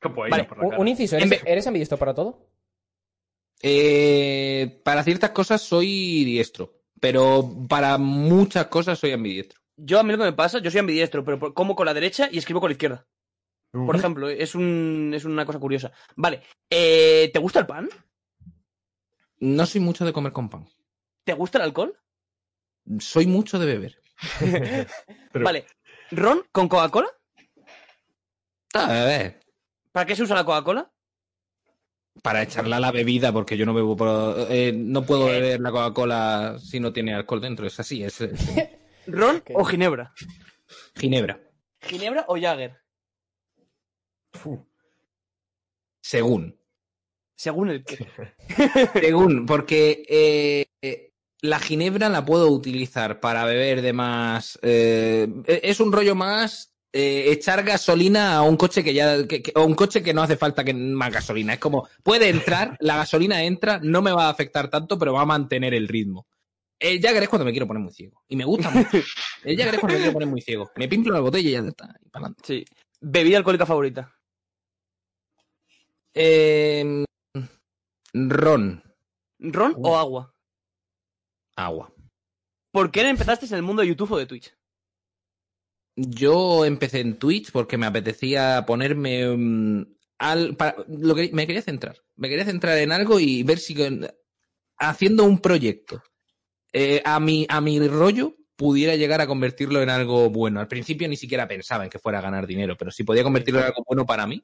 Capoeira 0.00 0.36
Vale, 0.36 0.48
por 0.48 0.58
la 0.58 0.64
un, 0.64 0.70
cara. 0.70 0.80
un 0.82 0.88
inciso. 0.88 1.16
¿Eres, 1.16 1.42
¿Eres 1.44 1.66
ambidiestro 1.66 1.98
para 1.98 2.14
todo? 2.14 2.48
Eh, 3.62 4.80
para 4.84 5.02
ciertas 5.02 5.30
cosas 5.30 5.62
soy 5.62 6.24
diestro, 6.24 6.82
pero 7.00 7.50
para 7.68 7.98
muchas 7.98 8.66
cosas 8.66 8.98
soy 8.98 9.12
ambidiestro. 9.12 9.60
Yo 9.76 9.98
a 9.98 10.02
mí 10.02 10.12
lo 10.12 10.18
que 10.18 10.24
me 10.24 10.32
pasa, 10.32 10.58
yo 10.60 10.70
soy 10.70 10.80
ambidiestro, 10.80 11.24
pero 11.24 11.52
como 11.54 11.74
con 11.74 11.86
la 11.86 11.94
derecha 11.94 12.28
y 12.30 12.38
escribo 12.38 12.60
con 12.60 12.70
la 12.70 12.72
izquierda. 12.74 13.06
Por 13.72 13.94
ejemplo, 13.96 14.28
es, 14.28 14.54
un, 14.54 15.12
es 15.14 15.24
una 15.24 15.44
cosa 15.44 15.58
curiosa. 15.58 15.92
Vale, 16.14 16.42
eh, 16.70 17.30
¿te 17.32 17.38
gusta 17.38 17.60
el 17.60 17.66
pan? 17.66 17.88
No 19.38 19.66
soy 19.66 19.80
mucho 19.82 20.04
de 20.06 20.12
comer 20.12 20.32
con 20.32 20.48
pan. 20.48 20.66
¿Te 21.24 21.34
gusta 21.34 21.58
el 21.58 21.64
alcohol? 21.64 21.98
Soy 23.00 23.26
mucho 23.26 23.58
de 23.58 23.66
beber. 23.66 24.00
Pero- 25.32 25.44
Vale, 25.44 25.66
¿ron 26.10 26.42
con 26.52 26.68
Coca-Cola? 26.68 27.08
A 28.74 28.88
ver, 29.04 29.40
¿Para 29.92 30.06
qué 30.06 30.14
se 30.16 30.22
usa 30.22 30.36
la 30.36 30.44
Coca-Cola? 30.44 30.90
para 32.22 32.42
echarla 32.42 32.78
a 32.78 32.80
la 32.80 32.92
bebida, 32.92 33.30
porque 33.30 33.58
yo 33.58 33.66
no 33.66 33.74
bebo, 33.74 33.94
por- 33.94 34.46
eh, 34.50 34.72
no 34.74 35.04
puedo 35.04 35.26
beber 35.26 35.60
la 35.60 35.70
Coca-Cola 35.70 36.56
si 36.58 36.80
no 36.80 36.90
tiene 36.92 37.14
alcohol 37.14 37.42
dentro. 37.42 37.66
Es 37.66 37.78
así, 37.78 38.02
es, 38.02 38.22
es 38.22 38.32
¿Ron 39.06 39.42
o 39.54 39.64
Ginebra? 39.64 40.14
Ginebra. 40.96 41.38
¿Ginebra 41.82 42.24
o 42.28 42.36
Jagger? 42.40 42.74
Según. 46.00 46.58
Según 47.36 47.70
el 47.70 47.84
que. 47.84 48.06
Según, 49.00 49.44
porque 49.46 50.04
eh, 50.08 50.66
eh, 50.80 51.12
la 51.42 51.58
ginebra 51.60 52.08
la 52.08 52.24
puedo 52.24 52.50
utilizar 52.50 53.20
para 53.20 53.44
beber 53.44 53.82
de 53.82 53.92
más. 53.92 54.58
eh, 54.62 55.28
es 55.46 55.80
un 55.80 55.92
rollo 55.92 56.14
más 56.14 56.72
eh, 56.92 57.26
echar 57.30 57.62
gasolina 57.62 58.36
a 58.36 58.42
un 58.42 58.56
coche 58.56 58.82
que 58.82 58.94
ya. 58.94 59.26
que- 59.26 59.42
que- 59.42 59.52
o 59.54 59.64
un 59.64 59.74
coche 59.74 60.02
que 60.02 60.14
no 60.14 60.22
hace 60.22 60.36
falta 60.36 60.64
que 60.64 60.72
más 60.72 61.12
gasolina. 61.12 61.52
Es 61.54 61.58
como, 61.58 61.88
puede 62.02 62.28
entrar, 62.30 62.76
la 62.80 62.96
gasolina 62.96 63.42
entra, 63.42 63.80
no 63.82 64.00
me 64.00 64.12
va 64.12 64.26
a 64.26 64.30
afectar 64.30 64.70
tanto, 64.70 64.98
pero 64.98 65.12
va 65.12 65.22
a 65.22 65.26
mantener 65.26 65.74
el 65.74 65.88
ritmo. 65.88 66.26
El 66.78 67.00
Jagger 67.00 67.22
es 67.24 67.28
cuando 67.30 67.44
me 67.46 67.52
quiero 67.52 67.66
poner 67.66 67.82
muy 67.82 67.92
ciego. 67.92 68.22
Y 68.28 68.36
me 68.36 68.44
gusta 68.44 68.70
mucho. 68.70 68.98
El 69.44 69.56
Jagger 69.56 69.74
es 69.74 69.80
cuando 69.80 69.94
me 69.94 69.98
quiero 69.98 70.12
poner 70.12 70.28
muy 70.28 70.40
ciego. 70.42 70.70
Me 70.76 70.88
pimplo 70.88 71.12
la 71.12 71.20
botella 71.20 71.48
y 71.48 71.52
ya 71.52 71.58
está. 71.60 71.94
y 72.04 72.08
pa'lante. 72.10 72.42
Sí. 72.46 72.64
¿Bebida 73.00 73.38
alcohólica 73.38 73.64
favorita? 73.66 74.12
Eh, 76.18 77.04
ron. 78.14 78.82
¿Ron 79.38 79.74
o 79.76 79.96
agua? 79.96 80.34
Agua. 81.56 81.92
¿Por 82.72 82.90
qué 82.90 83.06
empezaste 83.08 83.46
en 83.46 83.54
el 83.54 83.62
mundo 83.62 83.82
de 83.82 83.88
YouTube 83.88 84.12
o 84.12 84.18
de 84.18 84.26
Twitch? 84.26 84.54
Yo 85.96 86.64
empecé 86.64 87.00
en 87.00 87.18
Twitch 87.18 87.50
porque 87.52 87.78
me 87.78 87.86
apetecía 87.86 88.64
ponerme 88.66 89.34
mm, 89.36 89.86
al 90.18 90.56
para- 90.56 90.76
lo 90.88 91.14
que 91.14 91.30
me 91.32 91.46
quería 91.46 91.62
centrar. 91.62 91.98
Me 92.16 92.28
quería 92.28 92.44
centrar 92.44 92.78
en 92.78 92.92
algo 92.92 93.20
y 93.20 93.42
ver 93.42 93.58
si 93.58 93.74
haciendo 94.78 95.24
un 95.24 95.38
proyecto 95.38 96.02
eh, 96.72 97.00
a 97.04 97.18
mi 97.20 97.46
a 97.48 97.60
mi 97.62 97.78
rollo 97.88 98.34
pudiera 98.56 98.94
llegar 98.96 99.20
a 99.20 99.26
convertirlo 99.26 99.82
en 99.82 99.90
algo 99.90 100.30
bueno. 100.30 100.60
Al 100.60 100.68
principio 100.68 101.08
ni 101.08 101.16
siquiera 101.16 101.46
pensaba 101.48 101.84
en 101.84 101.90
que 101.90 101.98
fuera 101.98 102.18
a 102.18 102.22
ganar 102.22 102.46
dinero, 102.46 102.76
pero 102.78 102.90
si 102.90 103.04
podía 103.04 103.22
convertirlo 103.22 103.60
en 103.60 103.66
algo 103.66 103.82
bueno 103.86 104.04
para 104.06 104.26
mí, 104.26 104.42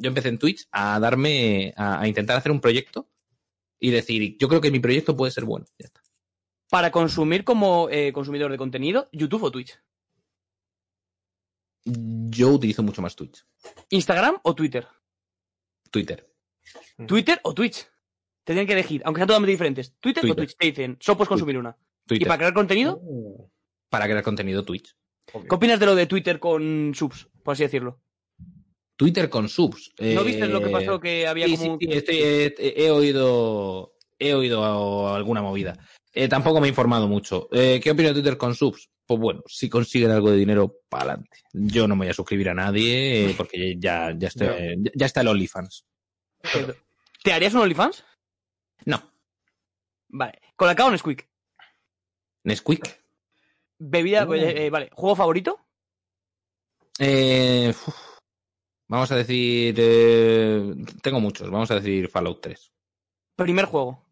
yo 0.00 0.08
empecé 0.08 0.28
en 0.28 0.38
Twitch 0.38 0.66
a 0.72 0.98
darme 0.98 1.74
a, 1.76 2.00
a 2.00 2.08
intentar 2.08 2.36
hacer 2.36 2.50
un 2.50 2.60
proyecto 2.60 3.08
y 3.78 3.90
decir, 3.90 4.36
yo 4.38 4.48
creo 4.48 4.60
que 4.60 4.70
mi 4.70 4.80
proyecto 4.80 5.16
puede 5.16 5.30
ser 5.30 5.44
bueno. 5.44 5.66
Ya 5.78 5.86
está. 5.86 6.00
Para 6.68 6.90
consumir 6.90 7.44
como 7.44 7.88
eh, 7.90 8.12
consumidor 8.12 8.50
de 8.50 8.58
contenido, 8.58 9.08
¿YouTube 9.12 9.42
o 9.42 9.50
Twitch? 9.50 9.78
Yo 11.84 12.50
utilizo 12.50 12.82
mucho 12.82 13.02
más 13.02 13.16
Twitch, 13.16 13.44
¿Instagram 13.90 14.38
o 14.42 14.54
Twitter? 14.54 14.86
Twitter. 15.90 16.30
¿Twitter 17.06 17.40
o 17.42 17.54
Twitch? 17.54 17.86
Te 18.44 18.52
tienen 18.52 18.66
que 18.66 18.74
elegir, 18.74 19.02
aunque 19.04 19.18
sean 19.18 19.28
totalmente 19.28 19.52
diferentes. 19.52 19.94
¿Twitter, 19.98 20.24
o 20.24 20.26
Twitter. 20.28 20.46
Twitch? 20.46 20.56
Te 20.56 20.66
dicen, 20.66 20.96
solo 21.00 21.16
puedes 21.18 21.28
consumir 21.28 21.58
una. 21.58 21.76
¿Y 22.04 22.08
Twitter. 22.08 22.28
para 22.28 22.38
crear 22.38 22.54
contenido? 22.54 23.00
para 23.88 24.04
crear 24.04 24.22
contenido 24.22 24.64
Twitch. 24.64 24.94
¿Qué 25.26 25.54
opinas 25.54 25.80
de 25.80 25.86
lo 25.86 25.94
de 25.94 26.06
Twitter 26.06 26.38
con 26.38 26.92
subs, 26.94 27.28
por 27.42 27.52
así 27.52 27.64
decirlo? 27.64 28.00
Twitter 29.00 29.30
con 29.30 29.48
subs. 29.48 29.92
¿No 29.98 30.20
Eh, 30.20 30.24
viste 30.24 30.46
lo 30.46 30.60
que 30.62 30.68
pasó 30.68 31.00
que 31.00 31.26
había 31.26 31.46
sí, 31.46 31.56
como... 31.56 31.78
sí, 31.78 31.86
sí, 31.86 31.92
estoy- 31.96 32.18
he, 32.18 32.84
he 32.84 32.90
oído 32.90 33.94
he 34.18 34.34
oído 34.34 35.14
alguna 35.14 35.40
movida. 35.40 35.78
Eh, 36.12 36.28
tampoco 36.28 36.60
me 36.60 36.66
he 36.66 36.68
informado 36.68 37.08
mucho. 37.08 37.48
Eh, 37.50 37.80
¿Qué 37.82 37.92
opina 37.92 38.08
de 38.08 38.14
Twitter 38.16 38.36
con 38.36 38.54
subs? 38.54 38.90
Pues 39.06 39.18
bueno, 39.18 39.42
si 39.46 39.70
consiguen 39.70 40.10
algo 40.10 40.30
de 40.30 40.36
dinero, 40.36 40.80
para 40.90 41.04
adelante. 41.04 41.38
Yo 41.54 41.88
no 41.88 41.96
me 41.96 42.04
voy 42.04 42.10
a 42.10 42.14
suscribir 42.14 42.50
a 42.50 42.54
nadie 42.54 43.30
eh, 43.30 43.34
porque 43.38 43.76
ya, 43.78 44.14
ya, 44.18 44.28
estoy, 44.28 44.46
ya, 44.46 44.90
ya 44.94 45.06
está 45.06 45.22
el 45.22 45.28
OnlyFans. 45.28 45.86
¿Te 47.24 47.32
harías 47.32 47.54
un 47.54 47.60
OnlyFans? 47.60 48.04
No, 48.84 49.02
Vale. 50.10 50.42
¿Colacao 50.56 50.88
o 50.88 50.90
Nesquik? 50.90 51.26
Nesquik. 52.44 52.84
Bebida... 53.78 54.26
Uh. 54.26 54.34
eh, 54.34 54.66
eh, 54.66 54.70
vale. 54.70 54.90
¿Juego 54.92 55.16
favorito? 55.16 55.58
Eh, 56.98 57.70
uf, 57.70 58.09
vamos 58.90 59.10
a 59.10 59.16
decir... 59.16 59.74
eh, 59.78 60.74
tengo 61.02 61.20
muchos. 61.20 61.50
Vamos 61.50 61.70
a 61.70 61.76
decir 61.76 62.08
Fallout 62.08 62.40
3. 62.42 62.72
Primer 63.36 63.64
juego. 63.64 64.06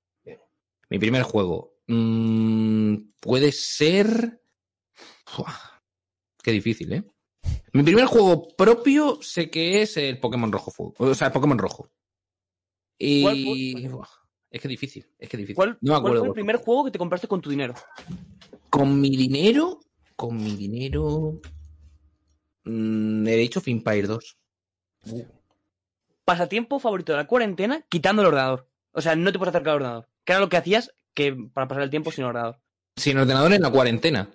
Mi 0.90 0.98
primer 0.98 1.22
juego. 1.22 1.74
Mm, 1.86 2.96
puede 3.20 3.52
ser. 3.52 4.40
Qué 6.42 6.52
difícil, 6.52 6.92
¿eh? 6.92 7.04
Mi 7.72 7.82
primer 7.82 8.06
juego 8.06 8.48
propio 8.56 9.18
sé 9.20 9.50
que 9.50 9.82
es 9.82 9.96
el 9.98 10.18
Pokémon 10.18 10.50
Rojo 10.50 10.70
Fuego. 10.70 10.94
O 10.98 11.14
sea, 11.14 11.26
el 11.26 11.32
Pokémon 11.32 11.58
Rojo. 11.58 11.90
Y. 12.98 13.86
Es 14.50 14.62
que 14.62 14.68
difícil, 14.68 15.06
es 15.18 15.28
que 15.28 15.36
difícil. 15.36 15.56
¿Cuál, 15.56 15.70
no 15.72 15.76
me 15.80 15.88
cuál 15.88 15.98
acuerdo. 15.98 16.18
fue 16.20 16.28
el 16.28 16.34
primer 16.34 16.56
juego 16.56 16.86
que 16.86 16.90
te 16.90 16.98
compraste 16.98 17.28
con 17.28 17.42
tu 17.42 17.50
dinero? 17.50 17.74
Con 18.70 18.98
mi 18.98 19.10
dinero. 19.10 19.80
Con 20.16 20.38
mi 20.38 20.56
dinero. 20.56 21.38
mm, 22.64 23.26
he 23.26 23.36
dicho 23.36 23.62
Empire 23.66 24.06
2. 24.06 24.37
Pasatiempo 26.24 26.78
favorito 26.78 27.12
de 27.12 27.18
la 27.18 27.26
cuarentena 27.26 27.82
quitando 27.88 28.22
el 28.22 28.28
ordenador. 28.28 28.68
O 28.92 29.00
sea, 29.00 29.16
no 29.16 29.32
te 29.32 29.38
puedes 29.38 29.54
acercar 29.54 29.70
al 29.72 29.76
ordenador. 29.76 30.08
¿Qué 30.24 30.32
era 30.32 30.40
lo 30.40 30.48
que 30.48 30.56
hacías 30.58 30.94
que 31.14 31.34
para 31.54 31.68
pasar 31.68 31.82
el 31.84 31.90
tiempo 31.90 32.10
sin 32.12 32.24
ordenador? 32.24 32.58
Sin 32.96 33.16
ordenador 33.18 33.52
en 33.52 33.62
la 33.62 33.70
cuarentena. 33.70 34.28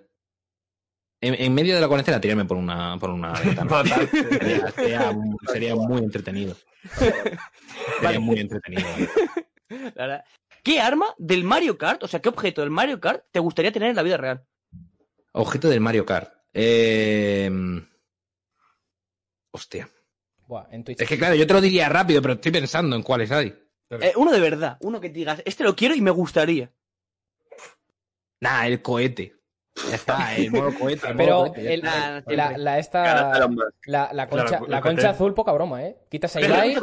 En, 1.21 1.35
en 1.35 1.53
medio 1.53 1.75
de 1.75 1.81
la 1.81 1.87
cuarentena, 1.87 2.19
tirarme 2.19 2.45
por 2.45 2.57
una, 2.57 2.97
por 2.99 3.09
una 3.09 3.31
ventana. 3.33 3.83
sería, 4.11 4.71
sería- 4.71 5.15
sería 5.51 5.75
muy 5.75 5.99
entretenido. 6.01 6.55
Sería 8.01 8.19
muy 8.19 8.39
entretenido. 8.39 8.87
La 9.95 10.05
verdad. 10.07 10.23
¿Qué 10.63 10.79
arma 10.81 11.07
del 11.17 11.43
Mario 11.43 11.77
Kart, 11.77 12.03
o 12.03 12.07
sea, 12.07 12.21
qué 12.21 12.29
objeto 12.29 12.61
del 12.61 12.69
Mario 12.69 12.99
Kart 12.99 13.25
te 13.31 13.39
gustaría 13.39 13.71
tener 13.71 13.89
en 13.89 13.95
la 13.95 14.03
vida 14.03 14.17
real? 14.17 14.45
Objeto 15.33 15.67
del 15.69 15.79
Mario 15.81 16.05
Kart. 16.05 16.31
Eh... 16.53 17.49
Hostia. 19.51 19.89
Buah, 20.47 20.65
en 20.71 20.83
Twitch. 20.83 21.01
Es 21.01 21.07
que 21.07 21.17
claro, 21.17 21.35
yo 21.35 21.47
te 21.47 21.53
lo 21.53 21.61
diría 21.61 21.89
rápido, 21.89 22.21
pero 22.21 22.33
estoy 22.35 22.51
pensando 22.51 22.95
en 22.95 23.03
cuáles 23.03 23.31
hay. 23.31 23.53
Eh, 23.89 24.13
uno 24.15 24.31
de 24.31 24.39
verdad, 24.39 24.77
uno 24.81 24.99
que 24.99 25.09
te 25.09 25.15
digas, 25.15 25.41
este 25.45 25.63
lo 25.63 25.75
quiero 25.75 25.93
y 25.95 26.01
me 26.01 26.11
gustaría. 26.11 26.71
Nah, 28.41 28.65
el 28.67 28.81
cohete. 28.81 29.35
Ya 29.89 29.95
está, 29.95 30.35
el 30.35 30.51
modo 30.51 30.73
cohete. 30.77 31.07
el 31.07 31.15
modo 31.15 31.17
Pero 31.25 31.37
cohete, 31.53 31.73
el- 31.73 31.81
la, 31.81 32.77
esta. 32.79 33.03
La, 33.85 34.09
la 34.13 34.27
concha, 34.29 34.45
Claro, 34.45 34.67
la 34.67 34.81
concha 34.81 35.09
azul, 35.11 35.33
poca 35.33 35.51
broma, 35.51 35.83
¿eh? 35.83 35.97
Quitas 36.09 36.35
a 36.35 36.41
Ibai, 36.41 36.75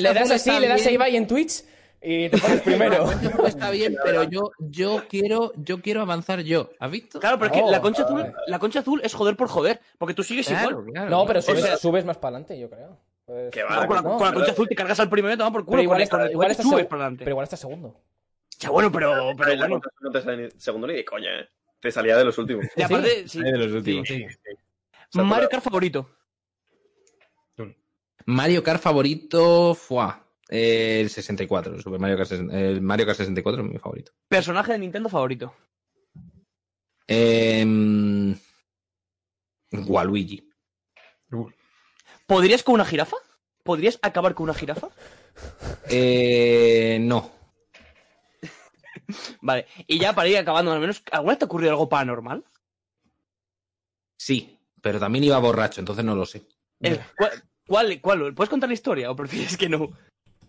le- 0.00 0.14
das 0.14 0.30
así, 0.30 0.50
le 0.58 0.68
das 0.68 0.86
a 0.86 0.90
Ibai 0.90 1.16
en 1.16 1.26
Twitch 1.26 1.64
y 2.00 2.28
te 2.28 2.38
pones 2.38 2.60
primero. 2.62 3.10
Está 3.46 3.70
bien, 3.70 3.96
pero 4.04 4.22
yo, 4.30 4.52
yo 4.58 5.02
quiero, 5.08 5.52
yo 5.56 5.80
quiero 5.82 6.02
avanzar 6.02 6.40
yo. 6.40 6.70
¿Has 6.78 6.90
visto? 6.90 7.18
Claro, 7.20 7.38
pero 7.38 7.50
es 7.52 7.56
que 7.58 7.64
Oh, 7.64 7.70
la 7.70 7.80
concha 7.80 8.04
azul, 8.04 8.20
vale. 8.22 8.34
la 8.46 8.58
concha 8.58 8.80
azul 8.80 9.00
es 9.02 9.12
joder 9.14 9.36
por 9.36 9.48
joder, 9.48 9.80
porque 9.98 10.14
tú 10.14 10.22
sigues 10.22 10.46
Claro, 10.46 10.70
igual. 10.70 10.86
claro, 10.92 11.10
No, 11.10 11.26
pero 11.26 11.42
sea- 11.42 11.76
subes 11.76 12.04
más 12.04 12.16
para 12.16 12.36
adelante, 12.36 12.58
yo 12.58 12.70
creo. 12.70 12.96
Pues- 13.28 13.50
Que 13.52 13.62
va, 13.62 13.82
No, 13.82 13.86
con, 13.86 13.96
la, 13.96 14.02
no, 14.02 14.08
con 14.08 14.18
la 14.20 14.24
pero- 14.30 14.34
concha 14.40 14.52
azul 14.52 14.68
te 14.68 14.74
cargas 14.74 14.98
al 15.00 15.10
primero 15.10 15.34
y 15.34 15.36
te 15.36 15.42
van 15.42 15.52
por 15.52 15.62
culo. 15.66 15.72
Pero 15.72 15.82
igual 15.82 15.98
con 15.98 16.02
está, 16.02 16.16
igual 16.30 16.46
cohete 16.46 16.52
está 16.52 16.62
subes 16.62 16.84
seg- 16.84 16.88
por 16.88 16.98
delante. 16.98 17.24
Pero 17.24 17.30
igual 17.34 17.44
está 17.44 17.56
segundo. 17.58 18.00
Ya, 18.58 18.70
bueno, 18.70 18.90
pero, 18.90 19.10
pero 19.36 19.36
Pero 19.36 19.54
la 19.56 19.68
contra 19.68 19.92
no 20.00 20.10
te 20.10 20.22
sale 20.22 20.44
ni 20.44 20.50
segundo 20.60 20.86
ni 20.86 20.94
de 20.94 21.04
coña, 21.04 21.40
eh. 21.40 21.48
Te 21.78 21.92
salía 21.92 22.16
de 22.16 22.24
los 22.24 22.38
últimos. 22.38 22.64
Y 22.74 22.82
aparte, 22.82 23.28
sí. 23.28 23.40
De 23.42 23.56
los 23.58 23.70
últimos. 23.70 24.08
Sí. 24.08 24.24
Mario 25.12 25.48
Kart 25.50 25.62
favorito. 25.62 26.10
Mario 28.26 28.62
Kart 28.62 28.82
favorito, 28.82 29.74
fuá. 29.74 30.24
eh, 30.50 31.00
el 31.02 31.10
64, 31.10 31.74
el 31.74 31.82
Super 31.82 32.00
Mario 32.00 32.16
Kart, 32.16 32.28
60 32.30 32.58
el 32.58 32.80
Mario 32.80 33.04
Kart 33.06 33.18
64 33.18 33.62
es 33.62 33.70
mi 33.70 33.78
favorito. 33.78 34.12
Personaje 34.28 34.72
de 34.72 34.78
Nintendo 34.78 35.08
favorito. 35.10 35.54
Eh, 37.06 37.64
Waluigi. 39.86 40.50
¿Podrías 42.28 42.62
con 42.62 42.74
una 42.74 42.84
jirafa? 42.84 43.16
¿Podrías 43.64 43.98
acabar 44.02 44.34
con 44.34 44.44
una 44.44 44.52
jirafa? 44.54 44.88
Eh, 45.88 46.98
no. 47.00 47.30
Vale. 49.40 49.66
Y 49.86 49.98
ya 49.98 50.12
para 50.14 50.28
ir 50.28 50.36
acabando, 50.36 50.70
al 50.70 50.78
menos, 50.80 51.02
¿alguna 51.10 51.32
vez 51.32 51.38
te 51.38 51.44
ha 51.44 51.46
ocurrido 51.46 51.70
algo 51.70 51.88
paranormal? 51.88 52.44
Sí, 54.18 54.58
pero 54.82 55.00
también 55.00 55.24
iba 55.24 55.38
borracho, 55.38 55.80
entonces 55.80 56.04
no 56.04 56.14
lo 56.14 56.26
sé. 56.26 56.42
El- 56.80 57.00
¿cuál, 57.16 57.30
cuál, 57.66 58.00
cuál? 58.02 58.34
¿Puedes 58.34 58.50
contar 58.50 58.68
la 58.68 58.74
historia 58.74 59.10
o 59.10 59.16
prefieres 59.16 59.56
que 59.56 59.70
no? 59.70 59.88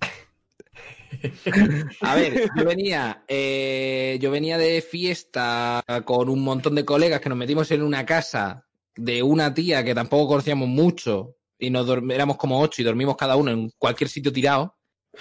A 2.01 2.15
ver, 2.15 2.51
yo 2.55 2.65
venía, 2.65 3.23
eh, 3.29 4.17
yo 4.21 4.31
venía 4.31 4.57
de 4.57 4.81
fiesta 4.81 5.81
con 6.03 6.27
un 6.27 6.41
montón 6.43 6.75
de 6.75 6.83
colegas 6.83 7.21
que 7.21 7.29
nos 7.29 7.37
metimos 7.37 7.71
en 7.71 7.83
una 7.83 8.05
casa 8.05 8.67
de 8.97 9.23
una 9.23 9.53
tía 9.53 9.81
que 9.85 9.95
tampoco 9.95 10.27
conocíamos 10.27 10.67
mucho 10.67 11.37
y 11.59 11.69
nos 11.69 11.87
éramos 12.09 12.37
como 12.37 12.59
ocho 12.61 12.81
y 12.81 12.85
dormimos 12.85 13.15
cada 13.17 13.35
uno 13.35 13.51
en 13.51 13.69
cualquier 13.77 14.09
sitio 14.09 14.31
tirado. 14.33 14.75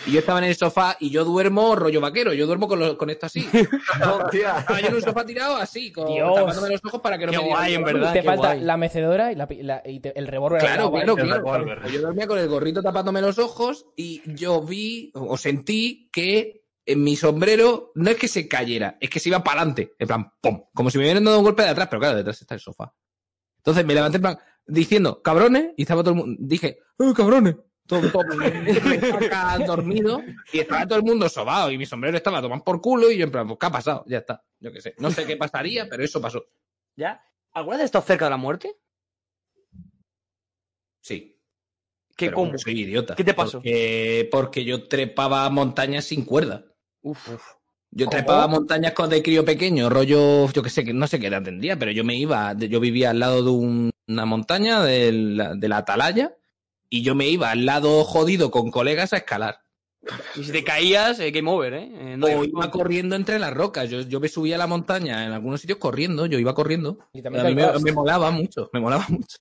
Y 0.07 0.13
yo 0.13 0.21
estaba 0.21 0.39
en 0.39 0.45
el 0.45 0.55
sofá 0.55 0.97
y 1.01 1.11
yo 1.11 1.25
duermo 1.25 1.75
rollo 1.75 2.01
vaquero, 2.01 2.33
yo 2.33 2.47
duermo 2.47 2.69
con, 2.69 2.79
lo- 2.79 2.97
con 2.97 3.11
esto 3.11 3.27
así. 3.27 3.49
Estaba 3.93 4.81
yo 4.81 4.89
en 4.89 4.95
un 4.95 5.03
sofá 5.03 5.25
tirado 5.25 5.57
así, 5.57 5.91
con, 5.91 6.07
Dios. 6.13 6.35
tapándome 6.35 6.69
los 6.71 6.85
ojos 6.85 7.01
para 7.01 7.19
que 7.19 7.27
no 7.27 7.33
Qué 7.33 7.39
me 7.39 7.45
guay, 7.45 7.75
en 7.75 7.83
miedo. 7.83 7.95
verdad. 7.99 8.13
te 8.13 8.23
falta 8.23 8.49
guay. 8.49 8.61
la 8.61 8.77
mecedora 8.77 9.33
y, 9.33 9.35
la, 9.35 9.49
pi- 9.49 9.63
la- 9.63 9.83
y 9.85 10.01
te- 10.01 10.17
el 10.19 10.27
revólver. 10.27 10.61
Claro, 10.61 10.91
claro, 10.93 11.17
claro. 11.17 11.37
revólver. 11.43 11.91
Yo 11.91 12.01
dormía 12.03 12.27
con 12.27 12.39
el 12.39 12.49
gorrito 12.49 12.83
tapándome 12.83 13.21
los 13.21 13.39
ojos 13.39 13.87
y 13.97 14.23
yo 14.35 14.63
vi 14.63 15.11
o 15.15 15.37
sentí 15.37 16.09
que 16.13 16.65
en 16.87 17.03
mi 17.03 17.17
sombrero 17.17 17.91
no 17.95 18.11
es 18.11 18.17
que 18.17 18.29
se 18.29 18.47
cayera, 18.49 18.97
es 19.01 19.11
que 19.11 19.21
se 19.21 19.29
iba 19.31 19.43
para 19.43 19.61
adelante, 19.61 19.95
en 19.99 20.07
plan, 20.07 20.33
¡pum! 20.41 20.65
Como 20.75 20.91
si 20.91 20.99
me 20.99 21.05
hubieran 21.05 21.25
dado 21.25 21.39
un 21.39 21.45
golpe 21.45 21.63
de 21.63 21.69
atrás, 21.71 21.89
pero 21.91 22.01
claro, 22.01 22.17
detrás 22.17 22.41
está 22.41 22.55
el 22.55 22.61
sofá. 22.61 22.95
Entonces 23.59 23.85
me 23.85 23.95
levanté 23.95 24.17
en 24.17 24.23
plan, 24.23 24.39
diciendo, 24.69 25.23
cabrones, 25.23 25.73
y 25.77 25.83
estaba 25.83 26.03
todo 26.03 26.13
el 26.13 26.17
mundo, 26.19 26.37
dije, 26.41 26.79
¡eh, 26.99 27.13
cabrones! 27.17 27.57
Todo, 27.87 28.11
todo 28.11 28.23
dormido, 29.67 30.23
y 30.53 30.59
estaba 30.59 30.87
todo 30.87 30.99
el 30.99 31.05
mundo 31.05 31.27
sobado, 31.29 31.73
y 31.73 31.79
mi 31.79 31.87
sombrero 31.87 32.19
estaba 32.19 32.43
tomando 32.43 32.63
por 32.63 32.83
culo, 32.83 33.11
y 33.11 33.17
yo 33.17 33.25
en 33.25 33.31
plan, 33.33 33.47
pues, 33.47 33.59
¿qué 33.59 33.67
ha 33.67 33.71
pasado? 33.71 34.05
Ya 34.07 34.19
está, 34.19 34.45
yo 34.61 34.71
qué 34.71 34.83
sé. 34.83 34.95
No 34.99 35.11
sé 35.11 35.25
qué 35.25 35.37
pasaría, 35.39 35.89
pero 35.89 36.05
eso 36.05 36.21
pasó. 36.21 36.45
¿Ya? 36.97 37.23
¿Alguna 37.53 37.79
vez 37.79 37.85
has 37.85 37.87
estado 37.87 38.05
cerca 38.05 38.27
de 38.27 38.31
la 38.31 38.37
muerte? 38.37 38.77
Sí. 41.01 41.41
¿Qué, 42.15 42.31
bueno, 42.31 42.59
soy 42.59 42.81
idiota. 42.81 43.15
¿Qué 43.15 43.25
te 43.25 43.33
pasó? 43.33 43.59
Porque, 43.59 44.29
porque 44.31 44.65
yo 44.65 44.87
trepaba 44.87 45.49
montañas 45.49 46.05
sin 46.05 46.25
cuerda. 46.25 46.67
Uf. 47.01 47.58
Yo 47.91 48.05
¿Cómo? 48.07 48.11
trepaba 48.17 48.47
montañas 48.47 48.93
con 48.93 49.09
de 49.11 49.23
crío 49.23 49.45
pequeño, 49.45 49.89
rollo, 49.89 50.51
yo 50.53 50.63
qué 50.63 50.71
sé, 50.71 50.85
que 50.85 50.93
no 50.93 51.07
sé 51.07 51.19
qué 51.19 51.29
edad 51.29 51.43
tendría, 51.43 51.79
pero 51.79 51.91
yo 51.91 52.05
me 52.05 52.17
iba, 52.17 52.53
yo 52.55 52.81
vivía 52.81 53.11
al 53.11 53.19
lado 53.19 53.43
de 53.43 53.51
un- 53.51 53.91
una 54.07 54.27
montaña 54.27 54.83
de 54.83 55.11
la, 55.13 55.55
de 55.55 55.69
la 55.69 55.79
atalaya 55.79 56.35
y 56.91 57.03
yo 57.03 57.15
me 57.15 57.29
iba 57.29 57.51
al 57.51 57.65
lado 57.67 58.05
jodido 58.05 58.51
con 58.51 58.71
colegas 58.71 59.13
a 59.13 59.19
escalar. 59.19 59.61
Y 60.37 60.45
si 60.45 60.53
te 60.53 60.65
caías, 60.65 61.19
eh, 61.21 61.31
game 61.33 61.51
over, 61.51 61.75
¿eh? 61.75 61.91
Eh, 61.93 62.17
no 62.17 62.27
o 62.27 62.45
iba 62.45 62.71
corriendo 62.71 63.17
entre 63.17 63.39
las 63.39 63.53
rocas. 63.53 63.91
Yo, 63.91 64.01
yo 64.03 64.21
me 64.21 64.29
subía 64.29 64.55
a 64.55 64.59
la 64.59 64.67
montaña 64.67 65.27
en 65.27 65.33
algunos 65.33 65.61
sitios 65.61 65.79
corriendo, 65.79 66.25
yo 66.27 66.39
iba 66.39 66.55
corriendo. 66.55 66.99
Y 67.13 67.27
A 67.27 67.31
mí 67.31 67.55
me, 67.55 67.93
molaba 67.93 68.31
mucho, 68.31 68.71
me 68.73 68.81
molaba 68.81 69.05
mucho. 69.09 69.39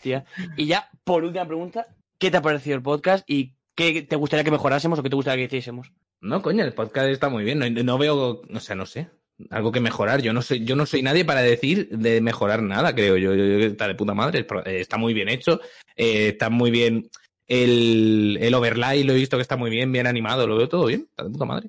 Tía. 0.00 0.24
Y 0.56 0.66
ya, 0.66 0.88
por 1.04 1.22
última 1.22 1.46
pregunta, 1.46 1.86
¿qué 2.18 2.30
te 2.30 2.38
ha 2.38 2.42
parecido 2.42 2.76
el 2.76 2.82
podcast 2.82 3.28
y 3.28 3.54
qué 3.74 4.02
te 4.02 4.16
gustaría 4.16 4.42
que 4.42 4.50
mejorásemos 4.50 4.98
o 4.98 5.02
qué 5.02 5.10
te 5.10 5.16
gustaría 5.16 5.46
que 5.48 5.56
hiciésemos? 5.56 5.92
No, 6.22 6.40
coño, 6.40 6.64
el 6.64 6.72
podcast 6.72 7.08
está 7.08 7.28
muy 7.28 7.44
bien. 7.44 7.58
No, 7.58 7.68
no 7.68 7.98
veo, 7.98 8.42
o 8.54 8.60
sea, 8.60 8.74
no 8.76 8.86
sé, 8.86 9.08
algo 9.50 9.72
que 9.72 9.80
mejorar. 9.80 10.22
Yo 10.22 10.32
no 10.32 10.40
soy, 10.40 10.64
yo 10.64 10.76
no 10.76 10.86
soy 10.86 11.02
nadie 11.02 11.24
para 11.24 11.42
decir 11.42 11.88
de 11.90 12.20
mejorar 12.20 12.62
nada, 12.62 12.94
creo 12.94 13.16
yo. 13.16 13.34
Yo- 13.34 13.44
yo- 13.44 13.66
está 13.66 13.88
de 13.88 13.94
puta 13.94 14.14
madre. 14.14 14.46
eh, 14.64 14.80
Está 14.80 14.96
muy 14.96 15.14
bien 15.14 15.28
hecho. 15.28 15.60
eh, 15.96 16.28
está 16.28 16.48
muy 16.48 16.70
bien. 16.70 17.10
El, 17.48 18.38
el 18.40 18.54
overlay 18.54 19.02
lo 19.04 19.12
he 19.12 19.16
visto 19.16 19.36
que 19.36 19.42
está 19.42 19.56
muy 19.56 19.68
bien, 19.68 19.90
bien 19.92 20.06
animado. 20.06 20.46
Lo 20.46 20.56
veo 20.56 20.68
todo 20.68 20.86
bien. 20.86 21.06
Está 21.10 21.24
de 21.24 21.30
puta 21.30 21.44
madre. 21.44 21.68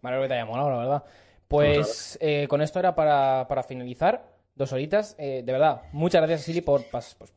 Me 0.00 0.08
alegro 0.08 0.22
que 0.24 0.28
te 0.28 0.34
haya 0.34 0.46
molado, 0.46 0.70
la 0.70 0.78
verdad. 0.78 1.04
Pues 1.48 2.16
eh, 2.20 2.46
con 2.48 2.62
esto 2.62 2.78
era 2.78 2.94
para, 2.94 3.46
para 3.48 3.62
finalizar. 3.62 4.24
Dos 4.54 4.72
horitas. 4.72 5.16
Eh, 5.18 5.42
de 5.44 5.52
verdad, 5.52 5.82
muchas 5.92 6.20
gracias, 6.22 6.42
Silly, 6.42 6.60
por, 6.60 6.82
pas- 6.90 7.14
pues, 7.18 7.32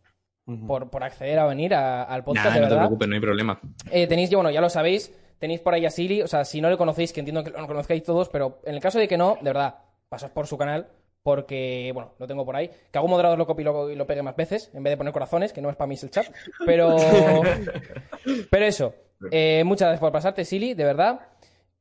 por, 0.67 0.89
por 0.89 1.03
acceder 1.03 1.39
a 1.39 1.45
venir 1.47 1.73
a- 1.73 2.03
al 2.03 2.23
podcast. 2.23 2.45
Nah, 2.47 2.53
de 2.53 2.59
no 2.61 2.67
te 2.67 2.69
verdad. 2.73 2.85
preocupes, 2.87 3.07
no 3.07 3.15
hay 3.15 3.21
problema. 3.21 3.59
Eh, 3.91 4.07
tenéis, 4.07 4.29
bueno, 4.31 4.51
ya 4.51 4.61
lo 4.61 4.69
sabéis, 4.69 5.11
tenéis 5.39 5.61
por 5.61 5.73
ahí 5.73 5.85
a 5.85 5.89
Silly, 5.89 6.21
o 6.21 6.27
sea, 6.27 6.45
si 6.45 6.61
no 6.61 6.69
le 6.69 6.77
conocéis, 6.77 7.13
que 7.13 7.19
entiendo 7.21 7.43
que 7.43 7.51
lo 7.51 7.67
conozcáis 7.67 8.03
todos, 8.03 8.29
pero 8.29 8.59
en 8.63 8.75
el 8.75 8.81
caso 8.81 8.99
de 8.99 9.07
que 9.07 9.17
no, 9.17 9.37
de 9.41 9.49
verdad, 9.49 9.75
pasad 10.09 10.31
por 10.31 10.47
su 10.47 10.57
canal, 10.57 10.87
porque, 11.25 11.89
bueno, 11.91 12.13
lo 12.19 12.27
tengo 12.27 12.45
por 12.45 12.55
ahí. 12.55 12.69
Que 12.91 12.99
algún 12.99 13.09
moderador 13.09 13.39
lo 13.39 13.47
copie 13.47 13.63
y 13.63 13.65
lo, 13.65 13.89
y 13.89 13.95
lo 13.95 14.05
pegue 14.05 14.21
más 14.21 14.35
veces, 14.35 14.69
en 14.75 14.83
vez 14.83 14.91
de 14.91 14.97
poner 14.97 15.11
corazones, 15.11 15.53
que 15.53 15.59
no 15.59 15.71
es 15.71 15.75
para 15.75 15.87
mí 15.87 15.95
el 15.99 16.11
chat. 16.11 16.27
Pero, 16.67 16.95
pero 18.51 18.65
eso. 18.65 18.93
Eh, 19.31 19.63
muchas 19.65 19.87
gracias 19.87 20.01
por 20.01 20.11
pasarte, 20.11 20.45
Silly, 20.45 20.75
de 20.75 20.83
verdad. 20.83 21.19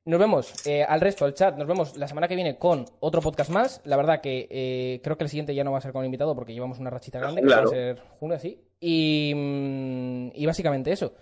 Nos 0.06 0.18
vemos 0.18 0.66
eh, 0.66 0.82
al 0.82 1.00
resto, 1.02 1.26
al 1.26 1.34
chat. 1.34 1.58
Nos 1.58 1.66
vemos 1.66 1.94
la 1.98 2.08
semana 2.08 2.26
que 2.26 2.36
viene 2.36 2.56
con 2.56 2.86
otro 3.00 3.20
podcast 3.20 3.50
más. 3.50 3.82
La 3.84 3.98
verdad 3.98 4.22
que 4.22 4.48
eh, 4.50 5.00
creo 5.02 5.18
que 5.18 5.24
el 5.24 5.30
siguiente 5.30 5.54
ya 5.54 5.62
no 5.62 5.72
va 5.72 5.78
a 5.78 5.82
ser 5.82 5.92
con 5.92 6.06
invitado 6.06 6.34
porque 6.34 6.54
llevamos 6.54 6.78
una 6.78 6.88
rachita 6.88 7.18
grande. 7.18 7.42
que 7.42 7.46
Claro. 7.46 7.64
Va 7.64 7.68
a 7.68 7.70
ser 7.70 8.02
junio 8.18 8.36
así. 8.36 8.62
Y, 8.80 9.32
mm, 9.34 10.28
y 10.34 10.46
básicamente 10.46 10.90
eso. 10.90 11.14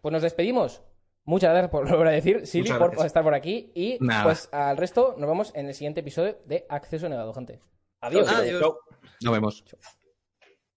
Pues 0.00 0.10
nos 0.10 0.22
despedimos. 0.22 0.82
Muchas 1.28 1.50
gracias 1.50 1.70
por 1.70 1.86
volver 1.90 2.06
a 2.06 2.10
decir, 2.12 2.46
Silly, 2.46 2.72
por 2.72 3.04
estar 3.04 3.22
por 3.22 3.34
aquí. 3.34 3.70
Y 3.74 3.98
Nada. 4.00 4.24
pues 4.24 4.48
al 4.50 4.78
resto 4.78 5.14
nos 5.18 5.28
vemos 5.28 5.52
en 5.54 5.66
el 5.66 5.74
siguiente 5.74 6.00
episodio 6.00 6.38
de 6.46 6.64
Acceso 6.70 7.06
Negado, 7.06 7.34
gente. 7.34 7.60
Adiós. 8.00 8.32
Adiós. 8.32 8.62
Nos 9.22 9.32
vemos. 9.34 9.64